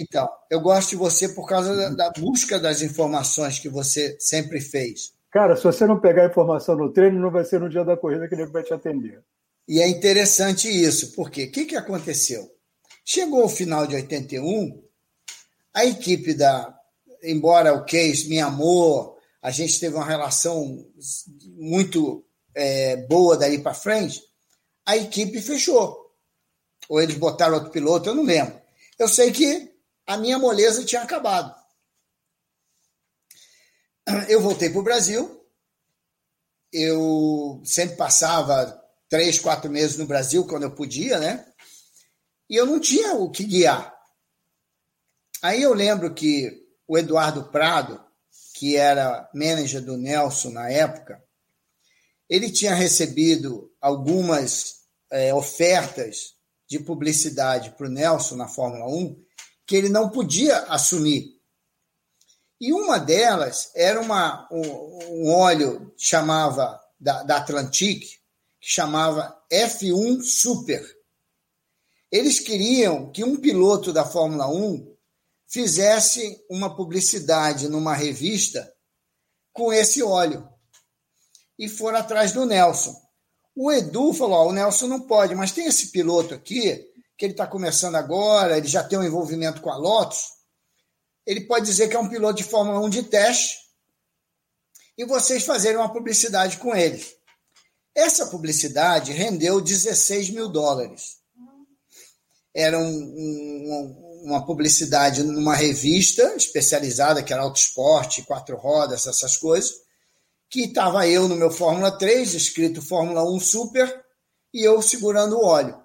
Então, 0.00 0.28
eu 0.48 0.60
gosto 0.60 0.90
de 0.90 0.96
você 0.96 1.28
por 1.28 1.48
causa 1.48 1.74
da, 1.74 1.88
da, 1.90 2.12
busca 2.12 2.60
das 2.60 2.80
informações 2.80 3.58
que 3.58 3.68
você 3.68 4.16
sempre 4.20 4.60
fez. 4.60 5.12
Cara, 5.32 5.56
se 5.56 5.64
você 5.64 5.84
não 5.84 5.98
pegar 5.98 6.26
informação 6.26 6.76
no 6.76 6.92
treino, 6.92 7.20
não 7.20 7.32
vai 7.32 7.44
ser 7.44 7.58
no 7.58 7.68
dia 7.68 7.84
da 7.84 7.96
corrida 7.96 8.28
que 8.28 8.36
ele 8.36 8.46
vai 8.46 8.62
te 8.62 8.72
atender. 8.72 9.20
E 9.66 9.80
é 9.80 9.88
interessante 9.88 10.68
isso, 10.68 11.12
porque 11.16 11.44
o 11.44 11.50
que, 11.50 11.66
que 11.66 11.76
aconteceu? 11.76 12.48
Chegou 13.04 13.44
o 13.44 13.48
final 13.48 13.84
de 13.84 13.96
81, 13.96 14.80
a 15.74 15.84
equipe 15.84 16.34
da. 16.34 16.72
Embora 17.22 17.74
o 17.74 17.84
Case 17.84 18.28
me 18.28 18.38
amou, 18.38 19.17
a 19.40 19.50
gente 19.50 19.78
teve 19.78 19.94
uma 19.94 20.04
relação 20.04 20.86
muito 21.56 22.24
é, 22.54 22.96
boa 22.96 23.36
daí 23.36 23.62
para 23.62 23.74
frente, 23.74 24.22
a 24.84 24.96
equipe 24.96 25.40
fechou. 25.40 26.08
Ou 26.88 27.00
eles 27.00 27.16
botaram 27.16 27.54
outro 27.54 27.70
piloto, 27.70 28.08
eu 28.08 28.14
não 28.14 28.24
lembro. 28.24 28.60
Eu 28.98 29.08
sei 29.08 29.30
que 29.30 29.72
a 30.06 30.16
minha 30.16 30.38
moleza 30.38 30.84
tinha 30.84 31.02
acabado. 31.02 31.54
Eu 34.28 34.40
voltei 34.40 34.70
para 34.70 34.80
o 34.80 34.84
Brasil. 34.84 35.46
Eu 36.72 37.60
sempre 37.64 37.96
passava 37.96 38.82
três, 39.08 39.38
quatro 39.38 39.70
meses 39.70 39.96
no 39.96 40.06
Brasil 40.06 40.46
quando 40.46 40.64
eu 40.64 40.74
podia, 40.74 41.18
né? 41.18 41.46
E 42.48 42.56
eu 42.56 42.66
não 42.66 42.80
tinha 42.80 43.14
o 43.14 43.30
que 43.30 43.44
guiar. 43.44 43.94
Aí 45.42 45.62
eu 45.62 45.72
lembro 45.74 46.12
que 46.14 46.66
o 46.86 46.96
Eduardo 46.96 47.44
Prado, 47.44 48.02
que 48.58 48.76
era 48.76 49.30
manager 49.32 49.80
do 49.80 49.96
Nelson 49.96 50.50
na 50.50 50.68
época, 50.68 51.22
ele 52.28 52.50
tinha 52.50 52.74
recebido 52.74 53.72
algumas 53.80 54.80
é, 55.12 55.32
ofertas 55.32 56.34
de 56.66 56.80
publicidade 56.80 57.70
para 57.70 57.86
o 57.86 57.90
Nelson 57.90 58.34
na 58.34 58.48
Fórmula 58.48 58.84
1 58.86 59.24
que 59.64 59.76
ele 59.76 59.88
não 59.88 60.10
podia 60.10 60.58
assumir. 60.64 61.38
E 62.60 62.72
uma 62.72 62.98
delas 62.98 63.70
era 63.76 64.00
uma, 64.00 64.48
um, 64.50 65.26
um 65.26 65.30
óleo 65.30 65.94
chamava 65.96 66.80
da, 66.98 67.22
da 67.22 67.36
Atlantic, 67.36 68.00
que 68.60 68.68
chamava 68.68 69.40
F1 69.52 70.20
Super. 70.22 70.84
Eles 72.10 72.40
queriam 72.40 73.12
que 73.12 73.22
um 73.22 73.36
piloto 73.36 73.92
da 73.92 74.04
Fórmula 74.04 74.48
1 74.48 74.87
fizesse 75.48 76.44
uma 76.50 76.76
publicidade 76.76 77.68
numa 77.68 77.94
revista 77.94 78.72
com 79.52 79.72
esse 79.72 80.02
óleo 80.02 80.48
e 81.58 81.68
foram 81.68 81.98
atrás 81.98 82.32
do 82.32 82.44
Nelson. 82.44 82.94
O 83.56 83.72
Edu 83.72 84.12
falou: 84.12 84.36
ó, 84.36 84.48
o 84.48 84.52
Nelson 84.52 84.86
não 84.86 85.00
pode, 85.00 85.34
mas 85.34 85.50
tem 85.50 85.66
esse 85.66 85.88
piloto 85.88 86.34
aqui, 86.34 86.76
que 87.16 87.24
ele 87.24 87.32
está 87.32 87.46
começando 87.46 87.96
agora, 87.96 88.56
ele 88.56 88.68
já 88.68 88.84
tem 88.84 88.98
um 88.98 89.02
envolvimento 89.02 89.60
com 89.60 89.70
a 89.70 89.76
Lotus. 89.76 90.38
Ele 91.26 91.40
pode 91.42 91.66
dizer 91.66 91.88
que 91.88 91.96
é 91.96 91.98
um 91.98 92.08
piloto 92.08 92.36
de 92.36 92.44
Fórmula 92.44 92.78
1 92.80 92.88
de 92.88 93.02
teste 93.02 93.58
e 94.96 95.04
vocês 95.04 95.44
fazerem 95.44 95.78
uma 95.78 95.92
publicidade 95.92 96.58
com 96.58 96.74
ele. 96.74 97.04
Essa 97.94 98.28
publicidade 98.28 99.12
rendeu 99.12 99.60
16 99.60 100.30
mil 100.30 100.48
dólares. 100.48 101.18
Era 102.54 102.78
um, 102.78 102.88
um, 102.88 104.07
uma 104.22 104.44
publicidade 104.44 105.22
numa 105.22 105.54
revista 105.54 106.34
especializada, 106.34 107.22
que 107.22 107.32
era 107.32 107.42
Auto 107.42 107.58
Esporte, 107.58 108.22
quatro 108.22 108.56
rodas, 108.56 109.06
essas 109.06 109.36
coisas 109.36 109.72
que 110.50 110.64
estava 110.64 111.06
eu 111.06 111.28
no 111.28 111.36
meu 111.36 111.50
Fórmula 111.50 111.96
3, 111.96 112.34
escrito 112.34 112.80
Fórmula 112.80 113.22
1 113.22 113.40
Super, 113.40 114.04
e 114.52 114.66
eu 114.66 114.80
segurando 114.80 115.36
o 115.36 115.44
óleo. 115.44 115.78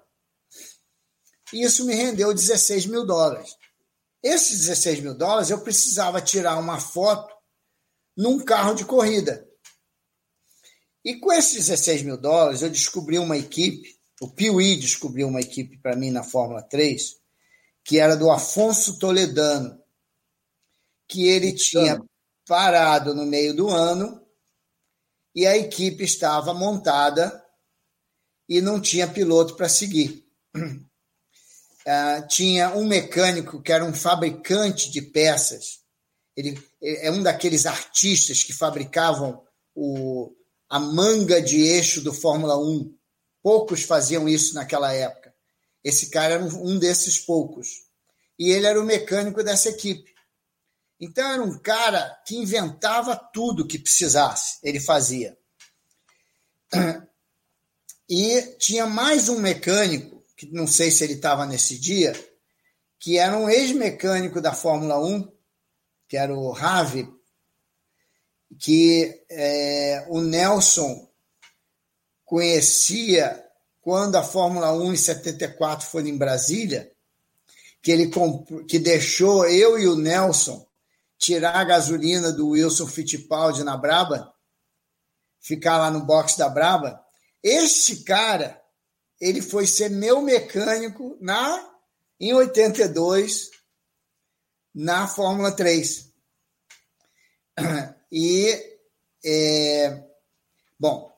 Isso 1.52 1.84
me 1.84 1.94
rendeu 1.94 2.32
16 2.32 2.86
mil 2.86 3.04
dólares. 3.04 3.54
Esses 4.22 4.60
16 4.60 5.00
mil 5.00 5.14
dólares 5.14 5.50
eu 5.50 5.60
precisava 5.60 6.20
tirar 6.20 6.58
uma 6.58 6.80
foto 6.80 7.32
num 8.16 8.42
carro 8.42 8.74
de 8.74 8.84
corrida. 8.84 9.46
E 11.04 11.16
com 11.16 11.30
esses 11.30 11.66
16 11.66 12.02
mil 12.02 12.16
dólares 12.16 12.62
eu 12.62 12.70
descobri 12.70 13.18
uma 13.18 13.36
equipe, 13.36 13.94
o 14.22 14.30
Piuí 14.30 14.76
descobriu 14.76 15.28
uma 15.28 15.40
equipe 15.40 15.76
para 15.78 15.94
mim 15.94 16.10
na 16.10 16.22
Fórmula 16.22 16.62
3, 16.62 17.16
que 17.84 17.98
era 17.98 18.16
do 18.16 18.30
Afonso 18.30 18.98
Toledano, 18.98 19.78
que 21.06 21.28
ele 21.28 21.52
tinha 21.52 22.00
parado 22.46 23.14
no 23.14 23.26
meio 23.26 23.54
do 23.54 23.68
ano 23.68 24.24
e 25.34 25.46
a 25.46 25.56
equipe 25.56 26.02
estava 26.02 26.54
montada 26.54 27.44
e 28.48 28.60
não 28.60 28.80
tinha 28.80 29.08
piloto 29.08 29.56
para 29.56 29.68
seguir. 29.68 30.26
Uh, 30.54 32.26
tinha 32.28 32.70
um 32.70 32.86
mecânico 32.86 33.60
que 33.62 33.72
era 33.72 33.84
um 33.84 33.92
fabricante 33.92 34.90
de 34.90 35.02
peças. 35.02 35.80
Ele 36.36 36.60
é 36.82 37.10
um 37.10 37.22
daqueles 37.22 37.66
artistas 37.66 38.42
que 38.42 38.52
fabricavam 38.52 39.42
o, 39.74 40.34
a 40.68 40.78
manga 40.78 41.40
de 41.40 41.62
eixo 41.62 42.00
do 42.00 42.12
Fórmula 42.12 42.58
1. 42.58 42.96
Poucos 43.42 43.82
faziam 43.82 44.28
isso 44.28 44.54
naquela 44.54 44.92
época. 44.92 45.23
Esse 45.84 46.08
cara 46.08 46.34
era 46.34 46.44
um, 46.44 46.78
desses 46.78 47.18
poucos. 47.18 47.84
E 48.38 48.50
ele 48.50 48.66
era 48.66 48.80
o 48.80 48.84
mecânico 48.84 49.44
dessa 49.44 49.68
equipe. 49.68 50.14
Então 50.98 51.30
era 51.30 51.42
um 51.42 51.58
cara 51.58 52.08
que 52.26 52.36
inventava 52.36 53.14
tudo 53.14 53.66
que 53.66 53.78
precisasse, 53.78 54.58
ele 54.62 54.80
fazia. 54.80 55.36
E 58.08 58.42
tinha 58.58 58.86
mais 58.86 59.30
um 59.30 59.38
mecânico, 59.38 60.22
que 60.36 60.52
não 60.52 60.66
sei 60.66 60.90
se 60.90 61.02
ele 61.04 61.14
estava 61.14 61.46
nesse 61.46 61.78
dia, 61.78 62.12
que 62.98 63.18
era 63.18 63.36
um 63.36 63.48
ex-mecânico 63.48 64.42
da 64.42 64.52
Fórmula 64.52 64.98
1, 64.98 65.32
que 66.06 66.16
era 66.16 66.34
o 66.34 66.50
Ravi, 66.52 67.08
que 68.58 69.24
é, 69.30 70.06
o 70.08 70.20
Nelson 70.20 71.10
conhecia 72.24 73.43
quando 73.84 74.16
a 74.16 74.22
Fórmula 74.22 74.72
1 74.72 74.94
em 74.94 74.96
74 74.96 75.86
foi 75.86 76.08
em 76.08 76.16
Brasília, 76.16 76.90
que 77.82 77.92
ele 77.92 78.10
que 78.66 78.78
deixou 78.78 79.46
eu 79.46 79.78
e 79.78 79.86
o 79.86 79.94
Nelson 79.94 80.66
tirar 81.18 81.56
a 81.56 81.64
gasolina 81.64 82.32
do 82.32 82.48
Wilson 82.48 82.86
Fittipaldi 82.86 83.62
na 83.62 83.76
Braba, 83.76 84.32
ficar 85.38 85.76
lá 85.76 85.90
no 85.90 86.00
box 86.00 86.38
da 86.38 86.48
Braba. 86.48 86.98
Este 87.42 87.96
cara, 88.04 88.58
ele 89.20 89.42
foi 89.42 89.66
ser 89.66 89.90
meu 89.90 90.22
mecânico 90.22 91.18
na 91.20 91.70
em 92.18 92.32
82 92.32 93.50
na 94.74 95.06
Fórmula 95.06 95.52
3. 95.52 96.10
E 98.10 98.78
é, 99.22 100.04
bom, 100.78 101.13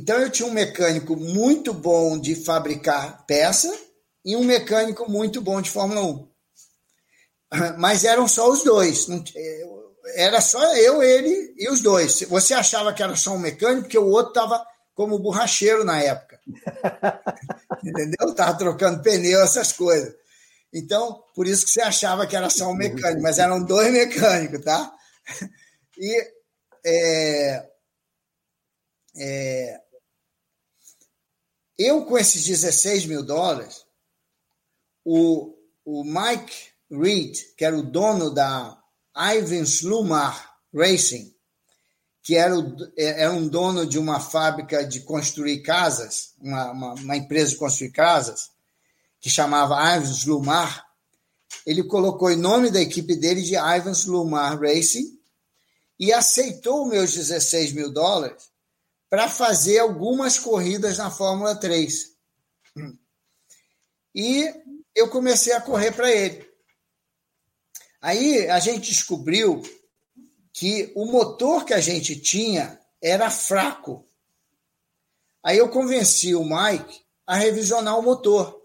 então 0.00 0.18
eu 0.18 0.30
tinha 0.30 0.48
um 0.48 0.52
mecânico 0.52 1.14
muito 1.14 1.74
bom 1.74 2.18
de 2.18 2.34
fabricar 2.34 3.26
peça 3.26 3.70
e 4.24 4.34
um 4.34 4.44
mecânico 4.44 5.10
muito 5.10 5.42
bom 5.42 5.60
de 5.60 5.70
Fórmula 5.70 6.00
1 6.02 6.30
mas 7.78 8.04
eram 8.04 8.26
só 8.26 8.48
os 8.50 8.62
dois. 8.62 9.06
Era 10.14 10.40
só 10.40 10.74
eu, 10.76 11.02
ele 11.02 11.54
e 11.58 11.68
os 11.68 11.80
dois. 11.80 12.22
Você 12.22 12.54
achava 12.54 12.94
que 12.94 13.02
era 13.02 13.14
só 13.14 13.32
um 13.34 13.38
mecânico, 13.38 13.82
porque 13.82 13.98
o 13.98 14.08
outro 14.08 14.30
estava 14.30 14.64
como 14.94 15.18
borracheiro 15.18 15.84
na 15.84 16.02
época. 16.02 16.40
Entendeu? 17.84 18.30
Estava 18.30 18.56
trocando 18.56 19.02
pneu, 19.02 19.42
essas 19.42 19.72
coisas. 19.72 20.14
Então, 20.72 21.22
por 21.34 21.46
isso 21.46 21.66
que 21.66 21.72
você 21.72 21.82
achava 21.82 22.26
que 22.26 22.36
era 22.36 22.48
só 22.48 22.70
um 22.70 22.74
mecânico, 22.74 23.20
mas 23.20 23.38
eram 23.38 23.62
dois 23.62 23.92
mecânicos, 23.92 24.64
tá? 24.64 24.92
E 26.02 26.16
é, 26.86 27.68
é, 29.18 29.80
eu, 31.82 32.04
com 32.04 32.18
esses 32.18 32.44
16 32.44 33.06
mil 33.06 33.22
dólares, 33.22 33.86
o, 35.02 35.54
o 35.82 36.04
Mike 36.04 36.54
Reed, 36.90 37.38
que 37.56 37.64
era 37.64 37.74
o 37.74 37.82
dono 37.82 38.28
da 38.30 38.78
Ivan 39.16 39.62
Slumar 39.62 40.58
Racing, 40.74 41.34
que 42.22 42.36
era, 42.36 42.54
o, 42.58 42.76
é, 42.98 43.22
era 43.22 43.32
um 43.32 43.48
dono 43.48 43.86
de 43.86 43.98
uma 43.98 44.20
fábrica 44.20 44.84
de 44.84 45.00
construir 45.00 45.62
casas, 45.62 46.34
uma, 46.38 46.70
uma, 46.70 46.94
uma 46.94 47.16
empresa 47.16 47.52
de 47.52 47.56
construir 47.56 47.92
casas, 47.92 48.50
que 49.18 49.30
chamava 49.30 49.96
Ivan 49.96 50.12
Slumar, 50.12 50.86
ele 51.64 51.82
colocou 51.84 52.30
em 52.30 52.36
nome 52.36 52.70
da 52.70 52.80
equipe 52.80 53.16
dele 53.16 53.40
de 53.40 53.56
Ivan 53.56 53.94
Slumar 53.94 54.60
Racing 54.60 55.18
e 55.98 56.12
aceitou 56.12 56.86
meus 56.86 57.14
16 57.14 57.72
mil 57.72 57.90
dólares 57.90 58.49
para 59.10 59.28
fazer 59.28 59.80
algumas 59.80 60.38
corridas 60.38 60.98
na 60.98 61.10
Fórmula 61.10 61.56
3. 61.56 62.16
E 64.14 64.48
eu 64.94 65.08
comecei 65.10 65.52
a 65.52 65.60
correr 65.60 65.92
para 65.92 66.10
ele. 66.10 66.48
Aí 68.00 68.48
a 68.48 68.60
gente 68.60 68.90
descobriu 68.90 69.62
que 70.52 70.92
o 70.94 71.04
motor 71.06 71.64
que 71.64 71.74
a 71.74 71.80
gente 71.80 72.16
tinha 72.16 72.80
era 73.02 73.30
fraco. 73.30 74.06
Aí 75.42 75.58
eu 75.58 75.68
convenci 75.68 76.34
o 76.34 76.44
Mike 76.44 77.04
a 77.26 77.36
revisionar 77.36 77.98
o 77.98 78.02
motor. 78.02 78.60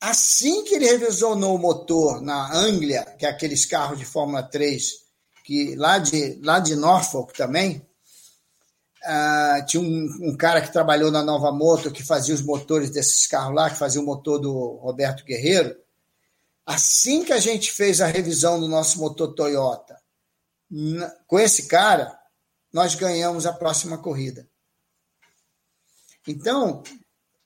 Assim 0.00 0.64
que 0.64 0.74
ele 0.74 0.86
revisionou 0.86 1.54
o 1.54 1.58
motor 1.58 2.20
na 2.20 2.54
Anglia, 2.54 3.04
que 3.18 3.24
é 3.24 3.28
aqueles 3.28 3.64
carros 3.64 3.98
de 3.98 4.04
Fórmula 4.04 4.42
3, 4.42 5.04
que 5.44 5.74
lá 5.76 5.98
de, 5.98 6.38
lá 6.42 6.58
de 6.58 6.76
Norfolk 6.76 7.32
também, 7.34 7.86
uh, 9.04 9.66
tinha 9.66 9.82
um, 9.82 10.30
um, 10.30 10.36
cara 10.36 10.60
que 10.60 10.72
trabalhou 10.72 11.10
na 11.10 11.22
Nova 11.22 11.52
Moto, 11.52 11.90
que 11.90 12.02
fazia 12.02 12.34
os 12.34 12.42
motores 12.42 12.90
desses 12.90 13.26
carros 13.26 13.54
lá, 13.54 13.70
que 13.70 13.78
fazia 13.78 14.00
o 14.00 14.04
motor 14.04 14.38
do 14.38 14.76
Roberto 14.76 15.24
Guerreiro. 15.24 15.76
Assim 16.66 17.24
que 17.24 17.32
a 17.32 17.38
gente 17.38 17.70
fez 17.70 18.00
a 18.00 18.06
revisão 18.06 18.58
do 18.58 18.66
nosso 18.66 18.98
motor 18.98 19.34
Toyota, 19.34 20.00
com 21.26 21.38
esse 21.38 21.66
cara, 21.66 22.18
nós 22.72 22.94
ganhamos 22.94 23.46
a 23.46 23.52
próxima 23.52 23.98
corrida. 23.98 24.48
Então, 26.26 26.82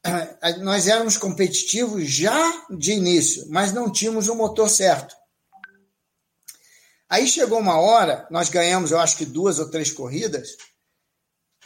nós 0.62 0.86
éramos 0.86 1.16
competitivos 1.16 2.08
já 2.08 2.66
de 2.70 2.92
início, 2.92 3.46
mas 3.50 3.72
não 3.72 3.90
tínhamos 3.90 4.28
o 4.28 4.34
motor 4.34 4.70
certo. 4.70 5.14
Aí 7.08 7.26
chegou 7.26 7.58
uma 7.58 7.80
hora, 7.80 8.26
nós 8.30 8.50
ganhamos, 8.50 8.90
eu 8.90 9.00
acho 9.00 9.16
que 9.16 9.24
duas 9.24 9.58
ou 9.58 9.70
três 9.70 9.90
corridas. 9.90 10.56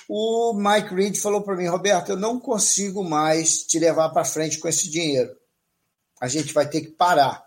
O 0.08 0.52
Mike 0.54 0.94
Reed 0.94 1.16
falou 1.16 1.42
para 1.42 1.56
mim, 1.56 1.66
Roberto, 1.66 2.10
eu 2.10 2.16
não 2.16 2.38
consigo 2.38 3.04
mais 3.04 3.62
te 3.64 3.78
levar 3.78 4.10
para 4.10 4.24
frente 4.24 4.58
com 4.58 4.68
esse 4.68 4.90
dinheiro. 4.90 5.34
A 6.20 6.28
gente 6.28 6.52
vai 6.52 6.68
ter 6.68 6.80
que 6.82 6.90
parar. 6.90 7.44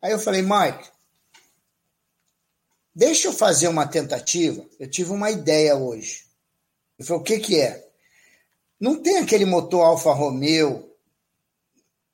Aí 0.00 0.12
eu 0.12 0.18
falei, 0.18 0.42
Mike, 0.42 0.90
deixa 2.94 3.28
eu 3.28 3.32
fazer 3.32 3.68
uma 3.68 3.86
tentativa. 3.86 4.64
Eu 4.78 4.88
tive 4.88 5.10
uma 5.10 5.30
ideia 5.30 5.76
hoje. 5.76 6.26
Ele 6.98 7.06
falou, 7.06 7.22
o 7.22 7.24
que, 7.24 7.38
que 7.38 7.60
é? 7.60 7.88
Não 8.78 9.02
tem 9.02 9.18
aquele 9.18 9.44
motor 9.44 9.84
Alfa 9.84 10.12
Romeo 10.12 10.88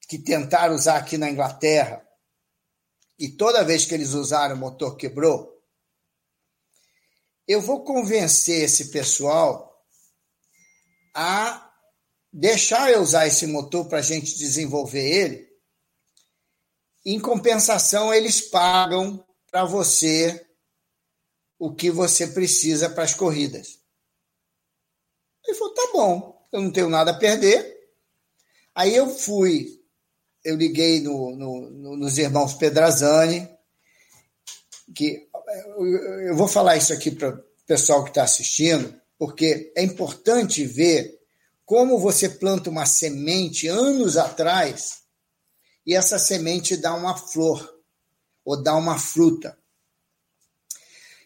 que 0.09 0.19
tentaram 0.19 0.75
usar 0.75 0.97
aqui 0.97 1.19
na 1.19 1.31
Inglaterra 1.31 2.07
e 3.19 3.29
toda 3.29 3.65
vez 3.65 3.85
que 3.85 3.95
eles 3.95 4.13
usaram 4.13 4.55
o 4.55 4.59
motor 4.59 4.97
quebrou? 4.97 5.54
Eu 7.47 7.61
vou 7.61 7.85
convencer 7.85 8.63
esse 8.63 8.87
pessoal 8.87 9.85
a 11.15 11.73
deixar 12.33 12.91
eu 12.91 13.03
usar 13.03 13.27
esse 13.27 13.47
motor 13.47 13.87
para 13.89 13.99
a 13.99 14.03
gente 14.03 14.37
desenvolver 14.37 15.07
ele. 15.07 15.49
Em 17.05 17.21
compensação, 17.21 18.13
eles 18.13 18.41
pagam 18.41 19.25
para 19.51 19.65
você 19.65 20.47
o 21.59 21.75
que 21.75 21.91
você 21.91 22.27
precisa 22.29 22.89
para 22.89 23.05
as 23.05 23.15
corridas. 23.15 23.79
Ele 25.47 25.57
falou: 25.57 25.75
tá 25.75 25.91
bom 25.93 26.35
eu 26.55 26.63
não 26.63 26.71
tenho 26.71 26.89
nada 26.89 27.11
a 27.11 27.19
perder. 27.19 27.77
Aí 28.73 28.95
eu 28.95 29.09
fui, 29.11 29.83
eu 30.45 30.55
liguei 30.55 31.01
no, 31.01 31.35
no, 31.35 31.71
no, 31.71 31.97
nos 31.97 32.17
irmãos 32.17 32.55
Pedrazani, 32.55 33.49
que 34.95 35.29
eu 36.27 36.37
vou 36.37 36.49
falar 36.49 36.77
isso 36.77 36.93
aqui 36.93 37.11
para 37.11 37.31
o 37.31 37.45
pessoal 37.67 38.05
que 38.05 38.11
está 38.11 38.23
assistindo, 38.23 38.95
porque 39.19 39.73
é 39.77 39.83
importante 39.83 40.65
ver 40.65 41.19
como 41.65 41.99
você 41.99 42.29
planta 42.29 42.71
uma 42.71 42.87
semente 42.87 43.69
anos 43.69 44.17
atrás 44.17 45.03
e 45.87 45.95
essa 45.95 46.19
semente 46.19 46.77
dá 46.77 46.95
uma 46.95 47.17
flor 47.17 47.73
ou 48.45 48.63
dá 48.63 48.77
uma 48.77 48.99
fruta. 48.99 49.57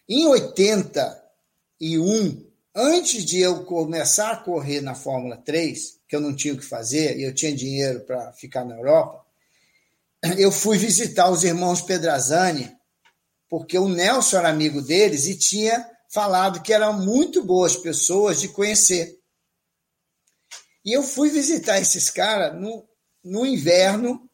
Em 0.07 0.27
81, 0.27 2.49
antes 2.73 3.25
de 3.25 3.39
eu 3.39 3.65
começar 3.65 4.31
a 4.31 4.37
correr 4.37 4.81
na 4.81 4.95
Fórmula 4.95 5.37
3, 5.37 5.99
que 6.07 6.15
eu 6.15 6.21
não 6.21 6.35
tinha 6.35 6.53
o 6.53 6.57
que 6.57 6.65
fazer 6.65 7.17
e 7.17 7.23
eu 7.23 7.33
tinha 7.33 7.55
dinheiro 7.55 8.01
para 8.01 8.31
ficar 8.33 8.65
na 8.65 8.75
Europa, 8.75 9.25
eu 10.37 10.51
fui 10.51 10.77
visitar 10.77 11.29
os 11.29 11.43
irmãos 11.43 11.81
Pedrazani, 11.81 12.75
porque 13.49 13.77
o 13.77 13.89
Nelson 13.89 14.37
era 14.37 14.49
amigo 14.49 14.81
deles 14.81 15.25
e 15.25 15.37
tinha 15.37 15.89
falado 16.09 16.61
que 16.61 16.71
eram 16.71 16.93
muito 16.93 17.43
boas 17.43 17.75
pessoas 17.75 18.39
de 18.39 18.49
conhecer. 18.49 19.19
E 20.85 20.93
eu 20.93 21.03
fui 21.03 21.29
visitar 21.29 21.79
esses 21.79 22.09
caras 22.09 22.59
no, 22.59 22.87
no 23.23 23.45
inverno, 23.45 24.29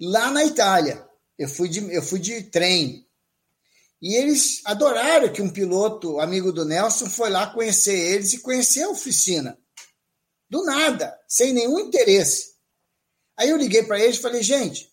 lá 0.00 0.30
na 0.30 0.44
Itália. 0.44 1.06
Eu 1.38 1.48
fui 1.48 1.68
de, 1.68 1.80
eu 1.92 2.02
fui 2.02 2.18
de 2.18 2.42
trem 2.44 3.06
e 4.02 4.14
eles 4.14 4.62
adoraram 4.64 5.30
que 5.32 5.42
um 5.42 5.50
piloto, 5.50 6.20
amigo 6.20 6.52
do 6.52 6.64
Nelson, 6.64 7.06
foi 7.06 7.28
lá 7.28 7.52
conhecer 7.52 7.94
eles 7.94 8.32
e 8.32 8.40
conhecer 8.40 8.82
a 8.82 8.90
oficina. 8.90 9.58
Do 10.48 10.64
nada, 10.64 11.18
sem 11.28 11.52
nenhum 11.52 11.78
interesse. 11.78 12.54
Aí 13.36 13.50
eu 13.50 13.56
liguei 13.56 13.82
para 13.82 14.00
eles 14.00 14.16
e 14.16 14.22
falei: 14.22 14.42
gente, 14.42 14.90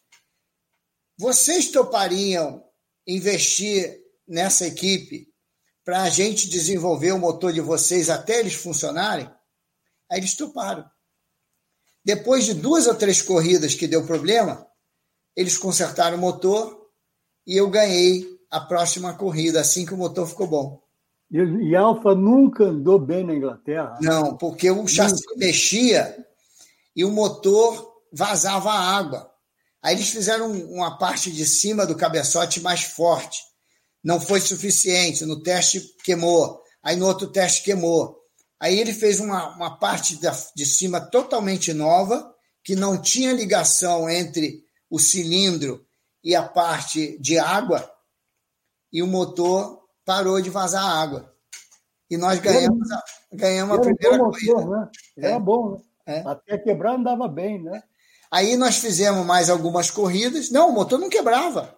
vocês 1.18 1.72
topariam 1.72 2.67
investir 3.08 4.00
nessa 4.28 4.68
equipe 4.68 5.28
para 5.86 6.04
a 6.04 6.10
gente 6.10 6.50
desenvolver 6.50 7.14
o 7.14 7.20
motor 7.20 7.54
de 7.54 7.62
vocês 7.62 8.10
até 8.10 8.40
eles 8.40 8.56
funcionarem? 8.56 9.30
Aí 10.12 10.20
eles 10.20 10.36
toparam. 10.36 10.86
Depois 12.04 12.46
de 12.46 12.54
duas 12.54 12.88
ou 12.88 12.96
três 12.96 13.22
corridas 13.22 13.76
que 13.76 13.88
deu 13.88 14.06
problema, 14.06 14.66
eles 15.36 15.58
consertaram 15.58 16.18
o 16.18 16.22
motor 16.22 16.90
e 17.46 17.56
eu 17.56 17.70
ganhei 17.70 18.26
a 18.50 18.60
próxima 18.60 19.14
corrida, 19.14 19.62
assim 19.62 19.86
que 19.86 19.94
o 19.94 19.98
motor 19.98 20.28
ficou 20.28 20.48
bom. 20.48 20.82
E, 21.30 21.38
e 21.38 21.76
Alfa 21.76 22.16
nunca 22.16 22.66
andou 22.66 22.98
bem 22.98 23.26
na 23.26 23.36
Inglaterra? 23.36 23.98
Não, 24.02 24.38
porque 24.38 24.72
o 24.72 24.88
chassi 24.88 25.24
nunca. 25.28 25.40
mexia 25.40 26.26
e 26.96 27.04
o 27.04 27.12
motor 27.12 28.02
vazava 28.12 28.72
água. 28.72 29.32
Aí 29.88 29.96
eles 29.96 30.10
fizeram 30.10 30.52
uma 30.52 30.98
parte 30.98 31.32
de 31.32 31.46
cima 31.46 31.86
do 31.86 31.96
cabeçote 31.96 32.60
mais 32.60 32.84
forte. 32.84 33.42
Não 34.04 34.20
foi 34.20 34.42
suficiente. 34.42 35.26
No 35.26 35.42
teste 35.42 35.80
queimou. 36.04 36.62
Aí 36.84 36.98
no 36.98 37.08
outro 37.08 37.32
teste 37.32 37.64
queimou. 37.64 38.20
Aí 38.60 38.78
ele 38.78 38.92
fez 38.92 39.22
uma, 39.22 39.56
uma 39.56 39.80
parte 39.80 40.20
de 40.54 40.66
cima 40.66 41.00
totalmente 41.00 41.72
nova, 41.72 42.36
que 42.66 42.76
não 42.76 43.02
tinha 43.02 43.32
ligação 43.32 44.10
entre 44.10 44.62
o 44.90 45.00
cilindro 45.00 45.86
e 46.22 46.36
a 46.36 46.44
parte 46.44 47.18
de 47.22 47.40
água, 47.40 47.90
e 48.92 49.02
o 49.02 49.08
motor 49.08 49.86
parou 50.04 50.42
de 50.42 50.50
vazar 50.50 50.84
água. 50.84 51.34
E 52.10 52.18
nós 52.18 52.40
ganhamos 52.40 52.92
a, 52.92 53.04
ganhamos 53.32 53.78
a 53.78 53.80
primeira 53.80 54.18
motor, 54.18 54.34
corrida. 54.34 54.66
Né? 54.66 54.90
Era 55.18 55.36
é. 55.36 55.40
bom, 55.40 55.72
né? 55.72 55.82
É. 56.06 56.20
Até 56.28 56.58
quebrar 56.58 56.96
andava 56.96 57.26
bem, 57.30 57.64
né? 57.64 57.84
Aí 58.32 58.56
nós 58.58 58.78
fizemos 58.78 59.26
mais 59.26 59.50
algumas 59.50 59.90
corridas. 59.90 60.50
Não, 60.50 60.70
o 60.70 60.74
motor 60.74 61.00
não 61.00 61.10
quebrava. 61.10 61.78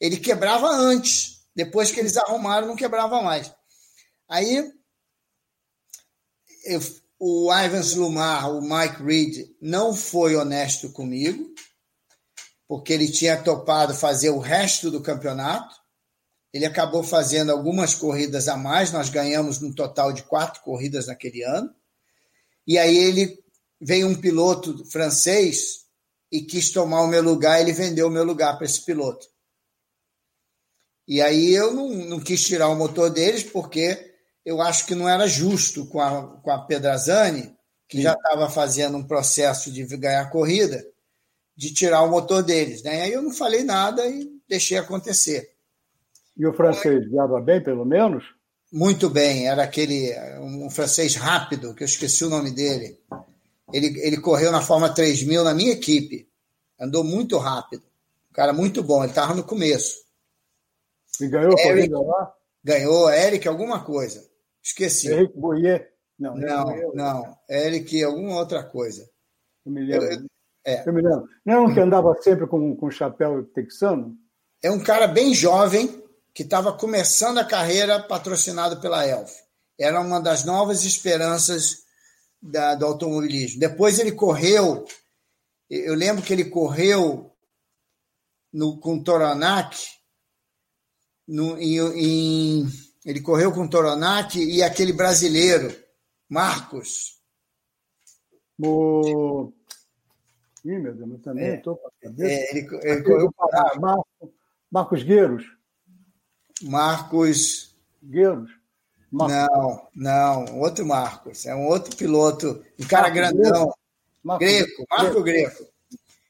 Ele 0.00 0.16
quebrava 0.16 0.68
antes. 0.68 1.42
Depois 1.54 1.90
que 1.90 2.00
eles 2.00 2.16
arrumaram, 2.16 2.66
não 2.66 2.76
quebrava 2.76 3.20
mais. 3.22 3.52
Aí 4.28 4.72
eu, 6.64 6.80
o 7.18 7.52
Ivan 7.52 7.82
Lumar, 7.96 8.50
o 8.50 8.60
Mike 8.60 9.02
Reed, 9.02 9.48
não 9.60 9.94
foi 9.94 10.34
honesto 10.34 10.90
comigo, 10.90 11.54
porque 12.66 12.92
ele 12.92 13.10
tinha 13.10 13.40
topado 13.40 13.94
fazer 13.94 14.30
o 14.30 14.38
resto 14.38 14.90
do 14.90 15.00
campeonato. 15.00 15.74
Ele 16.52 16.66
acabou 16.66 17.02
fazendo 17.02 17.50
algumas 17.52 17.94
corridas 17.94 18.48
a 18.48 18.56
mais, 18.56 18.92
nós 18.92 19.08
ganhamos 19.08 19.60
no 19.60 19.74
total 19.74 20.12
de 20.12 20.22
quatro 20.22 20.62
corridas 20.62 21.06
naquele 21.06 21.42
ano. 21.42 21.74
E 22.66 22.78
aí 22.78 22.96
ele 22.96 23.41
veio 23.82 24.06
um 24.06 24.14
piloto 24.14 24.84
francês 24.84 25.82
e 26.30 26.40
quis 26.40 26.70
tomar 26.70 27.02
o 27.02 27.08
meu 27.08 27.22
lugar, 27.22 27.60
ele 27.60 27.72
vendeu 27.72 28.06
o 28.06 28.10
meu 28.10 28.24
lugar 28.24 28.56
para 28.56 28.64
esse 28.64 28.84
piloto. 28.84 29.26
E 31.06 31.20
aí 31.20 31.52
eu 31.52 31.74
não, 31.74 31.88
não 31.88 32.20
quis 32.20 32.46
tirar 32.46 32.68
o 32.68 32.76
motor 32.76 33.10
deles, 33.10 33.42
porque 33.42 34.14
eu 34.44 34.62
acho 34.62 34.86
que 34.86 34.94
não 34.94 35.08
era 35.08 35.26
justo 35.26 35.84
com 35.86 36.00
a, 36.00 36.38
com 36.40 36.50
a 36.50 36.64
Pedrazani, 36.64 37.54
que 37.88 37.98
Sim. 37.98 38.04
já 38.04 38.12
estava 38.12 38.48
fazendo 38.48 38.96
um 38.96 39.06
processo 39.06 39.70
de 39.70 39.84
ganhar 39.96 40.30
corrida, 40.30 40.82
de 41.56 41.74
tirar 41.74 42.02
o 42.02 42.10
motor 42.10 42.42
deles. 42.42 42.82
Né? 42.82 43.02
Aí 43.02 43.12
eu 43.12 43.20
não 43.20 43.32
falei 43.32 43.64
nada 43.64 44.06
e 44.06 44.30
deixei 44.48 44.78
acontecer. 44.78 45.50
E 46.36 46.46
o 46.46 46.54
francês 46.54 47.06
guiava 47.08 47.40
bem, 47.40 47.62
pelo 47.62 47.84
menos? 47.84 48.24
Muito 48.72 49.10
bem, 49.10 49.48
era 49.48 49.64
aquele 49.64 50.14
um 50.38 50.70
francês 50.70 51.14
rápido, 51.14 51.74
que 51.74 51.82
eu 51.82 51.86
esqueci 51.86 52.24
o 52.24 52.30
nome 52.30 52.50
dele. 52.52 52.98
Ele, 53.72 54.00
ele 54.00 54.20
correu 54.20 54.52
na 54.52 54.60
Fórmula 54.60 54.92
3000 54.92 55.44
na 55.44 55.54
minha 55.54 55.72
equipe. 55.72 56.28
Andou 56.78 57.04
muito 57.04 57.38
rápido. 57.38 57.84
Um 58.30 58.34
cara 58.34 58.52
muito 58.52 58.82
bom, 58.82 59.02
ele 59.02 59.12
estava 59.12 59.34
no 59.34 59.44
começo. 59.44 60.02
E 61.20 61.28
ganhou 61.28 61.52
a 61.52 61.62
corrida 61.62 62.00
lá? 62.00 62.34
Ganhou, 62.64 63.10
Eric, 63.10 63.46
alguma 63.46 63.84
coisa. 63.84 64.24
Esqueci. 64.62 65.08
Eric 65.08 65.36
Boyer? 65.36 65.92
Não, 66.18 66.36
não, 66.36 66.92
não. 66.94 67.38
Eric, 67.48 68.02
alguma 68.02 68.36
outra 68.36 68.62
coisa. 68.62 69.08
Eu 69.66 69.72
me 69.72 69.84
lembro. 69.84 70.06
Eu, 70.06 70.26
é. 70.64 70.88
eu 70.88 70.92
me 70.92 71.02
lembro. 71.02 71.28
Não 71.44 71.54
é 71.54 71.60
um 71.60 71.74
que 71.74 71.80
andava 71.80 72.14
sempre 72.20 72.46
com, 72.46 72.76
com 72.76 72.90
chapéu 72.90 73.44
texano? 73.44 74.16
É 74.62 74.70
um 74.70 74.82
cara 74.82 75.06
bem 75.06 75.34
jovem 75.34 76.02
que 76.32 76.42
estava 76.42 76.72
começando 76.72 77.38
a 77.38 77.44
carreira 77.44 78.00
patrocinado 78.02 78.80
pela 78.80 79.06
Elf. 79.06 79.32
Era 79.78 80.00
uma 80.00 80.20
das 80.20 80.44
novas 80.44 80.84
esperanças 80.84 81.81
da, 82.42 82.74
do 82.74 82.84
automobilismo. 82.86 83.60
Depois 83.60 83.98
ele 83.98 84.12
correu, 84.12 84.84
eu 85.70 85.94
lembro 85.94 86.24
que 86.24 86.32
ele 86.32 86.46
correu 86.46 87.32
no, 88.52 88.78
com 88.78 89.02
Toronac, 89.02 89.78
no, 91.26 91.56
em, 91.58 91.78
em, 91.78 92.66
ele 93.04 93.20
correu 93.20 93.52
com 93.52 93.68
Toronac 93.68 94.38
e 94.38 94.62
aquele 94.62 94.92
brasileiro, 94.92 95.74
Marcos. 96.28 97.20
O... 98.58 99.52
Ih, 100.64 100.78
meu 100.78 100.94
Deus, 100.94 101.10
eu 101.10 101.18
também 101.18 101.54
estou 101.54 101.80
é, 102.00 102.06
cabeça. 102.06 102.32
É, 102.32 102.56
ele, 102.56 102.68
ele 102.82 103.02
correu 103.02 103.32
com 103.32 103.80
Marcos, 103.80 104.30
Marcos 104.70 105.02
Gueiros. 105.02 105.44
Marcos. 106.62 107.74
Gueiros. 108.02 108.61
Marcos. 109.12 109.36
Não, 109.36 109.88
não, 109.94 110.58
outro 110.58 110.86
Marcos. 110.86 111.44
É 111.44 111.54
um 111.54 111.66
outro 111.66 111.94
piloto, 111.94 112.64
um 112.80 112.86
cara 112.86 113.10
Marcos 113.10 113.18
grandão. 113.18 113.74
Marcos 114.22 114.48
Greco, 114.48 114.86
Marco 114.90 115.22
Greco. 115.22 115.66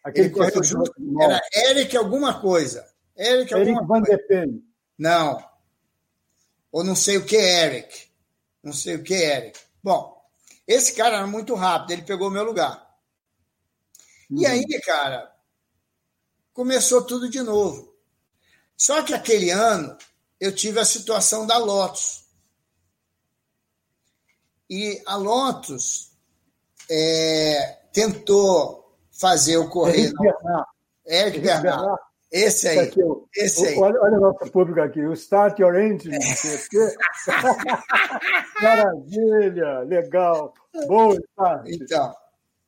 Aquele 0.03 0.27
Ele 0.27 0.35
correu 0.35 0.65
junto. 0.65 0.93
Era 1.21 1.41
Eric 1.71 1.97
alguma 1.97 2.41
coisa. 2.41 2.85
Eric, 3.17 3.55
Eric 3.55 3.71
alguma 3.71 3.87
Van 3.87 4.03
coisa. 4.03 4.49
Não. 4.99 5.53
Ou 6.73 6.83
não 6.83 6.97
sei 6.97 7.19
o 7.19 7.25
que 7.25 7.37
é 7.37 7.67
Eric. 7.67 8.09
Não 8.63 8.73
sei 8.73 8.97
o 8.97 9.03
que 9.03 9.15
é 9.15 9.37
Eric. 9.37 9.61
Bom, 9.83 10.21
esse 10.67 10.95
cara 10.95 11.19
era 11.19 11.27
muito 11.27 11.55
rápido, 11.55 11.93
ele 11.93 12.03
pegou 12.03 12.29
o 12.29 12.31
meu 12.31 12.43
lugar. 12.43 12.85
Uhum. 14.29 14.41
E 14.41 14.47
aí, 14.47 14.65
cara, 14.85 15.33
começou 16.53 17.03
tudo 17.03 17.29
de 17.29 17.43
novo. 17.43 17.95
Só 18.77 19.03
que 19.03 19.15
aquele 19.15 19.51
ano 19.51 19.97
eu 20.41 20.53
tive 20.53 20.81
a 20.81 20.85
situação 20.85 21.47
da 21.47 21.59
Lotus. 21.59 22.22
E 24.75 25.03
a 25.05 25.17
Lotus 25.17 26.13
é, 26.91 27.77
tentou 27.93 28.97
fazer 29.11 29.59
o 29.59 29.69
correr. 29.69 30.05
Eric 30.05 30.17
Bernard. 30.19 30.67
Eric 31.07 31.41
Bernard. 31.41 31.63
Bernard. 31.63 32.03
Esse 32.33 32.69
aí. 32.69 32.79
Aqui, 32.79 33.01
esse 33.37 33.67
aí. 33.67 33.79
Olha, 33.79 34.01
olha 34.01 34.17
o 34.17 34.21
nosso 34.21 34.51
público 34.51 34.81
aqui. 34.81 35.03
O 35.03 35.13
Start 35.13 35.59
Your 35.59 35.79
Engine. 35.79 36.17
Maravilha, 38.63 39.81
legal. 39.81 40.55
Bom 40.87 41.13
Start. 41.13 41.67
Então, 41.67 42.15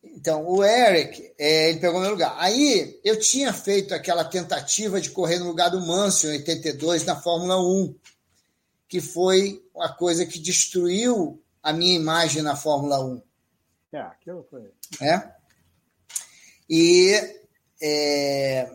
então 0.02 0.46
o 0.46 0.62
Eric, 0.62 1.32
é, 1.38 1.70
ele 1.70 1.80
pegou 1.80 2.02
meu 2.02 2.10
lugar. 2.10 2.36
Aí 2.36 3.00
eu 3.02 3.18
tinha 3.18 3.50
feito 3.50 3.94
aquela 3.94 4.26
tentativa 4.26 5.00
de 5.00 5.08
correr 5.08 5.38
no 5.38 5.46
lugar 5.46 5.70
do 5.70 5.80
Manso 5.80 6.26
em 6.26 6.32
82 6.32 7.06
na 7.06 7.16
Fórmula 7.16 7.58
1, 7.58 7.94
que 8.90 9.00
foi 9.00 9.64
a 9.80 9.88
coisa 9.88 10.26
que 10.26 10.38
destruiu 10.38 11.40
a 11.64 11.72
minha 11.72 11.96
imagem 11.96 12.42
na 12.42 12.54
Fórmula 12.54 13.02
1. 13.02 13.22
É, 13.92 14.00
aquilo 14.00 14.46
foi. 14.50 14.70
É. 15.00 15.32
E 16.68 17.14
é, 17.82 18.70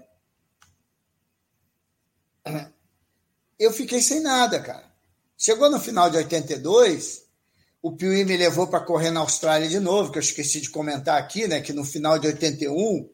eu 3.59 3.71
fiquei 3.71 4.01
sem 4.01 4.21
nada, 4.21 4.59
cara. 4.59 4.91
Chegou 5.37 5.69
no 5.69 5.79
final 5.79 6.09
de 6.09 6.17
82, 6.17 7.27
o 7.79 7.95
Piuí 7.95 8.25
me 8.25 8.35
levou 8.35 8.67
para 8.67 8.83
correr 8.83 9.11
na 9.11 9.19
Austrália 9.19 9.69
de 9.69 9.79
novo, 9.79 10.11
que 10.11 10.17
eu 10.17 10.23
esqueci 10.23 10.59
de 10.59 10.71
comentar 10.71 11.19
aqui, 11.19 11.47
né? 11.47 11.61
Que 11.61 11.71
no 11.71 11.85
final 11.85 12.17
de 12.17 12.25
81 12.25 13.07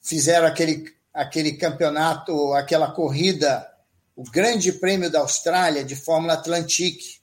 fizeram 0.00 0.46
aquele, 0.46 0.94
aquele 1.12 1.54
campeonato, 1.54 2.52
aquela 2.52 2.92
corrida, 2.92 3.68
o 4.14 4.22
Grande 4.22 4.72
Prêmio 4.72 5.10
da 5.10 5.18
Austrália 5.18 5.84
de 5.84 5.96
Fórmula 5.96 6.34
Atlantique. 6.34 7.20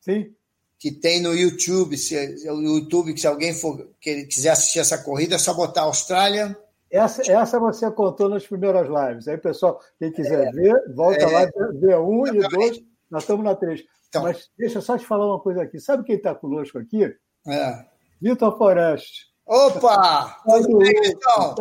Sim 0.00 0.34
que 0.78 0.90
tem 0.92 1.20
no 1.20 1.34
YouTube. 1.34 1.96
Se 1.96 2.16
o 2.48 2.60
YouTube, 2.60 3.18
se 3.18 3.26
alguém 3.26 3.54
for 3.54 3.88
que 4.00 4.24
quiser 4.24 4.50
assistir 4.50 4.80
essa 4.80 4.98
corrida, 4.98 5.36
é 5.36 5.38
só 5.38 5.54
botar 5.54 5.82
Austrália. 5.82 6.56
Essa, 6.90 7.28
essa 7.32 7.58
você 7.58 7.90
contou 7.90 8.28
nas 8.28 8.46
primeiras 8.46 8.86
lives. 8.86 9.26
Aí, 9.26 9.36
pessoal, 9.36 9.80
quem 9.98 10.12
quiser 10.12 10.48
é, 10.48 10.52
ver, 10.52 10.94
volta 10.94 11.24
é, 11.24 11.26
lá, 11.26 11.50
vê 11.72 11.96
um 11.96 12.26
e 12.26 12.48
dois. 12.48 12.80
Nós 13.10 13.22
estamos 13.22 13.44
na 13.44 13.54
três. 13.54 13.82
Então, 14.08 14.22
Mas 14.22 14.48
deixa 14.56 14.78
eu 14.78 14.82
só 14.82 14.96
te 14.96 15.04
falar 15.04 15.26
uma 15.26 15.40
coisa 15.40 15.62
aqui. 15.62 15.80
Sabe 15.80 16.04
quem 16.04 16.16
está 16.16 16.34
conosco 16.34 16.78
aqui? 16.78 17.12
É. 17.48 17.84
Vitor 18.20 18.56
Foreste. 18.56 19.26
Opa! 19.46 20.40
Tudo 20.44 20.78
bem, 20.78 20.92
Vitão? 21.02 21.54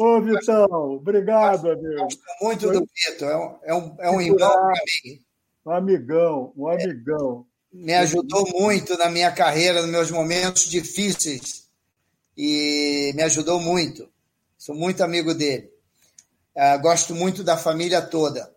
Ô, 0.00 0.20
Vitão, 0.20 0.66
obrigado, 0.70 1.70
amigo. 1.70 1.96
Gosto 1.98 2.20
muito 2.40 2.66
Foi... 2.66 2.72
do 2.74 2.86
Vitor. 2.86 3.28
É 3.28 3.36
um, 3.36 3.58
é 3.62 3.74
um, 3.74 3.96
é 3.98 4.10
um 4.10 4.20
irmão 4.20 4.50
para 4.50 4.72
mim. 5.04 5.20
Um 5.66 5.70
amigão, 5.70 6.52
um 6.56 6.68
amigão 6.68 7.46
me 7.72 7.94
ajudou 7.94 8.48
muito 8.50 8.96
na 8.96 9.08
minha 9.10 9.30
carreira, 9.30 9.82
nos 9.82 9.90
meus 9.90 10.10
momentos 10.10 10.68
difíceis. 10.68 11.68
E 12.36 13.12
me 13.14 13.22
ajudou 13.22 13.60
muito. 13.60 14.08
Sou 14.56 14.74
muito 14.74 15.02
amigo 15.02 15.34
dele. 15.34 15.70
Uh, 16.54 16.80
gosto 16.80 17.14
muito 17.14 17.44
da 17.44 17.56
família 17.56 18.02
toda. 18.02 18.52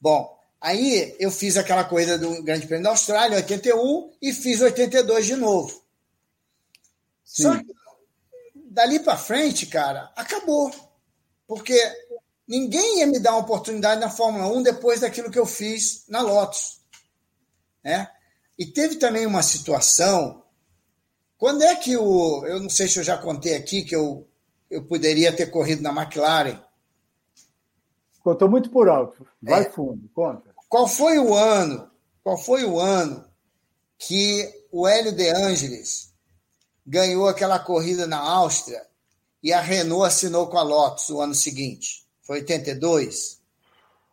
Bom, 0.00 0.38
aí 0.60 1.14
eu 1.18 1.30
fiz 1.30 1.56
aquela 1.56 1.84
corrida 1.84 2.18
do 2.18 2.42
Grande 2.42 2.66
Prêmio 2.66 2.84
da 2.84 2.90
Austrália, 2.90 3.36
81, 3.36 4.12
e 4.20 4.32
fiz 4.32 4.60
82 4.60 5.26
de 5.26 5.36
novo. 5.36 5.82
Sim. 7.24 7.42
Só 7.42 7.56
que 7.56 7.74
dali 8.54 9.00
para 9.00 9.16
frente, 9.16 9.66
cara, 9.66 10.12
acabou. 10.16 10.70
Porque 11.46 11.78
ninguém 12.46 13.00
ia 13.00 13.06
me 13.06 13.20
dar 13.20 13.32
uma 13.32 13.40
oportunidade 13.40 14.00
na 14.00 14.10
Fórmula 14.10 14.46
1 14.46 14.62
depois 14.62 15.00
daquilo 15.00 15.30
que 15.30 15.38
eu 15.38 15.46
fiz 15.46 16.04
na 16.08 16.20
Lotus. 16.20 16.81
Né? 17.84 18.08
E 18.58 18.66
teve 18.66 18.96
também 18.96 19.26
uma 19.26 19.42
situação. 19.42 20.42
Quando 21.36 21.62
é 21.62 21.74
que 21.74 21.96
o. 21.96 22.46
Eu 22.46 22.60
não 22.60 22.70
sei 22.70 22.88
se 22.88 22.98
eu 22.98 23.04
já 23.04 23.18
contei 23.18 23.56
aqui 23.56 23.82
que 23.82 23.96
eu, 23.96 24.28
eu 24.70 24.84
poderia 24.84 25.34
ter 25.34 25.46
corrido 25.46 25.82
na 25.82 25.90
McLaren. 25.90 26.60
Contou 28.22 28.48
muito 28.48 28.70
por 28.70 28.88
alto. 28.88 29.26
Vai 29.42 29.62
é. 29.62 29.70
fundo, 29.70 30.08
conta. 30.14 30.54
Qual 30.68 30.86
foi 30.86 31.18
o 31.18 31.34
ano? 31.34 31.90
Qual 32.22 32.38
foi 32.38 32.64
o 32.64 32.78
ano 32.78 33.24
que 33.98 34.48
o 34.70 34.86
Hélio 34.86 35.12
De 35.12 35.28
Angelis 35.28 36.14
ganhou 36.86 37.28
aquela 37.28 37.58
corrida 37.58 38.06
na 38.06 38.18
Áustria 38.18 38.86
e 39.42 39.52
a 39.52 39.60
Renault 39.60 40.06
assinou 40.06 40.46
com 40.46 40.56
a 40.56 40.62
Lotus 40.62 41.10
o 41.10 41.20
ano 41.20 41.34
seguinte? 41.34 42.06
Foi 42.22 42.38
82? 42.38 43.42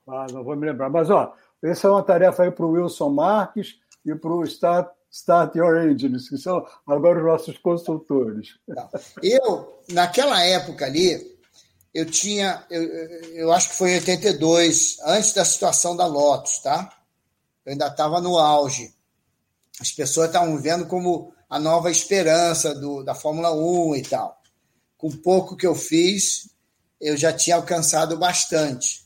Ah, 0.08 0.26
não 0.32 0.44
vou 0.44 0.56
me 0.56 0.66
lembrar. 0.66 0.90
Mas, 0.90 1.10
ó, 1.10 1.34
essa 1.64 1.88
é 1.88 1.92
uma 1.92 2.04
tarefa 2.04 2.44
aí 2.44 2.52
para 2.52 2.66
o 2.66 2.72
Wilson 2.72 3.10
Marques 3.10 3.76
e 4.06 4.16
para 4.16 4.32
o 4.32 4.44
Start, 4.44 4.90
Start 5.12 5.56
Your 5.56 5.90
Engines, 5.90 6.30
que 6.30 6.38
são 6.38 6.66
agora 6.88 7.20
os 7.20 7.26
nossos 7.26 7.58
consultores. 7.58 8.58
Tá. 8.74 8.90
Eu, 9.22 9.82
naquela 9.90 10.42
época 10.44 10.86
ali, 10.86 11.38
eu 11.94 12.06
tinha, 12.06 12.66
eu, 12.70 12.84
eu 13.34 13.52
acho 13.52 13.70
que 13.70 13.76
foi 13.76 13.92
em 13.92 13.96
82, 13.96 14.98
antes 15.06 15.34
da 15.34 15.44
situação 15.44 15.96
da 15.96 16.06
Lotus, 16.06 16.60
tá? 16.60 16.90
Eu 17.66 17.74
ainda 17.74 17.88
estava 17.88 18.22
no 18.22 18.38
auge. 18.38 18.94
As 19.80 19.92
pessoas 19.92 20.28
estavam 20.28 20.58
vendo 20.58 20.86
como 20.86 21.34
a 21.50 21.60
nova 21.60 21.90
esperança 21.90 22.76
do, 22.76 23.04
da 23.04 23.16
Fórmula 23.16 23.52
1 23.52 23.96
e 23.96 24.02
tal. 24.04 24.42
Com 24.98 25.10
pouco 25.10 25.56
que 25.56 25.66
eu 25.66 25.74
fiz, 25.74 26.50
eu 27.02 27.18
já 27.18 27.34
tinha 27.34 27.56
alcançado 27.56 28.18
bastante. 28.18 29.06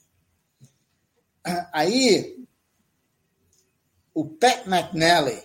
Aí, 1.72 2.43
o 4.14 4.26
Pat 4.26 4.68
McNally, 4.68 5.42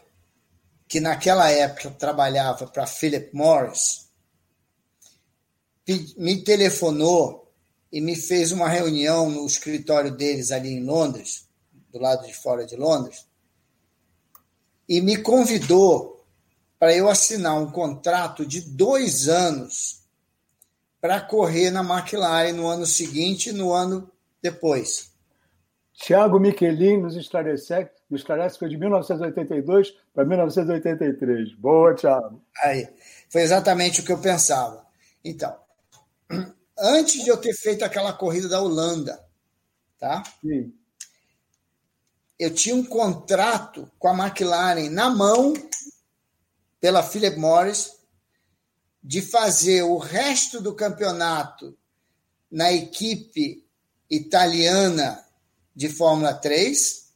que 0.86 1.00
naquela 1.00 1.50
época 1.50 1.90
trabalhava 1.90 2.66
para 2.66 2.86
Philip 2.86 3.34
Morris, 3.34 4.08
me 6.16 6.42
telefonou 6.44 7.52
e 7.90 8.00
me 8.00 8.14
fez 8.14 8.52
uma 8.52 8.68
reunião 8.68 9.30
no 9.30 9.46
escritório 9.46 10.10
deles 10.10 10.52
ali 10.52 10.70
em 10.70 10.84
Londres, 10.84 11.48
do 11.90 11.98
lado 11.98 12.26
de 12.26 12.34
fora 12.34 12.66
de 12.66 12.76
Londres, 12.76 13.26
e 14.86 15.00
me 15.00 15.18
convidou 15.18 16.26
para 16.78 16.94
eu 16.94 17.08
assinar 17.08 17.58
um 17.58 17.70
contrato 17.70 18.46
de 18.46 18.60
dois 18.60 19.28
anos 19.28 20.02
para 21.00 21.20
correr 21.20 21.70
na 21.70 21.80
McLaren 21.80 22.52
no 22.52 22.66
ano 22.66 22.86
seguinte 22.86 23.50
e 23.50 23.52
no 23.52 23.72
ano 23.72 24.10
depois. 24.42 25.10
Tiago 25.92 26.38
Michelin 26.38 26.98
nos 26.98 27.16
esclarece, 27.16 27.88
que 28.08 28.58
foi 28.58 28.68
de 28.68 28.78
1982 28.78 29.94
para 30.14 30.24
1983. 30.24 31.54
Boa, 31.54 31.94
Tiago. 31.94 32.42
Aí, 32.62 32.88
foi 33.28 33.42
exatamente 33.42 34.00
o 34.00 34.04
que 34.04 34.12
eu 34.12 34.18
pensava. 34.18 34.86
Então, 35.22 35.54
antes 36.78 37.22
de 37.22 37.28
eu 37.28 37.36
ter 37.36 37.52
feito 37.54 37.84
aquela 37.84 38.12
corrida 38.12 38.48
da 38.48 38.62
Holanda, 38.62 39.22
tá? 39.98 40.22
Sim. 40.40 40.72
eu 42.38 42.54
tinha 42.54 42.74
um 42.74 42.84
contrato 42.84 43.90
com 43.98 44.08
a 44.08 44.26
McLaren 44.26 44.88
na 44.88 45.10
mão, 45.10 45.52
pela 46.80 47.02
Philip 47.02 47.36
Morris, 47.36 47.98
de 49.02 49.20
fazer 49.20 49.82
o 49.82 49.98
resto 49.98 50.62
do 50.62 50.74
campeonato 50.74 51.76
na 52.50 52.72
equipe 52.72 53.66
italiana 54.08 55.24
de 55.74 55.88
Fórmula 55.88 56.32
3 56.32 57.07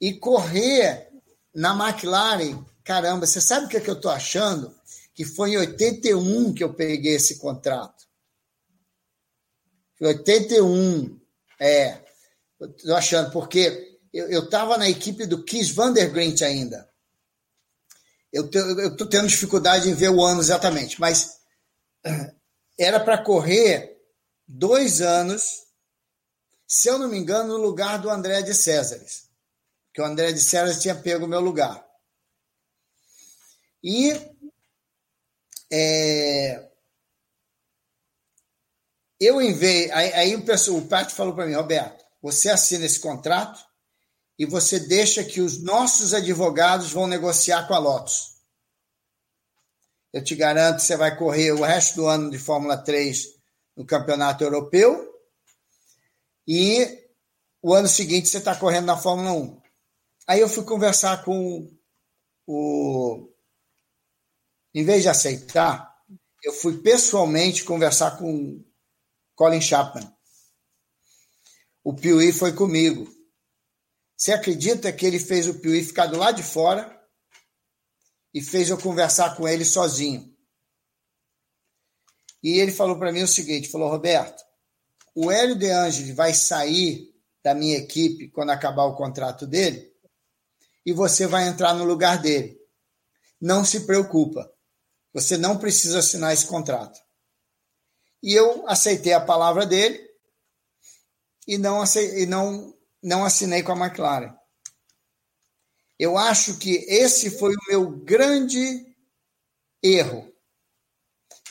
e 0.00 0.14
correr 0.14 1.10
na 1.54 1.72
McLaren. 1.72 2.64
Caramba, 2.84 3.26
você 3.26 3.40
sabe 3.40 3.66
o 3.66 3.68
que, 3.68 3.76
é 3.76 3.80
que 3.80 3.90
eu 3.90 3.94
estou 3.94 4.10
achando? 4.10 4.74
Que 5.14 5.24
foi 5.24 5.52
em 5.52 5.58
81 5.58 6.54
que 6.54 6.62
eu 6.62 6.74
peguei 6.74 7.14
esse 7.14 7.38
contrato. 7.38 8.06
Foi 9.98 10.08
81, 10.08 11.18
é. 11.58 11.98
Estou 12.60 12.94
achando, 12.94 13.30
porque 13.30 13.98
eu 14.12 14.44
estava 14.44 14.78
na 14.78 14.88
equipe 14.88 15.26
do 15.26 15.44
Kiss 15.44 15.72
Vandergrint 15.72 16.42
ainda. 16.42 16.88
Eu 18.32 18.46
estou 18.46 19.06
tendo 19.06 19.28
dificuldade 19.28 19.88
em 19.88 19.94
ver 19.94 20.10
o 20.10 20.22
ano 20.22 20.40
exatamente, 20.40 21.00
mas 21.00 21.38
era 22.78 23.00
para 23.00 23.22
correr 23.22 23.96
dois 24.46 25.00
anos, 25.00 25.64
se 26.66 26.88
eu 26.88 26.98
não 26.98 27.08
me 27.08 27.16
engano, 27.16 27.56
no 27.56 27.64
lugar 27.64 27.98
do 27.98 28.10
André 28.10 28.42
de 28.42 28.54
Césares, 28.54 29.25
que 29.96 30.02
o 30.02 30.04
André 30.04 30.30
de 30.30 30.40
Césares 30.40 30.82
tinha 30.82 30.94
pego 30.94 31.24
o 31.24 31.28
meu 31.28 31.40
lugar. 31.40 31.82
E 33.82 34.12
é, 35.72 36.68
eu 39.18 39.40
enviei, 39.40 39.90
aí, 39.92 40.12
aí 40.12 40.36
o, 40.36 40.44
pessoal, 40.44 40.76
o 40.76 40.86
Pat 40.86 41.10
falou 41.10 41.34
para 41.34 41.46
mim, 41.46 41.54
Roberto, 41.54 42.04
você 42.20 42.50
assina 42.50 42.84
esse 42.84 43.00
contrato 43.00 43.58
e 44.38 44.44
você 44.44 44.78
deixa 44.78 45.24
que 45.24 45.40
os 45.40 45.62
nossos 45.62 46.12
advogados 46.12 46.92
vão 46.92 47.06
negociar 47.06 47.66
com 47.66 47.72
a 47.72 47.78
Lotus. 47.78 48.36
Eu 50.12 50.22
te 50.22 50.34
garanto 50.34 50.76
que 50.76 50.82
você 50.82 50.96
vai 50.98 51.16
correr 51.16 51.52
o 51.52 51.62
resto 51.62 51.96
do 51.96 52.06
ano 52.06 52.30
de 52.30 52.38
Fórmula 52.38 52.76
3 52.76 53.28
no 53.74 53.86
Campeonato 53.86 54.44
Europeu 54.44 55.10
e 56.46 57.02
o 57.62 57.72
ano 57.72 57.88
seguinte 57.88 58.28
você 58.28 58.36
está 58.36 58.54
correndo 58.54 58.84
na 58.84 58.98
Fórmula 58.98 59.32
1. 59.32 59.65
Aí 60.26 60.40
eu 60.40 60.48
fui 60.48 60.64
conversar 60.64 61.24
com 61.24 61.70
o. 62.46 63.32
Em 64.74 64.84
vez 64.84 65.02
de 65.02 65.08
aceitar, 65.08 65.96
eu 66.42 66.52
fui 66.52 66.78
pessoalmente 66.78 67.64
conversar 67.64 68.18
com 68.18 68.64
Colin 69.34 69.60
Chapman. 69.60 70.12
O 71.84 71.94
Piuí 71.94 72.32
foi 72.32 72.52
comigo. 72.52 73.08
Você 74.16 74.32
acredita 74.32 74.92
que 74.92 75.06
ele 75.06 75.20
fez 75.20 75.46
o 75.46 75.60
Piuí 75.60 75.84
ficar 75.84 76.06
do 76.06 76.18
lado 76.18 76.36
de 76.36 76.42
fora 76.42 77.00
e 78.34 78.42
fez 78.42 78.68
eu 78.68 78.78
conversar 78.78 79.36
com 79.36 79.46
ele 79.46 79.64
sozinho? 79.64 80.34
E 82.42 82.58
ele 82.58 82.72
falou 82.72 82.98
para 82.98 83.12
mim 83.12 83.22
o 83.22 83.28
seguinte: 83.28 83.68
falou, 83.68 83.88
Roberto, 83.88 84.42
o 85.14 85.30
Hélio 85.30 85.56
De 85.56 85.70
Angeli 85.70 86.12
vai 86.12 86.34
sair 86.34 87.14
da 87.44 87.54
minha 87.54 87.76
equipe 87.76 88.28
quando 88.28 88.50
acabar 88.50 88.86
o 88.86 88.96
contrato 88.96 89.46
dele 89.46 89.95
e 90.86 90.92
você 90.92 91.26
vai 91.26 91.48
entrar 91.48 91.74
no 91.74 91.84
lugar 91.84 92.22
dele. 92.22 92.56
Não 93.40 93.64
se 93.64 93.80
preocupa, 93.80 94.48
você 95.12 95.36
não 95.36 95.58
precisa 95.58 95.98
assinar 95.98 96.32
esse 96.32 96.46
contrato. 96.46 97.00
E 98.22 98.32
eu 98.32 98.66
aceitei 98.68 99.12
a 99.12 99.20
palavra 99.20 99.66
dele 99.66 100.08
e 101.46 101.58
não, 101.58 101.82
e 101.84 102.24
não, 102.26 102.72
não 103.02 103.24
assinei 103.24 103.62
com 103.64 103.72
a 103.72 103.86
McLaren. 103.86 104.34
Eu 105.98 106.16
acho 106.16 106.58
que 106.58 106.76
esse 106.88 107.30
foi 107.30 107.52
o 107.54 107.68
meu 107.68 107.90
grande 107.90 108.86
erro. 109.82 110.32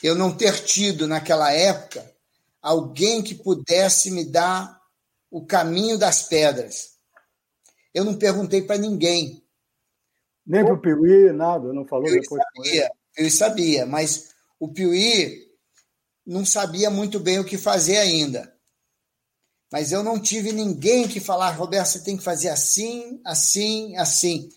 Eu 0.02 0.16
não 0.16 0.36
ter 0.36 0.64
tido, 0.64 1.08
naquela 1.08 1.52
época, 1.52 2.16
alguém 2.62 3.24
que 3.24 3.36
pudesse 3.36 4.12
me 4.12 4.24
dar 4.24 4.80
o 5.32 5.46
caminho 5.46 5.98
das 5.98 6.24
pedras. 6.24 6.95
Eu 7.96 8.04
não 8.04 8.18
perguntei 8.18 8.62
para 8.62 8.78
ninguém. 8.78 9.42
Nem 10.46 10.66
para 10.66 10.74
o 10.74 10.82
Piuí, 10.82 11.32
nada, 11.32 11.72
não 11.72 11.88
falou 11.88 12.06
Piuí 12.06 12.20
depois. 12.20 12.44
Sabia, 12.44 12.92
Piuí 13.16 13.32
sabia, 13.32 13.86
mas 13.86 14.36
o 14.60 14.68
Piuí 14.74 15.50
não 16.26 16.46
sabia 16.46 16.90
muito 16.90 17.22
bem 17.22 17.40
o 17.40 17.46
que 17.46 17.58
fazer 17.58 17.98
ainda. 17.98 18.54
Mas 19.72 19.94
eu 19.94 20.04
não 20.04 20.22
tive 20.22 20.52
ninguém 20.52 21.08
que 21.08 21.22
falar, 21.22 21.52
Roberto, 21.52 21.88
você 21.88 22.04
tem 22.04 22.18
que 22.18 22.24
fazer 22.24 22.50
assim, 22.50 23.22
assim, 23.26 23.96
assim. 23.96 24.50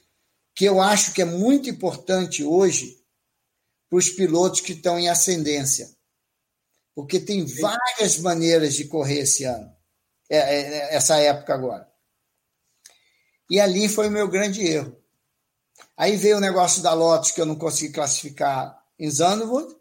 Que 0.53 0.65
eu 0.65 0.81
acho 0.81 1.15
que 1.15 1.23
é 1.23 1.25
muito 1.25 1.71
importante 1.71 2.43
hoje 2.43 2.99
para 3.89 3.99
os 3.99 4.11
pilotos 4.11 4.61
que 4.61 4.73
estão 4.73 4.99
em 4.99 5.09
ascendência. 5.09 5.89
Porque 6.93 7.21
tem 7.21 7.47
várias 7.47 8.19
maneiras 8.19 8.75
de 8.75 8.85
correr 8.87 9.21
esse 9.21 9.45
ano, 9.45 9.73
é, 10.29 10.37
é, 10.39 10.61
é, 10.61 10.95
essa 10.97 11.17
época 11.19 11.55
agora. 11.55 11.89
E 13.49 13.61
ali 13.61 13.89
foi 13.89 14.09
o 14.09 14.11
meu 14.11 14.29
grande 14.29 14.67
erro. 14.67 14.97
Aí 15.97 16.17
veio 16.17 16.37
o 16.37 16.41
negócio 16.41 16.83
da 16.83 16.93
Lotus, 16.93 17.31
que 17.31 17.41
eu 17.41 17.47
não 17.47 17.57
consegui 17.57 17.93
classificar 17.93 18.85
em 18.99 19.11
Zandvoort, 19.11 19.77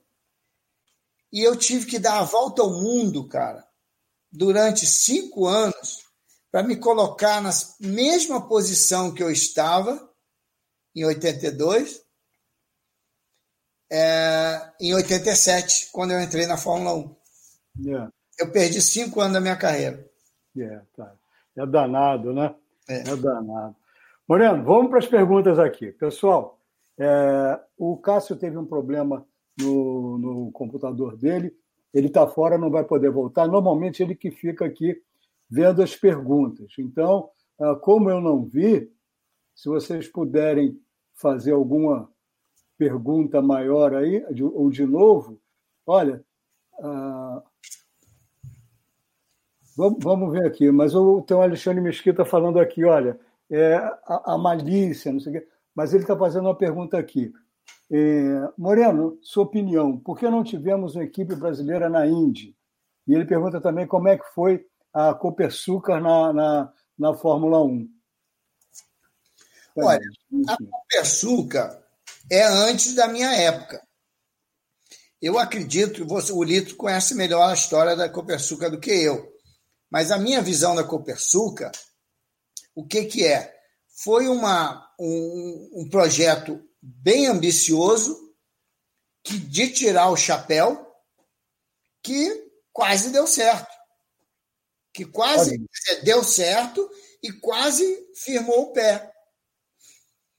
e 1.31 1.43
eu 1.43 1.55
tive 1.55 1.85
que 1.85 1.99
dar 1.99 2.19
a 2.19 2.23
volta 2.23 2.61
ao 2.61 2.71
mundo, 2.71 3.27
cara, 3.27 3.67
durante 4.31 4.85
cinco 4.85 5.45
anos, 5.45 6.05
para 6.51 6.63
me 6.63 6.77
colocar 6.77 7.41
na 7.41 7.51
mesma 7.79 8.47
posição 8.47 9.13
que 9.13 9.21
eu 9.21 9.29
estava 9.29 10.09
em 10.95 11.05
82, 11.05 12.01
é, 13.91 14.71
em 14.79 14.93
87, 14.93 15.89
quando 15.91 16.11
eu 16.11 16.21
entrei 16.21 16.47
na 16.47 16.57
Fórmula 16.57 16.93
1. 16.93 17.15
Yeah. 17.79 18.11
Eu 18.39 18.51
perdi 18.51 18.81
cinco 18.81 19.21
anos 19.21 19.33
da 19.33 19.41
minha 19.41 19.55
carreira. 19.55 20.09
Yeah, 20.55 20.85
tá. 20.95 21.15
É 21.55 21.65
danado, 21.65 22.33
né? 22.33 22.55
É, 22.89 23.09
é 23.09 23.15
danado. 23.15 23.75
Moreno, 24.27 24.63
vamos 24.63 24.89
para 24.89 24.99
as 24.99 25.07
perguntas 25.07 25.57
aqui. 25.59 25.91
Pessoal, 25.93 26.59
é, 26.97 27.59
o 27.77 27.97
Cássio 27.97 28.35
teve 28.35 28.57
um 28.57 28.65
problema 28.65 29.25
no, 29.59 30.17
no 30.17 30.51
computador 30.51 31.15
dele. 31.15 31.55
Ele 31.93 32.07
está 32.07 32.27
fora, 32.27 32.57
não 32.57 32.69
vai 32.69 32.83
poder 32.83 33.09
voltar. 33.09 33.47
Normalmente 33.47 34.03
ele 34.03 34.15
que 34.15 34.31
fica 34.31 34.65
aqui 34.65 35.01
vendo 35.49 35.81
as 35.81 35.95
perguntas. 35.95 36.73
Então, 36.77 37.29
ah, 37.59 37.75
como 37.75 38.09
eu 38.09 38.21
não 38.21 38.43
vi, 38.43 38.91
se 39.55 39.69
vocês 39.69 40.07
puderem 40.07 40.79
fazer 41.15 41.53
alguma 41.53 42.11
pergunta 42.77 43.41
maior 43.41 43.95
aí, 43.95 44.23
ou 44.53 44.69
de 44.69 44.85
novo, 44.85 45.41
olha, 45.85 46.23
uh, 46.77 47.41
vamos, 49.77 49.99
vamos 50.03 50.31
ver 50.31 50.47
aqui, 50.47 50.71
mas 50.71 50.95
o, 50.95 51.21
tem 51.21 51.37
o 51.37 51.41
Alexandre 51.41 51.79
Mesquita 51.79 52.25
falando 52.25 52.59
aqui, 52.59 52.83
olha, 52.83 53.19
é, 53.49 53.75
a, 53.75 54.33
a 54.33 54.37
malícia, 54.37 55.13
não 55.13 55.19
sei 55.19 55.37
o 55.37 55.39
quê, 55.39 55.47
mas 55.75 55.93
ele 55.93 56.03
está 56.03 56.17
fazendo 56.17 56.45
uma 56.45 56.57
pergunta 56.57 56.97
aqui. 56.97 57.31
É, 57.89 58.49
Moreno, 58.57 59.17
sua 59.21 59.43
opinião, 59.43 59.97
por 59.97 60.17
que 60.17 60.27
não 60.27 60.43
tivemos 60.43 60.95
uma 60.95 61.03
equipe 61.03 61.35
brasileira 61.35 61.87
na 61.87 62.07
Indy? 62.07 62.55
E 63.07 63.13
ele 63.13 63.25
pergunta 63.25 63.61
também 63.61 63.85
como 63.85 64.07
é 64.07 64.17
que 64.17 64.25
foi 64.33 64.65
a 64.91 65.13
Copersucar 65.13 66.01
na, 66.01 66.33
na, 66.33 66.73
na 66.97 67.13
Fórmula 67.13 67.63
1. 67.63 67.87
Olha, 69.77 70.01
a 70.49 70.57
Copersucar 70.57 71.79
é 72.29 72.43
antes 72.43 72.95
da 72.95 73.07
minha 73.07 73.31
época. 73.33 73.81
Eu 75.21 75.39
acredito 75.39 75.93
que 75.93 76.03
você, 76.03 76.31
o 76.31 76.43
Lito 76.43 76.75
conhece 76.75 77.15
melhor 77.15 77.49
a 77.49 77.53
história 77.53 77.95
da 77.95 78.09
Copersucar 78.09 78.69
do 78.69 78.79
que 78.79 78.91
eu. 78.91 79.36
Mas 79.89 80.11
a 80.11 80.17
minha 80.17 80.41
visão 80.41 80.75
da 80.75 80.83
Copersucar, 80.83 81.71
o 82.75 82.85
que, 82.85 83.05
que 83.05 83.25
é? 83.25 83.55
Foi 83.87 84.27
uma, 84.27 84.93
um, 84.99 85.71
um 85.73 85.89
projeto 85.89 86.63
bem 86.81 87.27
ambicioso, 87.27 88.33
que 89.23 89.37
de 89.37 89.69
tirar 89.69 90.09
o 90.09 90.17
chapéu, 90.17 90.85
que 92.03 92.51
quase 92.71 93.09
deu 93.09 93.25
certo. 93.25 93.75
Que 94.93 95.05
quase 95.05 95.61
deu 96.03 96.23
certo 96.23 96.89
e 97.23 97.31
quase 97.31 98.07
firmou 98.15 98.63
o 98.63 98.73
pé. 98.73 99.11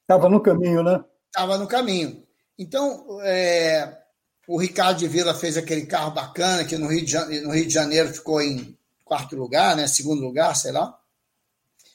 Estava 0.03 0.29
no 0.29 0.41
caminho, 0.41 0.83
né? 0.83 1.05
Estava 1.27 1.59
no 1.59 1.67
caminho. 1.67 2.27
Então, 2.57 3.21
é, 3.23 4.03
o 4.47 4.59
Ricardo 4.59 4.99
de 4.99 5.09
Vila 5.09 5.35
fez 5.35 5.57
aquele 5.57 5.87
carro 5.87 6.13
bacana 6.13 6.65
que 6.65 6.79
no 6.79 6.89
Rio, 6.89 7.05
de, 7.05 7.41
no 7.41 7.51
Rio 7.51 7.67
de 7.67 7.75
Janeiro 7.75 8.13
ficou 8.15 8.41
em 8.41 8.78
quarto 9.09 9.35
lugar, 9.35 9.75
né? 9.75 9.89
Segundo 9.89 10.23
lugar, 10.23 10.55
sei 10.55 10.71
lá. 10.71 10.97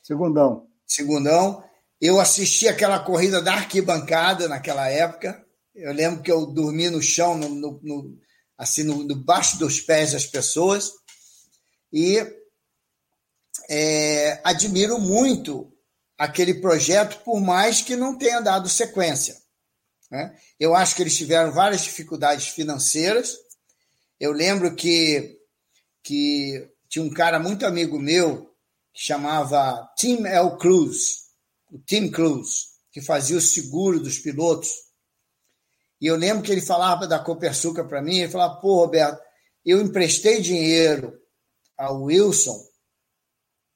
Segundão. 0.02 0.68
Segundão. 0.86 1.64
Eu 2.02 2.20
assisti 2.20 2.68
aquela 2.68 3.00
corrida 3.00 3.42
da 3.42 3.54
arquibancada 3.54 4.50
naquela 4.50 4.90
época. 4.90 5.46
Eu 5.74 5.94
lembro 5.94 6.22
que 6.22 6.32
eu 6.32 6.46
dormi 6.46 6.90
no 6.90 7.02
chão, 7.02 7.38
no, 7.38 7.48
no, 7.48 7.80
no 7.82 8.18
assim, 8.58 8.84
no, 8.84 9.04
no, 9.04 9.16
baixo 9.16 9.58
dos 9.58 9.80
pés 9.80 10.12
das 10.12 10.26
pessoas. 10.26 10.92
E 11.92 12.20
é, 13.70 14.42
admiro 14.44 15.00
muito 15.00 15.72
aquele 16.18 16.56
projeto, 16.56 17.24
por 17.24 17.40
mais 17.40 17.82
que 17.82 17.96
não 17.96 18.18
tenha 18.18 18.40
dado 18.40 18.68
sequência. 18.68 19.42
Né? 20.12 20.38
Eu 20.60 20.76
acho 20.76 20.96
que 20.96 21.02
eles 21.02 21.18
tiveram 21.18 21.52
várias 21.52 21.82
dificuldades 21.82 22.48
financeiras. 22.48 23.36
Eu 24.20 24.32
lembro 24.32 24.76
que, 24.76 25.40
que 26.04 26.70
tinha 26.94 27.04
um 27.04 27.10
cara 27.10 27.40
muito 27.40 27.66
amigo 27.66 27.98
meu 27.98 28.54
que 28.94 29.02
chamava 29.02 29.90
Tim 29.98 30.28
L. 30.28 30.56
Cruz, 30.60 31.24
o 31.72 31.80
Tim 31.80 32.12
Cruz, 32.12 32.68
que 32.92 33.02
fazia 33.02 33.36
o 33.36 33.42
seguro 33.42 34.00
dos 34.00 34.20
pilotos. 34.20 34.70
E 36.00 36.06
eu 36.06 36.16
lembro 36.16 36.44
que 36.44 36.52
ele 36.52 36.62
falava 36.62 37.08
da 37.08 37.18
Copersuca 37.18 37.84
para 37.84 38.00
mim, 38.00 38.20
ele 38.20 38.32
falava, 38.32 38.62
pô, 38.62 38.76
Roberto, 38.76 39.20
eu 39.66 39.82
emprestei 39.82 40.40
dinheiro 40.40 41.20
ao 41.76 42.04
Wilson, 42.04 42.64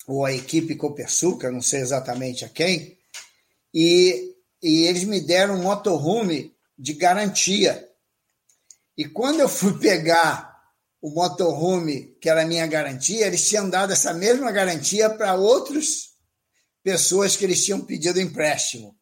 ou 0.05 0.23
à 0.23 0.31
equipe 0.31 0.75
Copersuca, 0.75 1.51
não 1.51 1.61
sei 1.61 1.79
exatamente 1.79 2.45
a 2.45 2.49
quem, 2.49 2.99
e, 3.73 4.35
e 4.61 4.85
eles 4.85 5.05
me 5.05 5.19
deram 5.19 5.55
um 5.55 5.63
motorhome 5.63 6.55
de 6.77 6.93
garantia. 6.93 7.91
E 8.95 9.05
quando 9.05 9.39
eu 9.39 9.49
fui 9.49 9.73
pegar 9.81 10.46
o 11.01 11.09
motorhome, 11.11 12.15
que 12.19 12.29
era 12.29 12.41
a 12.41 12.45
minha 12.45 12.65
garantia, 12.65 13.27
eles 13.27 13.47
tinham 13.47 13.69
dado 13.69 13.93
essa 13.93 14.13
mesma 14.13 14.51
garantia 14.51 15.09
para 15.09 15.35
outras 15.35 16.15
pessoas 16.83 17.35
que 17.35 17.45
eles 17.45 17.63
tinham 17.63 17.81
pedido 17.81 18.19
empréstimo. 18.19 18.97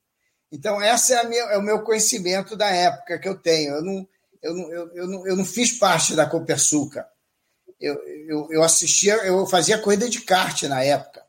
Então, 0.52 0.82
esse 0.82 1.14
é, 1.14 1.24
minha, 1.28 1.44
é, 1.44 1.58
o 1.58 1.62
meu 1.62 1.84
conhecimento 1.84 2.56
da 2.56 2.70
época 2.70 3.20
que 3.20 3.28
eu 3.28 3.38
tenho. 3.38 3.76
Eu 3.76 3.84
não, 3.84 4.08
eu 4.42 4.54
não, 4.54 4.72
eu, 4.72 4.96
eu 4.96 5.08
não, 5.08 5.28
eu 5.28 5.36
não 5.36 5.46
fiz 5.46 5.78
parte 5.78 6.16
da 6.16 6.30
Copersuca. 6.30 7.08
Eu, 7.80 7.96
eu, 8.28 8.48
eu 8.52 8.64
assistia, 8.64 9.16
eu 9.26 9.46
fazia 9.46 9.82
corrida 9.82 10.10
de 10.10 10.22
kart 10.22 10.64
na 10.64 10.84
época. 10.84 11.26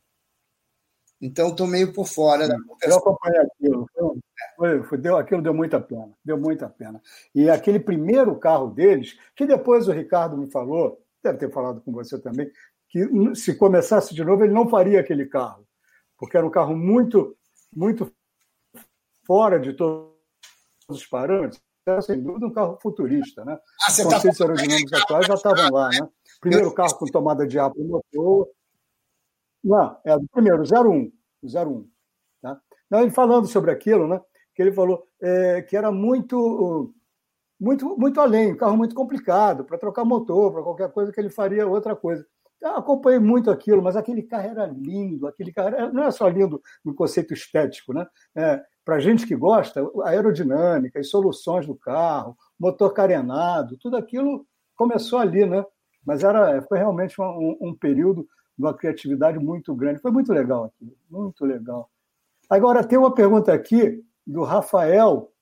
Então, 1.21 1.49
estou 1.49 1.67
meio 1.67 1.93
por 1.93 2.07
fora 2.07 2.47
da 2.47 2.57
Copersuca. 2.57 2.87
Eu 2.87 2.99
acompanhei 2.99 3.41
aquilo. 3.41 3.87
Foi, 4.57 4.99
deu, 4.99 5.17
aquilo 5.17 5.43
deu 5.43 5.55
muita 5.55 5.81
pena. 5.81 6.13
Deu 6.25 6.39
muita 6.39 6.69
pena. 6.69 7.01
E 7.35 7.49
aquele 7.49 7.79
primeiro 7.79 8.37
carro 8.37 8.69
deles, 8.69 9.19
que 9.35 9.47
depois 9.47 9.89
o 9.89 9.93
Ricardo 9.93 10.37
me 10.37 10.51
falou, 10.51 11.01
deve 11.23 11.39
ter 11.39 11.53
falado 11.53 11.81
com 11.81 11.93
você 11.93 12.19
também, 12.19 12.51
que 12.89 13.07
se 13.35 13.55
começasse 13.57 14.15
de 14.15 14.25
novo, 14.25 14.45
ele 14.45 14.55
não 14.55 14.69
faria 14.69 15.01
aquele 15.01 15.27
carro. 15.27 15.67
Porque 16.19 16.37
era 16.37 16.47
um 16.47 16.51
carro 16.51 16.77
muito, 16.77 17.37
muito 17.75 18.11
fora 19.27 19.59
de 19.59 19.73
todos 19.75 20.15
os 20.89 21.07
parâmetros, 21.07 21.61
era 21.87 22.03
sem 22.03 22.21
dúvida 22.21 22.47
um 22.47 22.53
carro 22.53 22.79
futurista. 22.81 23.45
Né? 23.45 23.59
Ah, 23.83 23.91
Os 23.91 24.03
conceitos 24.03 24.39
tá... 24.39 24.45
aerodinâmicos 24.45 24.93
atuais 24.93 25.27
já 25.27 25.35
estavam 25.35 25.71
lá. 25.71 25.91
Né? 25.91 26.09
Primeiro 26.41 26.73
carro 26.75 26.97
com 26.97 27.07
tomada 27.07 27.47
de 27.47 27.59
ar 27.59 27.71
para 27.71 27.83
o 27.83 27.87
motor. 27.87 28.49
Não, 29.63 29.97
é 30.05 30.15
o 30.15 30.27
primeiro, 30.29 30.63
01. 30.63 31.13
O 31.43 31.47
01. 31.47 31.89
Tá? 32.41 32.61
Não, 32.91 33.01
ele 33.01 33.11
falando 33.11 33.47
sobre 33.47 33.71
aquilo, 33.71 34.07
né? 34.07 34.21
Que 34.57 34.63
ele 34.63 34.73
falou 34.73 35.07
é, 35.21 35.61
que 35.61 35.77
era 35.77 35.93
muito, 35.93 36.95
muito, 37.61 37.97
muito 37.99 38.19
além, 38.19 38.55
um 38.55 38.57
carro 38.57 38.77
muito 38.77 38.95
complicado, 38.95 39.65
para 39.65 39.77
trocar 39.77 40.03
motor, 40.03 40.51
para 40.51 40.63
qualquer 40.63 40.91
coisa 40.91 41.13
que 41.13 41.21
ele 41.21 41.29
faria 41.29 41.67
outra 41.67 41.95
coisa. 41.95 42.27
Eu 42.61 42.77
acompanhei 42.77 43.19
muito 43.19 43.51
aquilo, 43.51 43.83
mas 43.83 43.97
aquele 43.97 44.23
carro 44.23 44.49
era 44.49 44.67
lindo, 44.67 45.27
aquele 45.27 45.53
carro 45.53 45.69
era, 45.69 45.93
não 45.93 46.05
é 46.05 46.11
só 46.11 46.27
lindo 46.27 46.61
no 46.83 46.95
conceito 46.95 47.35
estético, 47.35 47.93
né? 47.93 48.07
É, 48.35 48.63
para 48.83 48.99
gente 48.99 49.27
que 49.27 49.37
gosta, 49.37 49.87
a 50.03 50.09
aerodinâmica, 50.09 50.99
as 50.99 51.11
soluções 51.11 51.67
do 51.67 51.75
carro, 51.75 52.35
motor 52.59 52.95
carenado, 52.95 53.77
tudo 53.77 53.97
aquilo 53.99 54.47
começou 54.75 55.19
ali, 55.19 55.45
né? 55.45 55.63
Mas 56.05 56.25
era, 56.25 56.63
foi 56.63 56.79
realmente 56.79 57.21
um, 57.21 57.59
um 57.61 57.75
período 57.75 58.23
de 58.57 58.65
uma 58.65 58.73
criatividade 58.73 59.39
muito 59.39 59.75
grande. 59.75 60.01
Foi 60.01 60.11
muito 60.11 60.33
legal 60.33 60.65
aqui, 60.65 60.97
muito 61.11 61.45
legal. 61.45 61.91
Agora, 62.49 62.83
tem 62.83 62.99
uma 62.99 63.13
pergunta 63.13 63.53
aqui 63.53 64.03
do 64.27 64.43
Rafael, 64.43 65.33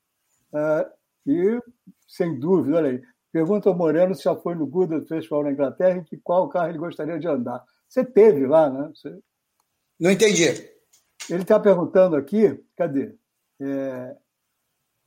uh, 0.53 0.91
e, 1.27 1.59
sem 2.07 2.39
dúvida, 2.39 2.77
olha 2.77 2.91
aí, 2.91 3.03
pergunta 3.33 3.69
ao 3.69 3.77
Moreno 3.77 4.15
se 4.15 4.25
já 4.25 4.37
foi 4.37 4.55
no 4.55 4.67
Good 4.67 5.07
Festival 5.09 5.45
na 5.45 5.53
Inglaterra 5.53 5.99
e 5.99 6.05
que 6.05 6.17
qual 6.19 6.49
carro 6.49 6.69
ele 6.69 6.79
gostaria 6.79 7.19
de 7.19 7.27
andar. 7.27 7.65
Você 7.89 8.05
teve 8.05 8.47
lá, 8.47 8.69
né? 8.69 8.91
Você... 8.95 9.19
Não 9.99 10.11
entendi. 10.11 10.45
Ele 11.31 11.43
está 11.43 11.59
perguntando 11.59 12.17
aqui, 12.17 12.63
cadê? 12.77 13.15
É... 13.61 14.17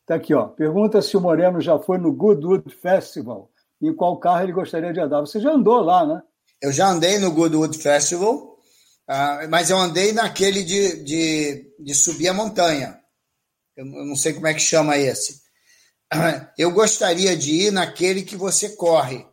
Tá 0.06 0.16
aqui, 0.16 0.34
ó. 0.34 0.48
Pergunta 0.48 1.02
se 1.02 1.18
o 1.18 1.22
Moreno 1.22 1.60
já 1.60 1.78
foi 1.78 1.98
no 1.98 2.14
Goodwood 2.14 2.74
Festival 2.74 3.52
e 3.82 3.90
em 3.90 3.94
qual 3.94 4.18
carro 4.18 4.44
ele 4.44 4.54
gostaria 4.54 4.94
de 4.94 5.00
andar. 5.00 5.20
Você 5.20 5.40
já 5.40 5.52
andou 5.52 5.82
lá, 5.82 6.06
né? 6.06 6.22
Eu 6.62 6.72
já 6.72 6.90
andei 6.90 7.20
no 7.20 7.32
Goodwood 7.32 7.78
Festival, 7.78 8.58
uh, 9.08 9.50
mas 9.50 9.70
eu 9.70 9.78
andei 9.78 10.14
naquele 10.14 10.64
de, 10.64 11.04
de, 11.04 11.74
de, 11.80 11.94
subir 11.94 12.30
a 12.30 12.34
montanha. 12.34 12.97
Eu 13.78 13.86
não 13.86 14.16
sei 14.16 14.34
como 14.34 14.48
é 14.48 14.54
que 14.54 14.60
chama 14.60 14.98
esse. 14.98 15.42
Eu 16.58 16.72
gostaria 16.72 17.38
de 17.38 17.54
ir 17.54 17.72
naquele 17.72 18.24
que 18.24 18.36
você 18.36 18.76
corre. 18.76 19.26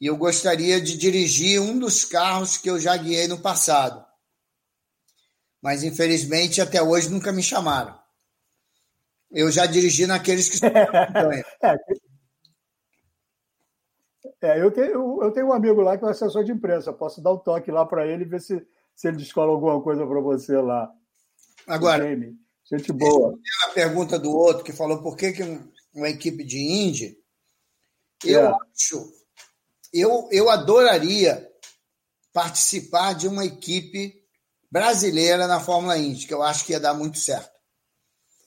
E 0.00 0.06
eu 0.06 0.16
gostaria 0.16 0.80
de 0.80 0.98
dirigir 0.98 1.60
um 1.60 1.78
dos 1.78 2.04
carros 2.04 2.58
que 2.58 2.68
eu 2.68 2.80
já 2.80 2.96
guiei 2.96 3.28
no 3.28 3.40
passado 3.40 4.04
mas 5.62 5.84
infelizmente 5.84 6.60
até 6.60 6.82
hoje 6.82 7.08
nunca 7.08 7.30
me 7.30 7.42
chamaram. 7.42 7.96
Eu 9.30 9.50
já 9.50 9.64
dirigi 9.64 10.06
naqueles 10.06 10.48
que 10.50 10.66
é, 10.66 11.76
é, 14.42 14.60
eu, 14.60 14.70
tenho, 14.72 15.22
eu 15.22 15.30
tenho 15.30 15.46
um 15.46 15.52
amigo 15.52 15.80
lá 15.80 15.96
que 15.96 16.04
é 16.04 16.06
um 16.08 16.10
assessor 16.10 16.42
de 16.42 16.50
imprensa. 16.50 16.92
Posso 16.92 17.22
dar 17.22 17.32
um 17.32 17.38
toque 17.38 17.70
lá 17.70 17.86
para 17.86 18.04
ele 18.06 18.24
e 18.24 18.28
ver 18.28 18.40
se, 18.40 18.66
se 18.94 19.08
ele 19.08 19.16
descola 19.16 19.52
alguma 19.52 19.80
coisa 19.80 20.04
para 20.04 20.20
você 20.20 20.60
lá. 20.60 20.92
Agora, 21.66 22.04
gente 22.78 22.92
boa. 22.92 23.38
A 23.66 23.70
pergunta 23.70 24.18
do 24.18 24.30
outro 24.32 24.64
que 24.64 24.72
falou 24.72 25.02
por 25.02 25.16
que, 25.16 25.32
que 25.32 25.42
uma 25.94 26.08
equipe 26.08 26.44
de 26.44 26.58
Indy. 26.58 27.18
Eu 28.24 28.46
é. 28.46 28.58
acho, 28.72 29.12
eu, 29.92 30.28
eu 30.30 30.48
adoraria 30.48 31.48
participar 32.32 33.14
de 33.14 33.28
uma 33.28 33.44
equipe 33.44 34.22
brasileira 34.70 35.46
na 35.46 35.60
Fórmula 35.60 35.98
Indy, 35.98 36.26
que 36.26 36.32
eu 36.32 36.42
acho 36.42 36.64
que 36.64 36.72
ia 36.72 36.80
dar 36.80 36.94
muito 36.94 37.18
certo. 37.18 37.52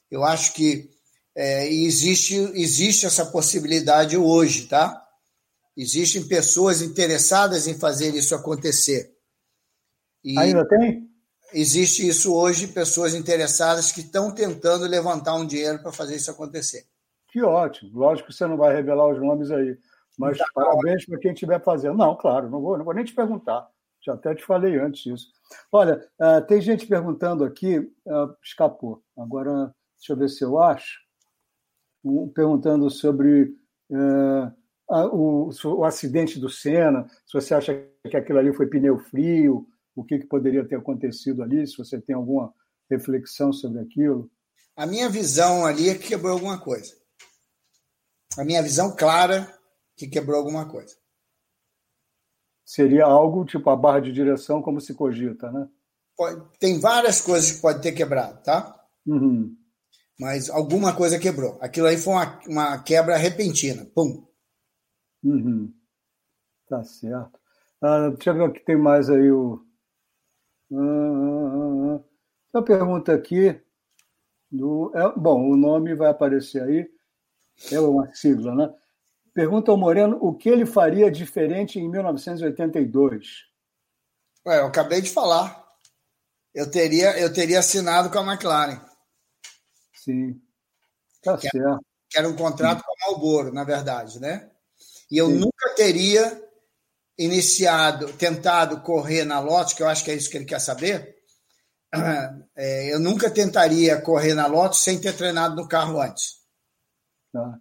Eu 0.10 0.24
acho 0.24 0.54
que 0.54 0.90
é, 1.36 1.68
existe, 1.72 2.36
existe 2.56 3.06
essa 3.06 3.26
possibilidade 3.26 4.18
hoje, 4.18 4.68
tá? 4.68 5.02
Existem 5.78 6.26
pessoas 6.26 6.82
interessadas 6.82 7.68
em 7.68 7.78
fazer 7.78 8.16
isso 8.16 8.34
acontecer. 8.34 9.14
E 10.24 10.40
Ainda 10.40 10.66
tem? 10.68 11.15
Existe 11.58 12.06
isso 12.06 12.36
hoje, 12.36 12.68
pessoas 12.68 13.16
interessadas 13.16 13.90
que 13.90 14.02
estão 14.02 14.30
tentando 14.30 14.86
levantar 14.86 15.36
um 15.36 15.48
dinheiro 15.48 15.82
para 15.82 15.90
fazer 15.90 16.18
isso 16.18 16.30
acontecer. 16.30 16.84
Que 17.30 17.42
ótimo. 17.42 17.98
Lógico 17.98 18.28
que 18.28 18.36
você 18.36 18.46
não 18.46 18.58
vai 18.58 18.76
revelar 18.76 19.08
os 19.08 19.22
nomes 19.22 19.50
aí. 19.52 19.78
Mas 20.20 20.38
tá 20.38 20.46
parabéns 20.54 21.06
para 21.06 21.18
quem 21.18 21.32
estiver 21.32 21.64
fazendo. 21.64 21.98
Não, 21.98 22.14
claro, 22.14 22.50
não 22.50 22.62
vou, 22.62 22.78
não 22.78 22.84
vou 22.84 22.94
nem 22.94 23.06
te 23.06 23.16
perguntar. 23.16 23.70
Já 24.06 24.16
até 24.16 24.36
te 24.36 24.44
falei 24.44 24.78
antes 24.78 25.06
isso. 25.06 25.28
Olha, 25.72 26.06
uh, 26.20 26.46
tem 26.46 26.60
gente 26.60 26.86
perguntando 26.88 27.46
aqui, 27.46 27.80
uh, 27.80 28.36
escapou. 28.44 29.02
Agora, 29.18 29.74
deixa 29.98 30.12
eu 30.12 30.18
ver 30.18 30.28
se 30.28 30.44
eu 30.44 30.62
acho. 30.62 31.00
Um, 32.04 32.28
perguntando 32.28 32.90
sobre 32.90 33.56
uh, 33.90 34.52
a, 34.90 35.06
o, 35.06 35.50
o, 35.64 35.86
acidente 35.86 36.38
do 36.38 36.50
Senna, 36.50 37.08
se 37.26 37.34
você 37.34 37.56
acha 37.56 37.82
que 38.10 38.18
aquilo 38.18 38.40
ali 38.40 38.54
foi 38.54 38.68
pneu 38.68 39.00
frio, 39.00 39.66
o 39.96 40.04
que, 40.04 40.20
que 40.20 40.28
poderia 40.28 40.68
ter 40.68 40.76
acontecido 40.76 41.42
ali, 41.42 41.66
se 41.66 41.78
você 41.78 42.00
tem 42.00 42.16
alguma 42.16 42.54
reflexão 42.90 43.54
sobre 43.54 43.80
aquilo. 43.80 44.30
A 44.76 44.86
minha 44.86 45.10
visão 45.10 45.66
ali 45.66 45.90
é 45.90 45.96
que 45.96 46.10
quebrou 46.10 46.34
alguma 46.34 46.60
coisa. 46.60 46.94
A 48.38 48.44
minha 48.44 48.62
visão 48.62 48.96
clara 48.96 49.52
que 49.96 50.08
quebrou 50.08 50.38
alguma 50.38 50.70
coisa 50.70 50.96
seria 52.66 53.06
algo 53.06 53.46
tipo 53.46 53.70
a 53.70 53.76
barra 53.76 54.00
de 54.00 54.12
direção, 54.12 54.62
como 54.62 54.82
se 54.82 54.94
cogita, 54.96 55.52
né? 55.52 55.70
Tem 56.60 56.80
várias 56.80 57.22
coisas 57.22 57.52
que 57.52 57.62
pode 57.62 57.82
ter 57.82 57.92
quebrado, 57.92 58.42
tá? 58.42 58.84
Uhum. 59.06 59.56
Mas 60.20 60.50
alguma 60.50 60.96
coisa 60.96 61.20
quebrou. 61.20 61.58
Aquilo 61.62 61.88
aí 61.88 61.98
foi 61.98 62.14
uma, 62.14 62.40
uma 62.48 62.84
quebra 62.84 63.18
repentina. 63.18 63.86
Pum. 63.94 64.26
Uhum. 65.24 65.74
Tá 66.68 66.84
certo. 66.84 67.38
Ah, 67.82 68.10
deixa 68.10 68.30
eu 68.30 68.34
ver 68.34 68.44
o 68.44 68.54
que 68.54 68.64
tem 68.64 68.78
mais 68.78 69.10
aí. 69.10 69.30
O... 69.30 69.65
Ah, 70.72 70.76
ah. 70.76 72.00
Uma 72.54 72.64
pergunta 72.64 73.14
aqui. 73.14 73.60
Do... 74.52 74.92
É, 74.96 75.12
bom, 75.18 75.50
o 75.50 75.56
nome 75.56 75.94
vai 75.96 76.10
aparecer 76.10 76.64
aí. 76.64 76.90
É 77.72 77.80
uma 77.80 78.14
sigla, 78.14 78.56
né? 78.56 78.74
Pergunta 79.34 79.72
ao 79.72 79.78
Moreno 79.78 80.18
o 80.22 80.34
que 80.34 80.48
ele 80.48 80.66
faria 80.66 81.12
diferente 81.12 81.80
em 81.80 81.90
1982. 81.90 83.46
Ué, 84.48 84.60
eu 84.60 84.68
acabei 84.68 85.02
de 85.02 85.10
falar. 85.10 85.66
Eu 86.54 86.72
teria, 86.72 87.20
eu 87.20 87.34
teria 87.34 87.60
assinado 87.60 88.10
com 88.10 88.20
a 88.20 88.34
McLaren. 88.34 88.80
Sim. 89.94 90.42
Tá 91.22 91.36
que 91.36 91.50
certo. 91.50 91.58
Era, 91.58 91.80
que 92.10 92.18
era 92.18 92.30
um 92.30 92.36
contrato 92.36 92.84
com 92.84 92.94
a 92.94 93.10
Marlboro, 93.10 93.54
na 93.54 93.66
verdade, 93.66 94.22
né? 94.22 94.50
E 95.12 95.18
eu 95.18 95.28
Sim. 95.28 95.40
nunca 95.40 95.76
teria 95.76 96.45
iniciado, 97.18 98.12
tentado 98.14 98.82
correr 98.82 99.24
na 99.24 99.40
Lotus, 99.40 99.74
que 99.74 99.84
eu 99.84 99.88
acho 99.88 100.04
que 100.04 100.12
é 100.12 100.16
isso 100.16 100.30
que 100.30 100.38
ele 100.38 100.46
quer 100.46 100.60
saber, 100.60 101.16
é, 102.56 102.94
eu 102.94 103.00
nunca 103.00 103.30
tentaria 103.30 104.02
correr 104.02 104.34
na 104.34 104.48
Lotus 104.48 104.84
sem 104.84 105.00
ter 105.00 105.16
treinado 105.16 105.56
no 105.56 105.68
carro 105.68 106.02
antes. 106.02 106.36
Tá. 107.32 107.60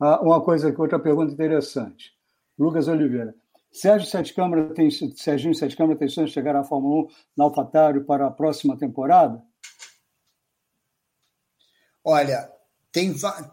Ah, 0.00 0.20
uma 0.20 0.42
coisa, 0.42 0.74
outra 0.76 0.98
pergunta 0.98 1.32
interessante. 1.32 2.12
Lucas 2.58 2.88
Oliveira. 2.88 3.34
Sérgio 3.72 4.08
Sete 4.08 4.32
Câmara 4.34 4.72
tem, 4.72 4.88
Serginho 4.90 5.54
Sete 5.54 5.76
Câmara 5.76 5.98
tem 5.98 6.08
chance 6.08 6.28
de 6.28 6.34
chegar 6.34 6.54
à 6.54 6.62
Fórmula 6.62 7.06
1 7.06 7.08
na 7.36 7.44
AlphaTauri 7.44 8.04
para 8.04 8.26
a 8.26 8.30
próxima 8.30 8.78
temporada? 8.78 9.42
Olha, 12.04 12.52
tem, 12.92 13.12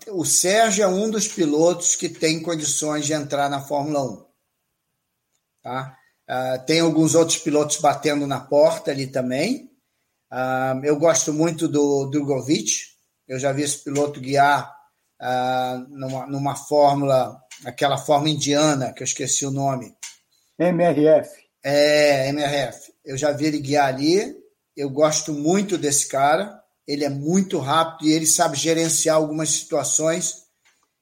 o 0.09 0.23
Sérgio 0.23 0.83
é 0.83 0.87
um 0.87 1.09
dos 1.09 1.27
pilotos 1.27 1.95
que 1.95 2.07
tem 2.07 2.43
condições 2.43 3.05
de 3.05 3.13
entrar 3.13 3.49
na 3.49 3.61
Fórmula 3.61 4.03
1. 4.03 4.30
Tá? 5.61 5.95
Uh, 6.29 6.65
tem 6.65 6.79
alguns 6.79 7.15
outros 7.15 7.37
pilotos 7.37 7.77
batendo 7.77 8.25
na 8.25 8.39
porta 8.39 8.91
ali 8.91 9.07
também. 9.07 9.69
Uh, 10.31 10.83
eu 10.83 10.97
gosto 10.97 11.33
muito 11.33 11.67
do 11.67 12.09
Drogovic. 12.09 12.71
Eu 13.27 13.37
já 13.37 13.51
vi 13.51 13.63
esse 13.63 13.83
piloto 13.83 14.19
guiar 14.19 14.73
uh, 15.21 15.79
numa, 15.89 16.27
numa 16.27 16.55
fórmula, 16.55 17.37
aquela 17.65 17.97
fórmula 17.97 18.31
indiana, 18.31 18.93
que 18.93 19.03
eu 19.03 19.05
esqueci 19.05 19.45
o 19.45 19.51
nome. 19.51 19.93
MRF. 20.57 21.29
É, 21.63 22.29
MRF. 22.29 22.93
Eu 23.03 23.17
já 23.17 23.31
vi 23.31 23.45
ele 23.45 23.59
guiar 23.59 23.87
ali. 23.87 24.35
Eu 24.75 24.89
gosto 24.89 25.33
muito 25.33 25.77
desse 25.77 26.07
cara. 26.07 26.61
Ele 26.87 27.03
é 27.03 27.09
muito 27.09 27.59
rápido 27.59 28.07
e 28.07 28.13
ele 28.13 28.25
sabe 28.25 28.57
gerenciar 28.57 29.17
algumas 29.17 29.49
situações 29.49 30.45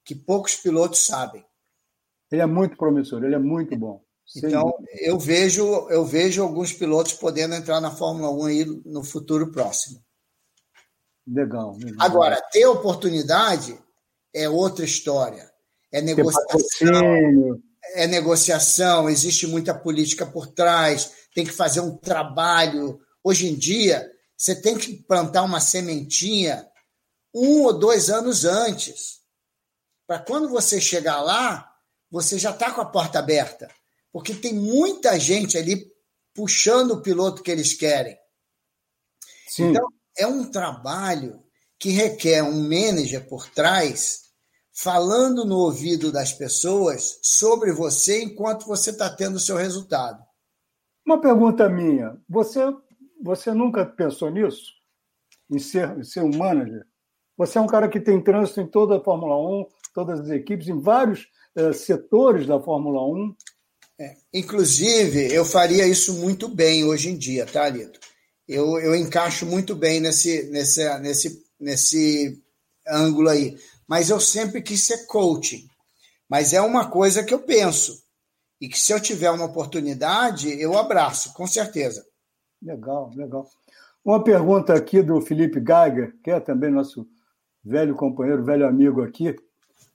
que 0.03 0.15
poucos 0.15 0.55
pilotos 0.55 1.05
sabem. 1.05 1.45
Ele 2.31 2.41
é 2.41 2.45
muito 2.45 2.77
promissor, 2.77 3.23
ele 3.23 3.35
é 3.35 3.39
muito 3.39 3.75
bom. 3.77 4.03
Então, 4.35 4.74
eu 4.99 5.17
vejo, 5.17 5.90
eu 5.90 6.06
vejo 6.06 6.43
alguns 6.43 6.72
pilotos 6.72 7.14
podendo 7.14 7.56
entrar 7.56 7.82
na 7.82 7.90
Fórmula 7.90 8.30
1 8.32 8.45
aí 8.45 8.66
no 8.85 9.03
futuro 9.03 9.51
próximo. 9.51 10.03
Legal, 11.25 11.75
legal. 11.77 11.98
Agora, 11.99 12.41
ter 12.51 12.66
oportunidade 12.67 13.80
é 14.33 14.48
outra 14.48 14.85
história. 14.85 15.49
É 15.91 16.01
negociação. 16.01 17.59
É 17.95 18.06
negociação, 18.06 19.09
existe 19.09 19.48
muita 19.48 19.74
política 19.74 20.24
por 20.24 20.45
trás, 20.45 21.11
tem 21.33 21.43
que 21.43 21.51
fazer 21.51 21.80
um 21.80 21.98
trabalho. 21.98 22.99
Hoje 23.24 23.48
em 23.48 23.56
dia, 23.56 24.08
você 24.38 24.56
tem 24.56 24.77
que 24.77 24.93
plantar 24.93 25.41
uma 25.41 25.59
sementinha 25.59 26.67
um 27.33 27.64
ou 27.64 27.74
dois 27.74 28.11
anos 28.11 28.45
antes. 28.45 29.22
Para 30.06 30.19
quando 30.19 30.49
você 30.49 30.80
chegar 30.80 31.22
lá, 31.22 31.67
você 32.11 32.38
já 32.38 32.51
está 32.51 32.72
com 32.72 32.82
a 32.82 32.85
porta 32.85 33.17
aberta 33.17 33.69
porque 34.11 34.33
tem 34.33 34.53
muita 34.53 35.19
gente 35.19 35.57
ali 35.57 35.85
puxando 36.33 36.91
o 36.91 37.01
piloto 37.01 37.43
que 37.43 37.51
eles 37.51 37.73
querem. 37.73 38.17
Sim. 39.47 39.69
Então, 39.69 39.88
é 40.17 40.27
um 40.27 40.49
trabalho 40.49 41.43
que 41.77 41.89
requer 41.89 42.43
um 42.43 42.61
manager 42.61 43.27
por 43.27 43.49
trás 43.49 44.29
falando 44.73 45.45
no 45.45 45.57
ouvido 45.57 46.11
das 46.11 46.31
pessoas 46.31 47.19
sobre 47.21 47.71
você 47.71 48.23
enquanto 48.23 48.65
você 48.65 48.91
está 48.91 49.09
tendo 49.09 49.35
o 49.35 49.39
seu 49.39 49.57
resultado. 49.57 50.23
Uma 51.05 51.19
pergunta 51.19 51.67
minha: 51.69 52.17
você, 52.27 52.61
você 53.21 53.53
nunca 53.53 53.85
pensou 53.85 54.29
nisso? 54.29 54.73
Em 55.49 55.59
ser, 55.59 55.97
em 55.97 56.03
ser 56.03 56.21
um 56.21 56.38
manager? 56.38 56.85
Você 57.38 57.57
é 57.57 57.61
um 57.61 57.67
cara 57.67 57.88
que 57.88 57.99
tem 57.99 58.21
trânsito 58.21 58.61
em 58.61 58.67
toda 58.67 58.97
a 58.97 59.03
Fórmula 59.03 59.38
1, 59.38 59.67
todas 59.93 60.19
as 60.19 60.29
equipes, 60.29 60.67
em 60.67 60.79
vários 60.79 61.27
uh, 61.55 61.73
setores 61.73 62.45
da 62.45 62.59
Fórmula 62.59 63.01
1. 63.01 63.35
É. 63.99 64.15
Inclusive, 64.33 65.33
eu 65.33 65.43
faria 65.43 65.85
isso 65.85 66.13
muito 66.13 66.47
bem 66.47 66.85
hoje 66.85 67.09
em 67.09 67.17
dia, 67.17 67.45
tá, 67.45 67.67
Lito? 67.67 67.99
Eu, 68.47 68.79
eu 68.79 68.95
encaixo 68.95 69.45
muito 69.45 69.75
bem 69.75 69.99
nesse, 69.99 70.43
nesse, 70.49 70.99
nesse, 70.99 71.45
nesse 71.59 72.41
ângulo 72.87 73.27
aí. 73.27 73.57
Mas 73.85 74.09
eu 74.09 74.19
sempre 74.19 74.61
quis 74.61 74.85
ser 74.85 75.05
coaching. 75.05 75.67
Mas 76.29 76.53
é 76.53 76.61
uma 76.61 76.89
coisa 76.89 77.23
que 77.23 77.33
eu 77.33 77.39
penso. 77.39 78.01
E 78.61 78.69
que 78.69 78.79
se 78.79 78.93
eu 78.93 79.01
tiver 79.01 79.31
uma 79.31 79.45
oportunidade, 79.45 80.49
eu 80.61 80.77
abraço, 80.77 81.33
com 81.33 81.45
certeza. 81.45 82.05
Legal, 82.61 83.11
legal. 83.15 83.49
Uma 84.03 84.23
pergunta 84.23 84.73
aqui 84.73 85.01
do 85.01 85.19
Felipe 85.19 85.59
Geiger, 85.59 86.15
que 86.23 86.31
é 86.31 86.39
também 86.39 86.71
nosso 86.71 87.05
velho 87.63 87.95
companheiro, 87.95 88.43
velho 88.43 88.65
amigo 88.65 89.01
aqui 89.01 89.35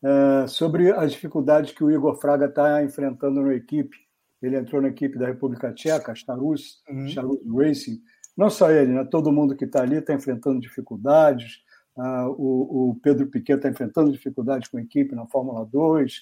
é, 0.05 0.47
sobre 0.47 0.93
as 0.93 1.13
dificuldades 1.13 1.73
que 1.73 1.83
o 1.83 1.91
Igor 1.91 2.17
Fraga 2.17 2.45
está 2.45 2.85
enfrentando 2.85 3.41
na 3.41 3.55
equipe. 3.55 3.97
Ele 4.43 4.59
entrou 4.59 4.83
na 4.83 4.89
equipe 4.89 5.19
da 5.19 5.27
República 5.27 5.73
Tcheca, 5.73 6.13
Starus, 6.13 6.83
uhum. 6.91 7.07
Starus 7.07 7.39
Racing. 7.57 8.03
Não 8.37 8.51
só 8.51 8.71
ele, 8.71 8.93
né? 8.93 9.05
todo 9.05 9.33
mundo 9.33 9.57
que 9.57 9.65
está 9.65 9.81
ali 9.81 9.97
está 9.97 10.13
enfrentando 10.13 10.61
dificuldades. 10.61 11.63
Uh, 11.97 12.29
o, 12.37 12.91
o, 12.91 13.01
Pedro 13.01 13.29
Piquet 13.29 13.55
está 13.55 13.69
enfrentando 13.69 14.13
dificuldades 14.13 14.69
com 14.69 14.77
a 14.77 14.83
equipe 14.83 15.15
na 15.15 15.27
Fórmula 15.27 15.65
2. 15.65 16.13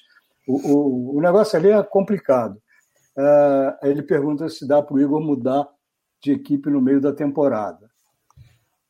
O, 0.47 0.55
o, 0.55 1.17
o 1.17 1.21
negócio 1.21 1.59
ali 1.59 1.71
é 1.71 1.83
complicado. 1.83 2.63
Uh, 3.17 3.87
ele 3.87 4.03
pergunta 4.03 4.49
se 4.49 4.67
dá 4.69 4.81
para 4.81 4.95
o 4.95 5.01
Igor 5.01 5.21
mudar 5.21 5.67
de 6.23 6.31
equipe 6.31 6.71
no 6.71 6.81
meio 6.81 7.01
da 7.01 7.13
temporada. 7.13 7.91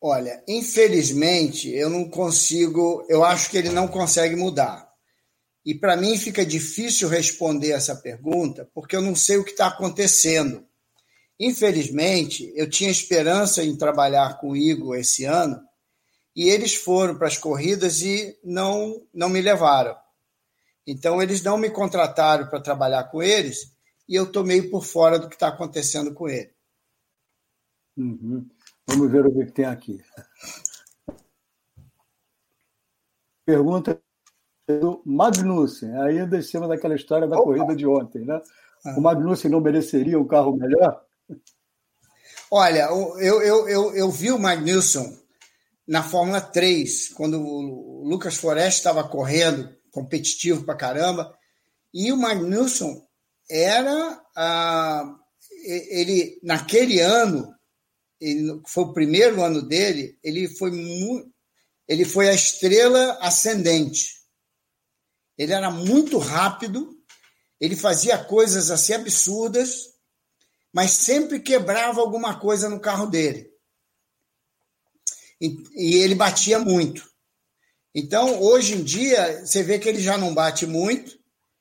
Olha, 0.04 0.42
infelizmente, 0.48 1.70
eu 1.70 1.88
não 1.88 2.10
consigo, 2.10 3.06
eu 3.08 3.22
acho 3.24 3.48
que 3.48 3.56
ele 3.56 3.68
não 3.68 3.86
consegue 3.86 4.34
mudar. 4.34 4.90
E 5.64 5.76
para 5.76 5.96
mim 5.96 6.18
fica 6.18 6.44
difícil 6.44 7.08
responder 7.08 7.70
essa 7.70 7.94
pergunta, 7.94 8.68
porque 8.74 8.96
eu 8.96 9.00
não 9.00 9.14
sei 9.14 9.36
o 9.36 9.44
que 9.44 9.52
está 9.52 9.68
acontecendo. 9.68 10.66
Infelizmente, 11.38 12.52
eu 12.56 12.68
tinha 12.68 12.90
esperança 12.90 13.62
em 13.62 13.76
trabalhar 13.76 14.40
com 14.40 14.50
o 14.50 14.56
Igor 14.56 14.96
esse 14.96 15.24
ano, 15.24 15.62
e 16.34 16.48
eles 16.48 16.74
foram 16.74 17.16
para 17.16 17.28
as 17.28 17.38
corridas 17.38 18.02
e 18.02 18.36
não, 18.42 19.06
não 19.14 19.28
me 19.28 19.40
levaram. 19.40 19.96
Então, 20.84 21.22
eles 21.22 21.44
não 21.44 21.56
me 21.56 21.70
contrataram 21.70 22.48
para 22.48 22.60
trabalhar 22.60 23.04
com 23.04 23.22
eles, 23.22 23.72
e 24.08 24.16
eu 24.16 24.24
estou 24.24 24.42
meio 24.42 24.68
por 24.68 24.84
fora 24.84 25.16
do 25.16 25.28
que 25.28 25.36
está 25.36 25.46
acontecendo 25.46 26.12
com 26.12 26.28
ele. 26.28 26.50
Uhum. 27.96 28.48
Vamos 28.88 29.10
ver 29.10 29.26
o 29.26 29.32
que 29.32 29.52
tem 29.52 29.64
aqui. 29.64 30.00
Pergunta 33.44 34.00
do 34.68 35.02
Magnussen, 35.04 35.96
ainda 35.98 36.38
em 36.38 36.42
cima 36.42 36.68
daquela 36.68 36.94
história 36.94 37.26
da 37.26 37.36
Opa. 37.36 37.44
corrida 37.44 37.74
de 37.74 37.86
ontem, 37.86 38.24
né? 38.24 38.40
Ah. 38.84 38.94
O 38.96 39.00
Magnussen 39.00 39.50
não 39.50 39.60
mereceria 39.60 40.18
um 40.18 40.26
carro 40.26 40.56
melhor? 40.56 41.04
Olha, 42.50 42.88
eu, 43.18 43.18
eu, 43.18 43.68
eu, 43.68 43.94
eu 43.94 44.10
vi 44.10 44.30
o 44.30 44.38
Magnussen 44.38 45.18
na 45.86 46.02
Fórmula 46.02 46.40
3, 46.40 47.08
quando 47.10 47.40
o 47.40 48.04
Lucas 48.04 48.36
Forest 48.36 48.78
estava 48.78 49.08
correndo, 49.08 49.74
competitivo 49.90 50.64
pra 50.64 50.76
caramba, 50.76 51.36
e 51.92 52.12
o 52.12 52.16
Magnussen 52.16 53.02
era. 53.50 54.22
Ah, 54.36 55.16
ele, 55.64 56.40
naquele 56.42 57.00
ano, 57.00 57.51
ele, 58.22 58.62
foi 58.66 58.84
o 58.84 58.92
primeiro 58.92 59.42
ano 59.42 59.60
dele, 59.60 60.16
ele 60.22 60.48
foi 60.48 60.70
ele 61.88 62.04
foi 62.04 62.28
a 62.28 62.32
estrela 62.32 63.18
ascendente. 63.20 64.22
Ele 65.36 65.52
era 65.52 65.70
muito 65.70 66.18
rápido, 66.18 66.96
ele 67.60 67.74
fazia 67.74 68.16
coisas 68.16 68.70
assim 68.70 68.92
absurdas, 68.94 69.92
mas 70.72 70.92
sempre 70.92 71.40
quebrava 71.40 72.00
alguma 72.00 72.38
coisa 72.38 72.68
no 72.68 72.80
carro 72.80 73.06
dele. 73.06 73.50
E, 75.40 75.56
e 75.74 75.94
ele 75.96 76.14
batia 76.14 76.58
muito. 76.58 77.10
Então, 77.94 78.40
hoje 78.40 78.76
em 78.76 78.84
dia, 78.84 79.44
você 79.44 79.62
vê 79.62 79.78
que 79.78 79.88
ele 79.88 80.00
já 80.00 80.16
não 80.16 80.32
bate 80.32 80.64
muito 80.64 81.18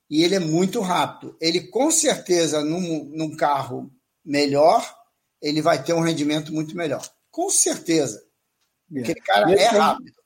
e 0.09 0.23
ele 0.23 0.35
é 0.35 0.39
muito 0.39 0.79
rápido. 0.79 1.35
Ele, 1.41 1.67
com 1.67 1.89
certeza, 1.89 2.63
num, 2.63 3.05
num 3.05 3.35
carro 3.35 3.91
melhor, 4.23 5.00
ele 5.41 5.61
vai 5.61 5.83
ter 5.83 5.93
um 5.93 6.01
rendimento 6.01 6.53
muito 6.53 6.75
melhor. 6.75 7.01
Com 7.31 7.49
certeza. 7.49 8.23
Yeah. 8.91 9.11
Aquele 9.11 9.25
cara 9.25 9.51
é 9.51 9.65
rápido. 9.67 10.21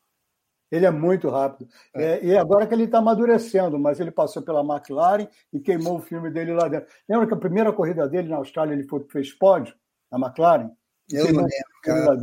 Ele 0.71 0.85
é 0.85 0.91
muito 0.91 1.29
rápido. 1.29 1.69
É. 1.93 2.03
É, 2.03 2.25
e 2.25 2.37
agora 2.37 2.65
que 2.67 2.73
ele 2.73 2.85
está 2.85 2.97
amadurecendo, 2.97 3.79
mas 3.79 3.99
ele 3.99 4.11
passou 4.11 4.41
pela 4.41 4.61
McLaren 4.61 5.27
e 5.53 5.59
queimou 5.59 5.97
o 5.97 6.01
filme 6.01 6.29
dele 6.31 6.53
lá 6.53 6.67
dentro. 6.67 6.87
Lembra 7.07 7.27
que 7.27 7.33
a 7.33 7.37
primeira 7.37 7.71
corrida 7.71 8.07
dele 8.09 8.29
na 8.29 8.37
Austrália 8.37 8.73
ele 8.73 8.83
foi, 8.83 9.05
fez 9.09 9.31
pódio, 9.31 9.75
na 10.11 10.17
McLaren? 10.19 10.71
Eu 11.11 11.25
não 11.25 11.43
lembro, 11.43 11.81
cara. 11.83 12.17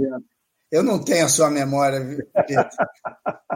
Eu 0.70 0.82
não 0.82 0.98
tenho 1.02 1.26
a 1.26 1.28
sua 1.28 1.50
memória, 1.50 2.00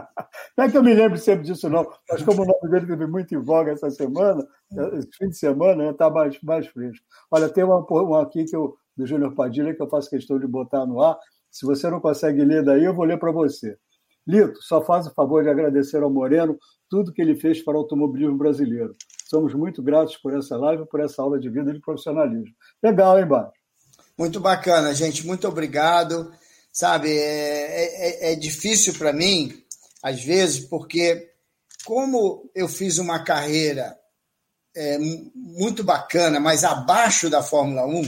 Não 0.55 0.65
é 0.65 0.71
que 0.71 0.77
eu 0.77 0.83
me 0.83 0.93
lembro 0.93 1.17
sempre 1.17 1.45
disso, 1.45 1.67
não. 1.69 1.87
Mas 2.09 2.21
como 2.21 2.43
o 2.43 2.45
nome 2.45 2.69
dele 2.69 2.85
teve 2.85 3.07
muito 3.07 3.33
em 3.33 3.41
voga 3.41 3.71
essa 3.71 3.89
semana, 3.89 4.47
esse 4.93 5.09
fim 5.17 5.29
de 5.29 5.37
semana, 5.37 5.89
está 5.89 6.09
mais, 6.09 6.39
mais 6.41 6.67
fresco. 6.67 7.03
Olha, 7.31 7.49
tem 7.49 7.63
uma, 7.63 7.79
uma 7.79 8.21
aqui 8.21 8.45
que 8.45 8.55
eu 8.55 8.77
do 8.97 9.05
Júnior 9.05 9.35
Padilha, 9.35 9.75
que 9.75 9.81
eu 9.81 9.89
faço 9.89 10.09
questão 10.09 10.39
de 10.39 10.47
botar 10.47 10.85
no 10.85 11.01
ar. 11.01 11.17
Se 11.51 11.65
você 11.65 11.89
não 11.89 11.99
consegue 11.99 12.43
ler 12.43 12.63
daí, 12.63 12.83
eu 12.83 12.95
vou 12.95 13.05
ler 13.05 13.19
para 13.19 13.31
você. 13.31 13.77
Lito, 14.27 14.61
só 14.61 14.83
faz 14.83 15.07
o 15.07 15.13
favor 15.13 15.43
de 15.43 15.49
agradecer 15.49 16.03
ao 16.03 16.09
Moreno 16.09 16.57
tudo 16.89 17.13
que 17.13 17.21
ele 17.21 17.35
fez 17.35 17.63
para 17.63 17.75
o 17.75 17.77
automobilismo 17.77 18.37
brasileiro. 18.37 18.93
Somos 19.29 19.53
muito 19.53 19.81
gratos 19.81 20.17
por 20.17 20.33
essa 20.37 20.57
live, 20.57 20.85
por 20.87 20.99
essa 20.99 21.21
aula 21.21 21.39
de 21.39 21.49
vida 21.49 21.71
e 21.71 21.73
de 21.73 21.79
profissionalismo. 21.79 22.53
Legal, 22.83 23.19
hein, 23.19 23.25
Bar? 23.25 23.51
Muito 24.17 24.39
bacana, 24.39 24.93
gente. 24.93 25.25
Muito 25.25 25.47
obrigado. 25.47 26.31
Sabe, 26.71 27.09
é, 27.09 28.29
é, 28.29 28.33
é 28.33 28.35
difícil 28.35 28.93
para 28.93 29.11
mim, 29.11 29.51
às 30.03 30.23
vezes, 30.23 30.59
porque 30.59 31.31
como 31.85 32.49
eu 32.53 32.67
fiz 32.67 32.97
uma 32.97 33.23
carreira 33.23 33.97
é, 34.75 34.97
muito 35.33 35.83
bacana, 35.83 36.39
mas 36.39 36.63
abaixo 36.63 37.29
da 37.29 37.41
Fórmula 37.41 37.85
1, 37.87 38.03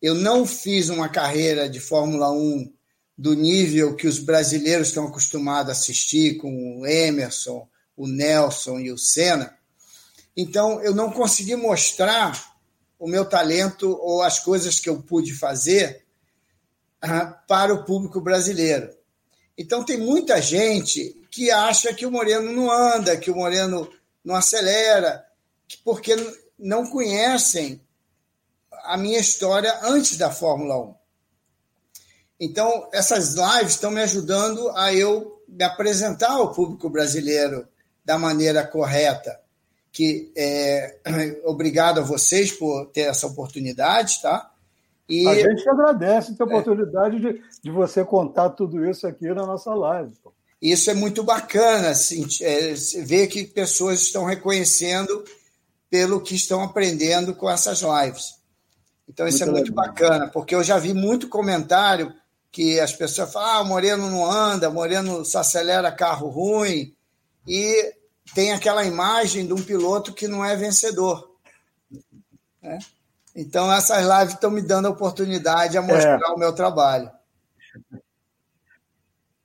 eu 0.00 0.14
não 0.14 0.46
fiz 0.46 0.88
uma 0.88 1.08
carreira 1.08 1.68
de 1.68 1.80
Fórmula 1.80 2.30
1 2.30 2.72
do 3.16 3.34
nível 3.34 3.96
que 3.96 4.06
os 4.06 4.18
brasileiros 4.18 4.88
estão 4.88 5.06
acostumados 5.06 5.70
a 5.70 5.72
assistir, 5.72 6.36
com 6.36 6.80
o 6.80 6.86
Emerson, 6.86 7.66
o 7.96 8.06
Nelson 8.06 8.78
e 8.78 8.92
o 8.92 8.98
Senna. 8.98 9.56
Então, 10.36 10.82
eu 10.82 10.94
não 10.94 11.10
consegui 11.10 11.56
mostrar 11.56 12.54
o 12.98 13.08
meu 13.08 13.24
talento 13.24 13.90
ou 14.02 14.22
as 14.22 14.38
coisas 14.38 14.78
que 14.78 14.88
eu 14.88 15.02
pude 15.02 15.32
fazer 15.32 16.04
uh, 17.02 17.34
para 17.48 17.72
o 17.72 17.84
público 17.84 18.20
brasileiro. 18.20 18.94
Então, 19.56 19.82
tem 19.82 19.96
muita 19.96 20.40
gente 20.42 21.22
que 21.30 21.50
acha 21.50 21.94
que 21.94 22.04
o 22.04 22.10
Moreno 22.10 22.52
não 22.52 22.70
anda, 22.70 23.16
que 23.16 23.30
o 23.30 23.36
Moreno 23.36 23.90
não 24.22 24.34
acelera, 24.34 25.24
porque 25.82 26.14
não 26.58 26.86
conhecem 26.86 27.80
a 28.86 28.96
minha 28.96 29.18
história 29.18 29.78
antes 29.82 30.16
da 30.16 30.30
Fórmula 30.30 30.78
1. 30.78 30.94
Então, 32.38 32.88
essas 32.92 33.34
lives 33.34 33.72
estão 33.72 33.90
me 33.90 34.00
ajudando 34.00 34.70
a 34.70 34.92
eu 34.92 35.42
me 35.48 35.64
apresentar 35.64 36.32
ao 36.32 36.52
público 36.52 36.90
brasileiro 36.90 37.66
da 38.04 38.18
maneira 38.18 38.66
correta. 38.66 39.40
Que 39.90 40.30
é, 40.36 40.98
obrigado 41.44 42.00
a 42.00 42.04
vocês 42.04 42.52
por 42.52 42.86
ter 42.86 43.02
essa 43.02 43.26
oportunidade, 43.26 44.20
tá? 44.20 44.50
E... 45.08 45.26
A 45.26 45.34
gente 45.34 45.68
agradece 45.68 46.34
a 46.38 46.44
oportunidade 46.44 47.20
de, 47.20 47.42
de 47.62 47.70
você 47.70 48.04
contar 48.04 48.50
tudo 48.50 48.84
isso 48.84 49.06
aqui 49.06 49.28
na 49.28 49.46
nossa 49.46 49.72
live. 49.72 50.12
Isso 50.60 50.90
é 50.90 50.94
muito 50.94 51.22
bacana, 51.22 51.90
assim, 51.90 52.26
é, 52.40 52.74
ver 53.04 53.28
que 53.28 53.44
pessoas 53.44 54.00
estão 54.00 54.24
reconhecendo 54.24 55.24
pelo 55.88 56.20
que 56.20 56.34
estão 56.34 56.62
aprendendo 56.62 57.34
com 57.34 57.48
essas 57.48 57.82
lives. 57.82 58.35
Então, 59.08 59.26
isso 59.26 59.38
muito 59.46 59.50
é 59.50 59.52
muito 59.52 59.70
legal. 59.70 59.86
bacana, 59.86 60.28
porque 60.28 60.54
eu 60.54 60.62
já 60.62 60.78
vi 60.78 60.92
muito 60.92 61.28
comentário 61.28 62.12
que 62.50 62.80
as 62.80 62.92
pessoas 62.92 63.32
falam: 63.32 63.60
ah, 63.60 63.64
Moreno 63.64 64.10
não 64.10 64.30
anda, 64.30 64.70
Moreno 64.70 65.24
só 65.24 65.40
acelera 65.40 65.92
carro 65.92 66.28
ruim, 66.28 66.94
e 67.46 67.94
tem 68.34 68.52
aquela 68.52 68.84
imagem 68.84 69.46
de 69.46 69.52
um 69.52 69.62
piloto 69.62 70.12
que 70.12 70.26
não 70.26 70.44
é 70.44 70.56
vencedor. 70.56 71.36
Né? 72.62 72.78
Então, 73.34 73.72
essas 73.72 74.02
lives 74.02 74.34
estão 74.34 74.50
me 74.50 74.62
dando 74.62 74.86
a 74.86 74.90
oportunidade 74.90 75.76
a 75.76 75.82
mostrar 75.82 76.18
é. 76.28 76.32
o 76.32 76.38
meu 76.38 76.54
trabalho. 76.54 77.10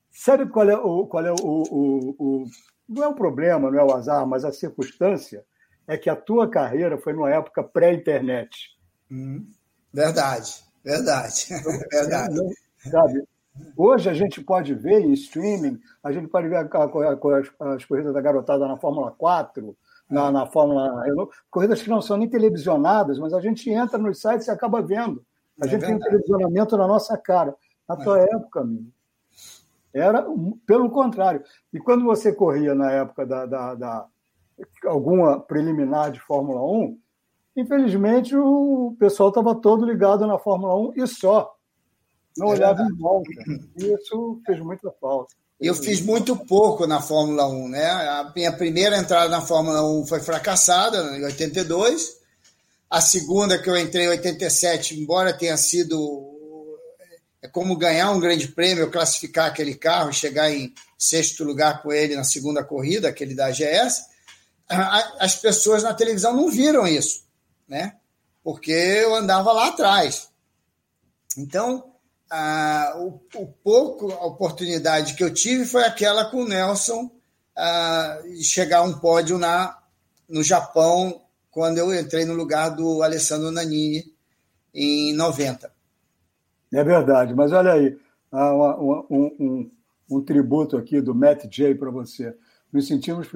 Sabe 0.10 0.48
qual 0.48 0.70
é 0.70 0.78
o. 0.78 1.06
Qual 1.08 1.26
é 1.26 1.32
o, 1.32 1.36
o, 1.44 2.16
o, 2.18 2.46
não 2.88 3.04
é 3.04 3.08
o 3.08 3.16
problema, 3.16 3.70
não 3.70 3.80
é 3.80 3.84
o 3.84 3.94
azar, 3.94 4.26
mas 4.26 4.46
a 4.46 4.52
circunstância 4.52 5.44
é 5.88 5.98
que 5.98 6.10
a 6.10 6.16
tua 6.16 6.50
carreira 6.50 6.98
foi 6.98 7.14
numa 7.14 7.30
época 7.30 7.64
pré-internet. 7.64 8.50
Hum, 9.12 9.46
verdade, 9.94 10.64
verdade, 10.84 11.48
verdade. 11.92 12.40
Sabe? 12.90 13.28
Hoje 13.76 14.10
a 14.10 14.14
gente 14.14 14.42
pode 14.42 14.74
ver 14.74 15.02
em 15.02 15.12
streaming, 15.12 15.80
a 16.02 16.12
gente 16.12 16.28
pode 16.30 16.48
ver 16.48 16.70
as 17.60 17.86
corridas 17.86 18.14
da 18.14 18.22
garotada 18.22 18.66
na 18.68 18.78
Fórmula 18.78 19.12
4, 19.12 19.76
na, 20.10 20.32
na 20.32 20.46
Fórmula 20.46 21.04
Renault, 21.04 21.36
corridas 21.50 21.82
que 21.82 21.90
não 21.90 22.02
são 22.02 22.18
nem 22.18 22.30
televisionadas, 22.30 23.20
mas 23.20 23.34
a 23.34 23.42
gente 23.42 23.70
entra 23.70 23.98
nos 23.98 24.22
sites 24.22 24.48
e 24.48 24.52
acaba 24.52 24.82
vendo. 24.82 25.24
A 25.62 25.66
é 25.66 25.70
gente 25.70 25.82
verdade. 25.82 25.86
tem 25.86 25.96
um 25.96 26.00
televisionamento 26.00 26.78
na 26.78 26.88
nossa 26.88 27.18
cara. 27.18 27.54
Na 27.88 27.98
tua 27.98 28.20
é. 28.20 28.24
época, 28.24 28.62
amigo, 28.62 28.92
era 29.94 30.26
pelo 30.66 30.90
contrário. 30.90 31.44
E 31.74 31.80
quando 31.80 32.06
você 32.06 32.34
corria 32.34 32.74
na 32.74 32.92
época 32.92 33.26
da, 33.26 33.46
da, 33.46 33.76
da 33.76 34.06
alguma 34.86 35.40
preliminar 35.40 36.12
de 36.12 36.20
Fórmula 36.22 36.62
1, 36.64 36.98
infelizmente 37.56 38.36
o 38.36 38.96
pessoal 39.00 39.30
estava 39.30 39.56
todo 39.56 39.86
ligado 39.86 40.26
na 40.26 40.38
Fórmula 40.40 40.76
1 40.92 41.04
e 41.04 41.08
só. 41.08 41.54
Não 42.38 42.48
é 42.48 42.52
olhava 42.52 42.82
em 42.82 42.98
volta. 42.98 43.30
E 43.78 43.94
isso 43.94 44.42
fez 44.46 44.60
muita 44.60 44.92
falta. 45.00 45.34
Eu 45.60 45.76
fiz 45.76 46.02
muito 46.02 46.36
pouco 46.36 46.88
na 46.88 47.02
Fórmula 47.02 47.48
1, 47.48 47.70
né? 47.70 47.86
A 47.86 48.32
minha 48.36 48.52
primeira 48.52 48.98
entrada 48.98 49.30
na 49.30 49.42
Fórmula 49.42 49.84
1 49.86 50.08
foi 50.08 50.20
fracassada, 50.20 51.16
em 51.18 51.24
82. 51.24 52.20
A 52.90 53.00
segunda 53.00 53.62
que 53.62 53.70
eu 53.70 53.78
entrei 53.78 54.06
em 54.06 54.10
87, 54.10 55.00
embora 55.00 55.38
tenha 55.38 55.56
sido 55.58 56.32
é 57.42 57.48
como 57.48 57.76
ganhar 57.76 58.12
um 58.12 58.20
grande 58.20 58.48
prêmio, 58.50 58.92
classificar 58.92 59.48
aquele 59.48 59.74
carro, 59.74 60.14
chegar 60.14 60.52
em 60.52 60.74
sexto 60.98 61.44
lugar 61.44 61.82
com 61.82 61.92
ele 61.92 62.16
na 62.16 62.24
segunda 62.24 62.64
corrida, 62.64 63.08
aquele 63.10 63.34
da 63.34 63.48
AGS, 63.48 64.04
as 65.20 65.36
pessoas 65.36 65.82
na 65.82 65.94
televisão 65.94 66.36
não 66.36 66.52
viram 66.52 66.88
isso, 66.88 67.24
né? 67.72 67.96
Porque 68.44 68.72
eu 68.74 69.16
andava 69.16 69.54
lá 69.54 69.70
atrás. 69.70 70.30
Então, 71.38 71.94
ah, 72.30 72.96
o, 72.98 73.22
o, 73.40 73.48
pouco 73.48 74.12
a 74.12 74.26
oportunidade 74.26 75.14
que 75.16 75.24
eu 75.24 75.34
tive 75.34 75.66
foi 75.66 75.86
aquela 75.86 76.26
com 76.26 76.44
o 76.44 76.48
Nelson 76.48 77.10
chegar 78.42 78.80
a 78.80 78.84
um 78.84 79.00
pódio 79.00 79.38
na, 79.38 79.78
no 80.28 80.44
Japão 80.44 81.22
quando 81.50 81.78
eu 81.78 81.98
entrei 81.98 82.26
no 82.26 82.34
lugar 82.34 82.70
do 82.70 83.04
Alessandro 83.04 83.52
Nanini 83.52 84.04
em 84.74 85.14
90. 85.14 85.72
É 86.74 86.84
verdade, 86.84 87.34
mas 87.34 87.54
olha 87.54 87.74
aí, 87.74 87.98
um, 88.34 89.06
um, 89.40 89.72
um 90.10 90.22
tributo 90.22 90.76
aqui 90.76 91.00
do 91.00 91.16
Matt 91.16 91.46
J 91.46 91.76
para 91.76 91.90
você. 91.90 92.36
Nos 92.72 92.88
sentimos 92.88 93.28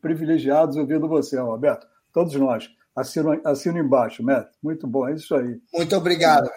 privilegiados 0.00 0.76
ouvindo 0.76 1.08
você, 1.08 1.38
Roberto. 1.38 1.86
Todos 2.12 2.34
nós. 2.34 2.68
Assino, 2.94 3.40
assino 3.44 3.78
embaixo, 3.78 4.22
Matt. 4.22 4.48
Muito 4.62 4.86
bom, 4.86 5.08
é 5.08 5.14
isso 5.14 5.34
aí. 5.34 5.60
Muito 5.72 5.96
obrigado. 5.96 6.48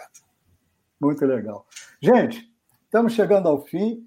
Muito 1.00 1.24
legal. 1.26 1.66
Gente, 2.00 2.48
estamos 2.84 3.12
chegando 3.12 3.48
ao 3.48 3.64
fim. 3.64 4.06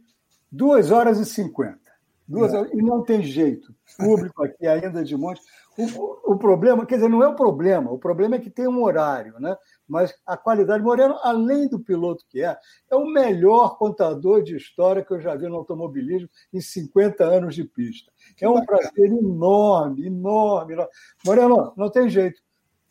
Duas 0.51 0.91
horas 0.91 1.19
e 1.19 1.25
cinquenta. 1.25 1.79
Duas 2.27 2.53
é. 2.53 2.57
horas, 2.57 2.71
e 2.73 2.77
não 2.77 3.03
tem 3.03 3.21
jeito. 3.21 3.73
Público 3.97 4.43
aqui 4.43 4.67
ainda 4.67 5.03
de 5.03 5.15
monte. 5.15 5.41
O, 5.77 6.33
o, 6.33 6.37
problema, 6.37 6.85
quer 6.85 6.95
dizer, 6.95 7.09
não 7.09 7.23
é 7.23 7.27
o 7.27 7.35
problema, 7.35 7.91
o 7.91 7.97
problema 7.97 8.35
é 8.35 8.39
que 8.39 8.49
tem 8.49 8.67
um 8.67 8.83
horário, 8.83 9.39
né? 9.39 9.55
Mas 9.91 10.13
a 10.25 10.37
qualidade, 10.37 10.81
Moreno, 10.81 11.19
além 11.21 11.67
do 11.67 11.77
piloto 11.77 12.23
que 12.29 12.41
é, 12.41 12.57
é 12.89 12.95
o 12.95 13.05
melhor 13.05 13.77
contador 13.77 14.41
de 14.41 14.55
história 14.55 15.03
que 15.03 15.11
eu 15.11 15.19
já 15.19 15.35
vi 15.35 15.49
no 15.49 15.57
automobilismo 15.57 16.29
em 16.53 16.61
50 16.61 17.25
anos 17.25 17.53
de 17.53 17.65
pista. 17.65 18.09
Que 18.37 18.45
é 18.45 18.49
um 18.49 18.65
prazer 18.65 19.11
enorme, 19.11 20.07
enorme, 20.07 20.75
enorme. 20.75 20.91
Moreno, 21.25 21.73
não 21.75 21.89
tem 21.89 22.09
jeito. 22.09 22.41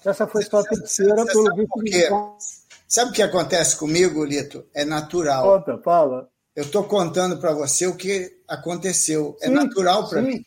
Essa 0.04 0.26
foi 0.26 0.42
sua 0.42 0.62
terceira, 0.62 1.24
pelo 1.24 1.54
visto. 1.82 2.36
Sabe 2.86 3.12
o 3.12 3.14
que 3.14 3.22
acontece 3.22 3.78
comigo, 3.78 4.22
Lito? 4.22 4.66
É 4.74 4.84
natural. 4.84 5.42
Conta, 5.42 5.78
fala. 5.78 6.28
Eu 6.54 6.64
estou 6.64 6.84
contando 6.84 7.40
para 7.40 7.54
você 7.54 7.86
o 7.86 7.96
que 7.96 8.42
aconteceu. 8.46 9.38
É 9.40 9.46
sim, 9.46 9.52
é 9.52 9.54
natural 9.54 10.06
para 10.06 10.20
mim. 10.20 10.44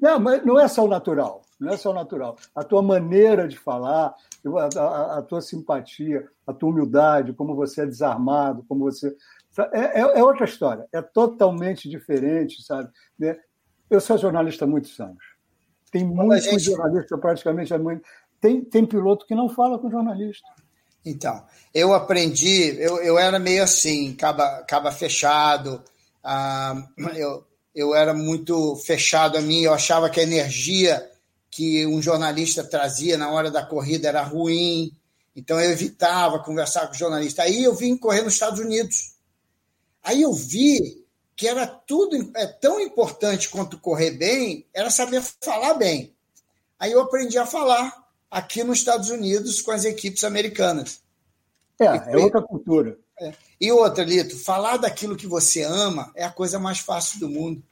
Não, 0.00 0.18
mas 0.18 0.44
não 0.44 0.58
é 0.58 0.66
só 0.66 0.84
o 0.84 0.88
natural. 0.88 1.43
Não 1.64 1.72
é 1.72 1.76
só 1.76 1.90
o 1.90 1.94
natural. 1.94 2.36
A 2.54 2.62
tua 2.62 2.82
maneira 2.82 3.48
de 3.48 3.58
falar, 3.58 4.14
a, 4.46 4.80
a, 4.80 5.18
a 5.18 5.22
tua 5.22 5.40
simpatia, 5.40 6.28
a 6.46 6.52
tua 6.52 6.70
humildade, 6.70 7.32
como 7.32 7.54
você 7.54 7.82
é 7.82 7.86
desarmado, 7.86 8.64
como 8.68 8.84
você. 8.84 9.14
É, 9.72 10.00
é, 10.00 10.18
é 10.18 10.22
outra 10.22 10.44
história. 10.44 10.86
É 10.92 11.00
totalmente 11.00 11.88
diferente, 11.88 12.62
sabe? 12.62 12.90
Né? 13.18 13.36
Eu 13.88 14.00
sou 14.00 14.18
jornalista 14.18 14.64
há 14.64 14.68
muitos 14.68 14.98
anos. 15.00 15.22
Tem 15.90 16.04
muitos 16.04 16.44
gente... 16.44 16.64
jornalistas, 16.64 17.20
praticamente 17.20 17.72
há 17.72 17.78
muito 17.78 18.02
tem, 18.44 18.62
tem 18.62 18.84
piloto 18.84 19.24
que 19.26 19.34
não 19.34 19.48
fala 19.48 19.78
com 19.78 19.90
jornalista. 19.90 20.46
Então, 21.02 21.42
eu 21.72 21.94
aprendi, 21.94 22.76
eu, 22.78 22.98
eu 22.98 23.18
era 23.18 23.38
meio 23.38 23.62
assim, 23.62 24.12
caba, 24.12 24.62
caba 24.68 24.92
fechado, 24.92 25.82
ah, 26.22 26.74
eu, 27.16 27.42
eu 27.74 27.94
era 27.94 28.12
muito 28.12 28.76
fechado 28.76 29.38
a 29.38 29.40
mim, 29.40 29.62
eu 29.62 29.72
achava 29.72 30.10
que 30.10 30.20
a 30.20 30.24
energia 30.24 31.10
que 31.54 31.86
um 31.86 32.02
jornalista 32.02 32.64
trazia 32.64 33.16
na 33.16 33.30
hora 33.30 33.48
da 33.48 33.64
corrida 33.64 34.08
era 34.08 34.24
ruim, 34.24 34.92
então 35.36 35.60
eu 35.60 35.70
evitava 35.70 36.40
conversar 36.40 36.88
com 36.88 36.94
o 36.94 36.98
jornalista. 36.98 37.44
Aí 37.44 37.62
eu 37.62 37.72
vim 37.76 37.96
correr 37.96 38.22
nos 38.22 38.32
Estados 38.32 38.58
Unidos. 38.58 39.14
Aí 40.02 40.22
eu 40.22 40.32
vi 40.32 41.06
que 41.36 41.46
era 41.46 41.64
tudo 41.64 42.32
é 42.34 42.44
tão 42.44 42.80
importante 42.80 43.48
quanto 43.48 43.78
correr 43.78 44.10
bem, 44.10 44.66
era 44.74 44.90
saber 44.90 45.22
falar 45.40 45.74
bem. 45.74 46.12
Aí 46.76 46.90
eu 46.90 47.00
aprendi 47.00 47.38
a 47.38 47.46
falar 47.46 48.04
aqui 48.28 48.64
nos 48.64 48.78
Estados 48.78 49.10
Unidos 49.10 49.62
com 49.62 49.70
as 49.70 49.84
equipes 49.84 50.24
americanas. 50.24 51.02
É, 51.78 51.84
é 51.84 52.00
foi... 52.00 52.12
é 52.14 52.16
outra 52.16 52.42
cultura. 52.42 52.98
É. 53.20 53.32
E 53.60 53.70
outra, 53.70 54.02
Lito, 54.02 54.36
falar 54.36 54.76
daquilo 54.76 55.14
que 55.14 55.28
você 55.28 55.62
ama 55.62 56.10
é 56.16 56.24
a 56.24 56.32
coisa 56.32 56.58
mais 56.58 56.80
fácil 56.80 57.20
do 57.20 57.28
mundo. 57.28 57.62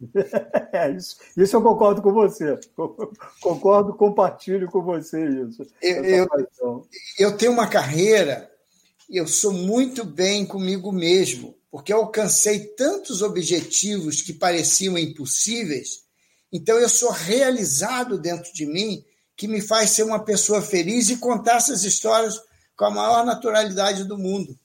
É. 0.72 0.90
Isso, 0.90 1.16
isso 1.36 1.56
eu 1.56 1.62
concordo 1.62 2.02
com 2.02 2.12
você. 2.12 2.58
Concordo, 3.40 3.94
compartilho 3.94 4.70
com 4.70 4.82
você 4.82 5.26
isso. 5.26 5.66
Eu, 5.80 6.04
eu, 6.04 6.88
eu 7.18 7.36
tenho 7.36 7.52
uma 7.52 7.66
carreira 7.66 8.50
e 9.08 9.16
eu 9.16 9.26
sou 9.26 9.52
muito 9.52 10.04
bem 10.04 10.44
comigo 10.44 10.92
mesmo, 10.92 11.54
porque 11.70 11.92
eu 11.92 11.98
alcancei 11.98 12.60
tantos 12.74 13.22
objetivos 13.22 14.20
que 14.20 14.32
pareciam 14.32 14.98
impossíveis, 14.98 16.04
então 16.52 16.76
eu 16.76 16.88
sou 16.88 17.10
realizado 17.10 18.18
dentro 18.18 18.52
de 18.52 18.66
mim, 18.66 19.04
que 19.36 19.46
me 19.46 19.60
faz 19.60 19.90
ser 19.90 20.02
uma 20.02 20.24
pessoa 20.24 20.60
feliz 20.60 21.08
e 21.08 21.18
contar 21.18 21.56
essas 21.56 21.84
histórias 21.84 22.40
com 22.76 22.84
a 22.86 22.90
maior 22.90 23.24
naturalidade 23.24 24.04
do 24.04 24.18
mundo. 24.18 24.58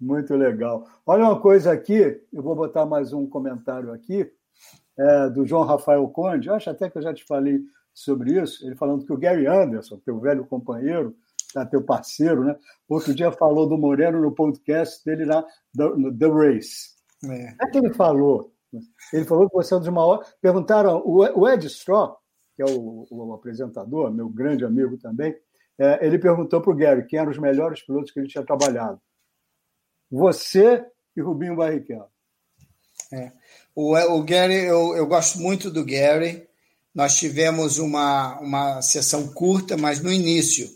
Muito 0.00 0.34
legal. 0.34 0.88
Olha 1.06 1.24
uma 1.24 1.40
coisa 1.40 1.72
aqui, 1.72 2.20
eu 2.32 2.42
vou 2.42 2.56
botar 2.56 2.86
mais 2.86 3.12
um 3.12 3.26
comentário 3.26 3.92
aqui, 3.92 4.30
é, 5.00 5.30
do 5.30 5.46
João 5.46 5.64
Rafael 5.64 6.06
Conde. 6.08 6.48
Eu 6.48 6.54
acho 6.54 6.68
até 6.68 6.90
que 6.90 6.98
eu 6.98 7.02
já 7.02 7.14
te 7.14 7.24
falei 7.24 7.60
sobre 7.94 8.40
isso. 8.40 8.66
Ele 8.66 8.76
falando 8.76 9.04
que 9.04 9.12
o 9.12 9.16
Gary 9.16 9.46
Anderson, 9.46 9.98
teu 10.04 10.20
velho 10.20 10.46
companheiro, 10.46 11.16
tá, 11.54 11.64
teu 11.64 11.82
parceiro, 11.82 12.44
né? 12.44 12.56
Outro 12.88 13.14
dia 13.14 13.32
falou 13.32 13.66
do 13.66 13.78
Moreno 13.78 14.20
no 14.20 14.32
podcast 14.32 15.02
dele 15.04 15.24
lá, 15.24 15.44
no 15.74 16.16
The 16.16 16.26
Race. 16.26 16.90
É. 17.24 17.54
é 17.60 17.66
que 17.70 17.78
ele 17.78 17.92
falou. 17.94 18.52
Ele 19.12 19.24
falou 19.24 19.48
que 19.48 19.56
você 19.56 19.74
é 19.74 19.76
um 19.78 19.80
dos 19.80 19.88
maiores. 19.88 20.28
Perguntaram, 20.40 21.02
o 21.04 21.48
Ed 21.48 21.66
Straw, 21.66 22.18
que 22.54 22.62
é 22.62 22.66
o, 22.66 23.06
o 23.10 23.32
apresentador, 23.32 24.12
meu 24.12 24.28
grande 24.28 24.64
amigo 24.64 24.98
também, 24.98 25.34
é, 25.78 26.06
ele 26.06 26.18
perguntou 26.18 26.60
para 26.60 26.70
o 26.70 26.76
Gary 26.76 27.06
quem 27.06 27.18
eram 27.18 27.30
os 27.30 27.38
melhores 27.38 27.82
pilotos 27.82 28.12
que 28.12 28.20
ele 28.20 28.28
tinha 28.28 28.44
trabalhado. 28.44 29.00
Você 30.10 30.84
e 31.16 31.20
Rubinho 31.20 31.56
Barrichello. 31.56 32.08
É. 33.12 33.32
O, 33.74 33.96
o 33.96 34.22
Gary, 34.22 34.54
eu, 34.54 34.96
eu 34.96 35.06
gosto 35.06 35.38
muito 35.38 35.70
do 35.70 35.84
Gary. 35.84 36.46
Nós 36.94 37.16
tivemos 37.16 37.78
uma, 37.78 38.38
uma 38.40 38.82
sessão 38.82 39.28
curta, 39.28 39.76
mas 39.76 40.00
no 40.00 40.12
início. 40.12 40.68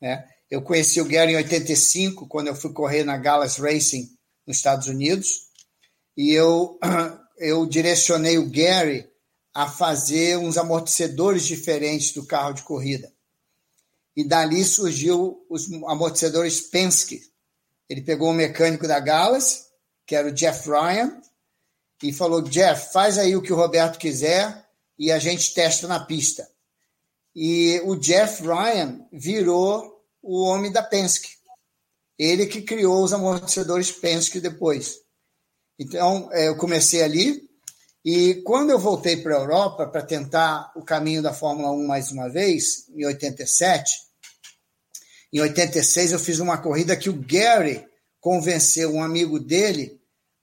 Né? 0.00 0.26
Eu 0.50 0.62
conheci 0.62 1.00
o 1.00 1.04
Gary 1.04 1.32
em 1.32 1.36
85, 1.36 2.26
quando 2.26 2.48
eu 2.48 2.54
fui 2.54 2.72
correr 2.72 3.04
na 3.04 3.16
Gallus 3.16 3.56
Racing 3.56 4.10
nos 4.46 4.56
Estados 4.56 4.88
Unidos. 4.88 5.48
E 6.16 6.32
eu, 6.32 6.78
eu 7.38 7.66
direcionei 7.66 8.38
o 8.38 8.50
Gary 8.50 9.08
a 9.54 9.68
fazer 9.68 10.38
uns 10.38 10.56
amortecedores 10.56 11.44
diferentes 11.44 12.12
do 12.12 12.26
carro 12.26 12.54
de 12.54 12.62
corrida. 12.62 13.12
E 14.16 14.24
dali 14.24 14.64
surgiu 14.64 15.44
os 15.48 15.70
amortecedores 15.86 16.60
Penske, 16.60 17.22
ele 17.88 18.00
pegou 18.00 18.30
um 18.30 18.34
mecânico 18.34 18.88
da 18.88 18.98
Gallus, 18.98 19.66
que 20.06 20.14
era 20.14 20.28
o 20.28 20.32
Jeff 20.32 20.66
Ryan, 20.68 21.20
e 22.02 22.12
falou: 22.12 22.42
Jeff, 22.42 22.92
faz 22.92 23.18
aí 23.18 23.36
o 23.36 23.42
que 23.42 23.52
o 23.52 23.56
Roberto 23.56 23.98
quiser 23.98 24.66
e 24.98 25.10
a 25.10 25.18
gente 25.18 25.54
testa 25.54 25.86
na 25.86 26.00
pista. 26.04 26.48
E 27.34 27.80
o 27.84 27.96
Jeff 27.96 28.42
Ryan 28.42 29.06
virou 29.12 30.04
o 30.22 30.42
homem 30.42 30.70
da 30.70 30.82
Penske. 30.82 31.30
Ele 32.18 32.46
que 32.46 32.62
criou 32.62 33.02
os 33.02 33.12
amortecedores 33.12 33.90
Penske 33.90 34.40
depois. 34.40 34.98
Então, 35.78 36.28
é, 36.32 36.48
eu 36.48 36.56
comecei 36.56 37.02
ali. 37.02 37.48
E 38.04 38.42
quando 38.42 38.70
eu 38.70 38.78
voltei 38.78 39.16
para 39.16 39.36
a 39.36 39.40
Europa 39.40 39.86
para 39.86 40.02
tentar 40.02 40.72
o 40.76 40.82
caminho 40.82 41.22
da 41.22 41.32
Fórmula 41.32 41.70
1 41.70 41.86
mais 41.86 42.10
uma 42.10 42.28
vez, 42.28 42.88
em 42.90 43.06
87, 43.06 43.96
em 45.32 45.40
86, 45.40 46.12
eu 46.12 46.18
fiz 46.18 46.40
uma 46.40 46.58
corrida 46.58 46.96
que 46.96 47.08
o 47.08 47.24
Gary 47.26 47.86
convenceu 48.20 48.92
um 48.92 49.02
amigo 49.02 49.38
dele 49.38 50.01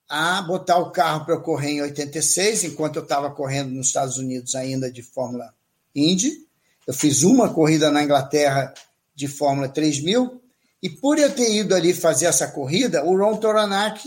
a 0.10 0.42
botar 0.42 0.78
o 0.78 0.92
carro 0.92 1.24
para 1.24 1.36
eu 1.36 1.42
correr 1.42 1.72
em 1.72 1.82
86, 1.82 2.64
enquanto 2.64 2.96
eu 2.96 3.04
estava 3.04 3.30
correndo 3.30 3.70
nos 3.70 3.88
Estados 3.88 4.18
Unidos 4.18 4.56
ainda 4.56 4.92
de 4.92 5.04
Fórmula 5.04 5.54
Indy. 5.96 6.48
Eu 6.88 6.94
fiz 6.94 7.24
uma 7.24 7.54
corrida 7.54 7.92
na 7.92 8.04
Inglaterra 8.04 8.74
de 9.14 9.28
Fórmula 9.28 9.70
3000, 9.70 10.42
e 10.82 10.90
por 10.90 11.20
eu 11.20 11.34
ter 11.34 11.54
ido 11.54 11.76
ali 11.76 11.94
fazer 11.94 12.26
essa 12.26 12.48
corrida, 12.48 13.06
o 13.06 13.16
Ron 13.16 13.38
Toranak 13.38 14.02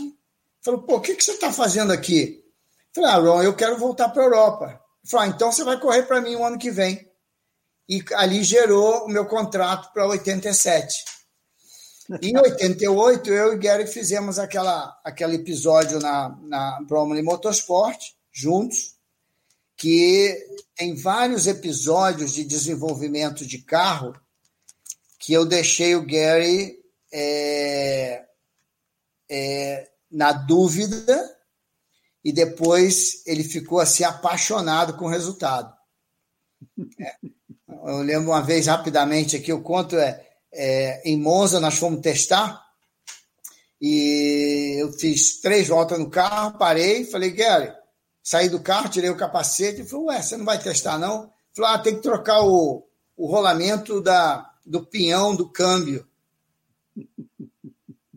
falou: 0.61 0.81
pô, 0.81 0.97
o 0.97 1.01
que, 1.01 1.15
que 1.15 1.23
você 1.23 1.31
está 1.31 1.53
fazendo 1.53 1.93
aqui? 1.93 2.43
Eu 2.95 3.01
falei: 3.01 3.09
ah, 3.09 3.19
Ron, 3.19 3.43
eu 3.43 3.55
quero 3.55 3.77
voltar 3.77 4.09
para 4.09 4.21
a 4.21 4.25
Europa. 4.25 4.65
Ele 4.65 5.09
falou: 5.09 5.25
ah, 5.25 5.29
então 5.29 5.51
você 5.51 5.63
vai 5.63 5.79
correr 5.79 6.03
para 6.03 6.19
mim 6.19 6.35
o 6.35 6.43
ano 6.43 6.59
que 6.59 6.69
vem 6.69 7.07
e 7.87 8.03
ali 8.15 8.43
gerou 8.43 9.05
o 9.05 9.09
meu 9.09 9.25
contrato 9.25 9.91
para 9.93 10.07
87. 10.07 11.05
Em 12.21 12.37
88, 12.37 13.29
eu 13.31 13.53
e 13.53 13.57
Gary 13.57 13.87
fizemos 13.87 14.37
aquela, 14.37 14.99
aquele 15.03 15.35
episódio 15.35 15.99
na, 15.99 16.37
na 16.43 16.81
Bromley 16.81 17.23
Motorsport, 17.23 17.99
juntos, 18.31 18.95
que 19.75 20.37
tem 20.75 20.95
vários 20.95 21.47
episódios 21.47 22.33
de 22.33 22.43
desenvolvimento 22.43 23.45
de 23.45 23.59
carro 23.59 24.15
que 25.19 25.33
eu 25.33 25.45
deixei 25.45 25.95
o 25.95 26.05
Gary 26.05 26.77
é, 27.11 28.25
é, 29.29 29.89
na 30.11 30.33
dúvida 30.33 31.37
e 32.23 32.31
depois 32.31 33.25
ele 33.25 33.43
ficou 33.43 33.79
assim 33.79 34.03
apaixonado 34.03 34.95
com 34.97 35.05
o 35.05 35.09
resultado. 35.09 35.73
É. 36.99 37.15
Eu 37.85 37.97
lembro 37.97 38.31
uma 38.31 38.41
vez, 38.41 38.67
rapidamente, 38.67 39.35
aqui, 39.35 39.51
o 39.51 39.61
conto 39.61 39.97
é, 39.97 40.32
é 40.53 41.01
em 41.03 41.17
Monza, 41.17 41.59
nós 41.59 41.75
fomos 41.75 42.01
testar, 42.01 42.61
e 43.81 44.77
eu 44.79 44.93
fiz 44.93 45.41
três 45.41 45.67
voltas 45.67 45.99
no 45.99 46.09
carro, 46.09 46.57
parei, 46.57 47.03
falei, 47.05 47.31
Gary, 47.31 47.73
saí 48.23 48.47
do 48.47 48.61
carro, 48.61 48.89
tirei 48.89 49.09
o 49.09 49.17
capacete, 49.17 49.81
e 49.81 49.85
falei, 49.85 50.05
ué, 50.05 50.21
você 50.21 50.37
não 50.37 50.45
vai 50.45 50.57
testar, 50.57 50.97
não? 50.97 51.31
Falei, 51.53 51.71
ah, 51.71 51.79
tem 51.79 51.95
que 51.95 52.01
trocar 52.01 52.41
o, 52.41 52.87
o 53.17 53.27
rolamento 53.27 54.01
da, 54.01 54.53
do 54.65 54.85
pinhão 54.85 55.35
do 55.35 55.49
câmbio. 55.49 56.07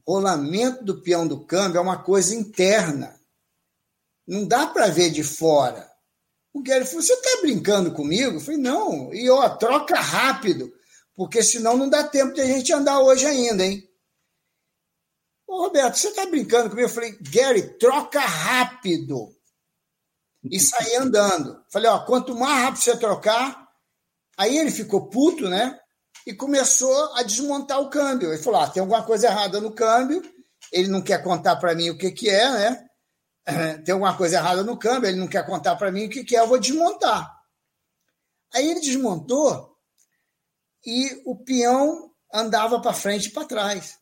rolamento 0.06 0.84
do 0.84 1.02
peão 1.02 1.26
do 1.26 1.40
câmbio 1.44 1.78
é 1.78 1.80
uma 1.80 1.98
coisa 1.98 2.34
interna. 2.34 3.18
Não 4.26 4.46
dá 4.46 4.66
para 4.66 4.88
ver 4.88 5.10
de 5.10 5.22
fora. 5.22 5.90
O 6.52 6.62
Gary 6.62 6.86
falou: 6.86 7.02
Você 7.02 7.12
está 7.12 7.42
brincando 7.42 7.92
comigo? 7.92 8.36
Eu 8.36 8.40
falei: 8.40 8.58
Não, 8.60 9.12
e 9.12 9.28
ó, 9.30 9.48
troca 9.50 10.00
rápido, 10.00 10.72
porque 11.16 11.42
senão 11.42 11.76
não 11.76 11.88
dá 11.88 12.04
tempo 12.04 12.34
de 12.34 12.42
a 12.42 12.46
gente 12.46 12.72
andar 12.72 13.00
hoje 13.00 13.26
ainda, 13.26 13.64
hein? 13.64 13.82
Ô, 15.46 15.62
Roberto, 15.62 15.96
você 15.96 16.08
está 16.08 16.26
brincando 16.26 16.68
comigo? 16.68 16.88
Eu 16.88 16.92
falei: 16.92 17.16
Gary, 17.20 17.78
troca 17.78 18.20
rápido. 18.20 19.34
E 20.44 20.60
saí 20.60 20.96
andando. 20.96 21.64
Falei: 21.72 21.90
Ó, 21.90 22.04
quanto 22.04 22.36
mais 22.36 22.64
rápido 22.64 22.82
você 22.82 22.96
trocar. 22.96 23.66
Aí 24.36 24.58
ele 24.58 24.70
ficou 24.70 25.08
puto, 25.08 25.48
né? 25.48 25.78
E 26.26 26.34
começou 26.34 27.14
a 27.14 27.22
desmontar 27.22 27.80
o 27.80 27.88
câmbio. 27.88 28.32
Ele 28.32 28.42
falou: 28.42 28.60
ah, 28.60 28.68
tem 28.68 28.80
alguma 28.80 29.02
coisa 29.02 29.28
errada 29.28 29.60
no 29.60 29.72
câmbio. 29.72 30.22
Ele 30.72 30.88
não 30.88 31.00
quer 31.00 31.22
contar 31.22 31.56
para 31.56 31.74
mim 31.74 31.90
o 31.90 31.96
que, 31.96 32.10
que 32.10 32.28
é, 32.28 32.50
né? 32.50 32.86
tem 33.84 33.92
alguma 33.92 34.16
coisa 34.16 34.36
errada 34.36 34.64
no 34.64 34.76
câmbio, 34.76 35.08
ele 35.08 35.18
não 35.18 35.28
quer 35.28 35.46
contar 35.46 35.76
para 35.76 35.92
mim 35.92 36.06
o 36.06 36.10
que, 36.10 36.24
que 36.24 36.36
é, 36.36 36.40
eu 36.40 36.48
vou 36.48 36.58
desmontar. 36.58 37.32
Aí 38.52 38.68
ele 38.68 38.80
desmontou 38.80 39.75
e 40.86 41.20
o 41.24 41.36
peão 41.36 42.12
andava 42.32 42.80
para 42.80 42.94
frente 42.94 43.26
e 43.26 43.32
para 43.32 43.48
trás. 43.48 43.98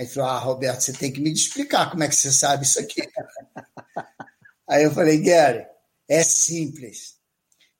Aí 0.00 0.06
falou: 0.06 0.30
Ah, 0.30 0.38
Roberto, 0.38 0.80
você 0.80 0.92
tem 0.92 1.12
que 1.12 1.20
me 1.20 1.30
explicar 1.30 1.90
como 1.90 2.02
é 2.02 2.08
que 2.08 2.16
você 2.16 2.32
sabe 2.32 2.64
isso 2.64 2.80
aqui. 2.80 3.02
Aí 4.68 4.84
eu 4.84 4.90
falei: 4.90 5.18
Gary, 5.20 5.66
é 6.08 6.22
simples. 6.24 7.16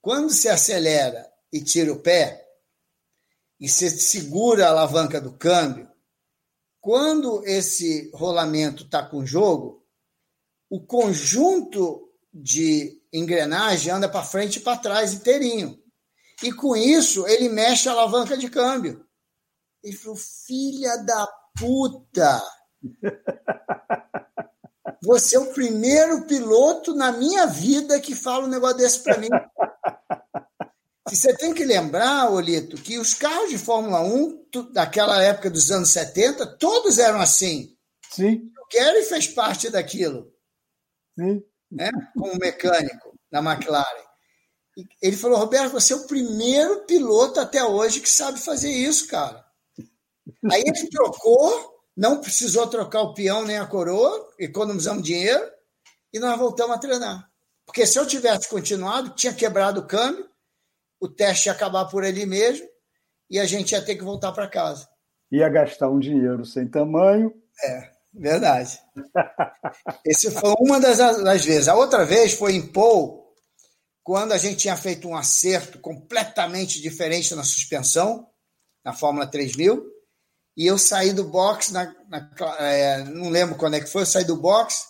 Quando 0.00 0.30
você 0.30 0.48
acelera 0.48 1.26
e 1.52 1.60
tira 1.62 1.92
o 1.92 2.00
pé, 2.00 2.46
e 3.58 3.68
você 3.68 3.88
segura 3.88 4.66
a 4.66 4.70
alavanca 4.70 5.20
do 5.20 5.32
câmbio, 5.32 5.90
quando 6.80 7.46
esse 7.46 8.10
rolamento 8.12 8.84
está 8.84 9.06
com 9.06 9.24
jogo, 9.24 9.86
o 10.68 10.84
conjunto 10.84 12.12
de 12.34 13.00
engrenagem 13.12 13.92
anda 13.92 14.08
para 14.08 14.24
frente 14.24 14.56
e 14.56 14.60
para 14.60 14.78
trás 14.78 15.12
inteirinho. 15.12 15.81
E 16.42 16.52
com 16.52 16.76
isso, 16.76 17.26
ele 17.26 17.48
mexe 17.48 17.88
a 17.88 17.92
alavanca 17.92 18.36
de 18.36 18.48
câmbio. 18.48 19.06
Ele 19.82 19.96
falou: 19.96 20.16
filha 20.16 20.96
da 21.04 21.26
puta! 21.58 22.42
Você 25.04 25.36
é 25.36 25.40
o 25.40 25.52
primeiro 25.52 26.26
piloto 26.26 26.94
na 26.94 27.12
minha 27.12 27.46
vida 27.46 28.00
que 28.00 28.14
fala 28.14 28.44
um 28.44 28.50
negócio 28.50 28.76
desse 28.76 29.02
para 29.02 29.18
mim. 29.18 29.28
E 31.10 31.16
você 31.16 31.34
tem 31.36 31.52
que 31.52 31.64
lembrar, 31.64 32.30
Olito, 32.30 32.76
que 32.76 32.98
os 32.98 33.12
carros 33.12 33.50
de 33.50 33.58
Fórmula 33.58 34.00
1, 34.00 34.46
daquela 34.72 35.22
época 35.22 35.50
dos 35.50 35.70
anos 35.70 35.90
70, 35.90 36.56
todos 36.58 36.98
eram 36.98 37.20
assim. 37.20 37.76
Sim. 38.10 38.52
O 38.60 38.66
Gary 38.72 39.02
fez 39.02 39.26
parte 39.26 39.68
daquilo 39.68 40.32
né, 41.70 41.90
como 42.16 42.38
mecânico 42.38 43.14
na 43.30 43.40
McLaren. 43.40 44.11
Ele 45.00 45.16
falou: 45.16 45.38
Roberto, 45.38 45.72
você 45.72 45.92
é 45.92 45.96
o 45.96 46.06
primeiro 46.06 46.86
piloto 46.86 47.40
até 47.40 47.64
hoje 47.64 48.00
que 48.00 48.08
sabe 48.08 48.38
fazer 48.38 48.70
isso, 48.70 49.06
cara. 49.08 49.44
Aí 50.50 50.62
ele 50.64 50.88
trocou, 50.88 51.82
não 51.96 52.20
precisou 52.20 52.66
trocar 52.66 53.02
o 53.02 53.14
peão 53.14 53.44
nem 53.44 53.58
a 53.58 53.66
coroa, 53.66 54.32
economizamos 54.38 55.02
dinheiro 55.02 55.44
e 56.12 56.18
nós 56.18 56.38
voltamos 56.38 56.76
a 56.76 56.78
treinar. 56.78 57.30
Porque 57.66 57.86
se 57.86 57.98
eu 57.98 58.06
tivesse 58.06 58.48
continuado, 58.48 59.10
tinha 59.10 59.32
quebrado 59.32 59.80
o 59.80 59.86
câmbio, 59.86 60.28
o 61.00 61.08
teste 61.08 61.48
ia 61.48 61.52
acabar 61.52 61.86
por 61.86 62.04
ali 62.04 62.26
mesmo 62.26 62.66
e 63.30 63.38
a 63.38 63.44
gente 63.44 63.72
ia 63.72 63.82
ter 63.82 63.96
que 63.96 64.04
voltar 64.04 64.32
para 64.32 64.48
casa. 64.48 64.88
Ia 65.30 65.48
gastar 65.48 65.88
um 65.88 65.98
dinheiro 65.98 66.44
sem 66.44 66.68
tamanho. 66.68 67.32
É, 67.64 67.90
verdade. 68.12 68.78
Esse 70.04 70.30
foi 70.30 70.54
uma 70.58 70.78
das, 70.78 70.98
das 70.98 71.44
vezes. 71.44 71.68
A 71.68 71.74
outra 71.74 72.04
vez 72.04 72.34
foi 72.34 72.54
em 72.54 72.66
Paul, 72.66 73.21
quando 74.02 74.32
a 74.32 74.38
gente 74.38 74.56
tinha 74.56 74.76
feito 74.76 75.08
um 75.08 75.16
acerto 75.16 75.78
completamente 75.78 76.80
diferente 76.80 77.34
na 77.34 77.44
suspensão, 77.44 78.28
na 78.84 78.92
Fórmula 78.92 79.26
3000, 79.26 79.84
e 80.56 80.66
eu 80.66 80.76
saí 80.76 81.12
do 81.12 81.24
box, 81.24 81.72
na, 81.72 81.94
na 82.08 82.30
é, 82.58 83.04
não 83.04 83.30
lembro 83.30 83.56
quando 83.56 83.74
é 83.74 83.80
que 83.80 83.86
foi, 83.86 84.02
eu 84.02 84.06
saí 84.06 84.24
do 84.24 84.36
box, 84.36 84.86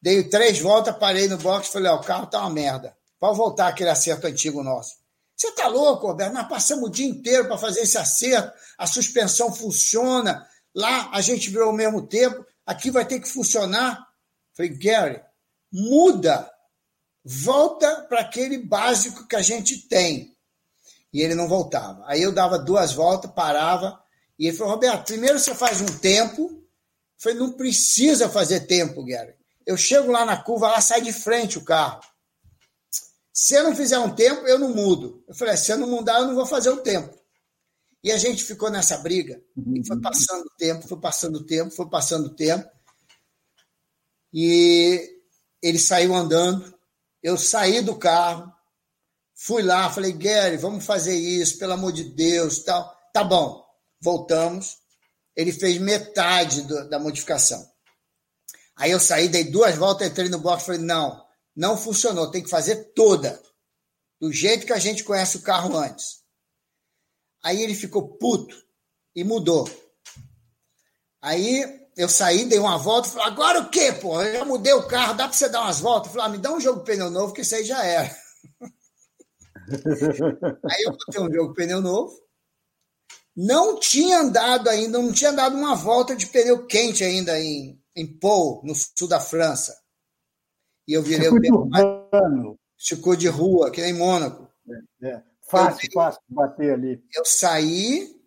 dei 0.00 0.24
três 0.28 0.58
voltas, 0.58 0.96
parei 0.96 1.28
no 1.28 1.36
box 1.38 1.68
falei, 1.68 1.90
ó, 1.90 1.96
o 1.96 2.04
carro 2.04 2.26
tá 2.26 2.40
uma 2.40 2.50
merda. 2.50 2.96
Pode 3.18 3.36
voltar 3.36 3.68
aquele 3.68 3.90
acerto 3.90 4.26
antigo 4.26 4.62
nosso. 4.62 4.96
Você 5.36 5.52
tá 5.52 5.68
louco, 5.68 6.06
Roberto? 6.06 6.32
Nós 6.32 6.48
passamos 6.48 6.88
o 6.88 6.92
dia 6.92 7.06
inteiro 7.06 7.46
para 7.46 7.58
fazer 7.58 7.80
esse 7.80 7.98
acerto, 7.98 8.52
a 8.76 8.86
suspensão 8.86 9.54
funciona, 9.54 10.46
lá 10.74 11.10
a 11.12 11.20
gente 11.20 11.50
virou 11.50 11.68
ao 11.68 11.72
mesmo 11.72 12.06
tempo, 12.06 12.44
aqui 12.66 12.90
vai 12.90 13.06
ter 13.06 13.20
que 13.20 13.28
funcionar. 13.28 14.04
Falei, 14.56 14.76
Gary, 14.76 15.22
muda, 15.72 16.50
volta 17.28 18.06
para 18.08 18.20
aquele 18.20 18.56
básico 18.56 19.28
que 19.28 19.36
a 19.36 19.42
gente 19.42 19.86
tem. 19.86 20.34
E 21.12 21.20
ele 21.20 21.34
não 21.34 21.46
voltava. 21.46 22.02
Aí 22.06 22.22
eu 22.22 22.32
dava 22.32 22.58
duas 22.58 22.92
voltas, 22.92 23.30
parava, 23.30 24.02
e 24.38 24.46
ele 24.46 24.56
falou, 24.56 24.72
Roberto, 24.74 25.06
primeiro 25.06 25.38
você 25.38 25.54
faz 25.54 25.82
um 25.82 25.98
tempo. 25.98 26.42
Eu 26.50 26.62
falei, 27.18 27.38
não 27.38 27.52
precisa 27.52 28.28
fazer 28.28 28.60
tempo, 28.60 29.04
Gary. 29.04 29.34
Eu 29.66 29.76
chego 29.76 30.10
lá 30.10 30.24
na 30.24 30.42
curva, 30.42 30.68
lá 30.68 30.80
sai 30.80 31.02
de 31.02 31.12
frente 31.12 31.58
o 31.58 31.64
carro. 31.64 32.00
Se 33.32 33.54
eu 33.54 33.64
não 33.64 33.76
fizer 33.76 33.98
um 33.98 34.14
tempo, 34.14 34.46
eu 34.46 34.58
não 34.58 34.74
mudo. 34.74 35.22
Eu 35.28 35.34
falei, 35.34 35.56
se 35.56 35.70
eu 35.70 35.76
não 35.76 35.88
mudar, 35.88 36.20
eu 36.20 36.28
não 36.28 36.34
vou 36.34 36.46
fazer 36.46 36.70
o 36.70 36.78
tempo. 36.78 37.16
E 38.02 38.10
a 38.10 38.16
gente 38.16 38.42
ficou 38.42 38.70
nessa 38.70 38.96
briga. 38.98 39.42
E 39.56 39.86
foi 39.86 40.00
passando 40.00 40.46
o 40.46 40.56
tempo, 40.56 40.88
foi 40.88 41.00
passando 41.00 41.36
o 41.36 41.44
tempo, 41.44 41.70
foi 41.70 41.88
passando 41.90 42.26
o 42.26 42.34
tempo. 42.34 42.70
E 44.32 45.20
ele 45.60 45.78
saiu 45.78 46.14
andando. 46.14 46.77
Eu 47.22 47.36
saí 47.36 47.80
do 47.80 47.96
carro, 47.96 48.52
fui 49.34 49.62
lá, 49.62 49.90
falei, 49.90 50.12
Gary, 50.12 50.56
vamos 50.56 50.84
fazer 50.84 51.16
isso, 51.16 51.58
pelo 51.58 51.72
amor 51.72 51.92
de 51.92 52.04
Deus, 52.04 52.60
tal. 52.60 52.96
Tá 53.12 53.24
bom 53.24 53.68
voltamos. 54.00 54.78
Ele 55.36 55.52
fez 55.52 55.78
metade 55.78 56.62
do, 56.62 56.88
da 56.88 56.98
modificação. 56.98 57.64
Aí 58.76 58.90
eu 58.90 59.00
saí, 59.00 59.28
dei 59.28 59.44
duas 59.44 59.76
voltas, 59.76 60.08
entrei 60.08 60.28
no 60.28 60.38
box 60.38 60.64
falei: 60.64 60.80
não, 60.80 61.24
não 61.54 61.76
funcionou, 61.76 62.30
tem 62.30 62.42
que 62.42 62.50
fazer 62.50 62.92
toda. 62.94 63.40
Do 64.20 64.32
jeito 64.32 64.66
que 64.66 64.72
a 64.72 64.78
gente 64.78 65.04
conhece 65.04 65.36
o 65.36 65.42
carro 65.42 65.76
antes. 65.76 66.22
Aí 67.42 67.62
ele 67.62 67.74
ficou 67.74 68.16
puto 68.18 68.56
e 69.14 69.22
mudou. 69.22 69.68
Aí 71.20 71.77
eu 71.98 72.08
saí, 72.08 72.46
dei 72.46 72.58
uma 72.58 72.78
volta 72.78 73.08
e 73.08 73.10
falei: 73.12 73.26
agora 73.26 73.60
o 73.60 73.68
quê, 73.68 73.92
pô? 73.92 74.22
Eu 74.22 74.38
já 74.38 74.44
mudei 74.44 74.72
o 74.72 74.86
carro, 74.86 75.14
dá 75.14 75.24
para 75.24 75.32
você 75.34 75.48
dar 75.48 75.62
umas 75.62 75.80
voltas? 75.80 76.06
Eu 76.06 76.12
falei: 76.12 76.26
ah, 76.28 76.30
me 76.36 76.38
dá 76.38 76.50
um 76.52 76.60
jogo 76.60 76.78
de 76.78 76.86
pneu 76.86 77.10
novo, 77.10 77.34
que 77.34 77.42
isso 77.42 77.54
aí 77.54 77.64
já 77.64 77.84
era. 77.84 78.16
aí 80.64 80.82
eu 80.84 80.92
botei 80.92 81.20
um 81.20 81.32
jogo 81.32 81.48
de 81.48 81.54
pneu 81.54 81.80
novo 81.82 82.28
não 83.40 83.78
tinha 83.78 84.18
andado 84.18 84.68
ainda, 84.68 84.98
não 84.98 85.12
tinha 85.12 85.30
dado 85.30 85.56
uma 85.56 85.76
volta 85.76 86.16
de 86.16 86.26
pneu 86.26 86.66
quente 86.66 87.04
ainda 87.04 87.38
em, 87.38 87.80
em 87.94 88.04
Pau, 88.04 88.60
no 88.64 88.74
sul 88.74 89.06
da 89.06 89.20
França. 89.20 89.78
E 90.88 90.92
eu 90.92 91.04
virei 91.04 91.30
Ficou 91.30 91.62
o 91.62 92.10
pneu. 92.10 92.58
Ficou 92.76 93.14
de 93.14 93.28
rua, 93.28 93.70
que 93.70 93.80
nem 93.80 93.92
Mônaco. 93.92 94.50
É, 95.00 95.08
é. 95.10 95.22
Fácil, 95.48 95.86
eu, 95.86 95.92
fácil 95.92 96.20
bater 96.28 96.72
ali. 96.72 97.00
Eu 97.14 97.24
saí, 97.24 98.17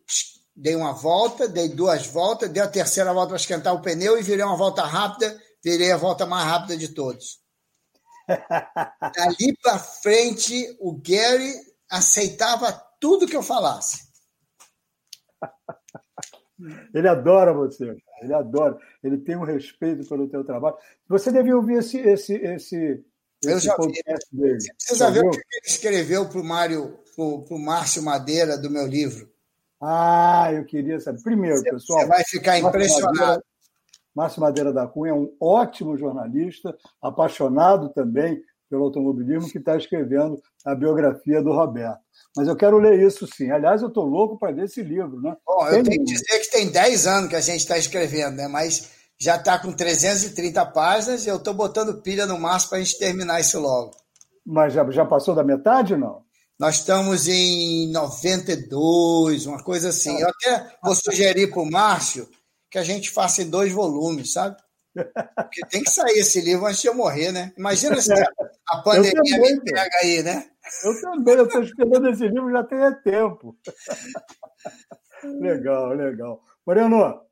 dei 0.61 0.75
uma 0.75 0.93
volta, 0.93 1.48
dei 1.48 1.69
duas 1.69 2.06
voltas, 2.06 2.48
dei 2.48 2.61
a 2.61 2.67
terceira 2.67 3.11
volta 3.11 3.30
para 3.30 3.38
esquentar 3.38 3.73
o 3.73 3.81
pneu 3.81 4.19
e 4.19 4.22
virei 4.22 4.45
uma 4.45 4.56
volta 4.56 4.83
rápida, 4.83 5.35
virei 5.64 5.91
a 5.91 5.98
volta 5.98 6.23
mais 6.23 6.45
rápida 6.45 6.77
de 6.77 6.90
todos. 6.90 7.40
Dali 9.17 9.57
para 9.59 9.80
frente, 9.80 10.77
o 10.80 10.93
Gary 11.01 11.51
aceitava 11.90 12.72
tudo 12.99 13.25
que 13.25 13.35
eu 13.35 13.41
falasse. 13.41 14.11
Ele 16.93 17.07
adora 17.07 17.51
você, 17.51 17.95
ele 18.22 18.33
adora. 18.35 18.77
Ele 19.03 19.17
tem 19.17 19.35
um 19.35 19.43
respeito 19.43 20.07
pelo 20.07 20.30
teu 20.30 20.45
trabalho. 20.45 20.77
Você 21.09 21.31
devia 21.31 21.56
ouvir 21.56 21.80
esse, 21.80 21.98
esse, 21.98 22.35
esse, 22.35 23.03
eu 23.43 23.59
já 23.59 23.75
podcast 23.75 24.27
vi. 24.31 24.41
dele. 24.41 24.61
Você 24.61 24.73
precisa 24.75 25.09
ver 25.09 25.25
o 25.25 25.31
que 25.31 25.38
ele 25.38 25.65
escreveu 25.65 26.30
para 26.30 26.40
o 26.40 26.43
Mário, 26.43 26.99
para 27.15 27.56
o 27.56 27.59
Márcio 27.59 28.03
Madeira 28.03 28.59
do 28.59 28.69
meu 28.69 28.85
livro. 28.85 29.31
Ah, 29.82 30.50
eu 30.53 30.64
queria 30.66 31.00
saber. 31.00 31.22
Primeiro, 31.24 31.58
você, 31.58 31.72
pessoal. 31.72 32.01
Você 32.01 32.08
vai 32.08 32.24
ficar 32.24 32.60
impressionado. 32.60 33.18
Madeira, 33.18 33.43
Márcio 34.16 34.42
Madeira 34.42 34.74
da 34.74 34.88
Cunha 34.88 35.11
é 35.11 35.16
um 35.16 35.34
ótimo 35.40 35.98
jornalista, 35.98 36.76
apaixonado 37.01 37.90
também 37.90 38.42
pelo 38.69 38.85
automobilismo, 38.85 39.50
que 39.50 39.58
está 39.58 39.76
escrevendo 39.76 40.42
a 40.66 40.76
biografia 40.76 41.42
do 41.42 41.51
Roberto. 41.51 42.00
Mas 42.38 42.48
eu 42.48 42.56
quero 42.56 42.77
ler 42.77 43.06
isso 43.06 43.27
sim. 43.27 43.51
Aliás, 43.51 43.82
eu 43.82 43.90
estou 43.90 44.06
louco 44.06 44.38
para 44.40 44.51
ler 44.51 44.66
esse 44.66 44.82
livro. 44.82 45.19
Né? 45.22 45.35
Bom, 45.45 45.68
eu 45.68 45.84
tenho 45.84 46.06
que 46.06 46.14
dizer 46.14 46.40
que 46.40 46.51
tem 46.51 46.72
10 46.72 47.08
anos 47.08 47.30
que 47.30 47.35
a 47.35 47.42
gente 47.42 47.60
está 47.60 47.77
escrevendo, 47.77 48.38
né? 48.38 48.48
mas 48.48 48.92
já 49.19 49.35
está 49.35 49.60
com 49.60 49.74
330 49.74 50.66
páginas 50.68 51.26
e 51.26 51.30
eu 51.30 51.35
estou 51.35 51.53
botando 51.53 52.01
pilha 52.01 52.26
no 52.26 52.40
máximo 52.40 52.69
para 52.69 52.80
a 52.80 52.82
gente 52.82 52.98
terminar 52.98 53.42
isso 53.42 53.60
logo. 53.60 53.92
Mas 54.45 54.74
já, 54.74 54.90
já 54.90 55.06
passou 55.06 55.35
da 55.35 55.43
metade, 55.43 55.98
não? 55.98 56.24
Nós 56.61 56.75
estamos 56.75 57.27
em 57.27 57.91
92, 57.91 59.48
uma 59.48 59.64
coisa 59.64 59.90
assim. 59.90 60.22
Eu 60.22 60.30
até 60.30 60.77
vou 60.83 60.93
sugerir 60.93 61.49
para 61.49 61.59
o 61.59 61.65
Márcio 61.65 62.30
que 62.69 62.77
a 62.77 62.83
gente 62.83 63.09
faça 63.09 63.41
em 63.41 63.49
dois 63.49 63.72
volumes, 63.72 64.33
sabe? 64.33 64.57
Porque 64.93 65.65
tem 65.72 65.83
que 65.83 65.90
sair 65.90 66.19
esse 66.19 66.40
livro 66.40 66.67
antes 66.67 66.80
de 66.80 66.88
eu 66.88 66.93
morrer, 66.93 67.31
né? 67.31 67.51
Imagina 67.57 67.99
se 67.99 68.14
a 68.14 68.77
pandemia 68.83 69.40
me 69.40 69.59
pega 69.59 69.90
aí, 70.03 70.22
né? 70.22 70.51
Eu 70.83 71.01
também, 71.01 71.33
eu 71.33 71.48
estou 71.48 71.64
esperando 71.64 72.09
esse 72.09 72.27
livro 72.27 72.51
já 72.51 72.64
tem 72.64 73.01
tempo. 73.06 73.57
legal, 75.41 75.93
legal. 75.95 76.43
Moreno, 76.64 77.23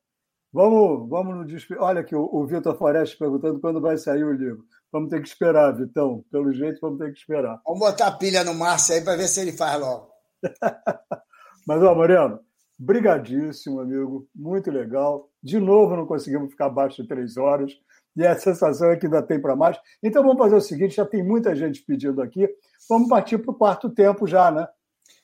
vamos, 0.51 1.07
vamos 1.07 1.35
no 1.35 1.45
despedir. 1.45 1.79
Olha 1.79 2.01
aqui, 2.01 2.15
o, 2.15 2.27
o 2.33 2.47
Vitor 2.47 2.75
Foreste 2.75 3.15
perguntando 3.15 3.61
quando 3.61 3.79
vai 3.79 3.95
sair 3.95 4.23
o 4.23 4.33
livro. 4.33 4.65
Vamos 4.91 5.09
ter 5.09 5.21
que 5.21 5.27
esperar, 5.27 5.71
Vitão. 5.75 6.23
Pelo 6.31 6.51
jeito, 6.51 6.79
vamos 6.81 6.99
ter 6.99 7.11
que 7.11 7.19
esperar. 7.19 7.61
Vamos 7.65 7.79
botar 7.79 8.07
a 8.07 8.11
pilha 8.11 8.43
no 8.43 8.53
Márcio 8.53 8.95
aí 8.95 9.01
para 9.01 9.15
ver 9.15 9.27
se 9.27 9.39
ele 9.39 9.51
faz 9.51 9.79
logo. 9.79 10.09
Mas, 11.67 11.83
ó, 11.83 11.93
Moreno, 11.93 12.39
brigadíssimo, 12.77 13.81
amigo. 13.81 14.27
Muito 14.35 14.71
legal. 14.71 15.29
De 15.43 15.59
novo, 15.59 15.95
não 15.95 16.07
conseguimos 16.07 16.49
ficar 16.49 16.65
abaixo 16.65 17.01
de 17.01 17.07
três 17.07 17.37
horas. 17.37 17.71
E 18.15 18.25
a 18.25 18.35
sensação 18.35 18.89
é 18.89 18.97
que 18.97 19.05
ainda 19.05 19.21
tem 19.21 19.39
para 19.39 19.55
mais. 19.55 19.77
Então, 20.01 20.23
vamos 20.23 20.39
fazer 20.39 20.55
o 20.55 20.61
seguinte: 20.61 20.95
já 20.95 21.05
tem 21.05 21.23
muita 21.23 21.55
gente 21.55 21.83
pedindo 21.83 22.21
aqui. 22.21 22.49
Vamos 22.89 23.07
partir 23.07 23.37
para 23.37 23.51
o 23.51 23.57
quarto 23.57 23.89
tempo 23.89 24.25
já, 24.25 24.49
né? 24.49 24.67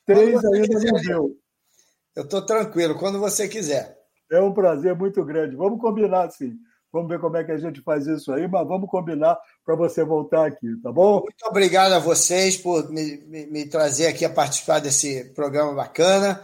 Três 0.04 0.44
ainda 0.44 0.68
quiser. 0.68 0.92
não 0.92 1.00
deu. 1.00 1.36
Eu 2.14 2.22
estou 2.22 2.46
tranquilo, 2.46 2.96
quando 2.96 3.18
você 3.18 3.48
quiser. 3.48 3.96
É 4.30 4.40
um 4.40 4.52
prazer 4.52 4.94
muito 4.96 5.24
grande. 5.24 5.56
Vamos 5.56 5.80
combinar, 5.80 6.30
sim. 6.30 6.56
Vamos 6.92 7.08
ver 7.08 7.20
como 7.20 7.36
é 7.36 7.44
que 7.44 7.52
a 7.52 7.58
gente 7.58 7.82
faz 7.82 8.06
isso 8.06 8.32
aí, 8.32 8.48
mas 8.48 8.66
vamos 8.66 8.88
combinar 8.88 9.38
para 9.64 9.74
você 9.74 10.04
voltar 10.04 10.46
aqui, 10.46 10.80
tá 10.82 10.90
bom? 10.90 11.20
Muito 11.20 11.46
obrigado 11.46 11.92
a 11.92 11.98
vocês 11.98 12.56
por 12.56 12.88
me, 12.90 13.18
me, 13.26 13.46
me 13.46 13.66
trazer 13.66 14.06
aqui 14.06 14.24
a 14.24 14.30
participar 14.30 14.78
desse 14.78 15.32
programa 15.34 15.74
bacana. 15.74 16.40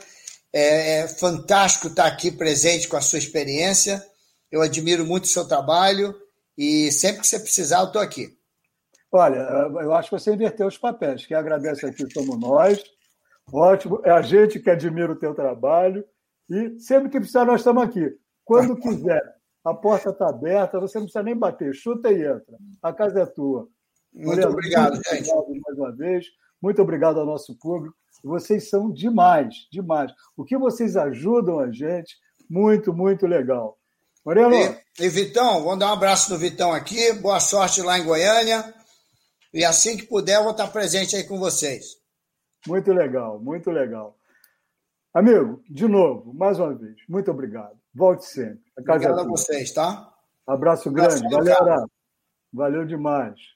É, 0.53 0.99
é, 0.99 1.09
fantástico 1.09 1.87
estar 1.87 2.07
aqui 2.07 2.31
presente 2.31 2.87
com 2.87 2.97
a 2.97 3.01
sua 3.01 3.19
experiência. 3.19 4.03
Eu 4.51 4.61
admiro 4.61 5.07
muito 5.07 5.25
o 5.25 5.29
seu 5.29 5.49
trabalho 5.49 6.15
e 6.57 6.93
sempre 6.93 7.23
que 7.23 7.27
você 7.27 7.41
precisar, 7.41 7.81
eu 7.81 7.87
estou 7.87 8.03
aqui. 8.03 8.37
Olha, 9.11 9.37
eu 9.83 9.93
acho 9.95 10.11
que 10.11 10.19
você 10.19 10.33
inverteu 10.33 10.67
os 10.67 10.79
papéis. 10.79 11.27
Quem 11.27 11.37
agradece 11.37 11.87
aqui 11.87 12.11
somos 12.13 12.39
nós. 12.39 12.83
Ótimo. 13.53 14.01
É 14.05 14.11
a 14.11 14.23
gente 14.23 14.59
que 14.61 14.71
admira 14.71 15.13
o 15.13 15.19
teu 15.19 15.35
trabalho. 15.35 16.05
E 16.49 16.79
sempre 16.81 17.11
que 17.11 17.19
precisar, 17.19 17.45
nós 17.45 17.61
estamos 17.61 17.83
aqui. 17.83 18.11
Quando 18.45 18.77
quiser, 18.81 19.23
a 19.65 19.75
porta 19.75 20.11
está 20.11 20.29
aberta, 20.29 20.81
você 20.81 20.99
não 20.99 21.05
precisa 21.07 21.23
nem 21.23 21.37
bater. 21.37 21.75
Chuta 21.75 22.11
e 22.11 22.23
entra. 22.23 22.57
A 22.83 22.93
casa 22.93 23.21
é 23.21 23.27
tua. 23.27 23.69
Muito 24.13 24.47
obrigado, 24.47 24.95
muito 24.95 25.09
gente. 25.09 25.31
Obrigado 25.31 25.63
mais 25.67 25.79
uma 25.79 25.93
vez. 25.97 26.27
Muito 26.61 26.83
obrigado 26.83 27.21
ao 27.21 27.27
nosso 27.27 27.57
público. 27.59 27.97
Vocês 28.23 28.69
são 28.69 28.91
demais, 28.91 29.55
demais. 29.71 30.13
O 30.37 30.45
que 30.45 30.57
vocês 30.57 30.97
ajudam 30.97 31.59
a 31.59 31.71
gente, 31.73 32.17
muito, 32.49 32.93
muito 32.93 33.27
legal. 33.27 33.79
Moreno. 34.25 34.55
E, 34.55 35.05
e 35.05 35.09
Vitão, 35.09 35.65
vamos 35.65 35.81
dar 35.81 35.91
um 35.91 35.95
abraço 35.95 36.33
no 36.33 36.39
Vitão 36.39 36.73
aqui. 36.73 37.13
Boa 37.15 37.41
sorte 37.41 37.83
lá 37.83 37.99
em 37.99 38.05
Goiânia. 38.05 38.73
E 39.53 39.65
assim 39.65 39.97
que 39.97 40.07
puder, 40.07 40.37
eu 40.37 40.43
vou 40.43 40.53
estar 40.53 40.69
presente 40.69 41.17
aí 41.17 41.25
com 41.25 41.39
vocês. 41.39 41.97
Muito 42.67 42.93
legal, 42.93 43.41
muito 43.41 43.71
legal. 43.71 44.17
Amigo, 45.13 45.63
de 45.69 45.87
novo, 45.87 46.33
mais 46.33 46.59
uma 46.59 46.75
vez, 46.75 46.97
muito 47.09 47.31
obrigado. 47.31 47.82
Volte 47.95 48.25
sempre. 48.25 48.63
A 48.79 48.83
casa 48.83 49.11
obrigado 49.11 49.21
é 49.21 49.23
a 49.23 49.29
vocês, 49.29 49.73
tá? 49.73 50.13
Abraço 50.47 50.91
grande. 50.91 51.29
Galera, 51.29 51.85
valeu 52.53 52.87
demais. 52.87 53.39